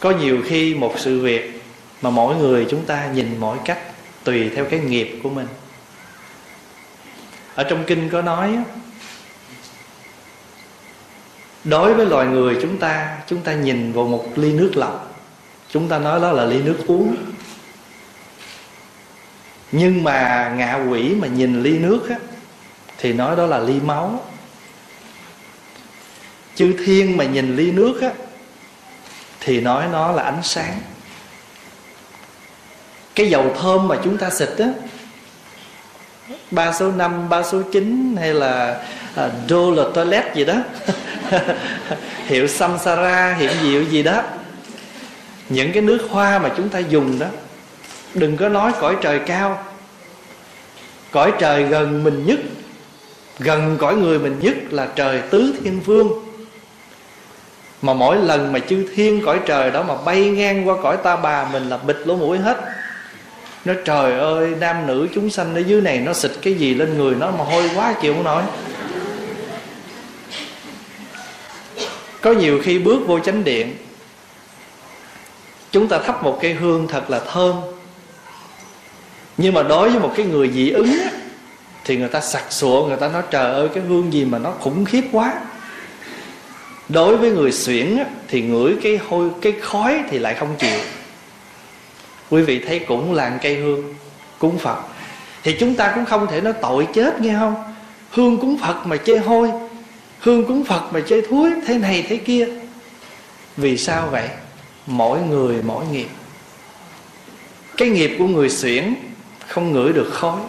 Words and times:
có 0.00 0.10
nhiều 0.10 0.42
khi 0.46 0.74
một 0.74 0.94
sự 0.98 1.20
việc 1.20 1.62
mà 2.02 2.10
mỗi 2.10 2.36
người 2.36 2.66
chúng 2.70 2.84
ta 2.84 3.10
nhìn 3.14 3.36
mỗi 3.40 3.58
cách 3.64 3.78
tùy 4.24 4.50
theo 4.54 4.64
cái 4.64 4.80
nghiệp 4.80 5.20
của 5.22 5.30
mình. 5.30 5.46
Ở 7.54 7.64
trong 7.64 7.84
kinh 7.86 8.08
có 8.08 8.22
nói 8.22 8.58
đối 11.64 11.94
với 11.94 12.06
loài 12.06 12.26
người 12.26 12.56
chúng 12.62 12.78
ta 12.78 13.18
chúng 13.26 13.40
ta 13.40 13.54
nhìn 13.54 13.92
vào 13.92 14.04
một 14.04 14.26
ly 14.36 14.52
nước 14.52 14.72
lọc. 14.74 15.20
Chúng 15.70 15.88
ta 15.88 15.98
nói 15.98 16.20
đó 16.20 16.32
là 16.32 16.44
ly 16.44 16.62
nước 16.62 16.78
uống. 16.86 17.16
Nhưng 19.72 20.04
mà 20.04 20.52
ngạ 20.56 20.74
quỷ 20.90 21.14
mà 21.14 21.26
nhìn 21.26 21.62
ly 21.62 21.78
nước 21.78 22.08
á, 22.08 22.16
thì 22.98 23.12
nói 23.12 23.36
đó 23.36 23.46
là 23.46 23.58
ly 23.58 23.80
máu. 23.80 24.24
Chư 26.54 26.74
thiên 26.84 27.16
mà 27.16 27.24
nhìn 27.24 27.56
ly 27.56 27.72
nước 27.72 28.00
á, 28.02 28.12
thì 29.48 29.60
nói 29.60 29.84
nó 29.92 30.12
là 30.12 30.22
ánh 30.22 30.42
sáng. 30.42 30.80
Cái 33.14 33.30
dầu 33.30 33.54
thơm 33.60 33.88
mà 33.88 33.96
chúng 34.04 34.18
ta 34.18 34.30
xịt 34.30 34.48
á 34.58 34.66
ba 36.50 36.72
số 36.72 36.92
năm 36.92 37.28
ba 37.28 37.42
số 37.42 37.62
chín 37.72 38.16
hay 38.18 38.34
là 38.34 38.84
à, 39.14 39.30
đô 39.48 39.70
là 39.74 39.84
toilet 39.94 40.34
gì 40.34 40.44
đó 40.44 40.54
hiệu 42.26 42.46
samsara 42.46 43.34
hiệu 43.34 43.50
diệu 43.62 43.82
gì 43.82 44.02
đó 44.02 44.22
những 45.48 45.72
cái 45.72 45.82
nước 45.82 46.06
hoa 46.10 46.38
mà 46.38 46.50
chúng 46.56 46.68
ta 46.68 46.78
dùng 46.78 47.18
đó 47.18 47.26
đừng 48.14 48.36
có 48.36 48.48
nói 48.48 48.72
cõi 48.80 48.96
trời 49.00 49.20
cao. 49.26 49.64
Cõi 51.10 51.32
trời 51.38 51.62
gần 51.62 52.04
mình 52.04 52.26
nhất 52.26 52.38
gần 53.38 53.76
cõi 53.78 53.96
người 53.96 54.18
mình 54.18 54.38
nhất 54.40 54.54
là 54.70 54.88
trời 54.94 55.22
tứ 55.30 55.54
thiên 55.62 55.80
vương 55.80 56.27
mà 57.82 57.94
mỗi 57.94 58.16
lần 58.16 58.52
mà 58.52 58.58
chư 58.58 58.86
thiên 58.94 59.22
cõi 59.24 59.40
trời 59.46 59.70
đó 59.70 59.82
mà 59.82 59.94
bay 60.04 60.24
ngang 60.24 60.68
qua 60.68 60.76
cõi 60.82 60.96
ta 60.96 61.16
bà 61.16 61.48
mình 61.52 61.68
là 61.68 61.76
bịt 61.76 61.96
lỗ 62.04 62.16
mũi 62.16 62.38
hết. 62.38 62.60
Nó 63.64 63.74
trời 63.84 64.18
ơi 64.18 64.54
nam 64.60 64.86
nữ 64.86 65.08
chúng 65.14 65.30
sanh 65.30 65.54
ở 65.54 65.58
dưới 65.58 65.80
này 65.80 65.98
nó 65.98 66.12
xịt 66.12 66.30
cái 66.42 66.54
gì 66.54 66.74
lên 66.74 66.98
người 66.98 67.14
nó 67.14 67.30
mà 67.30 67.44
hôi 67.44 67.70
quá 67.74 67.94
chịu 68.02 68.14
không 68.14 68.24
nổi. 68.24 68.42
Có 72.20 72.32
nhiều 72.32 72.60
khi 72.62 72.78
bước 72.78 73.00
vô 73.06 73.18
chánh 73.18 73.44
điện 73.44 73.76
chúng 75.70 75.88
ta 75.88 75.98
thắp 75.98 76.22
một 76.22 76.38
cây 76.42 76.54
hương 76.54 76.88
thật 76.88 77.10
là 77.10 77.20
thơm. 77.32 77.54
Nhưng 79.36 79.54
mà 79.54 79.62
đối 79.62 79.90
với 79.90 80.00
một 80.00 80.12
cái 80.16 80.26
người 80.26 80.50
dị 80.50 80.70
ứng 80.70 80.98
á, 81.04 81.10
thì 81.84 81.96
người 81.96 82.08
ta 82.08 82.20
sặc 82.20 82.42
sụa 82.50 82.86
người 82.86 82.96
ta 82.96 83.08
nói 83.08 83.22
trời 83.30 83.52
ơi 83.52 83.68
cái 83.74 83.84
hương 83.88 84.12
gì 84.12 84.24
mà 84.24 84.38
nó 84.38 84.50
khủng 84.50 84.84
khiếp 84.84 85.04
quá 85.12 85.34
đối 86.88 87.16
với 87.16 87.30
người 87.30 87.52
xuyển 87.52 87.98
thì 88.28 88.42
ngửi 88.42 88.76
cái 88.82 89.00
hôi, 89.08 89.30
cái 89.42 89.52
khói 89.60 90.02
thì 90.10 90.18
lại 90.18 90.34
không 90.34 90.54
chịu. 90.58 90.80
Quý 92.30 92.42
vị 92.42 92.58
thấy 92.66 92.78
cũng 92.78 93.14
là 93.14 93.38
cây 93.42 93.54
hương, 93.54 93.94
cúng 94.38 94.58
phật. 94.58 94.78
Thì 95.42 95.56
chúng 95.60 95.74
ta 95.74 95.92
cũng 95.94 96.04
không 96.04 96.26
thể 96.26 96.40
nói 96.40 96.52
tội 96.62 96.88
chết, 96.94 97.20
nghe 97.20 97.34
không? 97.38 97.54
Hương 98.10 98.38
cúng 98.38 98.58
phật 98.58 98.86
mà 98.86 98.96
chê 98.96 99.18
hôi, 99.18 99.50
hương 100.18 100.44
cúng 100.44 100.64
phật 100.64 100.92
mà 100.92 101.00
chê 101.00 101.20
thúi, 101.20 101.50
thế 101.66 101.78
này 101.78 102.04
thế 102.08 102.16
kia. 102.16 102.48
Vì 103.56 103.76
sao 103.76 104.08
vậy? 104.10 104.28
Mỗi 104.86 105.20
người 105.20 105.56
mỗi 105.62 105.84
nghiệp. 105.86 106.08
Cái 107.76 107.88
nghiệp 107.88 108.16
của 108.18 108.26
người 108.26 108.50
xuyển 108.50 108.94
không 109.46 109.72
ngửi 109.72 109.92
được 109.92 110.10
khói. 110.12 110.40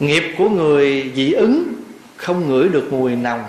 Nghiệp 0.00 0.34
của 0.38 0.48
người 0.48 1.12
dị 1.16 1.32
ứng 1.32 1.72
không 2.16 2.48
ngửi 2.48 2.68
được 2.68 2.92
mùi 2.92 3.16
nồng 3.16 3.44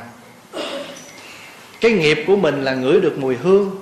cái 1.85 1.93
nghiệp 1.93 2.23
của 2.27 2.35
mình 2.35 2.63
là 2.63 2.73
ngửi 2.73 3.01
được 3.01 3.17
mùi 3.17 3.35
hương. 3.35 3.75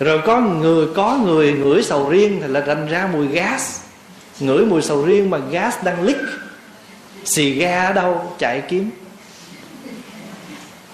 Rồi 0.00 0.20
có 0.26 0.40
người 0.40 0.86
có 0.94 1.18
người 1.24 1.52
ngửi 1.52 1.82
sầu 1.82 2.10
riêng 2.10 2.38
thì 2.42 2.48
là 2.48 2.60
thành 2.60 2.86
ra 2.86 3.08
mùi 3.12 3.26
gas. 3.26 3.80
Ngửi 4.40 4.66
mùi 4.66 4.82
sầu 4.82 5.04
riêng 5.04 5.30
mà 5.30 5.38
gas 5.38 5.74
đang 5.84 6.02
lít 6.02 6.16
xì 7.24 7.50
ga 7.50 7.84
ở 7.84 7.92
đâu, 7.92 8.34
chạy 8.38 8.62
kiếm. 8.68 8.90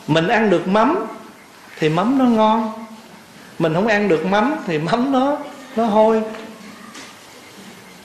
Mình 0.06 0.28
ăn 0.28 0.50
được 0.50 0.68
mắm 0.68 1.06
thì 1.78 1.88
mắm 1.88 2.18
nó 2.18 2.24
ngon. 2.24 2.72
Mình 3.58 3.74
không 3.74 3.86
ăn 3.86 4.08
được 4.08 4.26
mắm 4.26 4.54
thì 4.66 4.78
mắm 4.90 5.12
nó 5.12 5.38
nó 5.76 5.84
hôi. 5.84 6.22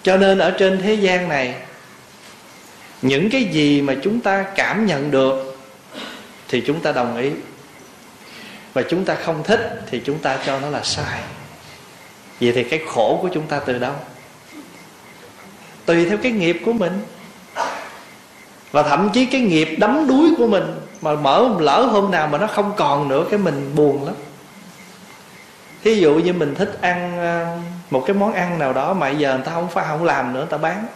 Cho 0.04 0.18
nên 0.18 0.38
ở 0.38 0.52
trên 0.52 0.82
thế 0.82 0.94
gian 0.94 1.30
này, 1.30 1.56
những 3.02 3.30
cái 3.30 3.44
gì 3.44 3.82
mà 3.82 3.96
chúng 4.04 4.20
ta 4.20 4.46
cảm 4.56 4.86
nhận 4.86 5.12
được 5.12 5.45
thì 6.50 6.64
chúng 6.68 6.80
ta 6.80 6.92
đồng 6.92 7.18
ý. 7.18 7.32
Và 8.74 8.82
chúng 8.90 9.06
ta 9.06 9.16
không 9.16 9.44
thích 9.44 9.82
thì 9.92 10.02
chúng 10.06 10.20
ta 10.20 10.38
cho 10.46 10.60
nó 10.60 10.70
là 10.70 10.84
sai. 10.84 11.20
Vậy 12.42 12.52
thì 12.56 12.64
cái 12.64 12.82
khổ 12.88 13.20
của 13.22 13.30
chúng 13.34 13.48
ta 13.48 13.60
từ 13.60 13.78
đâu? 13.78 13.94
Tùy 15.86 16.06
theo 16.06 16.18
cái 16.18 16.32
nghiệp 16.32 16.62
của 16.66 16.74
mình. 16.74 17.02
Và 18.72 18.84
thậm 18.84 19.10
chí 19.14 19.26
cái 19.26 19.42
nghiệp 19.42 19.76
đắm 19.80 20.08
đuối 20.08 20.34
của 20.38 20.48
mình 20.48 20.76
mà 21.02 21.16
mở, 21.16 21.50
lỡ 21.60 21.82
hôm 21.82 22.12
nào 22.12 22.28
mà 22.28 22.38
nó 22.38 22.48
không 22.48 22.74
còn 22.78 23.08
nữa, 23.08 23.26
cái 23.30 23.40
mình 23.40 23.76
buồn 23.76 24.06
lắm. 24.06 24.16
Thí 25.84 25.96
dụ 25.96 26.14
như 26.14 26.34
mình 26.34 26.56
thích 26.56 26.78
ăn 26.82 27.18
ờ, 27.18 27.58
một 27.90 28.04
cái 28.08 28.16
món 28.16 28.34
ăn 28.34 28.60
nào 28.60 28.74
đó 28.74 28.94
mà 28.94 29.10
giờ 29.10 29.36
người 29.36 29.46
ta 29.46 29.52
không 29.52 29.70
phải 29.70 29.86
không 29.88 30.04
làm 30.04 30.34
nữa, 30.34 30.40
người 30.40 30.50
ta 30.50 30.58
bán. 30.58 30.88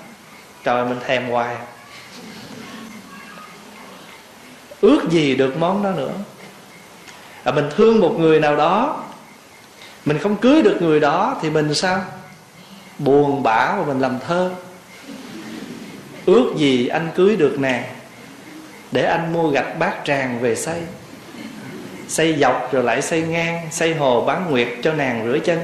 Trời, 0.64 0.86
mình 0.86 1.00
thèm 1.06 1.30
hoài 1.30 1.56
ước 4.82 5.10
gì 5.10 5.36
được 5.36 5.58
món 5.58 5.84
đó 5.84 5.92
nữa. 5.92 6.12
À, 7.44 7.52
mình 7.52 7.66
thương 7.76 8.00
một 8.00 8.16
người 8.20 8.40
nào 8.40 8.56
đó 8.56 9.04
mình 10.06 10.18
không 10.18 10.36
cưới 10.36 10.62
được 10.62 10.82
người 10.82 11.00
đó 11.00 11.38
thì 11.42 11.50
mình 11.50 11.74
sao? 11.74 12.04
Buồn 13.00 13.44
bã 13.44 13.76
và 13.76 13.86
mình 13.86 14.00
làm 14.00 14.20
thơ. 14.28 14.52
Ước 16.26 16.54
gì 16.58 16.88
anh 16.88 17.10
cưới 17.16 17.36
được 17.36 17.60
nàng 17.60 17.84
để 18.92 19.04
anh 19.04 19.34
mua 19.34 19.50
gạch 19.50 19.80
bát 19.80 19.94
tràng 20.06 20.40
về 20.40 20.56
xây. 20.56 20.82
Xây 22.08 22.38
dọc 22.40 22.70
rồi 22.72 22.84
lại 22.84 23.02
xây 23.02 23.22
ngang 23.22 23.68
xây 23.72 23.96
hồ 23.96 24.26
bán 24.26 24.52
nguyệt 24.52 24.68
cho 24.84 24.94
nàng 24.94 25.32
rửa 25.32 25.40
chân. 25.40 25.60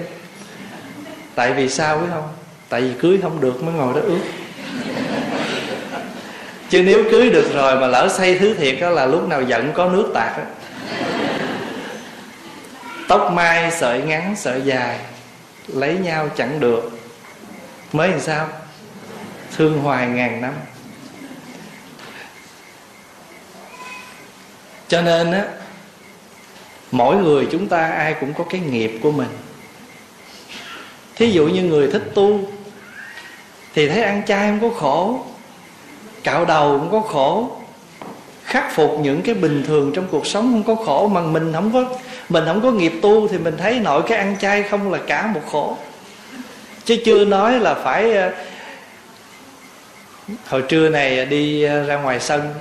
Tại 1.35 1.53
vì 1.53 1.69
sao 1.69 1.97
biết 1.97 2.07
không? 2.09 2.27
Tại 2.69 2.81
vì 2.81 2.93
cưới 2.99 3.19
không 3.21 3.41
được 3.41 3.63
mới 3.63 3.73
ngồi 3.73 3.93
đó 3.93 4.01
ước 4.03 4.19
chứ 6.69 6.83
nếu 6.83 7.03
cưới 7.11 7.29
được 7.29 7.53
rồi 7.53 7.75
mà 7.79 7.87
lỡ 7.87 8.09
xây 8.17 8.39
thứ 8.39 8.53
thiệt 8.53 8.77
đó 8.81 8.89
là 8.89 9.05
lúc 9.05 9.27
nào 9.27 9.41
giận 9.41 9.71
có 9.73 9.89
nước 9.89 10.11
tạt 10.13 10.31
á. 10.37 10.45
Tóc 13.07 13.31
mai 13.33 13.71
sợi 13.71 14.01
ngắn 14.01 14.35
sợi 14.37 14.61
dài, 14.61 14.99
lấy 15.67 15.97
nhau 15.97 16.29
chẳng 16.35 16.59
được. 16.59 16.99
Mới 17.93 18.09
làm 18.09 18.19
sao? 18.19 18.49
Thương 19.57 19.79
hoài 19.79 20.07
ngàn 20.07 20.41
năm. 20.41 20.53
Cho 24.87 25.01
nên 25.01 25.31
á, 25.31 25.43
mỗi 26.91 27.15
người 27.15 27.47
chúng 27.51 27.67
ta 27.67 27.87
ai 27.87 28.15
cũng 28.19 28.33
có 28.33 28.43
cái 28.49 28.61
nghiệp 28.61 28.99
của 29.03 29.11
mình. 29.11 29.29
Thí 31.15 31.31
dụ 31.31 31.47
như 31.47 31.63
người 31.63 31.91
thích 31.91 32.11
tu, 32.15 32.51
thì 33.73 33.89
thấy 33.89 34.03
ăn 34.03 34.21
chay 34.25 34.49
không 34.49 34.59
có 34.71 34.79
khổ 34.79 35.25
cạo 36.25 36.45
đầu 36.45 36.79
cũng 36.79 36.91
có 36.91 37.07
khổ. 37.07 37.49
Khắc 38.43 38.75
phục 38.75 38.99
những 39.01 39.21
cái 39.21 39.35
bình 39.35 39.63
thường 39.67 39.91
trong 39.95 40.07
cuộc 40.11 40.27
sống 40.27 40.51
không 40.51 40.77
có 40.77 40.83
khổ 40.83 41.07
mà 41.07 41.21
mình 41.21 41.53
không 41.53 41.73
có, 41.73 41.85
mình 42.29 42.43
không 42.45 42.61
có 42.61 42.71
nghiệp 42.71 42.93
tu 43.01 43.27
thì 43.27 43.37
mình 43.37 43.57
thấy 43.57 43.79
nội 43.79 44.03
cái 44.07 44.17
ăn 44.17 44.35
chay 44.39 44.63
không 44.63 44.91
là 44.91 44.99
cả 45.07 45.27
một 45.27 45.41
khổ. 45.51 45.77
Chứ 46.85 46.97
chưa 47.05 47.25
nói 47.25 47.59
là 47.59 47.73
phải 47.73 48.13
ờ, 48.13 48.31
hồi 50.47 50.61
trưa 50.61 50.89
này 50.89 51.25
đi 51.25 51.63
ờ, 51.63 51.83
ra 51.83 51.95
ngoài 51.95 52.19
sân, 52.19 52.53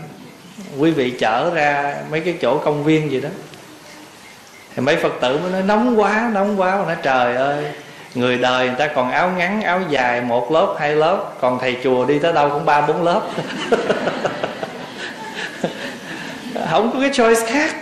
quý 0.79 0.91
vị 0.91 1.11
chở 1.11 1.51
ra 1.55 1.97
mấy 2.11 2.21
cái 2.21 2.35
chỗ 2.41 2.59
công 2.59 2.85
viên 2.85 3.11
gì 3.11 3.21
đó. 3.21 3.29
Thì 4.75 4.83
mấy 4.83 4.97
phật 4.97 5.13
tử 5.21 5.39
mới 5.39 5.51
nói, 5.53 5.63
nóng 5.63 6.01
quá 6.01 6.31
nóng 6.35 6.61
quá. 6.61 6.77
Mà 6.77 6.85
nói, 6.85 6.97
trời 7.03 7.37
ơi 7.37 7.65
người 8.15 8.39
đời 8.39 8.67
người 8.67 8.77
ta 8.79 8.87
còn 8.87 9.11
áo 9.11 9.31
ngắn 9.37 9.63
áo 9.63 9.81
dài 9.91 10.21
một 10.21 10.53
lớp 10.53 10.77
hai 10.79 10.95
lớp. 10.95 11.33
Còn 11.41 11.59
thầy 11.59 11.77
chùa 11.85 12.05
đi 12.05 12.19
tới 12.19 12.33
đâu 12.33 12.51
cũng 12.51 12.65
ba 12.65 12.81
bốn 12.81 13.03
lớp. 13.03 13.23
Không 16.71 16.91
có 16.93 17.01
cái 17.01 17.11
choice 17.13 17.47
khác. 17.47 17.77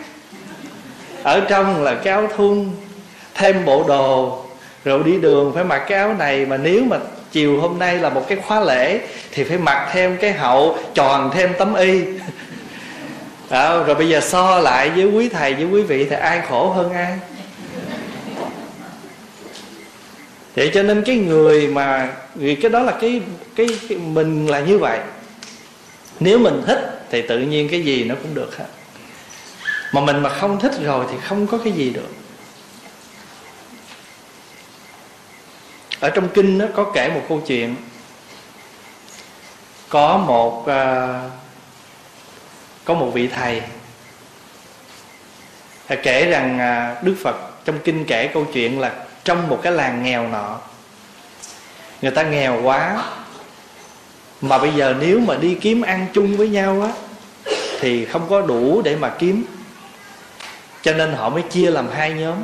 Ở 1.22 1.40
trong 1.40 1.84
là 1.84 1.94
cái 1.94 2.12
áo 2.12 2.28
thun 2.36 2.70
thêm 3.34 3.64
bộ 3.64 3.84
đồ 3.88 4.42
rồi 4.84 5.02
đi 5.04 5.18
đường 5.18 5.52
phải 5.54 5.64
mặc 5.64 5.78
cái 5.78 5.98
áo 5.98 6.14
này. 6.14 6.46
Mà 6.46 6.56
nếu 6.56 6.82
mà 6.84 6.96
chiều 7.32 7.60
hôm 7.60 7.78
nay 7.78 7.98
là 7.98 8.10
một 8.10 8.28
cái 8.28 8.38
khóa 8.46 8.60
lễ 8.60 9.00
thì 9.32 9.44
phải 9.44 9.58
mặc 9.58 9.88
thêm 9.92 10.16
cái 10.16 10.32
hậu 10.32 10.78
tròn 10.94 11.30
thêm 11.34 11.52
tấm 11.58 11.74
y. 11.74 12.02
À, 13.50 13.76
rồi 13.86 13.94
bây 13.94 14.08
giờ 14.08 14.20
so 14.20 14.58
lại 14.58 14.90
với 14.90 15.04
quý 15.04 15.28
thầy 15.28 15.54
với 15.54 15.64
quý 15.64 15.82
vị 15.82 16.06
thì 16.10 16.16
ai 16.16 16.40
khổ 16.48 16.70
hơn 16.70 16.92
ai? 16.92 17.18
vậy 20.54 20.70
cho 20.74 20.82
nên 20.82 21.02
cái 21.04 21.16
người 21.16 21.68
mà 21.68 22.16
vì 22.34 22.54
cái 22.54 22.70
đó 22.70 22.82
là 22.82 22.98
cái, 23.00 23.22
cái 23.56 23.66
cái 23.88 23.98
mình 23.98 24.46
là 24.46 24.60
như 24.60 24.78
vậy. 24.78 25.00
Nếu 26.20 26.38
mình 26.38 26.62
thích 26.66 27.04
thì 27.10 27.22
tự 27.22 27.38
nhiên 27.38 27.68
cái 27.68 27.84
gì 27.84 28.04
nó 28.04 28.14
cũng 28.14 28.34
được 28.34 28.56
hết. 28.56 28.66
Mà 29.92 30.00
mình 30.00 30.22
mà 30.22 30.28
không 30.28 30.60
thích 30.60 30.72
rồi 30.84 31.06
thì 31.10 31.16
không 31.22 31.46
có 31.46 31.58
cái 31.58 31.72
gì 31.72 31.90
được. 31.90 32.08
Ở 36.00 36.10
trong 36.10 36.28
kinh 36.28 36.58
nó 36.58 36.66
có 36.74 36.92
kể 36.94 37.10
một 37.14 37.22
câu 37.28 37.42
chuyện. 37.46 37.76
Có 39.88 40.16
một 40.16 40.60
uh, 40.60 41.30
có 42.84 42.94
một 42.94 43.10
vị 43.14 43.28
thầy 43.28 43.62
thầy 45.88 45.98
kể 46.02 46.30
rằng 46.30 46.58
uh, 46.98 47.04
đức 47.04 47.14
phật 47.22 47.64
trong 47.64 47.78
kinh 47.84 48.04
kể 48.04 48.30
câu 48.34 48.46
chuyện 48.52 48.80
là 48.80 48.92
trong 49.24 49.48
một 49.48 49.60
cái 49.62 49.72
làng 49.72 50.02
nghèo 50.02 50.28
nọ. 50.28 50.58
Người 52.02 52.10
ta 52.10 52.22
nghèo 52.22 52.62
quá 52.62 53.04
mà 54.40 54.58
bây 54.58 54.72
giờ 54.72 54.94
nếu 55.00 55.20
mà 55.20 55.34
đi 55.34 55.54
kiếm 55.54 55.82
ăn 55.82 56.06
chung 56.12 56.36
với 56.36 56.48
nhau 56.48 56.82
á 56.82 56.92
thì 57.80 58.04
không 58.04 58.26
có 58.30 58.40
đủ 58.40 58.82
để 58.82 58.96
mà 58.96 59.08
kiếm. 59.18 59.44
Cho 60.82 60.92
nên 60.92 61.12
họ 61.12 61.28
mới 61.28 61.42
chia 61.42 61.70
làm 61.70 61.88
hai 61.90 62.12
nhóm. 62.12 62.36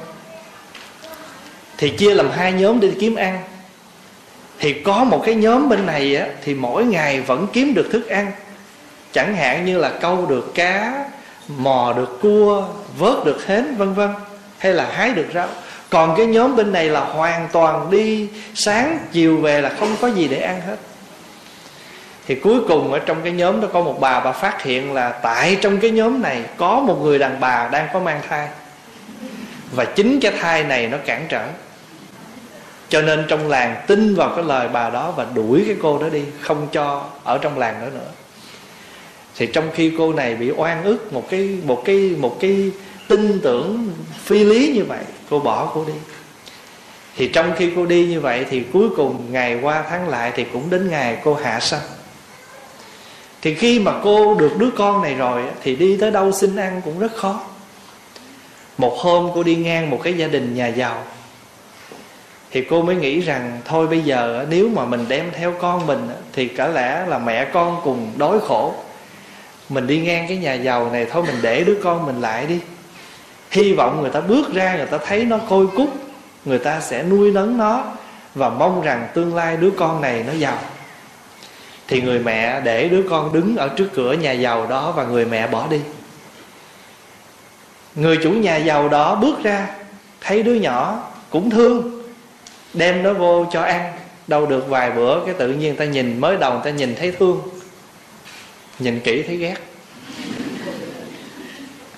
Thì 1.76 1.90
chia 1.90 2.14
làm 2.14 2.30
hai 2.30 2.52
nhóm 2.52 2.80
đi 2.80 2.90
kiếm 3.00 3.14
ăn. 3.14 3.42
Thì 4.58 4.72
có 4.72 5.04
một 5.04 5.22
cái 5.26 5.34
nhóm 5.34 5.68
bên 5.68 5.86
này 5.86 6.16
á, 6.16 6.26
thì 6.44 6.54
mỗi 6.54 6.84
ngày 6.84 7.20
vẫn 7.20 7.46
kiếm 7.52 7.74
được 7.74 7.88
thức 7.92 8.08
ăn. 8.08 8.32
Chẳng 9.12 9.36
hạn 9.36 9.66
như 9.66 9.78
là 9.78 9.90
câu 10.00 10.26
được 10.26 10.54
cá 10.54 11.04
mò 11.48 11.94
được 11.96 12.18
cua 12.22 12.66
vớt 12.98 13.24
được 13.24 13.46
hến 13.46 13.76
vân 13.76 13.94
vân. 13.94 14.10
Hay 14.58 14.72
là 14.72 14.90
hái 14.92 15.10
được 15.10 15.26
rau 15.34 15.48
còn 15.90 16.14
cái 16.16 16.26
nhóm 16.26 16.56
bên 16.56 16.72
này 16.72 16.88
là 16.88 17.00
hoàn 17.00 17.48
toàn 17.52 17.90
đi, 17.90 18.28
sáng, 18.54 18.98
chiều 19.12 19.36
về 19.36 19.60
là 19.60 19.72
không 19.80 19.96
có 20.00 20.08
gì 20.08 20.28
để 20.28 20.40
ăn 20.40 20.60
hết. 20.60 20.76
Thì 22.26 22.34
cuối 22.34 22.60
cùng 22.68 22.92
ở 22.92 22.98
trong 22.98 23.22
cái 23.22 23.32
nhóm 23.32 23.60
đó 23.60 23.68
có 23.72 23.80
một 23.80 24.00
bà 24.00 24.20
bà 24.20 24.32
phát 24.32 24.62
hiện 24.62 24.92
là 24.92 25.10
tại 25.10 25.56
trong 25.60 25.78
cái 25.78 25.90
nhóm 25.90 26.22
này 26.22 26.42
có 26.56 26.80
một 26.80 26.98
người 27.02 27.18
đàn 27.18 27.40
bà 27.40 27.68
đang 27.72 27.88
có 27.92 28.00
mang 28.00 28.20
thai. 28.28 28.48
Và 29.72 29.84
chính 29.84 30.20
cái 30.20 30.32
thai 30.40 30.64
này 30.64 30.86
nó 30.86 30.98
cản 31.06 31.26
trở. 31.28 31.46
Cho 32.88 33.02
nên 33.02 33.24
trong 33.28 33.48
làng 33.48 33.76
tin 33.86 34.14
vào 34.14 34.32
cái 34.36 34.44
lời 34.44 34.68
bà 34.68 34.90
đó 34.90 35.10
và 35.10 35.26
đuổi 35.34 35.64
cái 35.66 35.76
cô 35.82 35.98
đó 35.98 36.08
đi, 36.08 36.22
không 36.40 36.68
cho 36.72 37.04
ở 37.24 37.38
trong 37.38 37.58
làng 37.58 37.80
đó 37.80 37.86
nữa. 37.94 38.10
Thì 39.36 39.46
trong 39.46 39.70
khi 39.74 39.92
cô 39.98 40.12
này 40.12 40.34
bị 40.34 40.50
oan 40.56 40.84
ức 40.84 41.12
một 41.12 41.30
cái 41.30 41.58
một 41.64 41.82
cái 41.84 42.14
một 42.18 42.36
cái 42.40 42.70
tin 43.08 43.40
tưởng 43.40 43.92
phi 44.24 44.44
lý 44.44 44.72
như 44.74 44.84
vậy 44.84 45.04
cô 45.30 45.38
bỏ 45.38 45.70
cô 45.74 45.84
đi. 45.84 45.92
Thì 47.16 47.28
trong 47.28 47.52
khi 47.56 47.72
cô 47.76 47.86
đi 47.86 48.06
như 48.06 48.20
vậy 48.20 48.46
thì 48.50 48.62
cuối 48.72 48.88
cùng 48.96 49.32
ngày 49.32 49.58
qua 49.62 49.84
tháng 49.90 50.08
lại 50.08 50.32
thì 50.36 50.44
cũng 50.52 50.70
đến 50.70 50.90
ngày 50.90 51.18
cô 51.24 51.34
hạ 51.34 51.60
sanh. 51.60 51.80
Thì 53.42 53.54
khi 53.54 53.78
mà 53.78 53.92
cô 54.04 54.34
được 54.34 54.56
đứa 54.58 54.70
con 54.76 55.02
này 55.02 55.14
rồi 55.14 55.42
thì 55.62 55.76
đi 55.76 55.96
tới 55.96 56.10
đâu 56.10 56.32
xin 56.32 56.56
ăn 56.56 56.82
cũng 56.84 56.98
rất 56.98 57.16
khó. 57.16 57.40
Một 58.78 58.98
hôm 58.98 59.30
cô 59.34 59.42
đi 59.42 59.54
ngang 59.54 59.90
một 59.90 60.00
cái 60.02 60.14
gia 60.14 60.26
đình 60.26 60.54
nhà 60.54 60.66
giàu. 60.66 61.02
Thì 62.50 62.64
cô 62.70 62.82
mới 62.82 62.96
nghĩ 62.96 63.20
rằng, 63.20 63.60
thôi 63.64 63.86
bây 63.86 64.00
giờ 64.00 64.46
nếu 64.50 64.68
mà 64.68 64.84
mình 64.84 65.04
đem 65.08 65.30
theo 65.32 65.52
con 65.60 65.86
mình 65.86 66.08
thì 66.32 66.48
cả 66.48 66.68
lẽ 66.68 67.06
là 67.06 67.18
mẹ 67.18 67.44
con 67.44 67.80
cùng 67.84 68.12
đói 68.16 68.38
khổ. 68.40 68.74
Mình 69.68 69.86
đi 69.86 69.98
ngang 69.98 70.28
cái 70.28 70.36
nhà 70.36 70.54
giàu 70.54 70.90
này, 70.92 71.06
thôi 71.10 71.22
mình 71.26 71.38
để 71.42 71.64
đứa 71.64 71.76
con 71.84 72.06
mình 72.06 72.20
lại 72.20 72.46
đi 72.46 72.58
hy 73.50 73.72
vọng 73.72 74.00
người 74.00 74.10
ta 74.10 74.20
bước 74.20 74.54
ra, 74.54 74.76
người 74.76 74.86
ta 74.86 74.98
thấy 75.06 75.24
nó 75.24 75.38
côi 75.38 75.66
cút, 75.66 75.88
người 76.44 76.58
ta 76.58 76.80
sẽ 76.80 77.02
nuôi 77.02 77.30
nấng 77.30 77.58
nó 77.58 77.84
và 78.34 78.48
mong 78.48 78.82
rằng 78.82 79.08
tương 79.14 79.34
lai 79.34 79.56
đứa 79.56 79.70
con 79.70 80.00
này 80.00 80.24
nó 80.26 80.32
giàu. 80.32 80.58
Thì 81.88 82.02
người 82.02 82.18
mẹ 82.18 82.60
để 82.60 82.88
đứa 82.88 83.02
con 83.10 83.32
đứng 83.32 83.56
ở 83.56 83.68
trước 83.68 83.88
cửa 83.94 84.12
nhà 84.12 84.32
giàu 84.32 84.66
đó 84.66 84.92
và 84.96 85.04
người 85.04 85.24
mẹ 85.24 85.46
bỏ 85.46 85.66
đi. 85.70 85.80
Người 87.94 88.18
chủ 88.22 88.30
nhà 88.30 88.56
giàu 88.56 88.88
đó 88.88 89.14
bước 89.14 89.42
ra, 89.42 89.66
thấy 90.20 90.42
đứa 90.42 90.54
nhỏ 90.54 91.10
cũng 91.30 91.50
thương, 91.50 92.02
đem 92.74 93.02
nó 93.02 93.12
vô 93.12 93.46
cho 93.52 93.62
ăn. 93.62 93.92
Đâu 94.26 94.46
được 94.46 94.68
vài 94.68 94.90
bữa, 94.90 95.24
cái 95.24 95.34
tự 95.34 95.52
nhiên 95.52 95.76
ta 95.76 95.84
nhìn 95.84 96.20
mới 96.20 96.36
đầu 96.36 96.60
ta 96.64 96.70
nhìn 96.70 96.94
thấy 96.96 97.12
thương. 97.12 97.40
Nhìn 98.78 99.00
kỹ 99.00 99.22
thấy 99.22 99.36
ghét. 99.36 99.54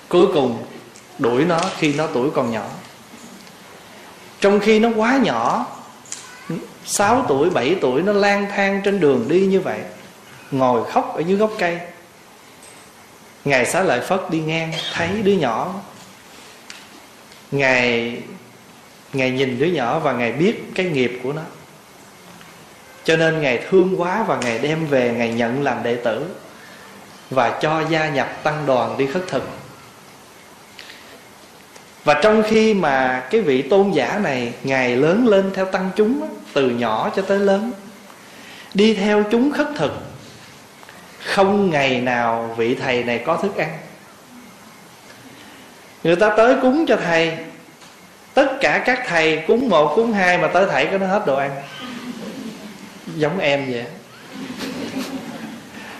Cuối 0.09 0.27
cùng 0.33 0.57
đuổi 1.21 1.45
nó 1.45 1.59
khi 1.77 1.93
nó 1.93 2.07
tuổi 2.07 2.29
còn 2.35 2.51
nhỏ. 2.51 2.65
Trong 4.41 4.59
khi 4.59 4.79
nó 4.79 4.89
quá 4.95 5.19
nhỏ 5.23 5.65
6 6.85 7.25
tuổi 7.27 7.49
7 7.49 7.75
tuổi 7.81 8.01
nó 8.01 8.13
lang 8.13 8.45
thang 8.55 8.81
trên 8.83 8.99
đường 8.99 9.25
đi 9.27 9.39
như 9.39 9.59
vậy, 9.59 9.79
ngồi 10.51 10.91
khóc 10.91 11.13
ở 11.15 11.19
dưới 11.19 11.37
gốc 11.37 11.51
cây. 11.59 11.79
Ngài 13.45 13.65
xá 13.65 13.83
lợi 13.83 13.99
phất 13.99 14.21
đi 14.29 14.39
ngang, 14.39 14.71
thấy 14.93 15.09
đứa 15.23 15.33
nhỏ. 15.33 15.73
Ngài 17.51 18.17
ngài 19.13 19.31
nhìn 19.31 19.59
đứa 19.59 19.65
nhỏ 19.65 19.99
và 19.99 20.13
ngài 20.13 20.31
biết 20.31 20.63
cái 20.75 20.85
nghiệp 20.85 21.19
của 21.23 21.33
nó. 21.33 21.41
Cho 23.03 23.15
nên 23.15 23.41
ngài 23.41 23.63
thương 23.69 24.01
quá 24.01 24.23
và 24.23 24.37
ngài 24.37 24.59
đem 24.59 24.87
về 24.87 25.13
ngài 25.17 25.33
nhận 25.33 25.63
làm 25.63 25.83
đệ 25.83 25.95
tử 25.95 26.25
và 27.29 27.59
cho 27.61 27.83
gia 27.89 28.09
nhập 28.09 28.39
tăng 28.43 28.65
đoàn 28.65 28.97
đi 28.97 29.05
khất 29.05 29.23
thực 29.27 29.60
và 32.03 32.19
trong 32.23 32.43
khi 32.43 32.73
mà 32.73 33.23
cái 33.29 33.41
vị 33.41 33.61
tôn 33.61 33.91
giả 33.91 34.19
này 34.23 34.53
ngài 34.63 34.95
lớn 34.95 35.27
lên 35.27 35.51
theo 35.53 35.65
tăng 35.65 35.89
chúng 35.95 36.27
từ 36.53 36.69
nhỏ 36.69 37.11
cho 37.15 37.21
tới 37.21 37.39
lớn, 37.39 37.71
đi 38.73 38.93
theo 38.93 39.23
chúng 39.31 39.51
khất 39.51 39.67
thực, 39.75 39.91
không 41.23 41.69
ngày 41.69 42.01
nào 42.01 42.55
vị 42.57 42.75
thầy 42.75 43.03
này 43.03 43.23
có 43.25 43.37
thức 43.37 43.57
ăn. 43.57 43.77
Người 46.03 46.15
ta 46.15 46.29
tới 46.37 46.55
cúng 46.61 46.85
cho 46.87 46.97
thầy, 47.03 47.37
tất 48.33 48.47
cả 48.61 48.83
các 48.85 49.03
thầy 49.07 49.43
cúng 49.47 49.69
một, 49.69 49.93
cúng 49.95 50.13
hai 50.13 50.37
mà 50.37 50.47
tới 50.47 50.65
thầy 50.71 50.85
có 50.85 50.97
nó 50.97 51.07
hết 51.07 51.23
đồ 51.25 51.35
ăn. 51.35 51.51
Giống 53.15 53.39
em 53.39 53.71
vậy. 53.71 53.85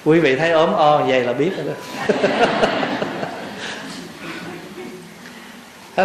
Quý 0.05 0.19
vị 0.19 0.35
thấy 0.35 0.51
ốm 0.51 0.73
o 0.73 0.97
vậy 0.97 1.21
là 1.21 1.33
biết 1.33 1.51
rồi 1.57 1.65
đó. 1.65 1.73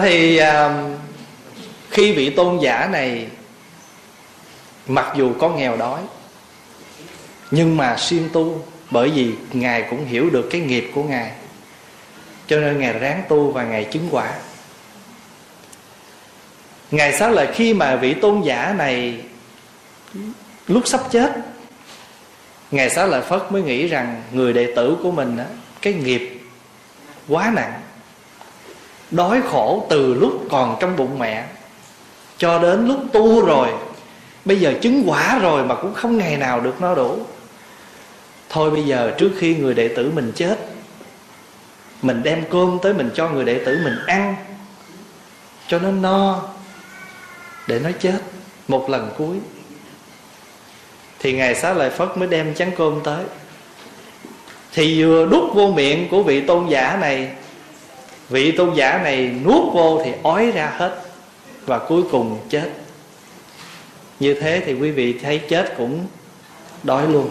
thế 0.01 0.09
thì 0.09 0.37
à, 0.37 0.85
khi 1.91 2.13
vị 2.13 2.31
tôn 2.31 2.59
giả 2.59 2.89
này 2.93 3.27
mặc 4.87 5.13
dù 5.17 5.33
có 5.39 5.49
nghèo 5.49 5.77
đói, 5.77 6.01
nhưng 7.51 7.77
mà 7.77 7.97
siêng 7.97 8.29
tu, 8.33 8.65
bởi 8.91 9.11
vì 9.11 9.35
ngài 9.53 9.83
cũng 9.91 10.07
hiểu 10.07 10.31
được 10.31 10.49
cái 10.51 10.61
nghiệp 10.61 10.91
của 10.95 11.03
ngài. 11.03 11.33
Cho 12.47 12.61
nên 12.61 12.81
ngài 12.81 12.93
ráng 12.93 13.23
tu 13.29 13.51
và 13.51 13.65
ngài 13.65 13.85
chứng 13.85 14.09
quả. 14.11 14.33
Ngài 16.91 17.13
xác 17.13 17.31
là 17.31 17.53
khi 17.55 17.75
mà 17.75 17.97
vị 17.97 18.15
tôn 18.15 18.43
giả 18.43 18.75
này 18.79 19.21
lúc 20.69 20.83
sắp 20.87 21.01
chết, 21.11 21.33
ngài 22.71 22.91
xá 22.91 23.07
lợi 23.07 23.23
phất 23.23 23.53
mới 23.53 23.63
nghĩ 23.63 23.87
rằng 23.87 24.23
người 24.33 24.53
đệ 24.53 24.73
tử 24.77 24.97
của 25.03 25.11
mình 25.11 25.37
á, 25.37 25.45
cái 25.83 25.93
nghiệp 25.93 26.41
quá 27.29 27.53
nặng 27.55 27.81
đói 29.11 29.41
khổ 29.51 29.87
từ 29.91 30.15
lúc 30.15 30.47
còn 30.51 30.77
trong 30.81 30.97
bụng 30.97 31.19
mẹ, 31.19 31.45
cho 32.39 32.59
đến 32.59 32.87
lúc 32.87 32.99
tu 33.13 33.47
rồi, 33.47 33.69
bây 34.45 34.61
giờ 34.61 34.75
chứng 34.83 35.03
quả 35.07 35.39
rồi 35.39 35.65
mà 35.65 35.75
cũng 35.75 35.95
không 35.95 36.19
ngày 36.19 36.37
nào 36.37 36.61
được 36.61 36.81
no 36.81 36.95
đủ. 36.95 37.19
Thôi 38.49 38.71
bây 38.71 38.83
giờ 38.83 39.15
trước 39.19 39.31
khi 39.39 39.57
người 39.57 39.75
đệ 39.75 39.89
tử 39.89 40.11
mình 40.15 40.33
chết, 40.35 40.59
mình 42.03 42.23
đem 42.23 42.45
cơm 42.51 42.79
tới 42.83 42.95
mình 42.95 43.11
cho 43.15 43.29
người 43.29 43.45
đệ 43.45 43.65
tử 43.65 43.81
mình 43.85 43.97
ăn, 44.07 44.37
cho 45.69 45.79
nó 45.79 45.91
no, 45.91 46.43
để 47.67 47.79
nó 47.79 47.91
chết 48.01 48.19
một 48.69 48.91
lần 48.91 49.11
cuối. 49.19 49.37
Thì 51.19 51.33
ngài 51.33 51.55
xá 51.55 51.73
lợi 51.73 51.91
phất 51.91 52.09
mới 52.17 52.29
đem 52.29 52.55
chén 52.55 52.71
cơm 52.77 53.01
tới. 53.05 53.25
Thì 54.73 55.03
vừa 55.03 55.27
đút 55.27 55.55
vô 55.55 55.71
miệng 55.71 56.09
của 56.09 56.23
vị 56.23 56.41
tôn 56.41 56.69
giả 56.69 56.99
này 57.01 57.31
vị 58.29 58.53
tôn 58.53 58.75
giả 58.75 59.01
này 59.05 59.35
nuốt 59.45 59.75
vô 59.75 60.03
thì 60.05 60.13
ói 60.23 60.51
ra 60.51 60.73
hết 60.77 61.03
và 61.67 61.79
cuối 61.79 62.03
cùng 62.11 62.39
chết. 62.49 62.71
Như 64.21 64.35
thế 64.41 64.63
thì 64.67 64.75
quý 64.75 64.91
vị 64.91 65.19
thấy 65.23 65.39
chết 65.39 65.75
cũng 65.77 66.07
đói 66.83 67.09
luôn. 67.09 67.31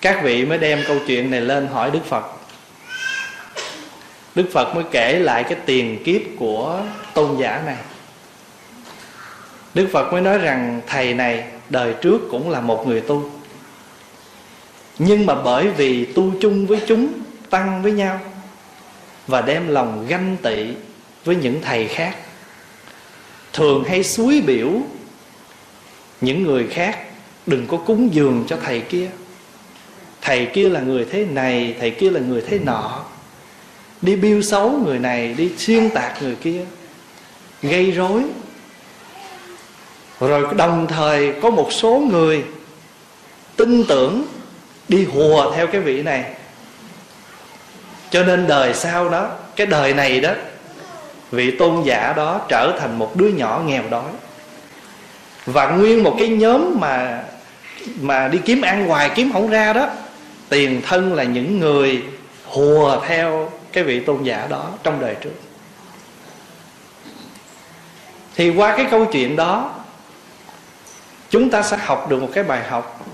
Các 0.00 0.20
vị 0.22 0.44
mới 0.44 0.58
đem 0.58 0.82
câu 0.88 0.96
chuyện 1.06 1.30
này 1.30 1.40
lên 1.40 1.66
hỏi 1.66 1.90
đức 1.90 2.04
phật. 2.04 2.24
Đức 4.34 4.44
phật 4.52 4.74
mới 4.74 4.84
kể 4.90 5.18
lại 5.18 5.44
cái 5.44 5.58
tiền 5.66 6.02
kiếp 6.04 6.20
của 6.38 6.82
tôn 7.14 7.36
giả 7.38 7.62
này. 7.66 7.76
Đức 9.74 9.88
phật 9.92 10.12
mới 10.12 10.20
nói 10.20 10.38
rằng, 10.38 10.80
thầy 10.86 11.14
này 11.14 11.44
đời 11.68 11.94
trước 12.02 12.18
cũng 12.30 12.50
là 12.50 12.60
một 12.60 12.86
người 12.86 13.00
tu. 13.00 13.30
Nhưng 14.98 15.26
mà 15.26 15.34
bởi 15.34 15.68
vì 15.68 16.04
tu 16.04 16.32
chung 16.40 16.66
với 16.66 16.80
chúng, 16.86 17.08
tăng 17.50 17.82
với 17.82 17.92
nhau 17.92 18.20
và 19.26 19.40
đem 19.40 19.68
lòng 19.68 20.06
ganh 20.08 20.36
tị 20.42 20.66
với 21.24 21.36
những 21.36 21.60
thầy 21.62 21.88
khác. 21.88 22.16
Thường 23.52 23.84
hay 23.84 24.04
suối 24.04 24.42
biểu, 24.46 24.70
những 26.20 26.42
người 26.42 26.66
khác 26.66 26.98
đừng 27.46 27.66
có 27.66 27.76
cúng 27.76 28.14
dường 28.14 28.44
cho 28.48 28.56
thầy 28.64 28.80
kia. 28.80 29.10
Thầy 30.22 30.46
kia 30.46 30.68
là 30.68 30.80
người 30.80 31.06
thế 31.10 31.24
này, 31.24 31.74
thầy 31.80 31.90
kia 31.90 32.10
là 32.10 32.20
người 32.20 32.42
thế 32.46 32.58
nọ. 32.58 33.04
Đi 34.02 34.16
biêu 34.16 34.42
xấu 34.42 34.70
người 34.70 34.98
này, 34.98 35.34
đi 35.34 35.50
xuyên 35.58 35.90
tạc 35.90 36.22
người 36.22 36.34
kia. 36.34 36.64
Gây 37.62 37.90
rối. 37.90 38.22
Rồi 40.20 40.54
đồng 40.56 40.86
thời 40.86 41.32
có 41.42 41.50
một 41.50 41.72
số 41.72 42.02
người 42.10 42.44
tin 43.56 43.84
tưởng 43.84 44.26
đi 44.88 45.04
hùa 45.04 45.52
theo 45.56 45.66
cái 45.66 45.80
vị 45.80 46.02
này 46.02 46.24
cho 48.16 48.22
nên 48.22 48.46
đời 48.46 48.74
sau 48.74 49.08
đó, 49.08 49.30
cái 49.56 49.66
đời 49.66 49.94
này 49.94 50.20
đó, 50.20 50.30
vị 51.30 51.50
tôn 51.50 51.82
giả 51.82 52.12
đó 52.16 52.40
trở 52.48 52.76
thành 52.80 52.98
một 52.98 53.16
đứa 53.16 53.28
nhỏ 53.28 53.62
nghèo 53.66 53.82
đói. 53.90 54.10
Và 55.46 55.68
nguyên 55.68 56.02
một 56.02 56.16
cái 56.18 56.28
nhóm 56.28 56.80
mà 56.80 57.22
mà 58.00 58.28
đi 58.28 58.38
kiếm 58.44 58.62
ăn 58.62 58.88
hoài, 58.88 59.10
kiếm 59.14 59.32
không 59.32 59.50
ra 59.50 59.72
đó, 59.72 59.88
tiền 60.48 60.82
thân 60.86 61.14
là 61.14 61.22
những 61.22 61.60
người 61.60 62.02
hùa 62.44 63.00
theo 63.06 63.50
cái 63.72 63.84
vị 63.84 64.00
tôn 64.00 64.22
giả 64.22 64.46
đó 64.48 64.70
trong 64.82 65.00
đời 65.00 65.14
trước. 65.20 65.34
Thì 68.36 68.50
qua 68.50 68.76
cái 68.76 68.86
câu 68.90 69.04
chuyện 69.04 69.36
đó, 69.36 69.70
chúng 71.30 71.50
ta 71.50 71.62
sẽ 71.62 71.76
học 71.76 72.10
được 72.10 72.22
một 72.22 72.28
cái 72.34 72.44
bài 72.44 72.62
học 72.68 73.06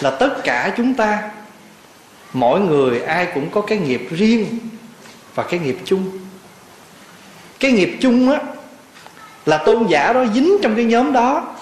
là 0.00 0.10
tất 0.10 0.30
cả 0.44 0.72
chúng 0.76 0.94
ta 0.94 1.30
mỗi 2.32 2.60
người 2.60 3.00
ai 3.00 3.28
cũng 3.34 3.50
có 3.50 3.60
cái 3.60 3.78
nghiệp 3.78 4.08
riêng 4.10 4.58
và 5.34 5.42
cái 5.42 5.60
nghiệp 5.60 5.78
chung. 5.84 6.10
Cái 7.60 7.72
nghiệp 7.72 7.96
chung 8.00 8.30
á, 8.30 8.40
là 9.46 9.58
tôn 9.58 9.86
giả 9.88 10.12
đó 10.12 10.24
dính 10.34 10.58
trong 10.62 10.76
cái 10.76 10.84
nhóm 10.84 11.12
đó, 11.12 11.56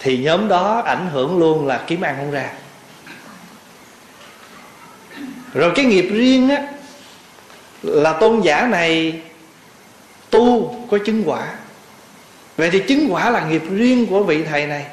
thì 0.00 0.18
nhóm 0.18 0.48
đó 0.48 0.82
ảnh 0.86 1.10
hưởng 1.12 1.38
luôn 1.38 1.66
là 1.66 1.84
kiếm 1.86 2.00
ăn 2.00 2.16
không 2.16 2.30
ra. 2.30 2.52
Rồi 5.54 5.72
cái 5.74 5.84
nghiệp 5.84 6.08
riêng 6.12 6.48
á, 6.48 6.66
là 7.82 8.12
tôn 8.12 8.40
giả 8.40 8.66
này 8.66 9.20
tu 10.30 10.76
có 10.90 10.98
chứng 11.06 11.22
quả. 11.26 11.54
Vậy 12.56 12.70
thì 12.70 12.82
chứng 12.88 13.12
quả 13.12 13.30
là 13.30 13.48
nghiệp 13.48 13.62
riêng 13.70 14.06
của 14.06 14.22
vị 14.22 14.42
thầy 14.42 14.66
này 14.66 14.86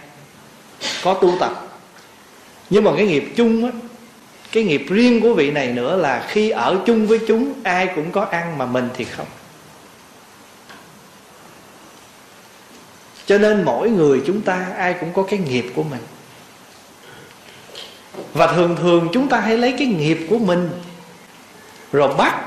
có 1.03 1.13
tu 1.13 1.33
tập. 1.39 1.79
Nhưng 2.69 2.83
mà 2.83 2.91
cái 2.97 3.07
nghiệp 3.07 3.33
chung 3.35 3.65
á 3.65 3.71
cái 4.51 4.63
nghiệp 4.63 4.85
riêng 4.89 5.21
của 5.21 5.33
vị 5.33 5.51
này 5.51 5.67
nữa 5.67 5.95
là 5.95 6.25
khi 6.29 6.49
ở 6.49 6.79
chung 6.85 7.07
với 7.07 7.19
chúng, 7.27 7.53
ai 7.63 7.89
cũng 7.95 8.11
có 8.11 8.21
ăn 8.21 8.57
mà 8.57 8.65
mình 8.65 8.89
thì 8.93 9.03
không. 9.03 9.27
Cho 13.25 13.37
nên 13.37 13.63
mỗi 13.63 13.89
người 13.89 14.21
chúng 14.27 14.41
ta, 14.41 14.67
ai 14.77 14.95
cũng 14.99 15.13
có 15.13 15.23
cái 15.23 15.39
nghiệp 15.39 15.65
của 15.75 15.83
mình. 15.83 16.01
Và 18.33 18.53
thường 18.53 18.75
thường 18.75 19.09
chúng 19.13 19.27
ta 19.27 19.39
hay 19.39 19.57
lấy 19.57 19.75
cái 19.77 19.87
nghiệp 19.87 20.27
của 20.29 20.39
mình, 20.39 20.69
rồi 21.91 22.15
bắt 22.17 22.43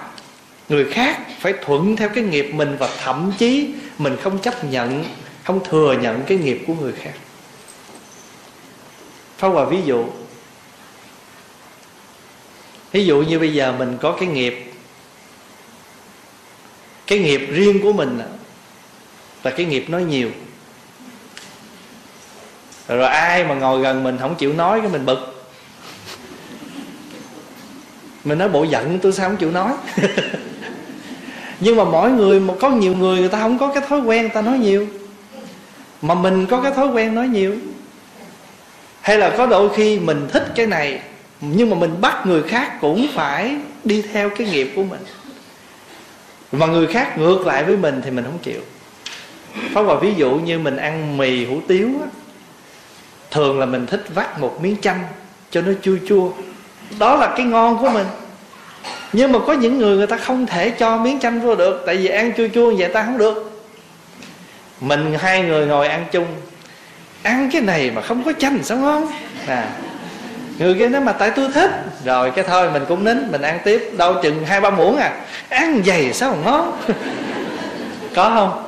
người 0.68 0.84
khác 0.92 1.18
phải 1.40 1.54
thuận 1.64 1.96
theo 1.96 2.08
cái 2.08 2.24
nghiệp 2.24 2.50
mình 2.54 2.76
và 2.78 2.88
thậm 3.04 3.32
chí 3.38 3.74
mình 3.98 4.16
không 4.22 4.38
chấp 4.38 4.64
nhận, 4.64 5.04
không 5.44 5.64
thừa 5.64 5.96
nhận 6.02 6.22
cái 6.26 6.38
nghiệp 6.38 6.64
của 6.66 6.74
người 6.74 6.92
khác. 6.92 7.14
Phá 9.38 9.48
Hòa 9.48 9.64
ví 9.64 9.78
dụ 9.84 10.04
Ví 12.92 13.06
dụ 13.06 13.22
như 13.22 13.38
bây 13.38 13.54
giờ 13.54 13.74
mình 13.78 13.98
có 14.00 14.16
cái 14.20 14.28
nghiệp 14.28 14.72
Cái 17.06 17.18
nghiệp 17.18 17.46
riêng 17.50 17.82
của 17.82 17.92
mình 17.92 18.18
Là 19.42 19.50
cái 19.50 19.66
nghiệp 19.66 19.90
nói 19.90 20.04
nhiều. 20.04 20.30
Rồi 22.88 23.08
ai 23.08 23.44
mà 23.44 23.54
ngồi 23.54 23.80
gần 23.80 24.04
mình 24.04 24.18
không 24.20 24.34
chịu 24.34 24.52
nói 24.52 24.80
cái 24.80 24.90
mình 24.90 25.06
bực. 25.06 25.50
Mình 28.24 28.38
nói 28.38 28.48
bộ 28.48 28.64
giận 28.64 28.98
tôi 29.02 29.12
sao 29.12 29.28
không 29.28 29.36
chịu 29.36 29.50
nói. 29.50 29.72
Nhưng 31.60 31.76
mà 31.76 31.84
mỗi 31.84 32.10
người, 32.10 32.40
mà 32.40 32.54
Có 32.60 32.70
nhiều 32.70 32.94
người 32.96 33.20
người 33.20 33.28
ta 33.28 33.40
không 33.40 33.58
có 33.58 33.72
cái 33.74 33.82
thói 33.88 34.00
quen, 34.00 34.20
người 34.22 34.30
ta 34.34 34.42
nói 34.42 34.58
nhiều. 34.58 34.86
Mà 36.02 36.14
mình 36.14 36.46
có 36.46 36.60
cái 36.60 36.72
thói 36.72 36.86
quen 36.88 37.14
nói 37.14 37.28
nhiều. 37.28 37.56
Hay 39.00 39.18
là 39.18 39.34
có 39.38 39.46
đôi 39.46 39.74
khi 39.74 39.98
mình 39.98 40.28
thích 40.32 40.52
cái 40.54 40.66
này 40.66 41.00
nhưng 41.40 41.70
mà 41.70 41.76
mình 41.76 42.00
bắt 42.00 42.26
người 42.26 42.42
khác 42.42 42.80
cũng 42.80 43.06
phải 43.14 43.56
đi 43.84 44.02
theo 44.12 44.30
cái 44.30 44.46
nghiệp 44.46 44.72
của 44.76 44.82
mình. 44.82 45.00
Mà 46.52 46.66
người 46.66 46.86
khác 46.86 47.18
ngược 47.18 47.46
lại 47.46 47.64
với 47.64 47.76
mình 47.76 48.00
thì 48.04 48.10
mình 48.10 48.24
không 48.24 48.38
chịu. 48.42 48.60
Pháp 49.74 49.82
Hòa 49.82 49.96
ví 50.00 50.14
dụ 50.16 50.30
như 50.30 50.58
mình 50.58 50.76
ăn 50.76 51.16
mì 51.16 51.44
hủ 51.44 51.60
tiếu 51.68 51.88
á, 52.00 52.06
Thường 53.30 53.58
là 53.58 53.66
mình 53.66 53.86
thích 53.86 54.04
vắt 54.14 54.40
một 54.40 54.58
miếng 54.62 54.76
chanh 54.80 55.00
Cho 55.50 55.60
nó 55.60 55.72
chua 55.82 55.96
chua. 56.08 56.30
Đó 56.98 57.16
là 57.16 57.34
cái 57.36 57.46
ngon 57.46 57.78
của 57.78 57.90
mình. 57.90 58.06
Nhưng 59.12 59.32
mà 59.32 59.38
có 59.46 59.52
những 59.52 59.78
người 59.78 59.96
người 59.96 60.06
ta 60.06 60.16
không 60.16 60.46
thể 60.46 60.70
cho 60.70 60.98
miếng 60.98 61.20
chanh 61.20 61.40
vô 61.40 61.54
được 61.54 61.82
Tại 61.86 61.96
vì 61.96 62.06
ăn 62.06 62.32
chua 62.36 62.48
chua 62.54 62.74
vậy 62.76 62.88
ta 62.88 63.04
không 63.04 63.18
được. 63.18 63.66
Mình 64.80 65.16
hai 65.18 65.42
người 65.42 65.66
ngồi 65.66 65.88
ăn 65.88 66.04
chung. 66.12 66.26
Ăn 67.22 67.50
cái 67.52 67.62
này 67.62 67.90
mà 67.90 68.02
không 68.02 68.24
có 68.24 68.32
chanh 68.32 68.58
sao 68.62 68.78
ngon? 68.78 69.06
À 69.46 69.70
người 70.60 70.74
kia 70.74 70.88
nói, 70.88 71.00
mà 71.00 71.12
tại 71.12 71.30
tôi 71.30 71.48
thích. 71.54 71.70
Rồi 72.04 72.30
cái 72.30 72.44
thôi, 72.48 72.70
mình 72.72 72.84
cũng 72.88 73.04
nín, 73.04 73.30
mình 73.30 73.42
ăn 73.42 73.58
tiếp, 73.64 73.90
đâu 73.96 74.14
chừng 74.22 74.44
hai, 74.46 74.60
ba 74.60 74.70
muỗng 74.70 74.96
à. 74.96 75.12
Ăn 75.48 75.82
dày 75.86 76.12
sao 76.12 76.30
mà 76.30 76.50
ngon? 76.50 76.72
Có 78.14 78.30
không? 78.34 78.64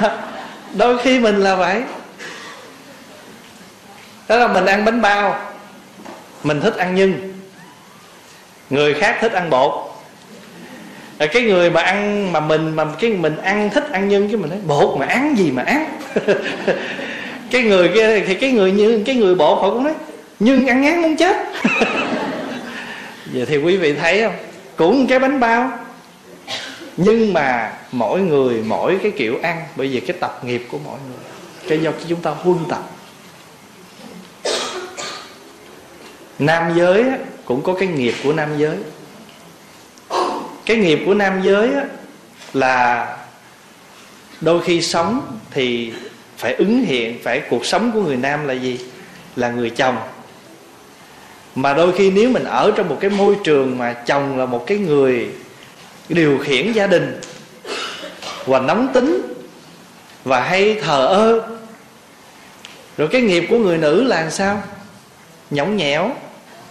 Đôi 0.74 0.98
khi 0.98 1.20
mình 1.20 1.36
là 1.36 1.54
vậy. 1.54 1.82
Đó 4.28 4.36
là 4.36 4.48
mình 4.48 4.66
ăn 4.66 4.84
bánh 4.84 5.02
bao. 5.02 5.38
Mình 6.42 6.60
thích 6.60 6.76
ăn 6.76 6.94
nhân. 6.94 7.34
Người 8.70 8.94
khác 8.94 9.18
thích 9.20 9.32
ăn 9.32 9.50
bột. 9.50 9.72
Rồi 11.18 11.28
cái 11.28 11.42
người 11.42 11.70
mà 11.70 11.82
ăn, 11.82 12.32
mà 12.32 12.40
mình, 12.40 12.76
mà 12.76 12.84
cái 13.00 13.10
mình 13.10 13.36
ăn 13.36 13.70
thích 13.70 13.90
ăn 13.92 14.08
nhân, 14.08 14.28
cái 14.28 14.36
mình 14.36 14.50
nói, 14.50 14.58
bột 14.66 14.98
mà 14.98 15.06
ăn 15.06 15.38
gì 15.38 15.50
mà 15.50 15.62
ăn? 15.62 15.98
Cái 17.50 17.62
người 17.62 17.88
kia 17.94 18.20
thì 18.26 18.34
cái 18.34 18.52
người 18.52 18.72
như, 18.72 19.02
cái 19.06 19.16
người 19.16 19.34
bột 19.34 19.58
họ 19.62 19.70
cũng 19.70 19.84
nói 19.84 19.94
nhưng 20.44 20.66
ăn 20.66 20.80
ngán 20.80 21.02
muốn 21.02 21.16
chết. 21.16 21.36
Giờ 23.32 23.44
thì 23.48 23.56
quý 23.56 23.76
vị 23.76 23.94
thấy 23.94 24.22
không? 24.22 24.34
Cũng 24.76 25.06
cái 25.06 25.18
bánh 25.18 25.40
bao. 25.40 25.70
Nhưng 26.96 27.32
mà 27.32 27.72
mỗi 27.92 28.20
người 28.20 28.62
mỗi 28.66 28.98
cái 29.02 29.12
kiểu 29.16 29.38
ăn, 29.42 29.62
bởi 29.76 29.88
vì 29.88 30.00
cái 30.00 30.16
tập 30.20 30.40
nghiệp 30.44 30.66
của 30.70 30.78
mỗi 30.84 30.98
người. 31.08 31.18
Cái 31.68 31.78
do 31.78 31.90
chúng 32.08 32.20
ta 32.20 32.30
huân 32.30 32.58
tập. 32.68 32.90
Nam 36.38 36.72
giới 36.76 37.04
cũng 37.44 37.62
có 37.62 37.74
cái 37.74 37.88
nghiệp 37.88 38.14
của 38.24 38.32
nam 38.32 38.58
giới. 38.58 38.76
Cái 40.66 40.76
nghiệp 40.76 41.02
của 41.06 41.14
nam 41.14 41.42
giới 41.42 41.70
là 42.52 43.06
đôi 44.40 44.62
khi 44.62 44.82
sống 44.82 45.38
thì 45.50 45.92
phải 46.36 46.54
ứng 46.54 46.84
hiện, 46.84 47.18
phải 47.22 47.42
cuộc 47.50 47.66
sống 47.66 47.92
của 47.92 48.02
người 48.02 48.16
nam 48.16 48.48
là 48.48 48.54
gì? 48.54 48.80
Là 49.36 49.50
người 49.50 49.70
chồng 49.70 49.96
mà 51.54 51.74
đôi 51.74 51.92
khi 51.92 52.10
nếu 52.10 52.30
mình 52.30 52.44
ở 52.44 52.72
trong 52.76 52.88
một 52.88 52.98
cái 53.00 53.10
môi 53.10 53.36
trường 53.44 53.78
mà 53.78 53.92
chồng 53.92 54.38
là 54.38 54.46
một 54.46 54.64
cái 54.66 54.78
người 54.78 55.28
điều 56.08 56.38
khiển 56.38 56.72
gia 56.72 56.86
đình 56.86 57.20
và 58.46 58.60
nóng 58.60 58.88
tính 58.92 59.22
và 60.24 60.40
hay 60.40 60.80
thờ 60.82 61.06
ơ 61.06 61.48
rồi 62.96 63.08
cái 63.08 63.20
nghiệp 63.20 63.46
của 63.50 63.58
người 63.58 63.78
nữ 63.78 64.04
là 64.04 64.20
làm 64.20 64.30
sao? 64.30 64.62
Nhõng 65.50 65.76
nhẽo 65.76 66.10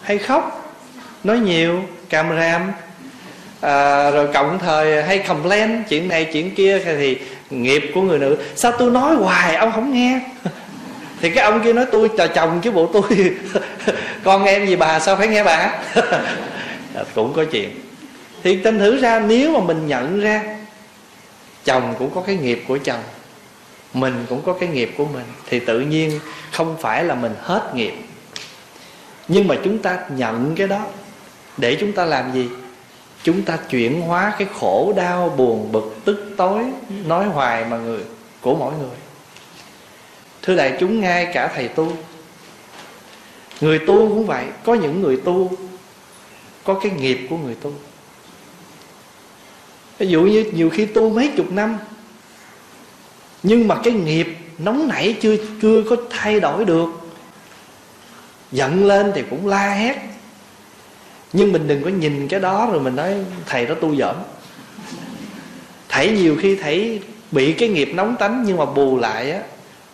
hay 0.01 0.17
khóc? 0.17 0.73
Nói 1.23 1.39
nhiều 1.39 1.83
càm 2.09 2.29
ram 2.29 2.71
à, 3.61 4.11
rồi 4.11 4.27
cộng 4.33 4.59
thời 4.59 5.03
hay 5.03 5.19
complain 5.19 5.83
chuyện 5.89 6.07
này 6.07 6.25
chuyện 6.33 6.55
kia 6.55 6.79
thì 6.79 7.17
nghiệp 7.49 7.91
của 7.93 8.01
người 8.01 8.19
nữ. 8.19 8.37
Sao 8.55 8.71
tôi 8.71 8.91
nói 8.91 9.15
hoài 9.15 9.55
ông 9.55 9.71
không 9.71 9.93
nghe? 9.93 10.19
thì 11.21 11.29
cái 11.29 11.43
ông 11.43 11.63
kia 11.63 11.73
nói, 11.73 11.85
tôi 11.91 12.09
là 12.17 12.27
chồng 12.27 12.59
chứ 12.63 12.71
bộ, 12.71 12.89
tôi 12.93 13.03
con 14.23 14.45
em 14.45 14.67
gì 14.67 14.75
bà, 14.75 14.99
sao 14.99 15.15
phải 15.15 15.27
nghe 15.27 15.43
bà? 15.43 15.79
Cũng 17.15 17.33
có 17.33 17.45
chuyện. 17.51 17.69
Thì 18.43 18.57
tin 18.57 18.79
thử 18.79 19.01
ra, 19.01 19.19
nếu 19.19 19.51
mà 19.51 19.59
mình 19.59 19.87
nhận 19.87 20.19
ra 20.21 20.43
chồng 21.65 21.95
cũng 21.99 22.09
có 22.15 22.21
cái 22.21 22.35
nghiệp 22.35 22.63
của 22.67 22.77
chồng, 22.83 23.03
mình 23.93 24.25
cũng 24.29 24.41
có 24.45 24.53
cái 24.53 24.69
nghiệp 24.69 24.93
của 24.97 25.05
mình, 25.05 25.25
thì 25.49 25.59
tự 25.59 25.79
nhiên 25.79 26.19
không 26.51 26.77
phải 26.81 27.03
là 27.03 27.15
mình 27.15 27.33
hết 27.41 27.71
nghiệp. 27.75 27.93
Nhưng 29.27 29.47
mà 29.47 29.55
chúng 29.63 29.77
ta 29.77 29.99
nhận 30.17 30.55
cái 30.55 30.67
đó 30.67 30.85
để 31.57 31.77
chúng 31.79 31.91
ta 31.91 32.05
làm 32.05 32.33
gì? 32.33 32.49
Chúng 33.23 33.41
ta 33.41 33.57
chuyển 33.69 34.01
hóa 34.01 34.33
cái 34.39 34.47
khổ 34.59 34.93
đau, 34.95 35.33
buồn, 35.37 35.71
bực, 35.71 35.95
tức 36.05 36.33
tối, 36.37 36.63
nói 37.05 37.25
hoài 37.25 37.65
mà 37.65 37.77
người, 37.77 38.01
của 38.41 38.55
mỗi 38.55 38.73
người 38.79 38.97
thưa 40.41 40.55
đại 40.55 40.77
chúng, 40.79 41.01
ngay 41.01 41.31
cả 41.33 41.51
thầy 41.55 41.67
tu. 41.67 41.93
Người 43.61 43.79
tu 43.79 44.09
cũng 44.09 44.25
vậy, 44.25 44.45
có 44.63 44.73
những 44.73 45.01
người 45.01 45.17
tu, 45.17 45.51
có 46.63 46.73
cái 46.73 46.91
nghiệp 46.91 47.27
của 47.29 47.37
người 47.37 47.55
tu. 47.55 47.73
Ví 49.97 50.07
dụ 50.07 50.21
như 50.21 50.45
nhiều 50.53 50.69
khi 50.69 50.85
tu 50.85 51.09
mấy 51.09 51.31
chục 51.37 51.51
năm, 51.51 51.77
nhưng 53.43 53.67
mà 53.67 53.75
cái 53.83 53.93
nghiệp 53.93 54.37
nóng 54.57 54.87
nảy 54.87 55.15
chưa 55.21 55.35
chưa 55.61 55.83
có 55.89 55.95
thay 56.09 56.39
đổi 56.39 56.65
được. 56.65 56.89
Giận 58.51 58.85
lên 58.85 59.11
thì 59.15 59.23
cũng 59.29 59.47
la 59.47 59.73
hét. 59.73 59.97
Nhưng 61.33 61.51
mình 61.51 61.67
đừng 61.67 61.83
có 61.83 61.89
nhìn 61.89 62.27
cái 62.27 62.39
đó 62.39 62.69
rồi 62.71 62.79
mình 62.79 62.95
nói, 62.95 63.15
thầy 63.45 63.65
đó 63.65 63.75
tu 63.75 63.95
dởm 63.95 64.15
thầy 65.91 66.11
nhiều 66.11 66.37
khi 66.41 66.55
thầy 66.55 67.01
bị 67.31 67.53
cái 67.53 67.69
nghiệp 67.69 67.91
nóng 67.93 68.15
tánh 68.19 68.43
nhưng 68.47 68.57
mà 68.57 68.65
bù 68.65 68.99
lại 68.99 69.31
á 69.31 69.41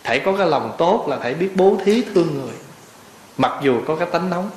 hãy 0.08 0.20
có 0.20 0.32
cái 0.32 0.46
lòng 0.46 0.74
tốt 0.78 1.06
là 1.08 1.16
phải 1.16 1.34
biết 1.34 1.48
bố 1.54 1.76
thí 1.84 2.02
thương 2.14 2.34
người, 2.34 2.54
mặc 3.36 3.52
dù 3.62 3.80
có 3.86 3.96
cái 3.96 4.08
tánh 4.12 4.30
nóng. 4.30 4.50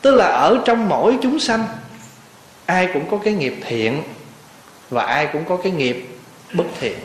Tức 0.00 0.14
là 0.14 0.26
ở 0.26 0.58
trong 0.64 0.88
mỗi 0.88 1.18
chúng 1.22 1.40
sanh, 1.40 1.64
ai 2.66 2.88
cũng 2.94 3.10
có 3.10 3.18
cái 3.24 3.34
nghiệp 3.34 3.54
thiện 3.62 4.02
và 4.90 5.04
ai 5.04 5.28
cũng 5.32 5.44
có 5.44 5.56
cái 5.56 5.72
nghiệp 5.72 6.08
bất 6.54 6.64
thiện. 6.80 6.96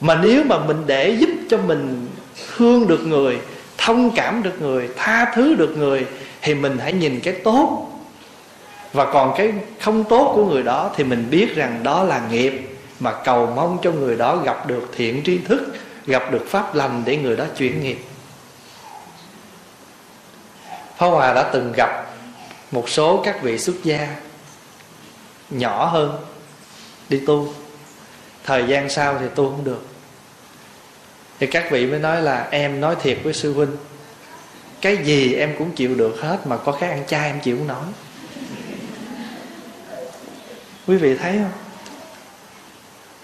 Mà 0.00 0.14
nếu 0.22 0.42
mà 0.44 0.58
mình 0.58 0.82
để 0.86 1.10
giúp 1.10 1.30
cho 1.50 1.58
mình 1.58 2.08
thương 2.56 2.88
được 2.88 3.00
người, 3.06 3.38
thông 3.78 4.10
cảm 4.16 4.42
được 4.42 4.62
người, 4.62 4.88
tha 4.96 5.32
thứ 5.34 5.54
được 5.54 5.78
người, 5.78 6.06
thì 6.42 6.54
mình 6.54 6.78
hãy 6.78 6.92
nhìn 6.92 7.20
cái 7.20 7.34
tốt. 7.34 7.90
Và 8.92 9.12
còn 9.12 9.34
cái 9.36 9.52
không 9.80 10.04
tốt 10.04 10.32
của 10.34 10.46
người 10.46 10.62
đó, 10.62 10.90
thì 10.96 11.04
mình 11.04 11.26
biết 11.30 11.54
rằng 11.54 11.80
đó 11.82 12.04
là 12.04 12.20
nghiệp 12.30 12.67
mà 13.00 13.14
cầu 13.24 13.46
mong 13.46 13.78
cho 13.82 13.92
người 13.92 14.16
đó 14.16 14.36
gặp 14.36 14.66
được 14.66 14.88
thiện 14.96 15.22
tri 15.24 15.38
thức, 15.38 15.60
gặp 16.06 16.32
được 16.32 16.44
pháp 16.48 16.74
lành 16.74 17.02
để 17.06 17.16
người 17.16 17.36
đó 17.36 17.44
chuyển 17.56 17.82
nghiệp. 17.82 17.98
Phá 20.96 21.06
Hòa 21.06 21.34
đã 21.34 21.50
từng 21.52 21.72
gặp 21.76 22.06
một 22.70 22.88
số 22.88 23.22
các 23.24 23.42
vị 23.42 23.58
xuất 23.58 23.76
gia 23.84 24.16
nhỏ 25.50 25.86
hơn 25.86 26.20
đi 27.08 27.20
tu. 27.26 27.54
Thời 28.44 28.64
gian 28.68 28.90
sau 28.90 29.18
thì 29.20 29.26
tu 29.34 29.50
không 29.50 29.64
được. 29.64 29.86
Thì 31.38 31.46
các 31.46 31.70
vị 31.70 31.86
mới 31.86 31.98
nói 31.98 32.22
là, 32.22 32.48
em 32.50 32.80
nói 32.80 32.96
thiệt 33.02 33.18
với 33.22 33.32
sư 33.32 33.52
huynh, 33.52 33.76
cái 34.80 34.96
gì 34.96 35.34
em 35.34 35.54
cũng 35.58 35.70
chịu 35.70 35.94
được 35.94 36.20
hết 36.20 36.46
mà 36.46 36.56
có 36.56 36.72
cái 36.72 36.90
ăn 36.90 37.02
chay 37.06 37.26
em 37.26 37.40
chịu 37.40 37.56
không 37.56 37.66
nổi. 37.66 37.84
Quý 40.86 40.96
vị 40.96 41.16
thấy 41.16 41.32
không? 41.32 41.67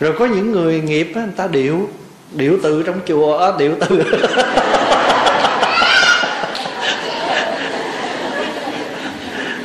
Rồi 0.00 0.14
có 0.18 0.26
những 0.26 0.52
người 0.52 0.80
nghiệp 0.80 1.12
á, 1.14 1.22
người 1.22 1.32
ta 1.36 1.46
điệu 1.46 1.88
điệu 2.32 2.58
từ 2.62 2.82
trong 2.82 3.00
chùa 3.06 3.38
á, 3.38 3.52
điệu 3.58 3.74
từ. 3.80 4.02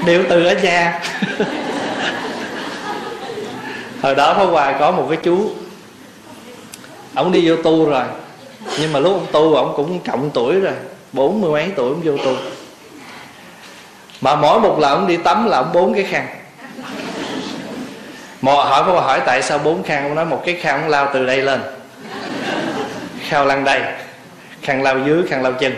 Điệu 0.06 0.24
từ 0.30 0.46
ở 0.46 0.54
nhà. 0.54 1.02
Hồi 4.02 4.16
đó 4.16 4.34
phó 4.34 4.46
Hòa 4.46 4.76
có 4.80 4.92
một 4.92 5.06
cái 5.10 5.18
chú, 5.24 5.52
ông 7.14 7.32
đi 7.32 7.50
vô 7.50 7.56
tu 7.56 7.90
rồi, 7.90 8.04
nhưng 8.80 8.94
mà 8.94 9.00
lúc 9.00 9.14
ông 9.14 9.28
tu 9.32 9.56
ông 9.56 9.74
cũng 9.76 10.00
trọng 10.00 10.30
tuổi 10.34 10.60
rồi, 10.60 10.74
bốn 11.14 11.42
mươi 11.42 11.52
mấy 11.52 11.72
tuổi 11.76 11.90
ông 11.90 12.02
vô 12.02 12.18
tu. 12.18 12.36
Mà 14.22 14.36
mỗi 14.36 14.60
một 14.60 14.80
lần 14.80 14.92
ông 14.92 15.08
đi 15.08 15.18
tắm 15.18 15.46
là 15.46 15.58
ông 15.58 15.70
bốn 15.74 15.94
cái 15.94 16.04
khăn 16.04 16.28
một 18.42 18.64
hỏi 18.64 18.84
Pháp 18.84 18.92
hỏi 18.92 19.22
tại 19.26 19.42
sao 19.42 19.58
bốn 19.58 19.84
khăn 19.84 20.04
ông 20.04 20.16
nói, 20.16 20.26
một 20.26 20.42
cái 20.46 20.56
khăn 20.56 20.82
ông 20.82 20.90
lao 20.90 21.10
từ 21.14 21.26
đây 21.26 21.42
lên. 21.42 21.62
Khao 23.28 23.46
lăn 23.46 23.64
đây 23.64 23.82
khăn 24.62 24.84
lao 24.84 25.00
dưới 25.00 25.24
khăn 25.30 25.44
lao 25.44 25.54
chân. 25.54 25.74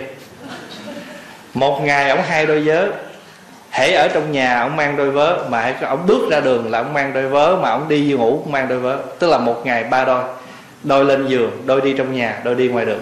Một 1.54 1.82
ngày 1.84 2.10
ông 2.10 2.22
hai 2.28 2.46
đôi 2.46 2.60
vớ, 2.60 2.88
hễ 3.72 3.94
ở 3.94 4.08
trong 4.08 4.32
nhà 4.32 4.60
ông 4.60 4.76
mang 4.76 4.98
đôi 4.98 5.12
vớ, 5.12 5.46
mà 5.50 5.76
ông 5.82 6.08
bước 6.08 6.32
ra 6.32 6.40
đường 6.40 6.72
là 6.72 6.78
ông 6.78 6.94
mang 6.94 7.14
đôi 7.14 7.28
vớ, 7.28 7.56
mà 7.62 7.70
ông 7.70 7.90
đi 7.90 8.16
ngủ 8.18 8.42
cũng 8.44 8.52
mang 8.52 8.68
đôi 8.68 8.80
vớ. 8.80 8.98
Tức 9.20 9.30
là 9.30 9.38
một 9.38 9.62
ngày 9.66 9.84
ba 9.84 10.06
đôi 10.06 10.24
đôi 10.84 11.06
lên 11.06 11.28
giường, 11.28 11.62
đôi 11.66 11.82
đi 11.82 11.94
trong 11.98 12.14
nhà, 12.14 12.40
đôi 12.44 12.56
đi 12.56 12.68
ngoài 12.68 12.86
đường. 12.86 13.02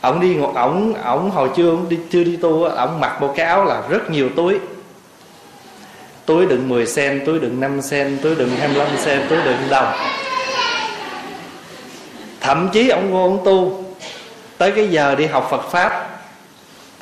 Ông 0.00 0.20
đi 0.20 0.36
ổng 0.54 0.94
ổng 1.04 1.30
hồi 1.30 1.50
chưa 1.56 1.70
ổng 1.70 1.88
đi, 1.88 1.98
chưa 2.10 2.24
đi 2.24 2.36
tu 2.36 2.64
ổng 2.64 3.00
mặc 3.00 3.20
một 3.20 3.34
cái 3.36 3.46
áo 3.46 3.64
là 3.64 3.82
rất 3.88 4.10
nhiều 4.10 4.28
túi 4.36 4.58
túi 6.26 6.46
đựng 6.46 6.68
10 6.68 6.86
sen, 6.86 7.22
túi 7.26 7.38
đựng 7.38 7.60
5 7.60 7.82
sen, 7.82 8.18
túi 8.22 8.34
đựng 8.34 8.56
25 8.58 8.86
sen, 8.98 9.20
túi 9.28 9.38
đựng 9.44 9.56
đồng. 9.70 9.92
Thậm 12.40 12.68
chí 12.72 12.88
ông 12.88 13.12
vô 13.12 13.22
ông 13.22 13.42
tu, 13.44 13.84
tới 14.58 14.72
cái 14.76 14.88
giờ 14.88 15.14
đi 15.14 15.26
học 15.26 15.48
Phật 15.50 15.70
pháp, 15.70 16.20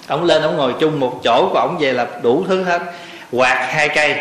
ông 0.06 0.24
lên 0.24 0.42
ông 0.42 0.56
ngồi 0.56 0.74
chung 0.80 1.00
một 1.00 1.20
chỗ 1.24 1.48
của 1.52 1.58
ông 1.58 1.78
về 1.80 1.92
là 1.92 2.06
đủ 2.22 2.44
thứ 2.48 2.62
hết, 2.62 2.82
quạt 3.32 3.66
hai 3.70 3.88
cây. 3.88 4.14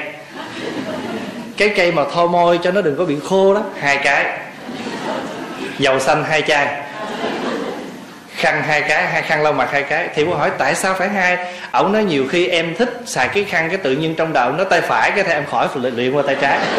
Cái 1.57 1.69
cây 1.69 1.91
mà 1.91 2.03
thô 2.13 2.27
môi 2.27 2.59
cho 2.63 2.71
nó 2.71 2.81
đừng 2.81 2.97
có 2.97 3.05
bị 3.05 3.17
khô 3.29 3.53
đó, 3.53 3.61
hai 3.79 3.97
cái. 3.97 4.39
Dầu 5.79 5.99
xanh 5.99 6.23
hai 6.23 6.41
chai 6.41 6.81
khăn 8.43 8.63
hai 8.63 8.81
cái 8.81 9.07
hai 9.07 9.21
khăn 9.21 9.43
lau 9.43 9.53
mặt 9.53 9.69
hai 9.71 9.83
cái. 9.83 10.09
Thì 10.15 10.25
cô 10.25 10.33
hỏi 10.35 10.51
tại 10.57 10.75
sao 10.75 10.93
phải 10.93 11.09
hai? 11.09 11.37
Ổng 11.71 11.91
nói 11.91 12.03
nhiều 12.03 12.25
khi 12.29 12.47
em 12.47 12.75
thích 12.75 13.01
xài 13.05 13.27
cái 13.27 13.43
khăn 13.43 13.69
cái 13.69 13.77
tự 13.77 13.91
nhiên 13.91 14.15
trong 14.15 14.33
đầu 14.33 14.51
nó 14.51 14.63
tay 14.63 14.81
phải 14.81 15.11
cái 15.11 15.23
thì 15.23 15.31
em 15.31 15.45
khỏi 15.51 15.67
phải 15.67 15.91
luyện 15.91 16.13
qua 16.13 16.23
tay 16.27 16.35
trái. 16.41 16.59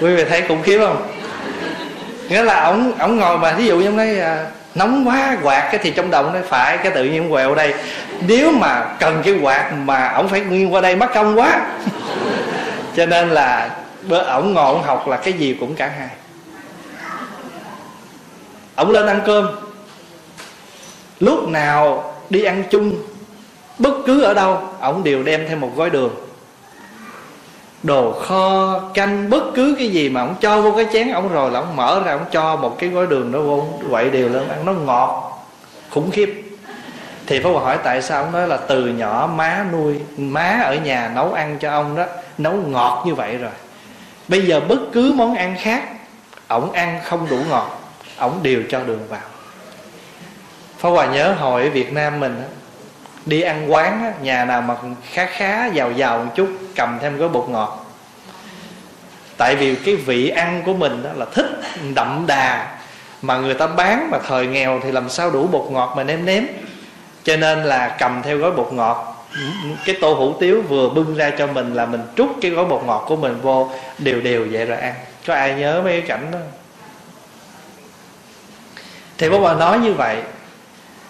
Quý 0.00 0.14
vị 0.14 0.24
thấy 0.24 0.42
khủng 0.48 0.62
khiếp 0.62 0.78
không? 0.78 1.12
Nghĩa 2.28 2.42
là 2.42 2.64
ổng 2.64 2.92
ổng 2.98 3.16
ngồi 3.16 3.38
mà 3.38 3.52
ví 3.52 3.66
dụ 3.66 3.78
như 3.78 3.90
nói 3.90 4.18
à, 4.18 4.44
nóng 4.74 5.08
quá 5.08 5.36
quạt 5.42 5.68
cái 5.72 5.80
thì 5.82 5.90
trong 5.90 6.10
đầu 6.10 6.30
nó 6.30 6.38
phải 6.48 6.78
cái 6.78 6.92
tự 6.92 7.04
nhiên 7.04 7.30
quẹo 7.30 7.54
đây. 7.54 7.74
Nếu 8.20 8.50
mà 8.50 8.84
cần 9.00 9.22
cái 9.24 9.34
quạt 9.42 9.72
mà 9.72 10.08
ổng 10.08 10.28
phải 10.28 10.40
nguyên 10.40 10.74
qua 10.74 10.80
đây 10.80 10.96
mất 10.96 11.14
công 11.14 11.38
quá. 11.38 11.60
Cho 12.96 13.06
nên 13.06 13.28
là 13.28 13.70
bữa 14.02 14.18
ổng 14.18 14.54
ngồi 14.54 14.74
ổng 14.74 14.82
học 14.82 15.08
là 15.08 15.16
cái 15.16 15.32
gì 15.32 15.56
cũng 15.60 15.74
cả 15.74 15.92
hai. 15.98 16.08
Ổng 18.76 18.90
lên 18.90 19.06
ăn 19.06 19.20
cơm. 19.26 19.48
Lúc 21.20 21.48
nào 21.48 22.14
đi 22.30 22.42
ăn 22.42 22.64
chung, 22.70 22.94
bất 23.78 23.94
cứ 24.06 24.22
ở 24.22 24.34
đâu, 24.34 24.62
ổng 24.80 25.04
đều 25.04 25.22
đem 25.22 25.46
thêm 25.48 25.60
một 25.60 25.70
gói 25.76 25.90
đường. 25.90 26.14
Đồ 27.82 28.12
kho, 28.12 28.78
canh, 28.94 29.30
bất 29.30 29.42
cứ 29.54 29.74
cái 29.78 29.88
gì 29.88 30.08
mà 30.08 30.20
ổng 30.20 30.34
cho 30.40 30.60
vô 30.60 30.72
cái 30.76 30.86
chén, 30.92 31.12
ổng 31.12 31.28
rồi 31.28 31.50
là 31.50 31.60
ổng 31.60 31.76
mở 31.76 32.02
ra, 32.04 32.12
ổng 32.12 32.24
cho 32.30 32.56
một 32.56 32.76
cái 32.78 32.90
gói 32.90 33.06
đường 33.06 33.32
đó 33.32 33.40
vô 33.40 33.68
quậy 33.90 34.10
đều 34.10 34.28
lên, 34.28 34.48
ăn 34.48 34.64
nó 34.64 34.72
ngọt, 34.72 35.38
khủng 35.90 36.10
khiếp. 36.10 36.42
Thì 37.26 37.40
Pháp 37.42 37.50
Hòa 37.50 37.62
hỏi 37.62 37.78
tại 37.84 38.02
sao 38.02 38.22
ông 38.22 38.32
nói 38.32 38.48
là 38.48 38.56
từ 38.56 38.86
nhỏ 38.86 39.30
má 39.34 39.66
nuôi, 39.72 39.94
má 40.16 40.60
ở 40.64 40.74
nhà 40.74 41.12
nấu 41.14 41.32
ăn 41.32 41.58
cho 41.60 41.70
ông 41.70 41.96
đó, 41.96 42.04
nấu 42.38 42.52
ngọt 42.52 43.02
như 43.06 43.14
vậy 43.14 43.36
rồi 43.36 43.50
bây 44.28 44.46
giờ 44.46 44.60
bất 44.60 44.78
cứ 44.92 45.12
món 45.16 45.34
ăn 45.34 45.56
khác, 45.60 45.82
ổng 46.48 46.72
ăn 46.72 47.00
không 47.04 47.26
đủ 47.30 47.38
ngọt, 47.48 47.80
ổng 48.18 48.42
đều 48.42 48.62
cho 48.70 48.80
đường 48.80 49.08
vào. 49.08 49.20
Pháp 50.78 50.88
Hòa 50.88 51.06
nhớ 51.06 51.32
hồi 51.32 51.62
ở 51.62 51.70
Việt 51.70 51.92
Nam 51.92 52.20
mình 52.20 52.42
đi 53.26 53.40
ăn 53.40 53.72
quán 53.72 54.12
nhà 54.22 54.44
nào 54.44 54.62
mà 54.62 54.76
khá 55.10 55.26
khá, 55.26 55.66
giàu 55.66 55.92
giàu 55.92 56.18
một 56.18 56.30
chút, 56.34 56.48
cầm 56.76 56.98
thêm 57.02 57.16
gói 57.16 57.28
bột 57.28 57.48
ngọt. 57.48 57.86
Tại 59.36 59.56
vì 59.56 59.74
cái 59.74 59.96
vị 59.96 60.28
ăn 60.28 60.62
của 60.66 60.74
mình 60.74 61.02
đó 61.02 61.10
là 61.16 61.26
thích, 61.34 61.60
đậm 61.94 62.24
đà, 62.26 62.78
mà 63.22 63.36
người 63.36 63.54
ta 63.54 63.66
bán 63.66 64.10
mà 64.10 64.18
thời 64.28 64.46
nghèo 64.46 64.80
thì 64.84 64.92
làm 64.92 65.08
sao 65.08 65.30
đủ 65.30 65.46
bột 65.46 65.70
ngọt 65.70 65.94
mà 65.96 66.04
nêm 66.04 66.24
nếm. 66.24 66.42
Cho 67.24 67.36
nên 67.36 67.64
là 67.64 67.96
cầm 67.98 68.22
theo 68.22 68.38
gói 68.38 68.50
bột 68.50 68.72
ngọt 68.72 69.17
cái 69.84 69.96
tô 70.00 70.14
hủ 70.14 70.34
tiếu 70.40 70.62
vừa 70.68 70.88
bưng 70.88 71.14
ra 71.14 71.30
cho 71.38 71.46
mình 71.46 71.74
là 71.74 71.86
mình 71.86 72.00
trút 72.16 72.28
cái 72.40 72.50
gói 72.50 72.64
bột 72.64 72.82
ngọt 72.86 73.04
của 73.08 73.16
mình 73.16 73.40
vô, 73.42 73.70
đều 73.98 74.20
đều 74.20 74.46
vậy 74.50 74.64
rồi 74.64 74.78
ăn. 74.78 74.94
Có 75.26 75.34
ai 75.34 75.54
nhớ 75.54 75.80
mấy 75.84 75.92
cái 75.92 76.08
cảnh 76.08 76.30
đó? 76.32 76.38
Thì 79.18 79.30
bố 79.30 79.40
bà 79.40 79.54
nói 79.54 79.78
như 79.78 79.94
vậy, 79.94 80.16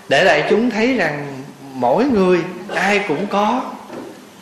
để 0.08 0.24
đại 0.24 0.46
chúng 0.50 0.70
thấy 0.70 0.94
rằng 0.94 1.42
mỗi 1.72 2.04
người 2.04 2.40
ai 2.74 3.00
cũng 3.08 3.26
có 3.26 3.62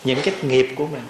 những 0.04 0.18
cái 0.22 0.34
nghiệp 0.42 0.68
của 0.76 0.86
mình. 0.86 1.02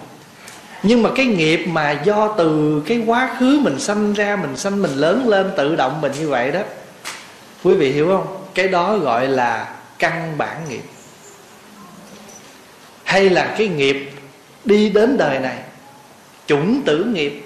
Nhưng 0.83 1.03
mà 1.03 1.09
cái 1.15 1.25
nghiệp 1.25 1.65
mà 1.65 1.91
do 1.91 2.27
từ 2.37 2.81
cái 2.87 3.03
quá 3.05 3.35
khứ 3.39 3.59
mình 3.63 3.79
sanh 3.79 4.13
ra, 4.13 4.35
mình 4.35 4.57
sanh, 4.57 4.81
mình 4.81 4.91
lớn 4.91 5.27
lên, 5.27 5.51
tự 5.57 5.75
động 5.75 6.01
mình 6.01 6.11
như 6.19 6.29
vậy 6.29 6.51
đó. 6.51 6.59
Quý 7.63 7.73
vị 7.73 7.91
hiểu 7.91 8.07
không? 8.07 8.37
Cái 8.53 8.67
đó 8.67 8.97
gọi 8.97 9.27
là 9.27 9.75
căn 9.99 10.33
bản 10.37 10.57
nghiệp 10.69 10.83
hay 13.07 13.29
là 13.29 13.55
cái 13.57 13.67
nghiệp 13.67 14.11
đi 14.65 14.89
đến 14.89 15.17
đời 15.17 15.39
này 15.39 15.57
chủng 16.47 16.81
tử 16.85 17.03
nghiệp. 17.03 17.43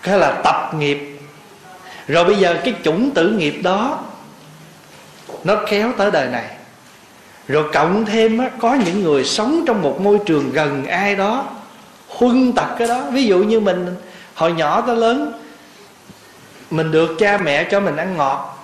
Hay 0.00 0.18
là 0.18 0.40
tập 0.44 0.74
nghiệp. 0.78 1.18
Rồi 2.08 2.24
bây 2.24 2.36
giờ 2.36 2.60
cái 2.64 2.74
chủng 2.84 3.10
tử 3.10 3.30
nghiệp 3.30 3.60
đó 3.62 4.04
nó 5.44 5.56
kéo 5.68 5.92
tới 5.98 6.10
đời 6.10 6.26
này. 6.26 6.56
Rồi 7.48 7.64
cộng 7.72 8.04
thêm 8.04 8.38
á, 8.38 8.50
có 8.60 8.74
những 8.74 9.02
người 9.02 9.24
sống 9.24 9.64
trong 9.66 9.82
một 9.82 10.00
môi 10.00 10.18
trường 10.26 10.52
gần 10.52 10.86
ai 10.86 11.16
đó 11.16 11.46
huân 12.08 12.52
tập 12.52 12.74
cái 12.78 12.88
đó. 12.88 13.02
Ví 13.10 13.24
dụ 13.24 13.38
như 13.38 13.60
mình 13.60 13.96
hồi 14.34 14.52
nhỏ 14.52 14.80
tới 14.80 14.96
lớn 14.96 15.42
mình 16.70 16.90
được 16.90 17.16
cha 17.18 17.38
mẹ 17.38 17.64
cho 17.70 17.80
mình 17.80 17.96
ăn 17.96 18.16
ngọt 18.16 18.55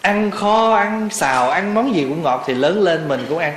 ăn 0.00 0.30
kho, 0.30 0.74
ăn 0.74 1.08
xào, 1.10 1.50
ăn 1.50 1.74
món 1.74 1.94
gì 1.94 2.06
cũng 2.08 2.22
ngọt 2.22 2.44
thì 2.46 2.54
lớn 2.54 2.82
lên 2.82 3.08
mình 3.08 3.26
cũng 3.28 3.38
ăn. 3.38 3.54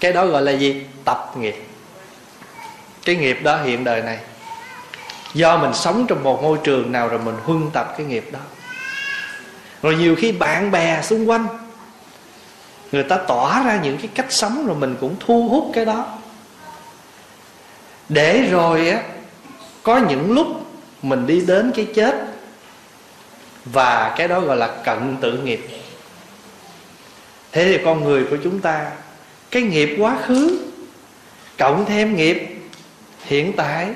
Cái 0.00 0.12
đó 0.12 0.26
gọi 0.26 0.42
là 0.42 0.52
gì? 0.52 0.86
Tập 1.04 1.32
nghiệp. 1.38 1.66
Cái 3.04 3.16
nghiệp 3.16 3.40
đó 3.42 3.58
hiện 3.62 3.84
đời 3.84 4.02
này. 4.02 4.18
Do 5.34 5.56
mình 5.56 5.74
sống 5.74 6.06
trong 6.08 6.22
một 6.22 6.42
môi 6.42 6.58
trường 6.64 6.92
nào 6.92 7.08
rồi 7.08 7.20
mình 7.24 7.34
huân 7.44 7.70
tập 7.72 7.94
cái 7.98 8.06
nghiệp 8.06 8.28
đó. 8.32 8.38
Rồi 9.82 9.96
nhiều 9.96 10.16
khi 10.16 10.32
bạn 10.32 10.70
bè 10.70 11.02
xung 11.02 11.30
quanh, 11.30 11.46
người 12.92 13.02
ta 13.02 13.16
tỏa 13.16 13.62
ra 13.62 13.80
những 13.82 13.98
cái 13.98 14.08
cách 14.14 14.32
sống 14.32 14.66
rồi 14.66 14.76
mình 14.76 14.96
cũng 15.00 15.16
thu 15.20 15.48
hút 15.48 15.70
cái 15.74 15.84
đó. 15.84 16.06
Để 18.08 18.42
rồi 18.50 18.88
á, 18.88 19.00
có 19.82 19.96
những 19.96 20.32
lúc 20.32 20.46
mình 21.02 21.26
đi 21.26 21.40
đến 21.46 21.72
cái 21.76 21.86
chết 21.94 22.33
và 23.64 24.14
cái 24.16 24.28
đó 24.28 24.40
gọi 24.40 24.56
là 24.56 24.66
cận 24.84 25.16
tự 25.20 25.38
nghiệp. 25.38 25.66
Thế 27.52 27.64
thì 27.64 27.84
con 27.84 28.04
người 28.04 28.24
của 28.30 28.36
chúng 28.44 28.60
ta 28.60 28.90
cái 29.50 29.62
nghiệp 29.62 29.96
quá 29.98 30.16
khứ 30.26 30.58
cộng 31.58 31.84
thêm 31.86 32.16
nghiệp 32.16 32.56
hiện 33.24 33.52
tại 33.56 33.88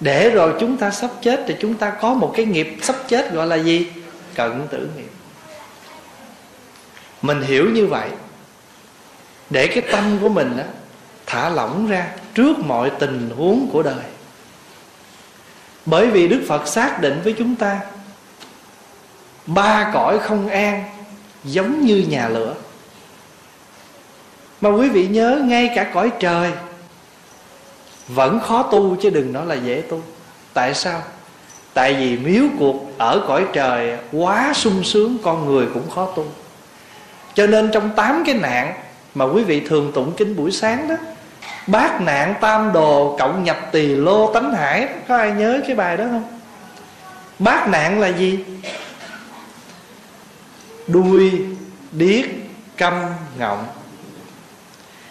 để 0.00 0.30
rồi 0.30 0.54
chúng 0.60 0.76
ta 0.76 0.90
sắp 0.90 1.10
chết 1.22 1.44
thì 1.46 1.54
chúng 1.60 1.74
ta 1.74 1.90
có 1.90 2.14
một 2.14 2.32
cái 2.36 2.46
nghiệp 2.46 2.76
sắp 2.82 2.96
chết 3.08 3.32
gọi 3.32 3.46
là 3.46 3.56
gì? 3.56 3.86
Cận 4.34 4.66
tử 4.70 4.88
nghiệp. 4.96 5.10
Mình 7.22 7.42
hiểu 7.42 7.70
như 7.70 7.86
vậy 7.86 8.08
để 9.50 9.66
cái 9.66 9.82
tâm 9.92 10.18
của 10.20 10.28
mình 10.28 10.56
á, 10.58 10.64
thả 11.26 11.48
lỏng 11.48 11.88
ra 11.88 12.06
trước 12.34 12.58
mọi 12.58 12.90
tình 12.98 13.30
huống 13.36 13.68
của 13.72 13.82
đời. 13.82 14.04
Bởi 15.86 16.06
vì 16.06 16.28
đức 16.28 16.44
phật 16.48 16.68
xác 16.68 17.00
định 17.00 17.20
với 17.24 17.34
chúng 17.38 17.56
ta 17.56 17.80
ba 19.48 19.90
cõi 19.94 20.18
không 20.18 20.48
an, 20.48 20.84
giống 21.44 21.84
như 21.86 21.96
nhà 22.08 22.28
lửa. 22.28 22.54
Mà 24.60 24.70
quý 24.70 24.88
vị 24.88 25.06
nhớ 25.06 25.42
ngay 25.44 25.70
cả 25.74 25.84
cõi 25.94 26.10
trời, 26.20 26.52
vẫn 28.08 28.40
khó 28.40 28.62
tu 28.62 28.96
chứ 28.96 29.10
đừng 29.10 29.32
nói 29.32 29.46
là 29.46 29.54
dễ 29.54 29.82
tu. 29.90 30.02
Tại 30.54 30.74
sao? 30.74 31.02
Tại 31.74 31.94
vì 31.94 32.16
miếu 32.16 32.44
cuộc 32.58 32.92
ở 32.98 33.24
cõi 33.28 33.44
trời 33.52 33.96
quá 34.12 34.52
sung 34.54 34.84
sướng, 34.84 35.16
con 35.22 35.46
người 35.46 35.66
cũng 35.74 35.90
khó 35.90 36.06
tu. 36.16 36.24
Cho 37.34 37.46
nên 37.46 37.70
trong 37.72 37.90
tám 37.96 38.22
cái 38.26 38.34
nạn 38.34 38.74
mà 39.14 39.24
quý 39.24 39.42
vị 39.42 39.60
thường 39.60 39.92
tụng 39.94 40.12
kinh 40.16 40.36
buổi 40.36 40.50
sáng 40.50 40.88
đó, 40.88 40.94
bát 41.66 42.00
nạn 42.00 42.34
tam 42.40 42.72
đồ, 42.72 43.16
cộng 43.18 43.44
nhập 43.44 43.58
tỳ 43.72 43.86
lô 43.86 44.32
tánh 44.32 44.54
hải, 44.54 44.88
có 45.08 45.16
ai 45.16 45.30
nhớ 45.30 45.60
cái 45.66 45.76
bài 45.76 45.96
đó 45.96 46.04
không? 46.04 46.38
Bát 47.38 47.68
nạn 47.68 48.00
là 48.00 48.08
gì? 48.08 48.44
Đuôi, 50.88 51.32
điếc 51.92 52.24
câm 52.76 52.94
ngọng. 53.38 53.66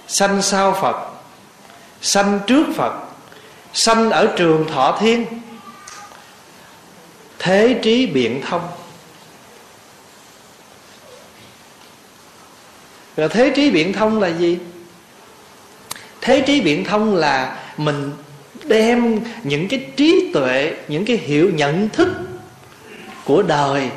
Sanh 0.07 0.41
sau 0.41 0.77
phật, 0.81 1.09
sanh 2.01 2.39
trước 2.47 2.63
phật, 2.75 2.93
sanh 3.73 4.11
ở 4.11 4.33
trường 4.37 4.67
thọ 4.71 4.97
thiên. 5.01 5.25
Thế 7.39 7.79
trí 7.83 8.05
biện 8.05 8.41
thông. 8.49 8.67
Rồi 13.17 13.29
thế 13.29 13.51
trí 13.55 13.71
biện 13.71 13.93
thông 13.93 14.19
là 14.19 14.27
gì? 14.27 14.57
Thế 16.21 16.43
trí 16.47 16.61
biện 16.61 16.83
thông 16.83 17.15
là 17.15 17.63
mình 17.77 18.11
đem 18.63 19.19
những 19.43 19.67
cái 19.67 19.85
trí 19.95 20.31
tuệ, 20.33 20.75
những 20.87 21.05
cái 21.05 21.17
hiểu, 21.17 21.51
nhận 21.53 21.89
thức 21.89 22.07
của 23.25 23.41
đời 23.41 23.89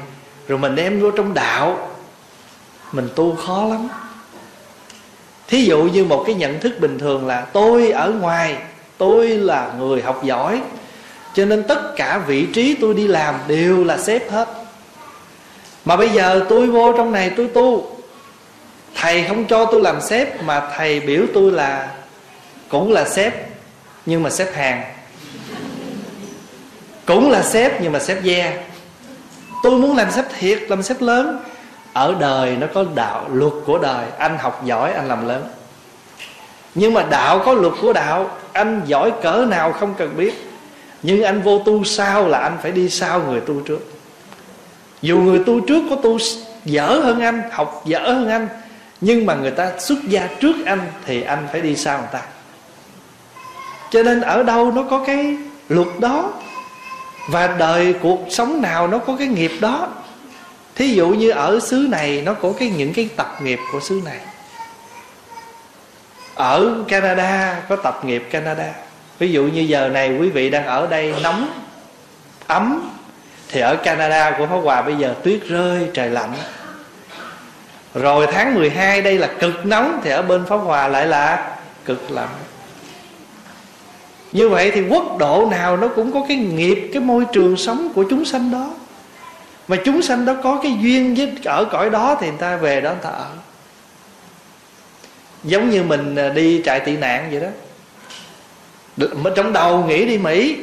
rồi 0.50 0.58
mình 0.58 0.74
đem 0.74 1.00
vô 1.00 1.10
trong 1.10 1.34
đạo. 1.34 1.88
Mình 2.92 3.08
tu 3.16 3.36
khó 3.36 3.66
lắm. 3.66 3.88
Thí 5.48 5.64
dụ 5.64 5.82
như 5.82 6.04
một 6.04 6.24
cái 6.26 6.34
nhận 6.34 6.60
thức 6.60 6.72
bình 6.80 6.98
thường 6.98 7.26
là 7.26 7.40
tôi 7.40 7.90
ở 7.90 8.10
ngoài, 8.10 8.56
tôi 8.98 9.28
là 9.28 9.72
người 9.78 10.02
học 10.02 10.24
giỏi, 10.24 10.60
cho 11.34 11.44
nên 11.44 11.62
tất 11.62 11.96
cả 11.96 12.18
vị 12.18 12.46
trí 12.52 12.74
tôi 12.80 12.94
đi 12.94 13.06
làm 13.06 13.34
đều 13.48 13.84
là 13.84 13.98
sếp 13.98 14.30
hết. 14.30 14.48
Mà 15.84 15.96
bây 15.96 16.08
giờ 16.08 16.46
tôi 16.48 16.66
vô 16.66 16.92
trong 16.96 17.12
này 17.12 17.30
tôi 17.36 17.46
tu. 17.46 17.96
Thầy 18.94 19.24
không 19.28 19.44
cho 19.44 19.64
tôi 19.64 19.80
làm 19.80 20.00
sếp 20.00 20.42
mà 20.42 20.70
thầy 20.76 21.00
biểu 21.00 21.22
tôi 21.34 21.52
là 21.52 21.94
cũng 22.68 22.92
là 22.92 23.08
sếp, 23.08 23.34
nhưng 24.06 24.22
mà 24.22 24.30
xếp 24.30 24.54
hàng. 24.54 24.84
Cũng 27.06 27.30
là 27.30 27.42
sếp 27.42 27.82
nhưng 27.82 27.92
mà 27.92 27.98
xếp 27.98 28.20
ve 28.22 28.62
tôi 29.62 29.78
muốn 29.78 29.96
làm 29.96 30.10
sếp 30.10 30.24
thiệt, 30.38 30.62
làm 30.68 30.82
sếp 30.82 31.02
lớn. 31.02 31.38
Ở 31.92 32.14
đời 32.20 32.56
nó 32.56 32.66
có 32.74 32.84
đạo 32.94 33.24
luật 33.32 33.52
của 33.66 33.78
đời. 33.78 34.06
Anh 34.18 34.38
học 34.38 34.62
giỏi, 34.64 34.92
anh 34.92 35.08
làm 35.08 35.28
lớn. 35.28 35.44
Nhưng 36.74 36.94
mà 36.94 37.02
đạo 37.10 37.42
có 37.44 37.52
luật 37.52 37.74
của 37.82 37.92
đạo, 37.92 38.30
anh 38.52 38.82
giỏi 38.86 39.12
cỡ 39.22 39.46
nào 39.48 39.72
không 39.72 39.94
cần 39.98 40.16
biết. 40.16 40.46
Nhưng 41.02 41.22
anh 41.22 41.42
vô 41.42 41.58
tu 41.58 41.84
sau 41.84 42.28
là 42.28 42.38
anh 42.38 42.58
phải 42.62 42.72
đi 42.72 42.90
sau 42.90 43.22
người 43.22 43.40
tu 43.40 43.60
trước. 43.60 43.92
Dù 45.02 45.18
người 45.18 45.38
tu 45.46 45.60
trước 45.60 45.82
có 45.90 45.96
tu 45.96 46.18
dở 46.64 46.86
hơn 46.86 47.20
anh, 47.20 47.42
học 47.52 47.82
dở 47.86 47.98
hơn 47.98 48.28
anh, 48.28 48.48
nhưng 49.00 49.26
mà 49.26 49.34
người 49.34 49.50
ta 49.50 49.72
xuất 49.78 49.98
gia 50.08 50.26
trước 50.40 50.56
anh 50.66 50.80
thì 51.06 51.22
anh 51.22 51.48
phải 51.52 51.60
đi 51.60 51.76
sau 51.76 51.98
người 51.98 52.08
ta. 52.12 52.22
Cho 53.90 54.02
nên 54.02 54.20
ở 54.20 54.42
đâu 54.42 54.72
nó 54.72 54.82
có 54.90 55.04
cái 55.06 55.36
luật 55.68 55.88
đó? 55.98 56.32
Và 57.28 57.46
đời 57.46 57.94
cuộc 58.02 58.26
sống 58.30 58.62
nào 58.62 58.88
nó 58.88 58.98
có 58.98 59.16
cái 59.18 59.26
nghiệp 59.26 59.52
đó? 59.60 59.88
Thí 60.74 60.88
dụ 60.88 61.08
như 61.08 61.30
ở 61.30 61.60
xứ 61.60 61.86
này 61.90 62.22
nó 62.26 62.34
có 62.34 62.52
cái 62.58 62.70
những 62.76 62.92
cái 62.92 63.08
tập 63.16 63.36
nghiệp 63.42 63.58
của 63.72 63.80
xứ 63.80 64.02
này. 64.04 64.18
Ở 66.34 66.74
Canada 66.88 67.62
có 67.68 67.76
tập 67.76 68.04
nghiệp 68.04 68.28
Canada. 68.30 68.72
Ví 69.18 69.32
dụ 69.32 69.44
như 69.44 69.60
giờ 69.60 69.88
này 69.88 70.16
quý 70.20 70.28
vị 70.28 70.50
đang 70.50 70.66
ở 70.66 70.86
đây 70.86 71.14
nóng, 71.22 71.48
ấm, 72.46 72.90
thì 73.48 73.60
ở 73.60 73.76
Canada 73.76 74.30
của 74.30 74.46
Pháp 74.46 74.56
Hòa 74.56 74.82
bây 74.82 74.96
giờ 74.96 75.14
tuyết 75.24 75.40
rơi, 75.48 75.88
trời 75.94 76.10
lạnh. 76.10 76.32
Rồi 77.94 78.26
tháng 78.32 78.54
12 78.54 79.02
đây 79.02 79.18
là 79.18 79.26
cực 79.38 79.66
nóng, 79.66 80.00
thì 80.04 80.10
ở 80.10 80.22
bên 80.22 80.46
Pháp 80.46 80.56
Hòa 80.56 80.88
lại 80.88 81.06
là 81.06 81.56
cực 81.84 82.10
lạnh 82.10 82.28
như 84.32 84.48
vậy 84.48 84.70
thì 84.74 84.82
quốc 84.88 85.18
độ 85.18 85.48
nào 85.50 85.76
nó 85.76 85.88
cũng 85.88 86.12
có 86.12 86.24
cái 86.28 86.36
nghiệp, 86.36 86.90
cái 86.92 87.02
môi 87.02 87.24
trường 87.32 87.56
sống 87.56 87.88
của 87.94 88.04
chúng 88.10 88.24
sanh 88.24 88.50
đó. 88.50 88.70
Mà 89.68 89.76
chúng 89.84 90.02
sanh 90.02 90.24
đó 90.24 90.34
có 90.42 90.60
cái 90.62 90.76
duyên 90.80 91.14
với 91.14 91.32
ở 91.44 91.64
cõi 91.64 91.90
đó 91.90 92.16
thì 92.20 92.26
người 92.26 92.38
ta 92.38 92.56
về 92.56 92.80
đó 92.80 92.90
người 92.90 93.02
ta 93.02 93.10
ở. 93.10 93.30
Giống 95.44 95.70
như 95.70 95.82
mình 95.82 96.16
à, 96.16 96.28
đi 96.28 96.62
trại 96.64 96.80
tị 96.80 96.96
nạn 96.96 97.28
vậy 97.30 97.40
đó. 97.40 97.48
Trong 99.36 99.52
đầu 99.52 99.84
nghĩ 99.84 100.04
đi 100.04 100.18
mỹ, 100.18 100.56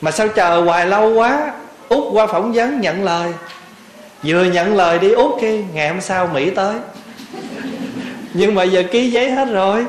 mà 0.00 0.10
sao 0.10 0.28
chờ 0.28 0.60
hoài 0.60 0.86
lâu 0.86 1.14
quá 1.14 1.52
út 1.88 2.04
qua 2.12 2.26
phỏng 2.26 2.52
vấn 2.52 2.80
nhận 2.80 3.04
lời. 3.04 3.32
Vừa 4.22 4.44
nhận 4.44 4.76
lời 4.76 4.98
đi 4.98 5.10
út 5.10 5.40
kia 5.40 5.62
ngày 5.74 5.88
hôm 5.88 6.00
sau 6.00 6.26
mỹ 6.26 6.50
tới. 6.50 6.74
Nhưng 8.34 8.54
mà 8.54 8.64
giờ 8.64 8.82
ký 8.92 9.10
giấy 9.10 9.30
hết 9.30 9.48
rồi 9.48 9.86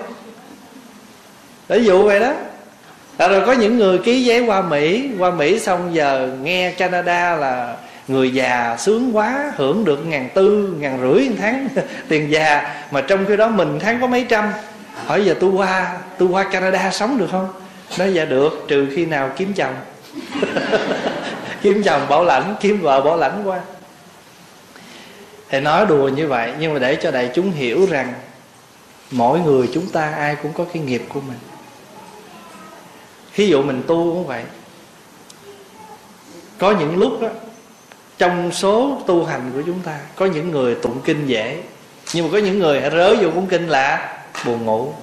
ví 1.67 1.85
dụ 1.85 2.03
vậy 2.03 2.19
đó. 2.19 2.33
À, 3.17 3.27
rồi 3.27 3.43
có 3.45 3.51
những 3.51 3.77
người 3.77 3.97
ký 3.97 4.23
giấy 4.23 4.39
qua 4.39 4.61
mỹ. 4.61 5.09
Qua 5.19 5.31
mỹ 5.31 5.59
xong 5.59 5.95
giờ 5.95 6.29
nghe 6.41 6.71
canada 6.71 7.35
là 7.35 7.75
người 8.07 8.33
già 8.33 8.75
sướng 8.79 9.15
quá 9.15 9.51
hưởng 9.55 9.85
được 9.85 10.05
ngàn 10.05 10.29
tư 10.33 10.75
ngàn 10.79 10.99
rưỡi 11.01 11.29
một 11.29 11.35
tháng 11.39 11.67
tiền 12.07 12.31
già. 12.31 12.75
Mà 12.91 13.01
trong 13.01 13.25
khi 13.25 13.37
đó 13.37 13.47
mình 13.47 13.79
tháng 13.79 14.01
có 14.01 14.07
mấy 14.07 14.25
trăm. 14.29 14.51
Hỏi 15.05 15.25
giờ 15.25 15.35
tôi 15.39 15.49
qua 15.49 15.97
tôi 16.17 16.29
qua 16.29 16.43
canada 16.43 16.91
sống 16.91 17.17
được 17.17 17.27
không? 17.31 17.47
Nói 17.97 18.13
dạ 18.13 18.25
được 18.25 18.65
trừ 18.67 18.87
khi 18.95 19.05
nào 19.05 19.31
kiếm 19.37 19.53
chồng. 19.53 19.75
Kiếm 21.61 21.83
chồng 21.83 22.01
bảo 22.09 22.23
lãnh 22.23 22.55
kiếm 22.59 22.81
vợ 22.81 23.01
bảo 23.01 23.17
lãnh 23.17 23.41
qua. 23.45 23.59
Thầy 25.49 25.61
nói 25.61 25.85
đùa 25.85 26.07
như 26.07 26.27
vậy 26.27 26.51
nhưng 26.59 26.73
mà 26.73 26.79
để 26.79 26.95
cho 26.95 27.11
đại 27.11 27.29
chúng 27.33 27.51
hiểu 27.51 27.87
rằng 27.89 28.13
mỗi 29.11 29.39
người 29.39 29.69
chúng 29.73 29.89
ta 29.89 30.11
ai 30.17 30.35
cũng 30.43 30.53
có 30.53 30.65
cái 30.73 30.83
nghiệp 30.83 31.01
của 31.09 31.21
mình. 31.21 31.37
Thí 33.37 33.47
dụ 33.47 33.63
mình 33.63 33.83
tu 33.87 33.95
cũng 33.95 34.27
vậy. 34.27 34.43
Có 36.57 36.71
những 36.71 36.99
lúc 36.99 37.21
đó 37.21 37.27
trong 38.17 38.51
số 38.51 39.01
tu 39.07 39.25
hành 39.25 39.51
của 39.53 39.61
chúng 39.65 39.79
ta, 39.79 39.99
có 40.15 40.25
những 40.25 40.51
người 40.51 40.75
tụng 40.75 41.01
kinh 41.05 41.25
dễ, 41.25 41.61
nhưng 42.13 42.25
mà 42.25 42.31
có 42.33 42.37
những 42.37 42.59
người 42.59 42.81
rớ 42.81 43.15
vô 43.15 43.29
cuốn 43.35 43.45
kinh 43.45 43.67
là 43.67 44.17
buồn 44.45 44.65
ngủ. 44.65 44.93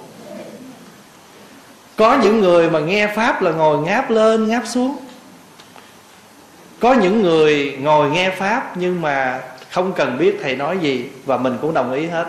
Có 1.97 2.19
những 2.23 2.41
người 2.41 2.71
mà 2.71 2.79
nghe 2.79 3.07
pháp 3.07 3.43
là 3.43 3.51
ngồi 3.51 3.79
ngáp 3.79 4.11
lên, 4.11 4.49
ngáp 4.49 4.63
xuống. 4.67 4.97
Có 6.81 6.93
những 6.93 7.23
người 7.23 7.79
ngồi 7.81 8.11
nghe 8.11 8.31
pháp 8.31 8.77
nhưng 8.77 9.03
mà 9.03 9.41
không 9.71 9.93
cần 9.93 10.19
biết 10.19 10.39
thầy 10.43 10.57
nói 10.57 10.79
gì 10.79 11.09
và 11.25 11.37
mình 11.37 11.59
cũng 11.61 11.75
đồng 11.75 11.93
ý 11.93 12.07
hết. 12.07 12.27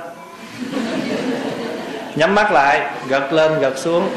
Nhắm 2.15 2.35
mắt 2.35 2.51
lại, 2.51 2.95
gật 3.07 3.33
lên, 3.33 3.59
gật 3.59 3.77
xuống 3.77 4.09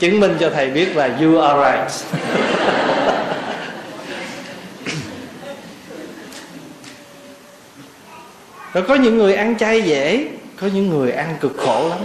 chứng 0.00 0.20
minh 0.20 0.36
cho 0.40 0.50
thầy 0.50 0.70
biết 0.70 0.96
là 0.96 1.18
you 1.20 1.38
are 1.38 1.60
right. 1.60 2.04
Rồi 8.72 8.84
có 8.88 8.94
những 8.94 9.18
người 9.18 9.34
ăn 9.34 9.58
chay 9.58 9.82
dễ, 9.82 10.28
có 10.60 10.66
những 10.74 10.90
người 10.90 11.12
ăn 11.12 11.36
cực 11.40 11.56
khổ 11.56 11.88
lắm. 11.88 11.98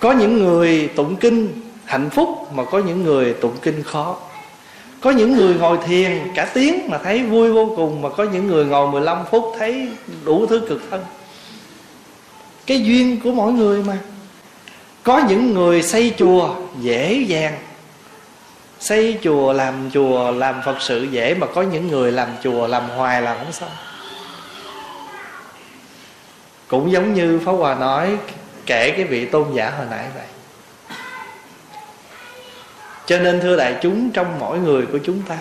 Có 0.00 0.12
những 0.12 0.38
người 0.38 0.88
tụng 0.96 1.16
kinh 1.16 1.48
hạnh 1.84 2.10
phúc 2.10 2.28
mà 2.54 2.64
có 2.64 2.78
những 2.78 3.04
người 3.04 3.34
tụng 3.34 3.56
kinh 3.62 3.82
khó. 3.82 4.16
Có 5.00 5.10
những 5.10 5.36
người 5.36 5.54
ngồi 5.54 5.78
thiền 5.86 6.18
cả 6.34 6.48
tiếng 6.54 6.90
mà 6.90 6.98
thấy 6.98 7.22
vui 7.22 7.52
vô 7.52 7.72
cùng, 7.76 8.02
mà 8.02 8.08
có 8.08 8.24
những 8.32 8.46
người 8.46 8.64
ngồi 8.64 8.88
15 8.88 9.18
phút 9.30 9.54
thấy 9.58 9.88
đủ 10.24 10.46
thứ 10.46 10.62
cực 10.68 10.82
thân. 10.90 11.04
Cái 12.66 12.84
duyên 12.84 13.20
của 13.24 13.32
mỗi 13.32 13.52
người 13.52 13.82
mà 13.82 13.98
có 15.02 15.18
những 15.28 15.54
người 15.54 15.82
xây 15.82 16.14
chùa 16.18 16.54
dễ 16.80 17.24
dàng. 17.26 17.58
Xây 18.80 19.18
chùa 19.22 19.52
làm 19.52 19.90
chùa, 19.94 20.30
làm 20.30 20.60
phật 20.64 20.76
sự 20.80 21.02
dễ, 21.10 21.34
mà 21.34 21.46
có 21.46 21.62
những 21.62 21.88
người 21.88 22.12
làm 22.12 22.28
chùa, 22.42 22.66
làm 22.66 22.88
hoài 22.88 23.22
làm 23.22 23.36
không 23.38 23.52
xong 23.52 23.70
cũng 26.72 26.92
giống 26.92 27.14
như 27.14 27.40
pháp 27.44 27.52
hòa 27.52 27.74
nói, 27.74 28.16
kể 28.66 28.90
cái 28.90 29.04
vị 29.04 29.26
tôn 29.26 29.54
giả 29.54 29.70
hồi 29.70 29.86
nãy 29.90 30.06
vậy. 30.14 30.26
Cho 33.06 33.18
nên 33.18 33.40
thưa 33.40 33.56
đại 33.56 33.76
chúng, 33.82 34.10
trong 34.10 34.38
mỗi 34.38 34.58
người 34.58 34.86
của 34.86 34.98
chúng 35.04 35.22
ta, 35.22 35.38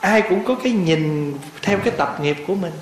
ai 0.00 0.22
cũng 0.22 0.44
có 0.44 0.54
cái 0.62 0.72
nhìn 0.72 1.34
theo 1.62 1.78
cái 1.78 1.94
tập 1.96 2.18
nghiệp 2.22 2.36
của 2.46 2.54
mình 2.54 2.72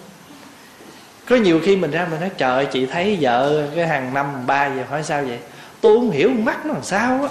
có 1.28 1.36
nhiều 1.36 1.60
khi 1.64 1.76
mình 1.76 1.90
ra 1.90 2.06
mình 2.10 2.20
nói, 2.20 2.30
trời 2.38 2.66
chị 2.66 2.86
thấy 2.86 3.18
vợ 3.20 3.66
cái 3.76 3.86
hàng 3.86 4.14
năm 4.14 4.26
ba 4.46 4.66
giờ 4.66 4.82
hỏi 4.90 5.02
sao 5.02 5.22
vậy? 5.22 5.38
Tôi 5.80 5.96
không 5.96 6.10
hiểu, 6.10 6.30
mắt 6.30 6.66
nó 6.66 6.72
làm 6.72 6.82
sao 6.82 7.22
á. 7.22 7.28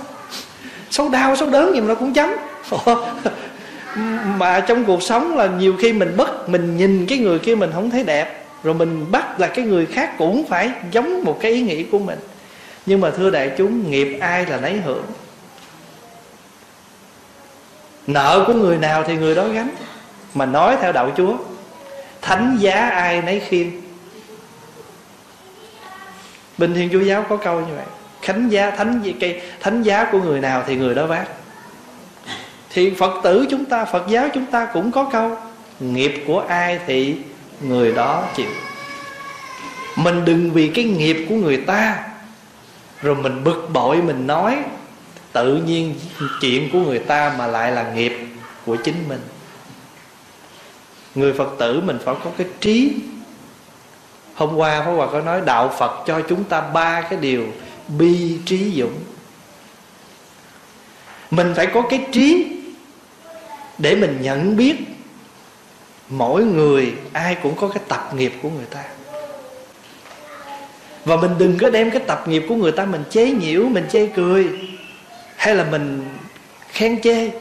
Xấu 0.89 1.09
đau 1.09 1.35
xấu 1.35 1.49
đớn 1.49 1.73
gì 1.73 1.81
mà 1.81 1.87
nó 1.87 1.95
cũng 1.95 2.13
chấm. 2.13 2.29
Mà 4.37 4.59
trong 4.59 4.85
cuộc 4.85 5.03
sống 5.03 5.37
là 5.37 5.47
nhiều 5.59 5.75
khi 5.79 5.93
mình 5.93 6.17
bất, 6.17 6.49
mình 6.49 6.77
nhìn 6.77 7.05
cái 7.05 7.17
người 7.17 7.39
kia 7.39 7.55
mình 7.55 7.71
không 7.73 7.89
thấy 7.89 8.03
đẹp, 8.03 8.45
rồi 8.63 8.73
mình 8.73 9.11
bắt 9.11 9.39
là 9.39 9.47
cái 9.47 9.65
người 9.65 9.85
khác 9.85 10.17
cũng 10.17 10.47
phải 10.47 10.71
giống 10.91 11.23
một 11.23 11.37
cái 11.41 11.51
ý 11.51 11.61
nghĩ 11.61 11.83
của 11.83 11.99
mình. 11.99 12.19
Nhưng 12.85 13.01
mà 13.01 13.11
thưa 13.11 13.29
đại 13.29 13.51
chúng, 13.57 13.91
nghiệp 13.91 14.17
ai 14.21 14.45
là 14.45 14.57
nấy 14.57 14.73
hưởng? 14.85 15.05
Nợ 18.07 18.43
của 18.47 18.53
người 18.53 18.77
nào 18.77 19.03
thì 19.07 19.15
người 19.15 19.35
đó 19.35 19.47
gánh, 19.47 19.69
mà 20.33 20.45
nói 20.45 20.77
theo 20.81 20.91
đạo 20.91 21.11
chúa, 21.17 21.33
thánh 22.21 22.57
giá 22.59 22.89
ai 22.89 23.21
nấy 23.21 23.39
khiêng 23.39 23.82
bình 26.57 26.73
thiên 26.73 26.89
chúa 26.91 26.99
giáo 26.99 27.25
có 27.29 27.37
câu 27.37 27.59
như 27.59 27.75
vậy. 27.75 27.85
Khánh 28.21 28.51
giá, 28.51 28.71
thánh 28.71 29.01
cây, 29.19 29.41
thánh 29.59 29.83
giá 29.83 30.07
của 30.11 30.19
người 30.19 30.41
nào 30.41 30.63
thì 30.67 30.75
người 30.75 30.95
đó 30.95 31.05
vác. 31.05 31.27
Thì 32.69 32.93
phật 32.93 33.21
tử 33.23 33.45
chúng 33.49 33.65
ta, 33.65 33.85
phật 33.85 34.03
giáo 34.09 34.27
chúng 34.33 34.45
ta 34.45 34.67
cũng 34.73 34.91
có 34.91 35.09
câu, 35.11 35.37
nghiệp 35.79 36.23
của 36.27 36.39
ai 36.39 36.79
thì 36.87 37.15
người 37.61 37.91
đó 37.91 38.27
chịu. 38.35 38.49
Mình 39.95 40.25
đừng 40.25 40.51
vì 40.51 40.67
cái 40.67 40.85
nghiệp 40.85 41.25
của 41.29 41.35
người 41.35 41.57
ta, 41.57 42.03
rồi 43.01 43.15
mình 43.15 43.43
bực 43.43 43.69
bội, 43.73 44.01
mình 44.01 44.27
nói, 44.27 44.57
tự 45.31 45.55
nhiên 45.55 45.95
chuyện 46.41 46.69
của 46.73 46.79
người 46.79 46.99
ta 46.99 47.35
mà 47.37 47.47
lại 47.47 47.71
là 47.71 47.93
nghiệp 47.93 48.17
của 48.65 48.75
chính 48.75 49.09
mình. 49.09 49.21
Người 51.15 51.33
phật 51.33 51.49
tử 51.59 51.81
mình 51.81 51.97
phải 52.05 52.15
có 52.23 52.29
cái 52.37 52.47
trí 52.59 52.93
hôm 54.33 54.55
qua 54.55 54.81
pháp 54.85 54.91
hòa 54.91 55.07
có 55.11 55.21
nói 55.21 55.41
đạo 55.45 55.73
phật 55.77 56.03
cho 56.07 56.21
chúng 56.29 56.43
ta 56.43 56.61
ba 56.61 57.01
cái 57.01 57.19
điều 57.19 57.45
bi 57.87 58.37
trí 58.45 58.73
dũng. 58.79 58.99
Mình 61.31 61.53
phải 61.55 61.67
có 61.67 61.81
cái 61.89 62.07
trí 62.11 62.57
để 63.77 63.95
mình 63.95 64.19
nhận 64.21 64.57
biết 64.57 64.75
mỗi 66.09 66.43
người, 66.43 66.93
ai 67.13 67.35
cũng 67.43 67.55
có 67.55 67.67
cái 67.67 67.83
tập 67.87 68.11
nghiệp 68.15 68.33
của 68.41 68.49
người 68.49 68.65
ta. 68.65 68.83
Và 71.05 71.15
mình 71.15 71.31
đừng 71.37 71.57
có 71.57 71.69
đem 71.69 71.91
cái 71.91 72.01
tập 72.07 72.27
nghiệp 72.27 72.45
của 72.49 72.55
người 72.55 72.71
ta 72.71 72.85
mình 72.85 73.03
chế 73.09 73.31
nhiễu 73.31 73.63
mình 73.63 73.85
chê 73.91 74.05
cười, 74.05 74.47
hay 75.35 75.55
là 75.55 75.63
mình 75.63 76.15
khen 76.67 77.01
chê. 77.01 77.31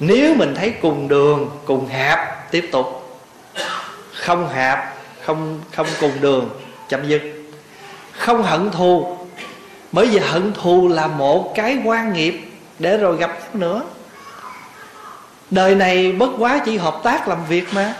Nếu 0.00 0.34
mình 0.34 0.54
thấy 0.54 0.70
cùng 0.70 1.08
đường, 1.08 1.50
cùng 1.64 1.88
hạp, 1.88 2.50
tiếp 2.50 2.68
tục. 2.72 2.86
Không 4.12 4.48
hạp 4.48 4.91
không 5.24 5.60
không 5.72 5.86
cùng 6.00 6.12
đường 6.20 6.50
chậm 6.88 7.08
dứt. 7.08 7.22
Không 8.12 8.42
hận 8.42 8.70
thù, 8.70 9.16
bởi 9.92 10.06
vì 10.06 10.18
hận 10.18 10.52
thù 10.52 10.88
là 10.88 11.06
một 11.06 11.52
cái 11.54 11.78
quan 11.84 12.12
nghiệp 12.12 12.40
để 12.78 12.96
rồi 12.96 13.16
gặp 13.16 13.30
nhau 13.30 13.48
nữa. 13.54 13.82
Đời 15.50 15.74
này 15.74 16.12
bất 16.12 16.30
quá 16.38 16.60
chỉ 16.64 16.76
hợp 16.76 17.00
tác 17.02 17.28
làm 17.28 17.38
việc 17.48 17.64
mà. 17.72 17.94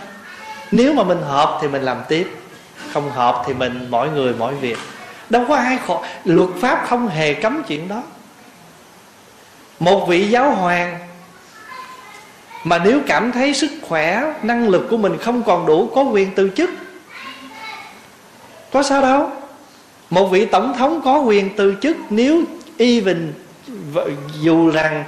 Nếu 0.71 0.93
mà 0.93 1.03
mình 1.03 1.21
hợp 1.21 1.59
thì 1.61 1.67
mình 1.67 1.81
làm 1.81 1.97
tiếp, 2.09 2.27
không 2.93 3.11
hợp 3.11 3.43
thì 3.45 3.53
mình 3.53 3.87
mỗi 3.89 4.09
người 4.09 4.33
mỗi 4.37 4.55
việc. 4.55 4.77
Đâu 5.29 5.45
có 5.47 5.55
ai 5.55 5.77
khổ, 5.87 6.03
luật 6.25 6.49
pháp 6.61 6.85
không 6.87 7.07
hề 7.07 7.33
cấm 7.33 7.63
chuyện 7.67 7.87
đó. 7.87 8.03
Một 9.79 10.05
vị 10.07 10.27
giáo 10.27 10.51
hoàng 10.51 10.99
mà 12.63 12.77
nếu 12.77 12.99
cảm 13.07 13.31
thấy 13.31 13.53
sức 13.53 13.71
khỏe, 13.81 14.33
năng 14.43 14.69
lực 14.69 14.87
của 14.89 14.97
mình 14.97 15.17
không 15.17 15.43
còn 15.43 15.65
đủ, 15.65 15.89
có 15.95 16.01
quyền 16.01 16.35
từ 16.35 16.49
chức 16.55 16.69
có 18.73 18.83
sao 18.83 19.01
đâu. 19.01 19.31
Một 20.09 20.25
vị 20.25 20.45
tổng 20.45 20.73
thống 20.77 21.01
có 21.05 21.19
quyền 21.19 21.55
từ 21.55 21.75
chức 21.81 21.97
nếu 22.09 22.41
even 22.77 23.33
dù 24.41 24.69
rằng 24.69 25.03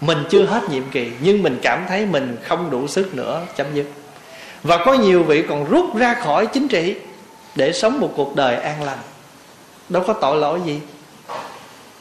mình 0.00 0.24
chưa 0.30 0.44
hết 0.44 0.70
nhiệm 0.70 0.90
kỳ 0.90 1.10
nhưng 1.20 1.42
mình 1.42 1.58
cảm 1.62 1.84
thấy 1.88 2.06
mình 2.06 2.36
không 2.42 2.70
đủ 2.70 2.86
sức 2.86 3.14
nữa 3.14 3.42
chấm 3.56 3.66
dứt. 3.74 3.86
Và 4.62 4.84
có 4.84 4.94
nhiều 4.94 5.22
vị 5.22 5.44
còn 5.48 5.70
rút 5.70 5.96
ra 5.96 6.14
khỏi 6.14 6.46
chính 6.46 6.68
trị 6.68 6.96
để 7.54 7.72
sống 7.72 8.00
một 8.00 8.12
cuộc 8.16 8.36
đời 8.36 8.56
an 8.56 8.82
lành. 8.82 8.98
Đâu 9.88 10.04
có 10.06 10.12
tội 10.12 10.36
lỗi 10.36 10.60
gì. 10.66 10.80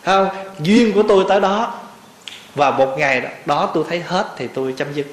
Không? 0.04 0.28
Duyên 0.60 0.94
của 0.94 1.04
tôi 1.08 1.26
tới 1.30 1.42
đó. 1.42 1.80
Và 2.56 2.72
một 2.72 2.96
ngày 2.98 3.22
đó, 3.22 3.30
đó 3.46 3.72
tôi 3.74 3.84
thấy 3.90 4.00
hết 4.00 4.28
thì 4.38 4.48
tôi 4.48 4.74
chấm 4.78 4.94
dứt. 4.94 5.08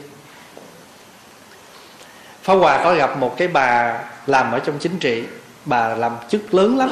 Pháp 2.42 2.54
Hòa 2.54 2.80
có 2.84 2.94
gặp 2.94 3.18
một 3.18 3.36
cái 3.36 3.48
bà 3.48 3.98
làm 4.26 4.52
ở 4.52 4.58
trong 4.58 4.78
chính 4.78 4.98
trị. 4.98 5.22
Bà 5.70 5.88
làm 5.88 6.16
chức 6.28 6.54
lớn 6.54 6.78
lắm. 6.78 6.90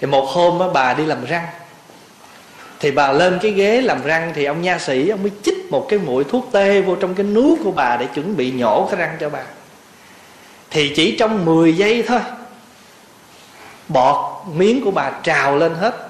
Thì 0.00 0.06
một 0.06 0.28
hôm 0.28 0.72
bà 0.72 0.94
đi 0.94 1.06
làm 1.06 1.24
răng. 1.24 1.46
Thì 2.80 2.90
bà 2.90 3.12
lên 3.12 3.38
cái 3.42 3.50
ghế 3.50 3.80
làm 3.80 4.02
răng 4.02 4.32
Thì 4.34 4.44
ông 4.44 4.62
nha 4.62 4.78
sĩ, 4.78 5.08
ông 5.08 5.22
mới 5.22 5.32
chích 5.42 5.58
một 5.70 5.86
cái 5.88 5.98
mũi 5.98 6.24
thuốc 6.24 6.48
tê 6.52 6.80
Vô 6.80 6.96
trong 6.96 7.14
cái 7.14 7.26
núi 7.26 7.56
của 7.64 7.70
bà 7.70 7.96
Để 7.96 8.06
chuẩn 8.14 8.36
bị 8.36 8.52
nhổ 8.52 8.88
cái 8.90 9.00
răng 9.00 9.16
cho 9.20 9.30
bà. 9.30 9.42
Thì 10.70 10.92
chỉ 10.96 11.16
trong 11.16 11.44
10 11.44 11.76
giây 11.76 12.02
thôi, 12.06 12.20
Bọt 13.88 14.46
miếng 14.54 14.84
của 14.84 14.90
bà 14.90 15.10
trào 15.22 15.56
lên 15.56 15.74
hết. 15.74 16.08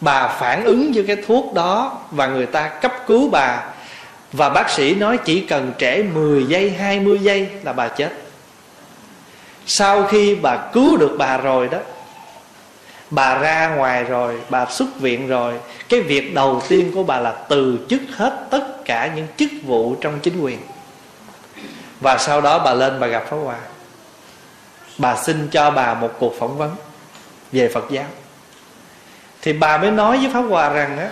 Bà 0.00 0.28
phản 0.28 0.64
ứng 0.64 0.92
với 0.92 1.04
cái 1.06 1.16
thuốc 1.26 1.54
đó 1.54 1.98
và 2.10 2.26
người 2.26 2.46
ta 2.46 2.68
cấp 2.68 2.92
cứu 3.06 3.30
bà. 3.30 3.64
Và 4.32 4.48
bác 4.48 4.70
sĩ 4.70 4.94
nói 4.94 5.18
chỉ 5.24 5.40
cần 5.40 5.72
trễ 5.78 6.02
10 6.02 6.44
giây 6.44 6.70
20 6.70 7.18
giây 7.18 7.48
là 7.62 7.72
bà 7.72 7.88
chết 7.88 8.10
sau 9.72 10.04
khi 10.04 10.34
bà 10.34 10.56
cứu 10.72 10.96
được 10.96 11.14
bà 11.18 11.36
rồi 11.36 11.68
đó, 11.68 11.78
bà 13.10 13.38
ra 13.38 13.74
ngoài 13.76 14.04
rồi, 14.04 14.40
bà 14.50 14.66
xuất 14.66 15.00
viện 15.00 15.28
rồi, 15.28 15.54
cái 15.88 16.00
việc 16.00 16.34
đầu 16.34 16.62
tiên 16.68 16.92
của 16.94 17.02
bà 17.02 17.18
là 17.18 17.32
từ 17.48 17.78
chức 17.88 18.00
hết 18.16 18.46
tất 18.50 18.84
cả 18.84 19.10
những 19.16 19.26
chức 19.36 19.50
vụ 19.62 19.94
trong 20.00 20.20
chính 20.20 20.40
quyền. 20.40 20.58
Và 22.00 22.18
sau 22.18 22.40
đó 22.40 22.58
bà 22.58 22.74
lên 22.74 23.00
bà 23.00 23.06
gặp 23.06 23.24
Pháp 23.30 23.36
Hòa 23.36 23.56
Bà 24.98 25.16
xin 25.16 25.48
cho 25.50 25.70
bà 25.70 25.94
một 25.94 26.10
cuộc 26.18 26.34
phỏng 26.38 26.58
vấn 26.58 26.74
Về 27.52 27.68
Phật 27.68 27.84
giáo. 27.90 28.06
Thì 29.42 29.52
bà 29.52 29.78
mới 29.78 29.90
nói 29.90 30.18
với 30.18 30.30
pháp 30.32 30.40
hòa 30.40 30.68
rằng 30.68 30.98
á, 30.98 31.10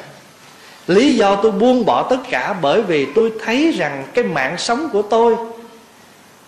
lý 0.86 1.16
do 1.16 1.36
tôi 1.36 1.52
buông 1.52 1.84
bỏ 1.84 2.02
tất 2.10 2.18
cả 2.30 2.54
bởi 2.62 2.82
vì 2.82 3.06
tôi 3.14 3.32
thấy 3.44 3.72
rằng 3.72 4.04
cái 4.14 4.24
mạng 4.24 4.58
sống 4.58 4.88
của 4.92 5.02
tôi 5.02 5.36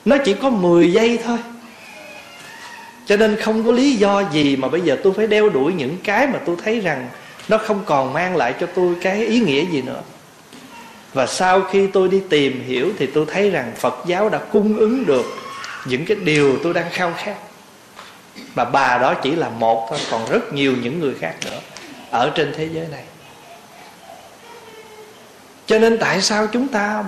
nó 0.05 0.17
chỉ 0.25 0.35
có 0.35 0.51
10 0.51 0.93
giây 0.93 1.19
thôi 1.25 1.39
cho 3.11 3.17
nên 3.17 3.37
không 3.37 3.67
có 3.67 3.73
lý 3.73 3.93
do 3.93 4.23
gì 4.33 4.57
mà 4.57 4.69
bây 4.69 4.81
giờ 4.81 4.97
tôi 5.03 5.13
phải 5.13 5.27
đeo 5.27 5.49
đuổi 5.49 5.73
những 5.73 5.97
cái 6.05 6.27
mà 6.27 6.39
tôi 6.47 6.57
thấy 6.65 6.81
rằng 6.81 7.09
nó 7.49 7.59
không 7.59 7.83
còn 7.87 8.13
mang 8.13 8.37
lại 8.37 8.55
cho 8.61 8.67
tôi 8.75 8.95
cái 9.03 9.27
ý 9.27 9.41
nghĩa 9.41 9.65
gì 9.65 9.83
nữa. 9.83 10.03
Và 11.13 11.27
sau 11.27 11.61
khi 11.61 11.87
tôi 11.87 12.09
đi 12.09 12.23
tìm 12.29 12.65
hiểu 12.67 12.93
thì 12.99 13.07
tôi 13.07 13.27
thấy 13.33 13.51
rằng 13.51 13.73
phật 13.77 14.03
giáo 14.07 14.29
đã 14.29 14.39
cung 14.39 14.79
ứng 14.79 15.07
được 15.07 15.27
những 15.87 16.05
cái 16.05 16.17
điều 16.17 16.59
tôi 16.63 16.75
đang 16.75 16.91
khao 16.91 17.13
khát. 17.17 17.37
Và 18.55 18.65
bà 18.65 18.99
đó 18.99 19.15
chỉ 19.15 19.31
là 19.31 19.49
một 19.49 19.87
thôi, 19.91 19.99
còn 20.11 20.31
rất 20.31 20.53
nhiều 20.53 20.75
những 20.83 21.01
người 21.01 21.15
khác 21.21 21.35
nữa 21.45 21.59
ở 22.11 22.31
trên 22.35 22.53
thế 22.57 22.69
giới 22.73 22.87
này. 22.91 23.05
Cho 25.67 25.79
nên 25.79 25.99
tại 25.99 26.23
sao 26.23 26.47
chúng 26.47 26.69
ta 26.69 27.05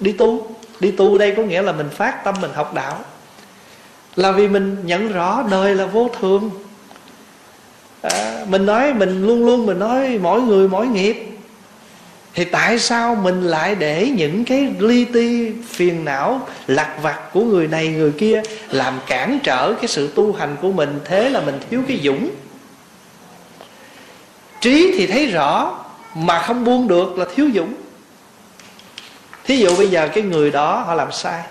đi 0.00 0.12
tu? 0.12 0.56
Đi 0.80 0.90
tu 0.90 1.18
đây 1.18 1.34
có 1.36 1.42
nghĩa 1.42 1.62
là 1.62 1.72
mình 1.72 1.90
phát 1.90 2.24
tâm, 2.24 2.34
mình 2.40 2.50
học 2.54 2.74
đạo 2.74 3.04
là 4.16 4.32
vì 4.32 4.48
mình 4.48 4.76
nhận 4.84 5.12
rõ 5.12 5.44
đời 5.50 5.74
là 5.74 5.86
vô 5.86 6.10
thường. 6.20 6.50
À, 8.02 8.44
mình 8.48 8.66
nói 8.66 8.94
mình 8.94 9.26
luôn 9.26 9.46
luôn 9.46 9.66
mình 9.66 9.78
nói 9.78 10.18
mỗi 10.22 10.42
người 10.42 10.68
mỗi 10.68 10.86
nghiệp. 10.86 11.28
Thì 12.34 12.44
tại 12.44 12.78
sao 12.78 13.14
mình 13.14 13.42
lại 13.42 13.74
để 13.74 14.12
những 14.16 14.44
cái 14.44 14.74
li 14.78 15.04
ti 15.04 15.52
phiền 15.68 16.04
não 16.04 16.46
lặt 16.66 16.88
vặt 17.02 17.32
của 17.32 17.44
người 17.44 17.66
này 17.66 17.88
người 17.88 18.12
kia 18.12 18.42
làm 18.70 19.00
cản 19.06 19.38
trở 19.42 19.74
cái 19.74 19.88
sự 19.88 20.12
tu 20.14 20.32
hành 20.32 20.56
của 20.62 20.72
mình 20.72 21.00
thế 21.04 21.30
là 21.30 21.40
mình 21.40 21.60
thiếu 21.70 21.82
cái 21.88 22.00
dũng? 22.04 22.30
Trí 24.60 24.94
thì 24.96 25.06
thấy 25.06 25.26
rõ 25.26 25.78
mà 26.14 26.42
không 26.42 26.64
buông 26.64 26.88
được 26.88 27.18
là 27.18 27.26
thiếu 27.34 27.50
dũng. 27.54 27.74
Thí 29.44 29.56
dụ 29.56 29.76
bây 29.76 29.88
giờ 29.88 30.08
cái 30.14 30.24
người 30.24 30.50
đó 30.50 30.76
họ 30.86 30.94
làm 30.94 31.12
sai 31.12 31.42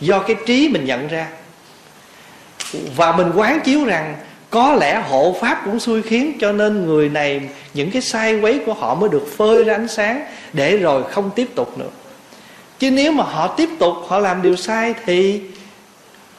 do 0.00 0.18
cái 0.18 0.36
trí 0.46 0.68
mình 0.68 0.84
nhận 0.84 1.08
ra. 1.08 1.28
Và 2.96 3.12
mình 3.12 3.32
quán 3.34 3.60
chiếu 3.64 3.84
rằng 3.84 4.14
có 4.50 4.74
lẽ 4.80 5.02
hộ 5.08 5.36
pháp 5.40 5.62
cũng 5.64 5.80
xui 5.80 6.02
khiến 6.02 6.32
cho 6.40 6.52
nên 6.52 6.86
người 6.86 7.08
này, 7.08 7.40
những 7.74 7.90
cái 7.90 8.02
sai 8.02 8.40
quấy 8.40 8.60
của 8.66 8.74
họ 8.74 8.94
mới 8.94 9.08
được 9.08 9.26
phơi 9.36 9.64
ra 9.64 9.74
ánh 9.74 9.88
sáng 9.88 10.26
để 10.52 10.76
rồi 10.76 11.02
không 11.10 11.30
tiếp 11.34 11.48
tục 11.54 11.78
nữa. 11.78 11.88
Chứ 12.78 12.90
nếu 12.90 13.12
mà 13.12 13.24
họ 13.24 13.46
tiếp 13.46 13.68
tục, 13.78 13.94
họ 14.06 14.18
làm 14.18 14.42
điều 14.42 14.56
sai 14.56 14.94
thì 15.04 15.40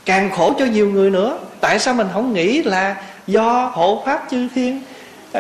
càng 0.06 0.32
khổ 0.32 0.54
cho 0.60 0.65
nhiều 0.65 0.89
người 0.89 1.10
nữa. 1.10 1.39
Tại 1.60 1.80
sao 1.80 1.93
mình 1.93 2.08
không 2.13 2.34
nghĩ 2.34 2.63
là 2.63 2.96
do 3.28 3.72
hộ 3.74 4.04
pháp 4.06 4.28
chư 4.32 4.48
thiên, 4.56 4.82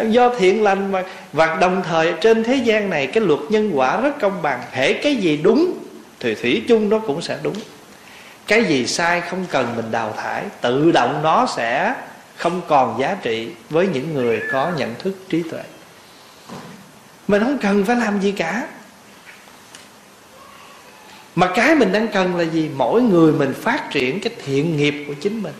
do 0.09 0.29
thiện 0.29 0.63
lành 0.63 0.91
mà, 0.91 1.03
và 1.33 1.57
đồng 1.61 1.81
thời 1.89 2.13
trên 2.21 2.43
thế 2.43 2.55
gian 2.55 2.89
này 2.89 3.07
cái 3.07 3.23
luật 3.23 3.39
nhân 3.49 3.71
quả 3.73 4.01
rất 4.01 4.19
công 4.19 4.41
bằng. 4.41 4.59
Hễ 4.71 4.93
cái 4.93 5.15
gì 5.15 5.37
đúng, 5.37 5.73
thì 6.19 6.35
thủy 6.35 6.63
chung 6.67 6.89
nó 6.89 6.99
cũng 6.99 7.21
sẽ 7.21 7.37
đúng 7.43 7.55
cái 8.47 8.65
gì 8.65 8.87
sai 8.87 9.21
không 9.21 9.45
cần 9.51 9.75
mình 9.75 9.91
đào 9.91 10.13
thải, 10.17 10.43
tự 10.61 10.91
động 10.91 11.19
nó 11.23 11.47
sẽ 11.55 11.95
không 12.35 12.61
còn 12.67 12.99
giá 12.99 13.17
trị 13.21 13.49
với 13.69 13.87
những 13.87 14.13
người 14.13 14.41
có 14.51 14.71
nhận 14.77 14.95
thức 14.95 15.13
trí 15.29 15.43
tuệ. 15.51 15.63
Mình 17.27 17.43
không 17.43 17.57
cần 17.57 17.85
phải 17.85 17.95
làm 17.95 18.21
gì 18.21 18.31
cả. 18.31 18.67
Mà 21.35 21.51
cái 21.55 21.75
mình 21.75 21.91
đang 21.91 22.07
cần 22.07 22.35
là 22.35 22.43
gì? 22.43 22.69
Mỗi 22.75 23.01
người 23.01 23.33
mình 23.33 23.53
phát 23.53 23.83
triển 23.91 24.19
cái 24.21 24.33
thiện 24.45 24.77
nghiệp 24.77 25.05
của 25.07 25.13
chính 25.13 25.43
mình. 25.43 25.53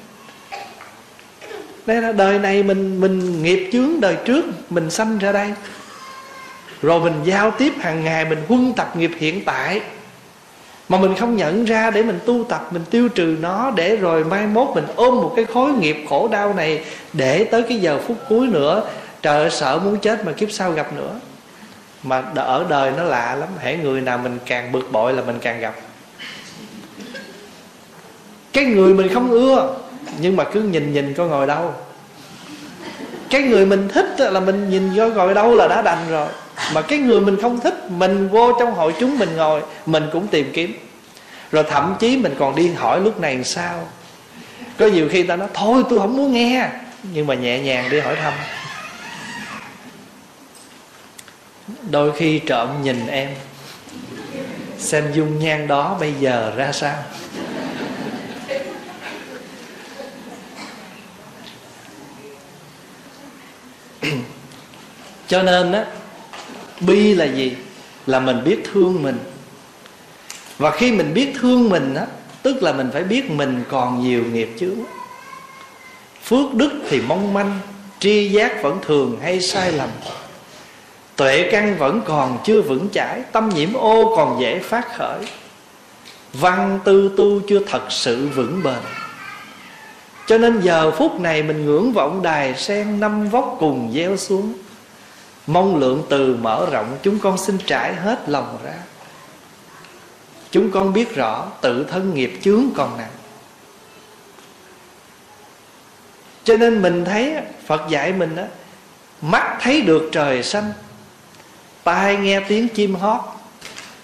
Đây 1.86 2.02
là 2.02 2.12
đời 2.12 2.40
này 2.40 2.64
mình 2.64 3.02
mình 3.02 3.44
nghiệp 3.44 3.70
chướng 3.74 4.02
đời 4.02 4.18
trước, 4.26 4.46
mình 4.72 4.90
sanh 4.90 5.18
ra 5.18 5.32
đây. 5.32 5.54
Rồi 6.82 7.00
mình 7.00 7.14
giao 7.24 7.52
tiếp 7.52 7.74
hàng 7.80 8.04
ngày, 8.04 8.26
mình 8.26 8.40
huân 8.48 8.74
tập 8.74 8.98
nghiệp 8.98 9.12
hiện 9.18 9.46
tại 9.46 9.82
mà 10.90 10.98
mình 10.98 11.16
không 11.16 11.38
nhận 11.38 11.66
ra 11.66 11.92
để 11.92 12.04
mình 12.04 12.20
tu 12.26 12.44
tập, 12.50 12.68
mình 12.72 12.84
tiêu 12.90 13.10
trừ 13.10 13.38
nó 13.42 13.72
để 13.76 13.96
rồi 13.96 14.24
mai 14.24 14.48
mốt 14.48 14.68
mình 14.76 14.86
ôm 14.96 15.16
một 15.16 15.34
cái 15.36 15.46
khối 15.46 15.72
nghiệp 15.72 16.06
khổ 16.10 16.28
đau 16.28 16.54
này 16.54 16.84
để 17.14 17.44
tới 17.44 17.64
cái 17.64 17.78
giờ 17.80 18.00
phút 18.08 18.18
cuối 18.30 18.48
nữa. 18.48 18.84
Trời 19.22 19.50
sợ 19.50 19.80
muốn 19.84 19.98
chết 20.00 20.26
mà 20.26 20.32
kiếp 20.32 20.52
sau 20.52 20.72
gặp 20.72 20.94
nữa. 20.94 21.12
Mà 22.04 22.24
ở 22.36 22.66
đời 22.70 22.92
nó 22.98 23.04
lạ 23.04 23.36
lắm. 23.36 23.50
Hễ 23.60 23.78
người 23.78 24.02
nào 24.02 24.18
mình 24.18 24.40
càng 24.46 24.72
bực 24.72 24.92
bội 24.92 25.14
là 25.14 25.22
mình 25.22 25.38
càng 25.42 25.60
gặp. 25.60 25.74
Cái 28.54 28.66
người 28.66 28.94
mình 28.94 29.14
không 29.14 29.32
ưa, 29.32 29.76
nhưng 30.20 30.36
mà 30.36 30.44
cứ 30.44 30.62
nhìn 30.62 30.94
nhìn 30.94 31.14
coi 31.14 31.28
ngồi 31.28 31.48
đâu. 31.48 31.74
Cái 33.30 33.42
người 33.42 33.66
mình 33.66 33.88
thích 33.88 34.16
là 34.20 34.40
mình 34.40 34.70
nhìn 34.70 34.90
vô 34.96 35.08
ngồi 35.08 35.34
đâu 35.34 35.56
là 35.56 35.68
đã 35.68 35.82
đành 35.82 36.10
rồi 36.10 36.28
mà 36.74 36.82
cái 36.82 37.00
người 37.00 37.22
mình 37.22 37.38
không 37.42 37.60
thích, 37.60 37.92
mình 37.92 38.30
vô 38.30 38.54
trong 38.60 38.74
hội 38.74 38.94
chúng 39.00 39.20
mình 39.20 39.36
ngồi, 39.36 39.62
mình 39.86 40.10
cũng 40.14 40.28
tìm 40.28 40.52
kiếm. 40.54 40.78
Rồi 41.52 41.64
thậm 41.70 41.96
chí 42.00 42.18
mình 42.18 42.36
còn 42.40 42.56
đi 42.56 42.68
hỏi 42.74 43.02
lúc 43.02 43.20
này 43.20 43.44
sao. 43.44 43.88
Có 44.78 44.88
nhiều 44.88 45.10
khi 45.12 45.24
ta 45.24 45.36
nói, 45.36 45.48
thôi, 45.54 45.84
tôi 45.90 46.00
không 46.00 46.18
muốn 46.18 46.34
nghe. 46.34 46.70
Nhưng 47.04 47.28
mà 47.28 47.34
nhẹ 47.34 47.60
nhàng 47.60 47.90
đi 47.90 48.00
hỏi 48.00 48.16
thăm. 48.16 48.34
Đôi 51.90 52.12
khi 52.18 52.40
trộm 52.40 52.84
nhìn 52.84 53.08
em, 53.08 53.30
xem 54.78 55.12
dung 55.14 55.40
nhan 55.40 55.68
đó 55.68 55.98
bây 56.00 56.14
giờ 56.20 56.54
ra 56.56 56.72
sao. 56.72 56.96
Cho 65.28 65.44
nên 65.44 65.72
á 65.72 65.86
bi 66.80 67.16
là 67.16 67.26
gì? 67.26 67.56
Là 68.06 68.20
mình 68.20 68.44
biết 68.44 68.58
thương 68.72 69.04
mình. 69.04 69.18
Và 70.58 70.72
khi 70.72 70.92
mình 70.92 71.14
biết 71.14 71.34
thương 71.40 71.70
mình 71.70 71.96
á, 71.96 72.06
tức 72.44 72.64
là 72.64 72.74
mình 72.74 72.90
phải 72.94 73.04
biết 73.04 73.32
mình 73.32 73.64
còn 73.70 74.04
nhiều 74.04 74.24
nghiệp 74.34 74.56
chướng 74.60 74.78
phước 76.28 76.54
đức 76.54 76.72
thì 76.90 77.02
mong 77.08 77.34
manh, 77.34 77.60
tri 78.00 78.30
giác 78.30 78.62
vẫn 78.64 78.80
thường 78.86 79.18
hay 79.22 79.42
sai 79.42 79.72
lầm. 79.72 79.90
Tuệ 81.16 81.50
căn 81.52 81.78
vẫn 81.78 82.02
còn 82.06 82.38
chưa 82.46 82.62
vững 82.62 82.90
chãi, 82.94 83.22
tâm 83.32 83.50
nhiễm 83.50 83.74
ô 83.74 84.14
còn 84.16 84.42
dễ 84.42 84.60
phát 84.60 84.98
khởi. 84.98 85.20
Văn 86.34 86.80
tư 86.86 87.12
tu 87.18 87.40
chưa 87.48 87.60
thật 87.60 87.82
sự 87.90 88.28
vững 88.28 88.64
bền. 88.64 88.80
Cho 90.28 90.38
nên 90.38 90.62
giờ 90.62 90.92
phút 90.92 91.20
này 91.20 91.44
mình 91.44 91.66
ngưỡng 91.66 91.94
vọng 91.94 92.22
đài 92.22 92.56
sen 92.56 93.00
năm 93.00 93.30
vóc 93.30 93.58
cùng 93.60 93.92
gieo 93.96 94.18
xuống. 94.18 94.54
Mong 95.48 95.76
lượng 95.76 96.04
từ 96.10 96.36
mở 96.36 96.68
rộng, 96.72 96.98
Chúng 97.04 97.20
con 97.20 97.38
xin 97.38 97.58
trải 97.66 97.96
hết 97.96 98.20
lòng 98.28 98.58
ra. 98.64 98.74
Chúng 100.52 100.72
con 100.72 100.94
biết 100.94 101.16
rõ 101.16 101.48
Tự 101.62 101.84
thân 101.84 102.14
nghiệp 102.14 102.40
chướng 102.42 102.64
còn 102.76 102.98
nặng. 102.98 103.12
Cho 106.44 106.58
nên 106.58 106.82
mình 106.82 107.06
thấy, 107.06 107.36
Phật 107.66 107.82
dạy 107.90 108.14
mình 108.14 108.36
đó 108.36 108.44
Mắt 109.22 109.58
thấy 109.62 109.82
được 109.82 110.10
trời 110.12 110.44
xanh. 110.44 110.74
Tai 111.84 112.18
nghe 112.18 112.40
tiếng 112.40 112.68
chim 112.68 112.96
hót. 112.96 113.22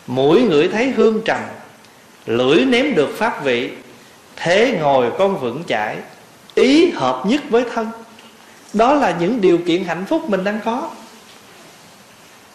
Mũi 0.08 0.42
ngửi 0.42 0.68
thấy 0.68 0.92
hương 0.92 1.22
trầm. 1.26 1.40
Lưỡi 2.26 2.66
nếm 2.66 2.96
được 2.96 3.10
pháp 3.18 3.44
vị. 3.44 3.72
Thế 4.36 4.78
ngồi 4.82 5.12
con 5.18 5.40
vững 5.40 5.64
chãi. 5.68 5.98
Ý 6.56 6.92
hợp 6.92 7.24
nhất 7.26 7.42
với 7.50 7.66
thân. 7.74 7.88
Đó 8.74 8.94
là 8.94 9.18
những 9.20 9.42
điều 9.42 9.58
kiện 9.58 9.84
hạnh 9.84 10.06
phúc 10.06 10.30
mình 10.30 10.44
đang 10.44 10.60
có. 10.66 10.90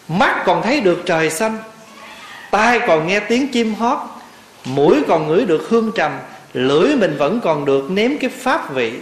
Mắt 0.09 0.43
còn 0.45 0.61
thấy 0.61 0.81
được 0.81 1.01
trời 1.05 1.29
xanh, 1.29 1.57
Tai 2.51 2.79
còn 2.87 3.07
nghe 3.07 3.19
tiếng 3.19 3.47
chim 3.47 3.73
hót, 3.73 3.97
Mũi 4.65 5.01
còn 5.07 5.27
ngửi 5.27 5.45
được 5.45 5.69
hương 5.69 5.91
trầm, 5.95 6.11
Lưỡi 6.53 6.95
mình 6.95 7.17
vẫn 7.17 7.39
còn 7.43 7.65
được 7.65 7.91
nếm 7.91 8.11
cái 8.17 8.29
pháp 8.29 8.73
vị. 8.73 8.93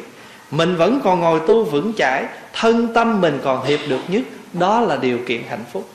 Mình 0.51 0.75
vẫn 0.75 1.01
còn 1.03 1.19
ngồi 1.19 1.39
tu 1.47 1.63
vững 1.63 1.93
chãi, 1.97 2.25
Thân 2.53 2.93
tâm 2.93 3.21
mình 3.21 3.39
còn 3.43 3.65
hiệp 3.65 3.79
được 3.87 3.99
nhất. 4.07 4.21
Đó 4.53 4.81
là 4.81 4.95
điều 4.95 5.17
kiện 5.27 5.43
hạnh 5.49 5.63
phúc. 5.73 5.89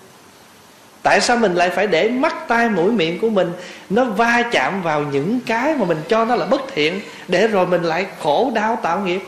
Tại 1.03 1.21
sao 1.21 1.37
mình 1.37 1.55
lại 1.55 1.71
phải 1.71 1.87
để 1.87 2.09
mắt, 2.09 2.49
tai, 2.49 2.69
mũi, 2.69 2.93
miệng 2.93 3.21
của 3.21 3.31
mình 3.31 3.53
Nó 3.91 4.05
va 4.05 4.43
chạm 4.53 4.83
vào 4.83 5.03
những 5.03 5.41
cái 5.47 5.75
mà 5.75 5.85
mình 5.85 5.99
cho 6.09 6.25
nó 6.25 6.37
là 6.37 6.47
bất 6.47 6.61
thiện, 6.75 7.01
Để 7.29 7.47
rồi 7.47 7.67
mình 7.67 7.83
lại 7.83 8.07
khổ 8.23 8.53
đau 8.55 8.79
tạo 8.83 9.01
nghiệp? 9.01 9.23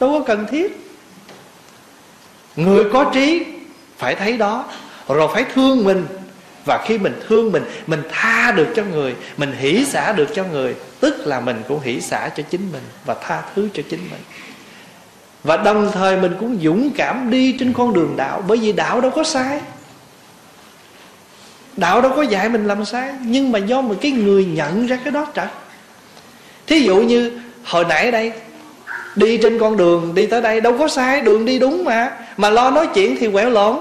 Đâu 0.00 0.10
có 0.10 0.20
cần 0.26 0.46
thiết. 0.50 0.92
Người 2.56 2.84
có 2.92 3.10
trí 3.14 3.46
phải 3.98 4.14
thấy 4.14 4.36
đó 4.36 4.64
rồi 5.14 5.28
phải 5.34 5.44
thương 5.54 5.84
mình. 5.84 6.06
Và 6.64 6.84
khi 6.86 6.98
mình 6.98 7.20
thương 7.28 7.52
mình 7.52 7.64
mình 7.86 8.02
tha 8.10 8.52
được 8.52 8.66
cho 8.76 8.82
người, 8.84 9.14
mình 9.36 9.52
hỷ 9.58 9.84
xả 9.84 10.12
được 10.12 10.28
cho 10.34 10.44
người, 10.44 10.74
tức 11.00 11.26
là 11.26 11.40
mình 11.40 11.62
cũng 11.68 11.80
hỷ 11.80 12.00
xả 12.00 12.28
cho 12.36 12.42
chính 12.50 12.72
mình 12.72 12.82
và 13.04 13.14
tha 13.14 13.42
thứ 13.54 13.68
cho 13.74 13.82
chính 13.90 14.00
mình. 14.10 14.20
Và 15.44 15.56
đồng 15.56 15.90
thời 15.92 16.16
mình 16.16 16.32
cũng 16.40 16.58
dũng 16.62 16.90
cảm 16.96 17.30
đi 17.30 17.56
trên 17.58 17.72
con 17.72 17.94
đường 17.94 18.14
đạo, 18.16 18.42
bởi 18.48 18.58
vì 18.58 18.72
đạo 18.72 19.00
đâu 19.00 19.10
có 19.10 19.24
sai. 19.24 19.60
Đạo 21.76 22.00
đâu 22.00 22.12
có 22.16 22.22
dạy 22.22 22.48
mình 22.48 22.66
làm 22.66 22.84
sai, 22.84 23.14
nhưng 23.24 23.52
mà 23.52 23.58
do 23.58 23.80
một 23.80 23.94
cái 24.00 24.12
người 24.12 24.44
nhận 24.44 24.86
ra 24.86 24.98
cái 25.04 25.12
đó 25.12 25.26
trật. 25.34 25.48
Thí 26.66 26.80
dụ 26.80 26.96
như 26.96 27.40
hồi 27.64 27.84
nãy 27.88 28.10
đây, 28.10 28.32
đi 29.16 29.38
trên 29.42 29.58
con 29.58 29.76
đường 29.76 30.14
đi 30.14 30.26
tới 30.26 30.42
đây 30.42 30.60
đâu 30.60 30.78
có 30.78 30.88
sai, 30.88 31.20
đường 31.20 31.44
đi 31.44 31.58
đúng 31.58 31.84
mà. 31.84 32.12
Mà 32.36 32.50
lo 32.50 32.70
nói 32.70 32.88
chuyện 32.94 33.16
thì 33.20 33.30
quẹo 33.30 33.50
lộn 33.50 33.76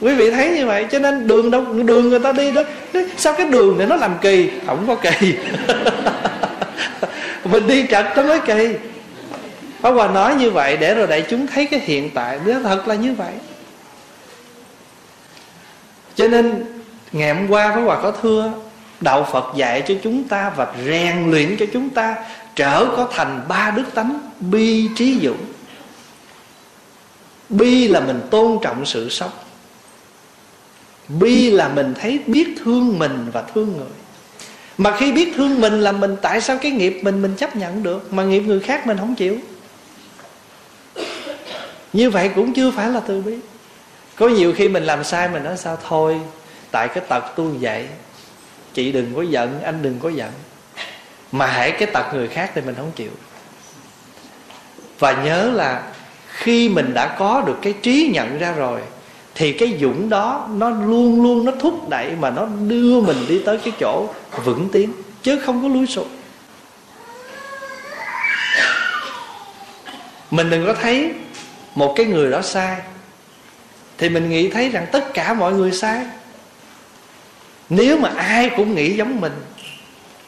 quý 0.00 0.14
vị 0.14 0.30
thấy 0.30 0.50
như 0.50 0.66
vậy, 0.66 0.86
cho 0.90 0.98
nên 0.98 1.26
đường 1.26 1.50
đâu 1.50 1.64
đường 1.64 2.08
người 2.08 2.18
ta 2.18 2.32
đi 2.32 2.52
đó 2.52 2.62
sao 3.16 3.34
cái 3.38 3.46
đường 3.46 3.78
này 3.78 3.86
nó 3.86 3.96
làm 3.96 4.14
kỳ? 4.20 4.50
Không 4.66 4.84
có 4.86 4.94
kỳ. 4.94 5.34
Mình 7.44 7.66
đi 7.66 7.86
trật 7.90 8.06
nó 8.16 8.22
mới 8.22 8.40
kỳ. 8.40 8.74
Pháp 9.80 9.90
Hòa 9.90 10.08
nói 10.08 10.34
như 10.34 10.50
vậy 10.50 10.76
để 10.76 10.94
rồi 10.94 11.06
đại 11.06 11.24
chúng 11.30 11.46
thấy 11.46 11.66
cái 11.66 11.80
hiện 11.80 12.10
tại. 12.14 12.38
Nó 12.46 12.54
thật 12.62 12.88
là 12.88 12.94
như 12.94 13.14
vậy. 13.14 13.32
Cho 16.14 16.28
nên, 16.28 16.64
ngày 17.12 17.34
hôm 17.34 17.48
qua 17.48 17.72
Pháp 17.74 17.80
Hòa 17.80 18.00
có 18.02 18.12
thưa, 18.22 18.52
Đạo 19.00 19.28
Phật 19.32 19.44
dạy 19.56 19.82
cho 19.88 19.94
chúng 20.02 20.24
ta 20.24 20.52
và 20.56 20.66
rèn 20.86 21.30
luyện 21.30 21.56
cho 21.56 21.66
chúng 21.72 21.90
ta 21.90 22.16
Trở 22.56 22.86
có 22.96 23.08
thành 23.12 23.40
ba 23.48 23.72
đức 23.76 23.94
tánh 23.94 24.18
bi 24.40 24.88
trí 24.96 25.20
dũng. 25.22 25.44
Bi 27.48 27.88
là 27.88 28.00
mình 28.00 28.20
tôn 28.30 28.58
trọng 28.62 28.86
sự 28.86 29.08
sống 29.08 29.30
bi 31.08 31.50
là 31.50 31.68
mình 31.68 31.94
thấy 32.00 32.20
biết 32.26 32.48
thương 32.64 32.98
mình 32.98 33.30
và 33.32 33.42
thương 33.54 33.76
người. 33.76 33.90
Mà 34.78 34.96
khi 34.96 35.12
biết 35.12 35.32
thương 35.36 35.60
mình 35.60 35.80
là 35.80 35.92
mình 35.92 36.16
tại 36.22 36.40
sao 36.40 36.58
cái 36.62 36.72
nghiệp 36.72 37.00
mình 37.02 37.22
mình 37.22 37.34
chấp 37.36 37.56
nhận 37.56 37.82
được, 37.82 38.12
mà 38.12 38.24
nghiệp 38.24 38.40
người 38.40 38.60
khác 38.60 38.86
mình 38.86 38.98
không 38.98 39.14
chịu? 39.14 39.38
Như 41.92 42.10
vậy 42.10 42.30
cũng 42.34 42.52
chưa 42.52 42.70
phải 42.70 42.88
là 42.88 43.00
từ 43.00 43.20
bi. 43.20 43.34
Có 44.16 44.28
nhiều 44.28 44.52
khi 44.52 44.68
mình 44.68 44.84
làm 44.84 45.04
sai 45.04 45.28
mình 45.28 45.44
nói 45.44 45.56
sao, 45.56 45.78
thôi, 45.88 46.20
tại 46.70 46.88
cái 46.88 47.04
tật 47.08 47.24
tôi 47.36 47.46
vậy, 47.60 47.86
chị 48.74 48.92
đừng 48.92 49.14
có 49.14 49.22
giận, 49.22 49.62
anh 49.62 49.82
đừng 49.82 49.98
có 49.98 50.08
giận. 50.08 50.30
Mà 51.32 51.46
hãy 51.46 51.70
cái 51.70 51.88
tật 51.92 52.14
người 52.14 52.28
khác 52.28 52.50
thì 52.54 52.60
mình 52.60 52.74
không 52.74 52.92
chịu. 52.96 53.10
Và 54.98 55.24
nhớ 55.24 55.50
là 55.54 55.92
khi 56.28 56.68
mình 56.68 56.94
đã 56.94 57.16
có 57.18 57.42
được 57.46 57.56
cái 57.62 57.74
trí 57.82 58.10
nhận 58.14 58.38
ra 58.38 58.52
rồi 58.52 58.80
thì 59.34 59.52
cái 59.52 59.78
dũng 59.80 60.08
đó 60.08 60.48
nó 60.56 60.70
luôn 60.70 61.22
luôn 61.22 61.44
nó 61.44 61.52
thúc 61.60 61.88
đẩy 61.88 62.10
mà 62.20 62.30
nó 62.30 62.46
đưa 62.46 63.00
mình 63.00 63.16
đi 63.28 63.42
tới 63.46 63.58
cái 63.64 63.72
chỗ 63.80 64.08
vững 64.44 64.68
tiến 64.72 64.92
chứ 65.22 65.38
không 65.38 65.62
có 65.62 65.68
lùi 65.68 65.86
sụp 65.86 66.06
mình 70.30 70.50
đừng 70.50 70.66
có 70.66 70.74
thấy 70.74 71.12
một 71.74 71.94
cái 71.96 72.06
người 72.06 72.30
đó 72.30 72.42
sai. 72.42 72.80
Thì 73.98 74.08
mình 74.08 74.30
nghĩ 74.30 74.50
thấy 74.50 74.68
rằng 74.68 74.86
tất 74.92 75.14
cả 75.14 75.34
mọi 75.34 75.52
người 75.52 75.72
sai. 75.72 76.06
Nếu 77.68 77.98
mà 77.98 78.08
ai 78.16 78.50
cũng 78.56 78.74
nghĩ 78.74 78.96
giống 78.96 79.20
mình, 79.20 79.32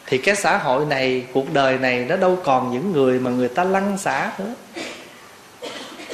thì 0.06 0.18
cái 0.18 0.36
xã 0.36 0.58
hội 0.58 0.84
này, 0.84 1.26
cuộc 1.32 1.52
đời 1.52 1.78
này 1.78 2.04
nó 2.08 2.16
đâu 2.16 2.38
còn 2.44 2.72
những 2.72 2.92
người 2.92 3.18
mà 3.18 3.30
người 3.30 3.48
ta 3.48 3.64
lăn 3.64 3.98
xả 3.98 4.32
nữa 4.38 4.54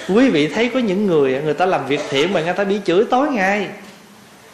quý 0.08 0.30
vị 0.30 0.48
thấy 0.48 0.70
có 0.74 0.80
những 0.80 1.06
người 1.06 1.40
người 1.44 1.54
ta 1.54 1.66
làm 1.66 1.86
việc 1.86 2.00
thiện 2.10 2.32
mà 2.32 2.40
người 2.40 2.54
ta 2.54 2.64
bị 2.64 2.80
chửi 2.84 3.04
tối 3.10 3.28
ngày. 3.30 3.68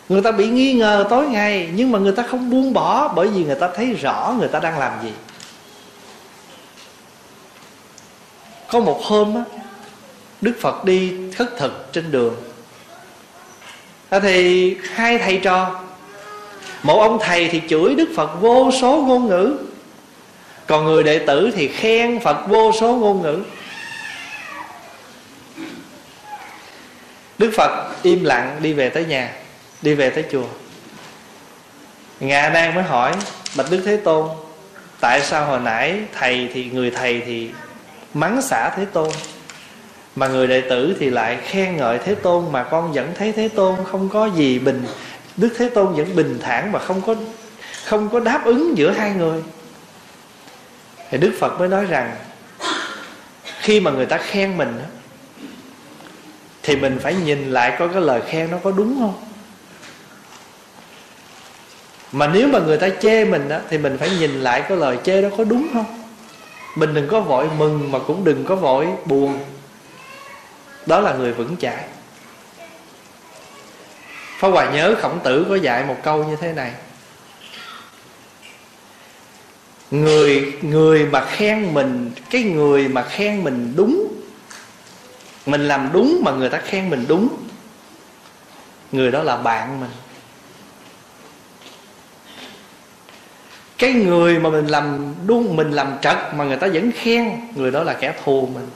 Người 0.08 0.22
ta 0.22 0.32
bị 0.32 0.48
nghi 0.48 0.72
ngờ 0.72 1.06
tối 1.10 1.26
ngày, 1.26 1.68
nhưng 1.74 1.92
mà 1.92 1.98
người 1.98 2.12
ta 2.12 2.22
không 2.22 2.50
buông 2.50 2.72
bỏ 2.72 3.12
bởi 3.16 3.28
vì 3.28 3.44
người 3.44 3.54
ta 3.54 3.68
thấy 3.76 3.92
rõ 3.92 4.34
người 4.38 4.48
ta 4.48 4.58
đang 4.58 4.78
làm 4.78 4.92
gì. 5.02 5.12
Có 8.70 8.80
một 8.80 9.00
hôm 9.04 9.34
á, 9.34 9.42
đức 10.40 10.52
phật 10.60 10.84
đi 10.84 11.12
khất 11.36 11.56
thực 11.58 11.92
trên 11.92 12.10
đường. 12.10 12.34
À, 14.08 14.20
thì 14.20 14.76
hai 14.94 15.18
thầy 15.18 15.36
trò, 15.36 15.80
một 16.82 17.00
ông 17.00 17.18
thầy 17.20 17.48
thì 17.48 17.62
chửi 17.68 17.94
đức 17.94 18.08
phật 18.16 18.40
vô 18.40 18.70
số 18.80 19.04
ngôn 19.06 19.28
ngữ, 19.28 19.56
còn 20.66 20.84
người 20.84 21.02
đệ 21.02 21.18
tử 21.18 21.50
thì 21.54 21.68
khen 21.68 22.20
phật 22.20 22.48
vô 22.48 22.72
số 22.80 22.94
ngôn 22.94 23.22
ngữ. 23.22 23.42
Đức 27.38 27.50
phật 27.56 27.94
im 28.02 28.24
lặng 28.24 28.58
đi 28.62 28.72
về 28.72 28.88
tới 28.88 29.04
nhà, 29.04 29.32
đi 29.82 29.94
về 29.94 30.10
tới 30.10 30.24
chùa. 30.32 30.46
Ngà 32.20 32.48
đang 32.48 32.74
mới 32.74 32.84
hỏi, 32.84 33.12
bạch 33.56 33.70
đức 33.70 33.82
thế 33.84 33.96
tôn, 33.96 34.28
tại 35.00 35.20
sao 35.22 35.46
hồi 35.46 35.60
nãy 35.60 36.00
thầy 36.12 36.50
thì, 36.54 36.64
người 36.64 36.90
thầy 36.90 37.22
thì 37.26 37.50
mắng 38.14 38.42
xả 38.42 38.70
thế 38.76 38.84
tôn, 38.84 39.10
mà 40.16 40.28
người 40.28 40.46
đệ 40.46 40.60
tử 40.60 40.96
thì 41.00 41.10
lại 41.10 41.38
khen 41.46 41.76
ngợi 41.76 41.98
thế 41.98 42.14
tôn 42.14 42.52
mà 42.52 42.64
con 42.64 42.92
vẫn 42.92 43.12
thấy 43.18 43.32
thế 43.32 43.48
tôn 43.48 43.76
không 43.90 44.08
có 44.08 44.26
gì 44.26 44.58
bình, 44.58 44.86
đức 45.36 45.54
thế 45.58 45.68
tôn 45.68 45.94
vẫn 45.94 46.16
bình 46.16 46.38
thản 46.42 46.72
và 46.72 46.78
không 46.78 47.00
có 47.00 47.14
không 47.84 48.08
có 48.08 48.20
đáp 48.20 48.44
ứng 48.44 48.78
giữa 48.78 48.90
hai 48.90 49.10
người? 49.10 49.42
Thì 51.10 51.18
đức 51.18 51.32
phật 51.40 51.58
mới 51.58 51.68
nói 51.68 51.84
rằng, 51.84 52.16
khi 53.60 53.80
mà 53.80 53.90
người 53.90 54.06
ta 54.06 54.18
khen 54.18 54.56
mình 54.56 54.80
thì 56.68 56.76
mình 56.76 56.98
phải 57.02 57.14
nhìn 57.14 57.50
lại 57.50 57.76
coi 57.78 57.88
cái 57.88 58.00
lời 58.00 58.20
khen 58.28 58.50
nó 58.50 58.58
có 58.62 58.70
đúng 58.70 58.96
không? 58.98 59.14
Mà 62.12 62.26
nếu 62.26 62.48
mà 62.48 62.58
người 62.58 62.76
ta 62.76 62.88
chê 63.02 63.24
mình 63.24 63.48
á, 63.48 63.60
thì 63.68 63.78
mình 63.78 63.98
phải 63.98 64.10
nhìn 64.10 64.40
lại 64.40 64.62
cái 64.68 64.76
lời 64.76 64.98
chê 65.04 65.22
đó 65.22 65.28
có 65.38 65.44
đúng 65.44 65.68
không? 65.72 65.84
Mình 66.74 66.94
đừng 66.94 67.08
có 67.08 67.20
vội 67.20 67.48
mừng 67.58 67.92
mà 67.92 67.98
cũng 67.98 68.24
đừng 68.24 68.44
có 68.44 68.56
vội 68.56 68.86
buồn. 69.04 69.38
Đó 70.86 71.00
là 71.00 71.14
người 71.14 71.32
vững 71.32 71.56
chãi. 71.56 71.84
Pháp 74.38 74.48
Hòa 74.48 74.70
nhớ 74.70 74.94
khổng 75.00 75.20
tử 75.24 75.46
có 75.48 75.56
dạy 75.56 75.84
một 75.84 75.96
câu 76.02 76.24
như 76.24 76.36
thế 76.36 76.52
này. 76.52 76.72
Người 79.90 80.52
người 80.62 81.06
mà 81.06 81.24
khen 81.24 81.74
mình, 81.74 82.10
Cái 82.30 82.42
người 82.42 82.88
mà 82.88 83.02
khen 83.02 83.44
mình 83.44 83.72
đúng 83.76 84.17
mình 85.48 85.68
làm 85.68 85.90
đúng 85.92 86.20
mà 86.24 86.30
người 86.30 86.48
ta 86.48 86.58
khen 86.58 86.90
mình 86.90 87.04
đúng. 87.08 87.28
Người 88.92 89.10
đó 89.10 89.22
là 89.22 89.36
bạn 89.36 89.80
mình. 89.80 89.90
Cái 93.78 93.92
người 93.92 94.38
mà 94.38 94.50
mình 94.50 94.66
làm 94.66 95.14
đúng, 95.26 95.56
Mình 95.56 95.70
làm 95.70 95.96
trật 96.02 96.16
mà 96.34 96.44
người 96.44 96.56
ta 96.56 96.68
vẫn 96.72 96.92
khen, 96.92 97.40
Người 97.54 97.70
đó 97.70 97.82
là 97.82 97.92
kẻ 97.92 98.14
thù 98.24 98.48
mình. 98.54 98.68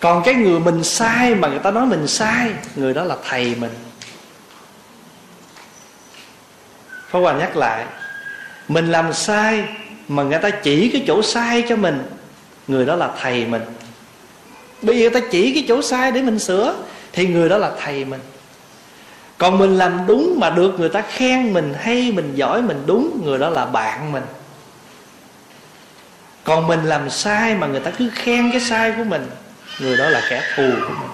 Còn 0.00 0.22
cái 0.24 0.34
người 0.34 0.60
mình 0.60 0.84
sai 0.84 1.34
mà 1.34 1.48
người 1.48 1.58
ta 1.58 1.70
nói 1.70 1.86
mình 1.86 2.06
sai, 2.06 2.50
người 2.76 2.94
đó 2.94 3.04
là 3.04 3.16
thầy 3.28 3.54
mình. 3.54 3.74
Pháp 7.08 7.18
Hòa 7.18 7.32
nhắc 7.32 7.56
lại, 7.56 7.86
Mình 8.68 8.92
làm 8.92 9.12
sai 9.12 9.64
mà 10.08 10.22
người 10.22 10.38
ta 10.38 10.50
chỉ 10.50 10.88
cái 10.88 11.04
chỗ 11.06 11.22
sai 11.22 11.64
cho 11.68 11.76
mình, 11.76 12.02
Người 12.68 12.86
đó 12.86 12.96
là 12.96 13.10
thầy 13.20 13.46
mình. 13.46 13.62
Bây 14.82 14.96
giờ 14.96 15.10
người 15.10 15.20
ta 15.20 15.28
chỉ 15.30 15.54
cái 15.54 15.64
chỗ 15.68 15.82
sai 15.82 16.12
để 16.12 16.22
mình 16.22 16.38
sửa, 16.38 16.74
Thì 17.12 17.26
người 17.26 17.48
đó 17.48 17.58
là 17.58 17.72
thầy 17.80 18.04
mình. 18.04 18.20
Còn 19.38 19.58
mình 19.58 19.78
làm 19.78 20.06
đúng 20.06 20.36
mà 20.40 20.50
được 20.50 20.80
người 20.80 20.88
ta 20.88 21.02
khen 21.02 21.52
mình, 21.52 21.74
hay 21.80 22.12
Mình 22.12 22.32
giỏi 22.34 22.62
mình 22.62 22.82
đúng, 22.86 23.20
Người 23.24 23.38
đó 23.38 23.50
là 23.50 23.66
bạn 23.66 24.12
mình. 24.12 24.24
Còn 26.44 26.66
mình 26.66 26.84
làm 26.84 27.10
sai 27.10 27.54
mà 27.54 27.66
người 27.66 27.80
ta 27.80 27.90
cứ 27.90 28.10
khen 28.14 28.50
cái 28.50 28.60
sai 28.60 28.92
của 28.96 29.04
mình, 29.04 29.30
người 29.80 29.96
đó 29.96 30.08
là 30.08 30.22
kẻ 30.30 30.42
thù 30.56 30.70
của 30.80 30.94
mình. 31.00 31.10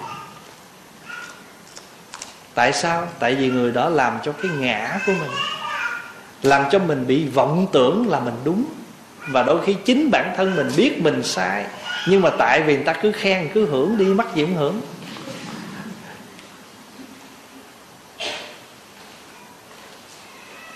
Tại 2.53 2.73
sao? 2.73 3.07
Tại 3.19 3.35
vì 3.35 3.49
người 3.49 3.71
đó 3.71 3.89
làm 3.89 4.19
cho 4.23 4.31
cái 4.31 4.51
ngã 4.57 4.99
của 5.05 5.11
mình, 5.11 5.31
làm 6.43 6.63
cho 6.71 6.79
mình 6.79 7.07
bị 7.07 7.27
vọng 7.27 7.67
tưởng 7.71 8.09
là 8.09 8.19
mình 8.19 8.33
đúng 8.43 8.63
và 9.27 9.43
đôi 9.43 9.65
khi 9.65 9.75
chính 9.85 10.11
bản 10.11 10.33
thân 10.37 10.55
mình 10.55 10.69
biết 10.77 11.01
mình 11.01 11.23
sai, 11.23 11.65
nhưng 12.07 12.21
mà 12.21 12.29
tại 12.29 12.61
vì 12.61 12.75
người 12.75 12.85
ta 12.85 12.93
cứ 12.93 13.11
khen, 13.11 13.49
cứ 13.53 13.65
hưởng 13.65 13.97
đi, 13.97 14.05
mắc 14.05 14.27
gì 14.35 14.41
cũng 14.41 14.55
hưởng. 14.55 14.81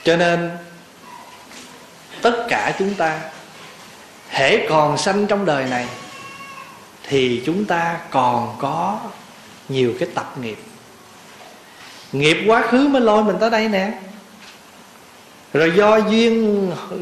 Cho 0.03 0.15
nên, 0.17 0.49
tất 2.21 2.45
cả 2.49 2.75
chúng 2.79 2.93
ta, 2.93 3.19
hễ 4.29 4.67
còn 4.69 4.97
sanh 4.97 5.27
trong 5.27 5.45
đời 5.45 5.65
này, 5.65 5.87
thì 7.07 7.43
chúng 7.45 7.65
ta 7.65 7.99
còn 8.09 8.55
có 8.59 8.99
nhiều 9.69 9.93
cái 9.99 10.09
tập 10.15 10.33
nghiệp. 10.41 10.57
Nghiệp 12.11 12.37
quá 12.47 12.61
khứ 12.61 12.87
mới 12.87 13.01
lôi 13.01 13.23
mình 13.23 13.35
tới 13.39 13.49
đây 13.49 13.67
nè 13.69 13.91
rồi 15.53 15.73
do 15.75 15.97
duyên 15.97 16.71
ừ, 16.89 16.97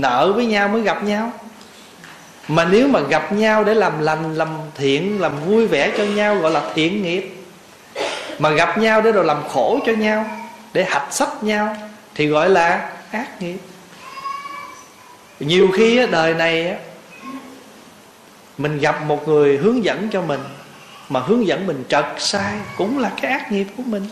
nợ 0.00 0.32
với 0.36 0.46
nhau 0.46 0.68
mới 0.68 0.82
gặp 0.82 1.04
nhau. 1.04 1.32
Mà 2.48 2.64
nếu 2.64 2.88
mà 2.88 3.00
gặp 3.00 3.32
nhau 3.32 3.64
để 3.64 3.74
làm 3.74 4.00
lành, 4.00 4.34
làm 4.34 4.48
thiện, 4.74 5.20
làm 5.20 5.32
vui 5.46 5.66
vẻ 5.66 5.92
cho 5.98 6.04
nhau, 6.04 6.34
gọi 6.34 6.50
là 6.50 6.72
thiện 6.74 7.02
nghiệp. 7.02 7.34
Mà 8.38 8.50
gặp 8.50 8.78
nhau 8.78 9.00
để 9.00 9.12
rồi 9.12 9.24
làm 9.24 9.48
khổ 9.48 9.78
cho 9.86 9.92
nhau, 9.92 10.26
để 10.72 10.84
hạch 10.84 11.12
sách 11.12 11.42
nhau, 11.42 11.76
thì 12.14 12.26
gọi 12.26 12.50
là 12.50 12.90
ác 13.10 13.42
nghiệp. 13.42 13.58
Nhiều 15.40 15.68
khi 15.76 16.06
đời 16.10 16.34
này 16.34 16.76
mình 18.58 18.78
gặp 18.78 19.02
một 19.02 19.28
người 19.28 19.56
hướng 19.56 19.84
dẫn 19.84 20.08
cho 20.12 20.22
mình, 20.22 20.40
mà 21.08 21.20
hướng 21.20 21.46
dẫn 21.46 21.66
mình 21.66 21.84
trật 21.88 22.04
sai 22.18 22.54
cũng 22.76 22.98
là 22.98 23.10
cái 23.22 23.30
ác 23.30 23.52
nghiệp 23.52 23.66
của 23.76 23.82
mình 23.86 24.08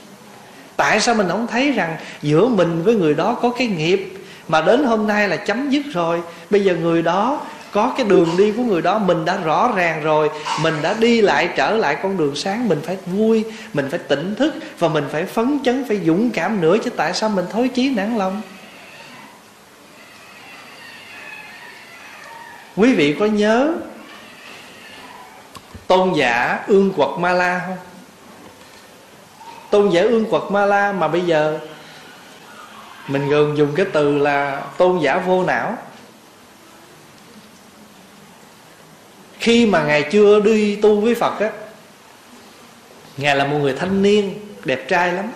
tại 0.76 1.00
sao 1.00 1.14
mình 1.14 1.28
không 1.28 1.46
thấy 1.46 1.72
rằng 1.72 1.96
giữa 2.22 2.48
mình 2.48 2.82
với 2.82 2.94
người 2.94 3.14
đó 3.14 3.38
có 3.42 3.50
cái 3.50 3.66
nghiệp 3.66 4.12
mà 4.48 4.60
đến 4.60 4.84
hôm 4.84 5.06
nay 5.06 5.28
là 5.28 5.36
chấm 5.36 5.70
dứt 5.70 5.82
rồi? 5.92 6.22
Bây 6.50 6.64
giờ 6.64 6.74
người 6.74 7.02
đó 7.02 7.40
có 7.72 7.94
cái 7.96 8.06
đường 8.06 8.28
đi 8.38 8.52
của 8.56 8.62
người 8.62 8.82
đó, 8.82 8.98
mình 8.98 9.24
đã 9.24 9.36
rõ 9.44 9.72
ràng 9.76 10.02
rồi, 10.02 10.30
mình 10.62 10.74
đã 10.82 10.94
đi 10.94 11.20
lại, 11.20 11.48
trở 11.56 11.70
lại 11.70 11.96
con 12.02 12.16
đường 12.16 12.36
sáng, 12.36 12.68
mình 12.68 12.80
phải 12.84 12.96
vui, 13.06 13.44
mình 13.72 13.88
phải 13.90 13.98
tỉnh 13.98 14.34
thức 14.34 14.54
và 14.78 14.88
mình 14.88 15.04
phải 15.12 15.24
phấn 15.24 15.58
chấn, 15.64 15.84
phải 15.88 16.00
dũng 16.06 16.30
cảm 16.30 16.60
nữa 16.60 16.76
chứ 16.84 16.90
tại 16.90 17.14
sao 17.14 17.28
mình 17.28 17.44
thối 17.52 17.68
chí 17.68 17.90
nản 17.90 18.18
lòng? 18.18 18.42
Quý 22.76 22.94
vị 22.94 23.16
có 23.20 23.26
nhớ 23.26 23.74
tôn 25.86 26.12
giả 26.12 26.64
ương 26.66 26.92
quật 26.96 27.10
ma 27.18 27.32
la 27.32 27.60
không? 27.66 27.76
Tôn 29.76 29.90
giả 29.90 30.02
ương 30.02 30.24
quật 30.24 30.42
ma 30.50 30.66
la 30.66 30.92
mà 30.92 31.08
bây 31.08 31.20
giờ 31.20 31.58
mình 33.08 33.28
gần 33.28 33.56
dùng 33.56 33.74
cái 33.74 33.86
từ 33.92 34.18
là 34.18 34.62
tôn 34.78 34.98
giả 34.98 35.18
vô 35.18 35.44
não. 35.44 35.78
Khi 39.38 39.66
mà 39.66 39.84
ngài 39.84 40.02
chưa 40.02 40.40
đi 40.40 40.76
tu 40.76 41.00
với 41.00 41.14
phật 41.14 41.40
á, 41.40 41.50
ngài 43.16 43.36
là 43.36 43.44
một 43.44 43.58
người 43.58 43.72
thanh 43.72 44.02
niên, 44.02 44.34
đẹp 44.64 44.88
trai 44.88 45.12
lắm, 45.12 45.32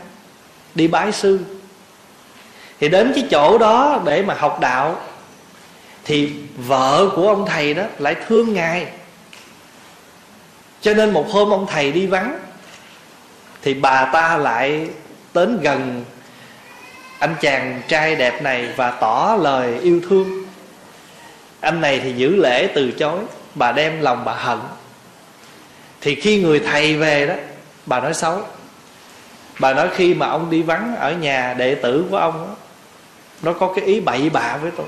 đi 0.74 0.88
bái 0.88 1.12
sư. 1.12 1.40
Thì 2.80 2.88
đến 2.88 3.12
cái 3.14 3.26
chỗ 3.30 3.58
đó 3.58 4.00
để 4.04 4.22
mà 4.22 4.34
học 4.34 4.60
đạo, 4.60 5.00
thì 6.04 6.32
vợ 6.56 7.08
của 7.16 7.28
ông 7.28 7.46
thầy 7.46 7.74
đó 7.74 7.82
lại 7.98 8.16
thương 8.26 8.54
ngài. 8.54 8.86
Cho 10.80 10.94
nên 10.94 11.10
một 11.10 11.30
hôm 11.30 11.50
ông 11.50 11.66
thầy 11.66 11.92
đi 11.92 12.06
vắng 12.06 12.38
thì 13.62 13.74
bà 13.74 14.04
ta 14.04 14.36
lại 14.36 14.88
đến 15.34 15.60
gần 15.62 16.04
anh 17.18 17.34
chàng 17.40 17.82
trai 17.88 18.16
đẹp 18.16 18.42
này 18.42 18.68
và 18.76 18.90
tỏ 18.90 19.38
lời 19.40 19.78
yêu 19.78 20.00
thương. 20.08 20.46
Anh 21.60 21.80
này 21.80 22.00
thì 22.04 22.12
giữ 22.12 22.36
lễ 22.36 22.68
từ 22.74 22.90
chối 22.90 23.18
bà 23.54 23.72
đem 23.72 24.00
lòng 24.00 24.24
bà 24.24 24.34
hận. 24.34 24.58
Thì 26.00 26.14
khi 26.14 26.42
người 26.42 26.60
thầy 26.60 26.96
về 26.96 27.26
đó 27.26 27.34
bà 27.86 28.00
nói 28.00 28.14
xấu. 28.14 28.42
Bà 29.58 29.72
nói 29.72 29.88
khi 29.96 30.14
mà 30.14 30.26
ông 30.26 30.50
đi 30.50 30.62
vắng 30.62 30.96
ở 30.96 31.12
nhà 31.12 31.54
đệ 31.54 31.74
tử 31.74 32.04
của 32.10 32.16
ông 32.16 32.46
đó, 32.46 32.56
nó 33.42 33.52
có 33.52 33.72
cái 33.76 33.84
ý 33.84 34.00
bậy 34.00 34.30
bạ 34.30 34.56
với 34.62 34.70
tôi. 34.76 34.86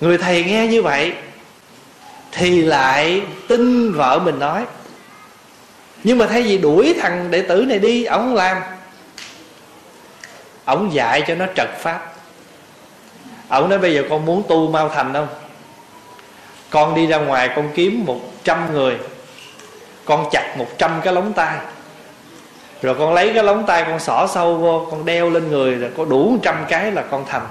Người 0.00 0.18
thầy 0.18 0.44
nghe 0.44 0.66
như 0.66 0.82
vậy 0.82 1.12
thì 2.32 2.62
lại 2.62 3.22
tin 3.48 3.92
vợ 3.92 4.18
mình 4.18 4.38
nói 4.38 4.64
nhưng 6.04 6.18
mà 6.18 6.26
thay 6.26 6.42
vì 6.42 6.58
đuổi 6.58 6.94
thằng 7.00 7.30
đệ 7.30 7.42
tử 7.42 7.64
này 7.68 7.78
đi, 7.78 8.04
ông 8.04 8.20
không 8.20 8.34
làm. 8.34 8.62
Ông 10.64 10.94
dạy 10.94 11.22
cho 11.28 11.34
nó 11.34 11.46
trật 11.56 11.68
pháp. 11.78 12.12
Ông 13.48 13.68
nói 13.68 13.78
bây 13.78 13.94
giờ 13.94 14.02
con 14.10 14.26
muốn 14.26 14.42
tu 14.48 14.70
mau 14.70 14.88
thành 14.88 15.12
không? 15.12 15.28
Con 16.70 16.94
đi 16.94 17.06
ra 17.06 17.18
ngoài, 17.18 17.50
con 17.56 17.68
kiếm 17.74 18.04
một 18.06 18.20
trăm 18.44 18.72
người. 18.72 18.96
Con 20.04 20.28
chặt 20.32 20.54
một 20.58 20.66
trăm 20.78 21.00
cái 21.04 21.12
lóng 21.12 21.32
tay. 21.32 21.56
Rồi 22.82 22.94
con 22.94 23.14
lấy 23.14 23.32
cái 23.34 23.44
lóng 23.44 23.66
tay, 23.66 23.84
con 23.84 24.00
xỏ 24.00 24.28
sâu 24.34 24.54
vô, 24.54 24.88
con 24.90 25.04
đeo 25.04 25.30
lên 25.30 25.48
người, 25.48 25.74
rồi 25.74 25.90
có 25.96 26.04
đủ 26.04 26.30
một 26.30 26.38
trăm 26.42 26.64
cái 26.68 26.92
là 26.92 27.02
con 27.10 27.24
thành. 27.28 27.46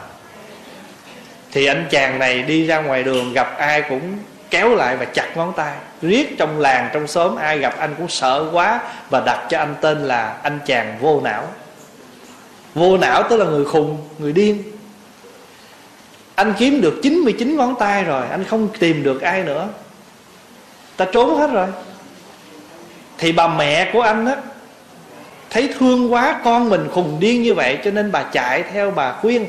Thì 1.52 1.66
anh 1.66 1.88
chàng 1.89 2.20
này 2.20 2.41
đi 2.41 2.68
ra 2.68 2.82
ngoài 2.82 3.04
đường, 3.04 3.34
gặp 3.34 3.58
ai 3.58 3.82
cũng 3.82 4.18
kéo 4.50 4.76
lại 4.76 4.98
và 4.98 5.06
chặt 5.06 5.38
ngón 5.38 5.54
tay. 5.54 5.74
Riết 6.02 6.38
trong 6.38 6.60
làng, 6.60 6.89
trong 6.93 7.08
xóm, 7.08 7.36
ai 7.36 7.60
gặp 7.60 7.76
anh 7.78 7.95
cũng 7.98 8.08
sợ 8.08 8.50
quá 8.52 8.80
và 9.10 9.20
đặt 9.26 9.45
cho 9.50 9.58
anh 9.58 9.76
tên 9.82 10.00
là 10.00 10.38
anh 10.43 10.60
chàng 10.66 10.98
vô 11.02 11.22
não. 11.24 11.43
Vô 12.76 12.98
não 12.98 13.24
tức 13.30 13.38
là 13.38 13.45
người 13.45 13.66
khùng, 13.66 13.98
người 14.18 14.32
điên. 14.32 14.64
Anh 16.36 16.54
kiếm 16.58 16.82
được 16.82 17.00
99 17.04 17.58
ngón 17.58 17.76
tay 17.80 18.04
rồi, 18.04 18.28
anh 18.32 18.43
không 18.43 18.70
tìm 18.80 19.04
được 19.04 19.22
ai 19.22 19.43
nữa. 19.43 19.68
Ta 20.98 21.06
trốn 21.12 21.38
hết 21.38 21.52
rồi. 21.52 21.68
Thì 23.18 23.32
bà 23.32 23.48
mẹ 23.48 23.89
của 23.93 24.02
anh 24.02 24.26
á, 24.26 24.36
thấy 25.50 25.74
thương 25.80 26.14
quá, 26.14 26.39
con 26.43 26.70
mình 26.70 26.88
khùng 26.93 27.20
điên 27.20 27.41
như 27.43 27.54
vậy, 27.54 27.80
cho 27.84 27.91
nên 27.91 28.12
bà 28.12 28.24
chạy 28.24 28.64
theo 28.64 28.91
bà 28.91 29.14
khuyên 29.14 29.45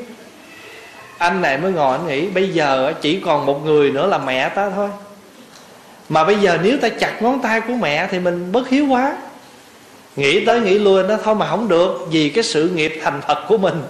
anh 1.19 1.43
này 1.43 1.59
mới 1.59 1.73
ngồi 1.73 1.97
anh 1.99 2.07
nghĩ, 2.07 2.29
bây 2.29 2.49
giờ 2.49 2.93
chỉ 3.01 3.21
còn 3.25 3.47
một 3.47 3.64
người 3.64 3.91
nữa 3.91 4.07
là 4.07 4.19
mẹ 4.19 4.49
ta 4.49 4.71
thôi. 4.71 4.89
Mà 6.09 6.25
bây 6.25 6.37
giờ 6.37 6.59
nếu 6.62 6.79
ta 6.79 6.89
chặt 6.89 7.23
ngón 7.23 7.43
tay 7.43 7.61
của 7.61 7.75
mẹ 7.75 8.09
thì 8.11 8.19
mình 8.19 8.53
bất 8.53 8.69
hiếu 8.69 8.87
quá. 8.91 9.16
Nghĩ 10.16 10.45
tới 10.45 10.61
nghĩ 10.61 10.79
lui 10.79 11.03
nó 11.03 11.16
thôi 11.25 11.35
mà 11.35 11.49
không 11.49 11.69
được, 11.69 12.07
vì 12.11 12.29
cái 12.29 12.45
sự 12.45 12.69
nghiệp 12.69 13.01
thành 13.03 13.21
phật 13.29 13.39
của 13.49 13.59
mình. 13.59 13.83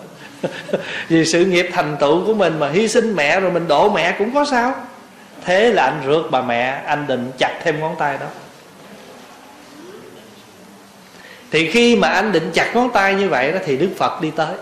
Vì 1.09 1.25
sự 1.25 1.45
nghiệp 1.45 1.71
thành 1.73 1.97
tựu 2.01 2.27
của 2.27 2.35
mình 2.35 2.59
mà 2.59 2.71
hy 2.71 2.89
sinh 2.89 3.17
mẹ 3.17 3.41
rồi 3.41 3.51
mình 3.51 3.69
đổ 3.69 3.91
mẹ 3.91 4.15
cũng 4.19 4.35
có 4.35 4.45
sao. 4.45 4.75
Thế 5.45 5.73
là 5.73 5.83
anh 5.83 6.03
rượt 6.07 6.31
bà 6.31 6.43
mẹ, 6.43 6.83
anh 6.87 7.07
định 7.07 7.31
chặt 7.39 7.61
thêm 7.65 7.81
ngón 7.81 7.95
tay 7.99 8.19
đó. 8.21 8.27
Thì 11.51 11.71
khi 11.71 11.97
mà 11.97 12.09
anh 12.09 12.33
định 12.33 12.51
chặt 12.55 12.71
ngón 12.75 12.91
tay 12.91 13.15
như 13.15 13.29
vậy 13.29 13.53
đó 13.53 13.59
thì 13.65 13.77
đức 13.77 13.91
phật 13.97 14.23
đi 14.23 14.31
tới 14.31 14.55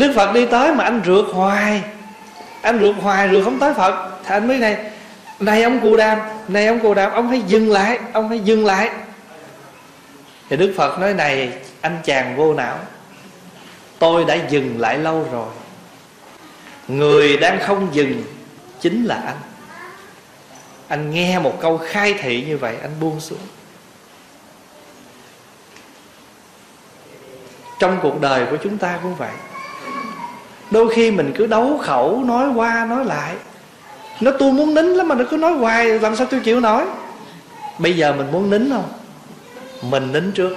đức 0.00 0.12
phật 0.16 0.32
đi 0.32 0.46
tới 0.46 0.74
mà 0.74 0.84
anh 0.84 1.02
rượt 1.06 1.24
hoài. 1.32 1.82
Anh 2.62 2.80
rượt 2.80 2.94
hoài, 3.00 3.28
rượt 3.28 3.44
không 3.44 3.58
tới 3.58 3.74
phật. 3.74 4.10
Thì 4.24 4.34
anh 4.34 4.48
mới 4.48 4.58
này 4.58 4.76
này 5.40 5.62
ông 5.62 5.80
Cù 5.80 5.96
đàm, 5.96 6.18
này 6.48 6.66
ông 6.66 6.80
Cù 6.80 6.94
đàm, 6.94 7.12
ông 7.12 7.28
hãy 7.28 7.42
dừng 7.46 7.70
lại, 7.70 7.98
ông 8.12 8.28
hãy 8.28 8.40
dừng 8.40 8.66
lại. 8.66 8.90
Thì 10.48 10.56
đức 10.56 10.74
phật 10.76 10.98
nói, 10.98 11.14
này, 11.14 11.52
anh 11.80 11.98
chàng 12.04 12.36
vô 12.36 12.54
não. 12.54 12.78
Tôi 13.98 14.24
đã 14.24 14.34
dừng 14.34 14.80
lại 14.80 14.98
lâu 14.98 15.28
rồi. 15.32 15.48
Người 16.88 17.36
đang 17.36 17.58
không 17.62 17.88
dừng 17.92 18.22
chính 18.80 19.04
là 19.04 19.22
anh. 19.26 19.36
Anh 20.88 21.10
nghe 21.10 21.38
một 21.38 21.58
câu 21.60 21.78
khai 21.78 22.14
thị 22.14 22.44
như 22.48 22.58
vậy, 22.58 22.76
anh 22.82 23.00
buông 23.00 23.20
xuống. 23.20 23.38
Trong 27.78 27.98
cuộc 28.02 28.20
đời 28.20 28.46
của 28.50 28.56
chúng 28.62 28.78
ta 28.78 28.98
cũng 29.02 29.14
vậy 29.14 29.30
đôi 30.74 30.94
khi 30.94 31.10
mình 31.10 31.32
cứ 31.36 31.46
đấu 31.46 31.78
khẩu, 31.82 32.22
nói 32.26 32.48
qua, 32.54 32.86
nói 32.90 33.04
lại. 33.04 33.34
Nó 34.20 34.30
tôi 34.38 34.52
muốn 34.52 34.74
nín 34.74 34.86
lắm 34.86 35.08
mà 35.08 35.14
nó 35.14 35.24
cứ 35.30 35.36
nói 35.36 35.52
hoài, 35.52 35.86
làm 35.86 36.16
sao 36.16 36.26
tôi 36.30 36.40
chịu 36.40 36.60
nói 36.60 36.84
bây 37.78 37.96
giờ 37.96 38.12
mình 38.12 38.26
muốn 38.32 38.50
nín 38.50 38.70
không? 38.70 38.92
Mình 39.90 40.12
nín 40.12 40.32
trước. 40.32 40.56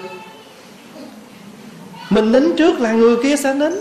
Mình 2.10 2.32
nín 2.32 2.56
trước 2.58 2.80
là 2.80 2.92
người 2.92 3.16
kia 3.24 3.36
sẽ 3.36 3.54
nín. 3.54 3.74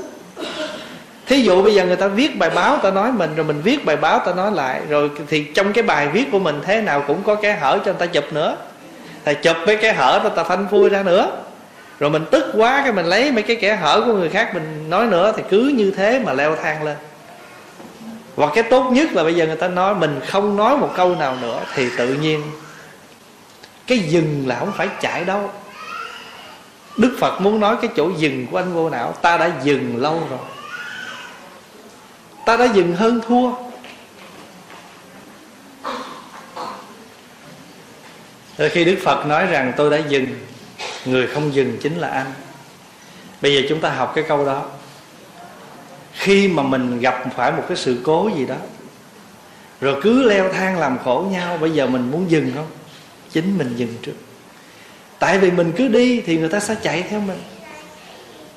Thí 1.26 1.40
dụ 1.40 1.62
bây 1.62 1.74
giờ 1.74 1.86
người 1.86 1.96
ta 1.96 2.08
viết 2.08 2.38
bài 2.38 2.50
báo, 2.50 2.76
ta 2.76 2.90
nói 2.90 3.12
mình, 3.12 3.34
rồi 3.36 3.44
mình 3.44 3.60
viết 3.64 3.84
bài 3.84 3.96
báo, 3.96 4.18
ta 4.18 4.34
nói 4.34 4.52
lại. 4.52 4.80
Rồi 4.88 5.10
thì 5.28 5.44
trong 5.44 5.72
cái 5.72 5.84
bài 5.84 6.08
viết 6.08 6.24
của 6.32 6.38
mình 6.38 6.60
thế 6.64 6.80
nào 6.80 7.04
cũng 7.06 7.22
có 7.22 7.34
cái 7.34 7.56
hở 7.56 7.78
cho 7.84 7.92
người 7.92 8.00
ta 8.00 8.06
chụp 8.06 8.32
nữa. 8.32 8.56
Ta 9.24 9.32
chụp 9.32 9.56
với 9.66 9.76
cái 9.76 9.94
hở 9.94 10.20
đó 10.24 10.28
ta 10.28 10.44
phanh 10.44 10.66
phui 10.70 10.88
ra 10.88 11.02
nữa 11.02 11.30
rồi 11.98 12.10
mình 12.10 12.24
tức 12.30 12.44
quá 12.56 12.80
cái 12.82 12.92
mình 12.92 13.06
lấy 13.06 13.32
mấy 13.32 13.42
cái 13.42 13.56
kẻ 13.56 13.76
hở 13.76 14.02
của 14.06 14.12
người 14.12 14.28
khác 14.28 14.50
mình 14.54 14.90
nói 14.90 15.06
nữa 15.06 15.32
thì 15.36 15.42
cứ 15.50 15.72
như 15.76 15.90
thế 15.90 16.18
mà 16.18 16.32
leo 16.32 16.56
thang 16.56 16.82
lên. 16.82 16.96
Và 18.36 18.48
cái 18.54 18.64
tốt 18.64 18.90
nhất 18.92 19.12
là 19.12 19.24
bây 19.24 19.34
giờ 19.34 19.46
người 19.46 19.56
ta 19.56 19.68
nói 19.68 19.94
mình 19.94 20.20
không 20.26 20.56
nói 20.56 20.76
một 20.76 20.92
câu 20.96 21.14
nào 21.14 21.36
nữa 21.42 21.60
thì 21.74 21.88
tự 21.96 22.14
nhiên 22.14 22.42
cái 23.86 23.98
dừng 23.98 24.44
là 24.46 24.58
không 24.58 24.72
phải 24.72 24.88
chạy 25.00 25.24
đâu. 25.24 25.50
Đức 26.96 27.16
phật 27.20 27.40
muốn 27.40 27.60
nói 27.60 27.76
cái 27.82 27.90
chỗ 27.96 28.10
dừng 28.18 28.46
của 28.46 28.56
anh 28.56 28.74
vô 28.74 28.90
não, 28.90 29.12
ta 29.12 29.36
đã 29.36 29.50
dừng 29.62 30.02
lâu 30.02 30.22
rồi. 30.30 30.38
Ta 32.46 32.56
đã 32.56 32.64
dừng 32.64 32.96
hơn 32.96 33.20
thua. 33.26 33.52
Rồi 38.58 38.68
khi 38.68 38.84
đức 38.84 38.96
phật 39.04 39.26
nói 39.26 39.46
rằng 39.46 39.72
tôi 39.76 39.90
đã 39.90 39.96
dừng 39.96 40.26
người 41.06 41.26
không 41.26 41.54
dừng 41.54 41.76
chính 41.80 41.98
là 41.98 42.08
anh. 42.08 42.26
Bây 43.42 43.54
giờ 43.54 43.62
chúng 43.68 43.80
ta 43.80 43.90
học 43.90 44.12
cái 44.14 44.24
câu 44.28 44.46
đó. 44.46 44.64
Khi 46.12 46.48
mà 46.48 46.62
mình 46.62 47.00
gặp 47.00 47.24
phải 47.36 47.52
một 47.52 47.62
cái 47.68 47.76
sự 47.76 47.98
cố 48.04 48.30
gì 48.36 48.46
đó, 48.46 48.56
rồi 49.80 50.00
cứ 50.02 50.22
leo 50.22 50.52
thang 50.52 50.78
làm 50.78 50.98
khổ 51.04 51.26
nhau, 51.30 51.58
bây 51.58 51.70
giờ 51.70 51.86
mình 51.86 52.10
muốn 52.10 52.30
dừng 52.30 52.52
không? 52.54 52.66
Chính 53.30 53.58
mình 53.58 53.74
dừng 53.76 53.94
trước. 54.02 54.12
Tại 55.18 55.38
vì 55.38 55.50
mình 55.50 55.72
cứ 55.76 55.88
đi 55.88 56.20
thì 56.20 56.36
người 56.36 56.48
ta 56.48 56.60
sẽ 56.60 56.74
chạy 56.82 57.02
theo 57.02 57.20
mình. 57.20 57.38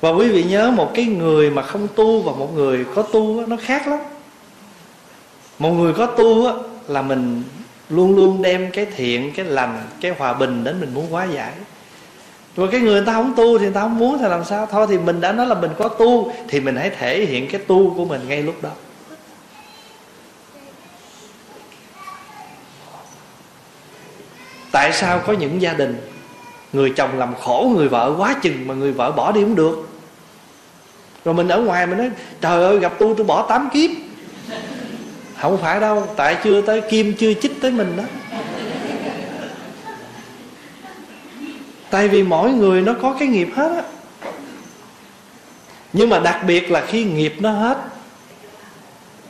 Và 0.00 0.10
quý 0.10 0.28
vị 0.28 0.42
nhớ 0.42 0.70
một 0.70 0.90
cái 0.94 1.04
người 1.04 1.50
mà 1.50 1.62
không 1.62 1.88
tu 1.94 2.22
và 2.22 2.32
một 2.32 2.54
người 2.54 2.84
có 2.94 3.02
tu 3.02 3.46
nó 3.46 3.56
khác 3.62 3.88
lắm. 3.88 3.98
Một 5.58 5.70
người 5.70 5.92
có 5.92 6.06
tu 6.06 6.52
là 6.88 7.02
mình 7.02 7.42
luôn 7.88 8.16
luôn 8.16 8.42
đem 8.42 8.70
cái 8.70 8.86
thiện, 8.96 9.32
cái 9.36 9.46
lành, 9.46 9.86
cái 10.00 10.12
hòa 10.18 10.32
bình 10.32 10.64
đến 10.64 10.80
mình 10.80 10.94
muốn 10.94 11.10
hóa 11.10 11.26
giải 11.34 11.52
rồi 12.56 12.68
cái 12.72 12.80
người 12.80 13.02
ta 13.06 13.12
không 13.12 13.32
tu 13.36 13.58
thì 13.58 13.64
người 13.64 13.74
ta 13.74 13.80
không 13.80 13.98
muốn 13.98 14.18
thì 14.18 14.28
làm 14.28 14.44
sao? 14.44 14.68
Thôi 14.70 14.86
thì 14.90 14.98
mình 14.98 15.20
đã 15.20 15.32
nói 15.32 15.46
là 15.46 15.54
mình 15.54 15.70
có 15.78 15.88
tu 15.88 16.32
thì 16.48 16.60
mình 16.60 16.76
hãy 16.76 16.90
thể 16.90 17.26
hiện 17.26 17.48
cái 17.48 17.60
tu 17.60 17.94
của 17.96 18.04
mình 18.04 18.20
ngay 18.28 18.42
lúc 18.42 18.62
đó. 18.62 18.70
Tại 24.72 24.92
sao 24.92 25.18
có 25.26 25.32
những 25.32 25.62
gia 25.62 25.72
đình 25.72 26.08
người 26.72 26.92
chồng 26.96 27.18
làm 27.18 27.34
khổ, 27.34 27.72
người 27.76 27.88
vợ 27.88 28.14
quá 28.18 28.34
chừng 28.42 28.66
mà 28.66 28.74
người 28.74 28.92
vợ 28.92 29.12
bỏ 29.12 29.32
đi 29.32 29.40
không 29.40 29.54
được? 29.54 29.88
Rồi 31.24 31.34
mình 31.34 31.48
ở 31.48 31.60
ngoài 31.60 31.86
mình 31.86 31.98
nói, 31.98 32.10
trời 32.40 32.62
ơi, 32.62 32.78
gặp 32.78 32.98
tu 32.98 33.14
tôi 33.14 33.26
bỏ 33.26 33.46
tám 33.48 33.68
kiếp. 33.72 33.90
Không 35.40 35.58
phải 35.58 35.80
đâu, 35.80 36.06
tại 36.16 36.36
chưa 36.44 36.60
tới, 36.60 36.80
kim 36.80 37.14
chưa 37.18 37.34
chích 37.34 37.60
tới 37.62 37.70
mình 37.70 37.96
đó. 37.96 38.02
Tại 41.90 42.08
vì 42.08 42.22
mỗi 42.22 42.50
người 42.52 42.80
nó 42.80 42.92
có 43.02 43.16
cái 43.18 43.28
nghiệp 43.28 43.48
hết 43.54 43.72
á. 43.76 43.82
Nhưng 45.92 46.08
mà 46.08 46.18
đặc 46.18 46.40
biệt 46.46 46.70
là 46.70 46.86
khi 46.86 47.04
nghiệp 47.04 47.34
nó 47.38 47.50
hết, 47.50 47.78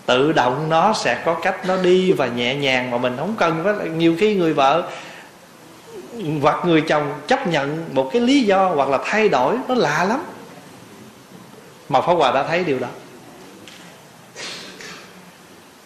tự 0.07 0.33
động 0.33 0.67
nó 0.69 0.93
sẽ 0.93 1.23
có 1.25 1.35
cách 1.35 1.67
nó 1.67 1.77
đi 1.77 2.13
và 2.13 2.27
nhẹ 2.27 2.55
nhàng 2.55 2.91
mà 2.91 2.99
mình 2.99 3.17
không 3.17 3.35
cần 3.39 3.61
phải 3.65 3.89
nhiều 3.89 4.17
khi 4.19 4.35
người 4.35 4.53
vợ 4.53 4.91
hoặc 6.43 6.65
người 6.65 6.81
chồng 6.81 7.13
chấp 7.27 7.47
nhận 7.47 7.85
một 7.93 8.11
cái 8.13 8.23
lý 8.23 8.43
do 8.43 8.69
hoặc 8.69 8.89
là 8.89 8.99
thay 9.05 9.29
đổi, 9.29 9.57
nó 9.69 9.75
lạ 9.75 10.05
lắm. 10.05 10.21
Mà 11.89 12.01
Pháp 12.01 12.13
Hòa 12.13 12.33
đã 12.33 12.43
thấy 12.43 12.65
điều 12.65 12.79
đó. 12.79 12.89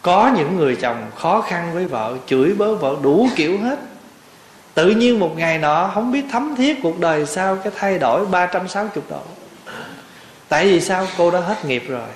Có 0.03 0.33
những 0.37 0.57
người 0.57 0.77
chồng 0.77 1.11
khó 1.17 1.41
khăn 1.41 1.71
với 1.75 1.85
vợ, 1.85 2.17
Chửi 2.27 2.55
bớ 2.55 2.75
vợ 2.75 2.97
đủ 3.03 3.29
kiểu 3.37 3.59
hết. 3.59 3.79
Tự 4.75 4.91
nhiên 4.91 5.21
một 5.21 5.35
ngày 5.37 5.59
nọ 5.59 5.91
Không 5.95 6.13
biết 6.13 6.25
thấm 6.31 6.55
thiết 6.57 6.79
cuộc 6.83 6.99
đời 6.99 7.27
sao 7.27 7.57
Cái 7.57 7.73
thay 7.77 7.99
đổi 7.99 8.27
360 8.27 9.05
độ. 9.11 9.23
Tại 10.49 10.67
vì 10.67 10.81
sao? 10.81 11.07
Cô 11.19 11.31
đã 11.31 11.41
hết 11.41 11.65
nghiệp 11.65 11.85
rồi. 11.89 12.09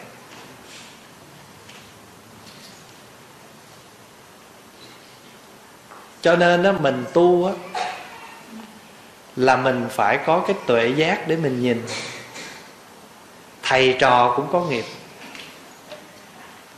Cho 6.21 6.37
nên 6.37 6.63
đó, 6.63 6.73
mình 6.73 7.05
tu 7.13 7.47
á 7.47 7.53
là 9.37 9.57
mình 9.57 9.87
phải 9.91 10.19
có 10.27 10.45
cái 10.47 10.57
tuệ 10.67 10.93
giác 10.97 11.29
để 11.29 11.37
mình 11.37 11.63
nhìn. 11.63 11.83
Thầy 13.63 13.97
trò 14.01 14.35
cũng 14.37 14.49
có 14.53 14.61
nghiệp. 14.61 14.85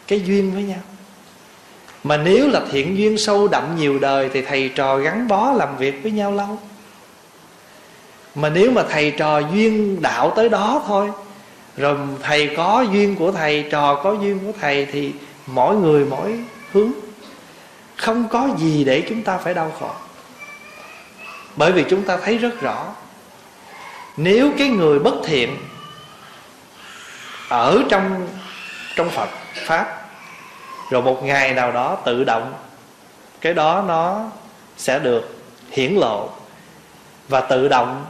Cái 0.07 0.20
duyên 0.20 0.55
với 0.55 0.62
nhau 0.62 0.78
mà 2.05 2.16
nếu 2.16 2.48
là 2.48 2.61
thiện 2.70 2.98
duyên 2.98 3.18
sâu 3.18 3.48
đậm 3.48 3.76
nhiều 3.76 3.98
đời 3.98 4.30
thì 4.32 4.42
thầy 4.42 4.68
trò 4.68 4.96
gắn 4.96 5.28
bó 5.28 5.53
làm 5.53 5.76
việc 5.76 6.03
với 6.03 6.12
nhau 6.12 6.32
lâu. 6.32 6.59
Mà 8.34 8.48
nếu 8.48 8.70
mà 8.70 8.82
thầy 8.90 9.11
trò 9.11 9.38
duyên 9.38 10.03
đạo 10.03 10.32
tới 10.36 10.48
đó 10.48 10.82
thôi, 10.86 11.11
rồi 11.76 11.96
thầy 12.22 12.55
có 12.57 12.84
duyên 12.92 13.16
của 13.16 13.32
thầy, 13.32 13.64
trò 13.70 13.94
có 13.94 14.12
duyên 14.12 14.38
của 14.38 14.53
thầy 14.61 14.84
thì 14.84 15.12
mỗi 15.46 15.76
người 15.76 16.05
mỗi 16.05 16.38
hướng. 16.72 16.92
Không 17.96 18.28
có 18.28 18.48
gì 18.59 18.84
để 18.84 19.03
chúng 19.09 19.22
ta 19.22 19.38
phải 19.38 19.55
đau 19.55 19.72
khổ. 19.80 19.90
Bởi 21.57 21.72
vì 21.72 21.84
chúng 21.90 22.03
ta 22.03 22.16
thấy 22.16 22.38
rất 22.38 22.61
rõ, 22.61 22.94
nếu 24.16 24.51
cái 24.59 24.68
người 24.68 24.98
bất 24.98 25.14
thiện 25.24 25.57
ở 27.48 27.82
trong 27.88 28.28
trong 28.96 29.11
phật, 29.11 29.28
pháp 29.55 29.99
rồi 30.91 31.03
một 31.03 31.24
ngày 31.24 31.55
nào 31.55 31.72
đó 31.72 31.99
tự 32.05 32.24
động, 32.24 32.55
cái 33.41 33.55
đó 33.55 33.84
nó 33.88 34.30
sẽ 34.76 34.99
được 34.99 35.38
hiển 35.70 35.95
lộ. 35.95 36.28
Và 37.28 37.41
tự 37.41 37.68
động, 37.68 38.05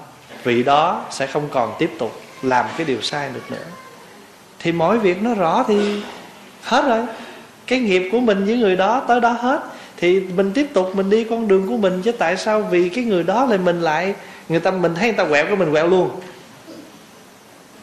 vị 0.45 0.63
đó 0.63 1.05
sẽ 1.11 1.27
không 1.27 1.49
còn 1.53 1.75
tiếp 1.79 1.91
tục 1.99 2.21
làm 2.43 2.67
cái 2.77 2.87
điều 2.87 3.03
sai 3.03 3.31
được 3.35 3.51
nữa. 3.51 3.67
Thì 4.59 4.73
mỗi 4.73 4.99
việc 4.99 5.23
nó 5.23 5.35
rõ 5.35 5.65
thì 5.69 6.03
hết 6.63 6.85
rồi. 6.89 7.03
Cái 7.67 7.79
nghiệp 7.79 8.09
của 8.13 8.21
mình 8.21 8.45
với 8.45 8.57
người 8.57 8.77
đó, 8.77 9.03
tới 9.09 9.21
đó 9.21 9.29
hết. 9.29 9.61
Thì 9.97 10.21
mình 10.21 10.53
tiếp 10.55 10.67
tục 10.73 10.97
mình 10.97 11.11
đi 11.11 11.25
con 11.25 11.49
đường 11.49 11.69
của 11.69 11.77
mình, 11.77 12.03
chứ 12.03 12.13
tại 12.13 12.37
sao 12.37 12.61
vì 12.61 12.89
cái 12.89 13.05
người 13.05 13.23
đó 13.23 13.47
lại 13.47 13.59
mình 13.59 13.81
lại, 13.81 14.15
người 14.49 14.61
ta 14.61 14.71
mình 14.71 14.95
thấy 14.95 15.05
người 15.09 15.17
ta 15.17 15.25
quẹo 15.25 15.47
cái 15.47 15.57
mình 15.57 15.73
quẹo 15.73 15.87
luôn. 15.87 16.11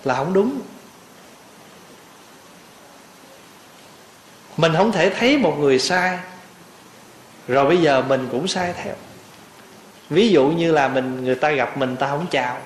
Là 0.04 0.16
không 0.16 0.34
đúng. 0.34 0.60
Mình 4.58 4.74
không 4.78 4.92
thể 4.92 5.10
thấy 5.10 5.38
một 5.38 5.60
người 5.60 5.80
sai. 5.80 6.18
Rồi 7.48 7.66
bây 7.66 7.78
giờ 7.78 8.04
mình 8.08 8.28
cũng 8.32 8.48
sai 8.48 8.74
theo. 8.84 8.94
Ví 10.10 10.30
dụ 10.30 10.48
như 10.48 10.72
là 10.72 10.88
mình, 10.88 11.26
người 11.26 11.36
ta 11.36 11.52
gặp 11.52 11.78
mình, 11.78 11.96
ta 11.96 12.08
không 12.08 12.26
chào. 12.32 12.58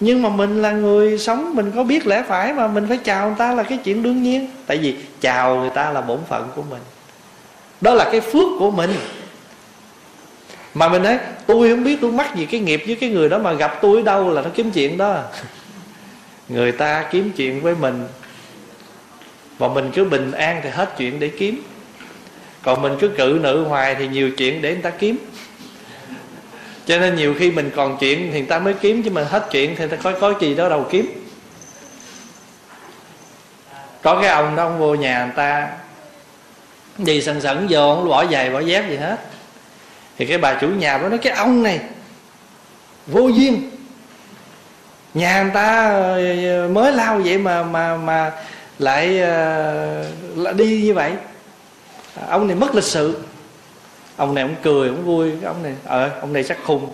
Nhưng 0.00 0.22
mà 0.22 0.28
mình 0.28 0.62
là 0.62 0.70
người 0.70 1.18
sống, 1.18 1.54
mình 1.54 1.72
có 1.74 1.84
biết 1.84 2.06
lẽ 2.06 2.22
phải 2.28 2.52
mà 2.52 2.68
mình 2.68 2.86
phải 2.88 2.98
chào 3.04 3.26
người 3.26 3.36
ta 3.38 3.54
là 3.54 3.62
cái 3.62 3.78
chuyện 3.84 4.02
đương 4.02 4.22
nhiên. 4.22 4.48
Tại 4.66 4.78
vì 4.78 4.96
chào 5.20 5.56
người 5.56 5.70
ta 5.70 5.90
là 5.90 6.00
bổn 6.00 6.18
phận 6.28 6.48
của 6.56 6.62
mình. 6.70 6.82
Đó 7.80 7.94
là 7.94 8.08
cái 8.12 8.20
phước 8.20 8.48
của 8.58 8.70
mình. 8.70 8.94
Mà 10.74 10.88
mình 10.88 11.02
nói, 11.02 11.18
tôi 11.46 11.70
không 11.70 11.84
biết, 11.84 11.98
tôi 12.00 12.12
mắc 12.12 12.36
gì 12.36 12.46
cái 12.46 12.60
nghiệp 12.60 12.82
với 12.86 12.96
cái 12.96 13.10
người 13.10 13.28
đó 13.28 13.38
mà 13.38 13.52
gặp 13.52 13.78
tôi 13.82 13.96
ở 13.96 14.02
đâu 14.02 14.30
là 14.30 14.42
nó 14.42 14.50
kiếm 14.54 14.70
chuyện 14.70 14.98
đó. 14.98 15.22
Người 16.48 16.72
ta 16.72 17.08
kiếm 17.10 17.30
chuyện 17.36 17.60
với 17.60 17.74
mình 17.74 18.06
mà 19.58 19.68
mình 19.68 19.90
cứ 19.94 20.04
bình 20.04 20.32
an 20.32 20.60
thì 20.64 20.70
hết 20.70 20.94
chuyện 20.98 21.20
để 21.20 21.28
kiếm. 21.38 21.62
Còn 22.62 22.82
mình 22.82 22.92
cứ 23.00 23.08
cự 23.08 23.38
nữ 23.42 23.64
hoài 23.64 23.94
thì 23.94 24.08
nhiều 24.08 24.30
chuyện 24.30 24.62
để 24.62 24.72
người 24.72 24.82
ta 24.82 24.90
kiếm. 24.90 25.16
Cho 26.86 26.98
nên 26.98 27.16
nhiều 27.16 27.34
khi 27.38 27.50
mình 27.50 27.70
còn 27.76 27.96
chuyện 28.00 28.30
thì 28.32 28.38
người 28.38 28.48
ta 28.48 28.58
mới 28.58 28.74
kiếm, 28.74 29.02
chứ 29.02 29.10
mình 29.10 29.26
hết 29.30 29.46
chuyện 29.50 29.76
thì 29.76 29.86
người 29.86 29.96
ta 29.96 30.02
có 30.02 30.12
có 30.20 30.34
gì 30.40 30.54
đó 30.54 30.68
đâu 30.68 30.86
kiếm. 30.90 31.26
Có 34.02 34.20
cái 34.20 34.30
ông 34.30 34.56
đó, 34.56 34.62
ông 34.62 34.78
vô 34.78 34.94
nhà 34.94 35.24
người 35.24 35.34
ta, 35.36 35.68
đi 36.98 37.22
sần 37.22 37.40
sẩn 37.40 37.66
vô 37.70 37.94
không 37.94 38.08
bỏ 38.08 38.26
giày, 38.26 38.50
bỏ 38.50 38.60
dép 38.60 38.88
gì 38.88 38.96
hết. 38.96 39.16
Thì 40.18 40.26
cái 40.26 40.38
bà 40.38 40.54
chủ 40.60 40.68
nhà 40.68 40.98
mới 40.98 41.10
nói, 41.10 41.18
cái 41.18 41.32
ông 41.32 41.62
này, 41.62 41.80
vô 43.06 43.28
duyên. 43.28 43.70
Nhà 45.14 45.42
người 45.42 45.52
ta 45.54 45.88
ờ, 45.88 46.36
ờ, 46.46 46.68
mới 46.68 46.92
lao 46.92 47.20
vậy 47.24 47.38
mà 47.38 47.62
mà 47.62 47.96
mà 47.96 48.32
lại 48.78 49.20
ờ, 49.20 50.04
lại 50.36 50.54
đi 50.54 50.82
như 50.82 50.94
vậy. 50.94 51.12
Ông 52.28 52.46
này 52.46 52.56
mất 52.56 52.74
lịch 52.74 52.84
sự. 52.84 53.16
Ông 54.16 54.34
này 54.34 54.42
ông 54.42 54.54
cười, 54.62 54.88
ông 54.88 55.04
vui. 55.04 55.30
Ông 55.44 55.62
này 55.62 55.74
ờ 55.84 56.10
ông 56.20 56.32
này 56.32 56.44
chắc 56.44 56.58
khùng. 56.64 56.88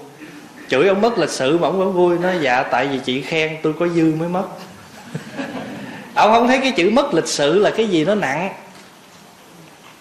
Chửi 0.68 0.88
ông 0.88 1.00
mất 1.00 1.18
lịch 1.18 1.30
sự 1.30 1.58
mà 1.58 1.68
ông 1.68 1.78
vẫn 1.78 1.92
vui. 1.92 2.18
Nói 2.18 2.38
dạ 2.40 2.62
tại 2.62 2.86
vì 2.86 2.98
chị 3.04 3.22
khen 3.22 3.56
tôi 3.62 3.72
có 3.72 3.88
dư 3.88 4.14
mới 4.18 4.28
mất. 4.28 4.44
Ông 6.14 6.32
không 6.32 6.48
thấy 6.48 6.58
cái 6.58 6.72
chữ 6.76 6.90
mất 6.90 7.14
lịch 7.14 7.28
sự 7.28 7.58
là 7.58 7.70
cái 7.70 7.86
gì 7.86 8.04
nó 8.04 8.14
nặng. 8.14 8.52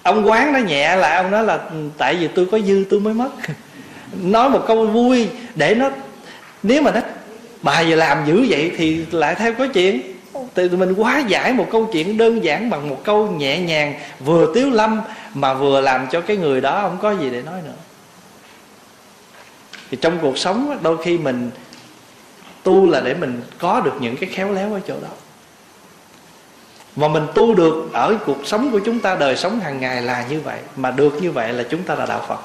Ông 0.03 0.29
quán 0.29 0.53
nó 0.53 0.59
nhẹ 0.59 0.95
là 0.95 1.15
ông 1.15 1.31
nói 1.31 1.43
là 1.43 1.53
ừ, 1.53 1.89
tại 1.97 2.15
vì 2.15 2.27
tôi 2.27 2.45
có 2.51 2.59
dư 2.59 2.85
tôi 2.89 2.99
mới 2.99 3.13
mất. 3.13 3.29
Nói 4.21 4.49
một 4.49 4.63
câu 4.67 4.85
vui 4.85 5.27
để 5.55 5.75
nó, 5.75 5.89
nếu 6.63 6.81
mà 6.81 6.91
nó 6.91 7.01
bà 7.61 7.81
giờ 7.81 7.95
làm 7.95 8.25
dữ 8.27 8.45
vậy 8.49 8.71
thì 8.77 9.05
lại 9.11 9.35
theo 9.35 9.53
có 9.53 9.67
chuyện 9.67 10.10
thì 10.55 10.69
mình 10.69 10.93
quá 10.93 11.19
giải 11.19 11.53
một 11.53 11.67
câu 11.71 11.89
chuyện 11.93 12.17
đơn 12.17 12.43
giản 12.43 12.69
bằng 12.69 12.89
một 12.89 13.01
câu 13.03 13.31
nhẹ 13.31 13.59
nhàng, 13.59 13.93
vừa 14.19 14.51
tiếu 14.53 14.69
lâm 14.69 15.01
mà 15.33 15.53
vừa 15.53 15.81
làm 15.81 16.07
cho 16.11 16.21
cái 16.21 16.37
người 16.37 16.61
đó 16.61 16.81
không 16.81 16.97
có 17.01 17.11
gì 17.11 17.29
để 17.29 17.41
nói 17.41 17.61
nữa. 17.65 17.73
Thì 19.91 19.97
trong 20.01 20.19
cuộc 20.21 20.37
sống 20.37 20.77
đôi 20.81 20.97
khi 21.03 21.17
mình 21.17 21.51
tu 22.63 22.89
là 22.89 23.01
để 23.01 23.13
mình 23.13 23.41
có 23.59 23.81
được 23.81 23.93
những 23.99 24.17
cái 24.17 24.29
khéo 24.29 24.53
léo 24.53 24.73
ở 24.73 24.79
chỗ 24.87 24.95
đó. 25.01 25.09
Mà 26.95 27.07
mình 27.07 27.23
tu 27.35 27.55
được 27.55 27.89
ở 27.93 28.17
cuộc 28.25 28.37
sống 28.45 28.71
của 28.71 28.79
chúng 28.79 28.99
ta, 28.99 29.15
đời 29.15 29.37
sống 29.37 29.59
hàng 29.59 29.79
ngày 29.79 30.01
là 30.01 30.25
như 30.29 30.39
vậy, 30.39 30.59
mà 30.75 30.91
được 30.91 31.21
như 31.21 31.31
vậy 31.31 31.53
là 31.53 31.63
chúng 31.69 31.83
ta 31.83 31.95
là 31.95 32.05
đạo 32.05 32.25
phật 32.27 32.39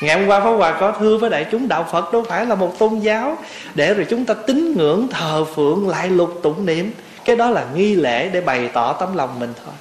ngày 0.00 0.18
hôm 0.18 0.26
qua 0.28 0.40
pháp 0.40 0.50
hòa 0.50 0.76
có 0.80 0.92
thưa 0.92 1.16
với 1.16 1.30
đại 1.30 1.46
chúng 1.50 1.68
đạo 1.68 1.86
phật 1.92 2.12
đâu 2.12 2.24
phải 2.28 2.46
là 2.46 2.54
một 2.54 2.78
tôn 2.78 2.98
giáo. 2.98 3.38
Để 3.74 3.94
rồi 3.94 4.06
chúng 4.10 4.24
ta 4.24 4.34
tín 4.34 4.74
ngưỡng, 4.76 5.08
thờ 5.08 5.44
phượng, 5.54 5.88
lại 5.88 6.08
lục 6.08 6.40
tụng 6.42 6.66
niệm. 6.66 6.92
Cái 7.24 7.36
đó 7.36 7.50
là 7.50 7.66
nghi 7.74 7.94
lễ 7.94 8.28
để 8.28 8.40
bày 8.40 8.68
tỏ 8.68 8.92
tấm 8.92 9.16
lòng 9.16 9.40
mình 9.40 9.52
thôi. 9.64 9.74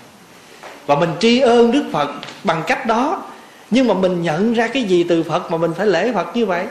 Và 0.85 0.95
mình 0.95 1.09
tri 1.19 1.39
ơn 1.39 1.71
đức 1.71 1.83
phật 1.91 2.09
bằng 2.43 2.63
cách 2.67 2.85
đó. 2.85 3.23
Nhưng 3.69 3.87
mà 3.87 3.93
mình 3.93 4.21
nhận 4.21 4.53
ra 4.53 4.67
cái 4.67 4.83
gì 4.83 5.05
từ 5.09 5.23
phật 5.23 5.51
mà 5.51 5.57
mình 5.57 5.71
phải 5.77 5.87
lễ 5.87 6.11
phật 6.13 6.35
như 6.35 6.45
vậy? 6.45 6.65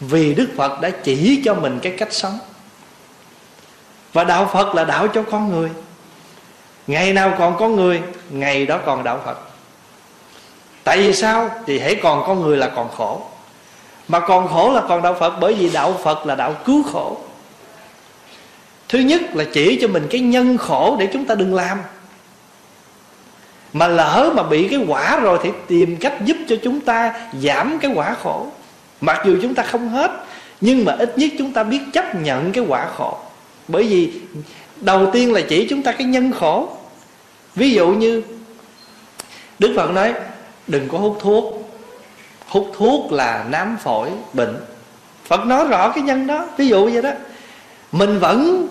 Vì 0.00 0.34
đức 0.34 0.48
phật 0.56 0.80
đã 0.80 0.90
chỉ 0.90 1.42
cho 1.44 1.54
mình 1.54 1.78
cái 1.82 1.92
cách 1.98 2.12
sống. 2.12 2.38
Và 4.12 4.24
đạo 4.24 4.50
phật 4.52 4.74
là 4.74 4.84
đạo 4.84 5.08
cho 5.08 5.22
con 5.22 5.52
người. 5.52 5.70
Ngày 6.86 7.12
nào 7.12 7.34
còn 7.38 7.58
có 7.58 7.68
người, 7.68 8.02
ngày 8.30 8.66
đó 8.66 8.80
còn 8.86 9.04
đạo 9.04 9.20
phật 9.24 9.47
tại 10.88 10.98
vì 10.98 11.12
sao? 11.12 11.50
Thì 11.66 11.78
hãy 11.78 11.94
còn 11.94 12.24
con 12.26 12.42
người 12.42 12.56
là 12.56 12.68
còn 12.68 12.88
khổ. 12.96 13.22
Mà 14.08 14.20
còn 14.20 14.48
khổ 14.48 14.72
là 14.72 14.82
còn 14.88 15.02
đạo 15.02 15.16
phật, 15.20 15.34
bởi 15.40 15.54
vì 15.54 15.70
đạo 15.70 16.00
phật 16.04 16.26
là 16.26 16.34
đạo 16.34 16.54
cứu 16.64 16.82
khổ. 16.82 17.16
Thứ 18.88 18.98
nhất 18.98 19.20
là 19.34 19.44
chỉ 19.52 19.78
cho 19.80 19.88
mình 19.88 20.06
cái 20.10 20.20
nhân 20.20 20.58
khổ 20.58 20.96
để 21.00 21.08
chúng 21.12 21.24
ta 21.24 21.34
đừng 21.34 21.54
làm. 21.54 21.78
Mà 23.72 23.88
lỡ 23.88 24.32
mà 24.36 24.42
bị 24.42 24.68
cái 24.68 24.80
quả 24.88 25.20
rồi 25.20 25.38
thì 25.42 25.50
tìm 25.66 25.96
cách 25.96 26.14
giúp 26.24 26.36
cho 26.48 26.56
chúng 26.64 26.80
ta 26.80 27.14
giảm 27.42 27.78
cái 27.78 27.90
quả 27.94 28.16
khổ. 28.22 28.46
Mặc 29.00 29.22
dù 29.26 29.38
chúng 29.42 29.54
ta 29.54 29.62
không 29.62 29.88
hết, 29.88 30.10
nhưng 30.60 30.84
mà 30.84 30.96
ít 30.98 31.18
nhất 31.18 31.30
chúng 31.38 31.52
ta 31.52 31.62
biết 31.62 31.80
chấp 31.92 32.14
nhận 32.14 32.52
cái 32.52 32.64
quả 32.68 32.88
khổ. 32.96 33.18
Bởi 33.68 33.82
vì 33.82 34.12
đầu 34.76 35.10
tiên 35.12 35.32
là 35.32 35.40
chỉ 35.48 35.66
chúng 35.70 35.82
ta 35.82 35.92
cái 35.92 36.06
nhân 36.06 36.32
khổ. 36.40 36.68
Ví 37.54 37.70
dụ 37.70 37.88
như 37.88 38.22
đức 39.58 39.72
phật 39.76 39.90
nói 39.90 40.14
đừng 40.68 40.88
có 40.88 40.98
hút 40.98 41.18
thuốc. 41.20 41.70
Hút 42.46 42.72
thuốc 42.76 43.12
là 43.12 43.44
nám 43.50 43.76
phổi 43.82 44.10
bệnh. 44.32 44.56
Phật 45.24 45.46
nói 45.46 45.64
rõ 45.68 45.92
cái 45.94 46.02
nhân 46.04 46.26
đó 46.26 46.46
ví 46.56 46.68
dụ 46.68 46.90
vậy 46.90 47.02
đó. 47.02 47.10
Mình 47.92 48.18
vẫn 48.18 48.68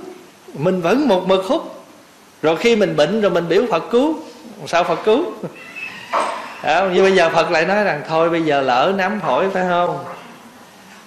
mình 0.54 0.82
vẫn 0.82 1.08
một 1.08 1.28
mực 1.28 1.46
hút. 1.46 1.86
Rồi 2.42 2.58
khi 2.58 2.76
mình 2.76 2.96
bệnh 2.96 3.22
rồi 3.22 3.32
mình 3.32 3.50
biểu 3.50 3.64
phật 3.72 3.84
cứu. 3.92 4.20
Sao 4.68 4.84
phật 4.84 5.00
cứu? 5.04 5.26
À, 6.62 6.90
như 6.94 7.02
bây 7.02 7.16
giờ 7.16 7.30
phật 7.30 7.52
lại 7.52 7.66
nói 7.66 7.84
rằng 7.84 8.02
thôi 8.08 8.30
bây 8.30 8.42
giờ 8.42 8.62
lỡ 8.62 8.94
nám 8.98 9.20
phổi 9.20 9.50
phải 9.50 9.66
không? 9.70 10.04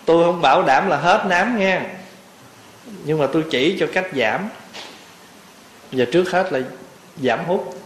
Tôi 0.05 0.25
không 0.25 0.41
bảo 0.41 0.63
đảm 0.63 0.89
là 0.89 0.97
hết 0.97 1.27
nám 1.29 1.59
nghe 1.59 1.81
nhưng 3.05 3.19
mà 3.19 3.27
tôi 3.33 3.45
chỉ 3.51 3.77
cho 3.81 3.87
cách 3.93 4.07
giảm. 4.17 4.49
Và 5.93 6.05
trước 6.13 6.31
hết 6.31 6.53
là 6.53 6.61
giảm 7.23 7.45
hút 7.45 7.80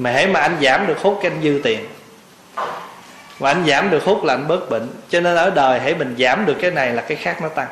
mà 0.00 0.10
hãy 0.10 0.26
mà 0.26 0.40
anh 0.40 0.56
giảm 0.62 0.86
được 0.86 0.98
hút 1.02 1.18
cái 1.22 1.32
anh 1.32 1.42
dư 1.42 1.60
tiền. 1.64 1.80
Và 3.38 3.50
anh 3.50 3.64
giảm 3.66 3.90
được 3.90 4.04
hút 4.04 4.24
là 4.24 4.34
anh 4.34 4.48
bớt 4.48 4.70
bệnh. 4.70 4.88
Cho 5.10 5.20
nên 5.20 5.36
ở 5.36 5.50
đời 5.50 5.80
hãy 5.80 5.94
mình 5.94 6.14
giảm 6.18 6.46
được 6.46 6.56
cái 6.60 6.70
này 6.70 6.92
là 6.92 7.02
cái 7.02 7.16
khác 7.16 7.42
nó 7.42 7.48
tăng. 7.48 7.68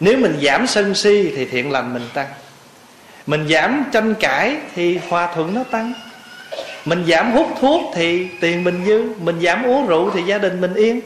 Nếu 0.00 0.16
mình 0.18 0.38
giảm 0.42 0.66
sân 0.66 0.94
si 0.94 1.32
thì 1.36 1.44
thiện 1.44 1.70
lành 1.70 1.94
mình 1.94 2.08
tăng. 2.14 2.26
Mình 3.26 3.48
giảm 3.48 3.84
tranh 3.92 4.14
cãi 4.14 4.56
thì 4.74 5.00
hòa 5.08 5.34
thuận 5.34 5.54
nó 5.54 5.64
tăng. 5.70 5.92
Mình 6.84 7.04
giảm 7.08 7.32
hút 7.32 7.46
thuốc 7.60 7.82
thì 7.94 8.28
tiền 8.40 8.64
mình 8.64 8.84
dư. 8.86 9.04
Mình 9.20 9.40
giảm 9.40 9.62
uống 9.62 9.86
rượu 9.86 10.10
thì 10.10 10.22
gia 10.22 10.38
đình 10.38 10.60
mình 10.60 10.74
yên. 10.74 11.00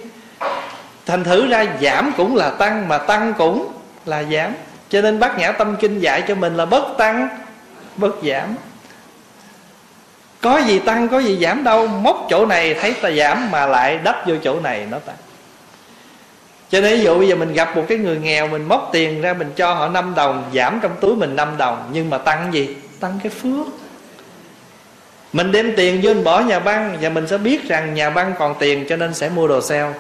Thành 1.07 1.25
thử 1.25 1.49
ra 1.49 1.67
giảm 1.81 2.13
cũng 2.17 2.37
là 2.37 2.51
tăng, 2.51 2.89
mà 2.89 2.99
tăng 2.99 3.35
cũng 3.39 3.73
là 4.07 4.23
giảm. 4.23 4.53
Cho 4.89 5.01
nên 5.01 5.21
bác 5.21 5.39
nhã 5.39 5.53
tâm 5.53 5.77
kinh 5.81 6.01
dạy 6.01 6.23
cho 6.29 6.35
mình 6.35 6.57
là 6.57 6.67
bất 6.67 6.85
tăng 6.99 7.29
bất 7.97 8.13
giảm 8.23 8.57
có 10.41 10.59
gì 10.59 10.79
tăng, 10.79 11.09
có 11.09 11.19
gì 11.19 11.39
giảm 11.43 11.65
đâu, 11.65 11.87
móc 11.87 12.27
chỗ 12.31 12.47
này, 12.47 12.75
thấy 12.75 12.93
ta 12.93 13.11
giảm 13.11 13.51
mà 13.51 13.67
lại 13.67 13.99
đắp 14.05 14.29
vô 14.29 14.35
chỗ 14.45 14.61
này, 14.61 14.87
nó 14.91 14.99
tăng. 14.99 15.17
Cho 16.71 16.81
nên 16.81 16.99
ví 16.99 17.05
dụ 17.05 17.19
bây 17.19 17.29
giờ 17.29 17.37
mình 17.37 17.53
gặp 17.53 17.77
một 17.77 17.85
cái 17.89 17.99
người 17.99 18.19
nghèo, 18.19 18.49
mình 18.49 18.69
móc 18.69 18.89
tiền 18.93 19.21
ra, 19.21 19.33
mình 19.35 19.53
cho 19.57 19.75
họ 19.75 19.89
5 19.89 20.15
đồng, 20.17 20.51
giảm 20.55 20.79
trong 20.83 20.93
túi 21.01 21.17
mình 21.17 21.37
5 21.37 21.57
đồng, 21.57 21.91
nhưng 21.93 22.11
mà 22.11 22.19
tăng 22.19 22.55
gì? 22.55 22.77
Tăng 23.01 23.19
cái 23.23 23.33
phước. 23.43 23.67
Mình 25.33 25.53
đem 25.53 25.73
tiền 25.77 26.01
vô, 26.03 26.15
mình 26.15 26.25
bỏ 26.25 26.41
nhà 26.41 26.59
băng, 26.59 26.99
và 27.01 27.09
mình 27.09 27.27
sẽ 27.29 27.39
biết 27.39 27.69
rằng 27.69 27.95
nhà 27.95 28.11
băng 28.11 28.35
còn 28.39 28.55
tiền, 28.59 28.87
cho 28.89 28.97
nên 28.97 29.15
sẽ 29.15 29.29
mua 29.29 29.49
đồ 29.49 29.61
sale. 29.61 29.93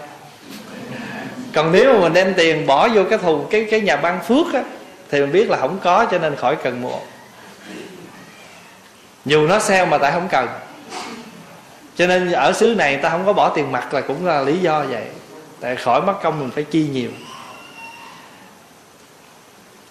Còn 1.54 1.72
nếu 1.72 1.92
mà 1.92 2.00
mình 2.00 2.12
đem 2.12 2.34
tiền 2.36 2.66
bỏ 2.66 2.88
vô 2.88 3.02
cái 3.10 3.18
thùng, 3.18 3.46
cái 3.50 3.66
cái 3.70 3.80
nhà 3.80 3.96
băng 3.96 4.20
phước 4.24 4.54
á, 4.54 4.62
thì 5.10 5.20
mình 5.20 5.32
biết 5.32 5.50
là 5.50 5.56
không 5.56 5.78
có, 5.82 6.06
cho 6.10 6.18
nên 6.18 6.36
khỏi 6.36 6.56
cần 6.56 6.82
mua 6.82 6.98
dù 9.26 9.46
nó 9.46 9.58
sale 9.58 9.84
mà 9.84 9.98
tại 9.98 10.12
không 10.12 10.28
cần. 10.30 10.48
Cho 11.96 12.06
nên 12.06 12.32
ở 12.32 12.52
xứ 12.52 12.74
này 12.74 12.96
ta 12.96 13.10
không 13.10 13.26
có 13.26 13.32
bỏ 13.32 13.48
tiền 13.48 13.72
mặt 13.72 13.94
là 13.94 14.00
cũng 14.00 14.26
là 14.26 14.42
lý 14.42 14.58
do 14.58 14.84
vậy. 14.84 15.04
Tại 15.60 15.76
khỏi 15.76 16.02
mất 16.02 16.14
công 16.22 16.40
mình 16.40 16.50
phải 16.50 16.64
chi 16.64 16.86
nhiều. 16.92 17.10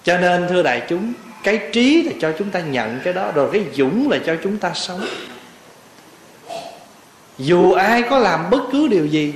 Cho 0.03 0.17
nên, 0.17 0.47
thưa 0.47 0.63
đại 0.63 0.81
chúng, 0.89 1.13
cái 1.43 1.59
trí 1.73 2.03
là 2.03 2.11
cho 2.21 2.33
chúng 2.39 2.49
ta 2.49 2.59
nhận 2.59 2.99
cái 3.03 3.13
đó, 3.13 3.31
rồi 3.35 3.49
cái 3.53 3.65
dũng 3.73 4.09
là 4.09 4.17
cho 4.25 4.35
chúng 4.43 4.57
ta 4.57 4.71
sống. 4.73 5.05
Dù 7.37 7.71
ai 7.71 8.03
có 8.09 8.17
làm 8.17 8.49
bất 8.49 8.61
cứ 8.71 8.87
điều 8.87 9.05
gì, 9.05 9.33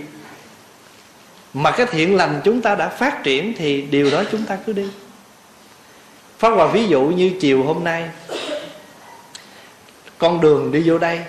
mà 1.54 1.72
cái 1.72 1.86
thiện 1.86 2.16
lành 2.16 2.42
chúng 2.44 2.62
ta 2.62 2.76
đã 2.76 2.90
phát 2.90 3.24
triển 3.24 3.54
thì 3.58 3.82
điều 3.82 4.12
đó 4.12 4.24
chúng 4.32 4.46
ta 4.46 4.58
cứ 4.66 4.74
đi. 4.74 4.88
Phát 6.40 6.50
hòa 6.50 6.68
ví 6.68 6.88
dụ 6.88 7.02
như 7.02 7.32
chiều 7.40 7.64
hôm 7.64 7.84
nay 7.84 8.10
con 10.20 10.42
đường 10.42 10.72
đi 10.72 10.82
vô 10.86 10.98
đây. 10.98 11.22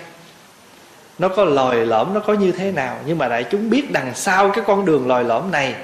Nó 1.19 1.27
có 1.29 1.45
lòi 1.45 1.85
lõm, 1.85 2.13
nó 2.13 2.19
có 2.19 2.33
như 2.33 2.51
thế 2.51 2.71
nào? 2.71 2.97
Nhưng 3.05 3.17
mà 3.17 3.27
đại 3.27 3.45
chúng 3.51 3.69
biết 3.69 3.91
đằng 3.91 4.15
sau 4.15 4.49
cái 4.49 4.63
con 4.67 4.85
đường 4.85 5.07
lòi 5.07 5.23
lõm 5.23 5.51
này 5.51 5.75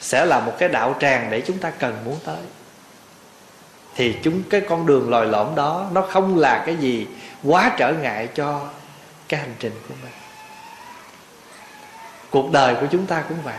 sẽ 0.00 0.26
là 0.26 0.40
một 0.40 0.52
cái 0.58 0.68
đạo 0.68 0.94
tràng 1.00 1.28
để 1.30 1.40
chúng 1.40 1.58
ta 1.58 1.70
cần 1.70 1.96
muốn 2.04 2.16
tới. 2.24 2.42
Thì 3.96 4.16
chúng 4.22 4.42
cái 4.50 4.60
con 4.60 4.86
đường 4.86 5.10
lòi 5.10 5.26
lõm 5.26 5.54
đó, 5.54 5.86
nó 5.92 6.02
không 6.02 6.38
là 6.38 6.62
cái 6.66 6.76
gì 6.76 7.06
quá 7.44 7.72
trở 7.78 7.92
ngại 7.92 8.28
cho 8.34 8.60
cái 9.28 9.40
hành 9.40 9.54
trình 9.58 9.72
của 9.88 9.94
mình. 10.02 10.12
Cuộc 12.30 12.52
đời 12.52 12.74
của 12.74 12.86
chúng 12.90 13.06
ta 13.06 13.24
cũng 13.28 13.38
vậy. 13.44 13.58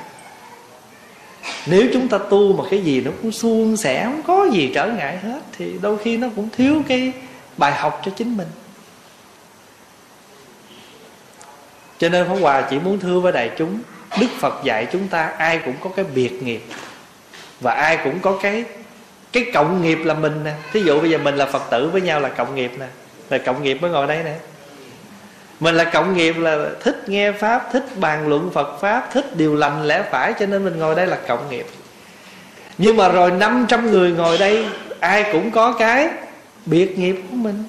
Nếu 1.66 1.88
chúng 1.94 2.08
ta 2.08 2.18
tu 2.18 2.54
mà 2.54 2.64
cái 2.72 2.82
gì 2.82 3.02
nó 3.02 3.12
cũng 3.22 3.32
suôn 3.32 3.78
sẻ, 3.78 4.04
không 4.04 4.22
có 4.28 4.48
gì 4.52 4.72
trở 4.76 4.88
ngại 4.88 5.18
hết, 5.18 5.40
thì 5.58 5.76
đôi 5.82 5.98
khi 5.98 6.18
nó 6.18 6.28
cũng 6.36 6.50
thiếu 6.50 6.82
cái 6.88 7.14
bài 7.58 7.72
học 7.72 8.02
cho 8.06 8.12
chính 8.16 8.38
mình. 8.38 8.48
Cho 12.00 12.10
nên 12.10 12.28
Pháp 12.28 12.36
Hòa 12.42 12.62
chỉ 12.70 12.80
muốn 12.80 13.00
thưa 13.00 13.20
với 13.20 13.32
đại 13.32 13.52
chúng, 13.58 13.80
Đức 14.20 14.28
Phật 14.40 14.54
dạy 14.64 14.88
chúng 14.92 15.08
ta 15.08 15.34
ai 15.38 15.60
cũng 15.66 15.76
có 15.84 15.90
cái 15.96 16.06
biệt 16.16 16.44
nghiệp. 16.44 16.62
Và 17.62 17.74
ai 17.74 17.98
cũng 18.04 18.20
có 18.20 18.40
cái 18.42 18.64
cái 19.32 19.46
cộng 19.54 19.82
nghiệp 19.82 20.00
là 20.04 20.14
mình 20.14 20.44
nè. 20.44 20.54
Thí 20.74 20.82
dụ 20.82 21.00
bây 21.00 21.10
giờ 21.10 21.18
mình 21.18 21.36
là 21.36 21.46
Phật 21.46 21.62
tử 21.70 21.90
với 21.90 22.02
nhau 22.02 22.20
là 22.20 22.30
cộng 22.30 22.56
nghiệp 22.56 22.72
nè. 22.80 22.86
Là 23.30 23.38
cộng 23.38 23.64
nghiệp 23.64 23.82
mới 23.82 23.92
ngồi 23.92 24.08
đây 24.08 24.24
nè. 24.24 24.34
Mình 25.60 25.76
là 25.76 25.84
cộng 25.84 26.18
nghiệp 26.18 26.36
là 26.38 26.70
thích 26.84 27.10
nghe 27.10 27.32
pháp, 27.32 27.70
thích 27.74 27.86
bàn 27.96 28.28
luận 28.28 28.52
phật 28.54 28.80
pháp, 28.82 29.10
thích 29.14 29.36
điều 29.36 29.56
lành 29.56 29.84
lẽ 29.84 30.04
phải, 30.12 30.34
cho 30.40 30.46
nên 30.46 30.66
mình 30.66 30.80
ngồi 30.80 30.96
đây 30.96 31.08
là 31.08 31.18
cộng 31.28 31.50
nghiệp. 31.50 31.66
Nhưng 32.78 32.98
mà 32.98 33.10
rồi 33.10 33.32
500 33.32 33.92
người 33.92 34.12
ngồi 34.12 34.38
đây, 34.38 34.66
ai 35.00 35.26
cũng 35.32 35.52
có 35.52 35.72
cái 35.72 36.10
biệt 36.66 37.00
nghiệp 37.00 37.16
của 37.32 37.36
mình. 37.36 37.64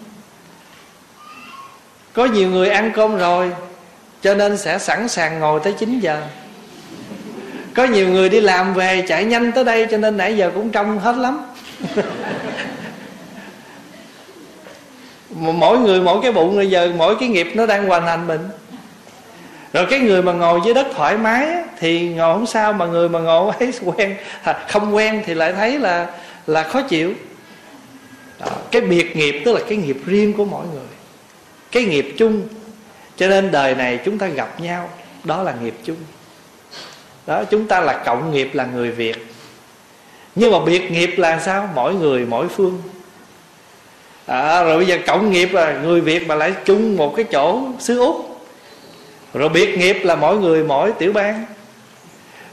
Có 2.13 2.25
nhiều 2.25 2.49
người 2.49 2.69
ăn 2.69 2.93
cơm 2.95 3.17
rồi 3.17 3.53
cho 4.23 4.35
nên 4.35 4.57
sẽ 4.57 4.79
sẵn 4.79 5.09
sàng 5.09 5.41
ngồi 5.41 5.61
tới 5.65 5.73
9 5.79 6.01
giờ. 6.01 6.23
Có 7.75 7.85
nhiều 7.85 8.09
người 8.09 8.29
đi 8.29 8.41
làm 8.41 8.75
về 8.75 9.05
chạy 9.09 9.25
nhanh 9.25 9.53
tới 9.53 9.65
đây, 9.65 9.87
cho 9.91 9.97
nên 9.97 10.17
nãy 10.17 10.37
giờ 10.37 10.51
cũng 10.55 10.71
trông 10.71 10.99
hết 10.99 11.17
lắm. 11.17 11.47
Mỗi 15.31 15.79
người 15.79 16.01
mỗi 16.01 16.19
cái 16.23 16.33
bụng 16.33 16.57
bây 16.57 16.71
giờ 16.71 16.93
mỗi 16.97 17.17
cái 17.21 17.29
nghiệp 17.29 17.53
nó 17.55 17.67
đang 17.67 17.87
hoàn 17.87 18.07
thành 18.07 18.27
mình. 18.27 18.41
Rồi 19.73 19.87
cái 19.91 20.01
người 20.01 20.23
mà 20.23 20.33
ngồi 20.33 20.61
dưới 20.65 20.75
đất 20.75 20.87
thoải 20.95 21.19
mái 21.19 21.49
thì 21.79 22.09
ngồi 22.09 22.35
không 22.35 22.47
sao, 22.47 22.73
mà 22.73 22.87
người 22.87 23.09
mà 23.09 23.19
ngồi 23.19 23.53
ấy 23.61 23.73
quen 23.85 24.17
à, 24.43 24.65
không 24.69 24.95
quen 24.95 25.23
thì 25.27 25.35
lại 25.35 25.53
thấy 25.53 25.79
là 25.79 26.07
là 26.47 26.63
khó 26.63 26.83
chịu. 26.83 27.13
Đó. 28.41 28.47
cái 28.71 28.83
biệt 28.83 29.17
nghiệp 29.17 29.43
tức 29.45 29.53
là 29.53 29.61
cái 29.69 29.79
nghiệp 29.79 29.97
riêng 30.07 30.33
của 30.33 30.45
mỗi 30.45 30.67
người. 30.75 30.87
Cái 31.73 31.85
nghiệp 31.85 32.15
chung 32.19 32.49
cho 33.21 33.29
nên 33.29 33.51
đời 33.51 33.75
này 33.75 33.99
chúng 34.05 34.19
ta 34.19 34.27
gặp 34.27 34.61
nhau 34.61 34.89
đó 35.25 35.43
là 35.43 35.55
nghiệp 35.63 35.75
chung. 35.85 35.97
Đó 37.27 37.45
chúng 37.45 37.69
ta 37.69 37.81
là 37.81 38.03
cộng 38.07 38.33
nghiệp 38.33 38.51
là 38.53 38.65
người 38.65 38.91
việt. 38.91 39.27
Nhưng 40.35 40.53
mà 40.53 40.59
biệt 40.61 40.91
nghiệp 40.91 41.15
là 41.17 41.41
sao? 41.41 41.69
Mỗi 41.75 41.95
người 41.95 42.25
mỗi 42.25 42.49
phương. 42.49 42.83
À, 44.27 44.63
rồi 44.63 44.77
bây 44.77 44.87
giờ 44.87 44.99
cộng 45.07 45.33
nghiệp 45.33 45.53
là 45.53 45.73
người 45.73 46.01
việt 46.01 46.27
mà 46.27 46.35
lại 46.35 46.55
chung 46.65 46.97
một 46.97 47.17
cái 47.17 47.25
chỗ 47.25 47.63
xứ 47.79 47.99
úc. 48.01 48.45
Rồi 49.35 49.49
biệt 49.49 49.79
nghiệp 49.79 50.01
là 50.03 50.17
mỗi 50.17 50.37
người 50.37 50.65
mỗi 50.65 50.93
tiểu 50.99 51.13
bang. 51.13 51.45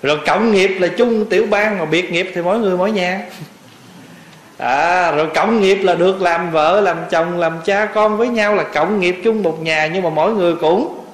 Rồi 0.01 0.19
cộng 0.25 0.51
nghiệp 0.51 0.77
là 0.79 0.87
chung 0.87 1.25
tiểu 1.29 1.45
bang 1.49 1.77
mà 1.77 1.85
biệt 1.85 2.11
nghiệp 2.11 2.31
thì 2.35 2.41
mỗi 2.41 2.59
người 2.59 2.77
mỗi 2.77 2.91
nhà 2.91 3.21
à, 4.57 5.11
rồi 5.11 5.27
cộng 5.35 5.61
nghiệp 5.61 5.75
là 5.75 5.95
được 5.95 6.21
làm 6.21 6.51
vợ 6.51 6.81
làm 6.81 6.97
chồng 7.09 7.37
làm 7.37 7.57
cha 7.65 7.85
con 7.85 8.17
với 8.17 8.27
nhau 8.27 8.55
là 8.55 8.63
cộng 8.63 8.99
nghiệp 8.99 9.21
chung 9.23 9.43
một 9.43 9.61
nhà 9.61 9.87
nhưng 9.93 10.03
mà 10.03 10.09
mỗi 10.09 10.33
người 10.33 10.55
cũng 10.55 11.05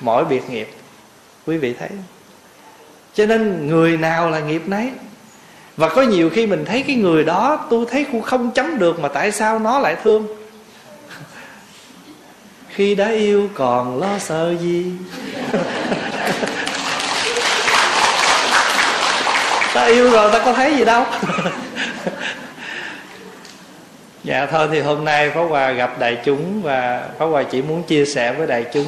mỗi 0.00 0.24
biệt 0.24 0.50
nghiệp. 0.50 0.68
Quý 1.46 1.56
vị 1.56 1.74
thấy 1.78 1.88
cho 3.14 3.26
nên 3.26 3.66
người 3.66 3.96
nào 3.96 4.30
là 4.30 4.40
nghiệp 4.40 4.62
nấy. 4.66 4.90
Và 5.76 5.88
có 5.88 6.02
nhiều 6.02 6.30
khi 6.30 6.46
mình 6.46 6.64
thấy 6.64 6.84
cái 6.86 6.96
người 6.96 7.24
đó 7.24 7.66
tôi 7.70 7.86
thấy 7.90 8.06
cũng 8.12 8.22
không 8.22 8.50
chấm 8.50 8.78
được 8.78 9.00
mà 9.00 9.08
tại 9.08 9.32
sao 9.32 9.58
nó 9.58 9.78
lại 9.78 9.96
thương? 10.04 10.26
Khi 12.68 12.94
đã 12.94 13.08
yêu 13.08 13.48
còn 13.54 14.00
lo 14.00 14.18
sợ 14.18 14.54
gì? 14.60 14.92
Ta 19.74 19.84
yêu 19.84 20.10
rồi 20.10 20.32
ta 20.32 20.38
có 20.44 20.52
thấy 20.52 20.76
gì 20.76 20.84
đâu. 20.84 21.04
dạ 24.28 24.46
thôi 24.46 24.68
thì 24.72 24.80
hôm 24.80 25.04
nay 25.04 25.30
Pháp 25.30 25.42
Hòa 25.42 25.70
gặp 25.70 25.98
đại 25.98 26.18
chúng 26.24 26.62
và 26.62 27.08
Pháp 27.18 27.26
Hòa 27.26 27.42
chỉ 27.42 27.62
muốn 27.62 27.82
chia 27.82 28.04
sẻ 28.04 28.32
với 28.32 28.46
đại 28.46 28.64
chúng 28.72 28.86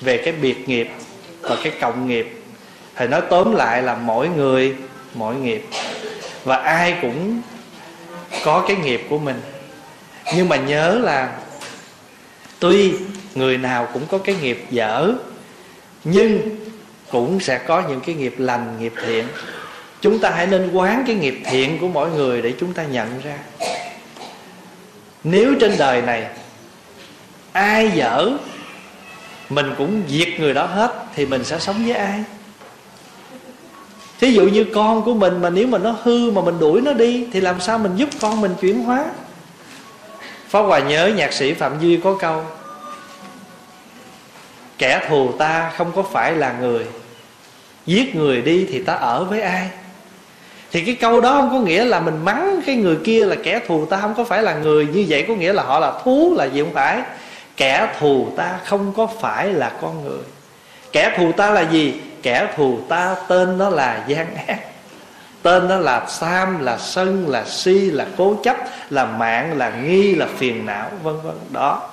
về 0.00 0.16
cái 0.16 0.32
biệt 0.32 0.68
nghiệp 0.68 0.88
và 1.40 1.56
cái 1.64 1.72
cộng 1.80 2.08
nghiệp. 2.08 2.42
Thì 2.96 3.06
nói 3.06 3.22
tóm 3.30 3.54
lại 3.54 3.82
là 3.82 3.94
mỗi 3.94 4.28
người, 4.28 4.74
mỗi 5.14 5.34
nghiệp. 5.34 5.66
Và 6.44 6.56
ai 6.56 6.96
cũng 7.02 7.40
có 8.44 8.64
cái 8.68 8.76
nghiệp 8.76 9.06
của 9.08 9.18
mình. 9.18 9.40
Nhưng 10.36 10.48
mà 10.48 10.56
nhớ 10.56 10.98
là 11.02 11.32
tuy 12.58 12.94
người 13.34 13.58
nào 13.58 13.88
cũng 13.92 14.06
có 14.06 14.18
cái 14.18 14.36
nghiệp 14.42 14.64
dở, 14.70 15.12
nhưng 16.04 16.40
cũng 17.10 17.40
sẽ 17.40 17.58
có 17.58 17.82
những 17.88 18.00
cái 18.00 18.14
nghiệp 18.14 18.34
lành, 18.38 18.76
nghiệp 18.80 18.92
thiện. 19.06 19.24
Chúng 20.00 20.18
ta 20.18 20.30
hãy 20.30 20.46
nên 20.46 20.70
quán 20.72 21.04
cái 21.06 21.16
nghiệp 21.16 21.38
thiện 21.44 21.78
của 21.80 21.88
mỗi 21.88 22.10
người 22.10 22.42
để 22.42 22.52
chúng 22.60 22.72
ta 22.72 22.84
nhận 22.84 23.20
ra 23.24 23.38
nếu 25.24 25.54
trên 25.60 25.78
đời 25.78 26.02
này 26.02 26.26
ai 27.52 27.90
dở, 27.94 28.30
mình 29.48 29.74
cũng 29.78 30.02
diệt 30.08 30.28
người 30.38 30.54
đó 30.54 30.66
hết, 30.66 31.04
thì 31.14 31.26
mình 31.26 31.44
sẽ 31.44 31.58
sống 31.58 31.84
với 31.84 31.94
ai? 31.94 32.24
Thí 34.20 34.32
dụ 34.32 34.42
như 34.42 34.64
con 34.74 35.02
của 35.02 35.14
mình 35.14 35.42
mà 35.42 35.50
nếu 35.50 35.66
mà 35.66 35.78
nó 35.78 35.96
hư 36.02 36.30
mà 36.30 36.42
mình 36.42 36.58
đuổi 36.58 36.80
nó 36.80 36.92
đi, 36.92 37.26
thì 37.32 37.40
làm 37.40 37.60
sao 37.60 37.78
mình 37.78 37.96
giúp 37.96 38.08
con 38.20 38.40
mình 38.40 38.54
chuyển 38.60 38.82
hóa? 38.82 39.04
Pháp 40.48 40.62
Hòa 40.62 40.78
nhớ 40.78 41.12
nhạc 41.16 41.32
sĩ 41.32 41.54
Phạm 41.54 41.80
Duy 41.80 41.96
có 41.96 42.16
câu, 42.20 42.44
Kẻ 44.78 45.06
thù 45.08 45.32
ta 45.32 45.72
không 45.76 45.92
có 45.92 46.02
phải 46.02 46.32
là 46.32 46.52
người, 46.60 46.86
Giết 47.86 48.16
người 48.16 48.42
đi 48.42 48.66
thì 48.70 48.82
ta 48.82 48.94
ở 48.94 49.24
với 49.24 49.40
ai? 49.40 49.70
Thì 50.74 50.80
cái 50.80 50.94
câu 50.94 51.20
đó 51.20 51.32
không 51.32 51.50
có 51.50 51.58
nghĩa 51.58 51.84
là 51.84 52.00
mình 52.00 52.24
mắng 52.24 52.60
cái 52.66 52.76
người 52.76 52.96
kia 53.04 53.24
là 53.24 53.36
kẻ 53.42 53.60
thù 53.66 53.86
ta, 53.86 54.00
không 54.00 54.14
có 54.14 54.24
phải 54.24 54.42
là 54.42 54.54
người 54.54 54.86
Như 54.86 55.04
vậy. 55.08 55.24
Có 55.28 55.34
nghĩa 55.34 55.52
là 55.52 55.62
họ 55.62 55.78
là 55.78 55.92
thú 56.04 56.34
là 56.36 56.44
gì 56.44 56.60
không 56.60 56.74
phải? 56.74 57.02
Kẻ 57.56 57.94
thù 57.98 58.28
ta 58.36 58.58
không 58.64 58.92
có 58.96 59.06
phải 59.20 59.48
là 59.48 59.72
con 59.82 60.04
người. 60.04 60.22
Kẻ 60.92 61.14
thù 61.16 61.32
ta 61.32 61.50
là 61.50 61.60
gì? 61.60 61.94
Kẻ 62.22 62.48
thù 62.56 62.78
ta 62.88 63.16
tên 63.28 63.58
nó 63.58 63.70
là 63.70 64.04
gian 64.06 64.34
ác, 64.46 64.58
tên 65.42 65.68
nó 65.68 65.76
là 65.76 66.06
sam, 66.08 66.64
là 66.64 66.78
sân, 66.78 67.28
là 67.28 67.44
si, 67.44 67.78
là 67.90 68.06
cố 68.16 68.36
chấp, 68.42 68.56
là 68.90 69.04
mạng, 69.04 69.58
là 69.58 69.70
nghi, 69.70 70.14
là 70.14 70.26
phiền 70.36 70.66
não, 70.66 70.90
vân 71.02 71.14
vân. 71.22 71.34
Đó. 71.50 71.90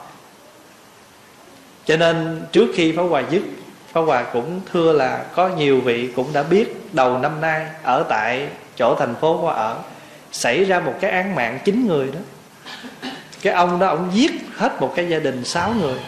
Cho 1.85 1.97
nên 1.97 2.41
trước 2.51 2.67
khi 2.75 2.91
Pháp 2.91 3.03
Hòa 3.03 3.23
dứt, 3.29 3.41
Pháp 3.91 4.01
Hòa 4.01 4.23
cũng 4.23 4.61
thưa 4.73 4.93
là 4.93 5.23
có 5.35 5.49
nhiều 5.49 5.81
vị 5.81 6.09
cũng 6.15 6.33
đã 6.33 6.43
biết 6.43 6.93
đầu 6.93 7.17
năm 7.17 7.41
nay 7.41 7.65
ở 7.83 8.03
tại 8.09 8.47
chỗ 8.77 8.95
thành 8.95 9.15
phố 9.21 9.41
qua 9.41 9.53
ở. 9.53 9.77
Xảy 10.31 10.63
ra 10.63 10.79
một 10.79 10.93
cái 11.01 11.11
án 11.11 11.35
mạng 11.35 11.59
chín 11.65 11.87
người 11.87 12.09
đó. 12.11 12.19
Cái 13.41 13.53
ông 13.53 13.79
đó, 13.79 13.87
ông 13.87 14.09
giết 14.13 14.31
hết 14.55 14.81
một 14.81 14.93
cái 14.95 15.09
gia 15.09 15.19
đình 15.19 15.43
sáu 15.45 15.73
người. 15.81 15.99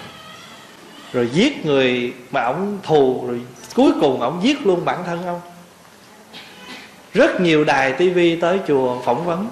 Rồi 1.14 1.30
giết 1.34 1.66
người 1.66 2.14
mà 2.32 2.44
ông 2.44 2.80
thù, 2.84 3.26
rồi 3.28 3.42
cuối 3.76 3.92
cùng 4.02 4.22
ông 4.22 4.40
giết 4.44 4.66
luôn 4.66 4.86
bản 4.86 5.04
thân 5.06 5.26
ông. 5.26 5.42
Rất 7.14 7.42
nhiều 7.42 7.64
đài 7.64 7.94
tivi 7.94 8.36
tới 8.36 8.60
chùa 8.68 9.02
phỏng 9.06 9.26
vấn. 9.26 9.50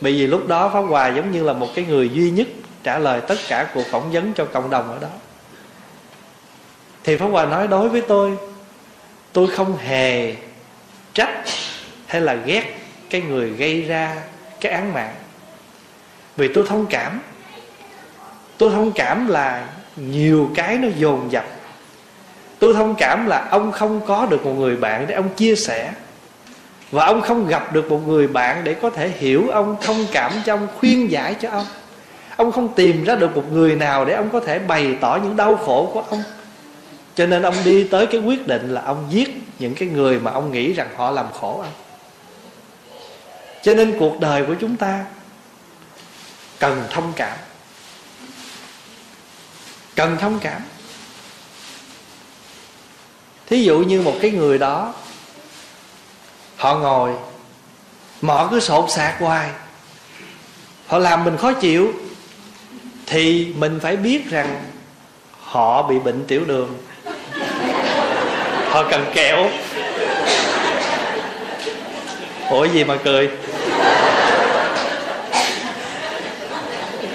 Bởi 0.00 0.12
vì 0.12 0.26
lúc 0.26 0.48
đó 0.48 0.68
pháp 0.68 0.80
hòa 0.80 1.08
giống 1.08 1.32
như 1.32 1.42
là 1.42 1.52
một 1.52 1.68
cái 1.74 1.84
người 1.84 2.08
duy 2.08 2.30
nhất 2.30 2.48
trả 2.82 2.98
lời 2.98 3.20
tất 3.20 3.36
cả 3.48 3.66
cuộc 3.74 3.86
phỏng 3.90 4.10
vấn 4.12 4.32
cho 4.34 4.44
cộng 4.44 4.70
đồng 4.70 4.90
ở 4.90 4.98
đó. 5.00 5.08
Thì 7.04 7.16
pháp 7.16 7.26
hòa 7.26 7.44
nói, 7.44 7.68
đối 7.68 7.88
với 7.88 8.00
tôi 8.00 8.36
tôi 9.32 9.46
không 9.46 9.76
hề 9.76 10.34
trách 11.14 11.44
hay 12.08 12.20
là 12.20 12.34
ghét 12.34 12.76
cái 13.10 13.20
người 13.20 13.50
gây 13.50 13.82
ra 13.82 14.16
cái 14.60 14.72
án 14.72 14.92
mạng. 14.92 15.14
Vì 16.36 16.48
tôi 16.54 16.64
thông 16.68 16.86
cảm, 16.86 17.20
tôi 18.58 18.70
thông 18.70 18.92
cảm 18.92 19.28
là 19.28 19.66
nhiều 19.96 20.50
cái 20.54 20.78
nó 20.78 20.88
dồn 20.96 21.32
dập. 21.32 21.44
Tôi 22.58 22.74
thông 22.74 22.94
cảm 22.94 23.26
là 23.26 23.48
ông 23.50 23.72
không 23.72 24.00
có 24.06 24.26
được 24.26 24.46
một 24.46 24.52
người 24.52 24.76
bạn 24.76 25.06
để 25.06 25.14
ông 25.14 25.28
chia 25.36 25.56
sẻ. 25.56 25.92
Và 26.90 27.06
ông 27.06 27.20
không 27.20 27.48
gặp 27.48 27.72
được 27.72 27.90
một 27.90 28.00
người 28.06 28.26
bạn 28.26 28.64
để 28.64 28.74
có 28.74 28.90
thể 28.90 29.08
hiểu 29.08 29.48
ông, 29.48 29.76
thông 29.82 30.06
cảm 30.12 30.32
cho 30.44 30.54
ông, 30.54 30.68
khuyên 30.78 31.10
giải 31.10 31.34
cho 31.34 31.50
ông. 31.50 31.66
Ông 32.36 32.52
không 32.52 32.74
tìm 32.74 33.04
ra 33.04 33.14
được 33.14 33.36
một 33.36 33.52
người 33.52 33.76
nào 33.76 34.04
để 34.04 34.14
ông 34.14 34.30
có 34.30 34.40
thể 34.40 34.58
bày 34.58 34.96
tỏ 35.00 35.18
những 35.22 35.36
đau 35.36 35.56
khổ 35.56 35.90
của 35.94 36.04
ông. 36.10 36.22
Cho 37.14 37.26
nên 37.26 37.42
ông 37.42 37.54
đi 37.64 37.84
tới 37.84 38.06
cái 38.06 38.20
quyết 38.20 38.46
định 38.46 38.74
là 38.74 38.82
ông 38.82 39.06
giết 39.10 39.42
những 39.58 39.74
cái 39.74 39.88
người 39.88 40.20
mà 40.20 40.30
ông 40.30 40.52
nghĩ 40.52 40.72
rằng 40.72 40.88
họ 40.96 41.10
làm 41.10 41.26
khổ 41.40 41.58
ông 41.58 41.72
cho 43.62 43.74
nên 43.74 43.96
cuộc 43.98 44.20
đời 44.20 44.44
của 44.46 44.54
chúng 44.60 44.76
ta 44.76 45.04
cần 46.58 46.84
thông 46.90 47.12
cảm. 47.16 47.36
Cần 49.94 50.16
thông 50.20 50.38
cảm. 50.38 50.60
Thí 53.46 53.62
dụ 53.62 53.78
như 53.78 54.02
một 54.02 54.14
cái 54.22 54.30
người 54.30 54.58
đó, 54.58 54.94
họ 56.56 56.74
ngồi, 56.74 57.12
mà 58.22 58.34
họ 58.34 58.48
cứ 58.50 58.60
sột 58.60 58.90
sạc 58.90 59.20
hoài. 59.20 59.50
Họ 60.86 60.98
làm 60.98 61.24
mình 61.24 61.36
khó 61.36 61.52
chịu, 61.52 61.92
thì 63.06 63.52
mình 63.56 63.80
phải 63.82 63.96
biết 63.96 64.30
rằng 64.30 64.64
họ 65.42 65.82
bị 65.82 65.98
bệnh 65.98 66.24
tiểu 66.26 66.44
đường. 66.44 66.78
Họ 68.68 68.84
cần 68.90 69.10
kẹo. 69.14 69.50
Ủa 72.50 72.64
gì 72.64 72.84
mà 72.84 72.96
cười? 73.04 73.30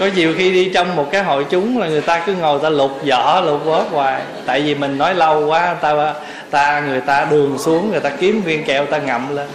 Có 0.04 0.10
nhiều 0.16 0.34
khi 0.38 0.51
đi 0.51 0.72
trong 0.74 0.95
một 0.95 1.10
cái 1.12 1.24
hội 1.24 1.45
chúng 1.49 1.78
là 1.78 1.88
người 1.88 2.01
ta 2.01 2.24
cứ 2.26 2.34
ngồi 2.34 2.60
ta 2.64 2.70
lục 2.70 2.91
vỏ 3.10 3.41
lục 3.41 3.66
vỏ 3.66 3.84
hoài. 3.91 4.22
Tại 4.45 4.62
vì 4.62 4.76
mình 4.76 4.97
nói 4.97 5.16
lâu 5.16 5.47
quá, 5.47 5.74
ta 5.74 6.14
ta, 6.49 6.80
người 6.80 7.01
ta 7.01 7.28
đường 7.32 7.58
xuống, 7.60 7.91
người 7.91 7.99
ta 7.99 8.10
kiếm 8.10 8.41
viên 8.41 8.64
kẹo, 8.64 8.86
ta 8.86 8.97
ngậm 8.97 9.36
lên. 9.36 9.47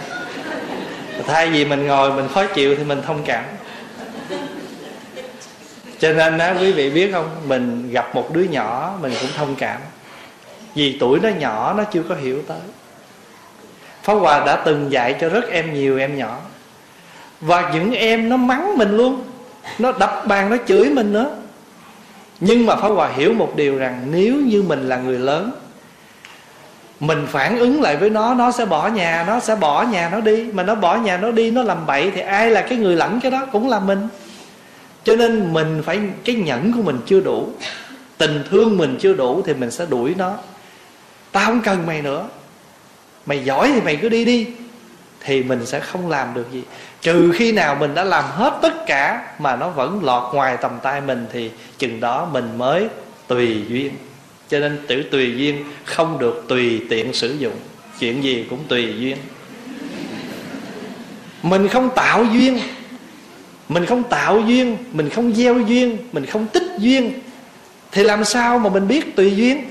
Thay 1.27 1.49
vì 1.49 1.65
mình 1.65 1.87
ngồi, 1.87 2.13
mình 2.13 2.27
khó 2.33 2.45
chịu 2.45 2.75
thì 2.75 2.83
mình 2.83 3.01
thông 3.07 3.23
cảm. 3.23 3.43
Cho 5.99 6.13
nên 6.13 6.37
á, 6.37 6.55
quý 6.61 6.71
vị 6.71 6.89
biết 6.89 7.11
không? 7.13 7.29
Mình 7.47 7.91
gặp 7.91 8.15
một 8.15 8.33
đứa 8.33 8.43
nhỏ, 8.43 8.93
mình 9.01 9.13
cũng 9.21 9.29
thông 9.37 9.55
cảm. 9.55 9.81
Vì 10.75 10.97
tuổi 10.99 11.19
nó 11.23 11.29
nhỏ, 11.29 11.73
nó 11.77 11.83
chưa 11.83 12.03
có 12.09 12.15
hiểu 12.15 12.41
tới. 12.47 12.61
Pháp 14.03 14.13
Hòa 14.13 14.43
đã 14.45 14.55
từng 14.55 14.91
dạy 14.91 15.15
cho 15.21 15.29
rất 15.29 15.49
em 15.49 15.73
nhiều 15.73 15.99
em 15.99 16.17
nhỏ. 16.17 16.37
Và 17.41 17.71
những 17.73 17.91
em 17.91 18.29
nó 18.29 18.37
mắng 18.37 18.77
mình 18.77 18.97
luôn. 18.97 19.23
Nó 19.79 19.91
đập 19.91 20.23
bàn, 20.27 20.49
nó 20.49 20.57
chửi 20.67 20.89
mình 20.89 21.13
nữa. 21.13 21.35
Nhưng 22.39 22.65
mà 22.65 22.75
Pháp 22.75 22.87
Hòa 22.87 23.09
hiểu 23.09 23.33
một 23.33 23.53
điều 23.55 23.77
rằng 23.77 24.07
Nếu 24.11 24.35
như 24.35 24.63
mình 24.63 24.89
là 24.89 24.97
người 24.97 25.19
lớn, 25.19 25.51
Mình 26.99 27.27
phản 27.29 27.59
ứng 27.59 27.81
lại 27.81 27.97
với 27.97 28.09
nó 28.09 28.33
Nó 28.33 28.51
sẽ 28.51 28.65
bỏ 28.65 28.87
nhà, 28.87 29.25
Nó 29.27 29.39
sẽ 29.39 29.55
bỏ 29.55 29.83
nhà 29.83 30.09
nó 30.11 30.19
đi. 30.19 30.43
Mà 30.53 30.63
nó 30.63 30.75
bỏ 30.75 30.97
nhà 30.97 31.17
nó 31.17 31.31
đi, 31.31 31.51
Nó 31.51 31.63
làm 31.63 31.85
bậy 31.85 32.11
Thì 32.11 32.21
ai 32.21 32.51
là 32.51 32.61
cái 32.61 32.77
người 32.77 32.95
lãnh 32.95 33.19
cái 33.19 33.31
đó? 33.31 33.45
Cũng 33.51 33.69
là 33.69 33.79
mình. 33.79 34.07
Cho 35.03 35.15
nên 35.15 35.53
mình 35.53 35.81
phải, 35.85 35.99
Cái 36.25 36.35
nhẫn 36.35 36.73
của 36.73 36.81
mình 36.81 36.97
chưa 37.05 37.19
đủ, 37.19 37.49
Tình 38.17 38.43
thương 38.49 38.77
mình 38.77 38.97
chưa 38.99 39.13
đủ 39.13 39.41
Thì 39.45 39.53
mình 39.53 39.71
sẽ 39.71 39.85
đuổi 39.85 40.15
nó. 40.17 40.33
Tao 41.31 41.45
không 41.45 41.61
cần 41.61 41.85
mày 41.85 42.01
nữa. 42.01 42.27
Mày 43.25 43.43
giỏi 43.43 43.71
thì 43.75 43.81
mày 43.81 43.95
cứ 43.95 44.09
đi 44.09 44.25
đi, 44.25 44.47
Thì 45.19 45.43
mình 45.43 45.65
sẽ 45.65 45.79
không 45.79 46.09
làm 46.09 46.33
được 46.33 46.51
gì. 46.51 46.63
Trừ 47.01 47.31
khi 47.35 47.51
nào 47.51 47.75
mình 47.75 47.95
đã 47.95 48.03
làm 48.03 48.23
hết 48.23 48.59
tất 48.61 48.85
cả 48.85 49.27
Mà 49.39 49.55
nó 49.55 49.69
vẫn 49.69 50.03
lọt 50.03 50.33
ngoài 50.33 50.57
tầm 50.61 50.71
tay 50.83 51.01
mình 51.01 51.25
Thì 51.33 51.51
chừng 51.77 51.99
đó 51.99 52.29
mình 52.31 52.57
mới 52.57 52.87
tùy 53.27 53.65
duyên. 53.69 53.91
Cho 54.49 54.59
nên 54.59 54.79
tử 54.87 55.03
tùy 55.11 55.33
duyên 55.37 55.63
Không 55.85 56.19
được 56.19 56.45
tùy 56.47 56.85
tiện 56.89 57.13
sử 57.13 57.35
dụng. 57.39 57.55
Chuyện 57.99 58.23
gì 58.23 58.45
cũng 58.49 58.59
tùy 58.67 58.93
duyên. 58.99 59.17
Mình 61.43 61.67
không 61.67 61.89
tạo 61.95 62.23
duyên. 62.23 62.59
Mình 63.69 63.85
không 63.85 64.03
tạo 64.03 64.39
duyên, 64.39 64.77
Mình 64.91 65.09
không 65.09 65.33
gieo 65.35 65.59
duyên, 65.59 65.97
Mình 66.11 66.25
không 66.25 66.47
tích 66.47 66.67
duyên. 66.77 67.13
Thì 67.91 68.03
làm 68.03 68.23
sao 68.23 68.59
mà 68.59 68.69
mình 68.69 68.87
biết 68.87 69.15
tùy 69.15 69.35
duyên? 69.35 69.65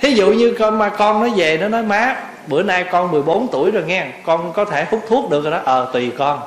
Thí 0.00 0.12
dụ 0.12 0.32
như 0.32 0.54
con 0.58 0.78
mà 0.78 0.88
con 0.88 1.20
nó 1.20 1.36
về, 1.36 1.58
nó 1.58 1.68
nói 1.68 1.82
má 1.82 2.16
Bữa 2.46 2.62
nay 2.62 2.84
con 2.90 3.10
14 3.10 3.48
tuổi 3.52 3.70
rồi 3.70 3.84
nghe, 3.86 4.06
Con 4.24 4.52
có 4.52 4.64
thể 4.64 4.86
hút 4.90 5.04
thuốc 5.08 5.30
được 5.30 5.42
rồi 5.42 5.52
đó. 5.52 5.60
Ờ 5.64 5.90
tùy 5.92 6.12
con. 6.18 6.40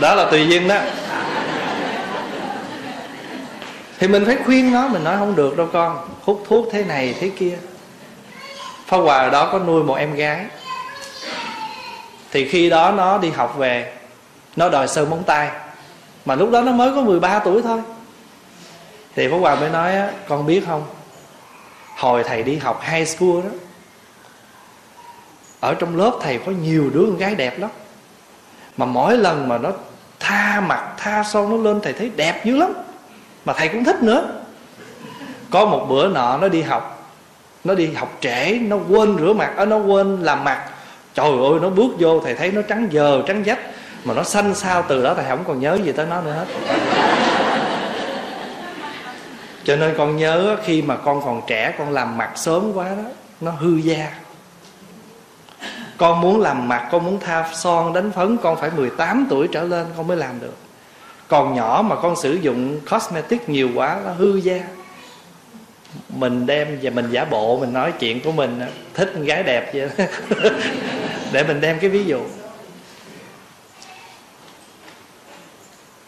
Đó 0.00 0.14
là 0.14 0.30
tùy 0.30 0.46
duyên 0.48 0.68
đó. 0.68 0.76
Thì 3.98 4.08
mình 4.08 4.24
phải 4.26 4.36
khuyên 4.44 4.72
nó, 4.72 4.88
Mình 4.88 5.04
nói 5.04 5.16
không 5.18 5.36
được 5.36 5.56
đâu 5.56 5.68
con. 5.72 5.98
Hút 6.22 6.44
thuốc 6.48 6.68
thế 6.72 6.84
này, 6.84 7.14
thế 7.20 7.30
kia. 7.38 7.58
Pháp 8.86 8.96
Hòa 8.98 9.28
đó 9.28 9.48
có 9.52 9.58
nuôi 9.58 9.84
một 9.84 9.94
em 9.94 10.14
gái. 10.14 10.46
Thì 12.32 12.48
khi 12.48 12.70
đó 12.70 12.90
nó 12.90 13.18
đi 13.18 13.30
học 13.30 13.56
về, 13.58 13.92
Nó 14.56 14.68
đòi 14.68 14.88
sơn 14.88 15.10
móng 15.10 15.22
tay. 15.26 15.50
Mà 16.24 16.34
lúc 16.34 16.50
đó 16.50 16.60
nó 16.60 16.72
mới 16.72 16.90
có 16.94 17.00
13 17.00 17.38
tuổi 17.38 17.62
thôi. 17.62 17.80
Thì 19.16 19.28
Pháp 19.28 19.36
Hòa 19.36 19.54
mới 19.54 19.70
nói 19.70 19.92
Con 20.28 20.46
biết 20.46 20.62
không? 20.66 20.84
Hồi 21.98 22.24
thầy 22.24 22.42
đi 22.42 22.56
học 22.56 22.82
high 22.92 23.08
school 23.08 23.40
đó, 23.44 23.50
ở 25.60 25.74
trong 25.74 25.96
lớp 25.96 26.12
thầy 26.22 26.38
có 26.46 26.52
nhiều 26.52 26.90
đứa 26.94 27.04
con 27.06 27.16
gái 27.16 27.34
đẹp 27.34 27.58
lắm. 27.58 27.70
Mà 28.76 28.86
mỗi 28.86 29.16
lần 29.16 29.48
mà 29.48 29.58
nó 29.58 29.70
tha 30.20 30.60
mặt, 30.60 30.94
tha 30.96 31.24
son, 31.24 31.50
nó 31.50 31.70
lên 31.70 31.80
thầy 31.80 31.92
thấy 31.92 32.10
đẹp 32.16 32.44
dữ 32.44 32.56
lắm. 32.56 32.72
Mà 33.44 33.52
thầy 33.52 33.68
cũng 33.68 33.84
thích 33.84 34.02
nữa. 34.02 34.42
Có 35.50 35.64
một 35.64 35.86
bữa 35.88 36.08
nọ 36.08 36.38
nó 36.38 36.48
đi 36.48 36.62
học, 36.62 37.10
nó 37.64 37.74
đi 37.74 37.92
học 37.92 38.16
trễ, 38.20 38.58
nó 38.62 38.76
quên 38.88 39.18
rửa 39.18 39.32
mặt. 39.32 39.52
Ở 39.56 39.66
nó 39.66 39.76
quên 39.76 40.22
làm 40.22 40.44
mặt. 40.44 40.64
Trời 41.14 41.30
ơi, 41.30 41.60
nó 41.62 41.70
bước 41.70 41.90
vô, 41.98 42.20
thầy 42.20 42.34
thấy 42.34 42.52
nó 42.52 42.62
trắng 42.62 42.88
giờ 42.90 43.22
trắng 43.26 43.44
dách. 43.46 43.58
Mà 44.04 44.14
nó 44.14 44.22
xanh 44.22 44.54
sao 44.54 44.84
từ 44.88 45.02
đó, 45.02 45.14
thầy 45.14 45.24
không 45.28 45.44
còn 45.46 45.60
nhớ 45.60 45.78
gì 45.84 45.92
tới 45.92 46.06
nó 46.06 46.20
nữa 46.20 46.32
hết 46.32 46.46
cho 49.68 49.76
nên 49.76 49.94
con 49.98 50.16
nhớ 50.16 50.56
khi 50.64 50.82
mà 50.82 50.96
con 50.96 51.22
còn 51.24 51.42
trẻ, 51.46 51.74
con 51.78 51.90
làm 51.90 52.18
mặt 52.18 52.32
sớm 52.36 52.72
quá 52.74 52.88
đó, 52.88 53.10
nó 53.40 53.50
hư 53.50 53.76
da. 53.76 54.12
Con 55.96 56.20
muốn 56.20 56.40
làm 56.40 56.68
mặt, 56.68 56.88
con 56.90 57.04
muốn 57.04 57.20
tha 57.20 57.50
son, 57.54 57.92
đánh 57.92 58.12
phấn, 58.12 58.36
con 58.36 58.60
phải 58.60 58.70
18 58.76 59.26
tuổi 59.30 59.48
trở 59.52 59.64
lên, 59.64 59.86
con 59.96 60.06
mới 60.06 60.16
làm 60.16 60.40
được. 60.40 60.56
Còn 61.28 61.54
nhỏ 61.54 61.84
mà 61.86 61.96
con 61.96 62.16
sử 62.16 62.34
dụng 62.34 62.80
cosmetic 62.90 63.48
nhiều 63.48 63.68
quá, 63.74 64.00
nó 64.04 64.12
hư 64.12 64.36
da. 64.36 64.58
Mình 66.08 66.46
đem 66.46 66.78
và 66.82 66.90
mình 66.90 67.10
giả 67.10 67.24
bộ, 67.24 67.58
mình 67.60 67.72
nói 67.72 67.92
chuyện 67.98 68.20
của 68.20 68.32
mình 68.32 68.60
thích 68.94 69.10
con 69.14 69.24
gái 69.24 69.42
đẹp 69.42 69.70
vậy 69.74 69.88
để 71.32 71.44
mình 71.44 71.60
đem 71.60 71.78
cái 71.78 71.90
ví 71.90 72.04
dụ. 72.04 72.20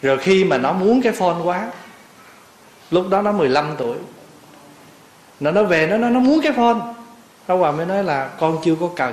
Rồi 0.02 0.18
khi 0.18 0.44
mà 0.44 0.58
nó 0.58 0.72
muốn 0.72 1.02
cái 1.02 1.12
phone 1.12 1.36
quá 1.44 1.70
lúc 2.91 3.09
đó 3.09 3.22
nó 3.22 3.32
15 3.32 3.74
tuổi. 3.78 3.97
Nó 5.41 5.51
nó 5.51 5.62
về, 5.62 5.86
nó 5.86 5.97
nó 5.97 6.09
nó 6.09 6.20
muốn 6.20 6.41
cái 6.43 6.53
phone. 6.53 6.78
Pháp 7.47 7.55
Hòa 7.55 7.70
mới 7.70 7.86
nói 7.86 8.05
là, 8.05 8.28
con 8.41 8.59
chưa 8.64 8.74
có 8.80 8.88
cần. 8.97 9.12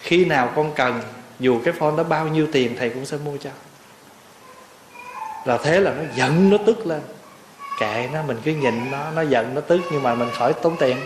Khi 0.00 0.24
nào 0.24 0.50
con 0.56 0.72
cần, 0.74 1.00
dù 1.40 1.60
cái 1.64 1.74
phone 1.78 1.96
đó 1.96 2.02
bao 2.02 2.28
nhiêu 2.28 2.46
tiền, 2.52 2.76
thầy 2.78 2.90
cũng 2.90 3.06
sẽ 3.06 3.16
mua 3.24 3.36
cho. 3.36 3.50
Là 5.44 5.58
thế 5.64 5.80
là 5.80 5.90
nó 5.90 6.02
giận 6.14 6.50
nó 6.50 6.56
tức 6.66 6.86
lên. 6.86 7.00
Kệ 7.80 8.08
nó, 8.12 8.22
mình 8.22 8.36
cứ 8.44 8.50
nhìn 8.50 8.90
nó 8.90 8.98
nó 9.16 9.22
giận 9.22 9.54
nó 9.54 9.60
tức 9.60 9.80
nhưng 9.92 10.02
mà 10.02 10.14
mình 10.14 10.28
khỏi 10.38 10.52
tốn 10.52 10.76
tiền. 10.78 10.96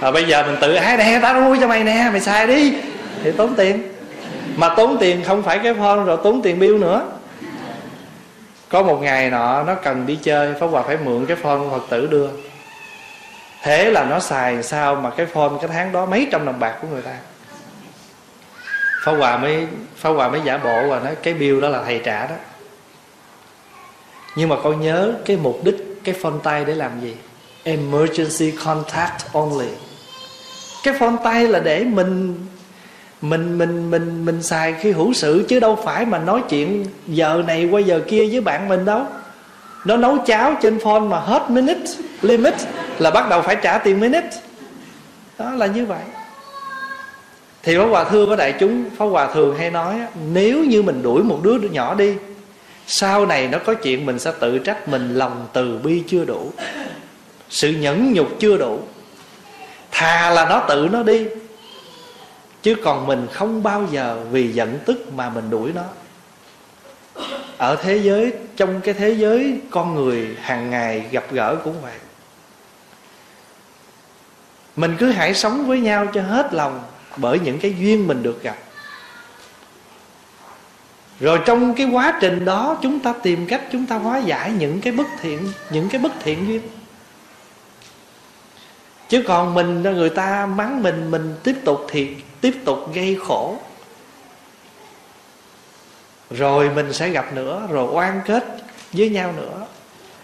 Và 0.00 0.10
bây 0.10 0.24
giờ 0.24 0.42
mình 0.46 0.56
tự 0.60 0.74
ái 0.74 0.96
nè, 0.96 1.18
tao 1.22 1.40
mua 1.40 1.56
cho 1.60 1.68
mày 1.68 1.84
nè, 1.84 2.08
mày 2.10 2.20
xài 2.20 2.46
đi. 2.46 2.74
Thì 3.22 3.32
tốn 3.32 3.54
tiền. 3.54 3.92
Mà 4.56 4.74
tốn 4.74 4.96
tiền 5.00 5.24
không 5.24 5.42
phải 5.42 5.58
cái 5.58 5.74
phone, 5.74 6.04
rồi 6.04 6.18
tốn 6.24 6.42
tiền 6.42 6.58
bill 6.58 6.78
nữa 6.78 7.02
có 8.76 8.82
một 8.82 8.98
ngày 9.02 9.30
nọ, 9.30 9.62
nó 9.62 9.74
cần 9.74 10.06
đi 10.06 10.18
chơi, 10.22 10.54
pháp 10.60 10.66
hòa 10.66 10.82
phải 10.82 10.96
mượn 11.04 11.26
cái 11.26 11.36
phone 11.36 11.58
của 11.58 11.70
phật 11.70 11.86
tử 11.90 12.06
đưa. 12.06 12.28
Thế 13.62 13.90
là 13.90 14.04
nó 14.04 14.20
xài 14.20 14.62
sao 14.62 14.94
mà 14.94 15.10
cái 15.10 15.26
phone 15.26 15.50
cái 15.60 15.70
tháng 15.72 15.92
đó 15.92 16.06
mấy 16.06 16.28
trăm 16.32 16.46
đồng 16.46 16.60
bạc 16.60 16.78
của 16.82 16.88
người 16.88 17.02
ta? 17.02 17.16
Pháp 19.04 19.12
hòa 19.12 19.38
mới, 19.38 19.66
pháp 19.96 20.10
hòa 20.10 20.28
mới 20.28 20.40
giả 20.44 20.58
bộ 20.58 20.88
và 20.88 21.00
nói 21.00 21.14
cái 21.22 21.34
bill 21.34 21.60
đó 21.60 21.68
là 21.68 21.82
thầy 21.84 22.00
trả 22.04 22.26
đó. 22.26 22.34
Nhưng 24.36 24.48
mà 24.48 24.56
con 24.64 24.80
nhớ 24.80 25.14
cái 25.24 25.36
mục 25.36 25.60
đích, 25.64 25.76
cái 26.04 26.14
phone 26.22 26.38
tay 26.42 26.64
để 26.64 26.74
làm 26.74 27.00
gì? 27.00 27.16
Emergency 27.62 28.50
contact 28.64 29.32
only. 29.32 29.68
Cái 30.82 30.94
phone 31.00 31.16
tay 31.24 31.48
là 31.48 31.58
để 31.58 31.84
mình 31.84 32.46
mình 33.20 33.58
mình 33.58 33.90
mình 33.90 34.24
mình 34.24 34.42
xài 34.42 34.74
khi 34.80 34.92
hữu 34.92 35.12
sự 35.12 35.44
chứ 35.48 35.60
đâu 35.60 35.78
phải 35.84 36.06
mà 36.06 36.18
nói 36.18 36.42
chuyện 36.48 36.84
giờ 37.06 37.42
này 37.46 37.66
qua 37.66 37.80
giờ 37.80 38.00
kia 38.08 38.28
với 38.30 38.40
bạn 38.40 38.68
mình 38.68 38.84
đâu. 38.84 39.06
Nó 39.84 39.96
nấu 39.96 40.18
cháo 40.18 40.54
trên 40.62 40.78
phone 40.78 41.00
mà 41.00 41.18
hết 41.18 41.50
minute, 41.50 41.84
limit 42.22 42.54
là 42.98 43.10
bắt 43.10 43.28
đầu 43.28 43.42
phải 43.42 43.56
trả 43.62 43.78
tiền 43.78 44.00
minute. 44.00 44.30
Đó 45.38 45.50
là 45.50 45.66
như 45.66 45.86
vậy. 45.86 46.02
Thì 47.62 47.76
Pháp 47.76 47.84
Hòa 47.84 48.04
thưa 48.04 48.26
với 48.26 48.36
đại 48.36 48.54
chúng, 48.60 48.84
Pháp 48.98 49.04
Hòa 49.04 49.34
thường 49.34 49.56
hay 49.58 49.70
nói 49.70 50.00
Nếu 50.32 50.64
như 50.64 50.82
mình 50.82 51.02
đuổi 51.02 51.22
một 51.22 51.40
đứa 51.42 51.58
nhỏ 51.58 51.94
đi, 51.94 52.14
Sau 52.86 53.26
này 53.26 53.48
nó 53.48 53.58
có 53.58 53.74
chuyện 53.74 54.06
mình 54.06 54.18
sẽ 54.18 54.32
tự 54.40 54.58
trách 54.58 54.88
mình 54.88 55.14
Lòng 55.14 55.46
từ 55.52 55.78
bi 55.84 56.02
chưa 56.08 56.24
đủ, 56.24 56.52
Sự 57.50 57.70
nhẫn 57.70 58.12
nhục 58.12 58.28
chưa 58.40 58.56
đủ. 58.56 58.78
Thà 59.90 60.30
là 60.30 60.48
nó 60.48 60.64
tự 60.68 60.88
nó 60.92 61.02
đi 61.02 61.26
Chứ 62.66 62.74
còn 62.84 63.06
mình 63.06 63.26
không 63.32 63.62
bao 63.62 63.86
giờ 63.90 64.20
Vì 64.30 64.52
giận 64.52 64.78
tức 64.86 65.12
mà 65.12 65.28
mình 65.30 65.50
đuổi 65.50 65.72
nó. 65.74 65.82
Ở 67.58 67.76
thế 67.76 67.96
giới, 67.96 68.32
Trong 68.56 68.80
cái 68.80 68.94
thế 68.94 69.10
giới 69.10 69.60
con 69.70 69.94
người 69.94 70.36
hàng 70.40 70.70
ngày 70.70 71.06
gặp 71.10 71.24
gỡ 71.30 71.56
cũng 71.64 71.82
vậy. 71.82 71.94
Mình 74.76 74.96
cứ 74.98 75.10
hãy 75.10 75.34
sống 75.34 75.66
với 75.66 75.80
nhau 75.80 76.06
cho 76.14 76.22
hết 76.22 76.54
lòng 76.54 76.82
bởi 77.16 77.38
những 77.38 77.58
cái 77.58 77.74
duyên 77.78 78.06
mình 78.06 78.22
được 78.22 78.42
gặp. 78.42 78.56
Rồi 81.20 81.40
trong 81.44 81.74
cái 81.74 81.86
quá 81.86 82.18
trình 82.20 82.44
đó, 82.44 82.78
chúng 82.82 83.00
ta 83.00 83.14
tìm 83.22 83.46
cách, 83.46 83.62
chúng 83.72 83.86
ta 83.86 83.96
hóa 83.96 84.18
giải 84.18 84.52
những 84.58 84.80
cái 84.80 84.92
bất 84.92 85.06
thiện, 85.20 85.52
những 85.70 85.88
cái 85.88 86.00
bất 86.00 86.12
thiện 86.20 86.46
duyên 86.46 86.62
chứ 89.08 89.22
còn 89.26 89.54
mình 89.54 89.82
người 89.82 90.10
ta 90.10 90.46
mắng 90.46 90.82
mình 90.82 91.10
mình 91.10 91.34
tiếp 91.42 91.56
tục 91.64 91.86
thì 91.90 92.14
tiếp 92.40 92.54
tục 92.64 92.94
gây 92.94 93.18
khổ. 93.26 93.56
Rồi 96.30 96.70
mình 96.70 96.92
sẽ 96.92 97.08
gặp 97.08 97.32
nữa, 97.32 97.62
rồi 97.70 97.88
oan 97.92 98.20
kết 98.26 98.44
với 98.92 99.08
nhau 99.08 99.34
nữa. 99.36 99.66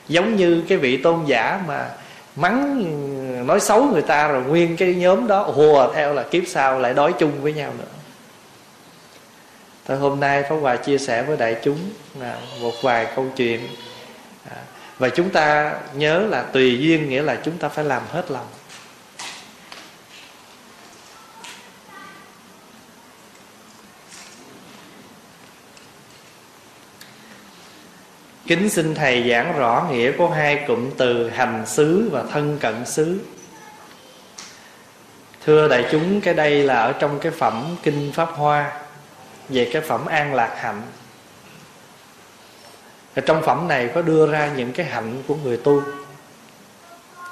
Giống 0.08 0.36
như 0.36 0.62
cái 0.68 0.78
vị 0.78 0.96
tôn 0.96 1.24
giả 1.26 1.60
mà 1.66 1.88
mắng, 2.36 3.46
nói 3.46 3.60
xấu 3.60 3.84
người 3.84 4.02
ta 4.02 4.28
rồi 4.28 4.42
nguyên 4.42 4.76
cái 4.76 4.94
nhóm 4.94 5.26
đó, 5.26 5.42
hùa 5.42 5.92
theo 5.94 6.14
là 6.14 6.22
kiếp 6.22 6.42
sau 6.46 6.78
lại 6.78 6.94
đói 6.94 7.12
chung 7.18 7.42
với 7.42 7.52
nhau 7.52 7.72
nữa. 7.78 7.84
Thôi 9.86 9.98
hôm 9.98 10.20
nay 10.20 10.42
Pháp 10.42 10.56
Hòa 10.56 10.76
chia 10.76 10.98
sẻ 10.98 11.22
với 11.22 11.36
đại 11.36 11.56
chúng 11.62 11.78
là 12.20 12.36
một 12.60 12.72
vài 12.82 13.06
câu 13.16 13.26
chuyện. 13.36 13.60
À, 14.50 14.56
và 14.98 15.08
chúng 15.08 15.30
ta 15.30 15.74
nhớ 15.94 16.18
là 16.18 16.42
tùy 16.42 16.78
duyên 16.78 17.08
nghĩa 17.08 17.22
là 17.22 17.36
chúng 17.44 17.58
ta 17.58 17.68
phải 17.68 17.84
làm 17.84 18.02
hết 18.12 18.30
lòng. 18.30 18.46
Kính 28.52 28.70
xin 28.70 28.94
Thầy 28.94 29.30
giảng 29.30 29.58
rõ 29.58 29.86
nghĩa 29.90 30.12
của 30.12 30.28
hai 30.28 30.64
cụm 30.66 30.90
từ 30.96 31.30
hành 31.30 31.66
xứ 31.66 32.08
và 32.12 32.24
thân 32.32 32.58
cận 32.60 32.84
xứ. 32.86 33.18
Thưa 35.44 35.68
đại 35.68 35.84
chúng, 35.90 36.20
cái 36.20 36.34
đây 36.34 36.62
là 36.62 36.82
ở 36.82 36.92
trong 36.92 37.18
cái 37.18 37.32
phẩm 37.32 37.76
Kinh 37.82 38.12
Pháp 38.14 38.28
Hoa, 38.34 38.72
Về 39.48 39.70
cái 39.72 39.82
phẩm 39.82 40.06
An 40.06 40.34
Lạc 40.34 40.56
Hạnh. 40.60 40.82
Ở 43.14 43.22
Trong 43.26 43.42
phẩm 43.42 43.68
này 43.68 43.90
có 43.94 44.02
đưa 44.02 44.32
ra 44.32 44.50
những 44.56 44.72
cái 44.72 44.86
hạnh 44.86 45.22
của 45.26 45.36
người 45.44 45.56
tu. 45.56 45.82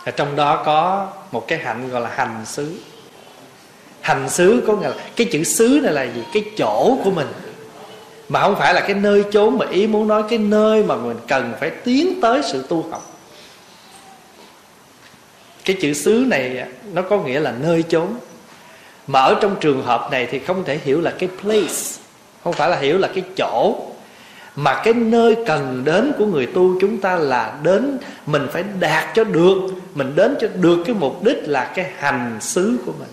Ở 0.04 0.12
Trong 0.12 0.36
đó 0.36 0.62
có 0.64 1.08
một 1.32 1.48
cái 1.48 1.58
hạnh 1.58 1.90
gọi 1.90 2.00
là 2.00 2.10
hành 2.14 2.46
xứ. 2.46 2.80
Hành 4.00 4.30
xứ 4.30 4.64
có 4.66 4.76
nghĩa 4.76 4.88
là 4.88 4.94
Cái 5.16 5.28
chữ 5.32 5.44
xứ 5.44 5.80
này 5.82 5.92
là 5.92 6.02
gì? 6.02 6.24
Cái 6.32 6.44
chỗ 6.58 6.98
của 7.04 7.10
mình 7.10 7.28
mà 8.30 8.40
không 8.40 8.56
phải 8.58 8.74
là 8.74 8.80
cái 8.80 8.94
nơi 8.94 9.24
chốn 9.32 9.58
mà 9.58 9.66
ý 9.70 9.86
muốn 9.86 10.08
nói, 10.08 10.22
cái 10.28 10.38
nơi 10.38 10.82
mà 10.82 10.96
mình 10.96 11.16
cần 11.28 11.52
phải 11.60 11.70
tiến 11.70 12.20
tới 12.22 12.42
sự 12.52 12.64
tu 12.68 12.86
học. 12.90 13.20
Cái 15.64 15.76
chữ 15.80 15.92
xứ 15.92 16.24
này 16.26 16.66
nó 16.92 17.02
có 17.02 17.18
nghĩa 17.18 17.40
là 17.40 17.54
nơi 17.60 17.82
chốn. 17.82 18.06
Mà 19.06 19.20
ở 19.20 19.38
trong 19.40 19.56
trường 19.60 19.82
hợp 19.82 20.08
này 20.10 20.28
thì 20.30 20.38
không 20.38 20.64
thể 20.64 20.78
hiểu 20.84 21.00
là 21.00 21.10
cái 21.18 21.28
place, 21.42 22.00
không 22.44 22.52
phải 22.52 22.70
là 22.70 22.76
hiểu 22.76 22.98
là 22.98 23.08
cái 23.14 23.24
chỗ. 23.36 23.86
Mà 24.56 24.82
cái 24.84 24.94
nơi 24.94 25.36
cần 25.46 25.82
đến 25.84 26.12
của 26.18 26.26
người 26.26 26.46
tu 26.46 26.80
chúng 26.80 26.98
ta 26.98 27.16
là 27.16 27.58
đến, 27.62 27.98
mình 28.26 28.46
phải 28.52 28.64
đạt 28.80 29.14
cho 29.14 29.24
được, 29.24 29.58
mình 29.94 30.12
đến 30.14 30.36
cho 30.40 30.48
được 30.54 30.82
cái 30.86 30.96
mục 30.98 31.24
đích 31.24 31.38
là 31.42 31.72
cái 31.74 31.90
hành 31.96 32.38
xứ 32.40 32.78
của 32.86 32.92
mình. 32.98 33.08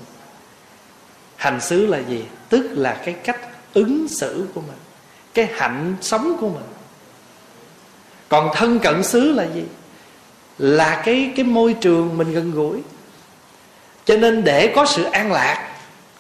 Hành 1.35 1.61
xứ 1.61 1.85
là 1.85 1.97
gì? 1.97 2.25
Tức 2.49 2.69
là 2.71 3.01
cái 3.05 3.13
cách 3.13 3.39
ứng 3.73 4.07
xử 4.07 4.45
của 4.53 4.61
mình 4.61 4.76
cái 5.37 5.49
hạnh 5.53 5.95
sống 6.01 6.37
của 6.39 6.49
mình. 6.49 6.63
Còn 8.29 8.49
thân 8.53 8.79
cận 8.79 9.03
xứ 9.03 9.31
là 9.31 9.43
gì? 9.55 9.63
Là 10.57 11.01
cái 11.05 11.31
cái 11.35 11.45
môi 11.45 11.73
trường 11.73 12.17
mình 12.17 12.33
gần 12.33 12.51
gũi. 12.51 12.81
Cho 14.05 14.17
nên 14.17 14.43
để 14.43 14.73
có 14.75 14.85
sự 14.85 15.03
an 15.03 15.31
lạc, 15.31 15.71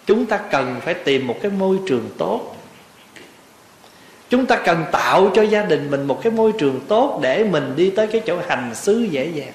chúng 0.05 0.25
ta 0.25 0.37
cần 0.37 0.79
phải 0.85 0.93
tìm 0.93 1.27
một 1.27 1.37
cái 1.41 1.51
môi 1.51 1.77
trường 1.87 2.09
tốt. 2.17 2.55
Chúng 4.29 4.45
ta 4.45 4.55
cần 4.55 4.85
tạo 4.91 5.31
cho 5.35 5.41
gia 5.41 5.61
đình 5.61 5.91
mình 5.91 6.07
một 6.07 6.19
cái 6.23 6.33
môi 6.33 6.51
trường 6.59 6.79
tốt 6.87 7.19
để 7.23 7.43
mình 7.43 7.73
đi 7.75 7.89
tới 7.89 8.07
cái 8.07 8.21
chỗ 8.25 8.39
hành 8.47 8.75
xứ 8.75 9.07
dễ 9.11 9.31
dàng. 9.35 9.53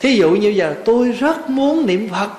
Thí 0.00 0.16
dụ 0.16 0.30
như 0.30 0.48
giờ, 0.48 0.74
tôi 0.84 1.12
rất 1.12 1.50
muốn 1.50 1.86
niệm 1.86 2.08
phật 2.08 2.30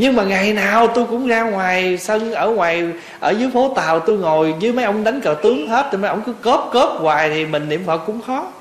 nhưng 0.00 0.16
mà 0.16 0.24
ngày 0.24 0.52
nào 0.52 0.86
tôi 0.86 1.06
cũng 1.06 1.26
ra 1.26 1.42
ngoài 1.42 1.98
sân, 1.98 2.32
ở 2.32 2.50
ngoài, 2.50 2.84
ở 3.18 3.30
dưới 3.30 3.50
phố 3.50 3.72
tàu, 3.76 4.00
tôi 4.00 4.18
ngồi 4.18 4.52
với 4.52 4.72
mấy 4.72 4.84
ông 4.84 5.04
đánh 5.04 5.20
cờ 5.20 5.36
tướng 5.42 5.68
hết, 5.68 5.88
thì 5.92 5.98
mấy 5.98 6.08
ông 6.08 6.22
cứ 6.26 6.32
cóp 6.32 6.70
cóp 6.72 6.96
hoài 7.00 7.30
thì 7.30 7.46
mình 7.46 7.68
niệm 7.68 7.82
phật 7.86 7.98
cũng 8.06 8.20
khó. 8.22 8.52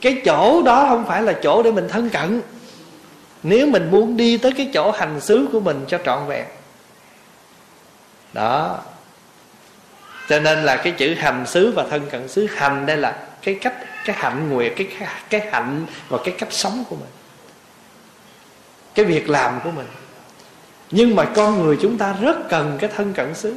Cái 0.00 0.22
chỗ 0.24 0.62
đó 0.62 0.86
không 0.88 1.04
phải 1.06 1.22
là 1.22 1.32
chỗ 1.42 1.62
để 1.62 1.70
mình 1.70 1.88
thân 1.88 2.10
cận. 2.10 2.40
Nếu 3.42 3.66
mình 3.66 3.90
muốn 3.90 4.16
đi 4.16 4.36
tới 4.36 4.52
cái 4.56 4.70
chỗ 4.74 4.90
hành 4.90 5.20
xứ 5.20 5.48
của 5.52 5.60
mình 5.60 5.84
cho 5.88 5.98
trọn 6.04 6.26
vẹn. 6.26 6.44
Đó. 8.32 8.78
Cho 10.28 10.40
nên 10.40 10.62
là 10.62 10.76
cái 10.76 10.92
chữ 10.92 11.14
hành 11.14 11.46
xứ 11.46 11.72
và 11.76 11.84
thân 11.90 12.02
cận 12.10 12.28
xứ, 12.28 12.46
hành 12.46 12.86
đây 12.86 12.96
là 12.96 13.16
cái 13.42 13.54
cách, 13.54 13.74
cái 14.04 14.16
hạnh 14.18 14.50
nguyện 14.50 14.72
cái 14.76 14.88
cái 15.30 15.40
hạnh 15.50 15.86
và 16.08 16.18
cái 16.24 16.34
cách 16.38 16.52
sống 16.52 16.84
của 16.88 16.96
mình 16.96 17.21
cái 18.94 19.04
việc 19.04 19.30
làm 19.30 19.60
của 19.64 19.70
mình. 19.70 19.86
Nhưng 20.90 21.16
mà 21.16 21.24
con 21.24 21.62
người 21.62 21.78
chúng 21.82 21.98
ta 21.98 22.16
rất 22.20 22.48
cần 22.48 22.78
cái 22.80 22.90
thân 22.96 23.12
cận 23.12 23.34
xứ. 23.34 23.54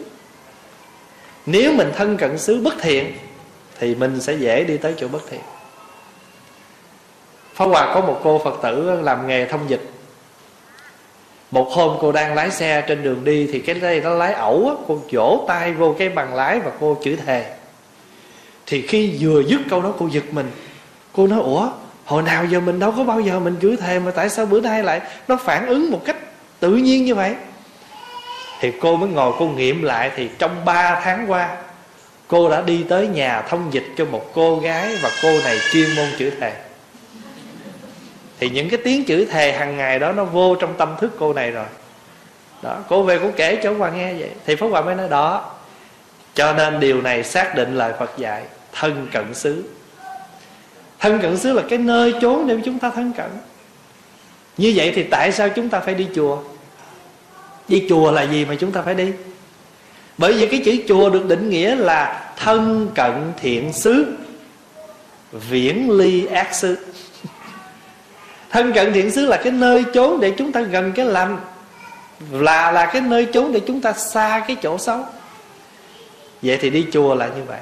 Nếu 1.46 1.74
mình 1.74 1.92
thân 1.96 2.18
cận 2.18 2.38
xứ 2.38 2.62
bất 2.62 2.74
thiện 2.82 3.14
thì 3.80 3.96
mình 3.96 4.22
sẽ 4.22 4.34
dễ 4.34 4.64
đi 4.64 4.78
tới 4.78 4.94
chỗ 4.98 5.08
bất 5.08 5.22
thiện. 5.30 5.42
Pháp 7.54 7.66
Hòa 7.66 7.92
có 7.94 8.02
một 8.02 8.20
cô 8.24 8.42
Phật 8.44 8.60
tử 8.64 9.02
làm 9.02 9.28
nghề 9.28 9.46
thông 9.46 9.70
dịch. 9.70 9.92
Một 11.52 11.72
hôm 11.72 11.98
cô 12.02 12.12
đang 12.12 12.34
lái 12.34 12.52
xe 12.52 12.84
trên 12.88 13.04
đường 13.04 13.24
đi 13.24 13.50
Thì 13.54 13.60
cái 13.60 13.76
đây 13.76 14.02
nó 14.02 14.10
lái 14.10 14.34
ẩu 14.34 14.70
á, 14.70 14.84
Cô 14.88 15.02
vỗ 15.12 15.46
tay 15.48 15.74
vô 15.74 15.96
cái 16.00 16.10
bằng 16.10 16.36
lái 16.36 16.60
và 16.60 16.72
cô 16.80 16.98
chửi 17.04 17.16
thề. 17.16 17.56
Thì 18.66 18.88
khi 18.88 19.18
vừa 19.20 19.42
dứt 19.42 19.62
câu 19.70 19.82
đó 19.82 19.94
cô 20.00 20.08
giật 20.12 20.24
mình. 20.32 20.52
Cô 21.14 21.28
nói 21.28 21.40
Ủa 21.40 21.70
hồi 22.06 22.24
nào 22.24 22.46
giờ 22.46 22.60
mình 22.60 22.80
đâu 22.80 22.94
có 22.98 23.04
bao 23.04 23.20
giờ 23.20 23.40
mình 23.40 23.56
chửi 23.62 23.76
thề 23.78 24.00
mà 24.00 24.12
tại 24.12 24.30
sao 24.30 24.46
bữa 24.46 24.62
nay 24.62 24.84
lại 24.84 25.02
nó 25.28 25.38
phản 25.38 25.68
ứng 25.68 25.92
một 25.92 26.02
cách 26.06 26.18
tự 26.60 26.72
nhiên 26.72 27.06
như 27.06 27.16
vậy? 27.16 27.36
Thì 28.60 28.72
cô 28.82 28.96
mới 28.96 29.10
ngồi 29.10 29.34
cô 29.40 29.46
nghiệm 29.46 29.84
lại 29.84 30.12
thì 30.16 30.30
trong 30.40 30.66
3 30.66 31.02
tháng 31.04 31.32
qua, 31.32 31.58
cô 32.28 32.50
đã 32.50 32.62
đi 32.62 32.86
tới 32.90 33.08
nhà 33.08 33.42
thông 33.42 33.74
dịch 33.74 33.86
cho 33.98 34.06
một 34.06 34.32
cô 34.34 34.60
gái 34.60 34.96
và 35.02 35.10
cô 35.22 35.40
này 35.44 35.58
chuyên 35.72 35.96
môn 35.96 36.06
chửi 36.20 36.32
thề. 36.42 36.54
Thì 38.40 38.50
những 38.50 38.70
cái 38.70 38.80
tiếng 38.84 39.06
chửi 39.06 39.26
thề 39.26 39.52
hàng 39.54 39.78
ngày 39.78 40.00
đó 40.00 40.12
nó 40.12 40.24
vô 40.24 40.56
trong 40.56 40.74
tâm 40.78 40.96
thức 41.00 41.16
cô 41.20 41.34
này 41.34 41.52
rồi. 41.52 41.66
Đó, 42.62 42.78
cô 42.90 43.04
về 43.04 43.20
cô 43.22 43.32
kể 43.36 43.60
cho 43.64 43.74
Hòa 43.74 43.90
nghe 43.90 44.14
vậy. 44.14 44.30
Thì 44.46 44.56
Pháp 44.56 44.68
Hòa 44.68 44.82
mới 44.82 44.96
nói, 44.96 45.10
đó, 45.10 45.52
cho 46.34 46.54
nên 46.54 46.80
điều 46.80 47.02
này 47.02 47.24
xác 47.24 47.56
định 47.56 47.78
lời 47.78 47.94
Phật 48.00 48.18
dạy, 48.18 48.44
thân 48.74 49.08
cận 49.12 49.34
xứ 49.34 49.64
thân 51.06 51.20
cận 51.22 51.38
xứ 51.38 51.54
là 51.54 51.64
cái 51.70 51.80
nơi 51.80 52.14
chốn 52.22 52.48
để 52.48 52.58
chúng 52.66 52.80
ta 52.80 52.90
thân 52.90 53.14
cận. 53.14 53.30
Như 54.58 54.74
vậy 54.76 54.92
thì 54.96 55.04
tại 55.04 55.32
sao 55.32 55.50
chúng 55.50 55.70
ta 55.70 55.80
phải 55.80 55.96
đi 55.96 56.08
chùa? 56.16 56.38
Đi 57.68 57.86
chùa 57.90 58.12
là 58.12 58.22
gì 58.24 58.46
mà 58.46 58.56
chúng 58.60 58.72
ta 58.72 58.82
phải 58.82 58.96
đi? 58.96 59.12
Bởi 60.18 60.34
vì 60.34 60.48
cái 60.48 60.62
chữ 60.66 60.78
chùa 60.88 61.10
được 61.10 61.26
định 61.26 61.50
nghĩa 61.50 61.76
là 61.76 62.32
thân 62.38 62.88
cận 62.96 63.32
thiện 63.38 63.74
xứ, 63.74 64.06
viễn 65.32 65.92
ly 65.92 66.26
ác 66.26 66.56
xứ. 66.56 66.78
Thân 68.50 68.74
cận 68.74 68.94
thiện 68.94 69.12
xứ 69.12 69.26
là 69.26 69.38
cái 69.44 69.52
nơi 69.52 69.86
chốn 69.94 70.20
để 70.20 70.34
chúng 70.38 70.52
ta 70.52 70.62
gần 70.62 70.92
cái 70.92 71.06
lành, 71.06 71.38
là 72.32 72.72
là 72.72 72.86
cái 72.86 73.02
nơi 73.02 73.28
chốn 73.34 73.54
để 73.54 73.60
chúng 73.68 73.82
ta 73.82 73.94
xa 73.94 74.44
cái 74.48 74.58
chỗ 74.62 74.78
xấu. 74.78 75.06
Vậy 76.42 76.58
thì 76.62 76.70
đi 76.70 76.86
chùa 76.92 77.16
là 77.16 77.28
như 77.28 77.44
vậy. 77.48 77.60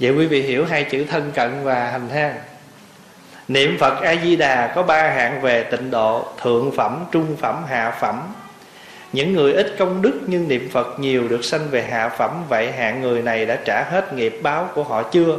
Vậy 0.00 0.10
quý 0.10 0.26
vị 0.26 0.42
hiểu 0.42 0.64
hai 0.64 0.84
chữ 0.84 1.04
thân 1.10 1.32
cận 1.34 1.64
và 1.64 1.90
hành 1.90 2.08
ha 2.08 2.34
niệm 3.48 3.76
phật 3.80 4.00
a 4.02 4.14
di 4.24 4.36
đà 4.36 4.72
có 4.74 4.82
ba 4.82 5.02
hạng 5.02 5.40
về 5.40 5.62
tịnh 5.62 5.90
độ 5.90 6.26
thượng 6.42 6.72
phẩm 6.76 7.04
trung 7.12 7.36
phẩm 7.40 7.64
hạ 7.68 7.96
phẩm. 8.00 8.22
Những 9.12 9.32
người 9.32 9.52
ít 9.52 9.74
công 9.78 10.02
đức 10.02 10.20
nhưng 10.26 10.48
niệm 10.48 10.68
phật 10.72 11.00
nhiều 11.00 11.28
được 11.28 11.44
sanh 11.44 11.68
về 11.70 11.82
hạ 11.82 12.08
phẩm 12.08 12.42
vậy 12.48 12.72
hạng 12.72 13.00
người 13.00 13.22
này 13.22 13.46
đã 13.46 13.58
trả 13.64 13.84
hết 13.90 14.12
nghiệp 14.12 14.38
báo 14.42 14.68
của 14.74 14.82
họ 14.82 15.02
chưa? 15.02 15.36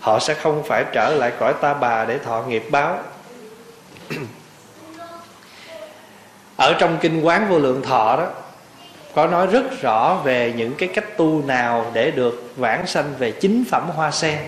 Họ 0.00 0.18
sẽ 0.18 0.34
không 0.34 0.62
phải 0.66 0.84
trở 0.92 1.14
lại 1.14 1.32
cõi 1.38 1.54
ta 1.60 1.74
bà 1.74 2.04
để 2.04 2.18
thọ 2.18 2.42
nghiệp 2.42 2.64
báo. 2.70 2.98
Ở 6.56 6.74
trong 6.78 6.98
kinh 7.00 7.20
quán 7.20 7.48
vô 7.48 7.58
lượng 7.58 7.82
thọ 7.82 8.16
đó 8.16 8.26
có 9.14 9.26
nói 9.26 9.46
rất 9.46 9.80
rõ 9.80 10.14
về 10.24 10.52
những 10.56 10.74
cái 10.74 10.88
cách 10.94 11.16
tu 11.16 11.42
nào 11.46 11.86
để 11.92 12.10
được 12.10 12.52
vãng 12.56 12.86
sanh 12.86 13.14
về 13.18 13.30
chính 13.30 13.64
phẩm 13.70 13.88
hoa 13.96 14.10
sen. 14.10 14.38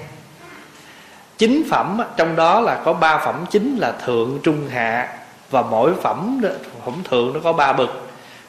Chính 1.38 1.62
phẩm, 1.70 2.00
trong 2.16 2.36
đó 2.36 2.60
là 2.60 2.80
có 2.84 2.92
ba 2.92 3.18
phẩm 3.18 3.44
chính 3.50 3.76
là 3.76 3.92
thượng, 3.92 4.38
trung, 4.42 4.68
hạ. 4.68 5.08
Và 5.50 5.62
mỗi 5.62 5.92
phẩm 6.02 6.42
phẩm 6.84 6.94
thượng 7.10 7.32
nó 7.34 7.40
có 7.44 7.52
ba 7.52 7.72
bậc. 7.72 7.90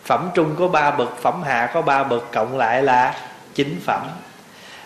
Phẩm 0.06 0.30
trung 0.34 0.56
có 0.60 0.68
ba 0.68 0.92
bậc, 0.92 1.18
phẩm 1.22 1.44
hạ 1.44 1.72
có 1.74 1.82
ba 1.82 2.04
bậc. 2.04 2.32
Cộng 2.32 2.58
lại 2.58 2.84
là 2.84 3.16
chính 3.56 3.80
phẩm. 3.86 4.02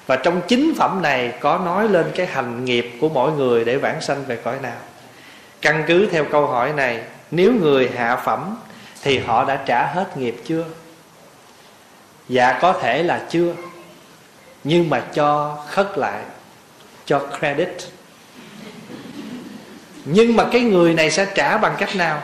Và 0.08 0.16
trong 0.16 0.42
chính 0.48 0.74
phẩm 0.78 1.02
này 1.02 1.34
có 1.40 1.58
nói 1.58 1.90
lên 1.90 2.06
cái 2.16 2.26
hành 2.26 2.66
nghiệp 2.66 2.92
của 3.02 3.10
mỗi 3.10 3.32
người 3.32 3.66
để 3.66 3.78
vãng 3.78 4.02
sanh 4.02 4.26
về 4.26 4.36
cõi 4.36 4.56
nào. 4.62 4.78
Căn 5.62 5.84
cứ 5.88 6.08
theo 6.12 6.26
câu 6.32 6.48
hỏi 6.48 6.74
này, 6.74 7.02
nếu 7.32 7.54
người 7.54 7.90
hạ 7.98 8.16
phẩm 8.16 8.58
thì 9.02 9.20
họ 9.20 9.46
đã 9.46 9.60
trả 9.66 9.86
hết 9.86 10.18
nghiệp 10.18 10.36
chưa? 10.46 10.66
Dạ 12.30 12.60
có 12.62 12.74
thể 12.74 13.04
là 13.04 13.22
chưa. 13.30 13.54
Nhưng 14.64 14.90
mà 14.90 15.00
cho 15.00 15.58
khất 15.68 15.98
lại, 15.98 16.24
cho 17.06 17.22
credit. 17.40 17.70
Nhưng 20.06 20.36
mà 20.36 20.46
cái 20.52 20.62
người 20.62 20.94
này 20.94 21.12
sẽ 21.12 21.26
trả 21.36 21.58
bằng 21.58 21.76
cách 21.78 21.96
nào? 21.96 22.22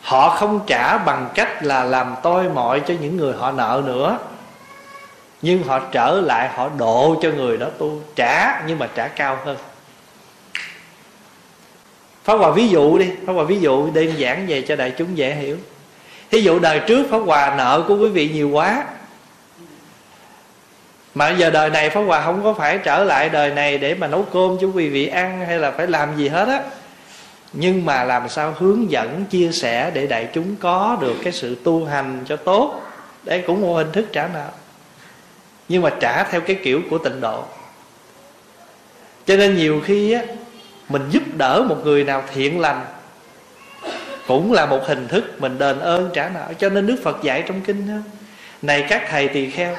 Họ 0.00 0.36
không 0.36 0.60
trả 0.66 0.98
bằng 0.98 1.30
cách 1.34 1.62
là 1.62 1.84
làm 1.84 2.14
tôi 2.22 2.48
mọi 2.48 2.80
cho 2.86 2.94
những 3.00 3.16
người 3.16 3.34
họ 3.34 3.52
nợ 3.52 3.82
nữa. 3.86 4.18
Nhưng 5.42 5.62
họ 5.62 5.78
trở 5.92 6.20
lại, 6.20 6.48
họ 6.48 6.68
độ 6.78 7.16
cho 7.22 7.30
người 7.30 7.56
đó 7.56 7.66
tu. 7.78 8.00
Trả, 8.16 8.62
nhưng 8.66 8.78
mà 8.78 8.88
trả 8.94 9.08
cao 9.08 9.38
hơn. 9.44 9.56
Pháp 12.24 12.34
Hòa 12.36 12.50
ví 12.50 12.68
dụ 12.68 12.98
đi. 12.98 13.10
Pháp 13.26 13.32
Hòa 13.32 13.44
ví 13.44 13.60
dụ 13.60 13.90
đơn 13.90 14.14
giản 14.16 14.46
về 14.46 14.62
cho 14.62 14.76
đại 14.76 14.92
chúng 14.98 15.16
dễ 15.16 15.34
hiểu. 15.34 15.56
Thí 16.30 16.40
dụ 16.40 16.58
đời 16.58 16.80
trước 16.86 17.06
Pháp 17.10 17.18
Hòa 17.18 17.54
nợ 17.58 17.84
của 17.88 17.96
quý 17.96 18.08
vị 18.08 18.28
nhiều 18.28 18.50
quá, 18.50 18.84
Mà 21.14 21.30
giờ 21.30 21.50
đời 21.50 21.70
này 21.70 21.90
Pháp 21.90 22.00
Hòa 22.00 22.22
không 22.24 22.42
có 22.44 22.54
phải 22.54 22.78
trở 22.78 23.04
lại 23.04 23.28
đời 23.28 23.50
này 23.50 23.78
Để 23.78 23.94
mà 23.94 24.06
nấu 24.06 24.22
cơm 24.22 24.56
cho 24.60 24.66
quý 24.74 24.88
vị 24.88 25.06
ăn 25.06 25.46
Hay 25.46 25.58
là 25.58 25.70
phải 25.70 25.86
làm 25.86 26.16
gì 26.16 26.28
hết 26.28 26.48
á. 26.48 26.62
Nhưng 27.52 27.84
mà 27.84 28.04
làm 28.04 28.28
sao 28.28 28.54
hướng 28.58 28.90
dẫn, 28.90 29.24
chia 29.30 29.52
sẻ 29.52 29.90
Để 29.94 30.06
đại 30.06 30.28
chúng 30.34 30.56
có 30.56 30.98
được 31.00 31.14
cái 31.24 31.32
sự 31.32 31.56
tu 31.64 31.84
hành 31.84 32.24
cho 32.26 32.36
tốt. 32.36 32.82
Đấy 33.24 33.44
cũng 33.46 33.60
một 33.60 33.74
hình 33.74 33.92
thức 33.92 34.06
trả 34.12 34.28
nợ. 34.34 34.48
Nhưng 35.68 35.82
mà 35.82 35.90
trả 36.00 36.24
theo 36.24 36.40
cái 36.40 36.56
kiểu 36.62 36.80
của 36.90 36.98
tịnh 36.98 37.20
độ. 37.20 37.44
Cho 39.26 39.36
nên 39.36 39.56
nhiều 39.56 39.80
khi 39.84 40.12
á, 40.12 40.22
Mình 40.88 41.02
giúp 41.10 41.22
đỡ 41.36 41.64
một 41.68 41.76
người 41.84 42.04
nào 42.04 42.22
thiện 42.34 42.60
lành 42.60 42.84
cũng 44.26 44.52
là 44.52 44.66
một 44.66 44.86
hình 44.86 45.08
thức 45.08 45.24
mình 45.38 45.58
đền 45.58 45.80
ơn 45.80 46.10
trả 46.14 46.28
nợ 46.28 46.52
cho 46.58 46.68
nên 46.68 46.86
đức 46.86 46.96
phật 47.02 47.22
dạy 47.22 47.44
trong 47.46 47.60
kinh 47.60 47.88
đó, 47.88 48.10
này 48.62 48.86
các 48.88 49.06
thầy 49.10 49.28
tỳ 49.28 49.50
kheo 49.50 49.76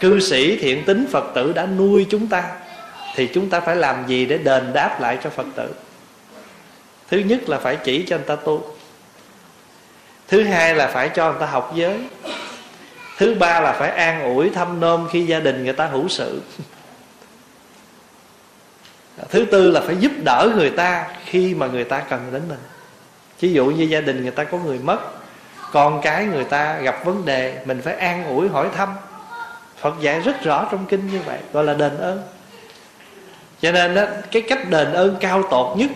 cư 0.00 0.20
sĩ 0.20 0.58
thiện 0.58 0.84
tín 0.84 1.06
phật 1.10 1.24
tử 1.34 1.52
đã 1.52 1.66
nuôi 1.66 2.06
chúng 2.10 2.26
ta 2.26 2.44
thì 3.14 3.28
chúng 3.34 3.50
ta 3.50 3.60
phải 3.60 3.76
làm 3.76 4.06
gì 4.06 4.26
để 4.26 4.38
đền 4.38 4.72
đáp 4.72 5.00
lại 5.00 5.18
cho 5.24 5.30
phật 5.30 5.46
tử? 5.56 5.74
Thứ 7.10 7.18
nhất 7.18 7.48
là 7.48 7.58
phải 7.58 7.76
chỉ 7.76 8.04
cho 8.08 8.16
người 8.16 8.26
ta 8.26 8.36
tu. 8.36 8.76
Thứ 10.28 10.42
hai 10.42 10.74
là 10.74 10.86
phải 10.86 11.08
cho 11.08 11.30
người 11.30 11.40
ta 11.40 11.46
học 11.46 11.72
giới. 11.74 12.00
Thứ 13.18 13.34
ba 13.34 13.60
là 13.60 13.72
phải 13.72 13.90
an 13.90 14.22
ủi 14.22 14.50
thăm 14.50 14.80
nom 14.80 15.08
khi 15.12 15.26
gia 15.26 15.40
đình 15.40 15.64
người 15.64 15.72
ta 15.72 15.86
hữu 15.86 16.08
sự. 16.08 16.42
Thứ 19.28 19.44
tư 19.44 19.70
là 19.70 19.80
phải 19.80 19.96
giúp 19.96 20.12
đỡ 20.24 20.52
người 20.56 20.70
ta 20.70 21.06
khi 21.24 21.54
mà 21.54 21.66
người 21.66 21.84
ta 21.84 22.00
cần 22.00 22.28
đến 22.32 22.42
mình 22.48 22.58
ví 23.40 23.52
dụ 23.52 23.66
như 23.66 23.84
gia 23.84 24.00
đình 24.00 24.22
người 24.22 24.30
ta 24.30 24.44
có 24.44 24.58
người 24.58 24.78
mất 24.78 24.98
con 25.72 26.00
cái 26.02 26.24
người 26.24 26.44
ta 26.44 26.78
gặp 26.78 27.04
vấn 27.04 27.24
đề 27.24 27.58
mình 27.64 27.80
phải 27.82 27.94
an 27.94 28.24
ủi 28.28 28.48
hỏi 28.48 28.68
thăm. 28.76 28.88
Phật 29.78 29.94
dạy 30.00 30.20
rất 30.20 30.42
rõ 30.42 30.68
trong 30.70 30.86
kinh 30.86 31.06
như 31.06 31.20
vậy 31.26 31.38
gọi 31.52 31.64
là 31.64 31.74
đền 31.74 31.98
ơn. 31.98 32.22
Cho 33.60 33.72
nên 33.72 33.94
đó, 33.94 34.04
cái 34.30 34.42
cách 34.42 34.70
đền 34.70 34.92
ơn 34.92 35.16
cao 35.20 35.42
tột 35.50 35.78
nhất 35.78 35.90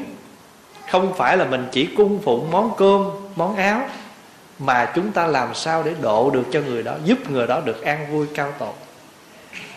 không 0.90 1.14
phải 1.16 1.36
là 1.36 1.44
mình 1.44 1.68
chỉ 1.72 1.86
cung 1.96 2.22
phụng 2.22 2.50
món 2.50 2.72
cơm 2.76 3.10
món 3.36 3.56
áo 3.56 3.88
mà 4.58 4.92
chúng 4.94 5.12
ta 5.12 5.26
làm 5.26 5.54
sao 5.54 5.82
để 5.82 5.94
độ 6.00 6.30
được 6.30 6.44
cho 6.52 6.60
người 6.60 6.82
đó 6.82 6.94
giúp 7.04 7.30
người 7.30 7.46
đó 7.46 7.60
được 7.64 7.82
an 7.82 8.06
vui 8.12 8.26
cao 8.34 8.52
tột. 8.58 8.74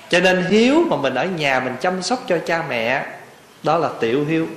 Cho 0.10 0.20
nên 0.20 0.46
hiếu 0.46 0.84
mà 0.90 0.98
mình 0.98 1.16
ở 1.16 1.26
nhà 1.26 1.60
mình 1.60 1.76
chăm 1.82 2.02
sóc 2.02 2.20
cho 2.28 2.38
cha 2.46 2.64
mẹ 2.70 3.06
đó 3.64 3.78
là 3.78 3.90
tiểu 4.00 4.26
hiếu 4.26 4.48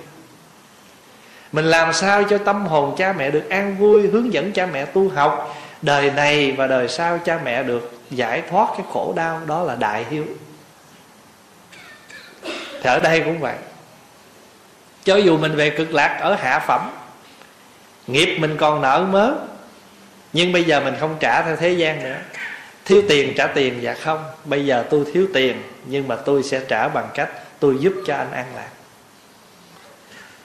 mình 1.52 1.64
làm 1.64 1.92
sao 1.92 2.22
cho 2.24 2.38
tâm 2.38 2.66
hồn 2.66 2.94
cha 2.98 3.12
mẹ 3.12 3.30
được 3.30 3.48
an 3.50 3.76
vui, 3.76 4.08
hướng 4.08 4.32
dẫn 4.32 4.52
cha 4.52 4.66
mẹ 4.66 4.84
tu 4.84 5.08
học? 5.08 5.56
Đời 5.82 6.10
này 6.10 6.52
và 6.52 6.66
đời 6.66 6.88
sau 6.88 7.18
cha 7.18 7.38
mẹ 7.44 7.62
được 7.62 7.92
giải 8.10 8.42
thoát 8.50 8.68
cái 8.76 8.86
khổ 8.92 9.12
đau, 9.16 9.40
đó 9.46 9.62
là 9.62 9.74
đại 9.74 10.06
hiếu. 10.10 10.24
Thì 12.82 12.90
ở 12.90 13.00
đây 13.00 13.20
cũng 13.20 13.38
vậy. 13.38 13.54
Cho 15.04 15.16
dù 15.16 15.38
mình 15.38 15.56
về 15.56 15.70
cực 15.70 15.94
lạc 15.94 16.18
ở 16.20 16.34
hạ 16.34 16.58
phẩm, 16.66 16.90
nghiệp 18.06 18.38
mình 18.38 18.56
còn 18.56 18.82
nợ 18.82 19.06
mớ, 19.10 19.34
nhưng 20.32 20.52
bây 20.52 20.64
giờ 20.64 20.80
mình 20.80 20.94
không 21.00 21.16
trả 21.20 21.42
theo 21.42 21.56
thế 21.56 21.72
gian 21.72 22.02
nữa. 22.02 22.16
Thiếu 22.84 23.02
tiền 23.08 23.34
trả 23.36 23.46
tiền 23.46 23.82
dạ 23.82 23.94
không. 23.94 24.24
Bây 24.44 24.66
giờ 24.66 24.84
tôi 24.90 25.04
thiếu 25.12 25.26
tiền, 25.34 25.62
nhưng 25.86 26.08
mà 26.08 26.16
tôi 26.16 26.42
sẽ 26.42 26.60
trả 26.68 26.88
bằng 26.88 27.08
cách 27.14 27.28
tôi 27.58 27.76
giúp 27.80 27.92
cho 28.06 28.14
anh 28.14 28.32
an 28.32 28.46
lạc 28.56 28.68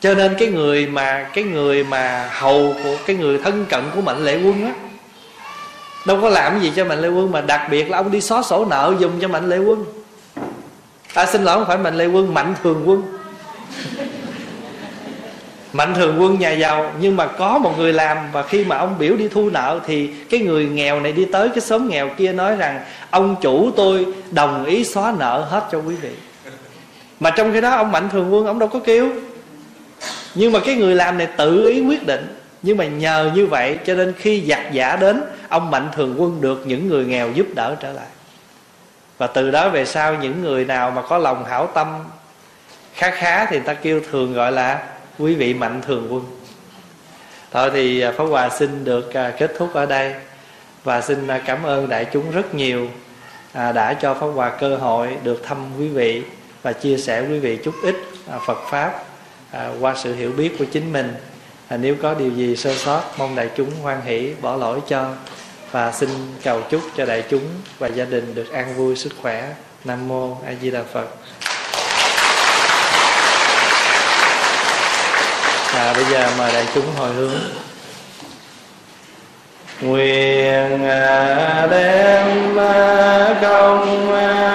cho 0.06 0.14
nên 0.14 0.36
cái 0.38 0.48
người 0.48 0.88
mà, 0.88 1.30
cái 1.34 1.44
người 1.44 1.84
mà 1.84 2.30
hầu 2.32 2.74
của, 2.84 2.98
cái 3.06 3.16
người 3.16 3.38
thân 3.38 3.66
cận 3.70 3.84
của 3.96 4.02
mạnh 4.02 4.26
lệ 4.26 4.40
quân 4.44 4.66
á, 4.66 4.74
đâu 6.06 6.20
có 6.22 6.30
làm 6.30 6.60
gì 6.60 6.72
cho 6.76 6.86
mạnh 6.86 7.02
lệ 7.02 7.08
quân 7.08 7.32
mà 7.32 7.42
đặc 7.42 7.62
biệt 7.72 7.90
là 7.90 7.98
ông 7.98 8.12
đi 8.12 8.22
xóa 8.22 8.44
sổ 8.44 8.66
nợ 8.66 8.94
dùng 9.00 9.12
cho 9.22 9.28
mạnh 9.28 9.50
lệ 9.50 9.58
quân. 9.58 9.86
À 11.14 11.26
xin 11.26 11.44
lỗi 11.44 11.58
không 11.58 11.68
phải 11.68 11.78
mạnh 11.78 11.98
lệ 11.98 12.06
quân, 12.06 12.34
mạnh 12.34 12.54
thường 12.64 12.84
quân. 12.86 13.04
Mạnh 15.74 15.94
thường 15.94 16.22
quân 16.22 16.40
nhà 16.40 16.52
giàu, 16.52 16.92
nhưng 17.02 17.16
mà 17.16 17.28
có 17.28 17.58
một 17.58 17.78
người 17.78 17.94
làm 17.94 18.18
và 18.32 18.44
khi 18.44 18.66
mà 18.66 18.78
ông 18.78 18.96
biểu 19.00 19.16
đi 19.16 19.28
thu 19.28 19.50
nợ 19.50 19.80
thì 19.86 20.08
cái 20.08 20.40
người 20.40 20.66
nghèo 20.66 21.00
này 21.00 21.12
đi 21.12 21.26
tới 21.26 21.50
cái 21.50 21.62
xóm 21.62 21.90
nghèo 21.90 22.10
kia 22.18 22.32
nói 22.32 22.56
rằng, 22.56 22.80
ông 23.10 23.36
chủ 23.42 23.72
tôi 23.76 24.06
đồng 24.32 24.66
ý 24.66 24.84
xóa 24.84 25.14
nợ 25.20 25.48
hết 25.50 25.64
cho 25.72 25.78
quý 25.78 25.96
vị. 25.96 26.12
Mà 27.20 27.30
trong 27.30 27.54
khi 27.54 27.62
đó 27.62 27.70
ông 27.70 27.92
mạnh 27.92 28.10
thường 28.10 28.34
quân 28.34 28.46
ông 28.46 28.60
đâu 28.60 28.70
có 28.70 28.80
kêu 28.80 29.10
nhưng 30.36 30.52
mà 30.52 30.60
cái 30.66 30.76
người 30.76 30.96
làm 30.96 31.18
này 31.18 31.28
tự 31.38 31.68
ý 31.68 31.82
quyết 31.82 32.06
định. 32.08 32.40
Nhưng 32.62 32.78
mà 32.78 32.86
nhờ 32.86 33.32
như 33.36 33.46
vậy 33.46 33.80
cho 33.86 33.94
nên 33.94 34.14
khi 34.18 34.46
giặc 34.48 34.72
giả 34.72 34.96
đến, 34.96 35.24
ông 35.50 35.72
mạnh 35.72 35.90
thường 35.96 36.16
quân 36.18 36.42
được 36.42 36.64
những 36.68 36.88
người 36.88 37.06
nghèo 37.06 37.32
giúp 37.32 37.48
đỡ 37.56 37.76
trở 37.80 37.92
lại. 37.92 38.08
Và 39.18 39.28
từ 39.28 39.52
đó 39.52 39.70
về 39.70 39.86
sau, 39.86 40.16
những 40.16 40.42
người 40.42 40.66
nào 40.66 40.92
mà 40.92 41.02
có 41.02 41.18
lòng 41.18 41.46
hảo 41.46 41.68
tâm 41.68 41.88
khá 42.94 43.12
khá 43.12 43.46
thì 43.46 43.58
người 43.58 43.66
ta 43.66 43.74
kêu 43.74 44.02
thường 44.12 44.34
gọi 44.34 44.52
là 44.52 44.88
quý 45.20 45.36
vị 45.36 45.54
mạnh 45.54 45.82
thường 45.82 46.08
quân. 46.10 46.24
Thôi 47.52 47.70
thì 47.74 48.02
à, 48.02 48.12
pháp 48.12 48.24
hòa 48.24 48.50
xin 48.50 48.84
được 48.84 49.14
à, 49.14 49.34
kết 49.40 49.52
thúc 49.58 49.74
ở 49.74 49.86
đây. 49.86 50.14
Và 50.84 51.02
xin 51.02 51.28
à, 51.28 51.42
cảm 51.46 51.64
ơn 51.64 51.90
đại 51.90 52.06
chúng 52.14 52.32
rất 52.32 52.56
nhiều 52.56 52.88
đã 53.54 53.94
cho 54.02 54.14
pháp 54.14 54.28
hòa 54.28 54.50
cơ 54.50 54.76
hội 54.76 55.18
được 55.24 55.44
thăm 55.44 55.58
quý 55.80 55.88
vị 55.88 56.24
và 56.62 56.74
chia 56.74 56.98
sẻ 56.98 57.26
quý 57.30 57.40
vị 57.40 57.60
chút 57.64 57.74
ít 57.84 57.96
phật 58.46 58.58
pháp 58.70 59.04
à, 59.56 59.70
qua 59.80 59.96
sự 60.04 60.16
hiểu 60.16 60.32
biết 60.32 60.56
của 60.60 60.66
chính 60.66 60.94
mình. 60.94 61.14
À, 61.68 61.78
nếu 61.78 61.96
có 62.02 62.14
điều 62.14 62.32
gì 62.32 62.56
sơ 62.56 62.74
sót 62.74 63.02
mong 63.18 63.36
đại 63.36 63.50
chúng 63.58 63.72
hoan 63.82 64.02
hỷ 64.06 64.34
bỏ 64.42 64.56
lỗi 64.56 64.80
cho 64.88 65.14
và 65.72 65.92
xin 65.92 66.10
cầu 66.44 66.62
chúc 66.70 66.82
cho 66.98 67.06
đại 67.06 67.24
chúng 67.30 67.44
và 67.80 67.88
gia 67.88 68.06
đình 68.06 68.36
được 68.36 68.52
an 68.52 68.76
vui 68.76 68.96
sức 68.96 69.14
khỏe. 69.22 69.54
Nam 69.86 70.08
mô 70.08 70.38
a 70.46 70.54
di 70.62 70.72
đà 70.72 70.84
phật. 70.94 71.08
À, 75.74 75.94
bây 75.94 76.06
giờ 76.06 76.32
mời 76.38 76.54
đại 76.54 76.66
chúng 76.74 76.86
hồi 76.98 77.14
hướng. 77.14 77.40
Nguyện 79.82 80.86
à, 80.90 81.68
đem 81.72 82.60
à, 82.60 83.36
công 83.42 84.14
à, 84.14 84.55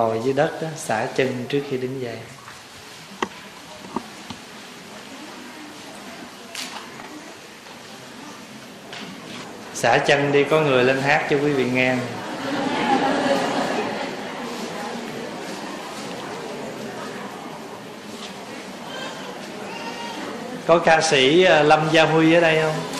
ngồi 0.00 0.20
dưới 0.24 0.34
đất 0.34 0.62
đó, 0.62 0.68
xả 0.76 1.06
chân 1.14 1.44
trước 1.48 1.60
khi 1.70 1.76
đứng 1.76 2.00
dậy. 2.02 2.16
Xả 9.74 9.98
chân 9.98 10.32
đi 10.32 10.44
có 10.44 10.60
người 10.60 10.84
lên 10.84 11.00
hát 11.00 11.26
cho 11.30 11.36
quý 11.36 11.52
vị 11.52 11.64
nghe. 11.64 11.96
Có 20.66 20.78
ca 20.78 21.00
sĩ 21.00 21.44
à, 21.44 21.62
lâm 21.62 21.88
gia 21.92 22.04
huy 22.04 22.34
ở 22.34 22.40
đây 22.40 22.62
không? 22.62 22.99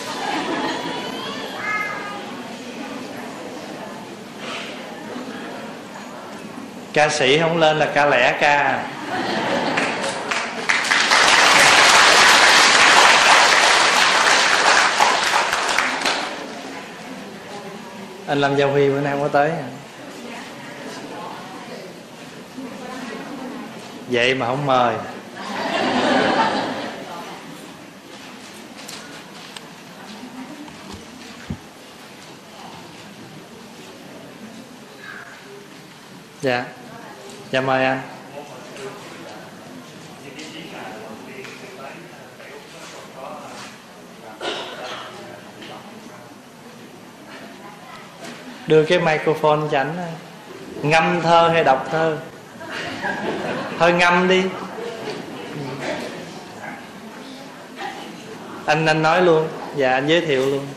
ca 6.93 7.09
sĩ 7.09 7.39
không 7.39 7.57
lên 7.57 7.79
là 7.79 7.91
ca 7.93 8.05
lẻ 8.05 8.37
ca. 8.41 8.83
Anh 18.27 18.41
lâm 18.41 18.55
gia 18.55 18.65
huy 18.65 18.89
bữa 18.89 18.99
nay 18.99 19.17
có 19.21 19.27
tới 19.27 19.51
vậy 24.09 24.35
mà 24.35 24.45
không 24.45 24.65
mời. 24.65 24.95
Dạ. 36.41 36.55
yeah 36.55 36.80
dạ 37.51 37.61
mời 37.61 37.85
anh. 37.85 38.01
Đưa 48.67 48.85
cái 48.85 48.99
microphone 48.99 49.59
cho 49.71 49.79
ảnh 49.79 49.97
ờ, 49.97 50.07
ngâm 50.81 51.21
thơ 51.21 51.49
hay 51.49 51.63
đọc 51.63 51.87
thơ? 51.91 52.17
Thôi 53.79 53.93
ngâm 53.93 54.27
đi. 54.27 54.43
Anh 58.65 58.85
anh 58.85 59.01
nói 59.01 59.21
luôn. 59.21 59.47
Dạ 59.75 59.91
anh 59.91 60.07
giới 60.07 60.21
thiệu 60.21 60.49
luôn. 60.49 60.67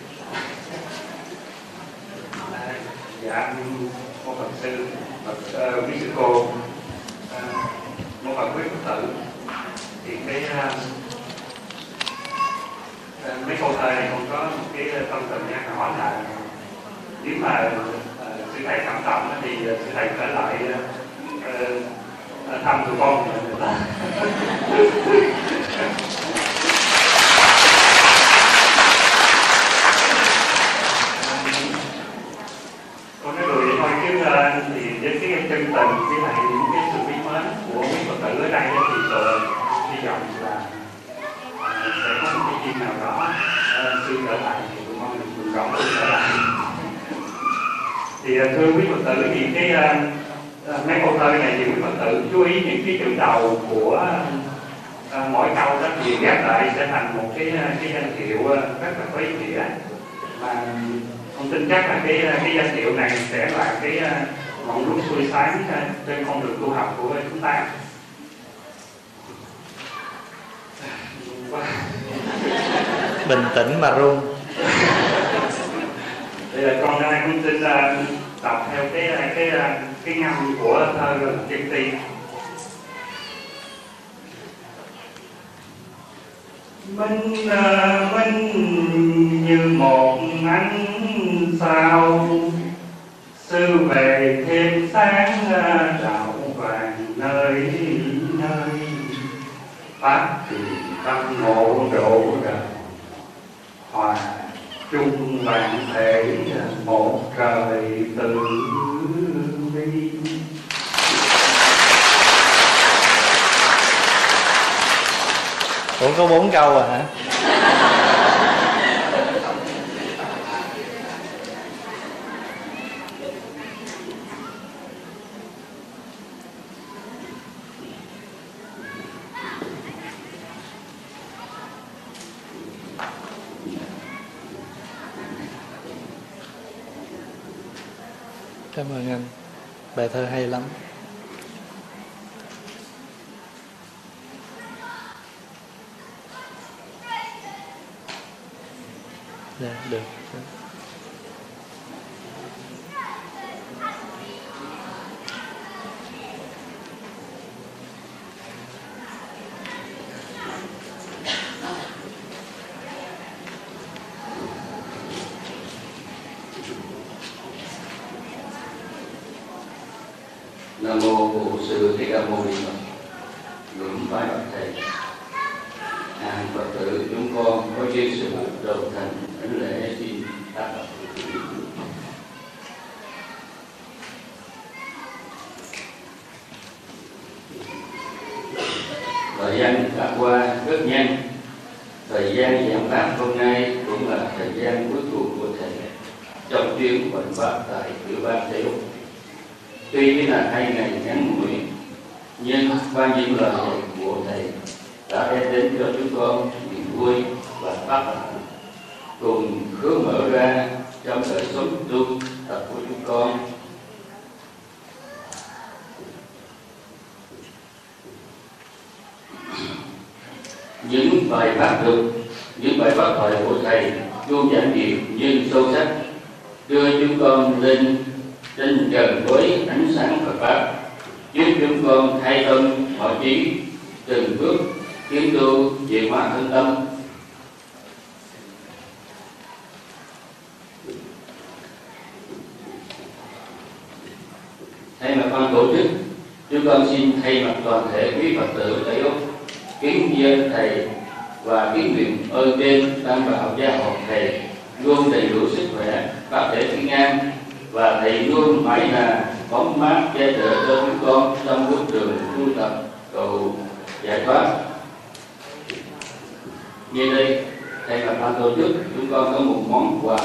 Chúng 268.97 269.07
con 269.11 269.33
có 269.33 269.41
một 269.41 269.63
món 269.69 270.01
quà 270.03 270.19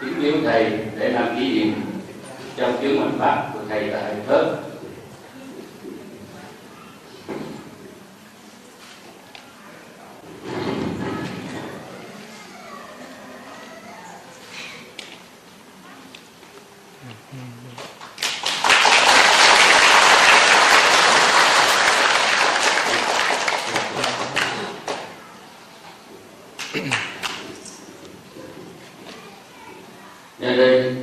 kính 0.00 0.14
biếu 0.22 0.32
thầy 0.44 0.78
để 0.98 1.08
làm 1.08 1.36
kỷ 1.36 1.52
niệm 1.54 1.74
trong 2.56 2.76
chuyến 2.80 3.00
hành 3.00 3.18
pháp 3.18 3.50
của 3.54 3.60
thầy 3.68 3.88
tại 3.92 4.14
Thớt 4.28 4.46
Nhân 30.38 30.56
đây 30.56 30.96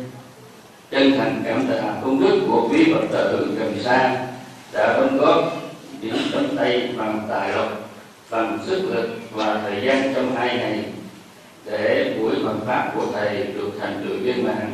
chân 0.92 1.18
thành 1.18 1.44
cảm 1.46 1.68
tạ 1.68 1.82
công 2.04 2.22
đức 2.22 2.40
của 2.48 2.68
quý 2.72 2.94
Phật 2.94 3.08
tử 3.12 3.56
gần 3.60 3.80
xa 3.84 4.26
đã 4.74 4.94
đóng 4.94 5.18
góp 5.18 5.58
những 6.02 6.18
tấm 6.34 6.58
tay 6.58 6.90
bằng 6.98 7.22
tài 7.30 7.50
lộc, 7.52 7.90
bằng 8.30 8.60
sức 8.66 8.82
lực 8.94 9.10
và 9.32 9.62
thời 9.64 9.82
gian 9.86 10.14
trong 10.16 10.36
hai 10.36 10.58
ngày 10.58 10.84
để 11.66 12.16
buổi 12.20 12.36
hoàn 12.44 12.60
pháp 12.68 12.92
của 12.96 13.06
thầy 13.14 13.44
được 13.44 13.72
thành 13.80 14.06
tựu 14.06 14.18
viên 14.18 14.44
mãn. 14.44 14.74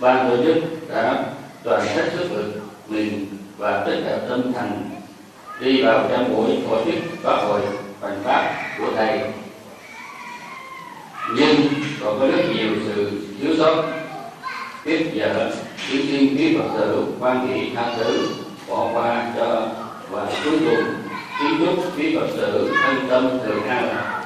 Ban 0.00 0.30
tổ 0.30 0.44
chức 0.44 0.56
đã 0.88 1.24
toàn 1.64 1.86
hết 1.86 2.10
sức 2.12 2.32
lực 2.32 2.60
mình 2.88 3.26
và 3.58 3.84
tất 3.86 3.96
cả 4.04 4.18
tâm 4.28 4.52
thành 4.52 4.90
đi 5.60 5.82
vào 5.82 6.08
trong 6.10 6.36
buổi 6.36 6.58
tổ 6.70 6.84
chức 6.84 6.94
pháp 7.22 7.36
hội 7.36 7.60
hoàn 8.00 8.22
pháp 8.24 8.54
của 8.78 8.92
thầy 8.96 9.20
nhưng 11.36 11.56
còn 12.00 12.20
có 12.20 12.26
rất 12.26 12.44
nhiều 12.54 12.68
sự 12.86 13.10
thiếu 13.40 13.54
sót 13.58 13.82
tiếp 14.84 15.10
giờ 15.12 15.50
kính 15.90 16.06
xin 16.06 16.36
quý 16.36 16.56
phật 16.58 16.78
tử 16.78 17.06
quan 17.20 17.48
hệ 17.48 17.60
tha 17.74 17.94
thứ 17.96 18.28
bỏ 18.68 18.90
qua 18.92 19.32
cho 19.36 19.68
và 20.10 20.26
cuối 20.44 20.58
cùng 20.60 20.84
kính 21.38 21.66
chúc 21.66 21.98
quý 21.98 22.16
phật 22.16 22.26
tử 22.36 22.74
thân 22.82 23.06
tâm 23.10 23.38
thường 23.44 23.66
an 23.68 23.88
lạc 23.88 24.24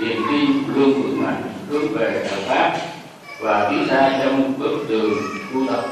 niềm 0.00 0.22
tin 0.30 0.74
luôn 0.74 1.02
vững 1.02 1.22
mạnh 1.22 1.42
hướng 1.68 1.88
về 1.88 2.28
đạo 2.30 2.40
pháp 2.46 2.78
và 3.40 3.70
tiến 3.70 3.86
xa 3.88 4.20
trong 4.24 4.52
bước 4.58 4.78
đường 4.88 5.14
tu 5.54 5.66
tập 5.66 5.84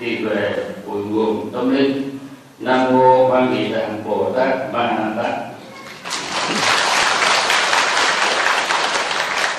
tìm 0.00 0.28
về 0.28 0.54
cội 0.86 1.04
nguồn 1.04 1.50
tâm 1.52 1.76
linh 1.76 2.18
nam 2.58 2.92
mô 2.92 3.30
quan 3.30 3.54
hệ 3.54 3.78
tạng 3.78 4.02
bồ 4.04 4.32
tát 4.36 4.72
ma 4.72 4.86
ha 4.86 5.22
tát 5.22 5.46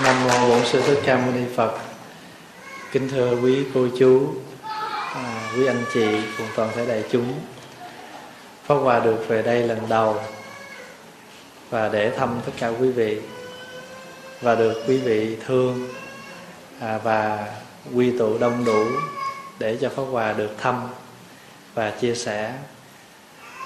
Nam 0.04 0.16
mô 0.24 0.50
Bổn 0.50 0.66
Sư 0.66 0.82
Thích 0.88 1.00
Ca 1.06 1.18
Mâu 1.18 1.32
Ni 1.32 1.42
Phật. 1.56 1.72
Kính 2.92 3.10
thưa 3.10 3.36
quý 3.44 3.64
cô 3.78 3.88
chú, 4.00 4.34
à, 5.16 5.52
quý 5.56 5.66
anh 5.66 5.84
chị 5.94 6.06
cùng 6.38 6.48
toàn 6.56 6.70
thể 6.76 6.86
đại 6.86 7.04
chúng. 7.12 7.34
Pháp 8.64 8.76
Hòa 8.76 9.00
được 9.00 9.28
về 9.28 9.42
đây 9.42 9.64
lần 9.64 9.80
đầu 9.90 10.20
và 11.70 11.90
để 11.90 12.12
thăm 12.18 12.40
tất 12.46 12.52
cả 12.60 12.68
quý 12.68 12.92
vị 12.92 13.22
và 14.42 14.56
được 14.56 14.84
quý 14.88 14.98
vị 14.98 15.38
thương 15.46 15.88
à, 16.80 16.98
và 17.04 17.48
quy 17.96 18.18
tụ 18.18 18.38
đông 18.38 18.66
đủ 18.66 18.86
để 19.60 19.78
cho 19.82 19.90
Pháp 19.90 20.04
Hòa 20.04 20.34
được 20.34 20.52
thăm 20.58 20.82
và 21.74 21.92
chia 21.92 22.16
sẻ 22.16 22.54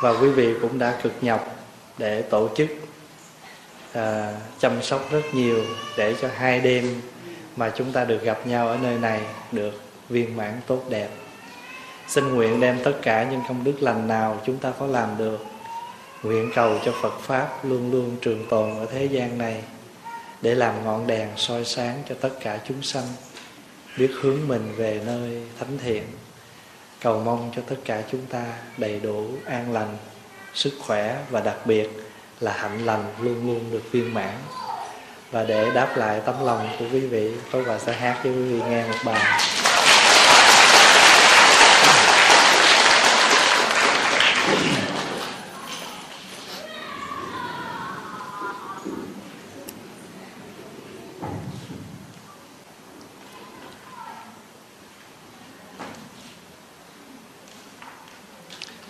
và 0.02 0.10
quý 0.10 0.30
vị 0.30 0.54
cũng 0.62 0.80
đã 0.80 1.00
cực 1.04 1.14
nhọc 1.22 1.56
để 1.98 2.22
tổ 2.22 2.50
chức 2.58 2.68
à, 3.94 4.34
chăm 4.60 4.82
sóc 4.82 5.12
rất 5.12 5.24
nhiều 5.34 5.64
để 5.98 6.16
cho 6.22 6.30
hai 6.36 6.60
đêm 6.60 7.02
mà 7.56 7.72
chúng 7.78 7.92
ta 7.92 8.06
được 8.06 8.24
gặp 8.24 8.48
nhau 8.48 8.68
ở 8.68 8.78
nơi 8.82 8.98
này 8.98 9.22
được 9.52 9.91
viên 10.12 10.38
mãn 10.38 10.62
tốt 10.68 10.84
đẹp. 10.90 11.10
Xin 12.08 12.28
nguyện 12.28 12.60
đem 12.60 12.80
tất 12.84 12.94
cả 13.02 13.28
những 13.32 13.42
công 13.48 13.64
đức 13.64 13.74
lành 13.80 14.08
nào 14.08 14.42
chúng 14.46 14.58
ta 14.58 14.72
có 14.80 14.88
làm 14.88 15.18
được, 15.18 15.46
nguyện 16.24 16.52
cầu 16.56 16.80
cho 16.86 16.94
Phật 17.02 17.20
pháp 17.22 17.66
luôn 17.66 17.92
luôn 17.92 18.16
trường 18.22 18.46
tồn 18.50 18.80
ở 18.80 18.86
thế 18.92 19.06
gian 19.06 19.38
này, 19.38 19.64
để 20.42 20.56
làm 20.56 20.86
ngọn 20.86 21.08
đèn 21.08 21.30
soi 21.38 21.66
sáng 21.66 22.04
cho 22.10 22.16
tất 22.22 22.30
cả 22.40 22.60
chúng 22.68 22.84
sanh, 22.84 23.08
biết 23.98 24.12
hướng 24.22 24.48
mình 24.48 24.74
về 24.78 25.02
nơi 25.06 25.42
thánh 25.60 25.78
thiện. 25.84 26.04
Cầu 27.02 27.22
mong 27.26 27.52
cho 27.56 27.62
tất 27.70 27.76
cả 27.86 28.04
chúng 28.12 28.26
ta 28.26 28.44
đầy 28.78 29.00
đủ 29.00 29.28
an 29.46 29.74
lành, 29.74 29.98
sức 30.54 30.74
khỏe 30.80 31.18
và 31.30 31.40
đặc 31.40 31.58
biệt 31.66 31.90
là 32.40 32.54
hạnh 32.54 32.86
lành 32.86 33.04
luôn 33.20 33.48
luôn 33.48 33.72
được 33.72 33.92
viên 33.92 34.14
mãn. 34.14 34.34
Và 35.32 35.44
để 35.44 35.72
đáp 35.74 35.98
lại 35.98 36.22
tấm 36.26 36.36
lòng 36.46 36.68
của 36.80 36.86
quý 36.94 37.00
vị, 37.00 37.32
tôi 37.52 37.64
và 37.64 37.80
sẽ 37.80 37.94
hát 37.94 38.22
cho 38.24 38.30
quý 38.30 38.44
vị 38.44 38.60
nghe 38.70 38.88
một 38.88 38.98
bài. 39.06 39.42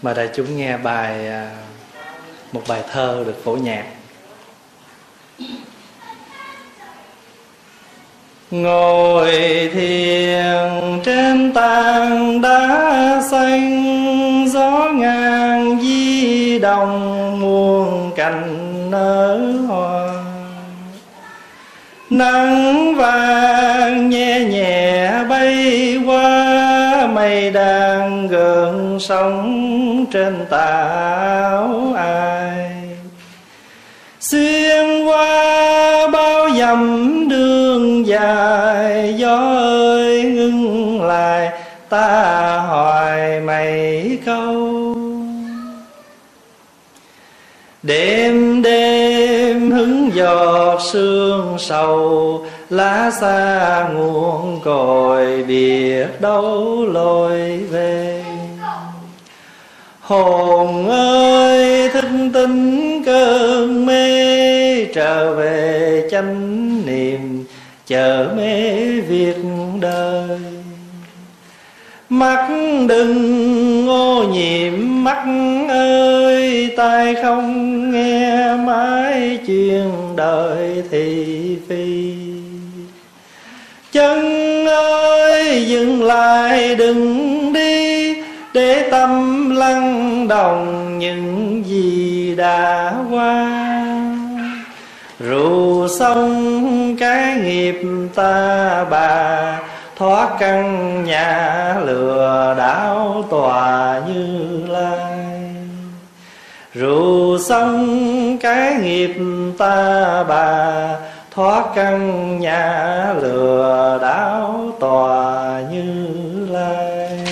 Mà 0.02 0.14
đại 0.14 0.30
chúng 0.36 0.58
nghe 0.58 0.78
bài 0.78 1.28
à, 1.28 1.52
một 2.52 2.62
bài 2.68 2.84
thơ 2.92 3.24
được 3.26 3.44
phổ 3.44 3.52
nhạc. 3.52 3.84
Ngồi 8.52 9.32
thiền 9.74 11.02
trên 11.04 11.54
tàn 11.54 12.42
đá 12.42 13.22
xanh, 13.32 14.46
gió 14.48 14.90
ngang 14.94 15.80
di 15.82 16.60
đồng 16.60 17.40
muôn 17.42 18.12
cành 18.16 18.92
nở 18.92 19.40
hoa. 19.68 20.08
Nắng 22.10 22.96
vàng 22.96 24.10
nhẹ 24.10 24.40
nhẹ 24.40 25.12
bay 25.30 25.98
qua 26.06 26.51
nay 27.32 27.52
đang 27.52 28.28
gần 28.28 28.98
sóng 29.00 30.06
trên 30.12 30.46
tảo 30.50 31.94
ai? 31.96 32.72
Xuyên 34.20 35.06
qua 35.06 36.08
bao 36.08 36.50
dặm 36.60 37.30
đường 37.30 38.08
dài, 38.08 39.16
gió 39.18 39.38
ơi 39.58 40.24
ngưng 40.24 41.02
lại, 41.04 41.52
ta 41.90 42.58
hỏi 42.68 43.40
mày 43.40 44.18
câu. 44.26 44.96
Đêm 47.84 48.62
đêm 48.62 49.72
hứng 49.72 50.12
giọt 50.14 50.80
sương 50.92 51.56
sầu 51.60 52.46
lá 52.72 53.12
xa 53.22 53.90
nguồn 53.94 54.60
cội 54.64 55.44
biệt 55.48 56.08
đâu 56.20 56.86
lôi 56.86 57.58
về. 57.58 58.24
Hồn 60.00 60.90
ơi, 60.90 61.90
thức 61.90 62.06
tinh 62.34 63.04
cơn 63.06 63.86
mê, 63.86 64.86
trở 64.86 65.36
về 65.36 66.08
chánh 66.12 66.86
niệm 66.86 67.46
chờ 67.88 68.34
mê 68.36 68.72
việc 69.00 69.38
đời. 69.82 70.40
Mắt 72.10 72.48
đừng 72.88 73.88
ô 73.90 74.24
nhiễm, 74.24 74.74
mắt 75.04 75.26
ơi, 75.70 76.74
tai 76.78 77.16
không 77.24 77.92
nghe 77.92 78.56
mãi 78.56 79.40
chuyện 79.48 79.92
đời 80.16 80.84
thị 80.92 81.58
phi 81.70 82.01
chân 83.92 84.66
ơi, 84.68 85.66
dừng 85.68 86.04
lại, 86.04 86.76
đừng 86.76 87.54
đi, 87.54 88.16
để 88.54 88.90
tâm 88.92 89.50
lắng 89.50 90.28
đồng 90.28 91.00
những 91.00 91.64
gì 91.66 92.36
đã 92.36 92.94
qua. 93.12 93.48
Rượu 95.20 95.88
xong 95.88 96.96
cái 97.00 97.36
nghiệp 97.36 97.82
ta 98.16 98.86
bà, 98.90 99.60
thoát 99.98 100.30
căn 100.40 101.04
nhà 101.04 101.76
lừa 101.86 102.56
đảo 102.58 103.26
tòa 103.30 104.02
như 104.08 104.50
lai. 104.68 105.20
Rượu 106.74 107.40
xong 107.40 108.38
cái 108.42 108.74
nghiệp 108.74 109.14
ta 109.58 110.24
bà 110.28 110.96
thoát 111.32 111.66
căn 111.76 112.40
nhà 112.40 113.14
lừa 113.22 114.00
đảo 114.02 114.76
tòa 114.80 115.62
như 115.72 116.08
lai. 116.50 117.26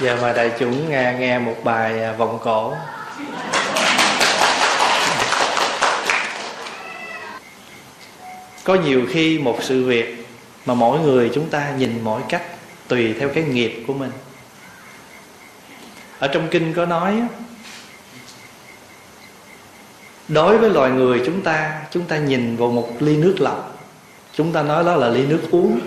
Giờ 0.00 0.18
mà 0.22 0.32
đại 0.32 0.50
chúng 0.58 0.90
nghe 0.90 1.14
nghe 1.18 1.38
một 1.38 1.54
bài 1.64 2.02
à, 2.02 2.12
vọng 2.12 2.28
vòng 2.28 2.38
cổ. 2.44 2.74
Có 8.64 8.74
nhiều 8.74 9.02
khi 9.10 9.38
một 9.38 9.58
sự 9.60 9.86
việc 9.86 10.26
mà 10.66 10.74
mỗi 10.74 10.98
người 10.98 11.30
chúng 11.34 11.48
ta 11.48 11.70
nhìn 11.78 12.00
mỗi 12.04 12.20
cách 12.28 12.42
tùy 12.88 13.14
theo 13.20 13.28
cái 13.28 13.44
nghiệp 13.44 13.84
của 13.86 13.94
mình. 13.94 14.10
Ở 16.18 16.28
trong 16.28 16.48
kinh 16.50 16.74
có 16.74 16.86
nói 16.86 17.22
đối 20.32 20.58
với 20.58 20.70
loài 20.70 20.90
người 20.90 21.22
chúng 21.26 21.42
ta 21.42 21.82
chúng 21.90 22.04
ta 22.04 22.18
nhìn 22.18 22.56
vào 22.56 22.70
một 22.70 22.92
ly 23.00 23.16
nước 23.16 23.36
lọc. 23.38 23.88
Chúng 24.34 24.52
ta 24.52 24.62
nói 24.62 24.84
đó 24.84 24.96
là 24.96 25.08
ly 25.08 25.26
nước 25.26 25.40
uống. 25.50 25.80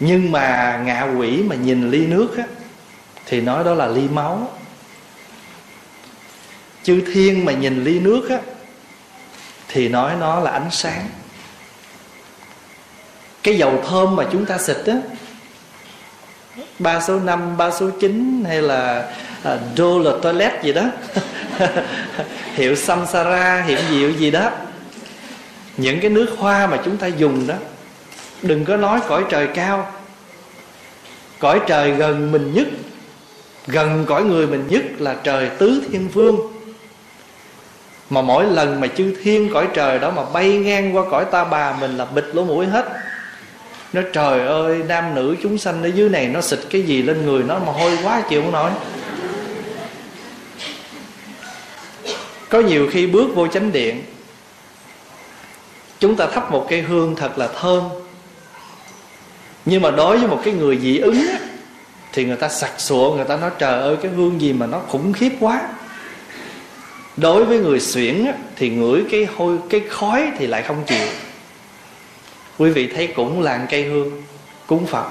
Nhưng 0.00 0.32
mà 0.32 0.80
ngạ 0.84 1.02
quỷ 1.18 1.42
mà 1.42 1.56
nhìn 1.56 1.90
ly 1.90 2.06
nước 2.06 2.36
á, 2.36 2.44
thì 3.26 3.40
nói 3.40 3.64
đó 3.64 3.74
là 3.74 3.86
ly 3.86 4.08
máu. 4.08 4.50
Chư 6.82 7.02
thiên 7.12 7.44
mà 7.44 7.52
nhìn 7.52 7.84
ly 7.84 8.00
nước 8.00 8.30
á, 8.30 8.38
thì 9.68 9.88
nói 9.88 10.12
nó 10.20 10.40
là 10.40 10.50
ánh 10.50 10.70
sáng. 10.70 11.08
Cái 13.42 13.58
dầu 13.58 13.82
thơm 13.88 14.16
mà 14.16 14.24
chúng 14.32 14.46
ta 14.46 14.58
xịt 14.58 14.76
á 14.86 14.96
ba 16.78 17.00
số 17.00 17.20
năm 17.20 17.56
ba 17.56 17.70
số 17.70 17.90
chín 18.00 18.44
hay 18.48 18.62
là 18.62 19.08
à, 19.42 19.58
là 20.04 20.12
toilet 20.22 20.62
gì 20.62 20.72
đó. 20.72 20.84
Hiệu 22.54 22.74
samsara 22.74 23.62
hiệu 23.62 23.78
diệu 23.90 24.10
gì 24.10 24.30
đó. 24.30 24.50
Những 25.76 26.00
cái 26.00 26.10
nước 26.10 26.26
hoa 26.38 26.66
mà 26.66 26.78
chúng 26.84 26.96
ta 26.96 27.06
dùng 27.06 27.46
đó 27.46 27.54
đừng 28.42 28.64
có 28.64 28.76
nói 28.76 29.00
cõi 29.08 29.24
trời 29.28 29.48
cao. 29.54 29.92
Cõi 31.38 31.60
trời 31.66 31.90
gần 31.90 32.32
mình 32.32 32.54
nhất 32.54 32.66
gần 33.66 34.04
cõi 34.06 34.24
người 34.24 34.46
mình 34.46 34.66
nhất 34.68 34.82
là 34.98 35.16
trời 35.22 35.50
tứ 35.58 35.82
thiên 35.90 36.08
vương. 36.08 36.36
Mà 38.10 38.22
mỗi 38.22 38.44
lần 38.44 38.80
mà 38.80 38.86
chư 38.86 39.14
thiên 39.22 39.52
cõi 39.52 39.68
trời 39.74 39.98
đó 39.98 40.10
mà 40.10 40.22
bay 40.32 40.48
ngang 40.48 40.96
qua 40.96 41.02
cõi 41.10 41.24
ta 41.24 41.44
bà 41.44 41.76
mình 41.80 41.96
là 41.96 42.04
bịt 42.04 42.24
lỗ 42.32 42.44
mũi 42.44 42.66
hết 42.66 42.86
nó 43.96 44.02
trời 44.12 44.46
ơi 44.46 44.82
nam 44.88 45.14
nữ 45.14 45.36
chúng 45.42 45.58
sanh 45.58 45.82
ở 45.82 45.86
dưới 45.86 46.08
này 46.08 46.26
nó 46.26 46.40
xịt 46.40 46.58
cái 46.70 46.82
gì 46.82 47.02
lên 47.02 47.26
người 47.26 47.42
nó 47.42 47.58
mà 47.58 47.72
hôi 47.72 47.98
quá 48.02 48.22
chịu 48.28 48.42
không 48.42 48.52
nổi. 48.52 48.70
Có 52.48 52.60
nhiều 52.60 52.88
khi 52.92 53.06
bước 53.06 53.34
vô 53.34 53.46
chánh 53.46 53.72
điện 53.72 54.02
chúng 55.98 56.16
ta 56.16 56.26
thắp 56.26 56.50
một 56.50 56.66
cây 56.70 56.82
hương 56.82 57.16
thật 57.16 57.38
là 57.38 57.48
thơm. 57.60 57.82
Nhưng 59.64 59.82
mà 59.82 59.90
đối 59.90 60.18
với 60.18 60.28
một 60.28 60.40
cái 60.44 60.54
người 60.54 60.78
dị 60.78 60.98
ứng 60.98 61.26
á, 61.28 61.38
thì 62.12 62.24
người 62.24 62.36
ta 62.36 62.48
sặc 62.48 62.70
sụa 62.78 63.14
người 63.16 63.24
ta 63.24 63.36
nói 63.36 63.50
trời 63.58 63.80
ơi 63.80 63.96
cái 64.02 64.12
hương 64.12 64.40
gì 64.40 64.52
mà 64.52 64.66
nó 64.66 64.78
khủng 64.78 65.12
khiếp 65.12 65.32
quá. 65.40 65.68
Đối 67.16 67.44
với 67.44 67.58
người 67.58 67.80
xuyển 67.80 68.24
á, 68.26 68.32
thì 68.56 68.68
ngửi 68.68 69.04
cái 69.10 69.26
hôi 69.36 69.58
cái 69.70 69.80
khói 69.88 70.30
thì 70.38 70.46
lại 70.46 70.62
không 70.62 70.84
chịu 70.86 71.06
quý 72.58 72.70
vị 72.70 72.86
thấy 72.94 73.06
cũng 73.06 73.40
là 73.40 73.66
cây 73.70 73.84
hương, 73.84 74.22
cúng 74.66 74.86
phật. 74.86 75.06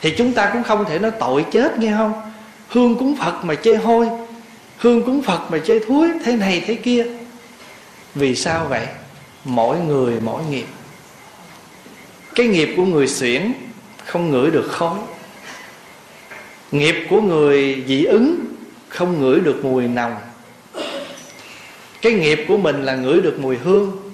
Thì 0.00 0.14
chúng 0.18 0.32
ta 0.32 0.50
cũng 0.52 0.62
không 0.62 0.84
thể 0.84 0.98
nói 0.98 1.10
tội 1.20 1.44
chết, 1.52 1.78
nghe 1.78 1.92
không? 1.96 2.12
Hương 2.68 2.96
cúng 2.98 3.16
phật 3.16 3.44
mà 3.44 3.54
chê 3.54 3.76
hôi, 3.76 4.08
hương 4.78 5.02
cúng 5.02 5.22
phật 5.22 5.40
mà 5.50 5.58
chê 5.58 5.78
thúi, 5.78 6.08
thế 6.24 6.36
này 6.36 6.62
thế 6.66 6.74
kia. 6.74 7.06
Vì 8.14 8.34
sao 8.34 8.66
vậy? 8.68 8.86
Mỗi 9.44 9.78
người 9.78 10.14
mỗi 10.20 10.42
nghiệp. 10.50 10.66
Cái 12.34 12.46
nghiệp 12.46 12.74
của 12.76 12.84
người 12.84 13.06
xuyển 13.06 13.52
không 14.04 14.30
ngửi 14.30 14.50
được 14.50 14.68
khói. 14.70 14.98
Nghiệp 16.72 17.06
của 17.10 17.20
người 17.20 17.84
dị 17.88 18.04
ứng 18.04 18.44
không 18.88 19.20
ngửi 19.20 19.40
được 19.40 19.64
mùi 19.64 19.88
nồng. 19.88 20.14
Cái 22.02 22.12
nghiệp 22.12 22.44
của 22.48 22.56
mình 22.56 22.82
là 22.82 22.94
ngửi 22.94 23.20
được 23.20 23.38
mùi 23.40 23.56
hương 23.56 24.05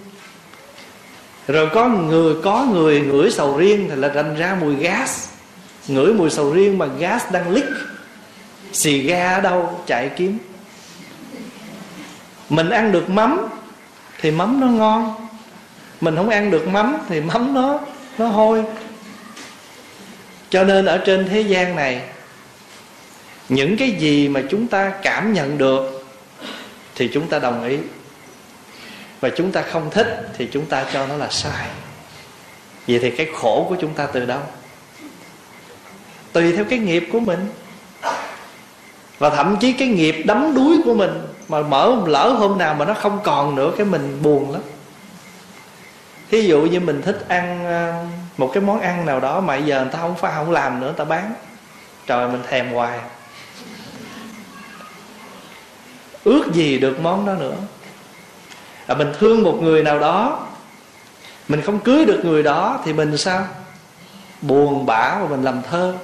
rồi 1.49 1.69
có 1.73 1.89
người 1.89 2.35
có 2.43 2.67
người 2.73 3.01
ngửi 3.01 3.31
sầu 3.31 3.59
riêng 3.59 3.87
thì 3.91 3.97
là 3.97 4.09
thành 4.15 4.37
ra 4.37 4.57
mùi 4.61 4.77
gas. 4.77 5.29
Ngửi 5.89 6.15
mùi 6.15 6.31
sầu 6.31 6.53
riêng 6.53 6.79
mà 6.79 6.87
gas 6.87 7.23
đang 7.33 7.51
lít 7.51 7.65
xì 8.73 8.99
ga 8.99 9.35
ở 9.35 9.41
đâu 9.41 9.81
chạy 9.87 10.11
kiếm. 10.17 10.39
Mình 12.49 12.71
ăn 12.71 12.93
được 12.93 13.11
mắm 13.11 13.49
thì 14.21 14.31
mắm 14.31 14.61
nó 14.61 14.67
ngon. 14.67 15.15
Mình 16.01 16.17
không 16.17 16.29
ăn 16.29 16.51
được 16.51 16.69
mắm 16.69 16.97
thì 17.09 17.21
mắm 17.33 17.55
nó 17.55 17.81
nó 18.19 18.27
hôi. 18.27 18.65
Cho 20.51 20.65
nên 20.65 20.85
ở 20.85 20.99
trên 20.99 21.29
thế 21.29 21.41
gian 21.41 21.77
này, 21.77 22.03
những 23.49 23.77
cái 23.77 23.91
gì 23.91 24.29
mà 24.29 24.43
chúng 24.51 24.67
ta 24.67 24.93
cảm 25.03 25.33
nhận 25.33 25.59
được 25.59 26.05
thì 26.95 27.11
chúng 27.15 27.29
ta 27.29 27.39
đồng 27.39 27.65
ý 27.65 27.77
và 29.23 29.31
chúng 29.37 29.53
ta 29.53 29.63
không 29.63 29.91
thích 29.91 30.29
thì 30.39 30.49
chúng 30.53 30.67
ta 30.67 30.85
cho 30.93 31.07
nó 31.07 31.17
là 31.17 31.29
sai. 31.31 31.67
Vậy 32.89 32.99
thì 33.03 33.11
cái 33.11 33.29
khổ 33.35 33.67
của 33.69 33.77
chúng 33.81 33.95
ta 33.95 34.07
từ 34.07 34.25
đâu? 34.25 34.41
Tùy 36.33 36.53
theo 36.53 36.65
cái 36.65 36.79
nghiệp 36.79 37.09
của 37.13 37.21
mình. 37.21 37.49
Và 39.19 39.31
thậm 39.31 39.57
chí 39.61 39.73
cái 39.73 39.89
nghiệp 39.89 40.23
đắm 40.27 40.55
đuối 40.55 40.81
của 40.85 40.95
mình 40.95 41.27
mà 41.49 41.63
mở, 41.63 41.97
lỡ 42.07 42.29
hôm 42.29 42.59
nào 42.59 42.75
mà 42.75 42.85
nó 42.85 42.95
không 42.95 43.21
còn 43.25 43.55
nữa, 43.55 43.73
cái 43.77 43.87
mình 43.87 44.19
buồn 44.23 44.53
lắm. 44.53 44.63
Thí 46.31 46.43
dụ 46.43 46.61
như 46.63 46.81
mình 46.81 47.03
thích 47.03 47.25
ăn 47.29 47.65
ờ, 47.65 48.05
một 48.37 48.51
cái 48.55 48.63
món 48.63 48.81
ăn 48.81 49.07
nào 49.07 49.21
đó 49.21 49.41
mà 49.41 49.57
giờ 49.57 49.83
người 49.83 49.93
ta 49.93 49.99
không 49.99 50.17
phải 50.17 50.33
không 50.35 50.51
làm 50.51 50.81
nữa, 50.81 50.87
người 50.87 50.97
ta 50.97 51.05
bán. 51.05 51.35
Trời, 52.07 52.29
mình 52.29 52.43
thèm 52.49 52.73
hoài. 52.73 52.99
Ước 56.25 56.45
gì 56.53 56.79
được 56.79 57.01
món 57.01 57.27
đó 57.27 57.35
nữa 57.35 57.55
à, 58.87 58.95
mình 58.95 59.09
thương 59.19 59.43
một 59.43 59.59
người 59.63 59.83
nào 59.83 59.99
đó 59.99 60.47
mình 61.49 61.61
không 61.61 61.81
cưới 61.81 62.05
được 62.05 62.25
người 62.25 62.43
đó 62.43 62.81
thì 62.85 62.93
mình 62.93 63.17
sao? 63.17 63.47
Buồn 64.43 64.87
bã 64.87 65.19
và 65.21 65.29
mình 65.29 65.43
làm 65.43 65.63
thơ. 65.71 65.95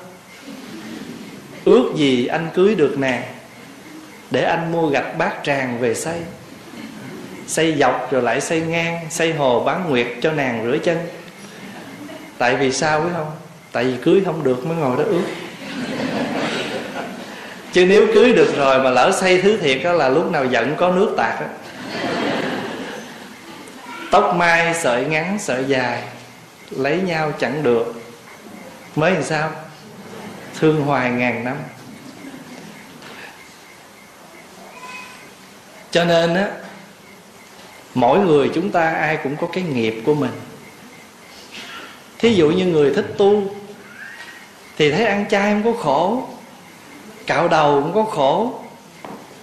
Ước 1.64 1.92
gì 1.96 2.26
anh 2.26 2.48
cưới 2.55 2.74
được 2.74 2.98
nàng 2.98 3.22
để 4.30 4.42
anh 4.42 4.72
mua 4.72 4.86
gạch 4.86 5.18
bát 5.18 5.32
tràng 5.44 5.78
về 5.80 5.94
xây. 5.94 6.20
Xây 7.46 7.76
dọc 7.78 8.12
rồi 8.12 8.22
lại 8.22 8.40
xây 8.40 8.60
ngang 8.60 9.06
xây 9.10 9.32
hồ 9.34 9.64
bán 9.64 9.90
nguyệt 9.90 10.06
cho 10.22 10.32
nàng 10.32 10.70
rửa 10.70 10.78
chân. 10.78 10.98
Tại 12.38 12.56
vì 12.56 12.72
sao 12.72 13.00
biết 13.00 13.10
không? 13.16 13.30
Tại 13.72 13.84
vì 13.84 13.96
cưới 14.02 14.22
không 14.24 14.44
được 14.44 14.66
mới 14.66 14.76
ngồi 14.76 14.96
đó 14.96 15.05
ước. 15.05 15.22
Chứ 17.72 17.86
nếu 17.86 18.06
cưới 18.14 18.32
được 18.32 18.56
rồi 18.56 18.82
mà 18.82 18.90
lỡ 18.90 19.12
xây 19.20 19.42
thứ 19.42 19.56
thiệt 19.56 19.80
đó 19.84 19.92
là 19.92 20.09
lúc 20.09 20.32
nào 20.32 20.44
giận 20.44 20.74
có 20.76 20.92
nước 20.92 21.14
tạt 21.16 21.40
á 21.40 21.46
tóc 24.10 24.35
mai, 24.36 24.74
sợi 24.74 25.05
ngắn, 25.05 25.39
sợi 25.40 25.64
dài, 25.64 26.02
lấy 26.70 27.01
nhau 27.01 27.32
chẳng 27.39 27.62
được. 27.62 28.02
Mới 28.97 29.12
làm 29.12 29.22
sao? 29.22 29.51
Thương 30.59 30.82
hoài 30.82 31.10
ngàn 31.10 31.44
năm. 31.44 31.56
Cho 35.90 36.05
nên 36.05 36.35
á, 36.35 36.48
mỗi 37.94 38.18
người 38.18 38.51
chúng 38.55 38.70
ta 38.70 38.90
ai 38.90 39.18
cũng 39.22 39.36
có 39.36 39.47
cái 39.52 39.64
nghiệp 39.64 40.02
của 40.06 40.14
mình. 40.14 40.30
Thí 42.18 42.35
dụ 42.35 42.51
như 42.51 42.66
người 42.66 42.94
thích 42.94 43.14
tu, 43.18 43.43
thì 44.78 44.93
thấy 44.93 45.05
ăn 45.05 45.24
chay 45.28 45.52
không 45.52 45.62
có 45.74 45.82
khổ, 45.82 46.28
cạo 47.26 47.48
đầu 47.48 47.82
không 47.82 47.94
có 47.94 48.02
khổ, 48.02 48.60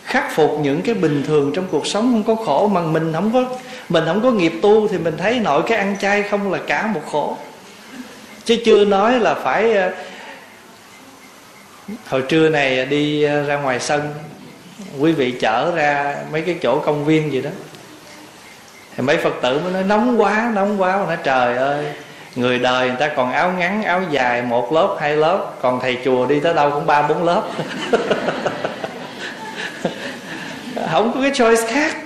khắc 0.04 0.32
phục 0.36 0.60
những 0.62 0.82
cái 0.82 0.96
bình 0.96 1.24
thường 1.28 1.52
trong 1.56 1.68
cuộc 1.72 1.88
sống 1.88 2.12
không 2.12 2.38
có 2.38 2.44
khổ, 2.46 2.68
mà 2.68 2.82
mình 2.82 3.14
không 3.14 3.34
có 3.34 3.58
mình 3.90 4.03
không 4.06 4.24
có 4.24 4.32
nghiệp 4.32 4.53
tu 4.62 4.88
thì 4.88 4.98
mình 4.98 5.18
thấy 5.18 5.40
nội 5.40 5.64
cái 5.68 5.78
ăn 5.78 5.95
chay 6.02 6.24
không 6.24 6.52
là 6.52 6.60
cả 6.68 6.88
một 6.88 7.02
khổ. 7.12 7.38
Chứ 8.45 8.57
chưa 8.66 8.86
nói 8.86 9.20
là 9.20 9.34
phải 9.34 9.74
ờ, 9.74 9.91
hồi 12.07 12.24
trưa 12.30 12.49
này 12.49 12.86
đi 12.86 13.24
ờ, 13.24 13.44
ra 13.44 13.56
ngoài 13.56 13.80
sân, 13.80 14.14
quý 14.99 15.12
vị 15.12 15.32
chở 15.32 15.72
ra 15.76 16.16
mấy 16.32 16.41
cái 16.41 16.56
chỗ 16.62 16.80
công 16.80 17.06
viên 17.06 17.32
gì 17.32 17.41
đó. 17.41 17.49
Thì 18.95 19.03
mấy 19.03 19.18
phật 19.18 19.34
tử 19.41 19.60
mới 19.60 19.74
nói, 19.74 19.84
nóng 19.84 20.22
quá 20.22 20.52
nóng 20.56 20.82
quá. 20.82 20.98
Mà 20.98 21.06
nói, 21.06 21.18
trời 21.24 21.57
ơi, 21.57 21.86
người 22.36 22.60
đời 22.60 22.88
người 22.88 22.98
ta 22.99 23.07
còn 23.07 23.32
áo 23.32 23.53
ngắn, 23.57 23.84
áo 23.84 24.02
dài, 24.12 24.41
một 24.41 24.74
lớp, 24.74 24.98
hai 24.99 25.16
lớp, 25.16 25.53
còn 25.62 25.80
thầy 25.80 25.98
chùa 26.06 26.26
đi 26.26 26.40
tới 26.40 26.53
đâu 26.53 26.72
cũng 26.72 26.86
ba 26.86 27.02
bốn 27.02 27.24
lớp. 27.24 27.44
Không 30.91 31.12
có 31.14 31.22
cái 31.22 31.32
choice 31.34 31.68
khác 31.68 32.05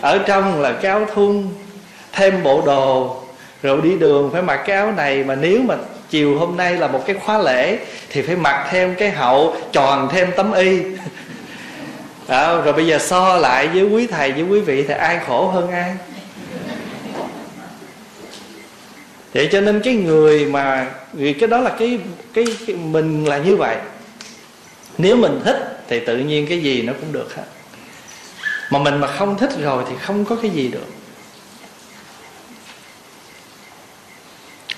ở 0.00 0.18
trong 0.18 0.60
là 0.60 0.72
cái 0.72 0.90
áo 0.90 1.06
thun 1.14 1.48
thêm 2.12 2.42
bộ 2.42 2.62
đồ 2.66 3.16
rồi 3.62 3.80
đi 3.82 3.96
đường 3.98 4.30
phải 4.32 4.42
mặc 4.42 4.60
cái 4.66 4.76
áo 4.76 4.92
này. 4.92 5.24
Mà 5.24 5.34
nếu 5.34 5.60
mà 5.62 5.74
chiều 6.10 6.38
hôm 6.38 6.56
nay 6.56 6.76
là 6.76 6.88
một 6.88 7.06
cái 7.06 7.16
khóa 7.24 7.38
lễ 7.38 7.78
thì 8.10 8.22
phải 8.22 8.36
mặc 8.36 8.68
thêm 8.70 8.94
cái 8.94 9.10
hậu 9.10 9.56
tròn 9.72 10.08
thêm 10.12 10.30
tấm 10.36 10.52
y. 10.52 10.82
À, 12.26 12.54
rồi 12.54 12.72
bây 12.72 12.86
giờ 12.86 12.98
so 12.98 13.36
lại 13.36 13.68
với 13.68 13.82
quý 13.82 14.06
thầy 14.06 14.32
với 14.32 14.42
quý 14.42 14.60
vị 14.60 14.84
thì 14.88 14.94
ai 14.94 15.18
khổ 15.26 15.48
hơn 15.48 15.70
ai? 15.70 15.94
Vậy 19.34 19.48
cho 19.52 19.60
nên 19.60 19.80
cái 19.84 19.94
người 19.94 20.46
mà 20.46 20.86
vì 21.12 21.32
cái 21.32 21.48
đó 21.48 21.60
là 21.60 21.70
cái, 21.78 21.98
cái 22.34 22.44
cái 22.66 22.76
mình 22.76 23.24
là 23.24 23.38
như 23.38 23.56
vậy. 23.56 23.76
Nếu 24.98 25.16
mình 25.16 25.40
thích 25.44 25.82
thì 25.88 26.00
tự 26.00 26.16
nhiên 26.16 26.46
cái 26.48 26.58
gì 26.62 26.82
nó 26.82 26.92
cũng 26.92 27.12
được 27.12 27.34
hết 27.36 27.44
mà 28.70 28.78
mình 28.78 29.00
mà 29.00 29.06
không 29.06 29.38
thích 29.38 29.50
rồi 29.60 29.84
thì 29.88 29.96
không 29.96 30.24
có 30.24 30.36
cái 30.42 30.50
gì 30.50 30.68
được. 30.68 30.86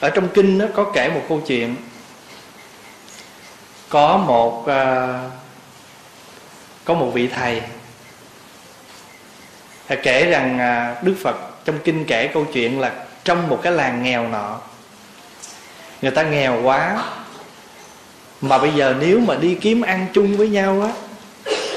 Ở 0.00 0.10
trong 0.10 0.28
kinh 0.28 0.58
nó 0.58 0.66
có 0.74 0.90
kể 0.94 1.08
một 1.08 1.22
câu 1.28 1.42
chuyện. 1.46 1.76
Có 3.88 4.16
một 4.16 4.60
uh, 4.60 5.32
có 6.84 6.94
một 6.94 7.10
vị 7.14 7.28
thầy 7.28 7.62
thầy 9.88 9.98
kể 10.02 10.30
rằng 10.30 10.58
uh, 10.98 11.04
đức 11.04 11.14
phật 11.22 11.36
trong 11.64 11.78
kinh 11.84 12.04
kể 12.04 12.26
câu 12.34 12.46
chuyện 12.52 12.80
là 12.80 12.92
trong 13.24 13.48
một 13.48 13.60
cái 13.62 13.72
làng 13.72 14.02
nghèo 14.02 14.28
nọ 14.28 14.60
người 16.02 16.10
ta 16.10 16.22
nghèo 16.22 16.62
quá 16.62 17.04
mà 18.40 18.58
bây 18.58 18.72
giờ 18.74 18.94
nếu 19.00 19.20
mà 19.20 19.34
đi 19.34 19.54
kiếm 19.54 19.80
ăn 19.80 20.06
chung 20.12 20.36
với 20.36 20.48
nhau 20.48 20.82
á 20.82 20.92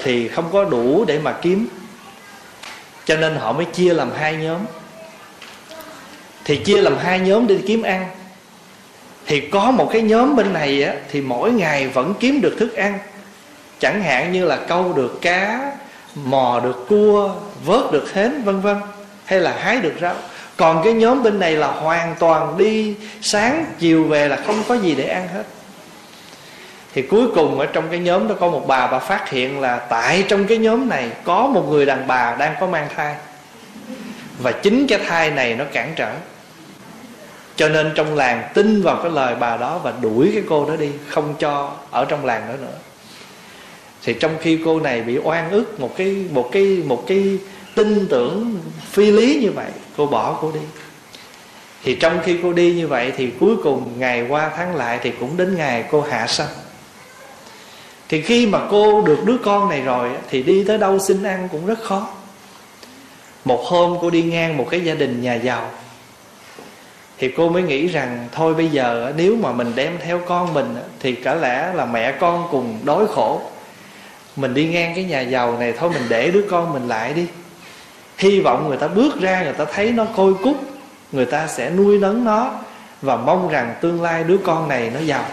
thì 0.04 0.28
không 0.28 0.50
có 0.52 0.64
đủ 0.64 1.06
để 1.08 1.20
mà 1.20 1.36
kiếm 1.42 1.68
cho 3.06 3.16
nên 3.16 3.36
họ 3.36 3.52
mới 3.52 3.66
chia 3.66 3.94
làm 3.94 4.12
hai 4.18 4.36
nhóm. 4.36 4.60
Thì 6.46 6.56
chia 6.58 6.82
làm 6.82 6.98
hai 6.98 7.20
nhóm 7.20 7.48
đi 7.48 7.58
kiếm 7.68 7.82
ăn. 7.82 8.08
Thì 9.26 9.40
có 9.42 9.72
một 9.72 9.90
cái 9.94 10.02
nhóm 10.02 10.36
bên 10.36 10.54
này 10.54 10.84
á, 10.84 10.94
thì 11.12 11.22
mỗi 11.22 11.52
ngày 11.52 11.88
vẫn 11.88 12.14
kiếm 12.20 12.42
được 12.42 12.56
thức 12.60 12.76
ăn. 12.76 13.00
Chẳng 13.80 14.04
hạn 14.04 14.32
như 14.32 14.46
là 14.46 14.56
câu 14.56 14.94
được 14.94 15.22
cá 15.22 15.72
mò 16.16 16.62
được 16.64 16.86
cua 16.90 17.32
vớt 17.66 17.92
được 17.92 18.14
hến 18.14 18.44
vân 18.44 18.62
vân. 18.62 18.78
Hay 19.26 19.40
là 19.40 19.58
hái 19.60 19.78
được 19.78 19.94
rau. 20.02 20.16
Còn 20.58 20.84
cái 20.84 20.94
nhóm 20.94 21.24
bên 21.24 21.40
này 21.40 21.56
là 21.56 21.68
hoàn 21.68 22.16
toàn 22.20 22.58
đi 22.58 22.96
sáng 23.22 23.66
chiều 23.80 24.04
về 24.04 24.28
là 24.28 24.36
không 24.46 24.64
có 24.68 24.76
gì 24.76 24.96
để 24.96 25.08
ăn 25.08 25.28
hết 25.28 25.44
thì 26.96 27.02
cuối 27.02 27.28
cùng 27.36 27.60
ở 27.60 27.66
trong 27.66 27.88
cái 27.90 28.00
nhóm 28.00 28.28
đó 28.28 28.36
có 28.40 28.50
một 28.50 28.68
bà 28.68 28.88
bà 28.88 29.00
phát 29.00 29.30
hiện 29.30 29.60
là 29.60 29.78
tại 29.78 30.26
trong 30.28 30.48
cái 30.48 30.58
nhóm 30.58 30.90
này 30.90 31.12
có 31.24 31.48
một 31.48 31.66
người 31.70 31.86
đàn 31.86 32.08
bà 32.08 32.36
đang 32.40 32.56
có 32.60 32.68
mang 32.68 32.88
thai. 32.96 33.16
Và 34.40 34.52
chính 34.52 34.88
cái 34.88 35.00
thai 35.00 35.32
này 35.32 35.56
nó 35.56 35.66
cản 35.74 35.94
trở. 35.96 36.14
Cho 37.56 37.70
nên 37.70 37.92
trong 37.96 38.16
làng 38.16 38.50
tin 38.54 38.82
vào 38.82 39.00
cái 39.04 39.12
lời 39.12 39.36
bà 39.40 39.58
đó 39.58 39.80
và 39.84 39.94
đuổi 40.02 40.32
cái 40.34 40.44
cô 40.50 40.66
đó 40.70 40.76
đi, 40.76 40.90
không 41.08 41.36
cho 41.40 41.72
ở 41.92 42.06
trong 42.06 42.26
làng 42.26 42.48
đó 42.48 42.54
nữa. 42.62 42.78
Thì 44.04 44.14
trong 44.14 44.38
khi 44.42 44.60
cô 44.66 44.80
này 44.80 45.02
bị 45.02 45.18
oan 45.24 45.52
ức 45.52 45.80
một 45.80 45.94
cái 45.98 46.26
một 46.32 46.50
cái 46.52 46.84
một 46.86 47.04
cái 47.08 47.38
tin 47.76 48.08
tưởng 48.08 48.60
phi 48.92 49.12
lý 49.12 49.40
như 49.42 49.52
vậy, 49.52 49.70
cô 49.98 50.06
bỏ 50.08 50.38
cô 50.42 50.52
đi. 50.52 50.60
Thì 51.84 51.96
trong 51.96 52.20
khi 52.24 52.40
cô 52.44 52.54
đi 52.54 52.74
như 52.74 52.88
vậy 52.88 53.14
thì 53.18 53.32
cuối 53.40 53.56
cùng 53.64 53.94
ngày 53.98 54.26
qua 54.30 54.52
tháng 54.56 54.76
lại 54.76 55.00
thì 55.04 55.12
cũng 55.20 55.38
đến 55.38 55.56
ngày 55.58 55.86
cô 55.92 56.02
hạ 56.02 56.28
sanh 56.28 56.48
thì 58.10 58.22
khi 58.22 58.48
mà 58.48 58.60
cô 58.72 59.02
được 59.02 59.26
đứa 59.26 59.38
con 59.44 59.70
này 59.70 59.82
rồi 59.82 60.10
thì 60.30 60.44
đi 60.44 60.64
tới 60.64 60.78
đâu 60.78 61.00
xin 61.00 61.24
ăn 61.24 61.50
cũng 61.52 61.66
rất 61.66 61.84
khó. 61.84 62.08
Một 63.46 63.64
hôm 63.66 63.98
cô 64.02 64.10
đi 64.10 64.22
ngang 64.22 64.58
một 64.58 64.68
cái 64.72 64.82
gia 64.82 64.94
đình 64.94 65.22
nhà 65.22 65.34
giàu. 65.34 65.70
Thì 67.18 67.32
cô 67.38 67.50
mới 67.50 67.64
nghĩ 67.64 67.88
rằng, 67.88 68.28
thôi 68.32 68.54
bây 68.54 68.68
giờ 68.68 69.14
nếu 69.18 69.36
mà 69.36 69.52
mình 69.52 69.72
đem 69.76 69.98
theo 70.06 70.20
con 70.20 70.54
mình 70.54 70.76
thì 71.00 71.16
cả 71.16 71.36
lẽ 71.36 71.74
là 71.74 71.86
mẹ 71.86 72.12
con 72.12 72.48
cùng 72.52 72.80
đói 72.84 73.06
khổ. 73.08 73.42
Mình 74.36 74.54
đi 74.54 74.68
ngang 74.68 74.96
cái 74.96 75.04
nhà 75.04 75.22
giàu 75.22 75.58
này, 75.60 75.74
thôi 75.74 75.90
mình 75.94 76.04
để 76.10 76.32
đứa 76.32 76.46
con 76.50 76.74
mình 76.74 76.88
lại 76.88 77.14
đi. 77.14 77.26
Hy 78.18 78.40
vọng 78.40 78.68
người 78.68 78.78
ta 78.78 78.88
bước 78.88 79.22
ra, 79.22 79.44
người 79.44 79.54
ta 79.54 79.66
thấy 79.74 79.92
nó 79.92 80.06
côi 80.06 80.34
cút, 80.34 80.56
người 81.12 81.26
ta 81.26 81.48
sẽ 81.48 81.70
nuôi 81.70 82.00
nấng 82.00 82.26
nó 82.26 82.52
và 83.02 83.18
mong 83.18 83.50
rằng 83.50 83.76
tương 83.82 84.02
lai 84.02 84.24
đứa 84.24 84.38
con 84.38 84.70
này 84.70 84.92
nó 84.94 85.00
giàu 85.00 85.26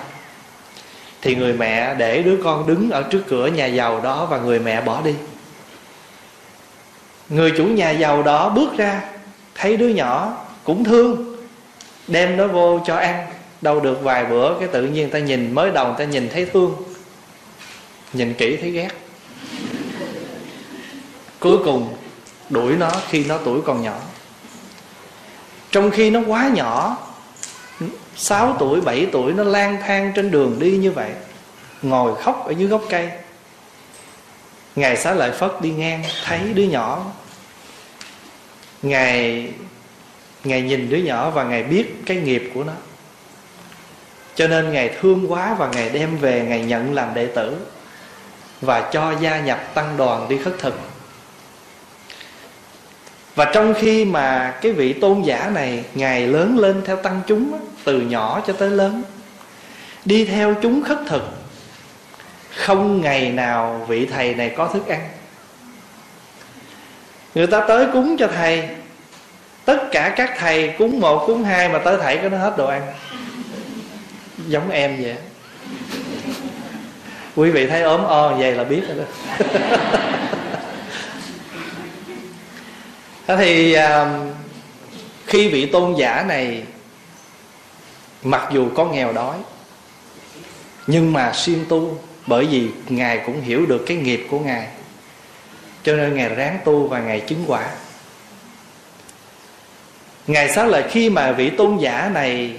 thì 1.23 1.35
người 1.35 1.53
mẹ 1.53 1.95
để 1.95 2.23
đứa 2.23 2.37
con 2.45 2.67
đứng 2.67 2.91
ở 2.91 3.03
trước 3.03 3.23
cửa 3.29 3.47
nhà 3.47 3.67
giàu 3.67 4.01
đó 4.01 4.27
và 4.31 4.39
người 4.39 4.59
mẹ 4.59 4.81
bỏ 4.81 5.01
đi. 5.05 5.15
Người 7.29 7.53
chủ 7.57 7.65
nhà 7.65 7.91
giàu 7.91 8.23
đó 8.23 8.49
bước 8.49 8.77
ra, 8.77 9.01
thấy 9.55 9.77
đứa 9.77 9.89
nhỏ 9.89 10.45
cũng 10.65 10.85
thương, 10.85 11.37
đem 12.07 12.37
nó 12.37 12.47
vô 12.47 12.81
cho 12.87 12.97
ăn. 12.97 13.27
Đâu 13.61 13.81
được 13.81 14.03
vài 14.03 14.25
bữa, 14.25 14.59
cái 14.59 14.69
tự 14.69 14.83
nhiên 14.83 15.11
ta 15.11 15.19
nhìn, 15.19 15.55
mới 15.55 15.71
đầu 15.71 15.95
ta 15.99 16.05
nhìn 16.05 16.29
thấy 16.33 16.47
thương. 16.47 16.75
Nhìn 18.13 18.35
kỹ 18.35 18.57
thấy 18.57 18.71
ghét. 18.71 18.89
Cuối 21.41 21.59
cùng, 21.65 21.95
đuổi 22.51 22.73
nó 22.73 22.91
khi 23.09 23.25
nó 23.25 23.39
tuổi 23.45 23.61
còn 23.63 23.83
nhỏ. 23.83 23.95
Trong 25.71 25.91
khi 25.91 26.11
nó 26.11 26.21
quá 26.27 26.51
nhỏ 26.55 26.97
6 28.17 28.57
tuổi 28.59 28.81
7 28.81 29.07
tuổi 29.13 29.33
nó 29.33 29.45
lang 29.45 29.79
thang 29.83 30.13
trên 30.15 30.31
đường 30.31 30.59
đi 30.59 30.71
như 30.71 30.91
vậy, 30.91 31.11
ngồi 31.83 32.23
khóc 32.23 32.45
ở 32.47 32.51
dưới 32.51 32.69
gốc 32.69 32.83
cây. 32.91 33.11
Ngài 34.77 34.97
xá 34.97 35.15
lợi 35.15 35.31
phất 35.31 35.53
đi 35.61 35.71
ngang, 35.71 36.03
thấy 36.25 36.41
đứa 36.55 36.63
nhỏ. 36.63 37.05
Ngài 38.83 39.49
ngài 40.45 40.63
nhìn 40.63 40.91
đứa 40.91 40.97
nhỏ 40.97 41.31
và 41.31 41.45
ngài 41.45 41.63
biết 41.63 41.95
cái 42.07 42.17
nghiệp 42.17 42.51
của 42.55 42.65
nó. 42.65 42.73
Cho 44.35 44.49
nên 44.49 44.73
ngài 44.73 44.89
thương 45.01 45.33
quá 45.33 45.55
và 45.55 45.69
ngài 45.69 45.89
đem 45.89 46.17
về 46.17 46.45
ngài 46.49 46.61
nhận 46.61 46.95
làm 46.95 47.15
đệ 47.15 47.27
tử 47.27 47.57
và 48.61 48.91
cho 48.93 49.15
gia 49.21 49.41
nhập 49.41 49.75
tăng 49.75 49.97
đoàn 49.97 50.29
đi 50.29 50.39
khất 50.39 50.55
thực 50.59 50.75
và 53.35 53.45
trong 53.45 53.75
khi 53.75 54.05
mà 54.05 54.55
cái 54.63 54.73
vị 54.73 54.93
tôn 54.93 55.23
giả 55.23 55.51
này 55.55 55.85
ngài 55.95 56.27
lớn 56.27 56.59
lên 56.59 56.83
theo 56.85 56.97
tăng 56.97 57.21
chúng 57.27 57.59
từ 57.85 58.01
nhỏ 58.01 58.43
cho 58.47 58.53
tới 58.53 58.71
lớn, 58.71 59.03
đi 60.05 60.25
theo 60.25 60.55
chúng 60.63 60.83
khất 60.83 60.99
thực, 61.07 61.23
không 62.57 63.01
ngày 63.01 63.33
nào 63.33 63.87
vị 63.89 64.07
thầy 64.07 64.35
này 64.35 64.55
có 64.57 64.69
thức 64.69 64.87
ăn. 64.87 65.09
Người 67.35 67.47
ta 67.47 67.61
tới 67.69 67.87
cúng 67.93 68.17
cho 68.19 68.29
thầy, 68.37 68.69
tất 69.65 69.79
cả 69.93 70.15
các 70.17 70.35
thầy 70.39 70.75
cúng 70.79 71.01
một, 71.01 71.25
cúng 71.27 71.45
hai 71.45 71.69
mà 71.69 71.79
tới 71.79 71.97
thầy 72.03 72.17
có 72.17 72.29
nó 72.29 72.39
hết 72.39 72.55
đồ 72.59 72.67
ăn. 72.67 72.83
Giống 74.49 74.71
em 74.71 75.03
vậy 75.03 75.17
quý 77.37 77.51
vị 77.51 77.67
thấy 77.67 77.83
ốm 77.83 78.05
o 78.05 78.29
vậy 78.29 78.53
là 78.53 78.65
biết 78.65 78.83
rồi 78.89 78.97
đó. 78.97 79.05
thế 83.37 83.45
thì 83.45 83.73
à, 83.73 84.19
khi 85.27 85.49
vị 85.49 85.67
tôn 85.67 85.95
giả 85.99 86.25
này 86.29 86.63
mặc 88.23 88.49
dù 88.53 88.69
có 88.75 88.85
nghèo 88.85 89.13
đói, 89.13 89.37
nhưng 90.87 91.13
mà 91.13 91.33
siêng 91.33 91.65
tu, 91.69 91.99
bởi 92.27 92.47
vì 92.47 92.69
ngài 92.89 93.23
cũng 93.27 93.41
hiểu 93.41 93.67
được 93.67 93.85
cái 93.87 93.97
nghiệp 93.97 94.27
của 94.31 94.39
ngài. 94.39 94.69
Cho 95.83 95.97
nên 95.97 96.15
ngài 96.15 96.29
ráng 96.29 96.59
tu 96.65 96.87
và 96.87 97.01
ngài 97.01 97.21
chứng 97.21 97.45
quả. 97.47 97.71
Ngài 100.27 100.49
xác 100.49 100.67
là 100.67 100.89
khi 100.91 101.11
mà 101.11 101.33
vị 101.33 101.51
tôn 101.51 101.79
giả 101.79 102.11
này 102.15 102.57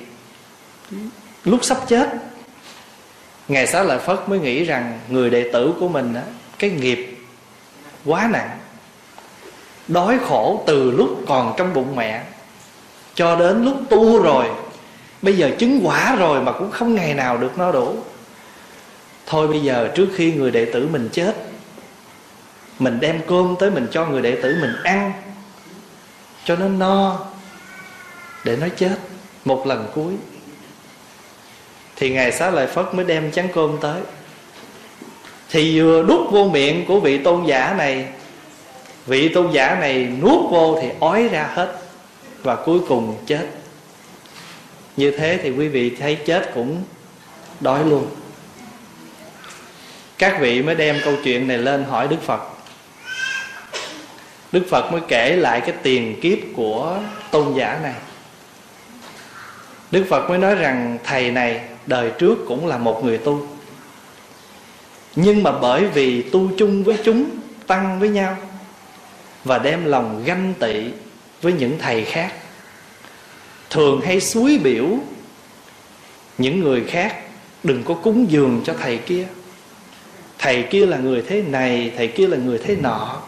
lúc 1.43 1.59
sắp 1.63 1.77
chết, 1.87 2.09
ngài 3.47 3.67
xá 3.67 3.83
lợi 3.83 3.99
phất 3.99 4.29
mới 4.29 4.39
nghĩ 4.39 4.63
rằng 4.63 4.99
người 5.09 5.29
đệ 5.29 5.49
tử 5.53 5.73
của 5.79 5.87
mình 5.87 6.13
á, 6.13 6.21
cái 6.59 6.69
nghiệp 6.69 7.17
quá 8.05 8.29
nặng 8.31 8.59
đói 9.87 10.19
khổ 10.27 10.63
từ 10.67 10.91
lúc 10.91 11.21
còn 11.27 11.53
trong 11.57 11.73
bụng 11.73 11.95
mẹ, 11.95 12.23
cho 13.15 13.35
đến 13.35 13.65
lúc 13.65 13.77
tu 13.89 14.23
rồi, 14.23 14.45
bây 15.21 15.37
giờ 15.37 15.51
chứng 15.59 15.79
quả 15.83 16.15
rồi 16.15 16.41
mà 16.41 16.51
cũng 16.51 16.71
không 16.71 16.95
ngày 16.95 17.13
nào 17.13 17.37
được 17.37 17.57
no 17.57 17.71
đủ. 17.71 17.95
Thôi 19.25 19.47
bây 19.47 19.59
giờ 19.59 19.91
trước 19.95 20.07
khi 20.15 20.33
người 20.33 20.51
đệ 20.51 20.65
tử 20.65 20.87
mình 20.91 21.09
chết, 21.11 21.35
mình 22.79 22.99
đem 22.99 23.21
cơm 23.27 23.55
tới 23.59 23.71
mình 23.71 23.87
cho 23.91 24.05
người 24.05 24.21
đệ 24.21 24.41
tử 24.41 24.57
mình 24.61 24.75
ăn, 24.83 25.13
cho 26.45 26.55
nó 26.55 26.67
no, 26.67 27.19
để 28.43 28.55
nó 28.55 28.67
chết 28.77 28.97
một 29.45 29.67
lần 29.67 29.87
cuối. 29.95 30.13
Thì 31.95 32.09
ngài 32.09 32.31
xá 32.31 32.51
lợi 32.51 32.67
phất 32.67 32.85
mới 32.93 33.05
đem 33.05 33.31
chén 33.31 33.47
cơm 33.53 33.77
tới. 33.81 34.01
Thì 35.49 35.79
vừa 35.81 36.03
đút 36.03 36.31
vô 36.31 36.49
miệng 36.49 36.85
của 36.85 36.99
vị 36.99 37.17
tôn 37.17 37.45
giả 37.45 37.75
này 37.77 38.07
vị 39.05 39.29
tôn 39.29 39.51
giả 39.51 39.77
này 39.79 40.07
nuốt 40.21 40.51
vô 40.51 40.79
thì 40.81 40.89
ói 40.99 41.27
ra 41.27 41.49
hết 41.53 41.75
và 42.43 42.55
cuối 42.55 42.79
cùng 42.87 43.17
chết. 43.25 43.47
Như 44.97 45.11
thế 45.11 45.39
thì 45.43 45.51
quý 45.51 45.67
vị 45.67 45.95
thấy 45.99 46.15
chết 46.15 46.51
cũng 46.55 46.83
đói 47.59 47.85
luôn. 47.85 48.07
Các 50.17 50.37
vị 50.39 50.61
mới 50.61 50.75
đem 50.75 50.99
câu 51.05 51.13
chuyện 51.23 51.47
này 51.47 51.57
lên 51.57 51.83
hỏi 51.83 52.07
đức 52.07 52.21
phật. 52.21 52.41
Đức 54.51 54.63
phật 54.69 54.91
mới 54.91 55.01
kể 55.07 55.35
lại 55.35 55.61
cái 55.61 55.75
tiền 55.83 56.19
kiếp 56.21 56.37
của 56.55 56.99
tôn 57.31 57.53
giả 57.53 57.79
này. 57.83 57.93
Đức 59.91 60.05
phật 60.09 60.29
mới 60.29 60.37
nói 60.37 60.55
rằng 60.55 60.97
thầy 61.03 61.31
này 61.31 61.61
đời 61.85 62.11
trước 62.19 62.37
cũng 62.47 62.67
là 62.67 62.77
một 62.77 63.01
người 63.03 63.17
tu. 63.17 63.47
Nhưng 65.15 65.43
mà 65.43 65.51
bởi 65.51 65.85
vì 65.85 66.21
tu 66.21 66.49
chung 66.57 66.83
với 66.83 66.97
chúng, 67.03 67.29
tăng 67.67 67.99
với 67.99 68.09
nhau 68.09 68.37
và 69.43 69.57
đem 69.57 69.85
lòng 69.85 70.23
ganh 70.25 70.53
tị 70.59 70.83
với 71.41 71.53
những 71.53 71.77
thầy 71.79 72.05
khác. 72.05 72.33
Thường 73.69 74.01
hay 74.01 74.21
suối 74.21 74.59
biểu, 74.63 74.87
những 76.37 76.59
người 76.59 76.83
khác 76.87 77.15
đừng 77.63 77.83
có 77.83 77.93
cúng 77.93 78.31
dường 78.31 78.61
cho 78.65 78.73
thầy 78.81 78.97
kia. 78.97 79.27
Thầy 80.39 80.63
kia 80.63 80.85
là 80.85 80.97
người 80.97 81.23
thế 81.27 81.41
này, 81.41 81.91
thầy 81.97 82.07
kia 82.07 82.27
là 82.27 82.37
người 82.37 82.57
thế 82.57 82.75
nọ. 82.75 83.21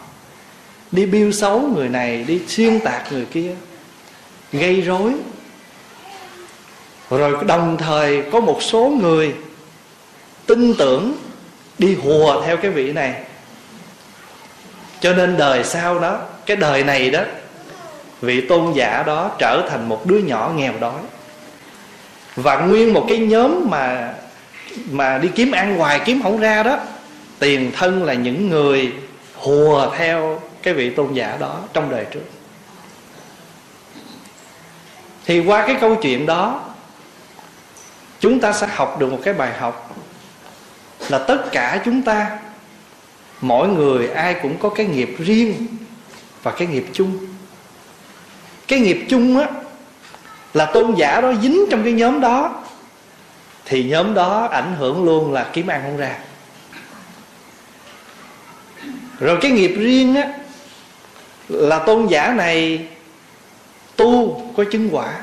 Đi 0.92 1.06
biêu 1.06 1.32
xấu 1.32 1.60
người 1.60 1.88
này, 1.88 2.24
đi 2.24 2.40
xuyên 2.48 2.80
tạc 2.80 3.12
người 3.12 3.24
kia. 3.24 3.54
Gây 4.52 4.80
rối. 4.80 5.12
Rồi 7.10 7.44
đồng 7.46 7.76
thời 7.76 8.22
có 8.32 8.40
một 8.40 8.62
số 8.62 8.88
người 9.00 9.34
tin 10.46 10.74
tưởng 10.74 11.12
đi 11.78 11.94
hùa 11.94 12.42
theo 12.46 12.56
cái 12.56 12.70
vị 12.70 12.92
này 12.92 13.22
cho 15.00 15.12
nên 15.12 15.36
đời 15.36 15.64
sau 15.64 15.98
đó, 15.98 16.18
cái 16.46 16.56
đời 16.56 16.84
này 16.84 17.10
đó, 17.10 17.20
vị 18.20 18.40
tôn 18.40 18.72
giả 18.72 19.02
đó 19.06 19.30
trở 19.38 19.68
thành 19.70 19.88
một 19.88 20.06
đứa 20.06 20.18
nhỏ 20.18 20.52
nghèo 20.56 20.72
đói. 20.80 21.00
Và 22.36 22.56
nguyên 22.56 22.92
một 22.92 23.06
cái 23.08 23.18
nhóm 23.18 23.70
mà 23.70 24.14
mà 24.90 25.18
đi 25.18 25.28
kiếm 25.34 25.52
ăn 25.52 25.78
hoài, 25.78 26.00
kiếm 26.04 26.22
không 26.22 26.40
ra 26.40 26.62
đó, 26.62 26.78
tiền 27.38 27.72
thân 27.76 28.04
là 28.04 28.14
những 28.14 28.50
người 28.50 28.92
hùa 29.34 29.90
theo 29.96 30.40
cái 30.62 30.74
vị 30.74 30.90
tôn 30.90 31.14
giả 31.14 31.36
đó 31.40 31.58
trong 31.72 31.90
đời 31.90 32.04
trước. 32.10 32.24
Thì 35.26 35.40
qua 35.40 35.66
cái 35.66 35.76
câu 35.80 35.96
chuyện 36.02 36.26
đó, 36.26 36.60
chúng 38.20 38.40
ta 38.40 38.52
sẽ 38.52 38.66
học 38.66 38.96
được 39.00 39.12
một 39.12 39.18
cái 39.24 39.34
bài 39.34 39.52
học 39.58 39.96
là 41.08 41.18
tất 41.18 41.38
cả 41.52 41.80
chúng 41.84 42.02
ta 42.02 42.38
mỗi 43.40 43.68
người 43.68 44.08
ai 44.08 44.36
cũng 44.42 44.58
có 44.58 44.68
cái 44.68 44.86
nghiệp 44.86 45.16
riêng 45.18 45.66
và 46.42 46.50
cái 46.50 46.68
nghiệp 46.68 46.86
chung. 46.92 47.18
Cái 48.68 48.80
nghiệp 48.80 49.06
chung 49.08 49.38
á, 49.38 49.48
là 50.54 50.66
tôn 50.66 50.94
giả 50.94 51.20
đó 51.20 51.32
dính 51.42 51.66
trong 51.70 51.84
cái 51.84 51.92
nhóm 51.92 52.20
đó, 52.20 52.64
thì 53.64 53.84
nhóm 53.84 54.14
đó 54.14 54.48
ảnh 54.52 54.76
hưởng 54.78 55.04
luôn 55.04 55.32
là 55.32 55.50
kiếm 55.52 55.66
ăn 55.66 55.82
không 55.82 55.96
ra. 55.96 56.18
Rồi 59.20 59.38
cái 59.40 59.50
nghiệp 59.50 59.74
riêng 59.78 60.14
á, 60.14 60.32
là 61.48 61.78
tôn 61.78 62.06
giả 62.06 62.32
này 62.32 62.86
tu 63.96 64.42
có 64.56 64.64
chứng 64.72 64.88
quả. 64.92 65.20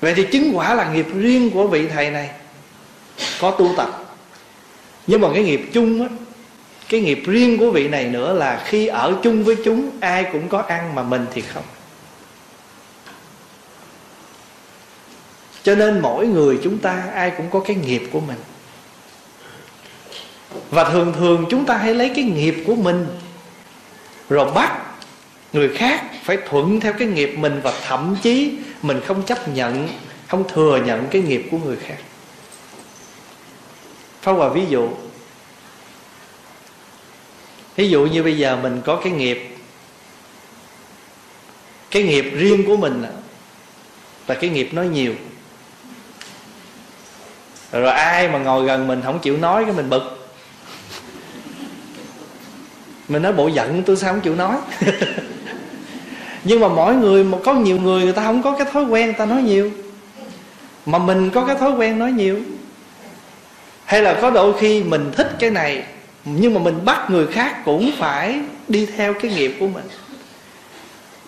Vậy 0.00 0.14
thì 0.14 0.26
chứng 0.32 0.56
quả 0.56 0.74
là 0.74 0.92
nghiệp 0.92 1.06
riêng 1.14 1.50
của 1.50 1.66
vị 1.66 1.88
thầy 1.88 2.10
này, 2.10 2.30
có 3.40 3.50
tu 3.50 3.74
tập. 3.76 4.16
Nhưng 5.06 5.20
mà 5.20 5.28
cái 5.34 5.44
nghiệp 5.44 5.70
chung 5.72 6.02
á 6.02 6.08
cái 6.88 7.00
nghiệp 7.00 7.22
riêng 7.26 7.58
của 7.58 7.70
vị 7.70 7.88
này 7.88 8.04
nữa 8.04 8.32
là 8.32 8.62
khi 8.64 8.86
ở 8.86 9.14
chung 9.22 9.44
với 9.44 9.56
chúng, 9.64 9.90
ai 10.00 10.26
cũng 10.32 10.48
có 10.48 10.58
ăn 10.58 10.94
mà 10.94 11.02
mình 11.02 11.26
thì 11.32 11.40
không. 11.40 11.64
Cho 15.62 15.74
nên 15.74 16.00
mỗi 16.00 16.26
người 16.26 16.58
chúng 16.64 16.78
ta, 16.78 17.04
ai 17.14 17.32
cũng 17.36 17.50
có 17.50 17.60
cái 17.60 17.76
nghiệp 17.76 18.02
của 18.12 18.20
mình. 18.20 18.38
Và 20.70 20.84
thường 20.84 21.12
thường 21.18 21.46
chúng 21.50 21.64
ta 21.64 21.76
hay 21.76 21.94
lấy 21.94 22.12
cái 22.14 22.24
nghiệp 22.24 22.64
của 22.66 22.74
mình, 22.74 23.06
rồi 24.28 24.52
bắt 24.52 24.80
người 25.52 25.68
khác 25.68 26.02
phải 26.22 26.38
thuận 26.48 26.80
theo 26.80 26.92
cái 26.92 27.08
nghiệp 27.08 27.34
mình 27.38 27.60
và 27.62 27.72
thậm 27.86 28.16
chí 28.22 28.58
mình 28.82 29.00
không 29.06 29.22
chấp 29.22 29.48
nhận, 29.48 29.88
không 30.28 30.48
thừa 30.48 30.80
nhận 30.86 31.06
cái 31.10 31.22
nghiệp 31.22 31.48
của 31.50 31.58
người 31.58 31.76
khác. 31.76 31.96
Phá 34.22 34.32
Hòa 34.32 34.48
ví 34.48 34.62
dụ 34.68 34.88
Ví 37.76 37.88
dụ 37.88 38.06
như 38.06 38.22
bây 38.22 38.38
giờ 38.38 38.58
mình 38.62 38.80
có 38.84 39.00
cái 39.04 39.12
nghiệp 39.12 39.56
Cái 41.90 42.02
nghiệp 42.02 42.30
riêng 42.34 42.66
của 42.66 42.76
mình 42.76 43.02
Là 44.26 44.34
cái 44.34 44.50
nghiệp 44.50 44.74
nói 44.74 44.88
nhiều. 44.88 45.14
Rồi 47.72 47.92
ai 47.92 48.28
mà 48.28 48.38
ngồi 48.38 48.64
gần 48.64 48.86
mình 48.86 49.02
không 49.04 49.18
chịu 49.18 49.36
nói 49.36 49.64
cái 49.64 49.74
mình 49.74 49.90
bực. 49.90 50.28
Mình 53.08 53.22
nói 53.22 53.32
bộ 53.32 53.48
giận 53.48 53.82
tôi 53.82 53.96
sao 53.96 54.12
không 54.12 54.20
chịu 54.20 54.34
nói. 54.34 54.56
Nhưng 56.44 56.60
mà 56.60 56.68
mỗi 56.68 56.94
người, 56.94 57.24
mà 57.24 57.38
Có 57.44 57.54
nhiều 57.54 57.80
người 57.80 58.04
người 58.04 58.12
ta 58.12 58.24
không 58.24 58.42
có 58.42 58.56
cái 58.58 58.66
thói 58.72 58.84
quen, 58.84 59.04
người 59.04 59.14
ta 59.18 59.26
nói 59.26 59.42
nhiều. 59.42 59.70
Mà 60.86 60.98
mình 60.98 61.30
có 61.30 61.44
cái 61.44 61.56
thói 61.56 61.72
quen 61.72 61.98
nói 61.98 62.12
nhiều. 62.12 62.40
Hay 63.84 64.02
là 64.02 64.18
có 64.22 64.30
đôi 64.30 64.58
khi 64.58 64.82
mình 64.82 65.12
thích 65.16 65.36
cái 65.38 65.50
này 65.50 65.84
nhưng 66.24 66.54
mà 66.54 66.60
mình 66.60 66.84
bắt 66.84 67.10
người 67.10 67.26
khác 67.26 67.64
cũng 67.64 67.90
phải 67.98 68.40
đi 68.68 68.86
theo 68.86 69.14
cái 69.14 69.30
nghiệp 69.30 69.56
của 69.60 69.66
mình. 69.66 69.84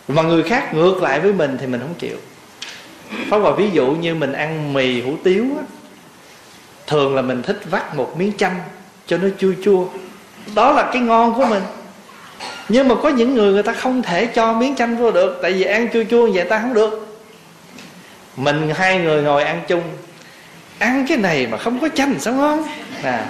Mà 0.09 0.23
người 0.23 0.43
khác 0.43 0.75
ngược 0.75 1.03
lại 1.03 1.21
với 1.21 1.33
mình 1.33 1.57
thì 1.61 1.67
mình 1.67 1.81
không 1.81 1.95
chịu. 1.99 2.17
Pháp 3.31 3.39
Hòa 3.39 3.53
ví 3.53 3.71
dụ 3.73 3.87
như 3.87 4.15
mình 4.15 4.33
ăn 4.33 4.73
mì 4.73 5.01
hủ 5.01 5.13
tiếu 5.25 5.45
á, 5.57 5.63
Thường 6.87 7.15
là 7.15 7.23
mình 7.23 7.43
thích 7.43 7.61
vắt 7.71 7.97
một 7.97 8.15
miếng 8.19 8.33
chanh 8.39 8.57
Cho 9.07 9.19
nó 9.19 9.29
chua 9.39 9.53
chua. 9.65 9.87
Đó 10.55 10.73
là 10.73 10.91
cái 10.93 11.03
ngon 11.03 11.35
của 11.35 11.47
mình. 11.47 11.63
Nhưng 12.69 12.89
mà 12.89 12.95
có 13.03 13.09
những 13.09 13.35
người 13.35 13.53
người 13.53 13.63
ta 13.63 13.73
không 13.73 14.03
thể 14.03 14.27
cho 14.27 14.53
miếng 14.53 14.77
chanh 14.77 14.97
vô 14.97 15.11
được 15.11 15.39
Tại 15.43 15.53
vì 15.53 15.63
ăn 15.63 15.89
chua 15.93 16.05
chua 16.11 16.31
vậy 16.33 16.45
ta 16.45 16.59
không 16.61 16.75
được. 16.75 17.19
Mình 18.37 18.73
hai 18.75 18.99
người 18.99 19.23
ngồi 19.23 19.45
ăn 19.45 19.61
chung. 19.69 19.83
Ăn 20.79 21.07
cái 21.09 21.19
này 21.19 21.47
mà 21.47 21.59
không 21.59 21.81
có 21.81 21.89
chanh 21.89 22.15
sao 22.21 22.35
ngon? 22.35 22.65
À 23.03 23.27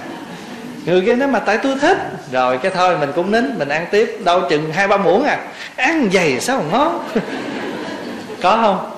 người 0.87 1.01
kia 1.01 1.15
nói 1.15 1.27
mà 1.27 1.39
tại 1.39 1.57
tôi 1.57 1.75
thích. 1.81 1.97
Rồi 2.31 2.57
cái 2.57 2.71
thôi 2.75 2.97
mình 2.97 3.11
cũng 3.15 3.31
nín 3.31 3.57
mình 3.57 3.69
ăn 3.69 3.85
tiếp. 3.91 4.17
Đâu 4.23 4.41
chừng 4.49 4.71
hai 4.73 4.87
ba 4.87 4.97
muỗng 4.97 5.23
à. 5.23 5.39
Ăn 5.75 6.09
dày 6.13 6.39
sao 6.39 6.57
mà 6.57 6.63
ngon? 6.71 7.03
Có 8.41 8.57
không? 8.61 8.91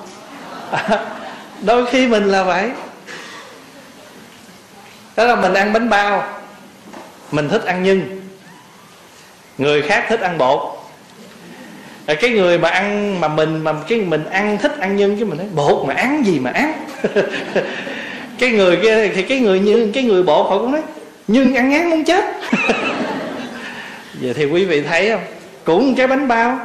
Đôi 1.62 1.86
khi 1.86 2.06
mình 2.06 2.24
là 2.24 2.42
vậy. 2.42 2.70
Đó 5.16 5.24
là 5.24 5.34
mình 5.34 5.54
ăn 5.54 5.72
bánh 5.72 5.88
bao. 5.88 6.24
Mình 7.30 7.48
thích 7.48 7.64
ăn 7.64 7.82
nhân. 7.82 8.22
Người 9.58 9.82
khác 9.82 10.06
thích 10.08 10.20
ăn 10.20 10.38
bột. 10.38 10.60
À, 12.06 12.14
cái 12.14 12.30
người 12.30 12.58
mà 12.58 12.68
ăn 12.68 13.20
mà 13.20 13.28
mình 13.28 13.64
mà 13.64 13.72
cái 13.88 13.98
mình 13.98 14.24
ăn 14.30 14.58
thích 14.58 14.78
ăn 14.80 14.96
nhân 14.96 15.16
chứ 15.18 15.24
mình 15.24 15.38
nói 15.38 15.46
bột 15.54 15.88
mà 15.88 15.94
ăn 15.94 16.26
gì 16.26 16.38
mà 16.38 16.50
ăn? 16.50 16.86
Cái 18.38 18.50
người 18.50 18.76
kia 18.82 19.08
thì 19.14 19.22
cái 19.22 19.40
người 19.40 19.60
như 19.60 19.90
cái 19.94 20.04
người 20.04 20.22
bột 20.22 20.46
họ 20.50 20.58
cũng 20.58 20.72
nói 20.72 20.82
nhưng 21.28 21.54
ăn 21.54 21.68
ngán 21.68 21.90
muốn 21.90 22.04
chết. 22.04 22.24
Giờ 24.20 24.32
thì 24.36 24.44
quý 24.44 24.64
vị 24.64 24.82
thấy 24.82 25.10
không? 25.10 25.24
Cũng 25.64 25.94
cái 25.94 26.06
bánh 26.06 26.28
bao. 26.28 26.58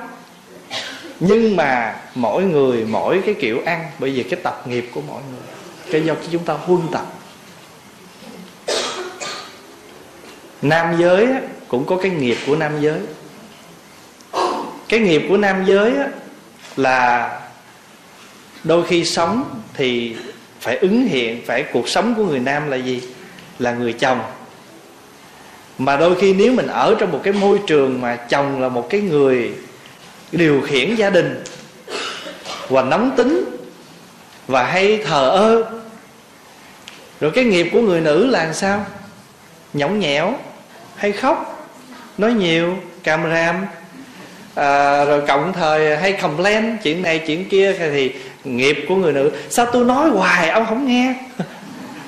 Nhưng 1.19 1.55
mà 1.55 1.95
mỗi 2.15 2.43
người 2.43 2.85
mỗi 2.89 3.21
cái 3.25 3.35
kiểu 3.39 3.61
ăn, 3.65 3.85
bởi 3.99 4.09
vì 4.09 4.23
cái 4.23 4.39
tập 4.43 4.67
nghiệp 4.67 4.89
của 4.93 5.01
mỗi 5.07 5.21
người. 5.31 5.41
Cái 5.91 6.01
do 6.05 6.13
chúng 6.31 6.43
ta 6.43 6.53
huân 6.53 6.81
tập. 6.91 7.05
Nam 10.61 10.95
giới 10.99 11.27
cũng 11.67 11.85
có 11.85 11.97
cái 11.97 12.11
nghiệp 12.11 12.37
của 12.47 12.55
nam 12.55 12.81
giới. 12.81 12.99
Cái 14.89 14.99
nghiệp 14.99 15.25
của 15.29 15.37
nam 15.37 15.65
giới 15.65 15.93
là 16.75 17.29
đôi 18.63 18.83
khi 18.87 19.05
sống 19.05 19.61
thì 19.73 20.15
phải 20.59 20.77
ứng 20.77 21.07
hiện, 21.07 21.41
phải, 21.45 21.63
cuộc 21.73 21.89
sống 21.89 22.15
của 22.15 22.25
người 22.25 22.39
nam 22.39 22.71
là 22.71 22.77
gì? 22.77 23.01
Là 23.59 23.73
người 23.73 23.93
chồng 23.93 24.19
mà 25.77 25.97
đôi 25.97 26.15
khi 26.15 26.33
nếu 26.33 26.53
mình 26.53 26.67
ở 26.67 26.95
trong 26.99 27.11
một 27.11 27.21
cái 27.23 27.33
môi 27.33 27.59
trường 27.67 28.01
mà 28.01 28.15
chồng 28.15 28.61
là 28.61 28.69
một 28.69 28.89
cái 28.89 29.01
người 29.01 29.51
điều 30.31 30.61
khiển 30.61 30.95
gia 30.95 31.09
đình 31.09 31.43
và 32.69 32.83
nóng 32.83 33.11
tính 33.17 33.45
và 34.47 34.63
hay 34.63 35.01
thờ 35.05 35.29
ơ 35.29 35.63
rồi 37.19 37.31
cái 37.31 37.43
nghiệp 37.43 37.69
của 37.73 37.81
người 37.81 38.01
nữ 38.01 38.25
là 38.25 38.43
làm 38.43 38.53
sao? 38.53 38.85
Nhõng 39.73 39.99
nhẽo 39.99 40.33
hay 40.95 41.11
khóc? 41.11 41.67
Nói 42.17 42.33
nhiều 42.33 42.77
càm 43.03 43.23
ram 43.23 43.65
à, 44.55 45.05
rồi 45.05 45.21
cộng 45.27 45.53
thời 45.53 45.97
hay 45.97 46.13
complain 46.13 46.77
chuyện 46.83 47.01
này 47.01 47.19
chuyện 47.19 47.49
kia 47.49 47.73
thì 47.73 48.11
nghiệp 48.43 48.85
của 48.87 48.95
người 48.95 49.13
nữ. 49.13 49.31
Sao 49.49 49.65
tôi 49.65 49.85
nói 49.85 50.09
hoài 50.09 50.49
ông 50.49 50.65
không 50.65 50.87
nghe? 50.87 51.13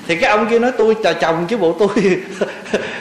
thì 0.07 0.15
cái 0.15 0.29
ông 0.29 0.49
kia 0.49 0.59
nói, 0.59 0.71
tôi 0.77 0.95
là 1.03 1.13
chồng 1.13 1.45
chứ 1.49 1.57
bộ, 1.57 1.75
tôi 1.79 1.89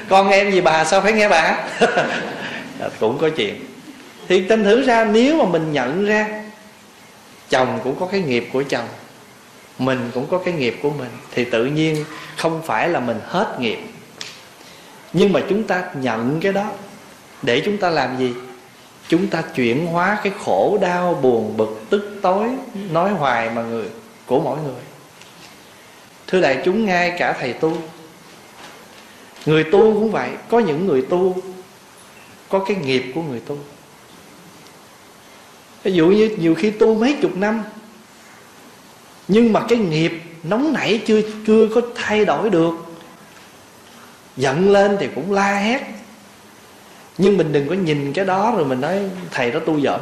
con 0.09 0.29
em 0.29 0.53
gì 0.53 0.61
bà, 0.61 0.85
sao 0.85 1.01
phải 1.01 1.13
nghe 1.13 1.29
bà? 1.29 1.59
Cũng 3.01 3.19
có 3.19 3.29
chuyện. 3.37 3.65
Thì 4.29 4.41
tin 4.41 4.65
thử 4.65 4.83
ra, 4.83 5.05
nếu 5.05 5.37
mà 5.37 5.45
mình 5.45 5.73
nhận 5.73 6.07
ra 6.07 6.43
chồng 7.51 7.81
cũng 7.85 7.97
có 8.01 8.07
cái 8.07 8.21
nghiệp 8.21 8.49
của 8.53 8.63
chồng, 8.69 8.89
mình 9.79 10.11
cũng 10.15 10.27
có 10.27 10.39
cái 10.39 10.55
nghiệp 10.55 10.79
của 10.83 10.91
mình, 10.91 11.11
thì 11.35 11.45
tự 11.45 11.65
nhiên 11.65 12.05
không 12.37 12.63
phải 12.63 12.89
là 12.89 13.01
mình 13.01 13.21
hết 13.27 13.57
nghiệp. 13.61 13.79
Nhưng 15.13 15.33
mà 15.33 15.41
chúng 15.49 15.63
ta 15.63 15.85
nhận 15.95 16.41
cái 16.41 16.53
đó 16.53 16.71
để 17.43 17.63
chúng 17.65 17.79
ta 17.79 17.91
làm 17.91 18.19
gì? 18.19 18.35
Chúng 19.09 19.27
ta 19.27 19.43
chuyển 19.55 19.87
hóa 19.87 20.19
cái 20.23 20.33
khổ 20.45 20.79
đau, 20.81 21.19
buồn, 21.23 21.57
bực, 21.57 21.83
tức 21.91 22.19
tối, 22.23 22.49
nói 22.91 23.11
hoài 23.11 23.51
mà 23.51 23.63
người, 23.63 23.87
của 24.27 24.41
mỗi 24.41 24.59
người 24.59 24.96
thưa 26.27 26.41
đại 26.41 26.63
chúng, 26.65 26.87
ngay 26.87 27.17
cả 27.19 27.37
thầy 27.41 27.53
tu. 27.53 27.79
Người 29.47 29.65
tu 29.65 29.81
cũng 29.81 30.11
vậy, 30.11 30.31
có 30.49 30.59
những 30.59 30.87
người 30.87 31.03
tu, 31.03 31.37
có 32.49 32.59
cái 32.59 32.77
nghiệp 32.77 33.13
của 33.15 33.23
người 33.23 33.41
tu. 33.41 33.59
Ví 35.83 35.93
dụ 35.93 36.07
như 36.07 36.37
nhiều 36.39 36.55
khi 36.55 36.71
tu 36.71 36.95
mấy 36.95 37.17
chục 37.23 37.37
năm, 37.37 37.63
nhưng 39.29 39.53
mà 39.53 39.61
cái 39.69 39.79
nghiệp 39.79 40.23
nóng 40.43 40.73
nảy 40.73 41.03
chưa 41.07 41.21
chưa 41.47 41.69
có 41.75 41.81
thay 41.95 42.25
đổi 42.25 42.51
được. 42.51 42.75
Giận 44.37 44.71
lên 44.71 44.97
thì 45.01 45.09
cũng 45.15 45.33
la 45.33 45.59
hét. 45.59 45.83
Nhưng 47.19 47.37
mình 47.37 47.53
đừng 47.53 47.69
có 47.69 47.75
nhìn 47.75 48.13
cái 48.13 48.25
đó 48.25 48.55
rồi 48.57 48.65
mình 48.65 48.81
nói, 48.81 48.99
thầy 49.31 49.51
đó 49.51 49.61
tu 49.61 49.81
dởm 49.81 50.01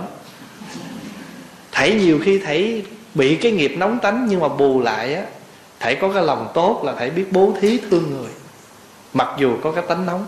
thầy 1.74 1.94
nhiều 1.94 2.20
khi 2.24 2.38
thầy 2.38 2.84
bị 3.14 3.36
cái 3.36 3.52
nghiệp 3.52 3.74
nóng 3.76 3.98
tánh 3.98 4.26
nhưng 4.30 4.40
mà 4.40 4.48
bù 4.48 4.80
lại 4.80 5.14
á 5.14 5.22
hãy 5.84 5.94
có 5.94 6.08
cái 6.08 6.22
lòng 6.22 6.48
tốt 6.54 6.82
là 6.84 6.94
thầy 6.98 7.10
biết 7.10 7.24
bố 7.30 7.52
thí 7.60 7.78
thương 7.78 8.10
người, 8.10 8.30
mặc 9.12 9.28
dù 9.38 9.56
có 9.62 9.72
cái 9.72 9.84
tánh 9.88 10.06
nóng. 10.06 10.26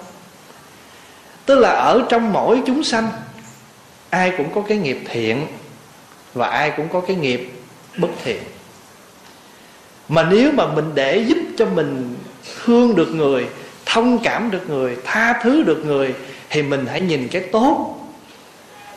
Tức 1.46 1.58
là 1.58 1.70
ở 1.70 2.02
trong 2.08 2.32
mỗi 2.32 2.62
chúng 2.66 2.84
sanh, 2.84 3.08
ai 4.10 4.32
cũng 4.38 4.54
có 4.54 4.62
cái 4.68 4.78
nghiệp 4.78 4.98
thiện 5.08 5.46
và 6.34 6.48
ai 6.48 6.72
cũng 6.76 6.88
có 6.88 7.00
cái 7.00 7.16
nghiệp 7.16 7.52
bất 7.98 8.08
thiện. 8.24 8.42
Mà 10.08 10.22
nếu 10.22 10.52
mà 10.52 10.66
mình 10.66 10.90
để 10.94 11.18
giúp 11.18 11.38
cho 11.58 11.66
mình 11.66 12.16
thương 12.64 12.94
được 12.94 13.08
người, 13.08 13.46
thông 13.86 14.18
cảm 14.18 14.50
được 14.50 14.70
người, 14.70 14.96
tha 15.04 15.40
thứ 15.42 15.62
được 15.62 15.86
người, 15.86 16.14
thì 16.50 16.62
mình 16.62 16.86
hãy 16.86 17.00
nhìn 17.00 17.28
cái 17.28 17.42
tốt. 17.42 17.98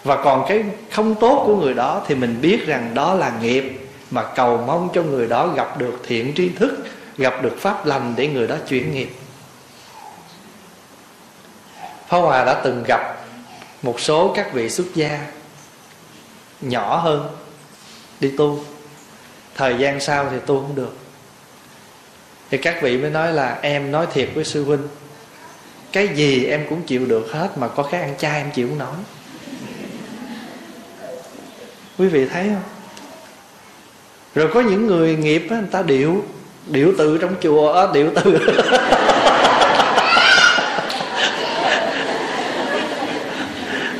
Và 0.04 0.24
còn 0.24 0.46
cái 0.50 0.64
không 0.92 1.16
tốt 1.16 1.44
của 1.46 1.56
người 1.56 1.74
đó, 1.74 2.02
thì 2.08 2.16
mình 2.16 2.38
biết 2.42 2.68
rằng 2.68 2.92
đó 2.94 3.14
là 3.14 3.32
nghiệp 3.42 3.79
mà 4.12 4.24
cầu 4.36 4.64
mong 4.68 4.90
cho 4.94 5.04
người 5.04 5.28
đó 5.28 5.48
gặp 5.48 5.78
được 5.78 6.00
thiện 6.04 6.34
tri 6.36 6.50
thức, 6.50 6.78
gặp 7.18 7.44
được 7.44 7.56
pháp 7.60 7.86
lành 7.86 8.14
để 8.18 8.28
người 8.28 8.48
đó 8.48 8.56
chuyển 8.68 8.94
nghiệp. 8.94 9.10
Phá 12.08 12.18
Hòa 12.18 12.46
đã 12.46 12.62
từng 12.64 12.84
gặp 12.88 13.16
một 13.82 14.00
số 14.00 14.34
các 14.36 14.54
vị 14.54 14.70
xuất 14.70 14.96
gia 14.96 15.28
nhỏ 16.62 16.98
hơn 16.98 17.30
đi 18.20 18.32
tu. 18.38 18.64
Thời 19.56 19.76
gian 19.78 20.00
sau 20.00 20.28
thì 20.32 20.38
tu 20.46 20.62
không 20.62 20.76
được. 20.76 20.98
Thì 22.50 22.58
các 22.58 22.82
vị 22.82 22.98
mới 22.98 23.10
nói 23.10 23.34
là, 23.34 23.60
em 23.62 23.92
nói 23.92 24.08
thiệt 24.14 24.30
với 24.34 24.46
sư 24.46 24.64
huynh, 24.64 24.88
cái 25.92 26.08
gì 26.08 26.46
em 26.46 26.66
cũng 26.70 26.82
chịu 26.82 27.06
được 27.06 27.32
hết 27.32 27.58
mà 27.58 27.68
có 27.68 27.84
cái 27.84 28.02
ăn 28.02 28.18
chay 28.18 28.42
em 28.42 28.52
chịu 28.52 28.68
không 28.68 28.78
nổi. 28.78 28.96
Quý 31.98 32.08
vị 32.08 32.26
thấy 32.26 32.44
không? 32.44 32.79
Rồi 34.36 34.50
có 34.54 34.62
những 34.62 34.88
người 34.88 35.16
nghiệp 35.16 35.48
á, 35.50 35.58
người 35.58 35.70
ta 35.72 35.82
điệu 35.82 36.24
điệu 36.68 36.94
từ 36.98 37.18
trong 37.18 37.36
chùa 37.42 37.74
á, 37.74 37.88
điệu 37.94 38.12
từ. 38.16 38.40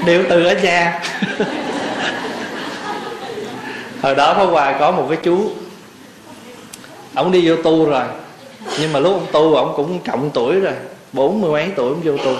Điệu 0.06 0.24
từ 0.30 0.46
ở 0.46 0.54
nhà. 0.54 1.02
Hồi 4.02 4.16
đó 4.16 4.34
phó 4.34 4.46
hoài 4.46 4.76
có 4.80 4.92
một 4.92 5.06
cái 5.10 5.18
chú 5.24 5.52
ông 7.14 7.32
đi 7.32 7.50
vô 7.50 7.56
tu 7.64 7.86
rồi 7.86 8.04
nhưng 8.80 8.94
mà 8.94 9.00
lúc 9.00 9.14
ông 9.14 9.28
tu 9.32 9.56
ông 9.56 9.74
cũng 9.76 10.00
trọng 10.04 10.30
tuổi 10.34 10.60
rồi 10.60 10.74
bốn 11.14 11.42
mươi 11.42 11.52
mấy 11.52 11.72
tuổi 11.76 11.90
ông 11.90 12.02
vô 12.02 12.18
tu. 12.18 12.36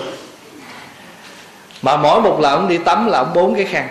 Mà 1.82 1.96
mỗi 1.96 2.20
một 2.20 2.40
lần 2.40 2.52
ông 2.52 2.68
đi 2.68 2.78
tắm 2.78 3.06
là 3.06 3.18
ông 3.18 3.30
bốn 3.34 3.54
cái 3.54 3.64
khăn 3.64 3.88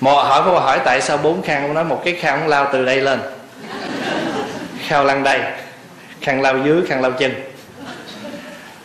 mò 0.00 0.12
hỏi 0.12 0.42
Pháp 0.44 0.50
hỏi 0.50 0.80
tại 0.84 1.00
sao 1.00 1.16
bốn 1.16 1.42
khăn 1.42 1.62
ông 1.62 1.74
nói, 1.74 1.84
một 1.84 2.00
cái 2.04 2.14
khăn 2.14 2.40
ông 2.40 2.48
lao 2.48 2.68
từ 2.72 2.84
đây 2.84 3.00
lên. 3.00 3.20
Khao 4.86 5.04
lăn 5.04 5.22
đây 5.22 5.40
khăn 6.20 6.42
lao 6.42 6.58
dưới 6.64 6.82
khăn 6.86 7.02
lao 7.02 7.12
chân. 7.12 7.34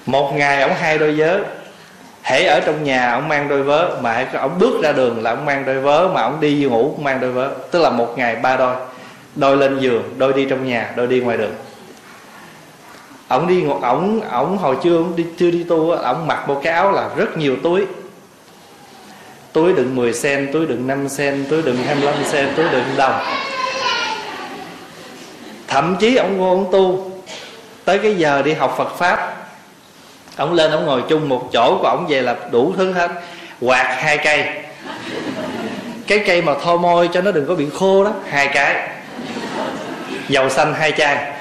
Một 0.06 0.34
ngày 0.36 0.62
ông 0.62 0.74
hai 0.80 0.98
đôi 0.98 1.12
vớ, 1.12 1.40
hễ 2.24 2.46
ở 2.46 2.60
trong 2.60 2.84
nhà 2.84 3.12
ông 3.12 3.28
mang 3.28 3.50
đôi 3.50 3.64
vớ, 3.64 3.98
mà 4.02 4.28
ông 4.34 4.60
bước 4.60 4.84
ra 4.84 4.92
đường 4.92 5.24
là 5.24 5.30
ông 5.32 5.46
mang 5.46 5.66
đôi 5.66 5.80
vớ, 5.80 6.08
mà 6.14 6.22
ông 6.22 6.40
đi 6.40 6.68
ngủ 6.70 6.94
cũng 6.96 7.04
mang 7.04 7.20
đôi 7.20 7.32
vớ. 7.32 7.52
Tức 7.72 7.82
là 7.82 7.90
một 7.90 8.14
ngày 8.18 8.36
ba 8.36 8.58
đôi 8.58 8.76
đôi 9.36 9.58
lên 9.58 9.80
giường, 9.80 10.14
đôi 10.18 10.34
đi 10.34 10.46
trong 10.50 10.66
nhà, 10.66 10.92
đôi 10.96 11.08
đi 11.08 11.20
ngoài 11.20 11.38
đường. 11.38 11.54
Ông 13.28 13.48
đi 13.48 13.64
ổng 13.82 14.22
ổng 14.32 14.58
hồi 14.58 14.78
chưa 14.84 14.98
ổng 14.98 15.16
đi, 15.16 15.26
chưa 15.38 15.52
đi 15.52 15.64
tu 15.64 15.92
ổng 15.92 16.28
mặc 16.28 16.48
một 16.48 16.62
cái 16.64 16.74
áo 16.74 16.92
là 16.92 17.10
rất 17.16 17.38
nhiều 17.38 17.56
túi 17.64 17.86
túi 19.54 19.74
đựng 19.74 19.96
10 19.96 20.14
sen, 20.14 20.50
túi 20.54 20.66
đựng 20.66 20.88
5 20.88 21.10
sen, 21.10 21.46
túi 21.50 21.62
đựng 21.62 21.78
25 21.86 22.14
sen, 22.26 22.48
túi 22.56 22.66
đựng 22.72 22.84
đồng. 22.98 23.22
Thậm 25.68 25.96
chí 26.00 26.16
ông 26.16 26.38
ngô, 26.38 26.50
ông 26.50 26.70
tu, 26.72 27.12
tới 27.86 28.00
cái 28.00 28.16
giờ 28.16 28.42
đi 28.42 28.54
học 28.54 28.76
Phật 28.78 28.98
pháp, 28.98 29.36
ông 30.36 30.54
lên 30.54 30.72
ông 30.72 30.86
ngồi 30.86 31.02
chung 31.10 31.30
một 31.30 31.50
chỗ 31.54 31.78
của 31.82 31.88
ông 31.88 32.06
về 32.10 32.22
là 32.22 32.36
đủ 32.52 32.74
thứ 32.78 32.92
hết, 32.92 33.12
quạt 33.62 33.96
hai 33.98 34.18
cây. 34.18 34.46
Cái 36.08 36.20
cây 36.20 36.42
mà 36.42 36.54
thô 36.64 36.78
môi 36.78 37.10
cho 37.14 37.22
nó 37.22 37.32
đừng 37.32 37.48
có 37.48 37.56
bị 37.56 37.68
khô 37.80 38.04
đó, 38.04 38.12
hai 38.30 38.48
cái. 38.48 38.90
Dầu 40.30 40.50
xanh 40.50 40.74
hai 40.74 40.92
chai 40.92 41.32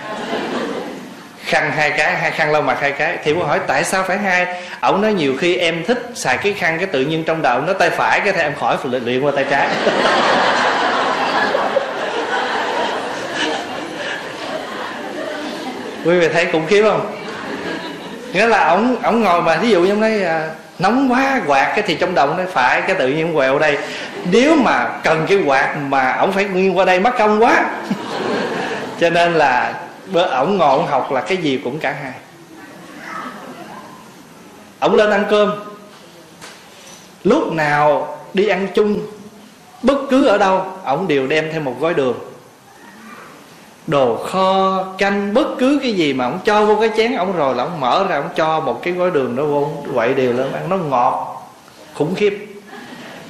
khăn 1.52 1.72
hai 1.76 1.90
cái 1.90 2.16
hai 2.16 2.30
khăn 2.30 2.52
lau 2.52 2.62
mặt 2.62 2.78
hai 2.80 2.92
cái. 2.92 3.18
Thì 3.24 3.34
tôi 3.34 3.44
hỏi 3.44 3.60
tại 3.66 3.84
sao 3.84 4.02
phải 4.02 4.18
hai? 4.18 4.46
Ổng 4.80 5.00
nói 5.00 5.12
nhiều 5.12 5.34
khi 5.38 5.56
em 5.56 5.84
thích 5.84 6.10
xài 6.14 6.36
cái 6.36 6.52
khăn 6.52 6.78
cái 6.78 6.86
tự 6.86 7.00
nhiên 7.00 7.24
trong 7.24 7.42
đầu 7.42 7.60
nó 7.60 7.72
tay 7.72 7.90
phải 7.90 8.20
cái 8.20 8.32
thì 8.32 8.40
em 8.40 8.54
khỏi 8.60 8.76
phải 8.76 9.00
luyện 9.00 9.20
qua 9.20 9.32
tay 9.36 9.44
trái. 9.50 9.68
Quý 16.04 16.18
vị 16.18 16.28
thấy 16.28 16.46
khủng 16.52 16.66
khiếp 16.66 16.82
không? 16.82 17.16
Nghĩa 18.32 18.46
là 18.46 18.68
ổng 18.68 18.96
ổng 19.02 19.22
ngồi 19.22 19.42
mà 19.42 19.56
ví 19.56 19.70
dụ 19.70 19.80
như 19.80 19.94
nói 19.94 20.22
à, 20.22 20.48
nóng 20.78 21.12
quá 21.12 21.40
quạt 21.46 21.72
cái 21.76 21.82
thì 21.86 21.94
trong 21.94 22.14
đầu 22.14 22.34
nó 22.38 22.44
phải 22.52 22.80
cái 22.80 22.96
tự 22.96 23.08
nhiên 23.08 23.34
quẹo 23.34 23.58
đây. 23.58 23.78
Nếu 24.30 24.54
mà 24.54 24.88
cần 25.04 25.26
cái 25.28 25.38
quạt 25.46 25.76
mà 25.88 26.12
ổng 26.12 26.32
phải 26.32 26.44
nguyên 26.44 26.76
qua 26.78 26.84
đây 26.84 27.00
mất 27.00 27.18
công 27.18 27.42
quá. 27.42 27.64
Cho 29.00 29.10
nên 29.10 29.34
là 29.34 29.72
bữa 30.12 30.22
ổng 30.22 30.56
ngồi 30.58 30.78
ổng 30.78 30.86
học 30.86 31.12
là 31.12 31.20
cái 31.20 31.36
gì 31.36 31.60
cũng 31.64 31.78
cả 31.78 31.92
hai. 32.02 32.12
Ổng 34.80 34.94
lên 34.94 35.10
ăn 35.10 35.24
cơm. 35.30 35.52
Lúc 37.24 37.52
nào 37.52 38.18
đi 38.34 38.46
ăn 38.46 38.68
chung, 38.74 38.98
bất 39.82 39.98
cứ 40.10 40.26
ở 40.26 40.38
đâu, 40.38 40.66
ổng 40.84 41.08
đều 41.08 41.26
đem 41.26 41.50
thêm 41.52 41.64
một 41.64 41.74
gói 41.80 41.94
đường. 41.94 42.18
Đồ 43.86 44.16
kho, 44.16 44.84
canh, 44.98 45.34
bất 45.34 45.46
cứ 45.58 45.78
cái 45.82 45.92
gì 45.92 46.12
mà 46.12 46.24
ổng 46.24 46.38
cho 46.44 46.64
vô 46.64 46.76
cái 46.80 46.90
chén, 46.96 47.16
ổng 47.16 47.36
rồi 47.36 47.54
là 47.54 47.64
ổng 47.64 47.80
mở 47.80 48.06
ra, 48.08 48.16
ổng 48.16 48.28
cho 48.34 48.60
một 48.60 48.80
cái 48.82 48.92
gói 48.92 49.10
đường 49.10 49.36
đó 49.36 49.44
vô 49.44 49.72
quậy 49.94 50.14
đều 50.14 50.32
lên, 50.32 50.52
ăn 50.52 50.68
nó 50.68 50.76
ngọt, 50.76 51.42
khủng 51.94 52.14
khiếp. 52.14 52.46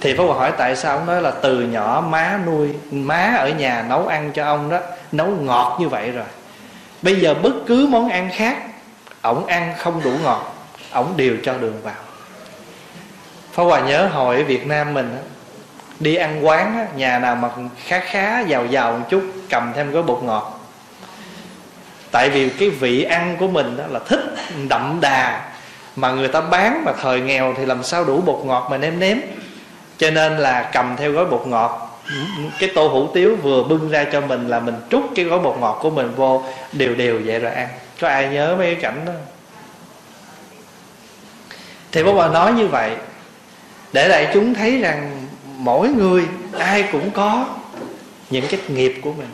Thì 0.00 0.16
Pháp 0.16 0.24
Hòa 0.24 0.34
hỏi 0.34 0.52
tại 0.58 0.76
sao 0.76 0.96
ông 0.96 1.06
nói 1.06 1.22
là 1.22 1.30
từ 1.30 1.60
nhỏ 1.60 2.04
má 2.08 2.40
nuôi, 2.46 2.68
má 2.90 3.34
ở 3.38 3.48
nhà 3.48 3.84
nấu 3.88 4.06
ăn 4.06 4.30
cho 4.34 4.44
ông 4.44 4.70
đó, 4.70 4.78
nấu 5.12 5.26
ngọt 5.26 5.76
như 5.80 5.88
vậy 5.88 6.10
rồi 6.10 6.24
bây 7.02 7.20
giờ 7.20 7.34
bất 7.34 7.52
cứ 7.66 7.86
món 7.90 8.08
ăn 8.08 8.30
khác, 8.34 8.56
ổng 9.22 9.46
ăn 9.46 9.74
không 9.78 10.00
đủ 10.04 10.10
ngọt, 10.22 10.54
ổng 10.92 11.16
đều 11.16 11.36
cho 11.42 11.54
đường 11.58 11.80
vào. 11.82 11.94
Pháp 13.52 13.62
Hòa 13.62 13.80
nhớ 13.80 14.06
hồi 14.06 14.36
ở 14.36 14.44
Việt 14.44 14.66
Nam 14.66 14.94
mình 14.94 15.16
đi 16.00 16.14
ăn 16.14 16.46
quán 16.46 16.86
nhà 16.96 17.18
nào 17.18 17.36
mà 17.36 17.48
khá 17.84 17.98
khá, 17.98 18.40
giàu 18.40 18.66
giàu 18.66 18.92
một 18.92 19.04
chút, 19.10 19.22
cầm 19.50 19.72
thêm 19.76 19.90
gói 19.90 20.02
bột 20.02 20.22
ngọt. 20.22 20.60
Tại 22.10 22.30
vì 22.30 22.48
cái 22.48 22.70
vị 22.70 23.02
ăn 23.02 23.36
của 23.40 23.48
mình 23.48 23.76
đó 23.76 23.84
là 23.90 24.00
thích 24.08 24.34
đậm 24.68 24.98
đà, 25.00 25.52
mà 25.96 26.10
người 26.10 26.28
ta 26.28 26.40
bán 26.40 26.84
mà 26.84 26.92
thời 27.02 27.20
nghèo 27.20 27.54
thì 27.56 27.66
làm 27.66 27.82
sao 27.82 28.04
đủ 28.04 28.20
bột 28.20 28.44
ngọt 28.44 28.68
mà 28.70 28.78
nêm 28.78 28.98
nếm. 28.98 29.16
Cho 29.98 30.10
nên 30.10 30.38
là 30.38 30.70
cầm 30.72 30.96
theo 30.96 31.12
gói 31.12 31.24
bột 31.24 31.46
ngọt 31.46 31.91
cái 32.58 32.70
tô 32.74 32.88
hủ 32.88 33.08
tiếu 33.14 33.36
vừa 33.42 33.62
bưng 33.62 33.90
ra 33.90 34.04
cho 34.12 34.20
mình 34.20 34.48
là 34.48 34.60
mình 34.60 34.74
trút 34.90 35.02
cái 35.14 35.24
gói 35.24 35.38
bột 35.38 35.56
ngọt 35.60 35.78
của 35.82 35.90
mình 35.90 36.12
vô, 36.16 36.44
đều 36.72 36.94
đều 36.94 37.20
vậy 37.24 37.38
rồi 37.38 37.52
ăn. 37.52 37.68
Có 38.00 38.08
ai 38.08 38.28
nhớ 38.28 38.54
mấy 38.58 38.66
cái 38.66 38.82
cảnh 38.82 39.02
đó? 39.06 39.12
Thì 41.92 42.02
bố 42.02 42.14
bà 42.14 42.28
nói 42.28 42.52
như 42.52 42.68
vậy, 42.68 42.96
để 43.92 44.08
đại 44.08 44.30
chúng 44.34 44.54
thấy 44.54 44.78
rằng 44.78 45.26
mỗi 45.56 45.88
người 45.88 46.26
ai 46.58 46.84
cũng 46.92 47.10
có 47.10 47.46
những 48.30 48.44
cái 48.48 48.60
nghiệp 48.68 49.00
của 49.02 49.12
mình. 49.12 49.28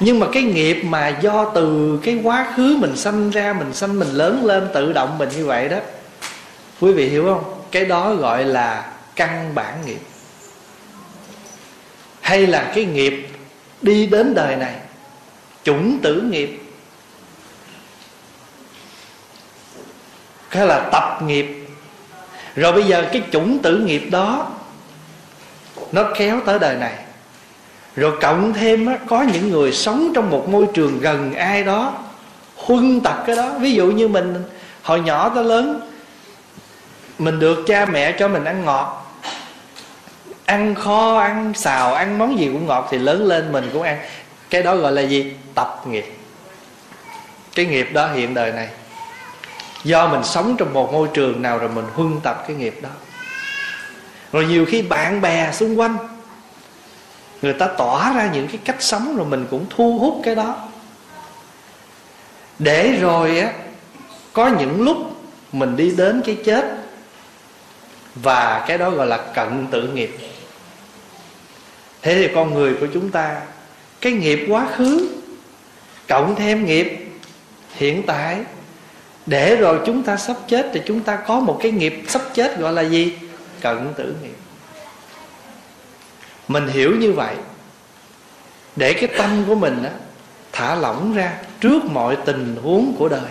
Nhưng 0.00 0.20
mà 0.20 0.26
cái 0.32 0.42
nghiệp 0.42 0.82
mà 0.82 1.08
do 1.08 1.44
từ 1.54 1.98
cái 2.02 2.20
quá 2.22 2.52
khứ 2.56 2.76
mình 2.80 2.96
sanh 2.96 3.30
ra, 3.30 3.52
mình 3.52 3.74
sanh, 3.74 3.98
mình 3.98 4.08
lớn 4.08 4.44
lên, 4.44 4.68
tự 4.74 4.92
động 4.92 5.18
mình 5.18 5.28
như 5.36 5.46
vậy 5.46 5.68
đó, 5.68 5.76
quý 6.80 6.92
vị 6.92 7.08
hiểu 7.08 7.24
không? 7.24 7.44
Cái 7.70 7.84
đó 7.84 8.14
gọi 8.14 8.44
là 8.44 8.92
căn 9.16 9.54
bản 9.54 9.74
nghiệp 9.86 10.00
hay 12.24 12.46
là 12.46 12.72
cái 12.74 12.84
nghiệp 12.84 13.28
đi 13.82 14.06
đến 14.06 14.34
đời 14.34 14.56
này 14.56 14.74
chủng 15.62 15.98
tử 16.02 16.20
nghiệp. 16.20 16.60
Hay 20.48 20.66
là 20.66 20.88
tập 20.92 21.22
nghiệp. 21.22 21.66
Rồi 22.56 22.72
bây 22.72 22.84
giờ 22.84 23.08
cái 23.12 23.22
chủng 23.32 23.58
tử 23.58 23.78
nghiệp 23.78 24.08
đó 24.10 24.50
nó 25.92 26.04
kéo 26.16 26.40
tới 26.46 26.58
đời 26.58 26.76
này. 26.76 26.94
Rồi 27.96 28.12
cộng 28.20 28.52
thêm 28.52 28.86
á, 28.86 28.98
có 29.06 29.22
những 29.22 29.50
người 29.50 29.72
sống 29.72 30.12
trong 30.14 30.30
một 30.30 30.48
môi 30.48 30.66
trường 30.74 31.00
gần 31.00 31.34
ai 31.34 31.64
đó 31.64 31.92
huân 32.56 33.00
tập 33.00 33.24
cái 33.26 33.36
đó. 33.36 33.58
Ví 33.58 33.72
dụ 33.72 33.86
như 33.86 34.08
mình 34.08 34.34
hồi 34.82 35.00
nhỏ 35.00 35.28
tới 35.28 35.44
lớn 35.44 35.90
mình 37.18 37.38
được 37.38 37.64
cha 37.66 37.86
mẹ 37.86 38.12
cho 38.18 38.28
mình 38.28 38.44
ăn 38.44 38.64
ngọt 38.64 39.03
ăn 40.44 40.74
kho, 40.74 41.18
ăn 41.18 41.52
xào, 41.54 41.94
ăn 41.94 42.18
món 42.18 42.38
gì 42.38 42.46
cũng 42.52 42.66
ngọt 42.66 42.88
thì 42.90 42.98
lớn 42.98 43.26
lên 43.26 43.52
mình 43.52 43.70
cũng 43.72 43.82
ăn. 43.82 43.98
Cái 44.50 44.62
đó 44.62 44.76
gọi 44.76 44.92
là 44.92 45.02
gì? 45.02 45.32
Tập 45.54 45.82
nghiệp. 45.86 46.16
Cái 47.54 47.66
nghiệp 47.66 47.90
đó 47.92 48.08
hiện 48.12 48.34
đời 48.34 48.52
này. 48.52 48.68
Do 49.84 50.08
mình 50.08 50.24
sống 50.24 50.56
trong 50.58 50.72
một 50.72 50.92
môi 50.92 51.08
trường 51.14 51.42
nào 51.42 51.58
rồi 51.58 51.68
mình 51.68 51.84
huân 51.94 52.20
tập 52.20 52.44
cái 52.48 52.56
nghiệp 52.56 52.78
đó. 52.82 52.88
Rồi 54.32 54.46
nhiều 54.46 54.66
khi 54.66 54.82
bạn 54.82 55.20
bè 55.20 55.52
xung 55.52 55.80
quanh, 55.80 55.96
người 57.42 57.52
ta 57.52 57.66
tỏa 57.66 58.12
ra 58.12 58.30
những 58.32 58.48
cái 58.48 58.58
cách 58.64 58.82
sống 58.82 59.16
rồi 59.16 59.26
mình 59.26 59.46
cũng 59.50 59.66
thu 59.70 59.98
hút 59.98 60.20
cái 60.24 60.34
đó. 60.34 60.56
Để 62.58 62.98
rồi 63.00 63.38
á, 63.38 63.52
có 64.32 64.48
những 64.48 64.82
lúc 64.84 64.96
mình 65.52 65.76
đi 65.76 65.94
đến 65.96 66.22
cái 66.26 66.38
chết. 66.44 66.64
Và 68.14 68.64
cái 68.68 68.78
đó 68.78 68.90
gọi 68.90 69.06
là 69.06 69.16
cận 69.34 69.66
tự 69.70 69.82
nghiệp 69.82 70.16
thế 72.04 72.14
thì 72.14 72.34
con 72.34 72.54
người 72.54 72.74
của 72.80 72.86
chúng 72.94 73.10
ta 73.10 73.40
cái 74.00 74.12
nghiệp 74.12 74.46
quá 74.48 74.66
khứ 74.76 75.08
cộng 76.08 76.34
thêm 76.36 76.66
nghiệp 76.66 77.06
hiện 77.74 78.02
tại 78.06 78.40
để 79.26 79.56
rồi 79.56 79.80
chúng 79.86 80.02
ta 80.02 80.16
sắp 80.16 80.36
chết 80.48 80.70
thì 80.72 80.80
chúng 80.86 81.00
ta 81.00 81.16
có 81.16 81.40
một 81.40 81.58
cái 81.62 81.72
nghiệp 81.72 82.02
sắp 82.08 82.22
chết 82.34 82.58
gọi 82.58 82.72
là 82.72 82.82
gì? 82.82 83.18
Cận 83.60 83.94
tử 83.96 84.14
nghiệp. 84.22 84.36
Mình 86.48 86.68
hiểu 86.68 86.96
như 86.96 87.12
vậy 87.12 87.34
để 88.76 88.92
cái 88.92 89.08
tâm 89.18 89.44
của 89.46 89.54
mình 89.54 89.82
á, 89.84 89.90
thả 90.52 90.74
lỏng 90.74 91.14
ra 91.14 91.38
trước 91.60 91.84
mọi 91.84 92.16
tình 92.24 92.56
huống 92.62 92.94
của 92.98 93.08
đời. 93.08 93.30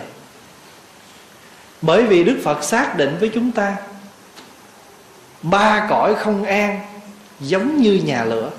Bởi 1.82 2.02
vì 2.02 2.24
đức 2.24 2.40
phật 2.44 2.64
xác 2.64 2.96
định 2.96 3.16
với 3.20 3.30
chúng 3.34 3.52
ta 3.52 3.76
ba 5.42 5.86
cõi 5.90 6.14
không 6.14 6.44
an 6.44 6.80
giống 7.40 7.82
như 7.82 8.00
nhà 8.04 8.24
lửa 8.24 8.50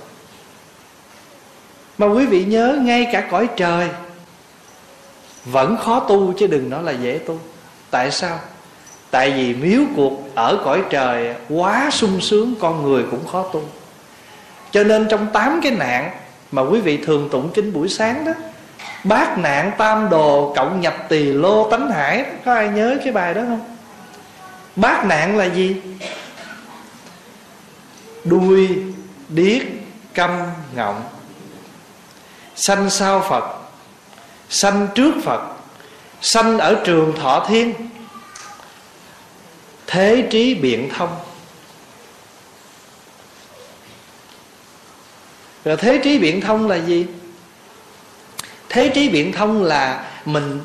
mà 1.98 2.08
quý 2.08 2.26
vị 2.26 2.46
nhớ 2.46 2.80
ngay 2.82 3.10
cả 3.12 3.22
cõi 3.32 3.50
trời, 3.56 3.90
vẫn 5.46 5.78
khó 5.78 6.00
tu 6.00 6.34
chứ 6.34 6.48
đừng 6.48 6.70
nói 6.70 6.84
là 6.84 6.92
dễ 6.92 7.20
tu. 7.28 7.40
Tại 7.92 8.12
sao? 8.12 8.40
Tại 9.12 9.32
vì 9.32 9.54
miếu 9.54 9.82
cuộc 9.96 10.30
ở 10.36 10.62
cõi 10.66 10.84
trời 10.90 11.36
quá 11.50 11.90
sung 11.92 12.22
sướng, 12.22 12.56
con 12.60 12.84
người 12.84 13.04
cũng 13.12 13.28
khó 13.28 13.44
tu. 13.54 13.64
Cho 14.72 14.84
nên 14.84 15.08
trong 15.10 15.28
tám 15.34 15.60
cái 15.64 15.72
nạn 15.72 16.12
mà 16.52 16.62
quý 16.62 16.80
vị 16.80 16.98
thường 16.98 17.30
tụng 17.32 17.50
kinh 17.54 17.74
buổi 17.74 17.90
sáng 17.90 18.26
đó, 18.26 18.32
bát 19.04 19.38
nạn 19.38 19.72
tam 19.78 20.10
đồ 20.10 20.54
cộng 20.56 20.82
nhập 20.82 20.96
tỳ 21.10 21.24
lô 21.24 21.70
tánh 21.72 21.92
hải, 21.92 22.26
có 22.46 22.54
ai 22.54 22.70
nhớ 22.70 22.98
cái 23.04 23.14
bài 23.14 23.34
đó 23.34 23.42
không? 23.42 23.76
Bát 24.76 25.06
nạn 25.06 25.38
là 25.38 25.46
gì? 25.46 25.82
Đuôi, 28.24 28.68
điếc, 29.30 29.62
câm, 30.14 30.32
ngọng 30.76 31.04
sanh 32.56 32.90
sau 32.90 33.26
phật, 33.30 33.44
sanh 34.50 34.88
trước 34.96 35.12
phật, 35.24 35.42
sanh 36.22 36.60
ở 36.60 36.82
trường 36.86 37.14
thọ 37.20 37.46
thiên. 37.50 37.74
Thế 39.88 40.28
trí 40.32 40.56
biện 40.56 40.90
thông. 40.98 41.16
Rồi 45.66 45.78
thế 45.78 46.00
trí 46.04 46.20
biện 46.20 46.42
thông 46.42 46.68
là 46.68 46.76
gì? 46.76 47.06
Thế 48.70 48.92
trí 48.96 49.10
biện 49.10 49.32
thông 49.32 49.64
là 49.64 50.12
mình 50.26 50.60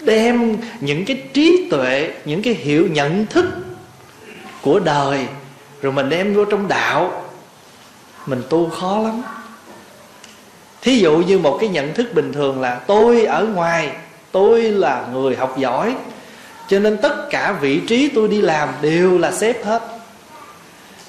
đem 0.00 0.56
những 0.80 1.04
cái 1.04 1.22
trí 1.34 1.68
tuệ, 1.70 2.12
những 2.24 2.42
cái 2.42 2.54
hiểu, 2.54 2.88
nhận 2.90 3.26
thức 3.26 3.44
của 4.62 4.78
đời, 4.78 5.26
rồi 5.82 5.92
mình 5.92 6.08
đem 6.08 6.34
vô 6.34 6.44
trong 6.44 6.68
đạo. 6.68 7.24
Mình 8.26 8.42
tu 8.50 8.70
khó 8.70 8.98
lắm 8.98 9.22
thí 10.84 10.98
dụ 10.98 11.16
như 11.16 11.38
một 11.38 11.58
cái 11.60 11.68
nhận 11.68 11.94
thức 11.94 12.14
bình 12.14 12.32
thường 12.32 12.60
là 12.60 12.74
tôi 12.74 13.24
ở 13.24 13.44
ngoài, 13.44 13.90
tôi 14.32 14.62
là 14.62 15.06
người 15.12 15.36
học 15.36 15.58
giỏi, 15.58 15.94
cho 16.68 16.78
nên 16.78 16.96
tất 16.96 17.30
cả 17.30 17.52
vị 17.60 17.80
trí 17.88 18.08
tôi 18.08 18.28
đi 18.28 18.40
làm 18.40 18.68
đều 18.82 19.18
là 19.18 19.32
xếp 19.32 19.64
hết. 19.64 19.82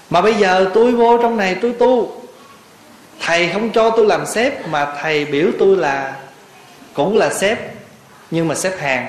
Mà 0.10 0.22
bây 0.22 0.34
giờ 0.34 0.72
tôi 0.74 0.92
vô 0.92 1.18
trong 1.22 1.38
này 1.38 1.56
tôi 1.62 1.72
tu, 1.72 2.22
thầy 3.20 3.50
không 3.54 3.70
cho 3.70 3.90
tôi 3.90 4.06
làm 4.06 4.26
sếp 4.26 4.68
mà 4.68 4.96
thầy 5.02 5.26
biểu 5.26 5.48
tôi 5.60 5.78
là 5.78 6.16
cũng 6.94 7.18
là 7.18 7.34
sếp, 7.34 7.60
nhưng 8.32 8.48
mà 8.48 8.56
xếp 8.56 8.78
hàng. 8.80 9.08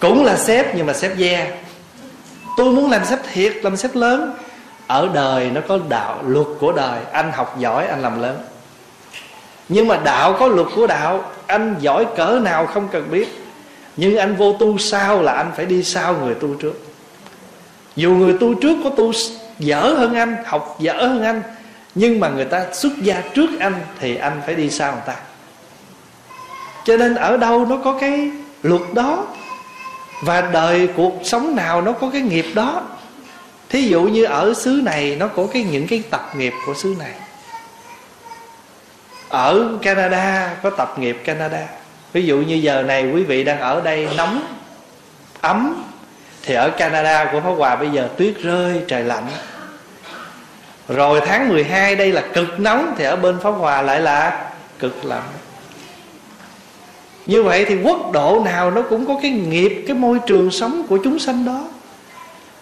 Cũng 0.00 0.24
là 0.24 0.36
sếp 0.36 0.74
nhưng 0.76 0.86
mà 0.86 0.92
xếp 0.92 1.14
ve. 1.16 1.58
Tôi 2.56 2.72
muốn 2.72 2.90
làm 2.90 3.04
sếp 3.04 3.18
thiệt, 3.32 3.52
làm 3.62 3.76
sếp 3.76 3.94
lớn 3.96 4.32
ở 4.86 5.08
đời 5.14 5.50
nó 5.50 5.60
có 5.68 5.78
đạo 5.88 6.18
luật 6.26 6.46
của 6.60 6.72
đời. 6.72 7.00
Anh 7.12 7.32
học 7.32 7.56
giỏi, 7.58 7.86
anh 7.86 8.02
làm 8.02 8.22
lớn. 8.22 8.38
Nhưng 9.68 9.88
mà 9.88 9.96
đạo 10.04 10.36
có 10.40 10.46
luật 10.46 10.66
của 10.76 10.86
đạo, 10.86 11.24
anh 11.46 11.74
giỏi 11.80 12.06
cỡ 12.16 12.40
nào 12.42 12.66
không 12.66 12.88
cần 12.92 13.10
biết. 13.10 13.28
Nhưng 13.96 14.16
anh 14.16 14.36
vô 14.36 14.56
tu 14.60 14.78
sao 14.78 15.22
là 15.22 15.32
anh 15.32 15.52
phải 15.56 15.66
đi 15.66 15.82
sau 15.82 16.14
người 16.14 16.34
tu 16.34 16.54
trước. 16.54 16.84
Dù 17.96 18.10
người 18.10 18.36
tu 18.40 18.54
trước 18.54 18.76
có 18.84 18.90
tu 18.90 19.12
dở 19.58 19.80
hơn 19.80 20.14
anh, 20.14 20.36
học 20.46 20.76
dở 20.80 20.92
hơn 20.92 21.22
anh, 21.22 21.42
nhưng 21.94 22.20
mà 22.20 22.28
người 22.28 22.44
ta 22.44 22.66
xuất 22.72 22.92
gia 23.02 23.22
trước 23.34 23.50
anh 23.60 23.74
thì 24.00 24.16
anh 24.16 24.40
phải 24.46 24.54
đi 24.54 24.70
sau 24.70 24.92
người 24.92 25.02
ta. 25.06 25.16
Cho 26.84 26.96
nên 26.96 27.14
ở 27.14 27.36
đâu 27.36 27.66
nó 27.66 27.76
có 27.84 27.96
cái 28.00 28.30
luật 28.62 28.82
đó? 28.92 29.26
Và 30.22 30.40
đời 30.40 30.88
cuộc 30.96 31.14
sống 31.24 31.56
nào 31.56 31.82
nó 31.82 31.92
có 31.92 32.10
cái 32.12 32.20
nghiệp 32.20 32.46
đó? 32.54 32.82
Thí 33.74 33.82
dụ 33.82 34.02
như 34.02 34.24
ở 34.24 34.54
xứ 34.54 34.80
này, 34.84 35.16
nó 35.20 35.28
có 35.28 35.46
cái 35.52 35.62
những 35.62 35.86
cái 35.86 36.02
tập 36.10 36.30
nghiệp 36.36 36.52
của 36.66 36.74
xứ 36.74 36.96
này. 36.98 37.12
Ở 39.28 39.68
Canada, 39.82 40.56
có 40.62 40.70
tập 40.70 40.98
nghiệp 40.98 41.22
Canada. 41.24 41.68
Ví 42.12 42.26
dụ 42.26 42.36
như 42.36 42.54
giờ 42.54 42.82
này 42.82 43.10
quý 43.10 43.22
vị 43.22 43.44
đang 43.44 43.60
ở 43.60 43.80
đây 43.80 44.08
nóng, 44.16 44.42
ấm, 45.40 45.84
thì 46.42 46.54
ở 46.54 46.70
Canada 46.70 47.24
của 47.32 47.40
Pháp 47.40 47.50
Hòa 47.50 47.76
bây 47.76 47.90
giờ 47.90 48.08
tuyết 48.16 48.34
rơi, 48.42 48.80
trời 48.88 49.02
lạnh. 49.02 49.26
Rồi 50.88 51.20
tháng 51.26 51.48
12 51.48 51.96
đây 51.96 52.12
là 52.12 52.22
cực 52.34 52.60
nóng, 52.60 52.94
thì 52.98 53.04
ở 53.04 53.16
bên 53.16 53.38
Pháp 53.42 53.50
Hòa 53.50 53.82
lại 53.82 54.00
là 54.00 54.50
cực 54.78 55.04
lạnh. 55.04 55.28
Như 57.26 57.42
vậy 57.42 57.64
thì 57.68 57.76
quốc 57.82 58.12
độ 58.12 58.42
nào 58.44 58.70
nó 58.70 58.82
cũng 58.82 59.06
có 59.06 59.18
cái 59.22 59.30
nghiệp, 59.30 59.84
cái 59.88 59.96
môi 59.96 60.18
trường 60.26 60.50
sống 60.50 60.82
của 60.88 60.98
chúng 61.04 61.18
sanh 61.18 61.44
đó 61.44 61.64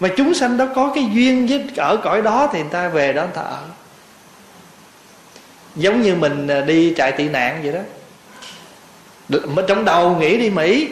mà 0.03 0.09
chúng 0.17 0.35
sanh 0.35 0.57
đó 0.57 0.67
có 0.75 0.93
cái 0.95 1.07
duyên 1.13 1.47
với 1.47 1.65
ở 1.77 1.97
cõi 1.97 2.23
đó 2.23 2.49
thì 2.53 2.59
người 2.61 2.69
ta 2.71 2.89
về 2.89 3.13
đó 3.13 3.23
người 3.23 3.31
ta 3.35 3.43
ở. 3.43 3.63
Giống 5.77 6.03
như 6.03 6.15
mình 6.15 6.49
à, 6.49 6.61
đi 6.61 6.95
trại 6.97 7.13
tị 7.13 7.29
nạn 7.29 7.61
vậy 7.63 7.73
đó. 7.73 7.81
Trong 9.69 9.85
đầu 9.85 10.17
nghĩ 10.17 10.37
đi 10.37 10.51
mỹ 10.51 10.89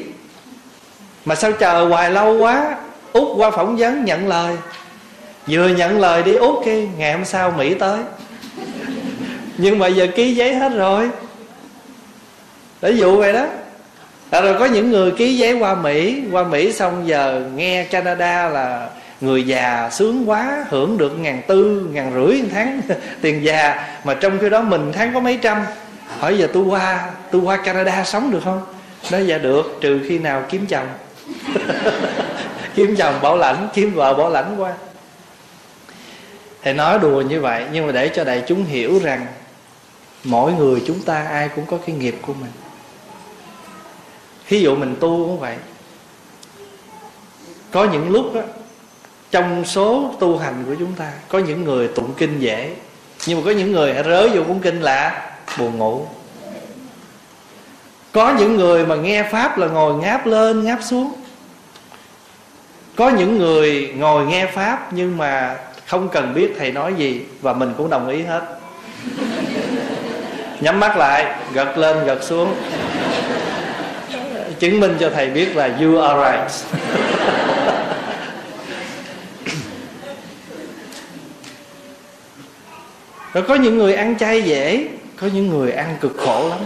mà 1.24 1.34
sao 1.34 1.52
chờ 1.52 1.84
hoài 1.84 2.10
lâu 2.10 2.38
quá 2.38 2.76
út 3.12 3.28
qua 3.36 3.50
phỏng 3.50 3.76
vấn 3.76 4.04
nhận 4.04 4.28
lời. 4.28 4.56
Vừa 5.46 5.68
nhận 5.68 6.00
lời 6.00 6.22
đi 6.22 6.32
út 6.34 6.64
kia 6.64 6.86
ngày 6.98 7.12
hôm 7.12 7.24
sau 7.24 7.50
mỹ 7.50 7.74
tới. 7.74 7.98
Nhưng 9.56 9.78
mà 9.78 9.86
giờ 9.86 10.06
ký 10.16 10.34
giấy 10.34 10.54
hết 10.54 10.72
rồi. 10.72 11.10
Để 12.80 12.90
dụ 12.90 13.16
vậy 13.16 13.32
đó. 13.32 13.46
À, 14.30 14.40
rồi 14.40 14.56
có 14.58 14.64
những 14.64 14.90
người 14.90 15.10
ký 15.10 15.38
giấy 15.38 15.52
qua 15.52 15.74
mỹ 15.74 16.22
qua 16.32 16.42
mỹ 16.42 16.72
xong 16.72 17.08
giờ 17.08 17.42
nghe 17.54 17.84
canada 17.84 18.48
là 18.48 18.90
người 19.20 19.46
già 19.46 19.90
sướng 19.92 20.30
quá, 20.30 20.64
hưởng 20.68 20.98
được 20.98 21.18
ngàn 21.18 21.42
tư, 21.46 21.88
ngàn 21.92 22.12
rưỡi 22.14 22.42
một 22.42 22.48
tháng 22.52 22.80
tiền 23.20 23.44
già, 23.44 23.88
mà 24.04 24.14
trong 24.14 24.38
khi 24.38 24.50
đó 24.50 24.60
mình 24.60 24.92
tháng 24.92 25.14
có 25.14 25.20
mấy 25.20 25.38
trăm. 25.42 25.62
Hỏi 26.18 26.38
giờ 26.38 26.48
tôi 26.52 26.64
qua 26.64 27.10
tôi 27.30 27.42
qua 27.42 27.56
canada 27.56 28.04
sống 28.04 28.30
được 28.30 28.40
không? 28.44 28.62
Nói 29.10 29.26
dạ 29.26 29.38
được, 29.38 29.78
trừ 29.80 30.00
khi 30.08 30.18
nào 30.18 30.44
kiếm 30.48 30.66
chồng. 30.66 30.88
Kiếm 32.74 32.96
chồng 32.96 33.14
bảo 33.22 33.36
lãnh, 33.36 33.68
kiếm 33.74 33.92
vợ 33.94 34.14
bảo 34.14 34.30
lãnh 34.30 34.54
qua 34.58 34.72
thì 36.62 36.72
nói 36.72 36.98
đùa 36.98 37.20
như 37.20 37.40
vậy, 37.40 37.64
nhưng 37.72 37.86
mà 37.86 37.92
để 37.92 38.08
cho 38.08 38.24
đại 38.24 38.42
chúng 38.46 38.64
hiểu 38.64 39.00
rằng 39.02 39.26
mỗi 40.24 40.52
người 40.52 40.82
chúng 40.86 41.02
ta 41.02 41.22
ai 41.22 41.48
cũng 41.56 41.66
có 41.66 41.78
cái 41.86 41.96
nghiệp 41.96 42.14
của 42.22 42.34
mình. 42.34 42.50
Ví 44.48 44.60
dụ 44.60 44.76
mình 44.76 44.96
tu 45.00 45.26
cũng 45.26 45.40
vậy. 45.40 45.56
Có 47.70 47.84
những 47.92 48.10
lúc 48.10 48.34
đó 48.34 48.40
trong 49.30 49.64
số 49.64 50.14
tu 50.20 50.38
hành 50.38 50.64
của 50.68 50.74
chúng 50.78 50.92
ta, 50.92 51.12
có 51.28 51.38
những 51.38 51.64
người 51.64 51.88
tụng 51.88 52.12
kinh 52.16 52.38
dễ, 52.38 52.74
nhưng 53.26 53.38
mà 53.38 53.44
có 53.44 53.50
những 53.50 53.72
người 53.72 53.94
rớ 54.04 54.28
vô 54.28 54.42
cuốn 54.48 54.58
kinh 54.58 54.82
là 54.82 55.30
buồn 55.58 55.78
ngủ. 55.78 56.06
Có 58.12 58.34
những 58.38 58.56
người 58.56 58.86
mà 58.86 58.94
nghe 58.94 59.22
pháp 59.22 59.58
là 59.58 59.66
ngồi 59.66 59.94
ngáp 59.94 60.26
lên, 60.26 60.64
ngáp 60.64 60.78
xuống. 60.82 61.12
Có 62.96 63.08
những 63.08 63.38
người 63.38 63.92
ngồi 63.96 64.26
nghe 64.26 64.46
pháp 64.46 64.92
nhưng 64.92 65.16
mà 65.16 65.56
không 65.86 66.08
cần 66.08 66.34
biết 66.34 66.54
thầy 66.58 66.72
nói 66.72 66.94
gì 66.94 67.24
và 67.40 67.52
mình 67.52 67.74
cũng 67.76 67.90
đồng 67.90 68.08
ý 68.08 68.22
hết. 68.22 68.40
Nhắm 70.60 70.80
mắt 70.80 70.96
lại, 70.96 71.34
gật 71.52 71.78
lên, 71.78 72.04
gật 72.04 72.22
xuống. 72.22 72.54
Chứng 74.58 74.80
minh 74.80 74.96
cho 75.00 75.10
thầy 75.14 75.30
biết 75.30 75.56
là 75.56 75.78
you 75.80 75.98
are 75.98 76.20
right. 76.20 76.76
rồi 83.32 83.44
có 83.48 83.54
những 83.54 83.78
người 83.78 83.94
ăn 83.94 84.18
chay 84.18 84.42
dễ, 84.42 84.88
có 85.16 85.26
những 85.34 85.48
người 85.48 85.72
ăn 85.72 85.96
cực 86.00 86.16
khổ 86.16 86.48
lắm. 86.48 86.58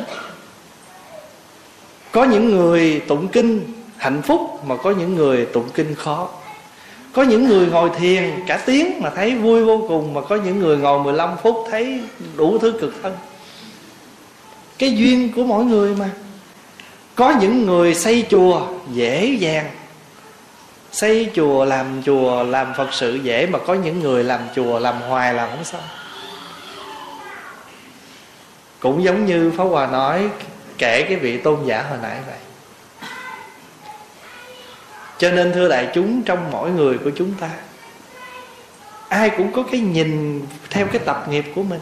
Có 2.12 2.24
những 2.24 2.50
người 2.50 3.00
tụng 3.08 3.28
kinh 3.28 3.60
hạnh 3.96 4.22
phúc 4.22 4.40
mà 4.66 4.76
có 4.76 4.90
những 4.90 5.14
người 5.14 5.46
tụng 5.46 5.68
kinh 5.74 5.94
khó. 5.94 6.28
Có 7.12 7.22
những 7.22 7.48
người 7.48 7.66
ngồi 7.66 7.90
thiền 7.98 8.30
cả 8.46 8.60
tiếng 8.66 9.02
mà 9.02 9.10
thấy 9.10 9.34
vui 9.34 9.64
vô 9.64 9.84
cùng, 9.88 10.14
mà 10.14 10.20
có 10.20 10.36
những 10.36 10.58
người 10.58 10.76
ngồi 10.76 11.00
15 11.00 11.30
phút 11.42 11.56
thấy 11.70 12.00
đủ 12.36 12.58
thứ 12.58 12.72
cực 12.80 12.94
thân. 13.02 13.12
Cái 14.78 14.96
duyên 14.96 15.32
của 15.36 15.44
mỗi 15.44 15.64
người 15.64 15.94
mà. 15.96 16.10
Có 17.14 17.34
những 17.40 17.66
người 17.66 17.94
xây 17.94 18.26
chùa 18.30 18.66
dễ 18.92 19.36
dàng. 19.38 19.70
Xây 20.92 21.30
chùa, 21.34 21.64
làm 21.64 22.02
chùa, 22.06 22.42
làm 22.42 22.72
phật 22.76 22.88
sự 22.92 23.14
dễ, 23.22 23.46
mà 23.46 23.58
có 23.58 23.74
những 23.74 24.00
người 24.00 24.24
làm 24.24 24.40
chùa, 24.56 24.78
làm 24.78 25.00
hoài 25.00 25.34
làm 25.34 25.50
không 25.50 25.64
xong 25.64 25.82
cũng 28.84 29.04
giống 29.04 29.26
như 29.26 29.52
pháp 29.56 29.64
hòa 29.64 29.86
nói, 29.86 30.28
kể 30.78 31.02
cái 31.02 31.16
vị 31.16 31.36
tôn 31.36 31.58
giả 31.66 31.82
hồi 31.82 31.98
nãy 32.02 32.18
vậy. 32.26 32.36
Cho 35.18 35.30
nên 35.30 35.52
thưa 35.52 35.68
đại 35.68 35.88
chúng, 35.94 36.22
trong 36.22 36.50
mỗi 36.50 36.70
người 36.70 36.98
của 36.98 37.10
chúng 37.16 37.32
ta, 37.40 37.50
ai 39.08 39.30
cũng 39.30 39.52
có 39.52 39.62
cái 39.72 39.80
nhìn 39.80 40.42
theo 40.70 40.86
cái 40.86 40.98
tập 41.04 41.26
nghiệp 41.30 41.44
của 41.54 41.62
mình. 41.62 41.80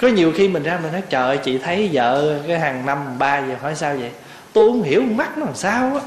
Có 0.00 0.08
nhiều 0.08 0.32
khi 0.36 0.48
mình 0.48 0.62
ra 0.62 0.78
mình 0.82 0.92
nói, 0.92 1.02
trời 1.10 1.38
chị 1.38 1.58
thấy 1.58 1.90
vợ 1.92 2.38
cái 2.48 2.58
hàng 2.58 2.86
năm 2.86 3.18
ba 3.18 3.38
giờ 3.38 3.54
hỏi 3.60 3.74
sao 3.74 3.96
vậy? 3.96 4.10
Tôi 4.52 4.68
không 4.68 4.82
hiểu, 4.82 5.02
mắt 5.02 5.38
nó 5.38 5.44
làm 5.44 5.54
sao 5.54 5.94
á. 5.94 6.00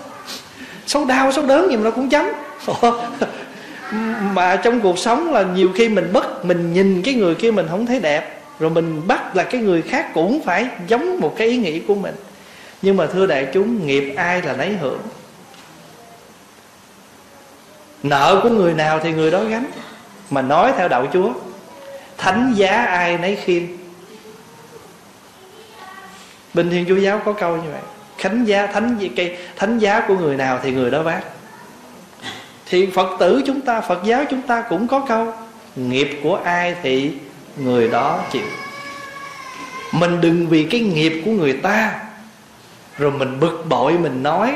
Xấu 0.87 1.05
đau 1.05 1.31
xấu 1.31 1.45
đớn 1.45 1.69
gì 1.69 1.77
mà 1.77 1.83
nó 1.83 1.91
cũng 1.91 2.09
chấm. 2.09 2.25
Mà 4.33 4.55
trong 4.55 4.81
cuộc 4.81 4.99
sống 4.99 5.33
là 5.33 5.43
nhiều 5.43 5.69
khi 5.75 5.89
mình 5.89 6.13
bất 6.13 6.45
mình 6.45 6.73
nhìn 6.73 7.01
cái 7.03 7.13
người 7.13 7.35
kia 7.35 7.51
mình 7.51 7.67
không 7.69 7.85
thấy 7.85 7.99
đẹp 7.99 8.38
rồi 8.59 8.69
mình 8.69 9.07
bắt 9.07 9.35
là 9.35 9.43
cái 9.43 9.61
người 9.61 9.81
khác 9.81 10.11
cũng 10.13 10.43
phải 10.43 10.67
giống 10.87 11.19
một 11.19 11.35
cái 11.37 11.47
ý 11.47 11.57
nghĩ 11.57 11.79
của 11.79 11.95
mình. 11.95 12.15
Nhưng 12.81 12.97
mà 12.97 13.07
thưa 13.07 13.25
đại 13.25 13.47
chúng, 13.53 13.87
nghiệp 13.87 14.13
ai 14.17 14.41
là 14.41 14.55
nấy 14.55 14.73
hưởng? 14.73 15.01
Nợ 18.03 18.39
của 18.43 18.49
người 18.49 18.73
nào 18.73 18.99
thì 19.03 19.11
người 19.11 19.31
đó 19.31 19.43
gánh. 19.43 19.65
Mà 20.29 20.41
nói 20.41 20.73
theo 20.77 20.87
đạo 20.87 21.07
chúa, 21.13 21.33
thánh 22.17 22.53
giá 22.55 22.71
ai 22.85 23.17
nấy 23.17 23.35
khiêm. 23.35 23.63
Bình 26.53 26.69
thiên 26.69 26.85
chúa 26.87 26.95
giáo 26.95 27.21
có 27.25 27.33
câu 27.33 27.57
như 27.57 27.71
vậy. 27.71 27.81
Khánh 28.17 28.47
giá, 28.47 28.67
thánh 28.67 28.97
cây, 29.15 29.37
thánh 29.55 29.79
giá 29.79 30.03
của 30.07 30.15
người 30.15 30.37
nào 30.37 30.59
thì 30.63 30.71
người 30.71 30.91
đó 30.91 31.01
vác. 31.01 31.23
Thì 32.65 32.89
phật 32.95 33.17
tử 33.19 33.41
chúng 33.45 33.61
ta, 33.61 33.81
phật 33.81 33.99
giáo 34.03 34.23
chúng 34.29 34.41
ta 34.41 34.61
cũng 34.61 34.87
có 34.87 34.99
câu, 34.99 35.33
nghiệp 35.75 36.19
của 36.23 36.35
ai 36.35 36.75
thì 36.83 37.11
người 37.59 37.87
đó 37.87 38.23
chịu. 38.31 38.47
Mình 39.91 40.21
đừng 40.21 40.47
vì 40.47 40.63
cái 40.63 40.81
nghiệp 40.81 41.21
của 41.25 41.31
người 41.31 41.53
ta, 41.53 42.01
rồi 42.97 43.11
mình 43.11 43.39
bực 43.39 43.65
bội 43.69 43.93
mình 43.93 44.23
nói. 44.23 44.53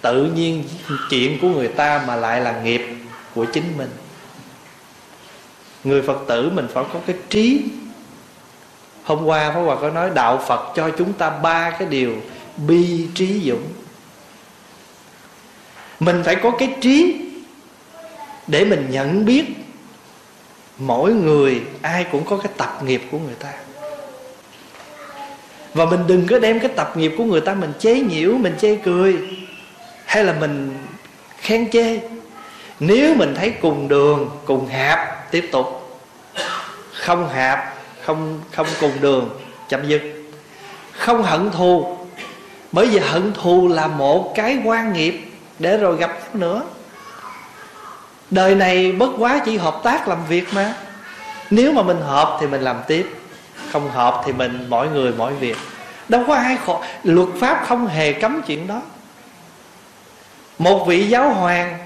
Tự 0.00 0.24
nhiên 0.24 0.64
chuyện 1.10 1.38
của 1.40 1.48
người 1.48 1.68
ta 1.68 2.04
mà 2.06 2.16
lại 2.16 2.40
là 2.40 2.60
nghiệp 2.62 2.82
của 3.34 3.44
chính 3.44 3.78
mình. 3.78 3.90
Người 5.84 6.02
phật 6.02 6.18
tử 6.28 6.50
mình 6.54 6.66
phải 6.74 6.84
có 6.92 7.00
cái 7.06 7.16
trí. 7.28 7.64
Hôm 9.04 9.24
qua 9.24 9.52
pháp 9.54 9.60
hòa 9.60 9.76
có 9.80 9.90
nói 9.90 10.10
đạo 10.14 10.44
phật 10.46 10.72
cho 10.76 10.90
chúng 10.98 11.12
ta 11.12 11.30
ba 11.30 11.70
cái 11.70 11.88
điều 11.88 12.16
bi 12.66 13.06
trí 13.14 13.42
dũng. 13.44 13.64
Mình 16.00 16.22
phải 16.24 16.36
có 16.36 16.50
cái 16.50 16.76
trí 16.80 17.20
để 18.46 18.64
mình 18.64 18.88
nhận 18.90 19.24
biết 19.24 19.44
mỗi 20.78 21.12
người, 21.12 21.62
ai 21.82 22.06
cũng 22.12 22.24
có 22.24 22.36
cái 22.36 22.52
tập 22.56 22.78
nghiệp 22.84 23.02
của 23.10 23.18
người 23.18 23.34
ta. 23.34 23.52
Và 25.74 25.84
mình 25.84 26.00
đừng 26.06 26.26
có 26.26 26.38
đem 26.38 26.60
cái 26.60 26.70
tập 26.76 26.96
nghiệp 26.96 27.12
của 27.18 27.24
người 27.24 27.40
ta 27.40 27.54
mình 27.54 27.72
chế 27.78 28.00
nhiễu 28.00 28.32
mình 28.32 28.54
chê 28.60 28.76
cười, 28.76 29.16
hay 30.04 30.24
là 30.24 30.32
mình 30.40 30.78
khen 31.36 31.70
chê. 31.70 32.00
Nếu 32.80 33.14
mình 33.14 33.34
thấy 33.34 33.50
cùng 33.50 33.88
đường, 33.88 34.30
cùng 34.44 34.66
hạp, 34.66 35.30
tiếp 35.30 35.48
tục. 35.52 35.66
Không 36.92 37.28
hạp, 37.28 37.74
không 38.02 38.40
không 38.50 38.66
cùng 38.80 38.92
đường 39.00 39.30
chậm 39.68 39.88
dứt. 39.88 40.02
Không 40.92 41.22
hận 41.22 41.50
thù, 41.50 41.96
bởi 42.72 42.86
vì 42.86 42.98
hận 42.98 43.32
thù 43.42 43.68
là 43.68 43.86
một 43.86 44.32
cái 44.34 44.58
quan 44.64 44.92
nghiệp 44.92 45.20
để 45.58 45.76
rồi 45.76 45.96
gặp 45.96 46.34
nữa 46.34 46.62
đời 48.32 48.54
này 48.54 48.92
bất 48.92 49.10
quá 49.18 49.40
chỉ 49.44 49.56
hợp 49.56 49.80
tác 49.82 50.08
làm 50.08 50.18
việc 50.28 50.44
mà. 50.54 50.74
Nếu 51.50 51.72
mà 51.72 51.82
mình 51.82 52.00
hợp 52.00 52.38
thì 52.40 52.46
mình 52.46 52.60
làm 52.60 52.76
tiếp, 52.88 53.06
không 53.70 53.90
hợp 53.90 54.22
thì 54.24 54.32
mình 54.32 54.66
mỗi 54.68 54.88
người 54.88 55.12
mỗi 55.16 55.34
việc. 55.34 55.56
Đâu 56.08 56.24
có 56.26 56.34
ai 56.34 56.58
khổ, 56.66 56.82
luật 57.02 57.28
pháp 57.40 57.64
không 57.66 57.86
hề 57.86 58.12
cấm 58.12 58.42
chuyện 58.46 58.66
đó. 58.66 58.82
Một 60.58 60.84
vị 60.86 61.08
giáo 61.08 61.30
hoàng 61.30 61.78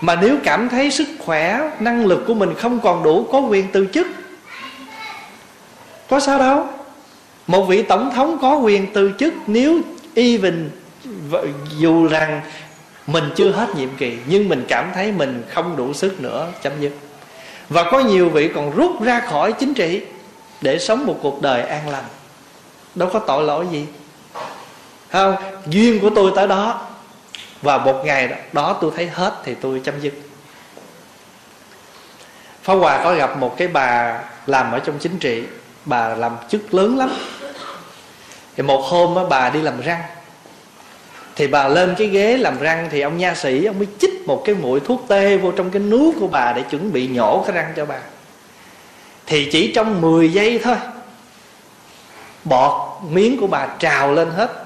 mà 0.00 0.14
nếu 0.14 0.36
cảm 0.44 0.68
thấy 0.68 0.90
sức 0.90 1.08
khỏe, 1.18 1.70
năng 1.80 2.06
lực 2.06 2.24
của 2.26 2.34
mình 2.34 2.54
không 2.54 2.80
còn 2.80 3.02
đủ, 3.02 3.26
có 3.32 3.38
quyền 3.38 3.72
từ 3.72 3.86
chức, 3.92 4.06
có 6.08 6.20
sao 6.20 6.38
đâu. 6.38 6.66
Một 7.46 7.62
vị 7.62 7.82
tổng 7.82 8.10
thống 8.14 8.38
có 8.42 8.56
quyền 8.56 8.92
từ 8.92 9.12
chức 9.18 9.34
nếu 9.46 9.80
even 10.14 10.70
dù 11.78 12.06
rằng 12.06 12.40
mình 13.12 13.30
chưa 13.36 13.50
hết 13.50 13.74
nhiệm 13.74 13.96
kỳ 13.96 14.18
nhưng 14.26 14.48
mình 14.48 14.64
cảm 14.68 14.90
thấy 14.94 15.12
mình 15.12 15.44
không 15.50 15.76
đủ 15.76 15.92
sức 15.92 16.20
nữa 16.20 16.48
chấm 16.62 16.72
dứt. 16.80 16.92
Và 17.68 17.90
có 17.90 18.00
nhiều 18.00 18.28
vị 18.28 18.50
còn 18.54 18.76
rút 18.76 19.02
ra 19.02 19.20
khỏi 19.20 19.52
chính 19.52 19.74
trị 19.74 20.02
để 20.60 20.78
sống 20.78 21.06
một 21.06 21.18
cuộc 21.22 21.42
đời 21.42 21.62
an 21.62 21.88
lành. 21.88 22.04
Đâu 22.94 23.10
có 23.12 23.18
tội 23.18 23.44
lỗi 23.44 23.66
gì. 23.70 23.86
Không? 25.10 25.36
Duyên 25.66 26.00
của 26.00 26.10
tôi 26.14 26.32
tới 26.36 26.48
đó 26.48 26.86
và 27.62 27.78
một 27.78 28.02
ngày 28.04 28.28
đó, 28.28 28.36
đó 28.52 28.78
tôi 28.80 28.90
thấy 28.96 29.06
hết 29.06 29.34
thì 29.44 29.54
tôi 29.54 29.80
chấm 29.84 30.00
dứt. 30.00 30.12
Pháp 32.62 32.74
Hòa 32.74 33.00
có 33.04 33.14
gặp 33.14 33.36
một 33.36 33.56
cái 33.56 33.68
bà 33.68 34.20
làm 34.46 34.72
ở 34.72 34.78
trong 34.78 34.98
chính 34.98 35.18
trị 35.18 35.42
Bà 35.84 36.08
làm 36.08 36.36
chức 36.48 36.74
lớn 36.74 36.98
lắm. 36.98 37.10
Thì 38.56 38.62
một 38.62 38.80
hôm 38.80 39.14
đó, 39.14 39.24
bà 39.24 39.50
đi 39.50 39.62
làm 39.62 39.80
răng. 39.80 40.02
Thì 41.36 41.46
bà 41.46 41.68
lên 41.68 41.94
cái 41.98 42.06
ghế 42.06 42.36
làm 42.36 42.58
răng 42.58 42.88
Thì 42.90 43.00
ông 43.00 43.18
nha 43.18 43.34
sĩ, 43.34 43.64
ông 43.64 43.78
mới 43.78 43.88
chích 43.98 44.22
một 44.26 44.42
cái 44.44 44.54
mũi 44.54 44.80
thuốc 44.80 45.04
tê 45.08 45.36
Vô 45.36 45.52
trong 45.52 45.70
cái 45.70 45.82
núi 45.82 46.12
của 46.20 46.26
bà 46.26 46.52
Để 46.52 46.62
chuẩn 46.62 46.92
bị 46.92 47.08
nhổ 47.08 47.44
cái 47.46 47.56
răng 47.56 47.72
cho 47.76 47.86
bà. 47.86 47.98
Thì 49.26 49.48
chỉ 49.52 49.72
trong 49.72 50.00
10 50.00 50.32
giây 50.32 50.60
thôi, 50.62 50.76
Bọt 52.44 53.02
miếng 53.10 53.40
của 53.40 53.46
bà 53.46 53.66
trào 53.78 54.12
lên 54.12 54.30
hết. 54.30 54.64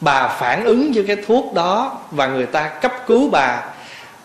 Bà 0.00 0.28
phản 0.28 0.64
ứng 0.64 0.92
với 0.92 1.04
cái 1.06 1.16
thuốc 1.26 1.54
đó 1.54 1.98
và 2.10 2.26
người 2.26 2.46
ta 2.46 2.68
cấp 2.68 2.92
cứu 3.06 3.30
bà. 3.30 3.62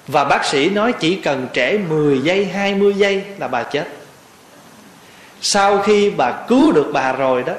Và 0.08 0.24
bác 0.24 0.46
sĩ 0.46 0.70
nói 0.70 0.94
chỉ 1.00 1.16
cần 1.16 1.48
trễ 1.54 1.78
10 1.90 2.20
giây 2.20 2.46
20 2.46 2.94
giây 2.94 3.24
là 3.38 3.48
bà 3.48 3.64
chết. 3.64 3.88
Sau 5.42 5.78
khi 5.78 6.10
bà 6.10 6.32
cứu 6.32 6.72
được 6.72 6.92
bà 6.94 7.12
rồi 7.12 7.44
đó 7.44 7.54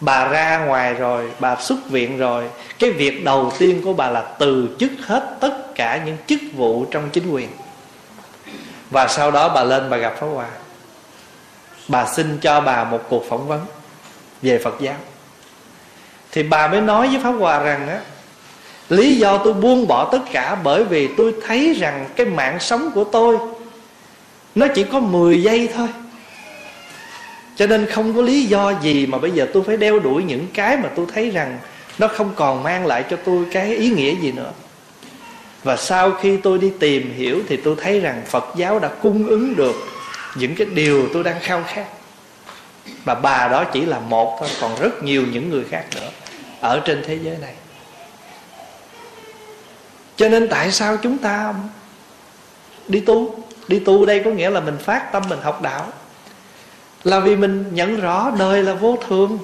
bà 0.00 0.28
ra 0.28 0.64
ngoài 0.66 0.94
rồi, 0.94 1.30
bà 1.40 1.56
xuất 1.56 1.90
viện 1.90 2.18
rồi. 2.18 2.44
Cái 2.78 2.90
việc 2.90 3.24
đầu 3.24 3.52
tiên 3.58 3.80
của 3.84 3.92
bà 3.92 4.10
là 4.10 4.20
từ 4.20 4.68
chức 4.78 4.90
hết 5.06 5.36
tất 5.40 5.74
cả 5.74 6.02
những 6.06 6.16
chức 6.26 6.40
vụ 6.54 6.84
trong 6.90 7.10
chính 7.10 7.30
quyền. 7.30 7.48
Và 8.90 9.08
sau 9.08 9.30
đó 9.30 9.48
bà 9.48 9.64
lên 9.64 9.90
bà 9.90 9.96
gặp 9.96 10.14
Pháp 10.20 10.26
Hòa 10.26 10.46
Bà 11.88 12.06
xin 12.06 12.38
cho 12.38 12.60
bà 12.60 12.84
một 12.84 13.00
cuộc 13.08 13.24
phỏng 13.28 13.48
vấn 13.48 13.60
Về 14.42 14.58
Phật 14.58 14.74
giáo. 14.80 14.94
Thì 16.32 16.42
bà 16.42 16.68
mới 16.68 16.80
nói 16.80 17.08
với 17.08 17.20
pháp 17.22 17.30
hòa 17.30 17.58
rằng 17.58 17.88
á, 17.88 18.00
lý 18.88 19.16
do 19.16 19.38
tôi 19.38 19.52
buông 19.52 19.86
bỏ 19.86 20.08
tất 20.12 20.20
cả 20.32 20.54
bởi 20.54 20.84
vì 20.84 21.08
tôi 21.16 21.34
thấy 21.46 21.74
rằng 21.78 22.08
cái 22.16 22.26
mạng 22.26 22.60
sống 22.60 22.90
của 22.94 23.04
tôi 23.04 23.38
nó 24.54 24.66
chỉ 24.74 24.84
có 24.84 25.00
10 25.00 25.42
giây 25.42 25.68
thôi 25.74 25.88
cho 27.60 27.66
nên 27.66 27.86
không 27.86 28.14
có 28.16 28.22
lý 28.22 28.44
do 28.44 28.72
gì 28.82 29.06
mà 29.06 29.18
bây 29.18 29.30
giờ 29.30 29.46
tôi 29.52 29.62
phải 29.62 29.76
đeo 29.76 29.98
đuổi 29.98 30.24
những 30.24 30.46
cái 30.54 30.76
mà 30.76 30.88
tôi 30.96 31.06
thấy 31.14 31.30
rằng 31.30 31.58
nó 31.98 32.08
không 32.08 32.32
còn 32.36 32.62
mang 32.62 32.86
lại 32.86 33.04
cho 33.10 33.16
tôi 33.24 33.44
cái 33.52 33.76
ý 33.76 33.90
nghĩa 33.90 34.14
gì 34.14 34.32
nữa. 34.32 34.52
Và 35.62 35.76
sau 35.76 36.10
khi 36.10 36.36
tôi 36.36 36.58
đi 36.58 36.72
tìm 36.80 37.14
hiểu 37.16 37.42
thì 37.48 37.56
tôi 37.56 37.76
thấy 37.80 38.00
rằng 38.00 38.22
phật 38.26 38.44
giáo 38.56 38.78
đã 38.78 38.88
cung 38.88 39.26
ứng 39.26 39.56
được 39.56 39.74
những 40.36 40.54
cái 40.54 40.66
điều 40.66 41.08
tôi 41.12 41.24
đang 41.24 41.40
khao 41.40 41.62
khát. 41.66 41.86
Và 43.04 43.14
bà 43.14 43.48
đó 43.48 43.64
chỉ 43.64 43.80
là 43.80 43.98
một 43.98 44.36
thôi, 44.40 44.48
còn 44.60 44.72
rất 44.80 45.02
nhiều 45.02 45.24
những 45.32 45.50
người 45.50 45.64
khác 45.70 45.84
nữa 45.94 46.08
ở 46.60 46.80
trên 46.84 47.02
thế 47.06 47.18
giới 47.22 47.36
này. 47.40 47.54
Cho 50.16 50.28
nên 50.28 50.48
tại 50.48 50.72
sao 50.72 50.96
chúng 50.96 51.18
ta 51.18 51.54
đi 52.88 53.00
tu? 53.00 53.44
Đi 53.68 53.78
tu 53.78 54.06
đây 54.06 54.22
có 54.24 54.30
nghĩa 54.30 54.50
là 54.50 54.60
mình 54.60 54.78
phát 54.78 55.12
tâm, 55.12 55.22
mình 55.28 55.38
học 55.42 55.62
đạo 55.62 55.86
là 57.04 57.20
vì 57.20 57.36
mình 57.36 57.64
nhận 57.72 58.00
rõ 58.00 58.32
đời 58.38 58.62
là 58.62 58.74
vô 58.74 58.98
thường. 59.08 59.38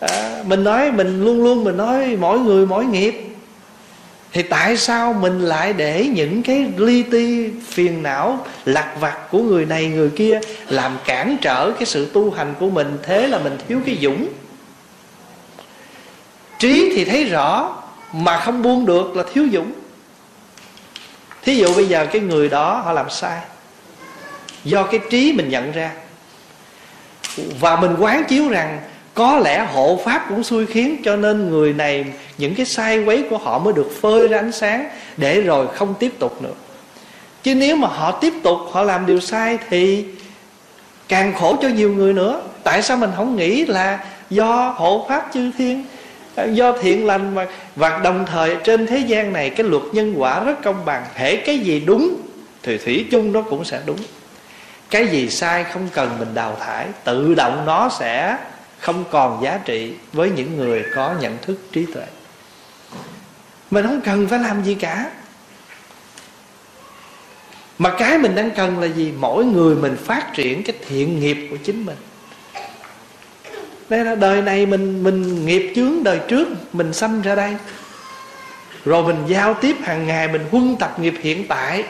À, 0.00 0.42
mình 0.46 0.64
nói 0.64 0.92
mình 0.92 1.24
luôn 1.24 1.44
luôn 1.44 1.64
mình 1.64 1.76
nói 1.76 2.16
mỗi 2.20 2.38
người 2.38 2.66
mỗi 2.66 2.84
nghiệp. 2.84 3.26
Thì 4.32 4.42
tại 4.42 4.76
sao 4.76 5.12
mình 5.12 5.40
lại 5.40 5.72
để 5.72 6.06
những 6.14 6.42
cái 6.42 6.72
li 6.76 7.02
ti 7.02 7.50
phiền 7.50 8.02
não 8.02 8.46
lặt 8.64 8.88
vặt 9.00 9.30
của 9.30 9.38
người 9.38 9.64
này 9.64 9.86
người 9.86 10.10
kia 10.10 10.40
làm 10.68 10.98
cản 11.04 11.36
trở 11.40 11.70
cái 11.70 11.86
sự 11.86 12.10
tu 12.12 12.30
hành 12.30 12.54
của 12.60 12.70
mình 12.70 12.98
thế 13.02 13.26
là 13.26 13.38
mình 13.38 13.58
thiếu 13.68 13.80
cái 13.86 13.98
dũng? 14.02 14.28
Trí 16.58 16.92
thì 16.94 17.04
thấy 17.04 17.24
rõ 17.24 17.76
mà 18.12 18.38
không 18.38 18.62
buông 18.62 18.86
được 18.86 19.16
là 19.16 19.24
thiếu 19.32 19.48
dũng. 19.52 19.72
Thí 21.42 21.56
dụ 21.56 21.74
bây 21.74 21.86
giờ 21.86 22.06
cái 22.12 22.20
người 22.20 22.48
đó 22.48 22.82
họ 22.84 22.92
làm 22.92 23.10
sai 23.10 23.40
do 24.64 24.82
cái 24.82 25.00
trí 25.10 25.32
mình 25.32 25.48
nhận 25.48 25.72
ra. 25.72 25.90
Và 27.60 27.76
mình 27.76 27.96
quán 27.98 28.24
chiếu 28.28 28.48
rằng 28.48 28.80
có 29.14 29.38
lẽ 29.38 29.66
hộ 29.72 30.00
pháp 30.04 30.26
cũng 30.28 30.44
xui 30.44 30.66
khiến 30.66 30.96
cho 31.04 31.16
nên 31.16 31.50
người 31.50 31.72
này, 31.72 32.04
những 32.38 32.54
cái 32.54 32.66
sai 32.66 33.04
quấy 33.04 33.24
của 33.30 33.38
họ 33.38 33.58
mới 33.58 33.72
được 33.72 33.90
phơi 34.00 34.28
ra 34.28 34.38
ánh 34.38 34.52
sáng 34.52 34.88
để 35.16 35.40
rồi 35.40 35.66
không 35.74 35.94
tiếp 35.98 36.12
tục 36.18 36.42
nữa. 36.42 36.52
Chứ 37.42 37.54
nếu 37.54 37.76
mà 37.76 37.88
họ 37.88 38.10
tiếp 38.10 38.32
tục, 38.42 38.58
họ 38.70 38.82
làm 38.82 39.06
điều 39.06 39.20
sai 39.20 39.58
thì 39.70 40.04
càng 41.08 41.34
khổ 41.34 41.56
cho 41.62 41.68
nhiều 41.68 41.92
người 41.92 42.12
nữa. 42.12 42.42
Tại 42.62 42.82
sao 42.82 42.96
mình 42.96 43.10
không 43.16 43.36
nghĩ 43.36 43.66
là 43.66 44.04
do 44.30 44.74
hộ 44.76 45.06
pháp 45.08 45.30
chư 45.34 45.50
thiên, 45.58 45.84
do 46.52 46.72
thiện 46.72 47.06
lành 47.06 47.34
mà, 47.34 47.46
và 47.76 48.00
đồng 48.04 48.26
thời 48.26 48.56
trên 48.64 48.86
thế 48.86 48.98
gian 48.98 49.32
này 49.32 49.50
cái 49.50 49.66
luật 49.66 49.82
nhân 49.92 50.14
quả 50.16 50.44
rất 50.44 50.62
công 50.62 50.84
bằng. 50.84 51.04
Hễ 51.14 51.36
cái 51.36 51.58
gì 51.58 51.80
đúng, 51.80 52.16
thì 52.62 52.78
thủy 52.78 53.06
chung 53.10 53.32
nó 53.32 53.42
cũng 53.42 53.64
sẽ 53.64 53.80
đúng 53.86 53.98
cái 54.90 55.08
gì 55.08 55.30
sai 55.30 55.64
không 55.64 55.88
cần 55.94 56.16
mình 56.18 56.34
đào 56.34 56.56
thải, 56.60 56.86
tự 57.04 57.34
động 57.34 57.62
nó 57.66 57.88
sẽ 57.98 58.38
không 58.78 59.04
còn 59.10 59.42
giá 59.42 59.58
trị 59.64 59.92
với 60.12 60.30
những 60.30 60.56
người 60.56 60.84
có 60.94 61.14
nhận 61.20 61.38
thức 61.38 61.58
trí 61.72 61.86
tuệ. 61.94 62.04
Mình 63.70 63.86
không 63.86 64.00
cần 64.00 64.28
phải 64.28 64.38
làm 64.38 64.64
gì 64.64 64.74
cả. 64.74 65.10
Mà 67.78 67.94
cái 67.98 68.18
mình 68.18 68.34
đang 68.34 68.50
cần 68.50 68.78
là 68.78 68.86
gì? 68.86 69.12
Mỗi 69.18 69.44
người 69.44 69.76
mình 69.76 69.96
phát 69.96 70.26
triển 70.34 70.62
cái 70.62 70.76
thiện 70.88 71.20
nghiệp 71.20 71.48
của 71.50 71.56
chính 71.56 71.86
mình. 71.86 71.96
Đây 73.88 74.04
là 74.04 74.14
đời 74.14 74.42
này 74.42 74.66
mình 74.66 75.02
mình 75.02 75.46
nghiệp 75.46 75.72
chướng 75.76 76.04
đời 76.04 76.20
trước, 76.28 76.48
mình 76.74 76.92
sanh 76.92 77.22
ra 77.22 77.34
đây. 77.34 77.56
Rồi 78.84 79.02
mình 79.02 79.24
giao 79.26 79.54
tiếp 79.54 79.76
hàng 79.82 80.06
ngày, 80.06 80.28
mình 80.28 80.46
huân 80.50 80.76
tập 80.76 81.00
nghiệp 81.00 81.14
hiện 81.22 81.48
tại 81.48 81.84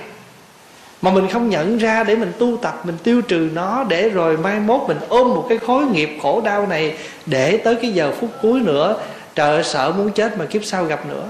mà 1.03 1.11
mình 1.11 1.29
không 1.29 1.51
nhận 1.51 1.79
ra 1.79 2.05
để 2.05 2.17
mình 2.17 2.33
tu 2.39 2.57
tập, 2.63 2.81
mình 2.85 2.97
tiêu 3.03 3.23
trừ 3.23 3.49
nó 3.55 3.85
để 3.89 4.09
rồi 4.09 4.37
mai 4.37 4.61
mốt 4.61 4.81
mình 4.89 4.99
ôm 5.09 5.29
một 5.29 5.47
cái 5.49 5.59
khối 5.59 5.85
nghiệp 5.85 6.19
khổ 6.23 6.41
đau 6.45 6.67
này 6.67 6.97
để 7.27 7.57
tới 7.57 7.75
cái 7.75 7.91
giờ 7.93 8.13
phút 8.21 8.31
cuối 8.43 8.61
nữa. 8.61 8.97
Trời 9.35 9.65
sợ 9.65 9.93
muốn 9.97 10.13
chết 10.13 10.39
mà 10.39 10.45
kiếp 10.45 10.65
sau 10.65 10.85
gặp 10.85 11.07
nữa. 11.07 11.25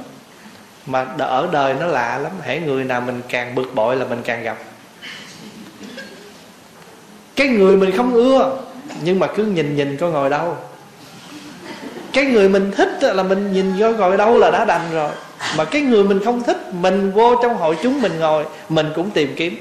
Mà 0.87 1.07
ở 1.19 1.49
đời 1.53 1.75
nó 1.81 1.87
lạ 1.87 2.19
lắm. 2.19 2.33
Hễ 2.43 2.61
người 2.61 2.85
nào 2.85 3.01
mình 3.01 3.21
càng 3.29 3.55
bực 3.55 3.75
bội 3.75 3.97
là 3.97 4.05
mình 4.05 4.21
càng 4.25 4.43
gặp. 4.43 4.57
Cái 7.37 7.49
người 7.49 7.77
mình 7.77 7.97
không 7.97 8.15
ưa, 8.15 8.59
nhưng 9.03 9.19
mà 9.19 9.27
cứ 9.27 9.45
nhìn 9.45 9.77
nhìn 9.77 9.97
coi 9.97 10.11
ngồi 10.11 10.31
đâu. 10.31 10.57
Cái 12.13 12.25
người 12.25 12.49
mình 12.49 12.71
thích 12.77 12.99
là 13.03 13.23
mình 13.23 13.53
nhìn 13.53 13.81
coi 13.81 13.95
ngồi 13.95 14.17
đâu 14.17 14.39
là 14.39 14.51
đã 14.51 14.65
đành 14.65 14.93
rồi 14.93 15.11
mà 15.57 15.65
cái 15.65 15.83
người 15.83 16.05
mình 16.05 16.21
không 16.25 16.43
thích, 16.43 16.75
mình 16.75 17.13
vô 17.13 17.35
trong 17.43 17.57
hội 17.57 17.77
chúng 17.83 18.03
mình 18.03 18.19
ngồi, 18.19 18.45
mình 18.69 18.93
cũng 18.95 19.11
tìm 19.11 19.35
kiếm. 19.37 19.61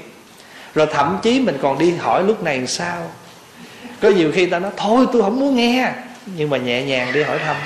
Rồi 0.74 0.86
thậm 0.92 1.18
chí 1.22 1.40
mình 1.40 1.58
còn 1.62 1.78
đi 1.78 1.90
hỏi 1.90 2.24
lúc 2.24 2.42
này 2.42 2.66
sao. 2.66 3.10
Có 4.00 4.08
nhiều 4.08 4.32
khi 4.34 4.46
ta 4.46 4.58
nói, 4.58 4.70
thôi, 4.76 5.06
tôi 5.12 5.22
không 5.22 5.40
muốn 5.40 5.56
nghe. 5.56 5.92
Nhưng 6.26 6.50
mà 6.50 6.56
nhẹ 6.56 6.82
nhàng 6.82 7.12
đi 7.12 7.22
hỏi 7.22 7.38
thăm. 7.38 7.56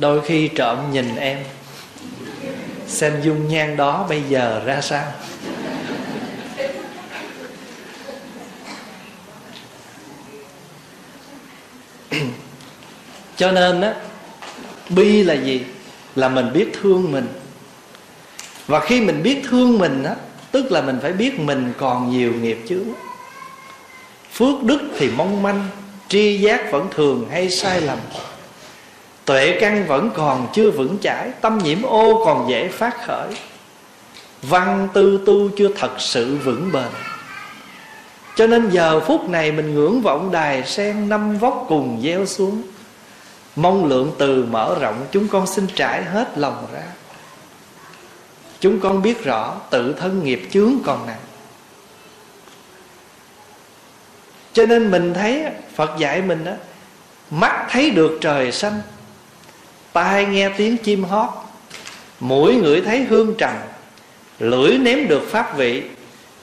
Đôi 0.00 0.20
khi 0.24 0.48
trộm 0.48 0.92
nhìn 0.92 1.16
em, 1.16 1.38
xem 2.86 3.20
dung 3.22 3.48
nhan 3.48 3.76
đó 3.76 4.06
bây 4.08 4.22
giờ 4.28 4.62
ra 4.66 4.80
sao. 4.80 5.04
Cho 13.36 13.52
nên 13.52 13.80
á 13.80 13.94
bi 14.88 15.22
là 15.22 15.34
gì? 15.34 15.60
Là 16.16 16.28
mình 16.28 16.52
biết 16.52 16.66
thương 16.80 17.12
mình. 17.12 17.26
Và 18.66 18.80
khi 18.80 19.00
mình 19.00 19.22
biết 19.22 19.42
thương 19.50 19.78
mình 19.78 20.02
á, 20.04 20.14
tức 20.52 20.72
là 20.72 20.82
mình 20.82 20.98
phải 21.02 21.12
biết 21.12 21.40
mình 21.40 21.72
còn 21.78 22.10
nhiều 22.10 22.32
nghiệp 22.32 22.64
chướng 22.68 22.88
phước 24.36 24.62
đức 24.62 24.80
thì 24.98 25.10
mong 25.16 25.42
manh, 25.42 25.68
tri 26.08 26.38
giác 26.38 26.72
vẫn 26.72 26.88
thường 26.94 27.26
hay 27.30 27.50
sai 27.50 27.80
lầm. 27.80 27.98
Tuệ 29.24 29.58
căn 29.60 29.86
vẫn 29.86 30.10
còn 30.14 30.48
chưa 30.54 30.70
vững 30.70 30.98
chãi, 31.02 31.30
tâm 31.40 31.58
nhiễm 31.58 31.82
ô 31.82 32.24
còn 32.24 32.50
dễ 32.50 32.68
phát 32.68 33.06
khởi. 33.06 33.28
Văn 34.42 34.88
tư 34.94 35.20
tu 35.26 35.48
chưa 35.56 35.68
thật 35.76 35.90
sự 35.98 36.36
vững 36.36 36.72
bền. 36.72 36.88
Cho 38.36 38.46
nên 38.46 38.70
giờ 38.70 39.00
phút 39.00 39.28
này 39.28 39.52
mình 39.52 39.74
ngưỡng 39.74 40.00
vọng 40.00 40.30
đài 40.32 40.62
sen 40.66 41.08
năm 41.08 41.38
vóc 41.38 41.64
cùng 41.68 42.00
gieo 42.04 42.26
xuống. 42.26 42.62
Mong 43.56 43.84
lượng 43.84 44.12
từ 44.18 44.44
mở 44.50 44.76
rộng, 44.80 45.06
Chúng 45.12 45.28
con 45.28 45.46
xin 45.46 45.66
trải 45.74 46.04
hết 46.04 46.38
lòng 46.38 46.66
ra. 46.72 46.82
Chúng 48.60 48.80
con 48.80 49.02
biết 49.02 49.24
rõ 49.24 49.54
Tự 49.70 49.92
thân 49.92 50.24
nghiệp 50.24 50.48
chướng 50.50 50.72
còn 50.84 51.06
nặng. 51.06 51.20
Cho 54.52 54.66
nên 54.66 54.90
mình 54.90 55.14
thấy, 55.14 55.44
Phật 55.74 55.98
dạy 55.98 56.22
mình 56.22 56.44
đó 56.44 56.52
Mắt 57.30 57.66
thấy 57.70 57.90
được 57.90 58.18
trời 58.20 58.52
xanh, 58.52 58.80
Tai 59.92 60.26
nghe 60.26 60.48
tiếng 60.56 60.76
chim 60.76 61.04
hót, 61.04 61.28
Mũi 62.20 62.54
ngửi 62.54 62.80
thấy 62.80 63.04
hương 63.04 63.34
trầm, 63.38 63.54
Lưỡi 64.38 64.78
nếm 64.78 65.08
được 65.08 65.22
pháp 65.30 65.56
vị, 65.56 65.82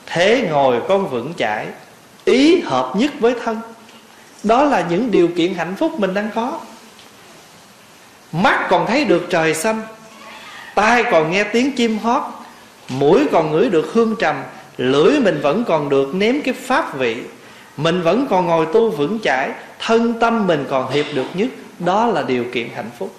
Thế 0.06 0.48
ngồi 0.52 0.81
con 0.88 1.10
vững 1.10 1.34
chãi, 1.38 1.68
Ý 2.26 2.60
hợp 2.60 2.94
nhất 2.95 3.11
với 3.19 3.35
thân. 3.44 3.60
Đó 4.44 4.64
là 4.64 4.88
những 4.90 5.11
điều 5.11 5.27
kiện 5.27 5.53
hạnh 5.53 5.76
phúc 5.77 5.99
mình 5.99 6.14
đang 6.14 6.30
có 6.35 6.60
mắt 8.34 8.68
còn 8.69 8.85
thấy 8.85 9.05
được 9.05 9.27
trời 9.30 9.53
xanh 9.53 9.81
tai 10.76 11.03
còn 11.11 11.31
nghe 11.31 11.43
tiếng 11.43 11.72
chim 11.72 11.97
hót, 11.97 12.22
mũi 12.89 13.27
còn 13.31 13.51
ngửi 13.51 13.69
được 13.69 13.93
hương 13.93 14.15
trầm, 14.19 14.35
lưỡi 14.77 15.19
mình 15.19 15.41
vẫn 15.41 15.64
còn 15.68 15.89
được 15.89 16.15
nếm 16.15 16.41
cái 16.41 16.53
pháp 16.53 16.97
vị. 16.97 17.18
Mình 17.77 18.01
vẫn 18.01 18.27
còn 18.30 18.45
ngồi 18.45 18.65
tu 18.73 18.91
vững 18.91 19.19
chãi, 19.23 19.51
thân 19.80 20.19
tâm 20.19 20.47
mình 20.47 20.65
còn 20.69 20.91
hiệp 20.91 21.05
được 21.14 21.26
nhất. 21.34 21.47
Đó 21.80 22.07
là 22.07 22.22
điều 22.22 22.45
kiện 22.53 22.69
hạnh 22.76 22.89
phúc. 22.99 23.15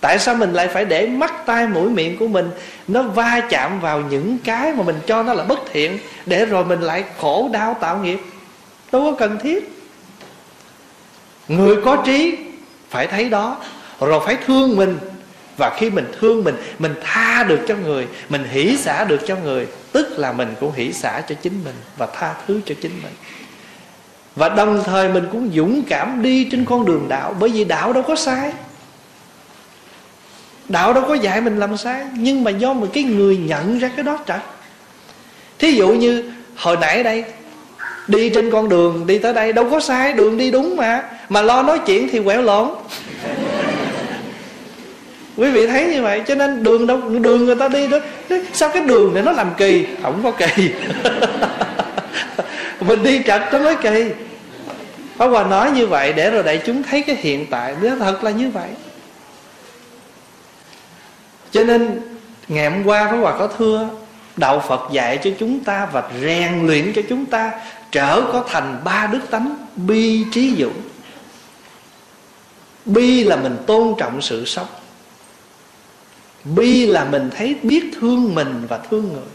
Tại 0.00 0.18
sao 0.18 0.34
mình 0.34 0.52
lại 0.52 0.68
phải 0.68 0.84
để 0.84 1.06
mắt, 1.06 1.46
tai, 1.46 1.66
mũi, 1.66 1.90
miệng 1.90 2.18
của 2.18 2.28
mình 2.28 2.50
nó 2.88 3.02
va 3.02 3.40
chạm 3.50 3.80
vào 3.80 4.00
những 4.00 4.38
cái 4.44 4.72
mà 4.72 4.82
mình 4.82 4.96
cho 5.06 5.22
nó 5.22 5.34
là 5.34 5.44
bất 5.44 5.58
thiện, 5.72 5.98
để 6.26 6.46
rồi 6.46 6.64
mình 6.64 6.80
lại 6.80 7.04
khổ 7.20 7.50
đau 7.52 7.76
tạo 7.80 7.98
nghiệp? 7.98 8.20
Đâu 8.92 9.02
có 9.02 9.12
cần 9.18 9.38
thiết. 9.42 9.72
Người 11.48 11.76
có 11.84 11.96
trí 12.06 12.38
phải 12.90 13.06
thấy 13.06 13.28
đó 13.28 13.56
rồi 14.06 14.20
phải 14.26 14.36
thương 14.46 14.76
mình. 14.76 14.98
Và 15.56 15.76
khi 15.78 15.90
mình 15.90 16.12
thương 16.20 16.44
mình 16.44 16.54
mình 16.78 16.94
tha 17.02 17.44
được 17.44 17.60
cho 17.68 17.74
người, 17.76 18.06
mình 18.28 18.44
hỷ 18.50 18.76
xả 18.76 19.04
được 19.04 19.20
cho 19.26 19.36
người, 19.36 19.66
tức 19.92 20.18
là 20.18 20.32
mình 20.32 20.54
cũng 20.60 20.72
hỷ 20.72 20.92
xả 20.92 21.20
cho 21.28 21.34
chính 21.42 21.64
mình 21.64 21.74
và 21.96 22.06
tha 22.06 22.34
thứ 22.46 22.60
cho 22.66 22.74
chính 22.82 22.92
mình. 23.02 23.12
Và 24.36 24.48
đồng 24.48 24.82
thời 24.84 25.08
mình 25.08 25.28
cũng 25.32 25.50
dũng 25.54 25.82
cảm 25.82 26.22
đi 26.22 26.44
trên 26.44 26.64
con 26.64 26.86
đường 26.86 27.06
đạo, 27.08 27.34
bởi 27.40 27.50
vì 27.50 27.64
đạo 27.64 27.92
đâu 27.92 28.02
có 28.02 28.16
sai. 28.16 28.52
Đạo 30.68 30.92
đâu 30.92 31.04
có 31.08 31.14
dạy 31.14 31.40
mình 31.40 31.58
làm 31.58 31.76
sai, 31.76 32.06
nhưng 32.16 32.44
mà 32.44 32.50
do 32.50 32.72
một 32.72 32.86
cái 32.92 33.04
người 33.04 33.36
nhận 33.36 33.78
ra 33.78 33.90
cái 33.96 34.04
đó 34.04 34.18
trật. 34.26 34.40
Thí 35.58 35.72
dụ 35.72 35.88
như 35.88 36.32
hồi 36.56 36.76
nãy 36.80 37.02
đây, 37.02 37.24
đi 38.08 38.30
trên 38.30 38.50
con 38.50 38.68
đường, 38.68 39.06
đi 39.06 39.18
tới 39.18 39.34
đây, 39.34 39.52
đâu 39.52 39.70
có 39.70 39.80
sai, 39.80 40.12
đường 40.12 40.38
đi 40.38 40.50
đúng 40.50 40.76
mà. 40.76 41.02
Mà 41.28 41.42
lo 41.42 41.62
nói 41.62 41.78
chuyện 41.86 42.08
thì 42.12 42.22
quẹo 42.22 42.42
lộn 42.42 42.68
quý 45.36 45.50
vị 45.50 45.66
thấy 45.66 45.86
như 45.86 46.02
vậy, 46.02 46.22
cho 46.26 46.34
nên 46.34 46.62
đường 46.62 46.86
đâu 46.86 47.00
đường 47.08 47.44
người 47.44 47.56
ta 47.56 47.68
đi 47.68 47.88
đó 47.88 47.98
sao 48.52 48.68
cái 48.68 48.82
đường 48.82 49.14
này 49.14 49.22
nó 49.22 49.32
làm 49.32 49.50
kỳ? 49.56 49.86
Không 50.02 50.20
có 50.22 50.30
kỳ. 50.30 50.70
Mình 52.80 53.02
đi 53.02 53.22
trật 53.26 53.42
nó 53.52 53.58
mới 53.58 53.76
kỳ. 53.82 54.04
Pháp 55.16 55.26
Hòa 55.26 55.44
nói 55.44 55.70
như 55.70 55.86
vậy 55.86 56.12
để 56.12 56.30
rồi 56.30 56.42
đại 56.42 56.62
chúng 56.66 56.82
thấy 56.82 57.02
cái 57.02 57.16
hiện 57.16 57.46
tại. 57.50 57.74
Nó 57.82 57.90
thật 57.98 58.24
là 58.24 58.30
như 58.30 58.50
vậy. 58.50 58.68
Cho 61.52 61.64
nên, 61.64 62.00
Ngày 62.50 62.70
hôm 62.70 62.84
qua 62.84 63.08
Pháp 63.10 63.16
Hòa 63.16 63.38
có 63.38 63.46
thưa, 63.58 63.88
Đạo 64.36 64.62
Phật 64.68 64.80
dạy 64.92 65.18
cho 65.24 65.30
chúng 65.38 65.64
ta 65.64 65.88
Và 65.92 66.10
rèn 66.22 66.66
luyện 66.66 66.92
cho 66.92 67.02
chúng 67.08 67.26
ta 67.26 67.52
Trở 67.90 68.22
có 68.32 68.44
thành 68.48 68.80
ba 68.84 69.08
đức 69.12 69.20
tánh 69.30 69.56
Bi 69.76 70.24
trí 70.32 70.54
dũng. 70.58 70.80
Bi 72.84 73.24
là 73.24 73.36
mình 73.36 73.56
tôn 73.66 73.94
trọng 73.98 74.22
sự 74.22 74.44
sống. 74.44 74.66
Bi 76.44 76.86
là 76.86 77.04
mình 77.04 77.30
thấy 77.36 77.56
biết 77.62 77.84
thương 78.00 78.34
mình 78.34 78.66
và 78.68 78.78
thương 78.90 79.12
người. 79.12 79.28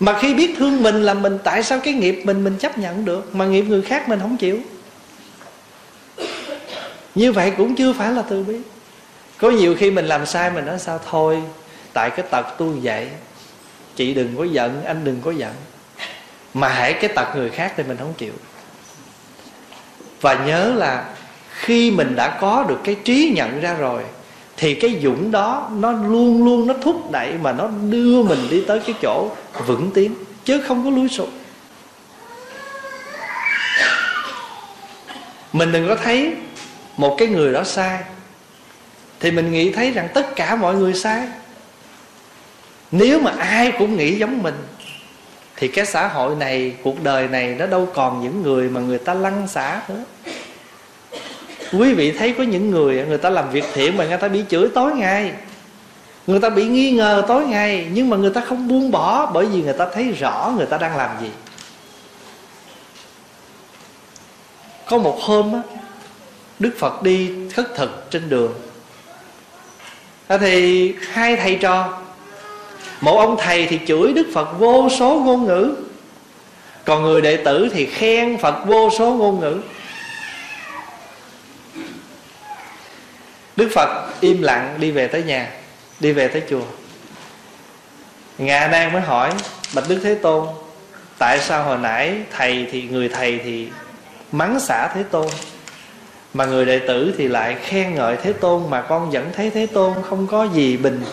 Mà 0.00 0.18
khi 0.18 0.34
biết 0.34 0.54
thương 0.58 0.82
mình 0.82 1.02
là 1.02 1.14
mình 1.14 1.38
Tại 1.44 1.62
sao 1.62 1.80
cái 1.84 1.94
nghiệp 1.94 2.22
mình 2.24 2.44
mình 2.44 2.56
chấp 2.58 2.78
nhận 2.78 3.04
được, 3.04 3.34
Mà 3.34 3.44
nghiệp 3.44 3.62
người 3.62 3.82
khác 3.82 4.08
mình 4.08 4.20
không 4.20 4.36
chịu? 4.36 4.60
Như 7.14 7.32
vậy 7.32 7.52
cũng 7.56 7.74
chưa 7.74 7.92
phải 7.92 8.12
là 8.12 8.22
từ 8.22 8.42
bi. 8.42 8.56
Có 9.38 9.50
nhiều 9.50 9.74
khi 9.78 9.90
mình 9.90 10.06
làm 10.06 10.26
sai 10.26 10.50
mình 10.50 10.66
nói 10.66 10.78
sao, 10.78 11.00
thôi, 11.10 11.42
Tại 11.92 12.10
cái 12.10 12.26
tật 12.30 12.46
tôi 12.58 12.68
vậy, 12.82 13.08
Chị 13.96 14.14
đừng 14.14 14.36
có 14.36 14.44
giận, 14.44 14.84
Anh 14.84 15.04
đừng 15.04 15.20
có 15.24 15.30
giận. 15.30 15.52
Mà 16.54 16.68
hãy 16.68 16.92
cái 16.92 17.10
tật 17.14 17.36
người 17.36 17.50
khác 17.50 17.72
thì 17.76 17.82
mình 17.82 17.96
không 17.96 18.14
chịu. 18.18 18.32
Và 20.20 20.46
nhớ 20.46 20.72
là 20.76 21.14
Khi 21.50 21.90
mình 21.90 22.16
đã 22.16 22.38
có 22.40 22.64
được 22.68 22.78
cái 22.84 22.96
trí 23.04 23.32
nhận 23.36 23.60
ra 23.60 23.74
rồi 23.74 24.02
thì 24.56 24.74
cái 24.74 25.00
dũng 25.02 25.30
đó 25.30 25.70
nó 25.78 25.92
luôn 25.92 26.44
luôn 26.44 26.66
nó 26.66 26.74
thúc 26.82 27.10
đẩy 27.10 27.32
mà 27.42 27.52
nó 27.52 27.68
đưa 27.90 28.22
mình 28.22 28.38
đi 28.50 28.64
tới 28.66 28.80
cái 28.86 28.94
chỗ 29.02 29.30
vững 29.66 29.90
tiến 29.94 30.14
chứ 30.44 30.60
không 30.60 30.84
có 30.84 30.90
lùi 30.90 31.08
sụp 31.08 31.28
mình 35.52 35.72
đừng 35.72 35.88
có 35.88 35.96
thấy 35.96 36.34
một 36.96 37.16
cái 37.18 37.28
người 37.28 37.52
đó 37.52 37.64
sai. 37.64 38.02
Thì 39.20 39.30
mình 39.30 39.52
nghĩ 39.52 39.72
thấy 39.72 39.90
rằng 39.90 40.08
tất 40.14 40.36
cả 40.36 40.56
mọi 40.56 40.74
người 40.74 40.94
sai. 40.94 41.28
Nếu 42.90 43.20
mà 43.20 43.32
ai 43.38 43.72
cũng 43.78 43.96
nghĩ 43.96 44.18
giống 44.18 44.42
mình, 44.42 44.54
thì 45.56 45.68
cái 45.68 45.86
xã 45.86 46.08
hội 46.08 46.34
này, 46.34 46.76
cuộc 46.82 47.02
đời 47.02 47.28
này 47.28 47.54
nó 47.58 47.66
đâu 47.66 47.88
còn 47.94 48.22
những 48.22 48.42
người 48.42 48.68
mà 48.68 48.80
người 48.80 48.98
ta 48.98 49.14
lăn 49.14 49.48
xả 49.48 49.80
nữa 49.88 50.04
quý 51.72 51.94
vị 51.94 52.12
thấy 52.12 52.34
có 52.38 52.44
những 52.44 52.70
người 52.70 53.04
người 53.08 53.18
ta 53.18 53.30
làm 53.30 53.50
việc 53.50 53.64
thiện 53.74 53.96
mà 53.96 54.04
người 54.06 54.18
ta 54.18 54.28
bị 54.28 54.44
chửi 54.48 54.68
tối 54.74 54.92
ngày. 54.94 55.32
Người 56.26 56.40
ta 56.40 56.50
bị 56.50 56.64
nghi 56.64 56.90
ngờ 56.90 57.22
tối 57.28 57.44
ngày, 57.44 57.86
nhưng 57.92 58.10
mà 58.10 58.16
người 58.16 58.30
ta 58.30 58.40
không 58.40 58.68
buông 58.68 58.90
bỏ 58.90 59.30
bởi 59.34 59.46
vì 59.46 59.62
người 59.62 59.72
ta 59.72 59.86
thấy 59.94 60.12
rõ 60.12 60.52
người 60.56 60.66
ta 60.66 60.78
đang 60.78 60.96
làm 60.96 61.10
gì. 61.20 61.30
Có 64.86 64.98
một 64.98 65.18
hôm 65.20 65.52
á, 65.52 65.60
đức 66.58 66.70
phật 66.78 67.02
đi 67.02 67.30
khất 67.54 67.66
thực 67.76 68.10
trên 68.10 68.28
đường. 68.28 68.54
À, 70.26 70.38
thì 70.38 70.94
hai 71.10 71.36
thầy 71.36 71.54
trò, 71.54 71.98
một 73.00 73.18
ông 73.18 73.36
thầy 73.38 73.66
thì 73.66 73.80
chửi 73.86 74.12
đức 74.12 74.26
phật 74.34 74.48
vô 74.58 74.88
số 74.98 75.22
ngôn 75.24 75.44
ngữ, 75.44 75.74
còn 76.84 77.02
người 77.02 77.20
đệ 77.20 77.36
tử 77.36 77.68
thì 77.72 77.86
khen 77.86 78.38
phật 78.38 78.64
vô 78.66 78.90
số 78.98 79.12
ngôn 79.12 79.40
ngữ. 79.40 79.60
Đức 83.56 83.68
phật 83.74 84.06
im 84.20 84.42
lặng 84.42 84.76
đi 84.78 84.90
về 84.90 85.06
tới 85.06 85.22
nhà, 85.22 85.50
đi 86.00 86.12
về 86.12 86.28
tới 86.28 86.42
chùa. 86.50 86.64
Ngà 88.38 88.68
nan 88.68 88.92
mới 88.92 89.02
hỏi, 89.02 89.32
bạch 89.74 89.84
đức 89.88 90.00
thế 90.02 90.14
tôn, 90.14 90.46
tại 91.18 91.40
sao 91.40 91.64
hồi 91.64 91.78
nãy 91.78 92.14
thầy 92.36 92.68
thì, 92.70 92.82
người 92.82 93.08
thầy 93.08 93.40
thì 93.44 93.68
mắng 94.32 94.60
xả 94.60 94.88
thế 94.94 95.02
tôn, 95.02 95.28
mà 96.34 96.44
người 96.44 96.64
đệ 96.64 96.78
tử 96.78 97.14
thì 97.18 97.28
lại 97.28 97.56
khen 97.64 97.94
ngợi 97.94 98.16
thế 98.22 98.32
tôn 98.32 98.70
mà 98.70 98.82
con 98.82 99.10
vẫn 99.10 99.30
thấy 99.36 99.50
thế 99.50 99.66
tôn 99.66 99.94
không 100.08 100.26
có 100.26 100.44
gì 100.44 100.76
bình, 100.76 101.04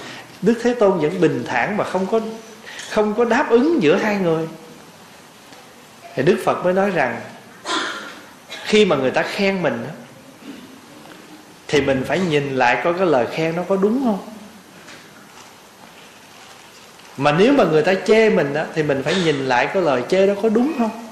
đức 0.42 0.54
thế 0.64 0.74
tôn 0.74 1.00
vẫn 1.00 1.22
bình 1.22 1.44
thản 1.48 1.78
và 1.78 1.84
không 1.84 2.06
có 2.06 2.20
không 2.90 3.14
có 3.14 3.26
đáp 3.26 3.50
ứng 3.50 3.84
giữa 3.84 3.96
hai 3.96 4.16
người? 4.16 4.48
Thì 6.16 6.24
đức 6.24 6.38
phật 6.46 6.64
mới 6.64 6.74
nói 6.74 6.90
rằng, 6.90 7.22
khi 8.64 8.86
mà 8.86 8.96
người 8.96 9.12
ta 9.12 9.22
khen 9.22 9.64
mình 9.64 9.86
thì 11.74 11.82
mình 11.82 12.04
phải 12.08 12.20
nhìn 12.20 12.56
lại 12.56 12.82
coi 12.84 12.94
cái 12.94 13.06
lời 13.06 13.28
khen 13.32 13.56
nó 13.56 13.64
có 13.70 13.76
đúng 13.76 14.02
không? 14.04 14.20
Mà 17.18 17.32
nếu 17.32 17.54
mà 17.54 17.64
người 17.64 17.82
ta 17.82 17.94
chê 18.08 18.30
mình 18.30 18.54
á, 18.54 18.66
thì 18.76 18.84
mình 18.84 19.04
phải 19.04 19.16
nhìn 19.26 19.46
lại 19.46 19.68
cái 19.74 19.84
lời 19.84 20.04
chê 20.10 20.28
đó 20.28 20.34
có 20.44 20.50
đúng 20.50 20.74
không? 20.78 21.08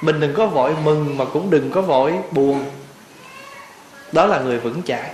Mình 0.00 0.20
đừng 0.20 0.34
có 0.34 0.46
vội 0.46 0.74
mừng 0.84 1.18
mà 1.18 1.24
cũng 1.24 1.50
đừng 1.50 1.70
có 1.70 1.82
vội 1.82 2.12
buồn. 2.30 2.64
Đó 4.12 4.26
là 4.26 4.40
người 4.40 4.58
vững 4.58 4.82
chãi. 4.82 5.10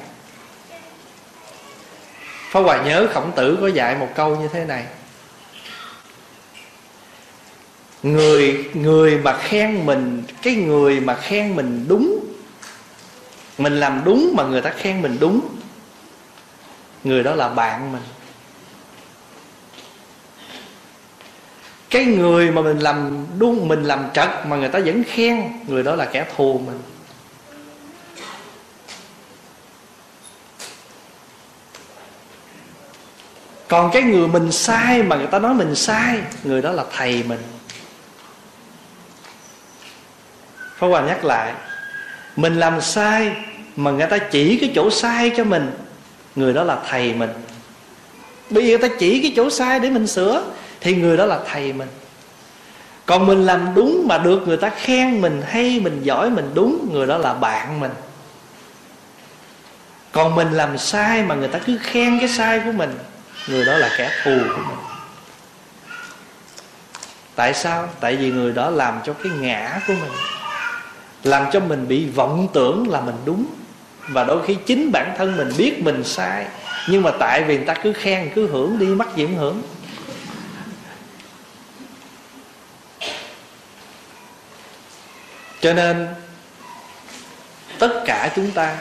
Pháp 2.50 2.60
Hòa 2.60 2.82
nhớ 2.82 3.06
khổng 3.14 3.32
tử 3.36 3.58
có 3.60 3.66
dạy 3.68 3.96
một 3.96 4.08
câu 4.14 4.36
như 4.36 4.48
thế 4.52 4.64
này. 4.64 4.84
Người 8.02 8.64
người 8.74 9.18
mà 9.18 9.38
khen 9.38 9.86
mình, 9.86 10.22
Cái 10.42 10.54
người 10.54 11.00
mà 11.00 11.14
khen 11.14 11.56
mình 11.56 11.84
đúng 11.88 12.29
mình 13.60 13.80
làm 13.80 14.02
đúng 14.04 14.32
mà 14.36 14.42
người 14.42 14.60
ta 14.60 14.70
khen 14.70 15.02
mình 15.02 15.16
đúng. 15.20 15.40
Người 17.04 17.22
đó 17.22 17.34
là 17.34 17.48
bạn 17.48 17.92
mình. 17.92 18.02
Cái 21.90 22.04
người 22.04 22.50
mà 22.50 22.62
mình 22.62 22.78
làm 22.78 23.26
đúng, 23.38 23.68
mình 23.68 23.82
làm 23.82 24.04
trật 24.14 24.28
mà 24.46 24.56
người 24.56 24.68
ta 24.68 24.78
vẫn 24.78 25.02
khen, 25.04 25.52
người 25.66 25.82
đó 25.82 25.94
là 25.94 26.04
kẻ 26.04 26.26
thù 26.36 26.60
mình. 26.66 26.80
Còn 33.68 33.90
cái 33.92 34.02
người 34.02 34.28
mình 34.28 34.52
sai 34.52 35.02
mà 35.02 35.16
người 35.16 35.26
ta 35.26 35.38
nói 35.38 35.54
mình 35.54 35.74
sai, 35.74 36.20
người 36.44 36.62
đó 36.62 36.72
là 36.72 36.84
thầy 36.96 37.22
mình. 37.22 37.42
Pháp 40.78 40.86
Hòa 40.86 41.00
nhắc 41.00 41.24
lại, 41.24 41.54
Mình 42.36 42.60
làm 42.60 42.80
sai 42.80 43.36
mà 43.76 43.90
người 43.90 44.06
ta 44.06 44.18
chỉ 44.18 44.56
cái 44.56 44.72
chỗ 44.74 44.90
sai 44.90 45.32
cho 45.36 45.44
mình, 45.44 45.70
người 46.36 46.52
đó 46.52 46.64
là 46.64 46.78
thầy 46.88 47.14
mình. 47.14 47.30
Bây 48.50 48.62
giờ 48.62 48.78
người 48.78 48.88
ta 48.88 48.96
chỉ 48.98 49.22
cái 49.22 49.32
chỗ 49.36 49.50
sai 49.50 49.80
để 49.80 49.90
mình 49.90 50.06
sửa, 50.06 50.44
thì 50.80 50.94
người 50.94 51.16
đó 51.16 51.26
là 51.26 51.40
thầy 51.46 51.72
mình. 51.72 51.88
Còn 53.06 53.26
mình 53.26 53.46
làm 53.46 53.74
đúng 53.74 54.04
mà 54.08 54.18
được 54.18 54.48
người 54.48 54.56
ta 54.56 54.70
khen 54.70 55.20
mình, 55.20 55.42
hay 55.48 55.80
mình 55.80 56.00
giỏi 56.02 56.30
mình 56.30 56.50
đúng, 56.54 56.88
người 56.92 57.06
đó 57.06 57.18
là 57.18 57.34
bạn 57.34 57.80
mình. 57.80 57.92
Còn 60.12 60.34
mình 60.34 60.52
làm 60.52 60.78
sai 60.78 61.22
mà 61.22 61.34
người 61.34 61.48
ta 61.48 61.58
cứ 61.58 61.78
khen 61.82 62.18
cái 62.18 62.28
sai 62.28 62.60
của 62.64 62.72
mình, 62.72 62.98
người 63.48 63.64
đó 63.64 63.76
là 63.76 63.90
kẻ 63.98 64.10
thù 64.24 64.38
của 64.48 64.62
mình. 64.68 64.78
Tại 67.34 67.54
sao? 67.54 67.88
Tại 68.00 68.16
vì 68.16 68.30
người 68.30 68.52
đó 68.52 68.70
làm 68.70 69.00
cho 69.04 69.12
cái 69.12 69.32
ngã 69.40 69.80
của 69.86 69.92
mình 69.92 70.12
làm 71.24 71.46
cho 71.52 71.60
mình 71.60 71.88
bị 71.88 72.06
vọng 72.06 72.48
tưởng 72.52 72.88
là 72.88 73.00
mình 73.00 73.16
đúng. 73.24 73.46
Và 74.08 74.24
đôi 74.24 74.46
khi 74.46 74.56
chính 74.66 74.92
bản 74.92 75.14
thân 75.18 75.36
mình 75.36 75.50
biết 75.58 75.82
mình 75.82 76.04
sai, 76.04 76.46
nhưng 76.88 77.02
mà 77.02 77.10
tại 77.18 77.44
vì 77.44 77.56
người 77.56 77.66
ta 77.66 77.74
cứ 77.74 77.92
khen, 77.92 78.30
cứ 78.34 78.46
hưởng 78.46 78.78
đi, 78.78 78.86
mắc 78.86 79.08
gì 79.16 79.26
hưởng. 79.26 79.62
Cho 85.60 85.72
nên, 85.72 86.08
tất 87.78 88.02
cả 88.06 88.32
chúng 88.36 88.50
ta, 88.50 88.76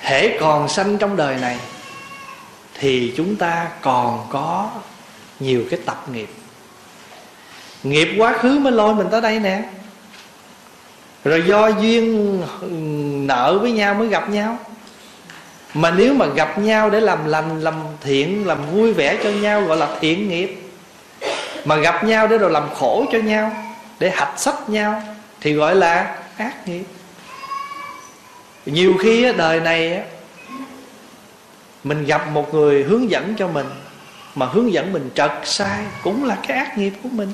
hễ 0.00 0.38
còn 0.40 0.68
sanh 0.68 0.98
trong 0.98 1.16
đời 1.16 1.36
này, 1.36 1.58
thì 2.74 3.14
chúng 3.16 3.36
ta 3.36 3.68
còn 3.80 4.26
có 4.30 4.70
nhiều 5.40 5.64
cái 5.70 5.80
tập 5.86 6.04
nghiệp. 6.12 6.28
Nghiệp 7.82 8.08
quá 8.18 8.32
khứ 8.38 8.58
mới 8.58 8.72
lôi 8.72 8.94
mình 8.94 9.06
tới 9.10 9.20
đây 9.20 9.38
nè 9.38 9.62
rồi 11.24 11.44
do 11.46 11.68
duyên 11.68 12.42
ừ, 12.60 12.68
nợ 13.26 13.58
với 13.62 13.72
nhau 13.72 13.94
mới 13.94 14.08
gặp 14.08 14.30
nhau. 14.30 14.58
Mà 15.74 15.90
nếu 15.90 16.14
mà 16.14 16.26
gặp 16.26 16.58
nhau 16.58 16.90
để 16.90 17.00
làm 17.00 17.26
lành, 17.26 17.60
làm 17.60 17.74
thiện, 18.00 18.46
làm 18.46 18.58
vui 18.72 18.92
vẻ 18.92 19.18
cho 19.22 19.30
nhau, 19.30 19.60
gọi 19.60 19.76
là 19.76 19.88
thiện 20.00 20.28
nghiệp. 20.28 20.60
Mà 21.64 21.76
gặp 21.76 22.04
nhau 22.04 22.26
để 22.26 22.38
rồi 22.38 22.50
làm 22.50 22.68
khổ 22.74 23.04
cho 23.12 23.18
nhau, 23.18 23.52
để 23.98 24.10
hạch 24.10 24.40
sách 24.40 24.68
nhau, 24.70 25.02
thì 25.40 25.52
gọi 25.52 25.76
là 25.76 26.16
ác 26.36 26.68
nghiệp. 26.68 26.84
Nhiều 28.66 28.94
khi 29.02 29.32
đời 29.36 29.60
này 29.60 30.02
mình 31.84 32.04
gặp 32.04 32.28
một 32.28 32.54
người 32.54 32.82
hướng 32.82 33.10
dẫn 33.10 33.34
cho 33.38 33.48
mình, 33.48 33.66
mà 34.34 34.46
hướng 34.46 34.72
dẫn 34.72 34.92
mình 34.92 35.10
trật 35.14 35.30
sai 35.44 35.84
cũng 36.02 36.24
là 36.24 36.36
cái 36.48 36.56
ác 36.56 36.78
nghiệp 36.78 36.92
của 37.02 37.08
mình 37.12 37.32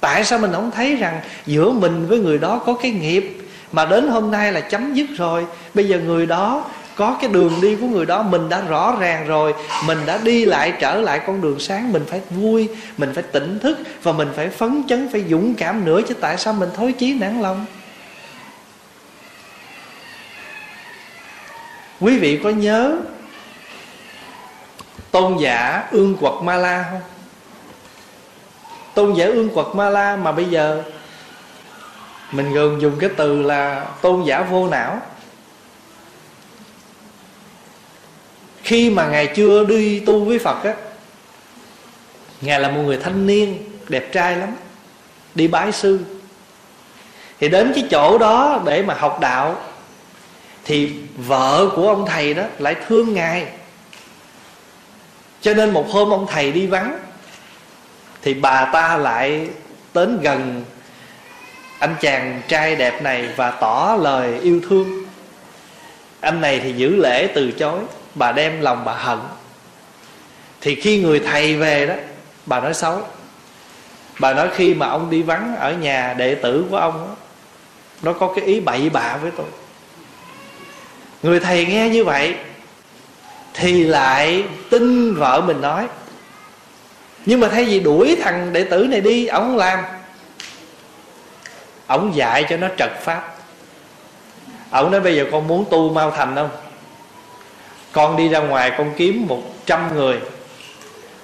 tại 0.00 0.24
sao 0.24 0.38
mình 0.38 0.52
không 0.52 0.70
thấy 0.70 0.96
rằng 0.96 1.20
giữa 1.46 1.70
mình 1.70 2.06
với 2.08 2.18
người 2.18 2.38
đó 2.38 2.62
có 2.66 2.74
cái 2.74 2.90
nghiệp 2.90 3.36
mà 3.72 3.84
đến 3.84 4.08
hôm 4.08 4.30
nay 4.30 4.52
là 4.52 4.60
chấm 4.60 4.94
dứt 4.94 5.06
rồi? 5.16 5.46
Bây 5.74 5.88
giờ 5.88 5.98
người 5.98 6.26
đó 6.26 6.64
có 6.96 7.16
cái 7.20 7.30
đường 7.30 7.52
đi 7.62 7.76
của 7.76 7.86
người 7.86 8.06
đó, 8.06 8.22
mình 8.22 8.48
đã 8.48 8.60
rõ 8.60 8.96
ràng 9.00 9.26
rồi, 9.26 9.54
mình 9.86 9.98
đã 10.06 10.18
đi 10.18 10.44
lại, 10.44 10.72
trở 10.80 10.94
lại 10.94 11.20
con 11.26 11.40
đường 11.40 11.58
sáng, 11.58 11.92
mình 11.92 12.02
phải 12.08 12.20
vui, 12.30 12.68
mình 12.96 13.12
phải 13.14 13.22
tỉnh 13.22 13.58
thức 13.58 13.78
và 14.02 14.12
mình 14.12 14.28
phải 14.36 14.48
phấn 14.48 14.82
chấn, 14.88 15.08
phải 15.12 15.24
dũng 15.30 15.54
cảm 15.54 15.84
nữa 15.84 16.00
chứ 16.08 16.14
tại 16.14 16.38
sao 16.38 16.52
mình 16.52 16.68
thối 16.76 16.92
chí 16.92 17.14
nản 17.14 17.40
lòng? 17.40 17.66
Quý 22.00 22.18
vị 22.18 22.40
có 22.44 22.50
nhớ 22.50 22.96
tôn 25.10 25.36
giả 25.40 25.88
ương 25.90 26.16
quật 26.16 26.34
ma 26.42 26.56
la 26.56 26.84
không? 26.90 27.19
Tôn 29.00 29.14
giả 29.14 29.26
ương 29.26 29.48
quật 29.48 29.66
ma 29.74 29.90
la 29.90 30.16
mà 30.16 30.32
bây 30.32 30.44
giờ 30.44 30.82
mình 32.32 32.52
gần 32.52 32.80
dùng 32.80 32.96
cái 32.98 33.10
từ 33.16 33.42
là 33.42 33.86
tôn 34.02 34.24
giả 34.24 34.42
vô 34.42 34.68
não. 34.68 35.02
Khi 38.62 38.90
mà 38.90 39.06
ngài 39.06 39.26
chưa 39.26 39.64
đi 39.64 40.00
tu 40.00 40.24
với 40.24 40.38
phật 40.38 40.64
á, 40.64 40.74
ngài 42.40 42.60
là 42.60 42.68
một 42.68 42.82
người 42.82 42.96
thanh 42.96 43.26
niên, 43.26 43.58
đẹp 43.88 44.12
trai 44.12 44.36
lắm, 44.36 44.48
đi 45.34 45.48
bái 45.48 45.72
sư. 45.72 46.00
Thì 47.38 47.48
đến 47.48 47.72
cái 47.74 47.84
chỗ 47.90 48.18
đó 48.18 48.60
để 48.64 48.82
mà 48.82 48.94
học 48.94 49.20
đạo, 49.20 49.56
thì 50.64 50.92
vợ 51.16 51.68
của 51.76 51.88
ông 51.88 52.06
thầy 52.06 52.34
đó 52.34 52.42
lại 52.58 52.76
thương 52.86 53.14
ngài. 53.14 53.46
Cho 55.40 55.54
nên 55.54 55.70
một 55.70 55.90
hôm 55.90 56.10
ông 56.10 56.26
thầy 56.30 56.52
đi 56.52 56.66
vắng 56.66 56.98
thì 58.22 58.34
bà 58.34 58.64
ta 58.64 58.96
lại 58.96 59.48
đến 59.94 60.20
gần 60.22 60.64
anh 61.78 61.96
chàng 62.00 62.42
trai 62.48 62.76
đẹp 62.76 63.02
này 63.02 63.28
và 63.36 63.50
tỏ 63.50 63.96
lời 64.00 64.38
yêu 64.42 64.60
thương. 64.68 65.04
Anh 66.20 66.40
này 66.40 66.60
thì 66.60 66.72
giữ 66.72 66.96
lễ 66.96 67.28
từ 67.34 67.52
chối 67.52 67.80
bà 68.14 68.32
đem 68.32 68.60
lòng 68.60 68.84
bà 68.84 68.94
hận. 68.94 69.18
Thì 70.60 70.74
khi 70.74 71.02
người 71.02 71.20
thầy 71.20 71.56
về 71.56 71.86
đó 71.86 71.94
bà 72.46 72.60
nói 72.60 72.74
xấu. 72.74 73.02
Bà 74.18 74.32
nói 74.32 74.48
khi 74.54 74.74
mà 74.74 74.86
ông 74.86 75.10
đi 75.10 75.22
vắng 75.22 75.56
ở 75.56 75.72
nhà 75.72 76.14
đệ 76.18 76.34
tử 76.34 76.64
của 76.70 76.76
ông 76.76 77.06
đó, 77.08 77.16
nó 78.02 78.12
có 78.12 78.32
cái 78.36 78.44
ý 78.44 78.60
bậy 78.60 78.90
bạ 78.90 79.16
với 79.22 79.30
tôi. 79.36 79.46
Người 81.22 81.40
thầy 81.40 81.66
nghe 81.66 81.88
như 81.88 82.04
vậy 82.04 82.34
thì 83.54 83.84
lại 83.84 84.44
tin 84.70 85.14
vợ 85.14 85.40
mình 85.46 85.60
nói 85.60 85.86
nhưng 87.26 87.40
mà 87.40 87.48
thay 87.48 87.64
vì 87.64 87.80
đuổi 87.80 88.16
thằng 88.22 88.52
đệ 88.52 88.64
tử 88.64 88.86
này 88.90 89.00
đi, 89.00 89.26
ông 89.26 89.56
làm. 89.56 89.84
Ông 91.86 92.16
dạy 92.16 92.44
cho 92.50 92.56
nó 92.56 92.68
trật 92.78 92.90
pháp. 93.00 93.34
Ông 94.70 94.90
nói 94.90 95.00
bây 95.00 95.16
giờ 95.16 95.26
con 95.32 95.48
muốn 95.48 95.64
tu 95.70 95.90
mau 95.90 96.10
thành 96.10 96.34
không? 96.34 96.50
Con 97.92 98.16
đi 98.16 98.28
ra 98.28 98.38
ngoài, 98.38 98.72
con 98.78 98.92
kiếm 98.96 99.26
một 99.28 99.42
trăm 99.66 99.96
người. 99.96 100.18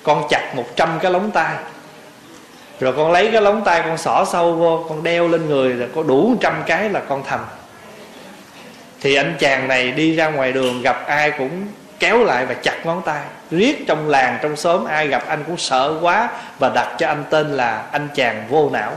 Con 0.03 0.27
chặt 0.31 0.53
một 0.57 0.65
trăm 0.77 0.99
cái 1.03 1.11
lóng 1.11 1.31
tay. 1.31 1.57
Rồi 2.81 2.93
con 2.97 3.13
lấy 3.13 3.31
cái 3.33 3.43
lóng 3.43 3.65
tay, 3.65 3.83
con 3.83 3.99
xỏ 3.99 4.25
sâu 4.33 4.53
vô, 4.53 4.87
con 4.89 5.03
đeo 5.03 5.29
lên 5.29 5.47
người, 5.47 5.73
rồi 5.73 5.89
có 5.95 6.03
đủ 6.03 6.29
một 6.29 6.37
trăm 6.41 6.63
cái 6.67 6.91
là 6.91 7.01
con 7.09 7.23
thành. 7.27 7.45
Thì 9.01 9.15
anh 9.15 9.37
chàng 9.39 9.69
này 9.69 9.91
đi 9.91 10.17
ra 10.17 10.29
ngoài 10.29 10.53
đường, 10.53 10.83
gặp 10.83 11.07
ai 11.07 11.31
cũng 11.31 11.67
kéo 11.99 12.25
lại 12.25 12.47
và 12.47 12.55
chặt 12.55 12.87
ngón 12.87 13.03
tay. 13.05 13.23
Riết 13.51 13.87
trong 13.87 14.09
làng, 14.09 14.39
trong 14.43 14.57
xóm, 14.57 14.85
ai 14.85 15.09
gặp 15.09 15.25
anh 15.27 15.45
cũng 15.47 15.57
sợ 15.57 15.99
quá 16.01 16.29
và 16.59 16.69
đặt 16.69 16.95
cho 16.99 17.07
anh 17.07 17.25
tên 17.31 17.51
là 17.51 17.87
anh 17.93 18.09
chàng 18.15 18.47
vô 18.51 18.71
não. 18.73 18.93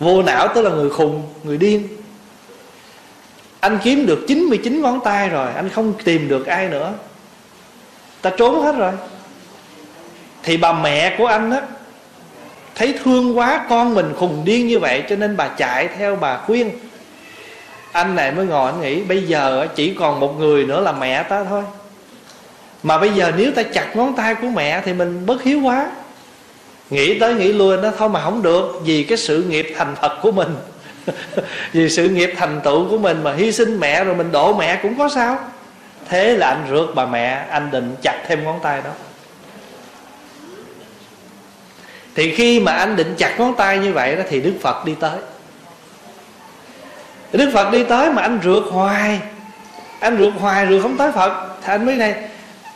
Vô 0.00 0.22
não 0.22 0.48
tức 0.54 0.62
là 0.62 0.70
người 0.70 0.90
khùng, 0.90 1.22
người 1.42 1.56
điên. 1.56 1.88
Anh 3.60 3.78
kiếm 3.84 4.06
được 4.06 4.24
99 4.28 4.82
ngón 4.82 5.00
tay 5.04 5.28
rồi, 5.28 5.48
anh 5.54 5.68
không 5.68 5.94
tìm 6.04 6.28
được 6.28 6.46
ai 6.46 6.68
nữa. 6.68 6.92
Ta 8.22 8.30
trốn 8.36 8.62
hết 8.62 8.76
rồi. 8.76 8.92
Thì 10.42 10.56
bà 10.56 10.72
mẹ 10.72 11.14
của 11.18 11.26
anh 11.26 11.50
á, 11.50 11.60
thấy 12.74 12.94
thương 13.04 13.38
quá, 13.38 13.66
con 13.68 13.94
mình 13.94 14.14
khùng 14.18 14.44
điên 14.44 14.66
như 14.66 14.78
vậy, 14.78 15.04
cho 15.08 15.16
nên 15.16 15.36
bà 15.36 15.48
chạy 15.48 15.88
theo 15.88 16.16
bà 16.16 16.36
khuyên 16.36 16.70
anh 17.92 18.14
này 18.14 18.32
mới 18.32 18.46
ngồi, 18.46 18.70
anh 18.70 18.80
nghĩ 18.80 19.02
bây 19.02 19.22
giờ 19.22 19.66
chỉ 19.74 19.94
còn 19.94 20.20
một 20.20 20.38
người 20.38 20.64
nữa 20.64 20.80
là 20.80 20.92
mẹ 20.92 21.22
ta 21.22 21.44
thôi. 21.44 21.62
Mà 22.82 22.98
bây 22.98 23.10
giờ 23.10 23.32
nếu 23.36 23.52
ta 23.52 23.62
chặt 23.62 23.96
ngón 23.96 24.16
tay 24.16 24.34
của 24.34 24.48
mẹ 24.48 24.82
thì 24.84 24.92
mình 24.92 25.26
bất 25.26 25.42
hiếu 25.42 25.60
quá. 25.64 25.90
Nghĩ 26.90 27.18
tới 27.18 27.34
nghĩ 27.34 27.52
lui 27.52 27.76
nó 27.76 27.90
thôi 27.98 28.08
mà 28.08 28.22
không 28.22 28.42
được, 28.42 28.80
vì 28.84 29.02
cái 29.02 29.18
sự 29.18 29.42
nghiệp 29.42 29.74
thành 29.76 29.94
phật 30.02 30.12
của 30.22 30.32
mình. 30.32 30.56
Vì 31.72 31.88
sự 31.88 32.08
nghiệp 32.08 32.34
thành 32.36 32.60
tựu 32.64 32.88
của 32.88 32.98
mình 32.98 33.22
mà 33.22 33.34
hy 33.34 33.52
sinh 33.52 33.80
mẹ 33.80 34.04
rồi 34.04 34.14
mình 34.14 34.32
đổ 34.32 34.54
mẹ 34.58 34.78
cũng 34.82 34.98
có 34.98 35.08
sao. 35.08 35.38
Thế 36.08 36.36
là 36.36 36.48
anh 36.48 36.66
rượt 36.70 36.88
bà 36.94 37.06
mẹ, 37.06 37.46
anh 37.50 37.70
định 37.70 37.96
chặt 38.02 38.24
thêm 38.26 38.44
ngón 38.44 38.58
tay 38.62 38.80
đó. 38.84 38.90
Thì 42.14 42.34
khi 42.34 42.60
mà 42.60 42.72
anh 42.72 42.96
định 42.96 43.14
chặt 43.18 43.40
ngón 43.40 43.54
tay 43.54 43.78
như 43.78 43.92
vậy 43.92 44.16
đó 44.16 44.22
thì 44.28 44.40
đức 44.40 44.54
phật 44.60 44.84
đi 44.84 44.94
tới 45.00 45.18
đức 47.38 47.50
phật 47.54 47.70
đi 47.70 47.84
tới 47.84 48.12
mà 48.12 48.22
anh 48.22 48.40
rượt 48.44 48.62
hoài. 48.70 49.20
Anh 50.00 50.18
rượt 50.18 50.32
hoài, 50.38 50.66
rượt 50.66 50.82
không 50.82 50.96
tới 50.96 51.12
phật. 51.12 51.48
Thì 51.62 51.72
anh 51.72 51.86
mới 51.86 51.96
này 51.96 52.14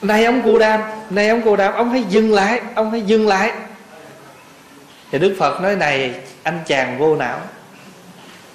này 0.03 0.25
ông 0.25 0.43
Cù 0.43 0.59
đàm, 0.59 0.81
này 1.11 1.29
ông 1.29 1.43
Cù 1.43 1.57
đàm, 1.57 1.75
ông 1.75 1.91
hãy 1.91 2.05
dừng 2.09 2.33
lại, 2.33 2.61
ông 2.75 2.91
hãy 2.91 3.01
dừng 3.01 3.29
lại. 3.29 3.53
Thì 5.11 5.19
đức 5.19 5.37
phật 5.39 5.61
nói, 5.61 5.77
này, 5.77 6.15
anh 6.43 6.61
chàng 6.67 6.99
vô 6.99 7.17
não. 7.17 7.41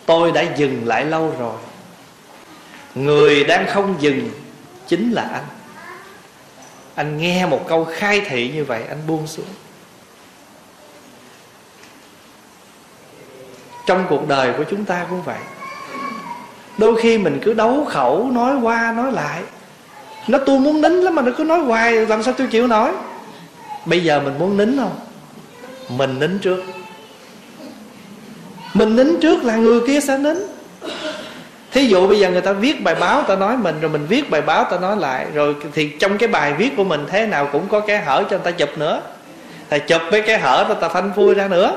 Tôi 0.06 0.32
đã 0.32 0.42
dừng 0.42 0.88
lại 0.88 1.06
lâu 1.06 1.36
rồi. 1.40 1.56
Người 2.96 3.44
đang 3.44 3.66
không 3.70 3.96
dừng 4.00 4.30
chính 4.88 5.12
là 5.12 5.30
anh. 5.34 5.46
Anh 6.96 7.18
nghe 7.18 7.46
một 7.46 7.66
câu 7.68 7.86
khai 7.86 8.22
thị 8.22 8.52
như 8.54 8.66
vậy, 8.66 8.84
anh 8.90 9.08
buông 9.08 9.28
xuống. 9.28 9.46
Trong 13.86 14.06
cuộc 14.10 14.28
đời 14.28 14.54
của 14.58 14.64
chúng 14.70 14.86
ta 14.86 15.06
cũng 15.10 15.22
vậy 15.22 15.40
đôi 16.78 17.02
khi 17.02 17.18
mình 17.18 17.40
cứ 17.44 17.54
đấu 17.54 17.86
khẩu, 17.90 18.30
nói 18.34 18.56
qua, 18.62 18.94
nói 18.98 19.12
lại. 19.12 19.42
Nó 20.28 20.38
tôi 20.38 20.60
muốn 20.60 20.82
nín 20.82 20.92
lắm 20.92 21.16
mà 21.16 21.22
nó 21.22 21.32
cứ 21.38 21.44
nói 21.44 21.60
hoài, 21.60 21.94
làm 21.94 22.24
sao 22.24 22.34
tôi 22.38 22.48
chịu 22.48 22.68
nói 22.68 22.92
bây 23.86 24.04
giờ 24.04 24.20
mình 24.20 24.34
muốn 24.40 24.58
nín 24.58 24.78
không? 24.78 25.00
Mình 25.98 26.20
nín 26.20 26.40
trước. 26.40 26.64
Mình 28.74 28.96
nín 28.96 29.20
trước 29.22 29.44
là 29.44 29.56
người 29.56 29.80
kia 29.88 30.00
sẽ 30.00 30.18
nín. 30.18 30.38
Thí 31.72 31.86
dụ 31.86 32.08
bây 32.08 32.20
giờ 32.20 32.32
người 32.32 32.42
ta 32.42 32.54
viết 32.54 32.84
bài 32.84 32.96
báo, 32.96 33.24
ta 33.24 33.36
nói 33.36 33.58
mình, 33.58 33.80
rồi 33.82 33.92
mình 33.92 34.06
viết 34.10 34.30
bài 34.30 34.42
báo, 34.42 34.64
ta 34.64 34.80
nói 34.80 34.98
lại. 34.98 35.26
Rồi 35.34 35.56
thì 35.74 35.90
trong 36.00 36.18
cái 36.18 36.30
bài 36.30 36.54
viết 36.54 36.78
của 36.78 36.84
mình 36.84 37.06
thế 37.10 37.26
nào 37.26 37.50
cũng 37.52 37.68
có 37.70 37.80
cái 37.80 38.02
hở 38.02 38.24
cho 38.30 38.38
người 38.38 38.46
ta 38.46 38.52
chụp 38.52 38.78
nữa. 38.78 39.02
Thầy 39.70 39.80
chụp 39.80 40.02
mấy 40.12 40.22
cái 40.22 40.40
hở 40.40 40.66
ta 40.70 40.74
ta 40.74 40.90
phanh 40.90 41.12
phui 41.16 41.34
ra 41.34 41.48
nữa 41.48 41.76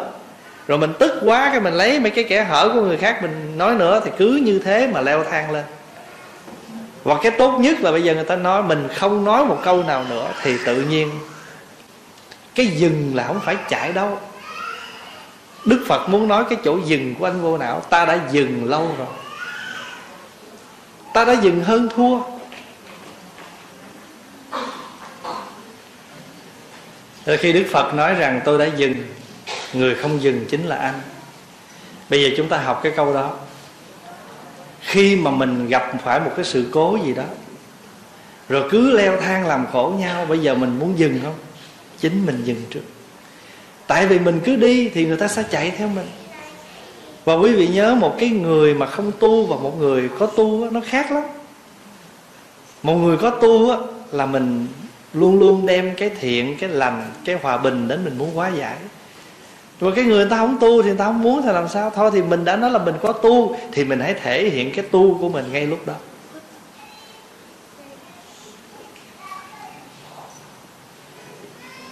rồi 0.66 0.78
mình 0.78 0.92
tức 0.98 1.20
quá 1.24 1.48
cái 1.50 1.60
mình 1.60 1.74
lấy 1.74 2.00
mấy 2.00 2.10
cái 2.10 2.24
kẻ 2.24 2.44
hở 2.44 2.70
của 2.74 2.80
người 2.80 2.96
khác 2.96 3.18
mình 3.22 3.58
nói 3.58 3.74
nữa 3.74 4.00
thì 4.04 4.10
cứ 4.18 4.40
như 4.44 4.58
thế 4.58 4.86
mà 4.86 5.00
leo 5.00 5.24
thang 5.24 5.50
lên. 5.50 5.64
Và 7.04 7.14
cái 7.22 7.32
tốt 7.38 7.58
nhất 7.58 7.80
là 7.80 7.92
bây 7.92 8.02
giờ 8.02 8.14
người 8.14 8.24
ta 8.24 8.36
nói 8.36 8.62
mình 8.62 8.88
không 8.94 9.24
nói 9.24 9.44
một 9.44 9.60
câu 9.64 9.82
nào 9.82 10.04
nữa 10.10 10.28
thì 10.42 10.56
tự 10.66 10.80
nhiên 10.80 11.10
cái 12.54 12.66
dừng 12.66 13.12
là 13.14 13.26
không 13.26 13.40
phải 13.40 13.56
chạy 13.68 13.92
đâu. 13.92 14.18
Đức 15.64 15.84
phật 15.86 16.08
muốn 16.08 16.28
nói 16.28 16.44
cái 16.50 16.58
chỗ 16.64 16.78
dừng 16.86 17.14
của 17.14 17.24
anh 17.24 17.42
vô 17.42 17.58
não, 17.58 17.80
ta 17.80 18.04
đã 18.04 18.18
dừng 18.30 18.70
lâu 18.70 18.90
rồi. 18.98 19.06
Ta 21.14 21.24
đã 21.24 21.32
dừng 21.32 21.64
hơn 21.64 21.88
thua. 21.96 22.20
Rồi 27.26 27.36
khi 27.36 27.52
đức 27.52 27.64
phật 27.72 27.94
nói 27.94 28.14
rằng 28.14 28.40
tôi 28.44 28.58
đã 28.58 28.64
dừng 28.64 28.94
người 29.74 29.94
không 29.94 30.22
dừng 30.22 30.44
chính 30.48 30.66
là 30.66 30.76
anh. 30.76 31.00
Bây 32.10 32.22
giờ 32.22 32.28
chúng 32.36 32.48
ta 32.48 32.58
học 32.58 32.80
cái 32.82 32.92
câu 32.96 33.14
đó. 33.14 33.36
Khi 34.80 35.16
mà 35.16 35.30
mình 35.30 35.68
gặp 35.68 35.92
phải 36.04 36.20
một 36.20 36.30
cái 36.36 36.44
sự 36.44 36.66
cố 36.72 36.98
gì 37.04 37.14
đó, 37.14 37.24
rồi 38.48 38.68
cứ 38.70 38.90
leo 38.90 39.20
thang 39.20 39.46
làm 39.46 39.66
khổ 39.72 39.94
nhau, 39.98 40.26
bây 40.26 40.38
giờ 40.38 40.54
mình 40.54 40.78
muốn 40.78 40.98
dừng 40.98 41.20
không? 41.22 41.34
Chính 41.98 42.26
mình 42.26 42.42
dừng 42.44 42.62
trước. 42.70 42.80
Tại 43.86 44.06
vì 44.06 44.18
mình 44.18 44.40
cứ 44.44 44.56
đi 44.56 44.88
thì 44.88 45.04
người 45.04 45.16
ta 45.16 45.28
sẽ 45.28 45.42
chạy 45.50 45.70
theo 45.70 45.88
mình. 45.88 46.06
Và 47.24 47.34
quý 47.34 47.52
vị 47.52 47.66
nhớ 47.66 47.94
một 47.94 48.16
cái 48.18 48.28
người 48.28 48.74
mà 48.74 48.86
không 48.86 49.12
tu 49.18 49.46
và 49.46 49.56
một 49.56 49.78
người 49.78 50.08
có 50.18 50.26
tu 50.26 50.70
nó 50.70 50.80
khác 50.86 51.12
lắm. 51.12 51.22
Một 52.82 52.94
người 52.94 53.16
có 53.16 53.30
tu 53.30 53.76
là 54.12 54.26
mình 54.26 54.66
luôn 55.12 55.38
luôn 55.38 55.66
đem 55.66 55.94
cái 55.96 56.10
thiện, 56.20 56.56
cái 56.58 56.70
lành, 56.70 57.10
cái 57.24 57.38
hòa 57.42 57.56
bình 57.56 57.88
đến 57.88 58.04
mình 58.04 58.18
muốn 58.18 58.34
hóa 58.34 58.50
giải 58.58 58.76
và 59.80 59.90
cái 59.96 60.04
người 60.04 60.26
ta 60.30 60.36
không 60.36 60.56
tu 60.60 60.82
thì 60.82 60.88
người 60.88 60.98
ta 60.98 61.04
không 61.04 61.22
muốn 61.22 61.42
thì 61.42 61.52
làm 61.52 61.68
sao? 61.68 61.92
Thôi 61.94 62.10
thì 62.14 62.22
mình 62.22 62.44
đã 62.44 62.56
nói 62.56 62.70
là 62.70 62.78
mình 62.78 62.94
có 63.02 63.12
tu 63.12 63.56
thì 63.72 63.84
mình 63.84 64.00
hãy 64.00 64.14
thể 64.14 64.50
hiện 64.50 64.72
cái 64.72 64.84
tu 64.90 65.18
của 65.20 65.28
mình 65.28 65.52
ngay 65.52 65.66
lúc 65.66 65.86
đó. 65.86 65.94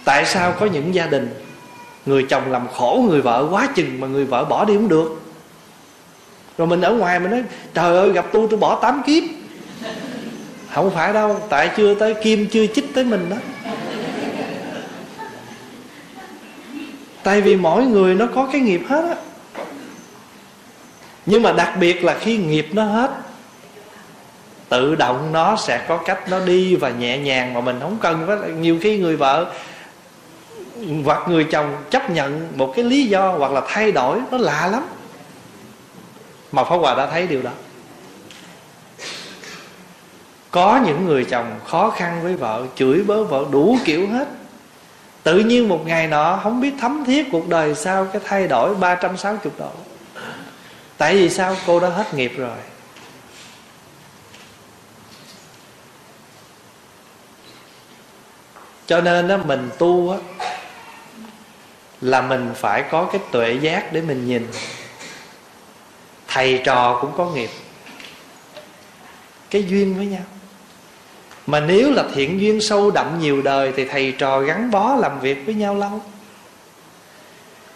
Tại 0.05 0.25
sao 0.25 0.51
có 0.59 0.65
những 0.65 0.95
gia 0.95 1.07
đình 1.07 1.33
người 2.05 2.25
chồng 2.29 2.51
làm 2.51 2.67
khổ, 2.67 3.05
người 3.09 3.21
vợ 3.21 3.47
quá 3.51 3.67
chừng 3.75 3.99
mà 3.99 4.07
người 4.07 4.25
vợ 4.25 4.45
bỏ 4.45 4.65
đi 4.65 4.73
không 4.73 4.87
được? 4.87 5.21
Rồi 6.57 6.67
mình 6.67 6.81
ở 6.81 6.93
ngoài 6.93 7.19
mình 7.19 7.31
nói, 7.31 7.43
trời 7.73 7.97
ơi, 7.97 8.11
gặp 8.11 8.25
tu 8.31 8.47
tôi 8.47 8.59
bỏ 8.59 8.79
tám 8.81 9.03
kiếp. 9.05 9.23
Không 10.73 10.91
phải 10.91 11.13
đâu, 11.13 11.39
tại 11.49 11.71
chưa 11.77 11.95
tới 11.95 12.13
kim, 12.13 12.47
chưa 12.51 12.67
chích 12.67 12.93
tới 12.95 13.03
mình 13.03 13.29
đó. 13.29 13.35
Tại 17.23 17.41
vì 17.41 17.55
mỗi 17.55 17.85
người 17.85 18.15
nó 18.15 18.25
có 18.35 18.49
cái 18.51 18.61
nghiệp 18.61 18.81
hết 18.89 19.05
á. 19.09 19.15
Nhưng 21.25 21.41
mà 21.41 21.51
đặc 21.51 21.73
biệt 21.79 22.03
là 22.03 22.17
khi 22.19 22.37
nghiệp 22.37 22.67
nó 22.71 22.83
hết, 22.83 23.11
tự 24.69 24.95
động 24.95 25.29
nó 25.31 25.55
sẽ 25.55 25.85
có 25.87 25.97
cách 25.97 26.29
nó 26.29 26.39
đi 26.39 26.75
và 26.75 26.89
nhẹ 26.89 27.17
nhàng 27.17 27.53
mà 27.53 27.61
mình 27.61 27.79
không 27.79 27.97
cần 28.01 28.25
với 28.25 28.51
nhiều 28.51 28.77
khi 28.81 28.99
người 28.99 29.15
vợ 29.15 29.45
hoặc 31.05 31.27
người 31.27 31.43
chồng 31.43 31.75
chấp 31.89 32.09
nhận 32.09 32.47
một 32.55 32.73
cái 32.75 32.85
lý 32.85 33.05
do 33.05 33.31
hoặc 33.31 33.51
là 33.51 33.61
thay 33.67 33.91
đổi, 33.91 34.19
nó 34.31 34.37
lạ 34.37 34.67
lắm. 34.71 34.83
Mà 36.51 36.63
Pháp 36.63 36.75
Hòa 36.75 36.95
đã 36.95 37.05
thấy 37.05 37.27
điều 37.27 37.41
đó. 37.41 37.51
Có 40.51 40.81
những 40.85 41.05
người 41.05 41.25
chồng 41.25 41.59
khó 41.67 41.89
khăn 41.89 42.19
với 42.23 42.35
vợ, 42.35 42.65
chửi 42.75 43.03
bớ 43.07 43.23
vợ 43.23 43.45
đủ 43.51 43.77
kiểu 43.85 44.07
hết 44.07 44.27
tự 45.23 45.39
nhiên 45.39 45.69
một 45.69 45.83
ngày 45.85 46.07
nọ, 46.07 46.39
không 46.43 46.61
biết 46.61 46.73
thấm 46.79 47.03
thiết 47.05 47.27
cuộc 47.31 47.47
đời 47.47 47.75
sao 47.75 48.05
cái 48.05 48.21
thay 48.25 48.47
đổi 48.47 48.75
360 48.75 49.53
độ. 49.59 49.71
Tại 50.97 51.15
vì 51.15 51.29
sao? 51.29 51.55
Cô 51.67 51.79
đã 51.79 51.89
hết 51.89 52.13
nghiệp 52.13 52.33
rồi. 52.37 52.57
Cho 58.85 59.01
nên 59.01 59.27
đó 59.27 59.37
mình 59.37 59.69
tu 59.77 60.11
á, 60.11 60.17
là 62.01 62.21
mình 62.21 62.51
phải 62.55 62.83
có 62.91 63.09
cái 63.11 63.21
tuệ 63.31 63.57
giác 63.61 63.93
để 63.93 64.01
mình 64.01 64.27
nhìn. 64.27 64.47
Thầy 66.27 66.61
trò 66.65 66.97
cũng 67.01 67.11
có 67.17 67.25
nghiệp. 67.25 67.49
Cái 69.49 69.63
duyên 69.63 69.97
với 69.97 70.05
nhau 70.05 70.21
mà 71.47 71.59
nếu 71.59 71.91
là 71.91 72.03
thiện 72.13 72.41
duyên 72.41 72.61
sâu 72.61 72.91
đậm 72.91 73.19
nhiều 73.19 73.41
đời 73.41 73.73
thì 73.75 73.85
thầy 73.85 74.11
trò 74.17 74.39
gắn 74.39 74.71
bó 74.71 74.95
làm 74.95 75.19
việc 75.19 75.45
với 75.45 75.55
nhau 75.55 75.75
lâu. 75.75 76.01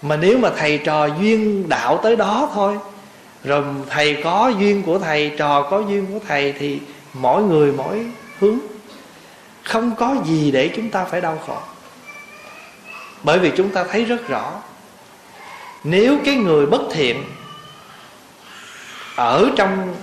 Mà 0.01 0.15
nếu 0.17 0.37
mà 0.37 0.49
thầy 0.57 0.77
trò 0.77 1.05
duyên 1.05 1.69
đạo 1.69 1.99
tới 2.03 2.15
đó 2.15 2.49
thôi, 2.53 2.77
rồi 3.43 3.63
thầy 3.89 4.21
có 4.23 4.51
duyên 4.59 4.83
của 4.83 4.99
thầy, 4.99 5.31
trò 5.37 5.61
có 5.61 5.79
duyên 5.79 6.05
của 6.05 6.19
thầy 6.27 6.51
thì 6.51 6.79
mỗi 7.13 7.43
người 7.43 7.71
mỗi 7.71 8.05
hướng. 8.39 8.59
Không 9.63 9.95
có 9.95 10.15
gì 10.25 10.51
để 10.51 10.69
chúng 10.75 10.89
ta 10.89 11.05
phải 11.05 11.21
đau 11.21 11.39
khổ. 11.47 11.57
Bởi 13.23 13.39
vì 13.39 13.51
chúng 13.57 13.69
ta 13.69 13.83
thấy 13.83 14.05
rất 14.05 14.27
rõ, 14.27 14.51
nếu 15.83 16.17
cái 16.25 16.35
người 16.35 16.65
bất 16.65 16.81
thiện 16.93 17.23
ở 19.15 19.49
trong 19.55 19.95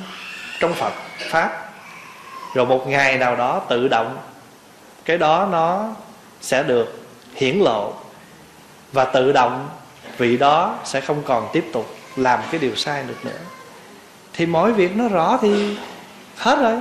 trong 0.60 0.74
phật, 0.74 0.92
pháp 1.30 1.63
rồi 2.54 2.66
một 2.66 2.88
ngày 2.88 3.18
nào 3.18 3.36
đó 3.36 3.62
tự 3.68 3.88
động, 3.88 4.18
cái 5.04 5.18
đó 5.18 5.48
nó 5.52 5.88
sẽ 6.40 6.62
được 6.62 7.06
hiển 7.34 7.58
lộ. 7.58 7.92
Và 8.92 9.04
tự 9.04 9.32
động, 9.32 9.68
vị 10.18 10.36
đó 10.36 10.78
sẽ 10.84 11.00
không 11.00 11.22
còn 11.26 11.48
tiếp 11.52 11.64
tục 11.72 11.94
làm 12.16 12.40
cái 12.50 12.60
điều 12.60 12.76
sai 12.76 13.04
được 13.08 13.24
nữa. 13.24 13.38
Thì 14.32 14.46
mỗi 14.46 14.72
việc 14.72 14.96
nó 14.96 15.08
rõ 15.08 15.38
thì 15.42 15.76
hết 16.36 16.58
rồi. 16.62 16.78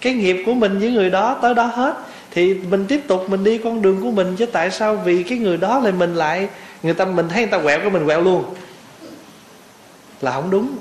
Cái 0.00 0.12
nghiệp 0.12 0.42
của 0.46 0.54
mình 0.54 0.78
với 0.78 0.90
người 0.90 1.10
đó, 1.10 1.38
tới 1.42 1.54
đó 1.54 1.62
hết. 1.62 1.94
Thì 2.30 2.54
mình 2.54 2.86
tiếp 2.88 3.00
tục 3.06 3.30
mình 3.30 3.44
đi 3.44 3.58
con 3.58 3.82
đường 3.82 4.02
của 4.02 4.10
mình, 4.10 4.36
chứ 4.36 4.46
tại 4.46 4.70
sao 4.70 4.96
vì 4.96 5.22
cái 5.22 5.38
người 5.38 5.56
đó 5.56 5.78
lại 5.78 5.92
mình 5.92 6.14
lại, 6.14 6.48
người 6.82 6.94
ta 6.94 7.04
mình 7.04 7.28
thấy 7.28 7.42
người 7.42 7.50
ta 7.50 7.58
quẹo 7.58 7.80
cái 7.80 7.90
mình 7.90 8.06
quẹo 8.06 8.20
luôn. 8.20 8.44
Là 10.20 10.32
không 10.32 10.50
đúng. 10.50 10.76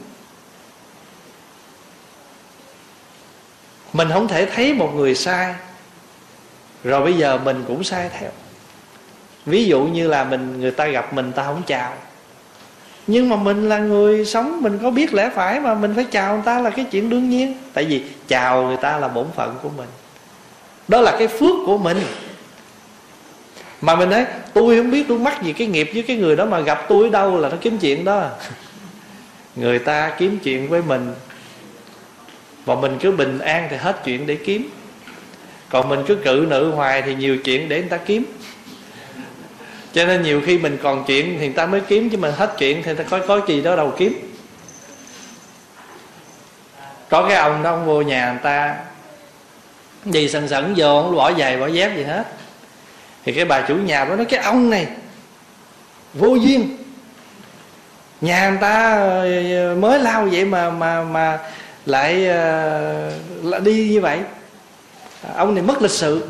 Mình 3.94 4.10
không 4.14 4.28
thể 4.28 4.46
thấy 4.46 4.74
một 4.74 4.92
người 4.96 5.16
sai. 5.16 5.54
Rồi 6.84 7.02
bây 7.04 7.14
giờ 7.14 7.38
mình 7.38 7.64
cũng 7.68 7.84
sai 7.84 8.10
theo. 8.20 8.30
Ví 9.46 9.66
dụ 9.66 9.84
như 9.84 10.08
là 10.08 10.24
mình, 10.24 10.62
người 10.62 10.72
ta 10.72 10.88
gặp 10.88 11.14
mình, 11.14 11.32
ta 11.32 11.44
không 11.44 11.62
chào. 11.68 11.94
Nhưng 13.08 13.30
mà 13.30 13.36
mình 13.36 13.70
là 13.70 13.78
người 13.78 14.26
sống, 14.26 14.62
mình 14.62 14.80
có 14.82 14.92
biết 14.92 15.14
lẽ 15.14 15.30
phải 15.36 15.60
mà 15.60 15.74
mình 15.76 15.96
phải 15.96 16.06
chào 16.12 16.34
người 16.34 16.44
ta 16.46 16.62
là 16.62 16.70
cái 16.70 16.86
chuyện 16.92 17.10
đương 17.10 17.30
nhiên. 17.30 17.56
Tại 17.74 17.86
vì 17.86 18.04
chào 18.28 18.64
người 18.64 18.78
ta 18.78 18.98
là 18.98 19.08
bổn 19.08 19.26
phận 19.36 19.56
của 19.64 19.70
mình. 19.78 19.90
Đó 20.88 21.02
là 21.02 21.16
cái 21.20 21.28
phước 21.28 21.56
của 21.66 21.78
mình. 21.78 21.98
Mà 23.82 23.96
mình 23.96 24.10
nói, 24.10 24.26
tôi 24.54 24.78
không 24.78 24.92
biết 24.92 25.06
tôi 25.08 25.20
mắc 25.20 25.44
gì 25.44 25.54
cái 25.54 25.68
nghiệp 25.68 25.90
với 25.94 26.04
cái 26.04 26.18
người 26.18 26.36
đó 26.36 26.46
mà 26.46 26.60
gặp 26.60 26.86
tôi 26.90 27.04
ở 27.04 27.10
đâu 27.10 27.38
là 27.38 27.50
nó 27.50 27.58
kiếm 27.62 27.78
chuyện 27.78 28.06
đó. 28.06 28.30
Người 29.56 29.80
ta 29.80 30.16
kiếm 30.18 30.40
chuyện 30.44 30.70
với 30.70 30.82
mình 30.82 31.14
và 32.66 32.76
mình 32.76 32.98
cứ 33.02 33.12
bình 33.12 33.40
an 33.40 33.68
thì 33.70 33.78
hết 33.78 34.02
chuyện 34.06 34.28
để 34.28 34.36
kiếm. 34.36 34.70
Còn 35.70 35.90
mình 35.90 36.00
cứ 36.08 36.16
cự 36.16 36.46
nữ 36.50 36.72
hoài 36.72 37.02
thì 37.02 37.16
nhiều 37.16 37.38
chuyện 37.38 37.70
để 37.70 37.80
người 37.80 37.90
ta 37.90 37.98
kiếm. 37.98 38.26
Cho 39.94 40.06
nên 40.06 40.24
nhiều 40.24 40.42
khi 40.46 40.58
mình 40.58 40.78
còn 40.84 41.04
chuyện 41.08 41.38
thì 41.40 41.46
người 41.46 41.56
ta 41.56 41.66
mới 41.66 41.82
kiếm, 41.82 42.10
chứ 42.10 42.18
mình 42.18 42.34
hết 42.38 42.54
chuyện 42.58 42.84
thì 42.84 42.94
ta 42.94 43.04
có 43.04 43.20
có 43.28 43.42
gì 43.48 43.62
đó 43.62 43.76
đâu 43.76 43.94
kiếm. 43.98 44.34
Có 47.10 47.28
cái 47.30 47.38
ông 47.38 47.64
đó, 47.64 47.70
ông 47.70 47.86
vô 47.86 48.02
nhà 48.02 48.32
người 48.32 48.42
ta 48.44 48.76
gì 50.06 50.30
sần 50.30 50.48
sẩn 50.48 50.74
vô 50.78 51.02
không 51.02 51.16
bỏ 51.16 51.34
giày, 51.34 51.58
bỏ 51.58 51.68
dép 51.68 51.96
gì 51.96 52.04
hết. 52.04 52.24
Thì 53.26 53.32
cái 53.34 53.46
bà 53.46 53.62
chủ 53.62 53.76
nhà 53.76 54.06
đó 54.06 54.16
nói, 54.16 54.26
cái 54.26 54.40
ông 54.40 54.70
này, 54.70 54.88
vô 56.14 56.36
duyên. 56.36 56.78
Nhà 58.22 58.50
người 58.50 58.60
ta 58.62 58.94
ờ, 58.94 59.44
ờ, 59.56 59.76
mới 59.76 60.00
lao 60.00 60.28
vậy 60.32 60.46
mà 60.46 60.70
mà 60.70 61.04
mà 61.04 61.40
lại 61.86 62.28
ờ, 62.28 63.12
lại 63.44 63.62
đi 63.62 63.90
như 63.90 64.02
vậy. 64.02 64.20
Ông 65.36 65.56
này 65.56 65.64
mất 65.64 65.82
lịch 65.82 65.92
sự. 65.92 66.24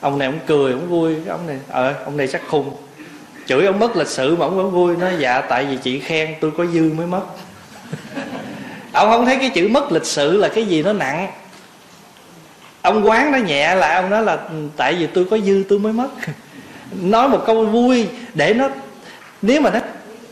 Ông 0.00 0.18
này 0.18 0.26
ông 0.26 0.38
cười, 0.46 0.72
ông 0.72 0.88
vui. 0.88 1.14
Ông 1.28 1.46
này 1.46 1.58
ờ 1.68 1.94
ông 2.04 2.16
này 2.16 2.28
chắc 2.28 2.42
khùng. 2.48 2.70
Chửi 3.46 3.66
ông 3.66 3.78
mất 3.78 3.96
lịch 3.96 4.08
sự 4.08 4.36
mà 4.36 4.46
ông 4.46 4.56
vẫn 4.56 4.70
vui. 4.70 4.96
Nói 4.96 5.12
dạ 5.18 5.40
tại 5.40 5.64
vì 5.64 5.76
chị 5.76 6.00
khen 6.00 6.34
tôi 6.40 6.50
có 6.50 6.66
dư 6.66 6.92
mới 6.96 7.06
mất. 7.06 7.22
Ông 8.92 9.10
không 9.10 9.26
thấy 9.26 9.36
cái 9.36 9.50
chữ 9.50 9.68
mất 9.68 9.92
lịch 9.92 10.04
sự 10.04 10.36
là 10.36 10.48
cái 10.48 10.64
gì 10.64 10.82
nó 10.82 10.92
nặng. 10.92 11.28
Ông 12.82 13.08
quán 13.08 13.32
nó 13.32 13.38
nhẹ 13.38 13.74
lại, 13.74 13.96
ông 13.96 14.10
nói 14.10 14.22
là 14.22 14.32
ừ, 14.32 14.68
tại 14.76 14.94
vì 14.94 15.06
tôi 15.06 15.24
có 15.30 15.38
dư 15.38 15.64
tôi 15.68 15.78
mới 15.78 15.92
mất. 15.92 16.08
Nói 17.02 17.28
một 17.28 17.42
câu 17.46 17.64
vui 17.64 18.08
để 18.34 18.54
nó, 18.54 18.68
nếu 19.42 19.60
mà 19.60 19.70
nó, 19.70 19.80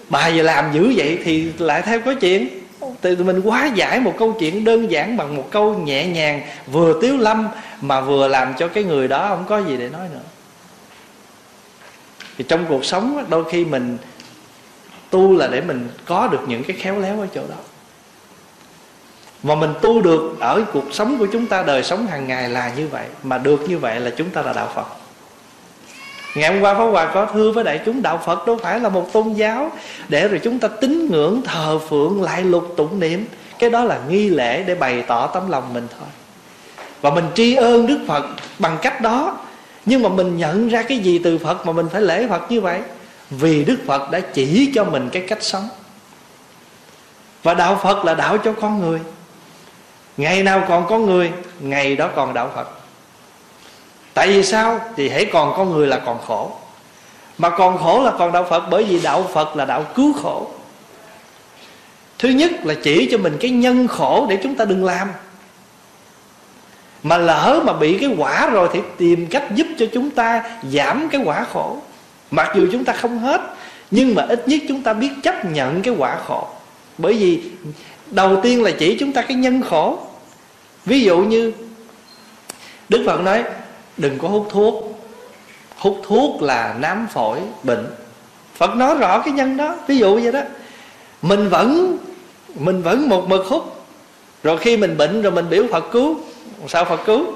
bà 0.09 0.29
giờ 0.29 0.43
làm 0.43 0.73
dữ 0.73 0.93
vậy 0.97 1.19
thì 1.25 1.53
lại 1.59 1.83
theo 1.83 2.01
có 2.01 2.15
chuyện 2.15 2.58
thì 3.03 3.17
mình 3.17 3.41
quá 3.41 3.67
giải 3.75 4.01
một 4.01 4.15
câu 4.19 4.37
chuyện 4.39 4.65
đơn 4.65 4.91
giản 4.91 5.17
bằng 5.17 5.37
một 5.37 5.49
câu 5.51 5.79
nhẹ 5.79 6.07
nhàng, 6.07 6.43
vừa 6.67 6.99
tiếu 7.01 7.17
lâm 7.17 7.49
mà 7.81 8.01
vừa 8.01 8.29
làm 8.29 8.55
cho 8.59 8.69
cái 8.69 8.85
người 8.85 9.09
đó 9.09 9.29
không 9.29 9.45
có 9.49 9.59
gì 9.59 9.77
để 9.77 9.89
nói 9.89 10.09
nữa. 10.13 10.21
Thì 12.39 12.45
trong 12.49 12.67
cuộc 12.69 12.85
sống 12.85 13.25
đôi 13.29 13.45
khi 13.51 13.65
mình 13.65 13.99
tu 15.11 15.37
là 15.37 15.47
để 15.47 15.61
mình 15.61 15.89
có 16.05 16.27
được 16.27 16.41
những 16.47 16.65
cái 16.65 16.77
khéo 16.77 16.99
léo 16.99 17.21
ở 17.21 17.27
chỗ 17.35 17.41
đó. 17.41 17.57
Mà 19.43 19.55
mình 19.55 19.75
tu 19.83 20.03
được 20.03 20.37
ở 20.41 20.65
cuộc 20.73 20.85
sống 20.93 21.19
của 21.19 21.27
chúng 21.33 21.47
ta, 21.47 21.63
đời 21.63 21.83
sống 21.83 22.07
hàng 22.07 22.27
ngày 22.27 22.49
là 22.49 22.73
như 22.77 22.89
vậy, 22.89 23.07
mà 23.23 23.39
được 23.39 23.69
như 23.69 23.79
vậy 23.79 24.01
là 24.01 24.11
chúng 24.17 24.31
ta 24.31 24.43
là 24.43 24.53
đạo 24.53 24.71
phật 24.75 24.87
ngày 26.35 26.53
hôm 26.53 26.61
qua 26.61 26.75
pháp 26.75 26.85
hòa 26.85 27.11
có 27.15 27.27
thưa 27.27 27.51
với 27.51 27.65
đại 27.65 27.81
chúng 27.87 28.03
đạo 28.03 28.21
phật 28.27 28.47
đâu 28.47 28.59
phải 28.63 28.81
là 28.81 28.89
một 28.89 29.13
tôn 29.13 29.33
giáo. 29.33 29.73
Để 30.09 30.29
rồi 30.29 30.41
chúng 30.45 30.59
ta 30.59 30.69
tín 30.69 31.09
ngưỡng 31.11 31.43
thờ 31.43 31.79
phượng 31.89 32.23
lại 32.23 32.43
lục 32.43 32.75
tụng 32.77 33.01
niệm. 33.01 33.27
Cái 33.59 33.71
đó 33.71 33.85
là 33.85 34.01
nghi 34.09 34.29
lễ 34.29 34.63
để 34.63 34.75
bày 34.75 35.03
tỏ 35.03 35.27
tấm 35.27 35.51
lòng 35.51 35.75
mình 35.75 35.87
thôi. 35.99 36.09
Và 37.01 37.11
mình 37.11 37.25
tri 37.35 37.55
ơn 37.55 37.87
đức 37.87 37.99
phật 38.07 38.27
bằng 38.59 38.79
cách 38.83 39.01
đó. 39.01 39.37
Nhưng 39.85 40.03
mà 40.03 40.09
mình 40.09 40.37
nhận 40.37 40.69
ra 40.69 40.83
cái 40.83 40.99
gì 40.99 41.21
từ 41.25 41.39
phật 41.39 41.67
mà 41.67 41.73
mình 41.73 41.87
phải 41.93 42.01
lễ 42.01 42.27
phật 42.29 42.51
như 42.51 42.61
vậy? 42.61 42.81
Vì 43.31 43.65
đức 43.65 43.79
phật 43.87 44.11
đã 44.11 44.21
chỉ 44.21 44.73
cho 44.75 44.85
mình 44.85 45.09
cái 45.13 45.23
cách 45.29 45.43
sống. 45.43 45.69
Và 47.43 47.55
đạo 47.55 47.81
phật 47.83 48.05
là 48.05 48.15
đạo 48.15 48.39
cho 48.39 48.53
con 48.53 48.81
người. 48.81 49.01
Ngày 50.17 50.43
nào 50.43 50.65
còn 50.69 50.87
có 50.89 50.99
người, 50.99 51.33
ngày 51.61 51.97
đó 51.97 52.11
còn 52.17 52.35
đạo 52.35 52.51
phật 52.55 52.78
tại 54.19 54.29
vì 54.29 54.43
sao? 54.43 54.81
Thì 54.97 55.09
hãy 55.09 55.25
còn 55.25 55.55
con 55.57 55.73
người 55.73 55.87
là 55.87 55.99
còn 55.99 56.19
khổ. 56.27 56.53
Mà 57.39 57.51
còn 57.51 57.79
khổ 57.79 58.03
là 58.05 58.13
còn 58.19 58.33
đạo 58.33 58.47
phật, 58.51 58.63
bởi 58.71 58.85
vì 58.85 59.01
đạo 59.01 59.31
phật 59.33 59.57
là 59.57 59.65
đạo 59.65 59.85
cứu 59.95 60.13
khổ. 60.13 60.51
Thứ 62.19 62.29
nhất 62.29 62.51
là 62.65 62.75
chỉ 62.83 63.09
cho 63.11 63.19
mình 63.19 63.37
cái 63.41 63.51
nhân 63.51 63.89
khổ 63.89 64.27
để 64.31 64.39
chúng 64.43 64.55
ta 64.55 64.65
đừng 64.65 64.85
làm. 64.85 65.09
Mà 67.03 67.19
lỡ 67.19 67.61
mà 67.65 67.73
bị 67.73 67.99
cái 67.99 68.11
quả 68.19 68.51
rồi 68.51 68.69
thì 68.73 68.81
tìm 68.99 69.27
cách 69.27 69.45
giúp 69.55 69.67
cho 69.79 69.87
chúng 69.93 70.11
ta 70.11 70.43
giảm 70.73 71.09
cái 71.09 71.21
quả 71.25 71.47
khổ. 71.53 71.77
Mặc 72.31 72.53
dù 72.57 72.67
chúng 72.73 72.85
ta 72.85 72.93
không 72.93 73.19
hết, 73.19 73.41
nhưng 73.91 74.15
mà 74.15 74.27
ít 74.29 74.49
nhất 74.49 74.61
chúng 74.69 74.83
ta 74.83 74.93
biết 74.93 75.11
chấp 75.23 75.45
nhận 75.45 75.83
cái 75.83 75.95
quả 75.99 76.19
khổ. 76.27 76.49
Bởi 76.99 77.15
vì 77.15 77.43
đầu 78.07 78.41
tiên 78.43 78.63
là 78.63 78.71
chỉ 78.79 78.97
chúng 79.01 79.13
ta 79.13 79.23
cái 79.23 79.37
nhân 79.37 79.63
khổ. 79.63 79.99
Ví 80.85 81.01
dụ 81.01 81.19
như 81.19 81.53
đức 82.89 83.03
phật 83.07 83.21
nói 83.21 83.45
đừng 83.99 84.19
có 84.19 84.29
hút 84.29 84.49
thuốc. 84.51 85.01
Hút 85.77 86.01
thuốc 86.07 86.43
là 86.43 86.75
nám 86.79 87.07
phổi 87.11 87.41
bệnh. 87.63 87.87
Phật 88.55 88.77
nói 88.77 88.95
rõ 88.95 89.23
cái 89.25 89.33
nhân 89.35 89.57
đó 89.57 89.77
ví 89.87 89.99
dụ 89.99 90.21
vậy 90.21 90.33
đó. 90.33 90.41
Mình 91.23 91.49
vẫn 91.49 91.99
mình 92.55 92.83
vẫn 92.83 93.09
một 93.09 93.29
mực 93.29 93.47
hút. 93.47 93.87
Rồi 94.43 94.59
khi 94.59 94.77
mình 94.77 94.97
bệnh 94.97 95.23
rồi 95.23 95.33
mình 95.33 95.51
biểu 95.51 95.65
phật 95.73 95.85
cứu. 95.93 96.21
Sao 96.69 96.85
phật 96.85 97.01
cứu? 97.07 97.27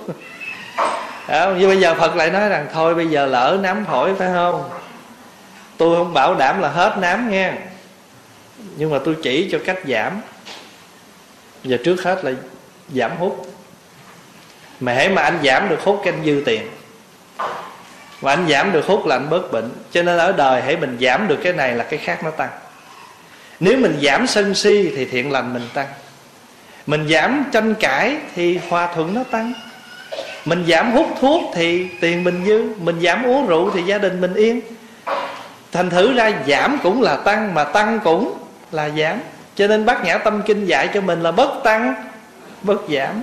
À, 1.26 1.55
như 1.59 1.66
bây 1.66 1.80
giờ 1.80 1.94
phật 1.94 2.16
lại 2.16 2.30
nói 2.30 2.48
rằng 2.48 2.66
thôi 2.72 2.94
bây 2.94 3.06
giờ 3.06 3.26
lỡ 3.26 3.59
nám 3.62 3.84
phổi 3.84 4.14
phải 4.14 4.28
không? 4.32 4.68
Tôi 5.76 5.97
không 5.97 6.12
bảo 6.12 6.34
đảm 6.34 6.60
là 6.60 6.68
hết 6.68 6.98
nám 7.01 7.30
nghe 7.30 7.52
nhưng 8.76 8.90
mà 8.90 8.98
tôi 9.05 9.16
chỉ 9.22 9.48
cho 9.52 9.59
cách 9.64 9.78
giảm. 9.89 10.20
Và 11.64 11.76
trước 11.84 12.02
hết 12.02 12.24
là 12.24 12.32
giảm 12.94 13.16
hút 13.18 13.52
mà 14.83 14.93
hễ 14.93 15.09
mà 15.09 15.23
anh 15.23 15.39
giảm 15.45 15.69
được 15.69 15.81
hút 15.85 16.01
cái 16.05 16.13
anh 16.13 16.25
dư 16.25 16.43
tiền. 16.47 16.63
Và 18.21 18.33
anh 18.33 18.47
giảm 18.49 18.73
được 18.73 18.87
hút 18.87 19.07
là 19.07 19.17
anh 19.17 19.31
bớt 19.31 19.53
bệnh. 19.53 19.71
Cho 19.93 20.03
nên 20.03 20.19
ở 20.19 20.33
đời 20.33 20.63
hãy 20.63 20.77
mình 20.77 20.99
giảm 21.01 21.29
được 21.29 21.39
cái 21.43 21.53
này 21.53 21.75
là 21.75 21.85
cái 21.85 21.99
khác 21.99 22.25
nó 22.25 22.31
tăng. 22.31 22.49
Nếu 23.61 23.79
mình 23.79 23.99
giảm 24.03 24.27
sân 24.27 24.55
si 24.55 24.93
thì 24.97 25.05
thiện 25.05 25.33
lành 25.33 25.53
mình 25.53 25.69
tăng. 25.75 25.87
Mình 26.87 27.09
giảm 27.09 27.45
tranh 27.53 27.75
cãi 27.75 28.17
thì 28.35 28.61
hòa 28.69 28.95
thuận 28.95 29.15
nó 29.15 29.25
tăng. 29.31 29.53
Mình 30.45 30.65
giảm 30.69 30.93
hút 30.93 31.07
thuốc 31.21 31.43
thì 31.55 31.89
tiền 32.01 32.25
mình 32.25 32.45
dư. 32.47 32.75
Mình 32.79 33.01
giảm 33.01 33.27
uống 33.27 33.47
rượu 33.47 33.71
thì 33.75 33.83
gia 33.83 33.99
đình 33.99 34.21
mình 34.21 34.35
yên. 34.35 34.61
Thành 35.73 35.91
thử 35.91 36.13
ra 36.13 36.33
giảm 36.47 36.79
cũng 36.83 37.03
là 37.03 37.17
tăng, 37.17 37.55
mà 37.55 37.65
tăng 37.65 38.01
cũng 38.05 38.39
là 38.73 38.89
giảm. 38.89 39.19
Cho 39.57 39.67
nên 39.67 39.87
bác 39.87 40.05
nhã 40.05 40.19
tâm 40.19 40.43
kinh 40.47 40.67
dạy 40.67 40.89
cho 40.95 41.01
mình 41.01 41.23
là 41.23 41.33
bất 41.33 41.51
tăng 41.65 41.95
bất 42.63 42.81
giảm 42.91 43.23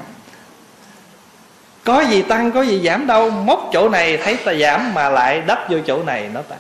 có 1.84 2.02
gì 2.02 2.22
tăng, 2.22 2.52
có 2.52 2.62
gì 2.62 2.82
giảm 2.86 3.08
đâu, 3.08 3.30
móc 3.30 3.70
chỗ 3.74 3.90
này, 3.90 4.18
thấy 4.18 4.36
ta 4.36 4.54
giảm 4.54 4.94
mà 4.94 5.10
lại 5.10 5.42
đắp 5.48 5.70
vô 5.70 5.78
chỗ 5.88 6.04
này, 6.04 6.30
nó 6.34 6.42
tăng. 6.42 6.60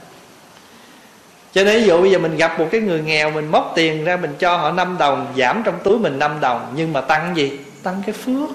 Cho 1.54 1.64
nên 1.64 1.82
ví 1.82 1.88
dụ 1.88 2.02
bây 2.02 2.12
giờ 2.12 2.20
mình 2.20 2.38
gặp 2.38 2.60
một 2.60 2.68
cái 2.72 2.82
người 2.82 3.02
nghèo, 3.02 3.32
mình 3.32 3.52
móc 3.52 3.72
tiền 3.76 4.06
ra, 4.06 4.18
mình 4.18 4.36
cho 4.40 4.58
họ 4.58 4.72
5 4.72 4.96
đồng, 5.00 5.34
giảm 5.38 5.62
trong 5.66 5.80
túi 5.84 6.00
mình 6.00 6.20
5 6.20 6.40
đồng, 6.42 6.74
nhưng 6.76 6.94
mà 6.94 7.02
tăng 7.02 7.38
gì? 7.38 7.60
Tăng 7.84 8.02
cái 8.06 8.14
phước. 8.14 8.50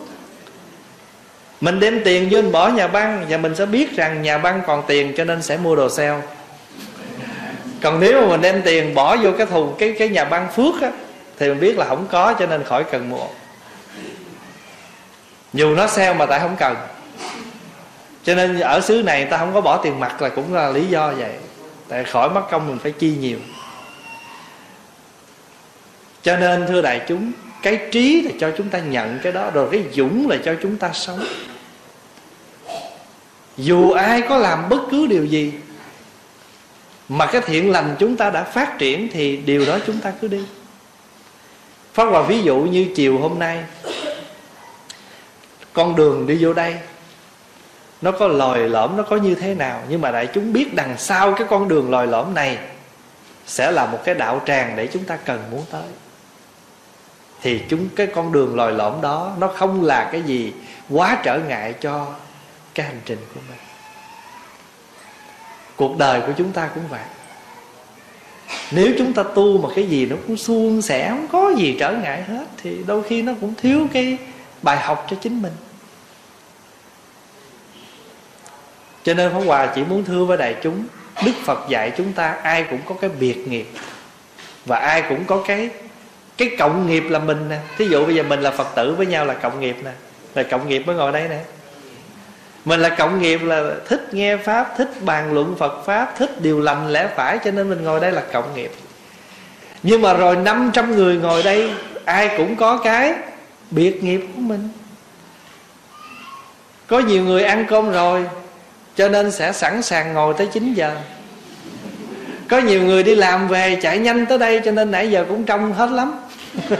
Mình 1.61 1.81
đem 1.81 2.01
tiền 2.05 2.29
vô, 2.31 2.43
mình 2.43 2.53
bỏ 2.53 2.69
nhà 2.69 2.89
băng, 2.89 3.27
và 3.29 3.37
mình 3.37 3.55
sẽ 3.55 3.67
biết 3.67 3.97
rằng 3.97 4.23
nhà 4.23 4.39
băng 4.39 4.63
còn 4.67 4.83
tiền, 4.87 5.15
cho 5.17 5.25
nên 5.25 5.43
sẽ 5.43 5.57
mua 5.57 5.77
đồ 5.77 5.89
sale. 5.89 6.21
Còn 7.83 8.01
nếu 8.01 8.21
mà 8.21 8.27
mình 8.27 8.41
đem 8.41 8.63
tiền 8.65 8.95
bỏ 8.95 9.17
vô 9.17 9.31
cái 9.39 9.47
thùng, 9.47 9.75
cái 9.79 9.95
cái 9.99 10.09
nhà 10.09 10.25
băng 10.25 10.53
phước 10.53 10.83
á, 10.83 10.91
thì 11.39 11.49
mình 11.49 11.61
biết 11.61 11.79
là 11.79 11.85
không 11.85 12.07
có, 12.11 12.35
cho 12.39 12.47
nên 12.47 12.65
khỏi 12.65 12.85
cần 12.85 13.11
mua 13.11 13.27
dù 15.55 15.75
nó 15.75 15.87
sale 15.87 16.15
mà 16.15 16.27
tại 16.27 16.41
không 16.41 16.57
cần. 16.59 16.77
Cho 18.25 18.35
nên 18.35 18.61
ở 18.61 18.81
xứ 18.81 19.03
này 19.03 19.25
ta 19.25 19.39
không 19.39 19.55
có 19.55 19.61
bỏ 19.61 19.77
tiền 19.77 20.01
mặt 20.01 20.23
là 20.23 20.29
cũng 20.29 20.55
là 20.55 20.71
lý 20.71 20.87
do 20.87 21.13
vậy. 21.13 21.33
Tại 21.89 22.05
khỏi 22.05 22.31
mất 22.31 22.43
công 22.51 22.69
mình 22.69 22.79
phải 22.79 22.93
chi 22.93 23.13
nhiều. 23.21 23.39
Cho 26.23 26.37
nên, 26.37 26.67
thưa 26.67 26.83
đại 26.83 27.01
chúng, 27.09 27.33
cái 27.63 27.81
trí 27.93 28.23
là 28.23 28.31
cho 28.41 28.51
chúng 28.59 28.69
ta 28.69 28.79
nhận 28.79 29.19
cái 29.23 29.33
đó, 29.33 29.51
rồi 29.51 29.69
cái 29.73 29.85
dũng 29.93 30.29
là 30.29 30.37
cho 30.45 30.55
chúng 30.63 30.77
ta 30.77 30.91
sống. 30.93 31.25
Dù 33.57 33.91
ai 33.91 34.23
có 34.29 34.37
làm 34.37 34.69
bất 34.69 34.81
cứ 34.91 35.07
điều 35.07 35.25
gì 35.25 35.53
mà 37.09 37.27
cái 37.27 37.41
thiện 37.41 37.71
lành 37.71 37.97
chúng 37.99 38.17
ta 38.17 38.31
đã 38.31 38.45
phát 38.45 38.79
triển 38.79 39.09
thì 39.13 39.37
điều 39.37 39.67
đó 39.67 39.79
chúng 39.87 40.01
ta 40.01 40.13
cứ 40.21 40.29
đi. 40.29 40.43
Phát 41.95 42.05
vào 42.05 42.23
ví 42.23 42.43
dụ 42.43 42.57
như 42.57 42.87
chiều 42.95 43.19
hôm 43.19 43.39
nay 43.39 43.65
con 45.75 45.97
đường 45.97 46.27
đi 46.27 46.37
vô 46.41 46.53
đây. 46.53 46.77
Nó 48.01 48.13
có 48.13 48.29
lòi 48.29 48.59
lõm, 48.69 48.97
nó 48.97 49.03
có 49.03 49.17
như 49.17 49.35
thế 49.35 49.55
nào? 49.55 49.83
Nhưng 49.89 50.01
mà 50.01 50.11
đại 50.11 50.29
chúng 50.35 50.53
biết 50.53 50.75
đằng 50.75 50.99
sau 50.99 51.33
cái 51.33 51.47
con 51.51 51.69
đường 51.69 51.91
lòi 51.91 52.07
lõm 52.07 52.35
này 52.35 52.59
sẽ 53.47 53.71
là 53.71 53.87
một 53.87 53.99
cái 54.05 54.15
đạo 54.15 54.41
tràng 54.47 54.77
để 54.77 54.87
chúng 54.87 55.05
ta 55.05 55.17
cần 55.17 55.43
muốn 55.51 55.65
tới. 55.71 55.89
Thì 57.43 57.63
chúng 57.69 57.89
cái 57.97 58.07
con 58.07 58.33
đường 58.33 58.57
lòi 58.57 58.73
lõm 58.73 59.01
đó, 59.01 59.33
nó 59.39 59.49
không 59.49 59.85
là 59.85 60.09
cái 60.13 60.23
gì 60.23 60.53
quá 60.91 61.19
trở 61.23 61.39
ngại 61.39 61.75
cho 61.81 62.07
cái 62.75 62.87
hành 62.87 63.01
trình 63.05 63.19
của 63.35 63.41
mình. 63.49 63.59
Cuộc 65.77 65.99
đời 65.99 66.21
của 66.21 66.33
chúng 66.39 66.53
ta 66.53 66.71
cũng 66.75 66.85
vậy. 66.91 67.01
Nếu 68.71 68.93
chúng 68.99 69.13
ta 69.13 69.23
tu 69.23 69.59
mà 69.59 69.69
cái 69.77 69.87
gì 69.87 70.07
nó 70.07 70.17
cũng 70.27 70.37
suôn 70.37 70.83
sẻ, 70.83 71.09
không 71.09 71.29
có 71.33 71.53
gì 71.57 71.77
trở 71.81 71.93
ngại 71.93 72.23
hết, 72.23 72.45
thì 72.63 72.79
đôi 72.87 73.03
khi 73.03 73.23
nó 73.23 73.33
cũng 73.41 73.55
thiếu 73.55 73.87
cái 73.93 74.19
bài 74.65 74.77
học 74.77 75.07
cho 75.11 75.17
chính 75.21 75.43
mình. 75.43 75.53
Cho 79.05 79.15
nên 79.15 79.33
Pháp 79.33 79.41
Hòa 79.47 79.67
chỉ 79.75 79.85
muốn 79.85 80.05
thưa 80.05 80.25
với 80.25 80.37
đại 80.37 80.57
chúng, 80.63 80.85
Đức 81.25 81.33
Phật 81.45 81.59
dạy 81.69 81.93
chúng 81.97 82.13
ta 82.13 82.37
ai 82.43 82.65
cũng 82.71 82.81
có 82.89 82.95
cái 83.01 83.11
biệt 83.21 83.49
nghiệp 83.49 83.67
Và 84.67 84.79
ai 84.79 85.03
cũng 85.09 85.25
có 85.25 85.43
cái 85.47 85.71
cái 86.37 86.57
cộng 86.59 86.87
nghiệp 86.87 87.05
là 87.09 87.19
mình 87.19 87.49
nè. 87.49 87.59
Thí 87.79 87.87
dụ 87.89 88.07
bây 88.07 88.15
giờ 88.15 88.23
mình 88.23 88.41
là 88.41 88.51
Phật 88.51 88.67
tử 88.75 88.95
với 88.95 89.07
nhau 89.07 89.25
là 89.25 89.35
cộng 89.35 89.61
nghiệp 89.61 89.77
nè, 89.85 89.91
Là 90.35 90.43
cộng 90.43 90.69
nghiệp 90.69 90.87
mới 90.87 90.97
ngồi 90.97 91.13
đây 91.13 91.29
nè. 91.29 91.39
Mình 92.65 92.81
là 92.81 92.89
cộng 92.89 93.23
nghiệp 93.23 93.41
là 93.43 93.75
thích 93.89 94.09
nghe 94.13 94.37
pháp, 94.37 94.75
thích 94.79 94.91
bàn 95.01 95.33
luận 95.33 95.57
phật 95.59 95.85
pháp, 95.87 96.15
thích 96.19 96.41
điều 96.41 96.61
lành 96.61 96.89
lẽ 96.89 97.09
phải, 97.17 97.39
cho 97.45 97.51
nên 97.51 97.71
mình 97.71 97.85
ngồi 97.85 98.01
đây 98.01 98.13
là 98.13 98.23
cộng 98.33 98.55
nghiệp. 98.55 98.71
Nhưng 99.83 100.03
mà 100.03 100.13
rồi 100.13 100.37
500 100.37 100.97
người 100.97 101.17
ngồi 101.17 101.43
đây, 101.43 101.71
ai 102.05 102.31
cũng 102.37 102.57
có 102.57 102.77
cái 102.77 103.15
biệt 103.75 104.05
nghiệp 104.05 104.21
của 104.35 104.41
mình. 104.41 104.69
Có 106.87 106.99
nhiều 106.99 107.25
người 107.25 107.45
ăn 107.45 107.67
cơm 107.69 107.91
rồi, 107.91 108.25
cho 108.97 109.09
nên 109.09 109.31
sẽ 109.31 109.53
sẵn 109.53 109.83
sàng 109.83 110.15
ngồi 110.15 110.35
tới 110.35 110.49
9 110.53 110.75
giờ. 110.75 110.97
Có 112.49 112.59
nhiều 112.59 112.83
người 112.83 113.03
đi 113.03 113.15
làm 113.15 113.49
về 113.49 113.79
chạy 113.83 113.99
nhanh 113.99 114.27
tới 114.27 114.39
đây, 114.39 114.61
cho 114.65 114.71
nên 114.71 114.91
nãy 114.91 115.11
giờ 115.11 115.25
cũng 115.29 115.45
trông 115.45 115.73
hết 115.73 115.91
lắm. 115.91 116.21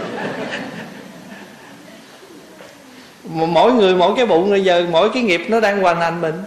Mỗi 3.25 3.73
người 3.73 3.95
mỗi 3.95 4.13
cái 4.17 4.27
bụng 4.27 4.51
bây 4.51 4.65
giờ 4.65 4.87
mỗi 4.91 5.11
cái 5.15 5.23
nghiệp 5.23 5.47
nó 5.49 5.61
đang 5.61 5.81
hoàn 5.81 6.01
thành 6.01 6.21
mình. 6.21 6.43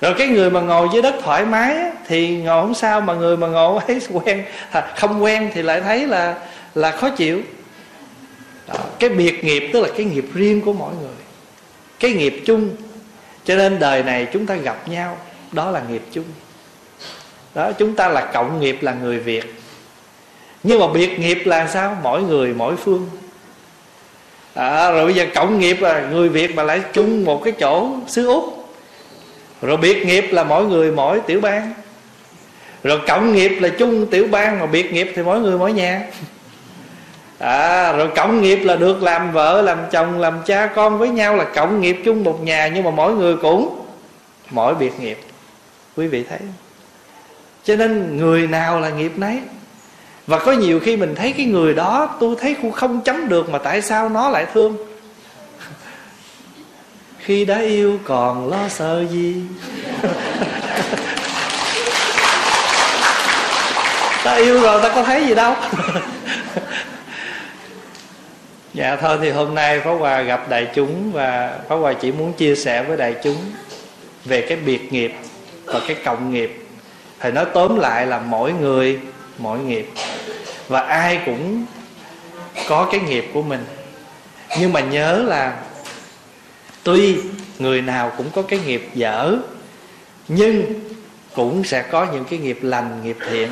Rồi 0.00 0.14
cái 0.18 0.28
người 0.28 0.50
mà 0.50 0.60
ngồi 0.60 0.88
dưới 0.92 1.02
đất 1.02 1.14
thoải 1.22 1.44
mái 1.44 1.76
thì 2.06 2.36
ngồi 2.36 2.62
không 2.62 2.74
sao, 2.74 3.00
mà 3.00 3.14
người 3.14 3.36
mà 3.36 3.46
ngồi 3.46 3.80
ấy 3.88 4.00
quen, 4.12 4.44
không 4.96 5.22
quen 5.22 5.50
thì 5.54 5.62
lại 5.62 5.80
thấy 5.80 6.06
là 6.06 6.34
là 6.74 6.90
khó 6.90 7.08
chịu 7.08 7.42
đó. 8.68 8.74
cái 8.98 9.10
biệt 9.10 9.44
nghiệp 9.44 9.70
tức 9.72 9.80
là 9.80 9.88
cái 9.96 10.06
nghiệp 10.06 10.24
riêng 10.34 10.60
của 10.60 10.72
mỗi 10.72 10.94
người. 11.00 11.16
Cái 12.00 12.12
nghiệp 12.12 12.42
chung. 12.46 12.70
Cho 13.44 13.56
nên 13.56 13.78
đời 13.78 14.02
này 14.02 14.26
chúng 14.32 14.46
ta 14.46 14.54
gặp 14.54 14.88
nhau 14.88 15.16
đó 15.52 15.70
là 15.70 15.82
nghiệp 15.90 16.02
chung. 16.12 16.24
Đó 17.54 17.72
chúng 17.72 17.96
ta 17.96 18.08
là 18.08 18.30
cộng 18.34 18.60
nghiệp 18.60 18.78
là 18.80 18.92
người 18.92 19.18
việt. 19.18 19.54
Nhưng 20.62 20.80
mà 20.80 20.86
biệt 20.86 21.18
nghiệp 21.18 21.42
là 21.44 21.68
sao? 21.68 21.96
Mỗi 22.02 22.22
người 22.22 22.54
mỗi 22.54 22.76
phương. 22.76 23.06
À, 24.54 24.90
rồi 24.90 25.04
bây 25.04 25.14
giờ 25.14 25.26
cộng 25.34 25.60
nghiệp 25.60 25.80
là 25.80 26.00
người 26.00 26.28
việt 26.28 26.54
mà 26.54 26.62
lại 26.62 26.82
chung 26.92 27.24
một 27.24 27.44
cái 27.44 27.52
chỗ 27.58 27.90
xứ 28.06 28.26
úc. 28.26 28.68
Rồi 29.62 29.76
biệt 29.76 30.06
nghiệp 30.06 30.24
là 30.30 30.44
mỗi 30.44 30.64
người 30.64 30.92
mỗi 30.92 31.20
tiểu 31.26 31.40
bang. 31.40 31.72
Rồi 32.82 33.00
cộng 33.08 33.32
nghiệp 33.32 33.58
là 33.60 33.68
chung 33.68 34.06
tiểu 34.06 34.28
bang 34.30 34.58
mà 34.58 34.66
biệt 34.66 34.92
nghiệp 34.92 35.12
thì 35.16 35.22
mỗi 35.22 35.40
người 35.40 35.58
mỗi 35.58 35.72
nhà 35.72 36.02
à, 37.38 37.92
rồi 37.92 38.08
cộng 38.16 38.42
nghiệp 38.42 38.56
là 38.56 38.76
được 38.76 39.02
làm 39.02 39.32
vợ 39.32 39.62
làm 39.62 39.78
chồng 39.90 40.20
làm 40.20 40.38
cha 40.46 40.66
con 40.66 40.98
với 40.98 41.08
nhau 41.08 41.36
là 41.36 41.44
cộng 41.44 41.80
nghiệp 41.80 42.02
chung 42.04 42.24
một 42.24 42.42
nhà 42.42 42.68
nhưng 42.74 42.84
mà 42.84 42.90
mỗi 42.90 43.14
người 43.14 43.36
cũng 43.36 43.84
mỗi 44.50 44.74
biệt 44.74 45.00
nghiệp. 45.00 45.18
Quý 45.96 46.06
vị 46.06 46.24
thấy 46.28 46.38
cho 47.64 47.76
nên 47.76 48.16
người 48.16 48.46
nào 48.46 48.80
là 48.80 48.90
nghiệp 48.90 49.12
nấy. 49.16 49.40
Và 50.26 50.38
có 50.38 50.52
nhiều 50.52 50.80
khi 50.80 50.96
mình 50.96 51.14
thấy 51.14 51.32
cái 51.32 51.46
người 51.46 51.74
đó 51.74 52.16
tôi 52.20 52.36
thấy 52.40 52.56
không 52.74 53.00
chấm 53.00 53.28
được 53.28 53.50
mà 53.50 53.58
tại 53.58 53.82
sao 53.82 54.08
nó 54.08 54.28
lại 54.28 54.46
thương? 54.54 54.76
Khi 57.18 57.44
đã 57.44 57.58
yêu 57.58 57.98
còn 58.04 58.50
lo 58.50 58.68
sợ 58.68 59.04
gì? 59.10 59.42
Ta 64.24 64.34
yêu 64.34 64.60
rồi 64.60 64.82
ta 64.82 64.92
có 64.94 65.02
thấy 65.02 65.26
gì 65.26 65.34
đâu. 65.34 65.54
dạ 68.74 68.96
thôi 68.96 69.18
thì 69.20 69.30
hôm 69.30 69.54
nay 69.54 69.80
Pháp 69.80 69.92
Hòa 69.92 70.22
gặp 70.22 70.48
đại 70.48 70.68
chúng 70.74 71.12
và 71.12 71.58
Pháp 71.68 71.76
Hòa 71.76 71.92
chỉ 71.92 72.12
muốn 72.12 72.32
chia 72.32 72.54
sẻ 72.54 72.82
với 72.82 72.96
đại 72.96 73.14
chúng 73.24 73.36
về 74.24 74.46
cái 74.48 74.56
biệt 74.56 74.92
nghiệp 74.92 75.12
và 75.64 75.80
cái 75.88 75.96
cộng 76.04 76.32
nghiệp. 76.32 76.64
Thì 77.20 77.30
nói 77.30 77.46
tóm 77.54 77.78
lại 77.78 78.06
là 78.06 78.18
mỗi 78.18 78.52
người, 78.52 78.98
mỗi 79.38 79.58
nghiệp. 79.58 79.90
Và 80.68 80.80
ai 80.80 81.20
cũng 81.26 81.64
có 82.68 82.88
cái 82.92 83.00
nghiệp 83.00 83.30
của 83.34 83.42
mình. 83.42 83.64
Nhưng 84.60 84.72
mà 84.72 84.80
nhớ 84.80 85.22
là 85.26 85.56
tuy 86.82 87.16
người 87.58 87.82
nào 87.82 88.12
cũng 88.16 88.30
có 88.34 88.42
cái 88.42 88.60
nghiệp 88.66 88.88
dở, 88.94 89.36
nhưng 90.28 90.64
cũng 91.34 91.64
sẽ 91.64 91.82
có 91.82 92.06
những 92.12 92.24
cái 92.24 92.38
nghiệp 92.38 92.58
lành, 92.62 93.00
nghiệp 93.04 93.16
thiện. 93.30 93.48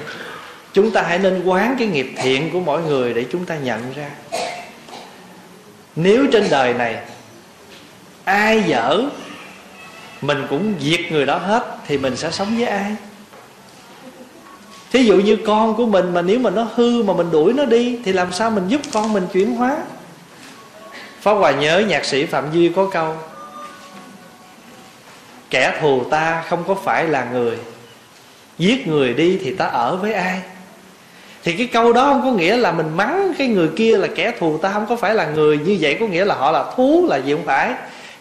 Chúng 0.73 0.91
ta 0.91 1.03
hãy 1.03 1.19
nên 1.19 1.45
quán 1.45 1.77
cái 1.79 1.89
nghiệp 1.89 2.13
thiện 2.17 2.51
của 2.53 2.61
mỗi 2.61 2.83
người 2.83 3.15
để 3.15 3.25
chúng 3.33 3.45
ta 3.45 3.57
nhận 3.57 3.93
ra 3.95 4.11
nếu 5.97 6.27
trên 6.33 6.51
đời 6.51 6.75
này 6.75 6.97
ai 8.25 8.63
dở, 8.63 9.03
mình 10.21 10.47
cũng 10.51 10.75
diệt 10.81 11.01
người 11.11 11.27
đó 11.27 11.39
hết, 11.39 11.77
thì 11.87 11.99
mình 11.99 12.17
sẽ 12.17 12.31
sống 12.31 12.57
với 12.57 12.67
ai? 12.67 12.97
Thí 14.93 15.05
dụ 15.05 15.17
như 15.17 15.37
con 15.47 15.75
của 15.75 15.87
mình 15.87 16.15
mà 16.15 16.23
nếu 16.23 16.39
mà 16.39 16.51
nó 16.51 16.69
hư 16.75 17.03
mà 17.03 17.15
mình 17.15 17.31
đuổi 17.31 17.53
nó 17.53 17.65
đi, 17.65 17.99
thì 18.05 18.13
làm 18.13 18.33
sao 18.33 18.51
mình 18.51 18.69
giúp 18.69 18.81
con 18.93 19.13
mình 19.13 19.27
chuyển 19.33 19.55
hóa? 19.55 19.77
Pháp 21.21 21.33
Hòa 21.33 21.51
nhớ 21.51 21.79
nhạc 21.89 22.05
sĩ 22.05 22.27
Phạm 22.27 22.53
Duy 22.53 22.69
có 22.69 22.91
câu, 22.93 23.17
Kẻ 25.51 25.79
thù 25.81 26.05
ta 26.11 26.45
không 26.49 26.65
có 26.67 26.75
phải 26.75 27.07
là 27.07 27.25
người, 27.25 27.59
Giết 28.59 28.87
người 28.87 29.15
đi 29.15 29.39
thì 29.45 29.55
ta 29.55 29.67
ở 29.67 29.97
với 29.97 30.13
ai? 30.13 30.41
Thì 31.47 31.53
cái 31.53 31.67
câu 31.67 31.93
đó 31.93 32.05
không 32.05 32.23
có 32.23 32.31
nghĩa 32.31 32.57
là 32.57 32.73
mình 32.73 32.97
mắng 32.97 33.33
cái 33.39 33.49
người 33.49 33.69
kia 33.77 33.97
là 33.97 34.09
kẻ 34.15 34.33
thù 34.39 34.59
ta 34.59 34.73
không 34.73 34.87
có 34.87 34.97
phải 34.97 35.15
là 35.15 35.27
người 35.27 35.59
Như 35.59 35.77
vậy. 35.81 35.97
Có 36.01 36.07
nghĩa 36.07 36.25
là 36.25 36.35
họ 36.35 36.51
là 36.51 36.65
thú 36.77 37.07
là 37.09 37.17
gì 37.17 37.33
không 37.33 37.45
phải? 37.45 37.75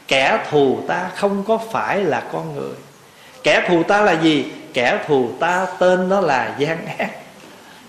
Kẻ 0.07 0.45
thù 0.49 0.79
ta 0.87 1.09
không 1.15 1.43
có 1.47 1.57
phải 1.71 2.03
là 2.03 2.23
con 2.33 2.55
người. 2.55 2.73
Kẻ 3.43 3.65
thù 3.67 3.83
ta 3.83 4.01
là 4.01 4.11
gì? 4.11 4.45
Kẻ 4.73 5.03
thù 5.07 5.29
ta 5.39 5.67
tên 5.79 6.09
nó 6.09 6.21
là 6.21 6.55
gian 6.57 6.85
ác 6.97 7.09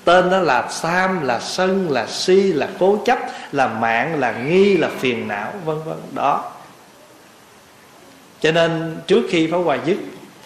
Tên 0.05 0.31
nó 0.31 0.39
là 0.39 0.69
tham, 0.83 1.27
là 1.27 1.41
sân, 1.41 1.91
là 1.91 2.07
si, 2.07 2.43
là 2.43 2.69
cố 2.79 2.99
chấp 3.05 3.19
Là 3.53 3.69
mạng, 3.69 4.21
là 4.21 4.33
nghi, 4.33 4.77
là 4.77 4.91
phiền 4.99 5.29
não 5.29 5.53
Vân 5.65 5.77
vân. 5.85 5.99
Đó. 6.13 6.53
Cho 8.41 8.53
nên 8.53 8.97
trước 9.07 9.23
khi 9.31 9.51
Pháp 9.53 9.59
Hòa 9.59 9.79
dứt 9.85 9.97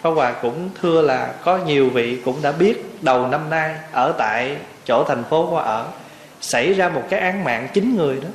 Pháp 0.03 0.11
Hòa 0.11 0.33
cũng 0.33 0.71
thưa 0.83 1.03
là 1.03 1.33
Có 1.45 1.59
nhiều 1.59 1.91
vị 1.91 2.19
cũng 2.25 2.43
đã 2.43 2.53
biết 2.53 3.03
Đầu 3.03 3.27
năm 3.27 3.51
nay 3.51 3.75
Ở 3.93 4.13
tại 4.19 4.57
chỗ 4.87 5.05
thành 5.05 5.25
phố 5.31 5.51
qua 5.51 5.63
ở, 5.63 5.87
Xảy 6.41 6.73
ra 6.73 6.89
một 6.89 7.03
cái 7.11 7.21
án 7.21 7.45
mạng 7.45 7.69
chín 7.75 7.97
người 7.97 8.21
đó. 8.21 8.29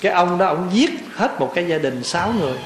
Cái 0.00 0.12
ông 0.12 0.38
đó, 0.38 0.46
ông 0.46 0.68
giết 0.72 0.90
hết 1.14 1.40
một 1.40 1.52
cái 1.54 1.68
gia 1.68 1.78
đình 1.78 2.04
sáu 2.04 2.32
người. 2.40 2.58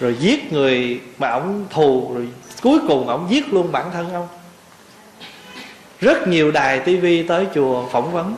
Rồi 0.00 0.16
giết 0.20 0.52
người 0.52 1.00
mà 1.18 1.30
ông 1.30 1.66
thù, 1.70 2.12
Rồi 2.14 2.28
cuối 2.62 2.78
cùng 2.88 3.08
ông 3.08 3.26
giết 3.30 3.52
luôn 3.52 3.72
bản 3.72 3.90
thân 3.92 4.12
ông. 4.12 4.28
Rất 6.00 6.28
nhiều 6.28 6.50
đài 6.50 6.78
tivi 6.78 7.22
tới 7.22 7.46
chùa 7.54 7.86
phỏng 7.92 8.12
vấn. 8.12 8.36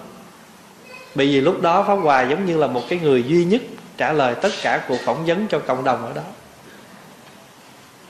Bởi 1.14 1.26
vì 1.26 1.40
lúc 1.40 1.62
đó 1.62 1.84
pháp 1.89 1.94
hòa 1.94 2.22
giống 2.22 2.47
như 2.47 2.56
là 2.56 2.66
một 2.66 2.82
cái 2.89 2.98
người 2.98 3.22
duy 3.22 3.44
nhất 3.44 3.62
trả 3.97 4.12
lời 4.12 4.34
tất 4.34 4.51
cả 4.62 4.82
cuộc 4.89 4.98
phỏng 5.05 5.26
vấn 5.26 5.47
cho 5.48 5.59
cộng 5.59 5.84
đồng 5.84 6.06
ở 6.06 6.12
đó. 6.14 6.22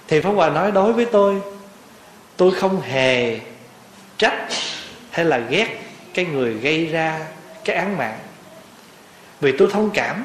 Thì 0.09 0.21
pháp 0.21 0.31
hòa 0.31 0.51
nói, 0.51 0.73
đối 0.73 0.93
với 0.93 1.05
tôi 1.05 1.41
tôi 2.37 2.51
không 2.55 2.81
hề 2.81 3.41
trách 4.19 4.49
hay 5.13 5.25
là 5.25 5.39
ghét 5.39 5.81
cái 6.15 6.25
người 6.25 6.55
gây 6.55 6.87
ra 6.87 7.21
cái 7.65 7.77
án 7.77 7.97
mạng. 7.97 8.19
Vì 9.41 9.53
tôi 9.59 9.69
thông 9.73 9.91
cảm, 9.91 10.25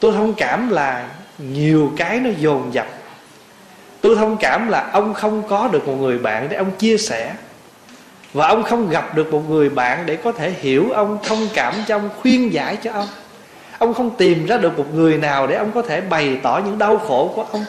tôi 0.00 0.12
thông 0.12 0.34
cảm 0.34 0.70
là 0.70 1.08
nhiều 1.38 1.92
cái 1.96 2.20
nó 2.20 2.30
dồn 2.38 2.74
dập. 2.74 2.86
Tôi 4.00 4.16
thông 4.16 4.36
cảm 4.36 4.68
là 4.68 4.90
ông 4.92 5.14
không 5.14 5.42
có 5.48 5.68
được 5.68 5.88
một 5.88 5.94
người 5.94 6.18
bạn 6.18 6.48
để 6.48 6.56
ông 6.56 6.70
chia 6.70 6.98
sẻ. 6.98 7.34
Và 8.32 8.48
ông 8.48 8.62
không 8.62 8.90
gặp 8.90 9.14
được 9.14 9.32
một 9.32 9.50
người 9.50 9.68
bạn 9.68 10.06
để 10.06 10.16
có 10.16 10.32
thể 10.32 10.50
hiểu 10.60 10.90
ông, 10.90 11.18
thông 11.24 11.48
cảm 11.54 11.74
cho 11.86 11.96
ông, 11.96 12.08
khuyên 12.20 12.52
giải 12.52 12.76
cho 12.76 12.92
ông. 12.92 13.08
Ông 13.78 13.94
không 13.94 14.16
tìm 14.16 14.46
ra 14.46 14.56
được 14.56 14.78
một 14.78 14.94
người 14.94 15.18
nào 15.18 15.46
để 15.46 15.56
ông 15.56 15.72
có 15.72 15.82
thể 15.82 16.00
bày 16.00 16.38
tỏ 16.42 16.60
những 16.64 16.78
đau 16.78 16.98
khổ 16.98 17.32
của 17.34 17.46
ông. 17.52 17.64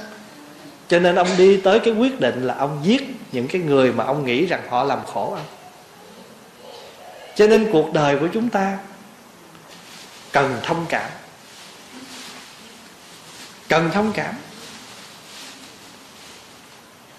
Cho 0.88 0.99
nên 0.99 1.16
ông 1.16 1.28
đi 1.38 1.58
tới 1.58 1.80
cái 1.80 1.94
quyết 1.94 2.20
định 2.20 2.48
là 2.48 2.53
ông 2.53 2.80
giết 2.84 3.16
những 3.32 3.48
cái 3.48 3.62
người 3.62 3.91
mà 3.91 4.03
ông 4.03 4.26
nghĩ 4.26 4.45
rằng 4.45 4.62
họ 4.70 4.84
làm 4.84 4.99
khổ 5.14 5.32
ông 5.32 5.45
cho 7.36 7.48
nên 7.48 7.70
cuộc 7.72 7.94
đời 7.94 8.18
của 8.18 8.28
chúng 8.34 8.49
ta 8.49 8.78
cần 10.32 10.60
thông 10.64 10.86
cảm. 10.90 11.10
Cần 13.68 13.90
thông 13.93 14.11
cảm. 14.14 14.34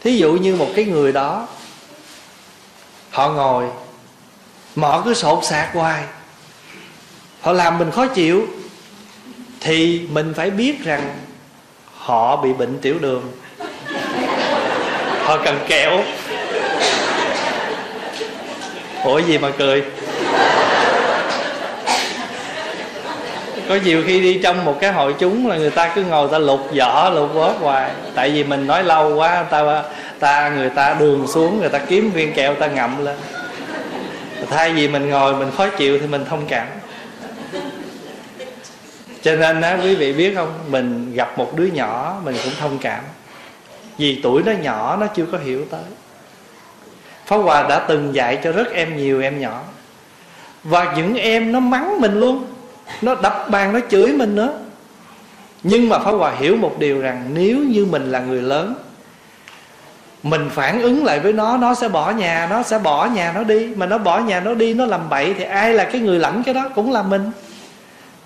Thí 0.00 0.16
dụ 0.16 0.32
như 0.32 0.56
một 0.56 0.68
cái 0.76 0.84
người 0.84 1.12
đó, 1.12 1.48
họ 3.10 3.28
ngồi, 3.28 3.66
mà 4.76 4.88
họ 4.88 5.02
cứ 5.04 5.14
sột 5.14 5.44
sạc 5.44 5.74
hoài. 5.74 6.04
Họ 7.40 7.52
làm 7.52 7.78
mình 7.78 7.90
khó 7.90 8.06
chịu, 8.06 8.46
thì 9.60 10.06
mình 10.10 10.34
phải 10.36 10.50
biết 10.50 10.84
rằng 10.84 11.18
họ 11.96 12.36
bị 12.36 12.52
bệnh 12.52 12.78
tiểu 12.78 12.98
đường. 12.98 13.32
Họ 15.22 15.38
cần 15.44 15.64
kẹo 15.68 16.04
ủa, 19.04 19.18
gì 19.18 19.38
mà 19.38 19.50
cười? 19.58 19.84
Có 23.68 23.78
nhiều 23.84 24.02
khi 24.06 24.20
đi 24.20 24.40
trong 24.42 24.64
một 24.64 24.78
cái 24.80 24.92
hội 24.92 25.14
chúng 25.18 25.48
là 25.48 25.56
người 25.56 25.70
ta 25.70 25.92
cứ 25.94 26.02
ngồi 26.02 26.28
ta 26.32 26.38
lục 26.38 26.60
vỏ 26.78 27.10
lục 27.10 27.30
vớt 27.34 27.56
hoài. 27.56 27.90
Tại 28.14 28.30
vì 28.30 28.44
mình 28.44 28.66
nói 28.66 28.84
lâu 28.84 29.14
quá, 29.16 29.44
ta 29.50 29.82
ta, 30.18 30.48
người 30.48 30.70
ta 30.70 30.96
đường 31.00 31.26
xuống, 31.26 31.60
người 31.60 31.68
ta 31.68 31.78
kiếm 31.78 32.10
viên 32.10 32.32
kẹo, 32.32 32.54
ta 32.54 32.66
ngậm 32.66 33.04
lên. 33.04 33.16
Thay 34.50 34.72
vì 34.72 34.88
mình 34.88 35.10
ngồi, 35.10 35.36
mình 35.36 35.50
khó 35.56 35.68
chịu 35.68 35.98
thì 35.98 36.06
mình 36.06 36.24
thông 36.30 36.46
cảm. 36.46 36.66
Cho 39.22 39.36
nên 39.36 39.60
á, 39.60 39.78
quý 39.84 39.94
vị 39.94 40.12
biết 40.12 40.34
không? 40.34 40.52
Mình 40.68 41.14
gặp 41.14 41.38
một 41.38 41.56
đứa 41.56 41.66
nhỏ, 41.66 42.16
mình 42.24 42.36
cũng 42.44 42.52
thông 42.60 42.78
cảm. 42.78 43.04
Vì 43.98 44.20
tuổi 44.22 44.42
nó 44.46 44.52
nhỏ, 44.52 44.96
nó 45.00 45.06
chưa 45.06 45.24
có 45.32 45.38
hiểu 45.38 45.64
tới. 45.70 45.80
Pháp 47.32 47.38
Hòa 47.38 47.66
đã 47.68 47.78
từng 47.78 48.14
dạy 48.14 48.40
cho 48.44 48.52
rất 48.52 48.72
em 48.72 48.96
nhiều 48.96 49.20
em 49.20 49.40
nhỏ. 49.40 49.62
Và 50.64 50.94
những 50.96 51.14
em 51.14 51.52
nó 51.52 51.60
mắng 51.60 52.00
mình 52.00 52.20
luôn, 52.20 52.44
Nó 53.02 53.14
đập 53.14 53.46
bàn, 53.50 53.72
nó 53.72 53.80
chửi 53.90 54.12
mình 54.12 54.34
nữa. 54.34 54.52
Nhưng 55.62 55.88
mà 55.88 55.98
Pháp 55.98 56.10
Hòa 56.10 56.32
hiểu 56.38 56.56
một 56.56 56.78
điều 56.78 57.00
rằng 57.00 57.30
Nếu 57.34 57.58
như 57.58 57.86
mình 57.90 58.10
là 58.10 58.20
người 58.20 58.42
lớn, 58.42 58.74
mình 60.22 60.50
phản 60.52 60.82
ứng 60.82 61.04
lại 61.04 61.20
với 61.20 61.32
nó 61.32 61.56
nó 61.56 61.74
sẽ 61.74 61.88
bỏ 61.88 62.10
nhà, 62.10 62.46
nó 62.50 62.62
sẽ 62.62 62.78
bỏ 62.78 63.06
nhà 63.06 63.32
nó 63.34 63.44
đi. 63.44 63.66
Mà 63.76 63.86
nó 63.86 63.98
bỏ 63.98 64.18
nhà 64.18 64.40
nó 64.40 64.54
đi, 64.54 64.74
nó 64.74 64.86
làm 64.86 65.08
bậy 65.08 65.34
thì 65.38 65.44
ai 65.44 65.74
là 65.74 65.84
cái 65.84 66.00
người 66.00 66.18
lãnh 66.18 66.42
cái 66.42 66.54
đó? 66.54 66.68
Cũng 66.74 66.92
là 66.92 67.02
mình. 67.02 67.30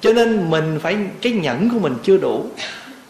Cho 0.00 0.12
nên 0.12 0.50
mình 0.50 0.78
phải, 0.82 0.96
cái 1.22 1.32
nhẫn 1.32 1.70
của 1.70 1.78
mình 1.78 1.94
chưa 2.02 2.16
đủ, 2.16 2.46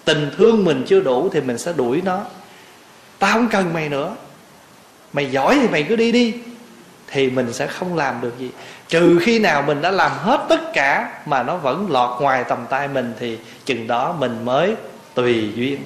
tình 0.05 0.31
thương 0.36 0.65
mình 0.65 0.84
chưa 0.86 1.00
đủ 1.00 1.28
thì 1.33 1.41
mình 1.41 1.58
sẽ 1.58 1.73
đuổi 1.73 2.02
nó. 2.05 2.20
Tao 3.18 3.33
không 3.33 3.49
cần 3.49 3.73
mày 3.73 3.89
nữa 3.89 4.15
mày 5.17 5.27
giỏi 5.31 5.59
thì 5.62 5.69
mày 5.69 5.83
cứ 5.83 5.97
đi 5.97 6.12
đi. 6.12 6.35
Thì 7.09 7.31
mình 7.31 7.53
sẽ 7.53 7.67
không 7.67 7.97
làm 7.97 8.20
được 8.20 8.39
gì. 8.39 8.51
Trừ 8.89 9.19
khi 9.23 9.39
nào 9.39 9.62
mình 9.62 9.83
đã 9.83 9.91
làm 9.91 10.11
hết 10.15 10.47
tất 10.49 10.73
cả 10.73 11.20
mà 11.27 11.43
nó 11.43 11.57
vẫn 11.57 11.91
lọt 11.91 12.20
ngoài 12.20 12.45
tầm 12.49 12.59
tay 12.70 12.89
mình 12.89 13.12
thì 13.20 13.39
chừng 13.65 13.86
đó 13.86 14.17
mình 14.20 14.45
mới 14.45 14.75
tùy 15.15 15.53
duyên. 15.55 15.78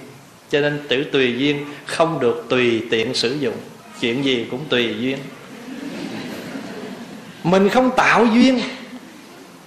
Cho 0.50 0.60
nên 0.60 0.80
tử 0.88 1.04
tùy 1.12 1.34
duyên 1.38 1.64
không 1.86 2.20
được 2.20 2.46
tùy 2.48 2.86
tiện 2.90 3.14
sử 3.14 3.36
dụng. 3.40 3.54
Chuyện 4.00 4.24
gì 4.24 4.46
cũng 4.50 4.64
tùy 4.68 4.94
duyên. 5.00 5.18
Mình 7.44 7.68
không 7.68 7.90
tạo 7.96 8.26
duyên. 8.26 8.60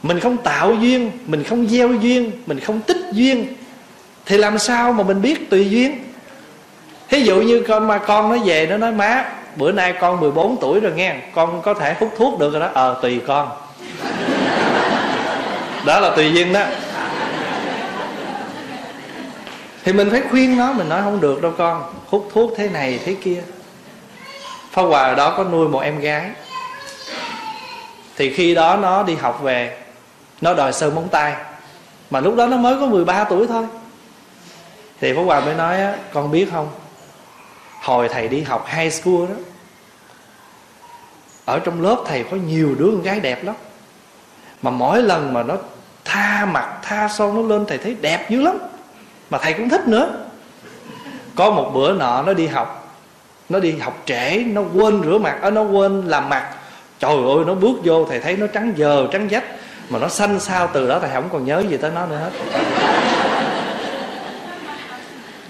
Mình 0.03 0.19
không 0.19 0.38
tạo 0.38 0.75
duyên. 0.75 1.11
Mình 1.25 1.43
không 1.43 1.67
gieo 1.67 1.93
duyên. 1.93 2.32
Mình 2.45 2.59
không 2.59 2.82
tích 2.82 3.01
duyên. 3.11 3.48
Thì 4.25 4.38
làm 4.38 4.58
sao 4.58 4.93
mà 4.93 5.03
mình 5.03 5.22
biết 5.22 5.50
tùy 5.50 5.69
duyên? 5.69 6.00
Thí 7.09 7.22
dụ 7.22 7.42
như 7.42 7.64
con 7.67 7.88
mà 7.88 7.98
con 7.98 8.30
nó 8.30 8.38
về, 8.45 8.67
nó 8.69 8.77
nói 8.77 8.92
má 8.92 9.25
bữa 9.56 9.72
nay 9.72 9.93
con 10.01 10.19
14 10.19 10.57
tuổi 10.61 10.80
rồi 10.80 10.91
nghe, 10.95 11.15
con 11.35 11.61
có 11.61 11.73
thể 11.73 11.95
hút 11.99 12.14
thuốc 12.17 12.40
được 12.40 12.51
rồi 12.51 12.61
đó. 12.61 12.69
Ờ 12.73 12.99
tùy 13.01 13.22
con. 13.27 13.49
Đó 15.85 15.99
là 15.99 16.15
tùy 16.15 16.33
duyên 16.33 16.53
đó. 16.53 16.61
Thì 19.83 19.93
mình 19.93 20.09
phải 20.11 20.22
khuyên 20.30 20.57
nó, 20.57 20.73
mình 20.73 20.90
nói 20.90 21.01
không 21.01 21.22
được 21.22 21.41
đâu 21.41 21.51
con. 21.57 21.83
Hút 22.07 22.30
thuốc 22.33 22.53
thế 22.57 22.69
này, 22.69 22.99
thế 23.06 23.15
kia. 23.23 23.43
Pháp 24.72 24.82
Hòa 24.82 25.03
ở 25.03 25.15
đó 25.15 25.33
có 25.38 25.43
nuôi 25.43 25.67
một 25.67 25.80
em 25.80 25.99
gái. 25.99 26.30
Thì 28.17 28.33
khi 28.33 28.56
đó 28.56 28.77
nó 28.82 29.03
đi 29.03 29.15
học 29.15 29.41
về, 29.43 29.77
Nó 30.41 30.53
đòi 30.53 30.73
sơn 30.73 30.95
móng 30.95 31.07
tay. 31.11 31.35
Mà 32.09 32.19
lúc 32.19 32.35
đó 32.35 32.48
nó 32.48 32.57
mới 32.57 32.75
có 32.80 32.85
13 32.85 33.23
tuổi 33.23 33.48
thôi. 33.48 33.65
Thì 35.01 35.14
Pháp 35.14 35.22
Hòa 35.22 35.40
mới 35.40 35.56
nói 35.56 35.77
Con 36.14 36.32
biết 36.32 36.48
không? 36.51 36.69
Hồi 37.84 38.10
thầy 38.10 38.28
đi 38.28 38.42
học 38.42 38.66
high 38.68 38.94
school 38.94 39.26
đó, 39.30 39.36
Ở 41.45 41.60
trong 41.60 41.82
lớp 41.82 42.03
thầy 42.08 42.24
có 42.24 42.38
nhiều 42.38 42.76
đứa 42.80 42.86
con 42.86 43.02
gái 43.02 43.20
đẹp 43.20 43.44
lắm. 43.44 43.56
Mà 44.62 44.72
mỗi 44.72 45.02
lần 45.02 45.34
mà 45.34 45.44
nó 45.44 45.56
tha 46.06 46.45
mặt, 46.45 46.80
tha 46.84 47.08
son, 47.08 47.36
nó 47.36 47.56
lên 47.56 47.66
Thầy 47.66 47.78
thấy 47.78 47.95
đẹp 48.02 48.30
dữ 48.30 48.42
lắm. 48.42 48.58
Mà 49.30 49.38
thầy 49.38 49.53
cũng 49.53 49.70
thích 49.70 49.88
nữa. 49.88 50.26
Có 51.36 51.52
một 51.52 51.72
bữa 51.74 51.94
nọ 51.94 52.22
nó 52.22 52.34
đi 52.34 52.48
học, 52.48 52.95
nó 53.50 53.60
đi 53.60 53.78
học 53.78 54.02
trễ, 54.06 54.44
nó 54.48 54.62
quên 54.74 55.03
rửa 55.03 55.18
mặt. 55.18 55.38
Ở 55.42 55.52
nó 55.52 55.62
quên 55.62 56.02
làm 56.02 56.30
mặt. 56.30 56.56
Trời 57.00 57.16
ơi, 57.16 57.45
nó 57.48 57.53
bước 57.53 57.80
vô, 57.84 58.06
thầy 58.06 58.20
thấy 58.20 58.38
nó 58.38 58.48
trắng 58.48 58.74
giờ 58.76 59.08
trắng 59.12 59.30
dách. 59.32 59.44
Mà 59.90 60.00
nó 60.00 60.08
xanh 60.08 60.40
sao 60.40 60.70
từ 60.74 60.88
đó, 60.88 61.00
thầy 61.00 61.10
không 61.14 61.30
còn 61.32 61.45
nhớ 61.45 61.64
gì 61.70 61.78
tới 61.78 61.92
nó 61.95 62.06
nữa 62.06 62.18
hết 62.18 62.32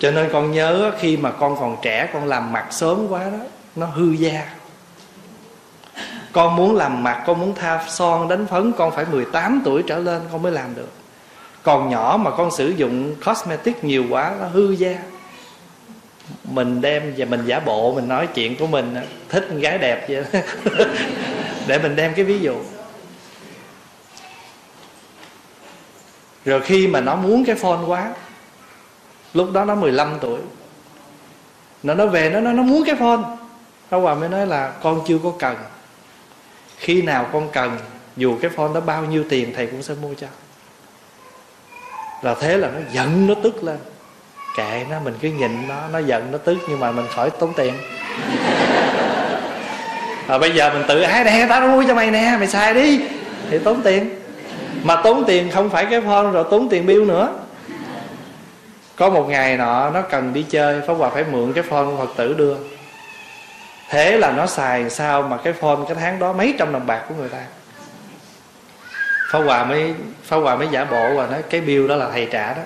cho 0.04 0.12
nên 0.12 0.30
con 0.34 0.52
nhớ 0.52 0.92
khi 1.00 1.18
mà 1.18 1.32
con 1.32 1.56
còn 1.60 1.78
trẻ, 1.82 2.10
con 2.14 2.26
làm 2.26 2.52
mặt 2.52 2.68
sớm 2.72 3.08
quá 3.10 3.24
đó, 3.24 3.38
nó 3.76 3.86
hư 3.86 4.12
da. 4.12 4.46
Con 6.32 6.56
muốn 6.56 6.76
làm 6.76 7.04
mặt, 7.04 7.24
con 7.26 7.40
muốn 7.40 7.56
tha 7.56 7.86
son, 7.90 8.28
đánh 8.28 8.48
phấn, 8.48 8.72
con 8.78 8.96
phải 8.96 9.06
18 9.12 9.62
tuổi 9.66 9.84
trở 9.88 10.00
lên, 10.00 10.22
con 10.32 10.42
mới 10.42 10.52
làm 10.52 10.76
được. 10.76 10.90
Còn 11.64 11.90
nhỏ 11.90 12.20
mà 12.22 12.32
con 12.32 12.52
sử 12.52 12.70
dụng 12.70 13.16
cosmetic 13.26 13.84
nhiều 13.84 14.06
quá, 14.10 14.34
nó 14.40 14.48
hư 14.48 14.72
da. 14.72 14.98
Mình 16.44 16.82
đem 16.82 17.14
và 17.18 17.26
mình 17.26 17.46
giả 17.46 17.60
bộ, 17.60 17.94
mình 17.96 18.08
nói 18.08 18.28
chuyện 18.28 18.56
của 18.56 18.68
mình 18.68 18.96
thích 19.30 19.46
con 19.50 19.60
gái 19.60 19.78
đẹp 19.78 20.06
vậy 20.10 20.24
để 21.68 21.80
mình 21.80 21.96
đem 21.96 22.14
cái 22.14 22.26
ví 22.26 22.40
dụ. 22.40 22.56
Rồi 26.46 26.62
khi 26.62 26.88
mà 26.88 27.02
nó 27.02 27.16
muốn 27.16 27.46
cái 27.46 27.56
phone 27.56 27.86
quá 27.88 28.14
lúc 29.34 29.52
đó 29.52 29.66
nó 29.66 29.76
15 29.76 30.18
tuổi. 30.22 30.40
Nó 31.84 31.94
nó 31.94 32.06
về, 32.06 32.30
nó 32.30 32.40
nó 32.40 32.52
nó 32.52 32.64
muốn 32.64 32.84
cái 32.86 32.96
phone. 32.96 33.22
Pháp 33.90 33.98
Hòa 33.98 34.16
mới 34.16 34.30
nói 34.30 34.48
là, 34.48 34.72
con 34.84 35.02
chưa 35.08 35.18
có 35.24 35.32
cần. 35.40 35.56
Khi 36.78 37.02
nào 37.02 37.28
con 37.34 37.50
cần, 37.54 37.78
dù 38.18 38.38
cái 38.42 38.52
phone 38.56 38.74
đó 38.74 38.80
bao 38.80 39.06
nhiêu 39.06 39.24
tiền, 39.30 39.54
thầy 39.56 39.68
cũng 39.68 39.84
sẽ 39.84 39.94
mua 40.02 40.14
cho. 40.14 40.28
Là 42.22 42.36
thế 42.40 42.58
là 42.58 42.70
nó 42.70 42.80
giận 42.92 43.28
nó 43.28 43.34
tức 43.44 43.64
lên. 43.64 43.78
Kệ 44.58 44.86
nó, 44.90 45.00
mình 45.00 45.14
cứ 45.22 45.28
nhìn 45.28 45.68
nó 45.68 45.76
nó 45.94 46.00
giận 46.00 46.32
nó 46.32 46.38
tức 46.38 46.58
nhưng 46.70 46.80
mà 46.80 46.92
mình 46.92 47.06
khỏi 47.16 47.30
tốn 47.30 47.54
tiền. 47.54 47.74
Rồi 50.28 50.40
bây 50.40 50.52
giờ 50.52 50.74
mình 50.74 50.84
tự 50.88 51.02
ái 51.02 51.24
nè, 51.24 51.46
tao 51.50 51.68
mua 51.68 51.84
cho 51.88 51.96
mày 51.96 52.12
nè, 52.12 52.36
mày 52.38 52.48
xài 52.48 52.74
đi. 52.74 53.00
Thì 53.50 53.60
tốn 53.60 53.82
tiền. 53.82 54.10
Mà 54.84 55.02
tốn 55.04 55.24
tiền 55.28 55.52
không 55.52 55.70
phải 55.70 55.86
cái 55.86 56.02
phone, 56.02 56.32
rồi 56.32 56.46
tốn 56.52 56.70
tiền 56.70 56.86
bill 56.86 57.06
nữa 57.06 57.34
có 58.96 59.10
một 59.10 59.26
ngày 59.30 59.58
nọ, 59.58 59.90
nó 59.90 60.02
cần 60.02 60.34
đi 60.34 60.46
chơi, 60.50 60.82
pháp 60.88 60.94
hòa 60.94 61.10
phải 61.10 61.24
mượn 61.32 61.54
cái 61.54 61.64
phone 61.64 61.86
của 61.86 62.06
phật 62.06 62.14
tử 62.18 62.34
đưa. 62.34 62.56
Thế 63.90 64.18
là 64.18 64.32
nó 64.32 64.46
xài 64.48 64.90
sao 64.90 65.22
mà 65.22 65.38
cái 65.38 65.54
phone 65.54 65.78
cái 65.88 65.96
tháng 66.00 66.20
đó 66.20 66.34
mấy 66.34 66.56
trăm 66.60 66.74
đồng 66.74 66.88
bạc 66.88 67.06
của 67.10 67.16
người 67.16 67.30
ta? 67.30 67.46
Pháp 69.32 69.40
hòa 69.40 69.66
mới, 69.66 69.94
pháp 70.24 70.38
hòa 70.38 70.56
mới 70.56 70.68
giả 70.72 70.86
bộ 70.86 71.16
và 71.16 71.28
nói, 71.28 71.44
cái 71.50 71.62
bill 71.62 71.88
đó 71.88 71.96
là 71.96 72.10
thầy 72.12 72.28
trả 72.32 72.54
đó. 72.54 72.62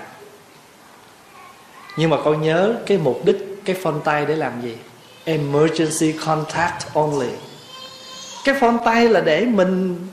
Nhưng 1.98 2.10
mà 2.10 2.18
con 2.26 2.42
nhớ 2.42 2.76
cái 2.86 2.98
mục 2.98 3.22
đích, 3.26 3.38
cái 3.66 3.76
phone 3.84 4.00
tay 4.04 4.26
để 4.26 4.36
làm 4.36 4.62
gì? 4.62 4.78
Emergency 5.26 6.12
contact 6.26 6.94
only. 6.94 7.30
Cái 8.46 8.56
phone 8.60 8.78
tay 8.86 9.10
là 9.10 9.22
để 9.22 9.46
mình 9.46 10.08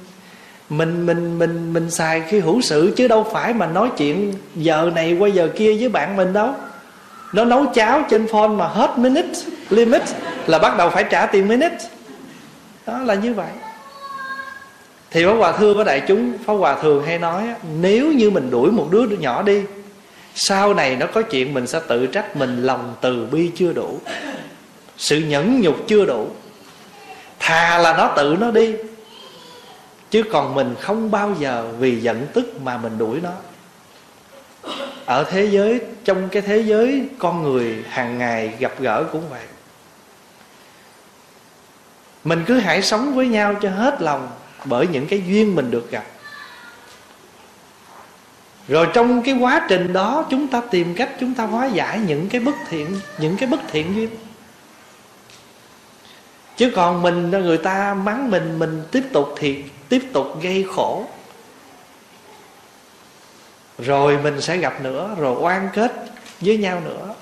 mình 0.68 1.06
mình 1.06 1.38
mình 1.38 1.72
mình 1.72 1.90
xài 1.90 2.22
khi 2.28 2.40
hữu 2.40 2.60
sự 2.60 2.92
chứ 2.96 3.08
đâu 3.08 3.26
phải 3.32 3.54
mà 3.54 3.66
nói 3.66 3.88
chuyện 3.96 4.32
giờ 4.54 4.90
này 4.94 5.16
qua 5.18 5.28
giờ 5.28 5.48
kia 5.56 5.76
với 5.80 5.88
bạn 5.88 6.16
mình 6.16 6.32
đâu. 6.32 6.54
Nó 7.32 7.44
nấu 7.44 7.66
cháo 7.74 8.02
trên 8.10 8.26
phone 8.26 8.48
mà 8.48 8.66
hết 8.66 8.98
minute, 8.98 9.28
limit 9.70 10.02
là 10.46 10.58
bắt 10.58 10.76
đầu 10.76 10.90
phải 10.90 11.04
trả 11.10 11.26
tiền 11.26 11.48
minute. 11.48 11.78
Đó 12.86 12.98
là 12.98 13.14
như 13.14 13.34
vậy. 13.34 13.50
Thì 15.10 15.24
Pháp 15.24 15.32
Hòa 15.32 15.52
thưa 15.52 15.74
với 15.74 15.84
đại 15.84 16.02
chúng, 16.08 16.32
Pháp 16.46 16.52
Hòa 16.52 16.82
thường 16.82 17.04
hay 17.06 17.18
nói 17.18 17.42
Nếu 17.80 18.12
như 18.12 18.30
mình 18.30 18.50
đuổi 18.50 18.70
một 18.70 18.88
đứa 18.90 19.02
nhỏ 19.02 19.42
đi, 19.42 19.62
Sau 20.34 20.74
này 20.74 20.96
nó 20.96 21.06
có 21.06 21.22
chuyện 21.22 21.54
mình 21.54 21.66
sẽ 21.66 21.80
tự 21.88 22.06
trách 22.06 22.36
Mình 22.36 22.62
lòng 22.62 22.94
từ 23.00 23.26
bi 23.32 23.50
chưa 23.56 23.72
đủ, 23.72 24.00
Sự 24.96 25.18
nhẫn 25.18 25.60
nhục 25.60 25.76
chưa 25.88 26.04
đủ. 26.04 26.28
Thà 27.38 27.78
là 27.78 27.96
nó 27.96 28.12
tự 28.16 28.36
nó 28.40 28.50
đi 28.50 28.74
Chứ 30.14 30.22
còn 30.22 30.54
mình 30.54 30.74
không 30.80 31.10
bao 31.10 31.34
giờ 31.38 31.68
Vì 31.78 32.00
giận 32.00 32.26
tức 32.32 32.60
mà 32.62 32.76
mình 32.76 32.98
đuổi 32.98 33.20
nó. 33.22 33.30
Ở 35.06 35.24
thế 35.24 35.44
giới, 35.44 35.80
Trong 36.04 36.28
cái 36.28 36.42
thế 36.42 36.58
giới 36.58 37.08
con 37.18 37.42
người 37.42 37.84
hàng 37.88 38.18
ngày 38.18 38.54
gặp 38.58 38.72
gỡ 38.80 39.04
cũng 39.12 39.22
vậy. 39.30 39.42
Mình 42.24 42.44
cứ 42.46 42.58
hãy 42.58 42.82
sống 42.82 43.14
với 43.14 43.28
nhau 43.28 43.54
cho 43.62 43.70
hết 43.70 44.02
lòng 44.02 44.28
bởi 44.64 44.86
những 44.86 45.06
cái 45.06 45.22
duyên 45.26 45.54
mình 45.54 45.70
được 45.70 45.90
gặp. 45.90 46.04
Rồi 48.68 48.86
trong 48.92 49.22
cái 49.22 49.34
quá 49.34 49.66
trình 49.68 49.92
đó, 49.92 50.26
chúng 50.30 50.46
ta 50.46 50.62
tìm 50.70 50.94
cách, 50.94 51.10
chúng 51.20 51.34
ta 51.34 51.44
hóa 51.44 51.66
giải 51.66 52.00
những 52.06 52.28
cái 52.28 52.40
bất 52.40 52.54
thiện, 52.68 53.00
những 53.18 53.36
cái 53.36 53.48
bất 53.48 53.60
thiện 53.68 53.94
duyên 53.94 54.10
chứ 56.56 56.70
còn 56.74 57.02
mình 57.02 57.30
người 57.30 57.58
ta 57.58 57.94
mắng 57.94 58.30
mình 58.30 58.58
mình 58.58 58.82
tiếp 58.92 59.02
tục 59.12 59.34
thì 59.38 59.62
tiếp 59.88 60.02
tục 60.12 60.42
gây 60.42 60.66
khổ. 60.74 61.04
Rồi 63.78 64.18
mình 64.22 64.40
sẽ 64.40 64.56
gặp 64.56 64.80
nữa, 64.80 65.10
rồi 65.18 65.36
oan 65.40 65.68
kết 65.74 65.92
với 66.40 66.56
nhau 66.56 66.82
nữa. 66.84 67.14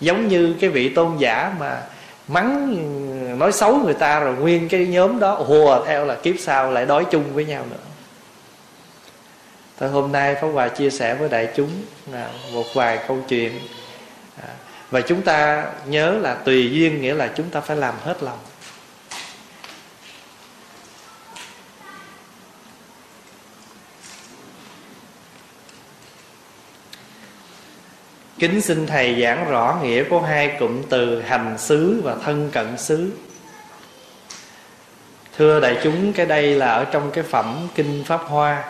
Giống 0.00 0.28
như 0.28 0.54
cái 0.60 0.70
vị 0.70 0.88
tôn 0.88 1.16
giả 1.18 1.54
mà 1.58 1.82
mắng, 2.28 3.38
nói 3.38 3.52
xấu 3.52 3.76
người 3.76 3.94
ta 3.94 4.20
rồi 4.20 4.34
nguyên 4.34 4.68
cái 4.68 4.86
nhóm 4.86 5.20
đó, 5.20 5.34
hùa 5.34 5.84
theo 5.86 6.04
là 6.04 6.14
kiếp 6.14 6.34
sau 6.38 6.70
lại 6.70 6.86
đói 6.86 7.04
chung 7.10 7.24
với 7.34 7.44
nhau 7.44 7.64
nữa. 7.70 7.76
Thôi 9.78 9.88
hôm 9.88 10.12
nay 10.12 10.34
Pháp 10.34 10.48
Hòa 10.48 10.68
chia 10.68 10.90
sẻ 10.90 11.14
với 11.14 11.28
đại 11.28 11.48
chúng 11.56 11.70
là 12.12 12.28
một 12.52 12.64
vài 12.74 12.98
câu 13.08 13.18
chuyện. 13.28 13.52
À, 14.42 14.48
và 14.90 15.00
chúng 15.00 15.22
ta 15.22 15.66
nhớ 15.86 16.10
là 16.10 16.34
tùy 16.34 16.70
duyên 16.72 17.02
nghĩa 17.02 17.14
là 17.14 17.30
chúng 17.36 17.50
ta 17.50 17.60
phải 17.60 17.76
làm 17.76 17.94
hết 18.04 18.22
lòng. 18.22 18.38
Kính 28.38 28.60
xin 28.60 28.86
Thầy 28.86 29.22
giảng 29.22 29.50
rõ 29.50 29.78
nghĩa 29.82 30.04
của 30.04 30.20
hai 30.20 30.56
cụm 30.58 30.82
từ 30.88 31.20
hành 31.20 31.58
xứ 31.58 32.00
và 32.04 32.16
thân 32.24 32.50
cận 32.52 32.78
xứ. 32.78 33.10
Thưa 35.36 35.60
đại 35.60 35.78
chúng, 35.82 36.12
cái 36.12 36.26
đây 36.26 36.54
là 36.54 36.72
ở 36.72 36.84
trong 36.84 37.10
cái 37.10 37.24
phẩm 37.24 37.68
Kinh 37.74 38.04
Pháp 38.06 38.20
Hoa 38.26 38.64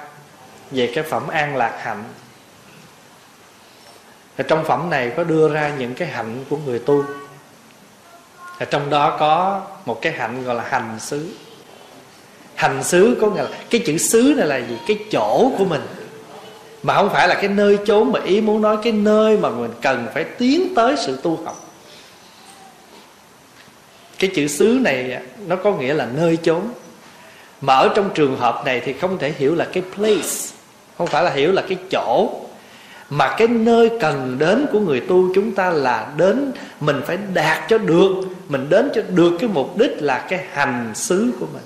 Về 0.70 0.92
cái 0.94 1.04
phẩm 1.04 1.28
An 1.28 1.56
Lạc 1.56 1.78
Hạnh. 1.82 2.04
Ở 4.36 4.44
Trong 4.48 4.64
phẩm 4.64 4.90
này 4.90 5.12
có 5.16 5.24
đưa 5.24 5.48
ra 5.48 5.72
những 5.78 5.94
cái 5.94 6.08
hạnh 6.08 6.44
của 6.50 6.56
người 6.56 6.78
tu. 6.78 7.04
Ở 8.58 8.64
Trong 8.64 8.90
đó 8.90 9.16
có 9.20 9.62
một 9.84 10.02
cái 10.02 10.12
hạnh 10.12 10.44
gọi 10.44 10.54
là 10.54 10.64
hành 10.68 11.00
xứ. 11.00 11.34
Hành 12.54 12.84
xứ 12.84 13.18
có 13.20 13.30
nghĩa 13.30 13.42
là 13.42 13.48
Cái 13.70 13.82
chữ 13.86 13.98
xứ 13.98 14.34
này 14.36 14.46
là 14.46 14.56
gì? 14.56 14.78
Cái 14.86 14.98
chỗ 15.10 15.52
của 15.58 15.64
mình 15.64 15.82
mà 16.84 16.94
không 16.94 17.10
phải 17.12 17.28
là 17.28 17.34
cái 17.34 17.48
nơi 17.48 17.78
chốn 17.86 18.12
mà 18.12 18.20
ý 18.24 18.40
muốn 18.40 18.62
nói, 18.62 18.76
cái 18.82 18.92
nơi 18.92 19.36
mà 19.36 19.50
mình 19.50 19.70
cần 19.82 20.06
phải 20.14 20.24
tiến 20.24 20.74
tới 20.76 20.94
sự 21.06 21.18
tu 21.22 21.38
học. 21.44 21.70
Cái 24.18 24.30
chữ 24.34 24.48
xứ 24.48 24.78
này 24.80 25.22
nó 25.46 25.56
có 25.56 25.72
nghĩa 25.72 25.94
là 25.94 26.08
nơi 26.16 26.38
chốn. 26.42 26.62
Mà 27.60 27.74
ở 27.74 27.92
trong 27.94 28.10
trường 28.14 28.36
hợp 28.36 28.62
này 28.64 28.80
thì 28.84 28.92
không 28.92 29.18
thể 29.18 29.32
hiểu 29.38 29.54
là 29.54 29.64
cái 29.72 29.82
place, 29.94 30.54
không 30.98 31.06
phải 31.06 31.24
là 31.24 31.30
hiểu 31.30 31.52
là 31.52 31.62
cái 31.68 31.78
chỗ. 31.90 32.40
Mà 33.10 33.34
cái 33.38 33.48
nơi 33.48 33.90
cần 34.00 34.36
đến 34.38 34.66
của 34.72 34.80
người 34.80 35.00
tu 35.00 35.34
chúng 35.34 35.52
ta 35.52 35.70
là 35.70 36.12
đến, 36.16 36.52
mình 36.80 37.02
phải 37.06 37.18
đạt 37.34 37.68
cho 37.68 37.78
được, 37.78 38.12
mình 38.48 38.66
đến 38.68 38.90
cho 38.94 39.02
được 39.08 39.32
cái 39.40 39.50
mục 39.52 39.76
đích 39.76 39.92
là 40.02 40.26
cái 40.28 40.44
hành 40.52 40.92
xứ 40.94 41.32
của 41.40 41.46
mình. 41.52 41.62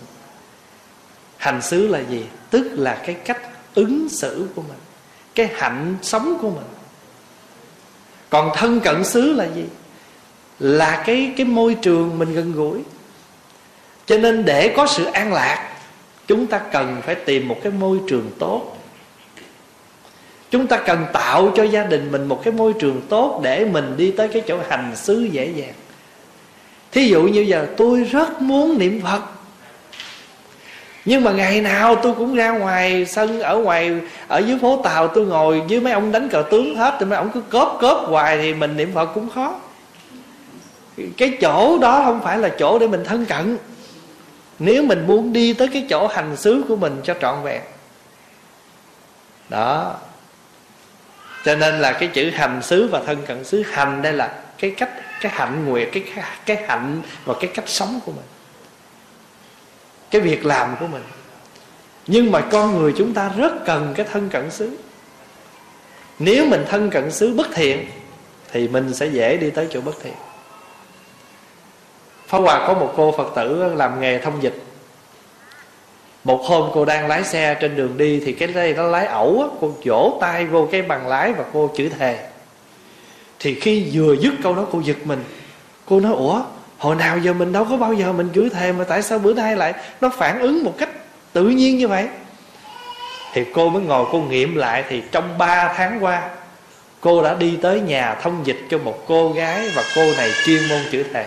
Hành 1.37 1.63
xứ 1.63 1.89
là 1.89 2.01
gì? 2.11 2.25
Tức 2.51 2.71
là 2.73 3.03
cái 3.07 3.15
cách 3.15 3.41
ứng 3.75 4.09
xử 4.09 4.47
của 4.55 4.63
mình 4.63 4.78
cái 5.39 5.51
hạnh 5.55 5.97
sống 6.03 6.39
của 6.41 6.51
mình. 6.51 6.65
Còn 8.31 8.51
thân 8.55 8.81
cận 8.81 9.05
xứ 9.05 9.33
là 9.33 9.45
gì? 9.55 9.65
Là 10.59 11.03
cái 11.07 11.33
cái 11.37 11.47
môi 11.47 11.75
trường 11.75 12.19
mình 12.19 12.35
gần 12.35 12.53
gũi. 12.53 12.81
Cho 14.07 14.19
nên 14.19 14.45
để 14.45 14.75
có 14.77 14.87
sự 14.87 15.05
an 15.05 15.33
lạc, 15.33 15.77
chúng 16.27 16.47
ta 16.47 16.59
cần 16.59 17.01
phải 17.03 17.15
tìm 17.15 17.49
một 17.49 17.57
cái 17.63 17.73
môi 17.73 17.99
trường 18.09 18.31
tốt. 18.39 18.79
Chúng 20.51 20.67
ta 20.67 20.77
cần 20.77 21.07
tạo 21.13 21.53
cho 21.57 21.63
gia 21.63 21.85
đình 21.85 22.13
mình 22.13 22.29
một 22.29 22.41
cái 22.45 22.55
môi 22.55 22.73
trường 22.81 23.01
tốt 23.09 23.41
để 23.45 23.65
mình 23.65 23.97
đi 23.97 24.11
tới 24.11 24.29
cái 24.29 24.43
chỗ 24.47 24.59
hành 24.69 24.97
xứ 24.97 25.29
dễ 25.33 25.53
dàng. 25.57 25.75
Thí 26.93 27.09
dụ 27.09 27.23
như 27.23 27.41
giờ, 27.41 27.67
tôi 27.77 28.05
rất 28.05 28.43
muốn 28.43 28.79
niệm 28.79 29.01
phật 29.03 29.23
nhưng 31.09 31.25
mà 31.25 31.33
ngày 31.33 31.61
nào 31.61 31.97
tôi 31.97 32.15
cũng 32.15 32.35
ra 32.35 32.51
ngoài 32.51 33.07
sân, 33.07 33.41
ở 33.41 33.57
ngoài, 33.57 34.01
ở 34.29 34.39
dưới 34.39 34.59
phố 34.59 34.81
tàu, 34.85 35.09
tôi 35.09 35.27
ngồi 35.27 35.61
với 35.61 35.81
mấy 35.81 35.93
ông 35.93 36.13
đánh 36.13 36.29
cờ 36.29 36.45
tướng 36.51 36.77
hết, 36.77 36.97
thì 37.01 37.07
mấy 37.07 37.17
ông 37.17 37.31
cứ 37.35 37.41
cóp 37.41 37.79
cóp 37.81 38.05
hoài 38.07 38.39
thì 38.39 38.55
mình 38.55 38.77
niệm 38.77 38.93
phật 38.95 39.07
cũng 39.15 39.29
khó. 39.31 39.55
Cái 41.17 41.39
chỗ 41.41 41.79
đó 41.79 42.03
không 42.05 42.21
phải 42.25 42.39
là 42.39 42.49
chỗ 42.59 42.79
để 42.79 42.87
mình 42.87 43.05
thân 43.05 43.27
cận. 43.27 43.59
Nếu 44.59 44.83
mình 44.83 45.07
muốn 45.07 45.33
đi 45.33 45.53
tới 45.53 45.69
cái 45.73 45.87
chỗ 45.91 46.07
hành 46.07 46.37
xứ 46.37 46.65
của 46.69 46.77
mình 46.77 47.01
cho 47.05 47.15
trọn 47.21 47.43
vẹn. 47.43 47.63
Đó. 49.49 49.95
Cho 51.45 51.55
nên 51.55 51.81
là 51.81 51.93
cái 51.93 52.09
chữ 52.09 52.31
hành 52.31 52.63
xứ 52.63 52.89
và 52.93 53.01
thân 53.07 53.19
cận 53.27 53.45
xứ, 53.45 53.63
hành 53.63 54.03
đây 54.03 54.13
là 54.13 54.33
cái 54.59 54.71
cách, 54.71 54.91
cái 55.21 55.33
hạnh 55.35 55.67
nguyện, 55.67 55.89
cái 55.93 56.05
cái 56.47 56.57
hạnh 56.67 57.03
và 57.25 57.35
cái 57.41 57.51
cách 57.55 57.69
sống 57.69 58.01
của 58.05 58.13
mình 58.13 58.25
cái 60.11 60.21
việc 60.21 60.47
làm 60.47 60.77
của 60.81 60.87
mình. 60.87 61.03
Nhưng 62.07 62.33
mà 62.33 62.41
con 62.41 62.79
người 62.79 62.95
chúng 62.97 63.15
ta 63.15 63.33
rất 63.37 63.53
cần 63.67 63.95
cái 63.97 64.07
thân 64.13 64.29
cận 64.29 64.51
xứ. 64.51 64.77
Nếu 66.19 66.47
mình 66.47 66.65
thân 66.69 66.91
cận 66.91 67.11
xứ 67.11 67.35
bất 67.35 67.47
thiện 67.55 67.87
thì 68.53 68.69
mình 68.69 68.95
sẽ 68.95 69.07
dễ 69.07 69.37
đi 69.37 69.51
tới 69.51 69.67
chỗ 69.71 69.81
bất 69.81 69.95
thiện. 70.03 70.15
Pháp 72.27 72.39
Hòa 72.39 72.65
có 72.67 72.75
một 72.75 72.93
cô 72.97 73.15
Phật 73.17 73.33
tử 73.37 73.75
làm 73.75 74.01
nghề 74.01 74.19
thông 74.19 74.43
dịch. 74.43 74.63
Một 76.25 76.41
hôm 76.45 76.71
cô 76.75 76.85
đang 76.85 77.07
lái 77.07 77.25
xe 77.25 77.57
trên 77.61 77.77
đường 77.77 77.97
đi 77.97 78.21
Thì 78.27 78.33
cái 78.33 78.49
đây 78.49 78.75
nó 78.75 78.83
lái 78.83 79.07
ẩu 79.07 79.43
á, 79.43 79.57
Cô 79.61 79.75
vỗ 79.85 80.19
tay 80.21 80.47
vô 80.47 80.69
cái 80.73 80.83
bằng 80.83 81.09
lái 81.09 81.33
và 81.33 81.45
cô 81.53 81.71
chữ 81.77 81.89
thề. 81.89 82.29
Thì 83.39 83.61
khi 83.61 83.91
vừa 83.93 84.15
dứt 84.17 84.35
câu 84.43 84.55
đó 84.55 84.67
cô 84.73 84.81
giật 84.81 84.97
mình. 85.05 85.25
Cô 85.87 86.01
nói 86.01 86.13
Ủa 86.13 86.43
hồi 86.79 86.97
nào 86.97 87.19
giờ 87.19 87.33
mình 87.33 87.53
đâu 87.53 87.67
có 87.71 87.77
bao 87.77 87.93
giờ 87.93 88.13
mình 88.13 88.29
chửi 88.35 88.49
thề 88.51 88.73
mà 88.73 88.85
tại 88.85 89.03
sao 89.03 89.19
bữa 89.19 89.35
nay 89.35 89.57
lại 89.57 89.75
nó 90.01 90.09
phản 90.09 90.41
ứng 90.41 90.65
một 90.65 90.75
cách 90.79 90.89
tự 91.33 91.45
nhiên 91.45 91.79
như 91.79 91.89
vậy? 91.89 92.09
Thì 93.33 93.45
cô 93.55 93.69
mới 93.69 93.83
ngồi 93.83 94.07
cô 94.13 94.19
nghiệm 94.21 94.57
lại 94.57 94.85
thì 94.89 95.03
trong 95.13 95.39
3 95.39 95.73
tháng 95.77 96.05
qua, 96.05 96.31
cô 97.01 97.23
đã 97.23 97.35
đi 97.35 97.59
tới 97.63 97.81
nhà 97.81 98.15
thông 98.15 98.47
dịch 98.47 98.59
cho 98.71 98.79
một 98.79 99.05
cô 99.07 99.33
gái 99.33 99.71
và 99.75 99.83
cô 99.95 100.13
này 100.17 100.31
chuyên 100.45 100.69
môn 100.69 100.79
chữ 100.91 101.05
thề. 101.13 101.27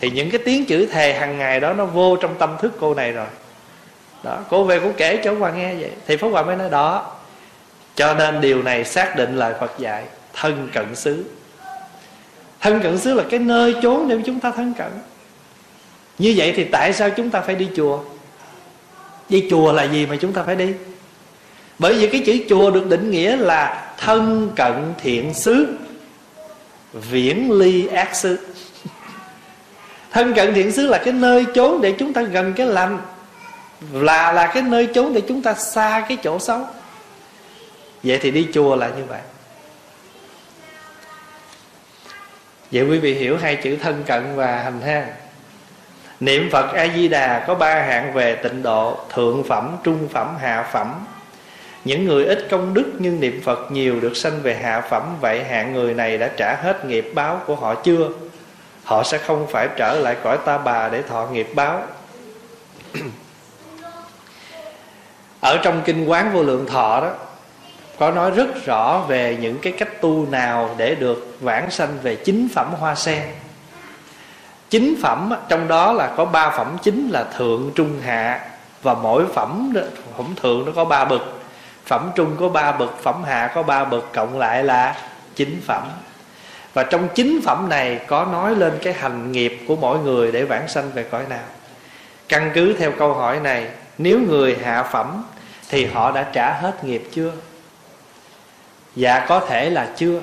Thì 0.00 0.10
những 0.10 0.30
cái 0.30 0.40
tiếng 0.44 0.64
chữ 0.64 0.86
thề 0.86 1.14
hàng 1.14 1.38
ngày 1.38 1.60
đó 1.60 1.72
nó 1.72 1.84
vô 1.84 2.16
trong 2.16 2.34
tâm 2.38 2.56
thức 2.60 2.72
cô 2.80 2.94
này 2.94 3.12
rồi. 3.12 3.26
Đó, 4.22 4.38
cô 4.50 4.64
về 4.64 4.80
cô 4.82 4.90
kể 4.96 5.20
cho 5.24 5.34
Hòa 5.34 5.50
nghe 5.50 5.74
vậy. 5.74 5.90
Thì 6.06 6.16
Pháp 6.16 6.28
Hòa 6.28 6.42
mới 6.42 6.56
nói, 6.56 6.70
đó, 6.70 7.12
cho 7.94 8.14
nên 8.14 8.40
điều 8.40 8.62
này 8.62 8.84
xác 8.84 9.16
định 9.16 9.36
lời 9.36 9.54
Phật 9.60 9.78
dạy, 9.78 10.04
thân 10.34 10.68
cận 10.72 10.94
xứ 10.94 11.24
thân 12.66 12.80
cận 12.82 12.98
xứ 12.98 13.14
là 13.14 13.24
cái 13.30 13.40
nơi 13.40 13.74
chốn 13.82 14.08
để 14.08 14.18
chúng 14.26 14.40
ta 14.40 14.50
thân 14.50 14.74
cận. 14.78 14.90
Như 16.18 16.34
vậy 16.36 16.52
thì 16.56 16.64
tại 16.64 16.92
sao 16.92 17.10
chúng 17.10 17.30
ta 17.30 17.40
phải 17.40 17.54
đi 17.54 17.68
chùa? 17.76 18.00
Đi 19.28 19.46
chùa 19.50 19.72
là 19.72 19.84
gì 19.84 20.06
mà 20.06 20.16
chúng 20.20 20.32
ta 20.32 20.42
phải 20.42 20.56
đi? 20.56 20.72
Bởi 21.78 21.94
vì 21.94 22.08
cái 22.08 22.22
chữ 22.26 22.38
chùa 22.48 22.70
được 22.70 22.86
định 22.86 23.10
nghĩa 23.10 23.36
là 23.36 23.92
thân 23.98 24.50
cận 24.56 24.94
thiện 24.98 25.34
xứ, 25.34 25.76
viễn 26.92 27.50
ly 27.52 27.86
ác 27.86 28.16
xứ. 28.16 28.38
Thân 30.10 30.34
cận 30.34 30.54
thiện 30.54 30.72
xứ 30.72 30.86
là 30.86 30.98
cái 30.98 31.12
nơi 31.12 31.46
chốn 31.54 31.80
để 31.80 31.94
chúng 31.98 32.12
ta 32.12 32.22
gần 32.22 32.52
cái 32.52 32.66
lành, 32.66 32.98
là 33.92 34.32
là 34.32 34.46
cái 34.46 34.62
nơi 34.62 34.88
chốn 34.94 35.14
để 35.14 35.20
chúng 35.28 35.42
ta 35.42 35.54
xa 35.54 36.06
cái 36.08 36.18
chỗ 36.22 36.38
xấu. 36.38 36.60
Vậy 38.02 38.18
thì 38.22 38.30
đi 38.30 38.46
chùa 38.54 38.76
là 38.76 38.88
như 38.88 39.04
vậy. 39.08 39.20
Vậy 42.72 42.84
quý 42.84 42.98
vị 42.98 43.14
hiểu 43.14 43.36
hai 43.36 43.56
chữ 43.56 43.76
thân 43.82 44.04
cận 44.06 44.36
và 44.36 44.62
hành 44.62 44.80
ha 44.80 45.06
niệm 46.20 46.48
phật 46.52 46.72
a 46.72 46.86
di 46.96 47.08
đà 47.08 47.44
có 47.46 47.54
ba 47.54 47.74
hạng 47.74 48.12
về 48.12 48.34
tịnh 48.34 48.62
độ, 48.62 48.98
thượng 49.14 49.44
phẩm, 49.44 49.76
trung 49.82 50.08
phẩm, 50.12 50.36
hạ 50.40 50.68
phẩm. 50.72 51.06
Những 51.84 52.04
người 52.04 52.24
ít 52.24 52.46
công 52.50 52.74
đức 52.74 52.92
nhưng 52.98 53.20
niệm 53.20 53.40
phật 53.44 53.72
nhiều 53.72 54.00
được 54.00 54.16
sanh 54.16 54.42
về 54.42 54.54
hạ 54.54 54.80
phẩm, 54.80 55.16
vậy 55.20 55.44
hạng 55.44 55.72
người 55.72 55.94
này 55.94 56.18
đã 56.18 56.30
trả 56.36 56.56
hết 56.62 56.84
nghiệp 56.84 57.10
báo 57.14 57.40
của 57.46 57.54
họ 57.54 57.74
chưa? 57.74 58.08
Họ 58.84 59.02
sẽ 59.02 59.18
không 59.18 59.46
phải 59.50 59.68
trở 59.76 59.94
lại 59.94 60.16
cõi 60.22 60.38
ta 60.44 60.58
bà 60.58 60.88
để 60.88 61.02
thọ 61.02 61.26
nghiệp 61.26 61.48
báo. 61.54 61.82
Ở 65.40 65.58
trong 65.62 65.82
kinh 65.84 66.04
quán 66.04 66.32
vô 66.32 66.42
lượng 66.42 66.66
thọ 66.66 67.00
đó 67.00 67.14
có 67.98 68.10
nói 68.10 68.30
rất 68.30 68.64
rõ 68.64 69.04
về 69.08 69.36
những 69.40 69.58
cái 69.58 69.72
cách 69.72 70.00
tu 70.00 70.26
nào 70.30 70.70
để 70.76 70.94
được 70.94 71.36
vãng 71.40 71.70
sanh 71.70 71.98
về 72.02 72.16
chính 72.16 72.48
phẩm 72.54 72.74
hoa 72.80 72.94
sen. 72.94 73.22
Chính 74.70 74.94
phẩm, 75.02 75.32
trong 75.48 75.68
đó 75.68 75.92
là 75.92 76.12
có 76.16 76.24
ba 76.24 76.50
phẩm 76.50 76.76
chính 76.82 77.08
là 77.08 77.24
thượng, 77.24 77.70
trung, 77.74 78.00
hạ. 78.04 78.40
Và 78.82 78.94
mỗi 78.94 79.24
phẩm 79.34 79.74
phẩm 80.16 80.26
thượng 80.42 80.64
nó 80.66 80.72
có 80.76 80.84
ba 80.84 81.04
bậc. 81.04 81.22
Phẩm 81.86 82.10
trung 82.14 82.36
có 82.40 82.48
ba 82.48 82.72
bậc, 82.72 83.02
phẩm 83.02 83.24
hạ 83.24 83.52
có 83.54 83.62
ba 83.62 83.84
bậc. 83.84 84.12
Cộng 84.12 84.38
lại 84.38 84.64
là 84.64 84.96
chính 85.34 85.60
phẩm. 85.66 85.82
Và 86.74 86.82
trong 86.82 87.08
chính 87.14 87.40
phẩm 87.44 87.68
này 87.68 88.00
có 88.06 88.24
nói 88.24 88.54
lên 88.54 88.72
cái 88.82 88.92
hành 88.92 89.32
nghiệp 89.32 89.58
của 89.68 89.76
mỗi 89.76 89.98
người 89.98 90.32
để 90.32 90.44
vãng 90.44 90.68
sanh 90.68 90.90
về 90.94 91.02
cõi 91.02 91.24
nào. 91.28 91.44
Căn 92.28 92.50
cứ 92.54 92.72
theo 92.72 92.92
câu 92.98 93.14
hỏi 93.14 93.40
này, 93.40 93.68
nếu 93.98 94.20
người 94.20 94.56
hạ 94.64 94.82
phẩm 94.82 95.24
thì 95.68 95.86
họ 95.86 96.12
đã 96.12 96.26
trả 96.32 96.52
hết 96.52 96.84
nghiệp 96.84 97.08
chưa? 97.12 97.32
Dạ 98.96 99.26
có 99.28 99.40
thể 99.40 99.70
là 99.70 99.90
chưa. 99.96 100.20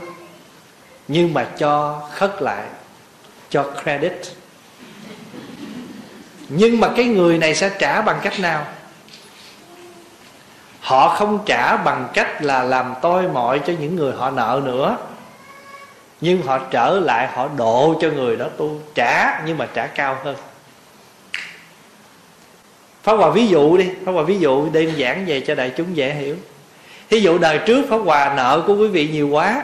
Nhưng 1.08 1.34
mà 1.34 1.44
cho 1.58 2.02
khất 2.12 2.42
lại, 2.42 2.64
cho 3.50 3.66
credit. 3.84 4.22
Nhưng 6.50 6.80
mà 6.80 6.90
cái 6.96 7.06
người 7.06 7.38
này 7.38 7.56
sẽ 7.56 7.72
trả 7.80 8.02
bằng 8.02 8.20
cách 8.24 8.40
nào? 8.40 8.66
Họ 10.80 11.16
không 11.16 11.40
trả 11.46 11.78
bằng 11.78 12.10
cách 12.14 12.44
là 12.44 12.64
làm 12.64 12.94
tôi 13.02 13.28
mọi 13.28 13.60
cho 13.68 13.74
những 13.80 13.96
người 13.96 14.14
họ 14.14 14.32
nợ 14.32 14.62
nữa. 14.66 14.98
Nhưng 16.22 16.42
họ 16.42 16.60
trở 16.72 17.00
lại, 17.00 17.28
họ 17.28 17.48
độ 17.58 18.00
cho 18.02 18.10
người 18.10 18.36
đó 18.36 18.46
tu. 18.58 18.80
Trả, 18.96 19.42
nhưng 19.46 19.58
mà 19.58 19.68
trả 19.74 19.88
cao 19.88 20.18
hơn. 20.24 20.36
Pháp 23.04 23.14
Hòa 23.14 23.30
ví 23.30 23.48
dụ 23.48 23.78
đi. 23.78 23.90
Pháp 24.06 24.12
Hòa 24.12 24.24
ví 24.24 24.40
dụ 24.40 24.70
đơn 24.70 24.94
giản 24.96 25.26
về 25.26 25.42
cho 25.42 25.56
đại 25.56 25.72
chúng 25.78 25.96
dễ 25.96 26.14
hiểu. 26.14 26.36
Thí 27.10 27.20
dụ 27.20 27.38
đời 27.38 27.60
trước 27.66 27.86
Pháp 27.90 27.98
Hòa 27.98 28.34
nợ 28.36 28.64
của 28.68 28.76
quý 28.76 28.88
vị 28.88 29.08
nhiều 29.08 29.30
quá, 29.30 29.64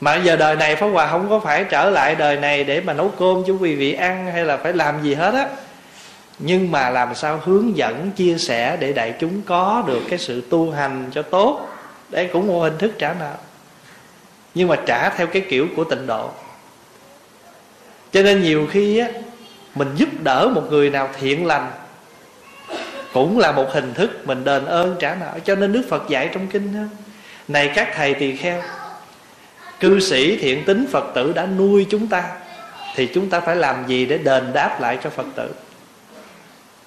Mà 0.00 0.16
giờ 0.16 0.36
đời 0.36 0.56
này 0.56 0.76
Pháp 0.76 0.86
Hòa 0.86 1.06
không 1.06 1.28
có 1.30 1.40
phải 1.40 1.64
trở 1.64 1.90
lại 1.90 2.14
đời 2.14 2.36
này 2.36 2.64
Để 2.64 2.80
mà 2.80 2.92
nấu 2.92 3.08
cơm 3.18 3.42
cho 3.46 3.52
quý 3.60 3.74
vị 3.74 3.92
ăn 3.92 4.30
Hay 4.32 4.44
là 4.44 4.56
phải 4.56 4.72
làm 4.72 5.02
gì 5.02 5.14
hết 5.14 5.34
á. 5.34 5.48
Nhưng 6.38 6.70
mà 6.70 6.90
làm 6.90 7.14
sao 7.14 7.40
hướng 7.44 7.76
dẫn, 7.76 8.10
chia 8.10 8.38
sẻ 8.38 8.76
Để 8.80 8.92
đại 8.92 9.14
chúng 9.20 9.42
có 9.42 9.84
được 9.86 10.00
cái 10.10 10.18
sự 10.18 10.42
tu 10.50 10.70
hành 10.70 11.10
cho 11.12 11.22
tốt. 11.22 11.68
Đấy 12.08 12.28
cũng 12.32 12.46
một 12.46 12.60
hình 12.60 12.78
thức 12.78 12.92
trả 12.98 13.14
nợ. 13.20 13.34
Nhưng 14.54 14.68
mà 14.68 14.76
trả 14.86 15.10
theo 15.10 15.26
cái 15.26 15.42
kiểu 15.48 15.66
của 15.76 15.84
tịnh 15.84 16.06
độ. 16.06 16.30
Cho 18.12 18.22
nên 18.22 18.42
nhiều 18.42 18.66
khi 18.70 18.98
á, 18.98 19.08
Mình 19.74 19.88
giúp 19.96 20.08
đỡ 20.22 20.50
một 20.54 20.62
người 20.70 20.90
nào 20.90 21.08
thiện 21.20 21.46
lành 21.46 21.70
cũng 23.12 23.38
là 23.38 23.52
một 23.52 23.72
hình 23.72 23.94
thức 23.94 24.10
mình 24.24 24.44
đền 24.44 24.66
ơn 24.66 24.96
trả 24.98 25.14
nợ 25.14 25.38
cho 25.44 25.54
nên 25.54 25.72
đức 25.72 25.82
phật 25.88 26.08
dạy 26.08 26.30
trong 26.32 26.46
kinh 26.46 26.74
đó, 26.74 26.96
này 27.48 27.72
các 27.74 27.88
thầy 27.94 28.14
tỳ 28.14 28.36
kheo 28.36 28.62
cư 29.80 30.00
sĩ 30.00 30.36
thiện 30.36 30.64
tín 30.64 30.86
phật 30.92 31.04
tử 31.14 31.32
đã 31.32 31.46
nuôi 31.46 31.86
chúng 31.90 32.06
ta 32.06 32.24
thì 32.94 33.06
chúng 33.14 33.30
ta 33.30 33.40
phải 33.40 33.56
làm 33.56 33.86
gì 33.86 34.06
để 34.06 34.18
đền 34.18 34.52
đáp 34.52 34.80
lại 34.80 34.98
cho 35.04 35.10
phật 35.10 35.26
tử? 35.36 35.54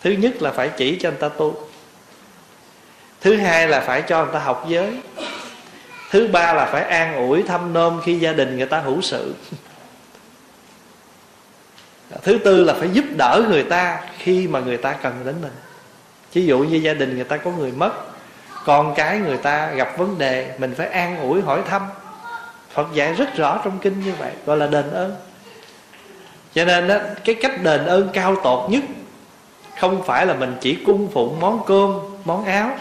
Thứ 0.01 0.11
nhất 0.11 0.41
là 0.41 0.51
phải 0.51 0.69
chỉ 0.77 0.97
cho 1.01 1.09
người 1.09 1.19
ta 1.19 1.29
tu. 1.29 1.67
Thứ 3.21 3.35
hai 3.35 3.67
là 3.67 3.79
phải 3.79 4.01
cho 4.01 4.23
người 4.23 4.33
ta 4.33 4.39
học 4.39 4.65
giới. 4.69 4.99
Thứ 6.11 6.27
ba 6.27 6.53
là 6.53 6.65
phải 6.65 6.83
an 6.83 7.15
ủi 7.15 7.43
thăm 7.43 7.73
nom 7.73 8.01
khi 8.05 8.19
gia 8.19 8.33
đình 8.33 8.57
người 8.57 8.65
ta 8.65 8.79
hữu 8.79 9.01
sự. 9.01 9.35
Thứ 12.23 12.37
tư 12.37 12.63
là 12.63 12.73
phải 12.73 12.89
giúp 12.89 13.05
đỡ 13.17 13.45
người 13.49 13.63
ta 13.63 14.01
khi 14.17 14.47
mà 14.47 14.59
người 14.59 14.77
ta 14.77 14.93
cần 14.93 15.21
đến 15.25 15.35
mình 15.41 15.51
ví 16.33 16.45
dụ 16.45 16.59
như 16.59 16.77
gia 16.77 16.93
đình 16.93 17.15
người 17.15 17.23
ta 17.23 17.37
có 17.37 17.51
người 17.51 17.71
mất 17.71 17.91
con 18.65 18.93
cái 18.95 19.19
người 19.19 19.37
ta 19.37 19.71
gặp 19.71 19.97
vấn 19.97 20.17
đề 20.17 20.51
mình 20.57 20.73
phải 20.77 20.87
an 20.87 21.19
ủi 21.21 21.41
hỏi 21.41 21.61
thăm. 21.67 21.81
Phật 22.73 22.87
dạy 22.93 23.13
rất 23.13 23.35
rõ 23.35 23.61
trong 23.63 23.79
kinh 23.79 24.01
như 24.01 24.13
vậy 24.19 24.31
gọi 24.45 24.57
là 24.57 24.67
đền 24.67 24.91
ơn. 24.91 25.15
Cho 26.53 26.65
nên 26.65 26.87
đó, 26.87 26.97
cái 27.25 27.35
cách 27.35 27.63
đền 27.63 27.85
ơn 27.85 28.09
cao 28.13 28.35
tột 28.43 28.69
nhất 28.69 28.83
không 29.79 30.03
phải 30.03 30.25
là 30.25 30.33
mình 30.33 30.55
chỉ 30.61 30.75
cung 30.85 31.11
phụng 31.11 31.39
món 31.39 31.63
cơm 31.65 31.99
món 32.25 32.45
áo 32.45 32.77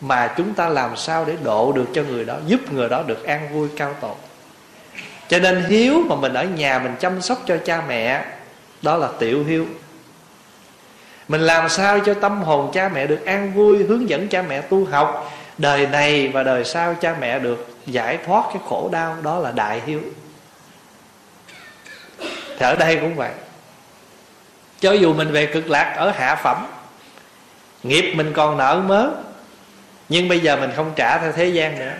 mà 0.00 0.34
chúng 0.36 0.54
ta 0.54 0.68
làm 0.68 0.96
sao 0.96 1.24
để 1.24 1.36
độ 1.42 1.72
được 1.72 1.86
cho 1.94 2.02
người 2.02 2.24
đó 2.24 2.36
giúp 2.46 2.72
người 2.72 2.88
đó 2.88 3.02
được 3.06 3.24
an 3.24 3.48
vui 3.54 3.68
cao 3.76 3.94
tột. 4.00 4.16
Cho 5.28 5.38
nên 5.38 5.64
hiếu 5.64 6.02
mà 6.08 6.16
mình 6.16 6.34
ở 6.34 6.44
nhà 6.44 6.78
mình 6.78 6.94
chăm 7.00 7.20
sóc 7.20 7.38
cho 7.46 7.56
cha 7.64 7.82
mẹ 7.88 8.24
đó 8.82 8.96
là 8.96 9.08
tiểu 9.18 9.44
hiếu 9.44 9.66
mình 11.28 11.40
làm 11.40 11.68
sao 11.68 12.00
cho 12.00 12.14
tâm 12.14 12.42
hồn 12.42 12.70
cha 12.72 12.88
mẹ 12.88 13.06
được 13.06 13.24
an 13.24 13.52
vui, 13.52 13.84
hướng 13.84 14.08
dẫn 14.08 14.28
cha 14.28 14.42
mẹ 14.42 14.60
tu 14.60 14.84
học? 14.84 15.32
Đời 15.58 15.86
này 15.86 16.28
và 16.28 16.42
đời 16.42 16.64
sau 16.64 16.94
cha 16.94 17.14
mẹ 17.20 17.38
được 17.38 17.68
giải 17.86 18.18
thoát 18.26 18.44
cái 18.52 18.62
khổ 18.68 18.88
đau, 18.92 19.16
đó 19.22 19.38
là 19.38 19.52
đại 19.52 19.82
hiếu. 19.86 20.00
Thì 22.58 22.66
ở 22.66 22.76
đây 22.76 22.96
cũng 22.96 23.14
vậy. 23.14 23.30
Cho 24.80 24.92
dù 24.92 25.14
mình 25.14 25.32
về 25.32 25.46
cực 25.46 25.70
lạc 25.70 25.94
ở 25.96 26.10
hạ 26.10 26.36
phẩm, 26.42 26.66
nghiệp 27.82 28.14
mình 28.16 28.32
còn 28.32 28.56
nợ 28.56 28.82
mớ, 28.86 29.10
nhưng 30.08 30.28
bây 30.28 30.40
giờ 30.40 30.56
mình 30.56 30.70
không 30.76 30.92
trả 30.96 31.18
theo 31.18 31.32
thế 31.32 31.48
gian 31.48 31.78
nữa. 31.78 31.92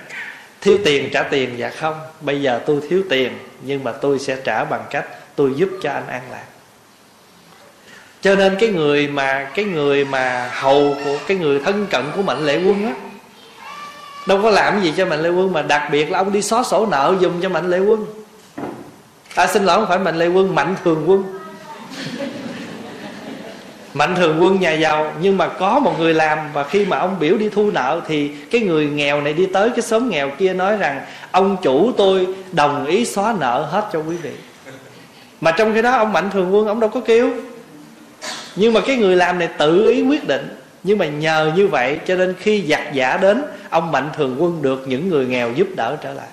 Thiếu 0.61 0.79
tiền 0.85 1.11
trả 1.13 1.23
tiền 1.23 1.59
dạ 1.59 1.71
không. 1.71 2.01
Bây 2.21 2.43
giờ 2.43 2.61
tôi 2.67 2.81
thiếu 2.89 3.03
tiền, 3.11 3.39
nhưng 3.63 3.85
mà 3.85 3.93
tôi 3.93 4.19
sẽ 4.19 4.37
trả 4.45 4.65
bằng 4.65 4.85
cách 4.91 5.07
tôi 5.35 5.53
giúp 5.57 5.69
cho 5.83 5.91
anh 5.91 6.07
an 6.09 6.23
lạc 6.31 6.45
cho 8.27 8.35
nên 8.35 8.57
cái 8.59 8.69
người 8.69 9.09
mà, 9.09 9.51
cái 9.55 9.65
người 9.65 10.05
mà 10.05 10.51
hầu 10.53 10.97
của, 11.05 11.19
cái 11.27 11.37
người 11.37 11.61
thân 11.61 11.87
cận 11.91 12.05
của 12.17 12.23
mạnh 12.23 12.47
lệ 12.47 12.61
quân 12.67 12.87
á, 12.87 12.93
đâu 14.27 14.41
có 14.43 14.51
làm 14.51 14.83
gì 14.83 14.93
cho 14.97 15.07
mạnh 15.07 15.23
lệ 15.23 15.29
quân 15.29 15.53
mà 15.53 15.63
đặc 15.63 15.83
biệt 15.93 16.11
là 16.11 16.19
ông 16.19 16.33
đi 16.33 16.43
xóa 16.43 16.63
sổ 16.63 16.87
nợ 16.87 17.15
dùng 17.21 17.33
cho 17.43 17.49
mạnh 17.49 17.71
lệ 17.71 17.79
quân. 17.79 18.07
À 19.35 19.47
xin 19.47 19.65
lỗi 19.65 19.77
không 19.77 19.89
phải 19.89 19.99
mạnh 19.99 20.19
lệ 20.19 20.27
quân, 20.27 20.55
mạnh 20.55 20.75
thường 20.85 21.05
quân. 21.07 21.25
Mạnh 23.95 24.15
thường 24.15 24.39
quân 24.41 24.61
nhà 24.61 24.73
giàu, 24.73 25.13
nhưng 25.21 25.39
mà 25.39 25.49
có 25.49 25.79
một 25.79 25.99
người 25.99 26.15
làm 26.15 26.39
và 26.53 26.65
khi 26.65 26.87
mà 26.87 26.99
ông 26.99 27.17
biểu 27.21 27.37
đi 27.37 27.49
thu 27.49 27.71
nợ 27.71 28.01
thì 28.07 28.29
cái 28.29 28.61
người 28.61 28.87
nghèo 28.87 29.21
này 29.21 29.33
đi 29.33 29.47
tới 29.47 29.71
cái 29.71 29.83
xóm 29.83 30.11
nghèo 30.11 30.31
kia 30.39 30.53
nói 30.53 30.77
rằng, 30.77 31.01
ông 31.31 31.57
chủ 31.63 31.93
tôi 31.97 32.27
đồng 32.53 32.87
ý 32.87 33.05
xóa 33.05 33.35
nợ 33.41 33.69
hết 33.71 33.89
cho 33.93 33.99
quý 33.99 34.17
vị. 34.17 34.33
Mà 35.41 35.51
trong 35.51 35.75
khi 35.75 35.83
đó 35.83 35.91
ông 35.91 36.13
mạnh 36.13 36.31
thường 36.31 36.55
quân 36.55 36.67
ông 36.67 36.81
đâu 36.81 36.91
có 36.91 37.01
kêu 37.01 37.31
nhưng 38.57 38.73
mà 38.73 38.81
cái 38.87 38.97
người 38.97 39.17
làm 39.17 39.39
này 39.39 39.49
tự 39.59 39.89
ý 39.89 40.03
quyết 40.03 40.27
định. 40.29 40.61
Nhưng 40.83 40.99
mà 40.99 41.07
nhờ 41.07 41.53
như 41.57 41.69
vậy 41.69 41.99
cho 42.07 42.15
nên 42.15 42.35
khi 42.39 42.65
giặc 42.69 42.93
giả 42.93 43.17
đến, 43.17 43.43
ông 43.71 43.93
mạnh 43.93 44.11
thường 44.17 44.37
quân 44.39 44.63
được 44.63 44.89
những 44.89 45.09
người 45.09 45.27
nghèo 45.27 45.53
giúp 45.53 45.69
đỡ 45.77 45.97
trở 46.03 46.13
lại. 46.13 46.29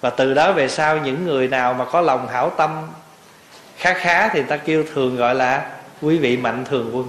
Và 0.00 0.10
từ 0.10 0.34
đó 0.34 0.52
về 0.52 0.68
sau, 0.68 0.98
những 0.98 1.26
người 1.26 1.48
nào 1.48 1.74
mà 1.74 1.84
có 1.84 2.00
lòng 2.00 2.28
hảo 2.28 2.50
tâm, 2.50 2.70
khá 3.76 3.94
khá 3.94 4.28
thì 4.28 4.42
ta 4.42 4.56
kêu 4.56 4.84
thường 4.94 5.16
gọi 5.16 5.34
là 5.34 5.70
quý 6.02 6.18
vị 6.18 6.36
mạnh 6.36 6.64
thường 6.64 6.90
quân. 6.92 7.06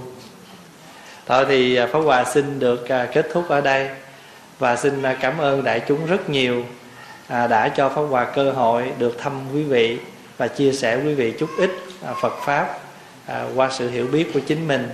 Thôi 1.26 1.44
thì 1.48 1.76
à, 1.76 1.86
pháp 1.86 1.98
hòa 1.98 2.24
xin 2.24 2.58
được 2.58 2.88
à, 2.88 3.08
kết 3.12 3.26
thúc 3.32 3.48
ở 3.48 3.60
đây. 3.60 3.88
Và 4.58 4.76
xin 4.76 5.02
à, 5.02 5.16
cảm 5.20 5.38
ơn 5.38 5.64
đại 5.64 5.80
chúng 5.88 6.06
rất 6.06 6.30
nhiều 6.30 6.64
đã 7.28 7.68
cho 7.76 7.88
pháp 7.88 8.02
hòa 8.02 8.24
cơ 8.24 8.50
hội 8.50 8.92
được 8.98 9.18
thăm 9.18 9.32
quý 9.54 9.62
vị 9.62 9.98
và 10.38 10.48
chia 10.48 10.72
sẻ 10.72 11.00
quý 11.04 11.14
vị 11.14 11.34
chút 11.38 11.50
ít 11.58 11.70
phật 12.20 12.32
pháp. 12.44 12.78
À, 13.30 13.44
qua 13.54 13.68
sự 13.72 13.90
hiểu 13.90 14.06
biết 14.06 14.30
của 14.34 14.40
chính 14.40 14.68
mình. 14.68 14.88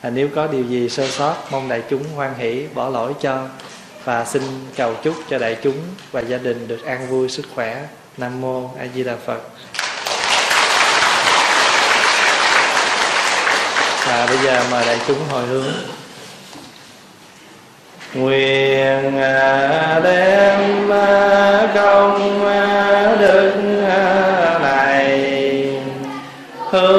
À, 0.00 0.10
nếu 0.10 0.28
có 0.34 0.46
điều 0.46 0.64
gì 0.64 0.88
sơ 0.88 1.06
sót, 1.06 1.34
mong 1.50 1.68
đại 1.68 1.82
chúng 1.90 2.04
hoan 2.14 2.34
hỷ, 2.38 2.66
bỏ 2.74 2.88
lỗi 2.88 3.12
cho 3.20 3.46
và 4.04 4.24
xin 4.24 4.42
cầu 4.76 4.94
chúc 5.04 5.14
cho 5.30 5.38
đại 5.38 5.56
chúng 5.62 5.76
và 6.12 6.20
gia 6.20 6.38
đình 6.38 6.68
được 6.68 6.84
an 6.84 7.08
vui, 7.08 7.28
sức 7.28 7.46
khỏe. 7.54 7.82
Nam 8.16 8.40
mô 8.40 8.70
a 8.78 8.86
di 8.94 9.04
đà 9.04 9.16
phật. 9.26 9.40
Và 14.06 14.26
bây 14.26 14.38
giờ 14.38 14.64
mời 14.70 14.86
đại 14.86 14.98
chúng 15.06 15.18
hồi 15.30 15.46
hướng. 15.46 15.72
Nguyện 18.14 19.18
à, 19.18 20.00
đem 20.04 20.88
công 21.74 22.40
đức 23.20 23.52
này, 24.62 25.80
hướng 26.70 26.97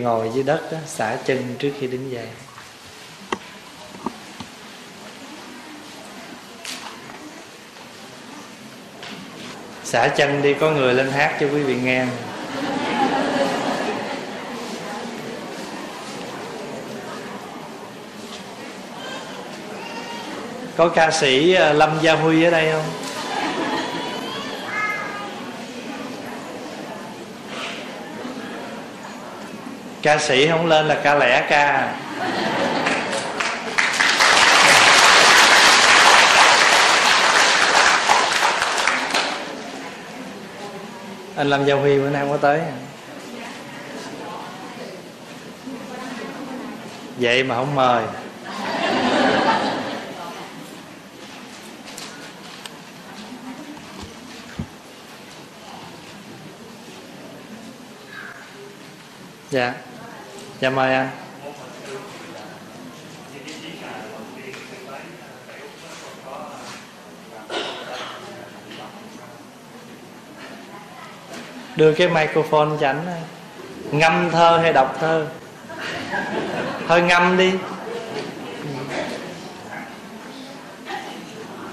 ngồi 0.00 0.30
dưới 0.34 0.44
đất 0.44 0.72
đó, 0.72 0.78
xả 0.86 1.16
chân 1.24 1.54
trước 1.58 1.70
khi 1.80 1.86
đứng 1.86 2.10
dậy. 2.10 2.26
Xả 9.84 10.08
chân 10.08 10.42
đi 10.42 10.54
có 10.54 10.70
người 10.70 10.94
lên 10.94 11.10
hát 11.10 11.36
cho 11.40 11.46
quý 11.46 11.62
vị 11.62 11.74
nghe 11.74 12.06
có 20.76 20.88
ca 20.88 21.10
sĩ 21.10 21.54
à, 21.54 21.72
lâm 21.72 21.98
gia 22.02 22.14
huy 22.14 22.44
ở 22.44 22.50
đây 22.50 22.72
không? 22.72 23.09
Ca 30.02 30.18
sĩ 30.18 30.48
không 30.48 30.66
lên 30.66 30.88
là 30.88 31.00
ca 31.04 31.14
lẻ, 31.14 31.46
ca. 31.50 31.94
Anh 41.36 41.50
lâm 41.50 41.64
gia 41.64 41.74
huy 41.74 41.98
bữa 41.98 42.10
nay 42.10 42.22
không 42.22 42.30
có 42.30 42.36
tới. 42.36 42.60
Vậy 47.16 47.44
mà 47.44 47.54
không 47.54 47.74
mời. 47.74 48.04
Dạ 59.50 59.74
dạ 60.60 60.70
mời 60.70 60.94
anh. 60.94 61.08
Đưa 71.76 71.92
cái 71.92 72.08
microphone 72.08 72.68
cho 72.80 72.86
ảnh 72.88 73.06
ngâm 73.90 74.30
thơ 74.30 74.58
hay 74.62 74.72
đọc 74.72 74.96
thơ? 75.00 75.26
Thôi 76.88 77.02
ngâm 77.02 77.36
đi. 77.36 77.52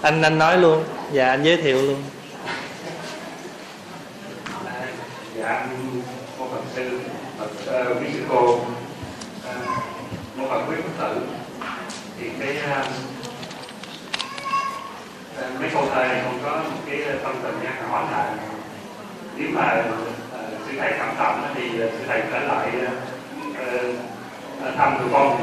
Anh 0.02 0.22
anh 0.22 0.38
nói 0.38 0.58
luôn. 0.58 0.84
Dạ 1.12 1.28
anh 1.28 1.44
giới 1.44 1.58
thiệu 1.58 1.82
luôn 1.82 2.04
dạ 5.36 5.68
một 6.40 6.48
phật 6.52 6.62
sư 6.76 7.00
phật 7.40 7.82
uh, 7.92 8.02
quý 8.02 8.08
sư 8.14 8.20
cô 8.30 8.54
uh, 8.54 8.62
một 10.36 10.48
phật 10.50 10.62
quý 10.70 10.76
phật 10.84 10.92
tử 11.00 11.22
thì 12.20 12.30
cái 12.40 12.58
uh, 12.58 12.86
mấy 15.60 15.70
câu 15.74 15.86
thơ 15.94 16.08
này 16.08 16.22
không 16.24 16.40
có 16.44 16.52
một 16.58 16.82
cái 16.90 17.00
tâm 17.24 17.36
tình 17.44 17.56
nha 17.64 17.72
hỏi 17.90 18.06
là 18.12 18.36
nếu 19.36 19.50
mà 19.54 19.84
uh, 19.90 19.96
sư 20.68 20.78
thầy 20.80 20.92
cảm 21.00 21.16
tâm 21.18 21.44
thì 21.56 21.70
sư 21.78 22.00
thầy 22.08 22.22
trở 22.32 22.40
lại 22.40 22.72
uh, 23.52 23.96
thăm 24.78 24.98
tụi 25.00 25.10
con 25.14 25.40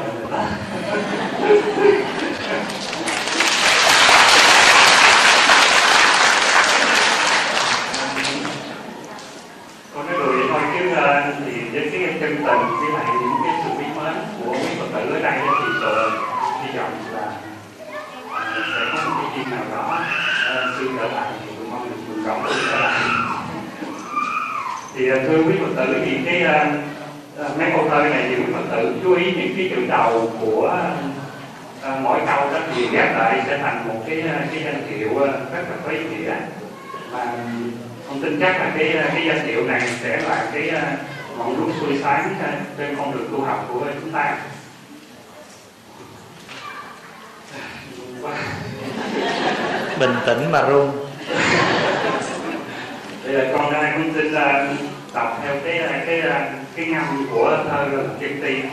con 9.95 10.05
nói 10.07 10.15
đùa 10.19 10.31
vậy 10.31 10.45
thôi 10.49 10.61
chứ 10.73 10.79
thì 11.45 11.69
với 11.73 11.89
cái 11.91 12.01
chân 12.19 12.35
tình 12.35 12.61
với 12.79 12.89
lại 12.93 13.05
những 13.21 13.37
cái 13.45 13.53
sự 13.63 13.69
quý 13.77 13.85
mến 13.95 14.13
của 14.39 14.51
quý 14.51 14.67
phật 14.79 14.85
tử 14.93 15.13
ở 15.13 15.19
đây 15.19 15.39
thì 15.39 15.73
tôi 15.81 16.11
hy 16.63 16.77
vọng 16.77 16.91
là 17.13 17.31
sẽ 18.73 18.85
có 18.93 19.09
một 19.09 19.15
cái 19.21 19.29
duyên 19.35 19.49
nào 19.51 19.65
đó 19.71 19.99
sư 20.79 20.89
trở 20.97 21.07
lại 21.07 21.31
thì 21.45 21.51
tôi 21.57 21.67
mong 21.71 21.89
được 21.89 21.95
mừng 22.07 22.25
rộng 22.25 22.45
sư 22.49 22.61
trở 22.71 22.79
lại 22.79 22.99
thì 24.95 25.09
thưa 25.09 25.37
quý 25.37 25.53
phật 25.59 25.85
tử 25.85 26.01
thì 26.05 26.17
cái 26.25 26.67
mấy 27.57 27.71
câu 27.71 27.89
thơ 27.89 28.03
này 28.09 28.25
thì 28.29 28.35
quý 28.35 28.53
phật 28.53 28.75
tử 28.75 28.95
chú 29.03 29.15
ý 29.15 29.31
những 29.31 29.53
cái 29.57 29.69
chữ 29.69 29.85
đầu 29.87 30.31
của 30.41 30.79
mỗi 32.01 32.19
câu 32.27 32.51
đó 32.53 32.59
thì 32.75 32.87
ghép 32.91 33.17
lại 33.17 33.41
sẽ 33.47 33.57
thành 33.57 33.87
một 33.87 34.03
cái 34.07 34.23
cái 34.51 34.63
danh 34.65 34.87
hiệu 34.87 35.19
rất 35.19 35.65
là 35.69 35.75
có 35.85 35.91
ý 35.91 35.99
nghĩa 35.99 36.35
mà 37.11 37.25
con 38.09 38.21
tin 38.21 38.39
chắc 38.39 38.59
là 38.59 38.71
cái 38.93 39.03
cái 39.13 39.25
danh 39.25 39.47
hiệu 39.47 39.67
này 39.67 39.81
sẽ 40.03 40.21
là 40.21 40.49
cái 40.53 40.71
ngọn 41.37 41.57
đuốc 41.57 41.69
xuôi 41.79 41.99
sáng 42.03 42.35
trên 42.77 42.95
con 42.97 43.11
đường 43.11 43.27
tu 43.31 43.41
học 43.41 43.69
của 43.73 43.85
chúng 44.01 44.11
ta. 44.11 44.37
Bình 49.99 50.15
tĩnh 50.25 50.51
mà 50.51 50.61
run. 50.61 50.91
Bây 53.23 53.33
giờ 53.33 53.47
con 53.53 53.71
ra 53.71 53.93
con 53.95 54.13
xin 54.15 54.27
uh, 54.27 54.33
đọc 55.13 55.39
theo 55.43 55.55
cái 55.65 55.79
cái 56.07 56.21
cái 56.75 56.85
ngâm 56.85 57.27
của 57.31 57.57
thơ 57.69 57.87
chân 58.19 58.41
tiên 58.41 58.65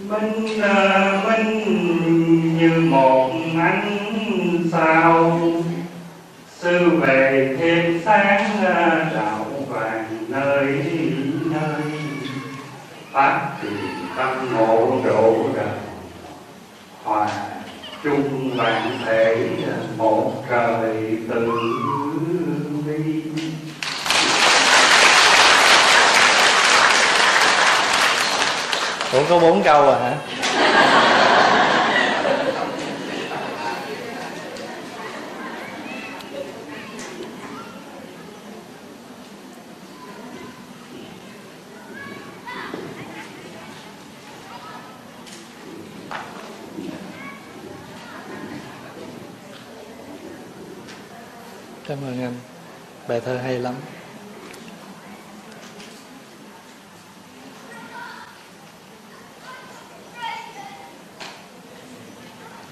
minh 0.00 0.60
minh 1.26 2.58
như 2.58 2.70
một 2.90 3.30
ánh 3.60 4.05
sao? 4.72 5.40
Sư 6.58 6.90
về 7.00 7.56
thêm 7.60 8.00
sáng 8.04 8.50
đạo 9.14 9.46
vàng 9.68 10.26
nơi 10.28 10.66
nơi. 11.44 11.82
Phát 13.12 13.40
triển 13.62 13.76
tâm 14.16 14.54
ngộ 14.54 15.00
độ 15.04 15.34
đời, 15.56 15.66
hòa 17.04 17.28
chung 18.04 18.56
vạn 18.56 18.98
thể 19.06 19.48
một 19.96 20.32
trời 20.50 21.18
từ 21.28 21.52
bi. 22.86 23.22
Ủa, 29.12 29.22
có 29.28 29.38
bốn 29.38 29.62
câu 29.62 29.90
à 29.90 29.98
hả? 29.98 30.14
Cảm 52.00 52.04
ơn 52.04 52.20
anh. 52.20 52.34
Bài 53.08 53.20
thơ 53.20 53.36
hay 53.36 53.58
lắm. 53.58 53.74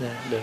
Dạ 0.00 0.24
được. 0.30 0.42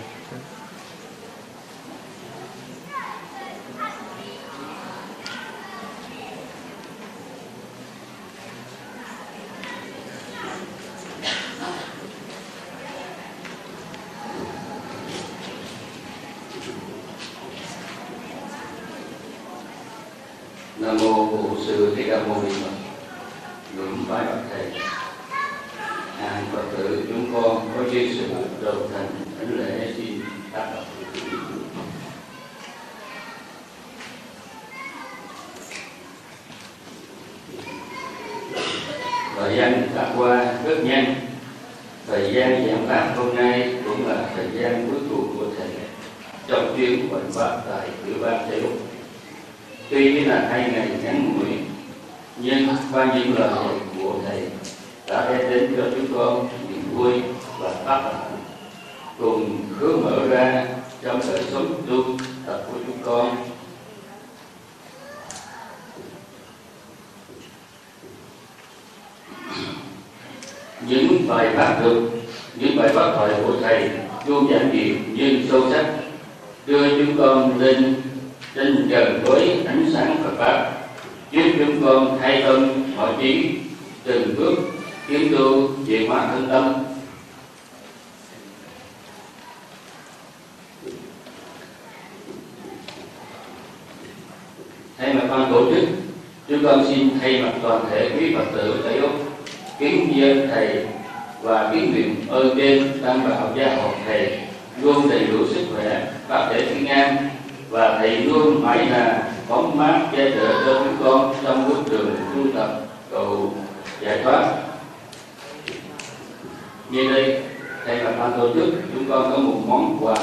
Con 119.22 119.32
có 119.32 119.38
một 119.38 119.60
món 119.66 119.98
quà 120.00 120.14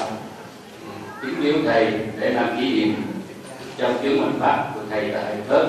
kính 1.22 1.36
biếu 1.44 1.53
thầy 1.66 1.92
để 2.19 2.30
làm 2.30 2.58
kỷ 2.58 2.74
niệm 2.74 2.95
trong 3.78 3.98
chuyến 4.02 4.22
hành 4.22 4.40
pháp 4.40 4.72
của 4.74 4.82
thầy 4.90 5.11
tại 5.14 5.36
Thớt 5.50 5.66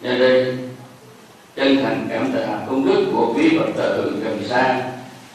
Nhân 0.00 0.18
đây 0.18 0.58
chân 1.56 1.76
thành 1.82 2.06
cảm 2.10 2.32
tạ 2.32 2.58
công 2.66 2.86
đức 2.86 3.06
của 3.12 3.32
quý 3.36 3.58
Phật 3.58 3.72
tử 3.76 4.20
gần 4.24 4.44
xa 4.48 4.82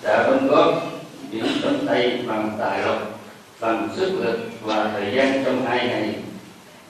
đã 0.03 0.23
đóng 0.23 0.47
góp 0.47 0.83
những 1.31 1.47
tấm 1.63 1.87
tay 1.87 2.19
bằng 2.27 2.51
tài 2.59 2.81
lộc, 2.81 3.19
bằng 3.59 3.89
sức 3.95 4.11
lực 4.19 4.39
và 4.61 4.91
thời 4.93 5.15
gian 5.15 5.43
trong 5.45 5.65
hai 5.65 5.87
ngày 5.87 6.15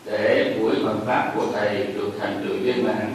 để 0.05 0.55
buổi 0.59 0.75
hoàn 0.83 0.99
pháp 1.05 1.31
của 1.35 1.45
thầy 1.53 1.83
được 1.83 2.11
thành 2.19 2.45
tựu 2.47 2.57
viên 2.57 2.83
mãn. 2.83 3.13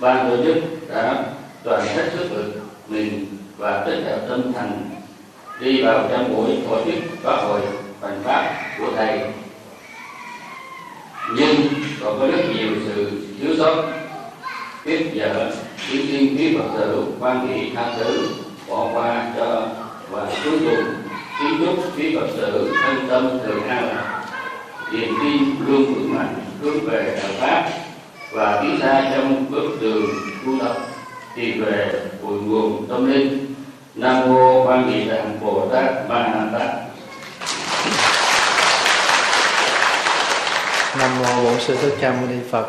Ban 0.00 0.30
tổ 0.30 0.44
chức 0.44 0.56
đã 0.88 1.24
đoàn 1.64 1.86
hết 1.86 2.10
sức 2.12 2.32
lực 2.32 2.60
mình 2.88 3.26
và 3.56 3.84
tất 3.86 3.96
cả 4.06 4.18
tâm 4.28 4.52
thành 4.52 4.90
đi 5.60 5.82
vào 5.82 6.08
trong 6.10 6.36
buổi 6.36 6.58
tổ 6.68 6.84
chức 6.84 7.22
pháp 7.22 7.36
hội 7.36 7.60
hoàn 8.00 8.22
pháp 8.22 8.54
của 8.78 8.92
thầy 8.96 9.20
nhưng 11.36 11.56
còn 12.00 12.20
có 12.20 12.26
rất 12.26 12.44
nhiều 12.54 12.68
sự 12.86 13.10
thiếu 13.40 13.54
sót 13.58 13.84
tiếp 14.84 15.10
vợ 15.14 15.50
kính 15.90 16.06
xin 16.06 16.36
quý 16.36 16.56
phật 16.58 16.78
tử 16.78 17.04
quan 17.20 17.48
hệ 17.48 17.60
tha 17.74 17.94
thứ 17.96 18.28
bỏ 18.68 18.88
qua 18.92 19.32
cho 19.36 19.68
và 20.10 20.26
cuối 20.44 20.58
cùng 20.60 20.84
kính 21.38 21.66
chúc 21.66 21.96
quý 21.96 22.16
phật 22.16 22.26
tử 22.36 22.74
thân 22.82 23.08
tâm 23.08 23.38
thường 23.46 23.68
an 23.68 23.88
lạc 23.88 24.24
niềm 24.92 25.14
tin 25.22 25.42
luôn 25.66 25.94
vững 25.94 26.14
mạnh 26.14 26.34
hướng 26.62 26.80
về 26.80 27.20
đạo 27.22 27.32
pháp 27.40 27.70
và 28.32 28.62
tiến 28.62 28.78
xa 28.80 29.10
trong 29.14 29.44
bước 29.50 29.68
đường 29.80 30.06
tu 30.46 30.58
tập 30.60 30.76
tìm 31.36 31.64
về 31.64 31.92
cội 32.22 32.40
nguồn 32.42 32.86
tâm 32.88 33.12
linh 33.12 33.54
nam 33.94 34.28
mô 34.28 34.66
quan 34.66 34.92
hệ 34.92 35.14
tạng 35.14 35.38
bồ 35.40 35.68
tát 35.72 36.08
ma 36.08 36.22
ha 36.22 36.58
tát 36.58 36.82
Nam 40.98 41.10
mô 41.18 41.44
Bổn 41.44 41.60
Sư 41.60 41.76
Thích 41.82 41.94
Ca 42.00 42.12
Mâu 42.12 42.26
Ni 42.26 42.36
Phật. 42.50 42.66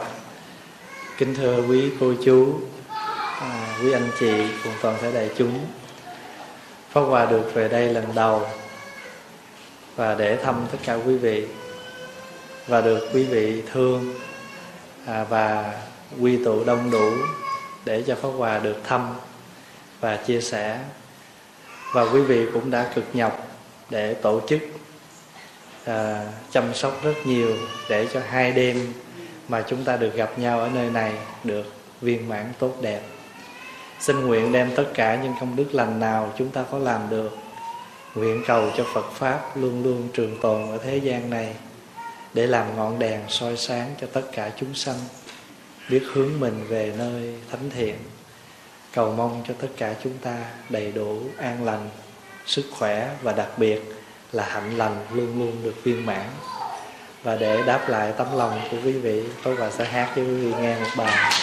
Kính 1.18 1.36
thưa 1.36 1.64
quý 1.70 1.90
cô 2.04 2.14
chú, 2.24 2.60
à, 3.42 3.78
quý 3.82 3.92
anh 3.92 4.10
chị 4.20 4.32
cùng 4.64 4.74
toàn 4.82 4.98
thể 5.02 5.12
đại 5.12 5.30
chúng. 5.38 5.60
Pháp 6.90 7.02
Hòa 7.02 7.26
được 7.26 7.54
về 7.54 7.68
đây 7.68 7.94
lần 7.94 8.06
đầu 8.16 8.48
và 9.96 10.16
để 10.16 10.38
thăm 10.44 10.66
tất 10.72 10.78
cả 10.86 10.94
quý 10.94 11.18
vị 11.18 11.48
và 12.68 12.82
được 12.82 13.10
quý 13.14 13.24
vị 13.24 13.62
thương 13.74 14.14
à, 15.06 15.24
và 15.24 15.74
quy 16.22 16.44
tụ 16.46 16.64
đông 16.64 16.92
đủ 16.92 17.12
để 17.86 18.04
cho 18.08 18.16
Pháp 18.16 18.30
Hòa 18.30 18.60
được 18.60 18.78
thăm 18.84 19.10
và 20.00 20.16
chia 20.16 20.42
sẻ 20.42 20.80
và 21.94 22.02
quý 22.02 22.22
vị 22.22 22.46
cũng 22.54 22.72
đã 22.72 22.92
cực 22.96 23.06
nhọc 23.14 23.48
để 23.90 24.14
tổ 24.14 24.42
chức 24.48 24.60
à, 25.86 26.26
chăm 26.52 26.74
sóc 26.74 27.04
rất 27.04 27.16
nhiều 27.26 27.56
để 27.90 28.08
cho 28.14 28.22
hai 28.30 28.52
đêm 28.52 28.94
mà 29.48 29.64
chúng 29.70 29.84
ta 29.84 29.98
được 29.98 30.16
gặp 30.16 30.40
nhau 30.40 30.60
ở 30.60 30.70
nơi 30.74 30.90
này 30.90 31.14
được 31.44 31.83
viên 32.04 32.30
mãn 32.30 32.54
tốt 32.60 32.78
đẹp. 32.82 33.02
Xin 34.00 34.20
nguyện 34.20 34.52
đem 34.52 34.72
tất 34.76 34.86
cả 34.94 35.20
những 35.24 35.34
công 35.40 35.56
đức 35.56 35.68
lành 35.72 36.00
nào 36.00 36.34
chúng 36.38 36.50
ta 36.50 36.64
có 36.72 36.78
làm 36.78 37.02
được, 37.10 37.38
nguyện 38.16 38.44
cầu 38.48 38.72
cho 38.78 38.86
Phật 38.94 39.12
pháp 39.14 39.58
luôn 39.58 39.84
luôn 39.84 40.10
trường 40.14 40.38
tồn 40.42 40.72
ở 40.72 40.78
thế 40.78 40.98
gian 40.98 41.30
này, 41.30 41.54
để 42.34 42.48
làm 42.48 42.76
ngọn 42.76 43.00
đèn 43.00 43.22
soi 43.30 43.58
sáng 43.58 43.96
cho 44.02 44.08
tất 44.14 44.22
cả 44.32 44.52
chúng 44.60 44.76
sanh, 44.76 45.00
biết 45.90 46.04
hướng 46.14 46.40
mình 46.40 46.66
về 46.70 46.94
nơi 46.98 47.34
thánh 47.52 47.70
thiện. 47.76 47.96
Cầu 48.94 49.14
mong 49.18 49.44
cho 49.48 49.54
tất 49.62 49.68
cả 49.78 49.96
chúng 50.04 50.18
ta 50.18 50.36
đầy 50.70 50.92
đủ 50.92 51.22
an 51.38 51.66
lành, 51.66 51.90
sức 52.46 52.66
khỏe 52.72 53.10
và 53.22 53.32
đặc 53.32 53.50
biệt 53.58 53.82
là 54.32 54.46
hạnh 54.46 54.78
lành 54.78 55.06
luôn 55.12 55.40
luôn 55.40 55.64
được 55.64 55.84
viên 55.84 56.06
mãn. 56.06 56.26
Và 57.24 57.36
để 57.36 57.64
đáp 57.66 57.90
lại 57.90 58.14
tấm 58.18 58.28
lòng 58.38 58.60
của 58.72 58.78
quý 58.86 58.92
vị, 58.92 59.24
tôi 59.44 59.56
và 59.56 59.72
sẽ 59.72 59.86
hát 59.86 60.14
cho 60.16 60.22
quý 60.22 60.36
vị 60.36 60.54
nghe 60.62 60.80
một 60.80 60.90
bài. 60.98 61.34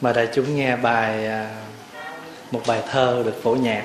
Mà 0.00 0.12
đại 0.12 0.28
chúng 0.34 0.56
nghe 0.56 0.76
bài 0.76 1.26
à, 1.26 1.46
một 2.50 2.60
bài 2.66 2.82
thơ 2.90 3.22
được 3.24 3.42
phổ 3.42 3.50
nhạc. 3.50 3.82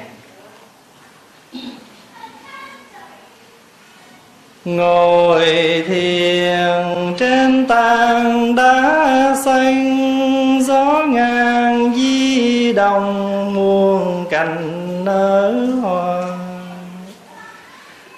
Ngồi 4.65 5.45
thiền 5.87 7.15
trên 7.17 7.67
tàn 7.67 8.55
đá 8.55 9.35
xanh, 9.45 10.59
gió 10.63 11.03
ngang 11.07 11.93
di 11.95 12.73
đồng 12.73 13.53
muôn 13.53 14.25
cành 14.29 15.05
nở 15.05 15.53
hoa. 15.81 16.23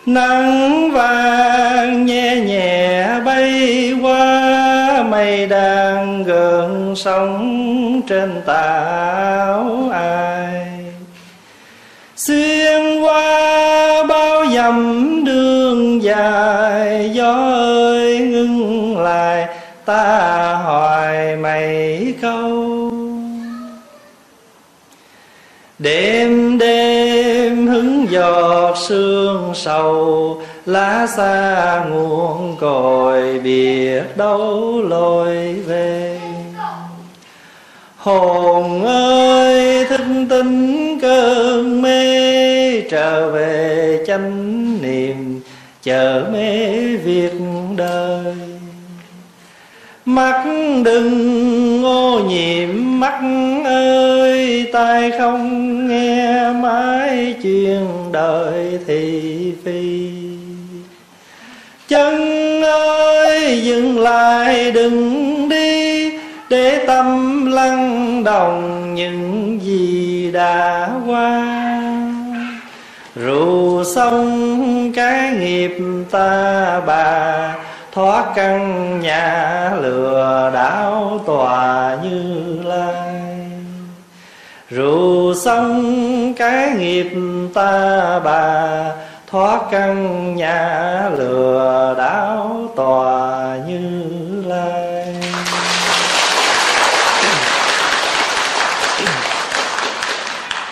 Nắng 0.06 0.92
vàng 0.92 2.06
nhẹ 2.06 2.36
nhẹ 2.36 3.08
bay 3.26 3.87
nay 5.28 5.48
đang 5.48 6.24
gần 6.24 6.94
sống 6.96 8.02
trên 8.08 8.42
tảo 8.46 9.90
ai? 9.92 10.66
Xuyên 12.16 13.02
qua 13.02 14.04
bao 14.04 14.46
dặm 14.56 15.26
đường 15.26 16.04
dài, 16.04 17.12
gió 17.14 17.34
ơi 17.54 18.20
ngưng 18.20 18.98
lại, 18.98 19.48
ta 19.86 20.54
hỏi 20.64 21.36
mày 21.36 22.14
câu 22.22 22.92
đêm 25.80 26.58
đêm 26.58 27.68
hứng 27.68 28.08
giọt 28.10 28.76
sương 28.78 29.52
sầu 29.56 30.42
lá 30.68 31.08
xa 31.08 31.86
nguồn 31.90 32.56
cội 32.60 33.40
biệt 33.44 34.04
đâu 34.16 34.82
lôi 34.90 35.54
về. 35.54 36.20
Hồn 37.98 38.86
ơi, 38.86 39.86
thức 39.86 40.02
tính 40.30 41.00
cơn 41.02 41.82
mê, 41.82 42.82
trở 42.82 43.32
về 43.32 44.04
chánh 44.08 44.82
niệm 44.82 45.42
chờ 45.84 46.26
mê 46.32 46.68
việc 46.96 47.34
đời. 47.78 48.36
Mắt 50.06 50.44
đừng 50.84 51.84
ô 51.84 52.20
nhiễm, 52.20 52.70
mắt 53.00 53.22
ơi, 53.66 54.66
tai 54.74 55.12
không 55.20 55.88
nghe 55.88 56.52
mãi 56.52 57.36
chuyện 57.44 57.88
đời 58.12 58.80
thị 58.88 59.54
phi 59.64 60.17
chân 61.88 62.62
ơi, 62.64 63.62
dừng 63.64 64.00
lại, 64.00 64.72
đừng 64.72 65.50
đi, 65.50 66.12
để 66.50 66.86
tâm 66.88 67.46
lắng 67.46 68.24
đồng 68.24 68.96
những 68.96 69.60
gì 69.62 70.32
đã 70.32 70.90
qua. 71.08 71.44
Rượu 73.16 73.84
xong 73.84 74.92
cái 74.96 75.32
nghiệp 75.32 75.78
ta 76.12 76.82
bà, 76.86 77.56
thoát 77.92 78.26
căn 78.36 79.00
nhà 79.00 79.72
lừa 79.82 80.52
đảo 80.54 81.20
tòa 81.26 81.98
như 82.04 82.46
lai. 82.64 83.22
Rượu 84.70 85.34
xong 85.34 86.34
cái 86.38 86.70
nghiệp 86.70 87.10
ta 87.54 88.20
bà 88.24 88.92
thoát 89.28 89.62
căn 89.72 90.36
nhà 90.36 91.10
lừa 91.18 91.96
đảo 91.98 92.70
tòa 92.76 93.58
như 93.68 94.04
lai. 94.46 95.16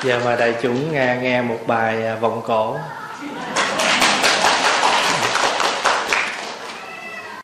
Giờ 0.04 0.20
mời 0.26 0.38
đại 0.38 0.54
chúng 0.62 0.94
nghe 0.94 1.18
nghe 1.22 1.42
một 1.42 1.58
bài 1.68 2.06
à, 2.08 2.16
vọng 2.16 2.42
cổ. 2.48 2.78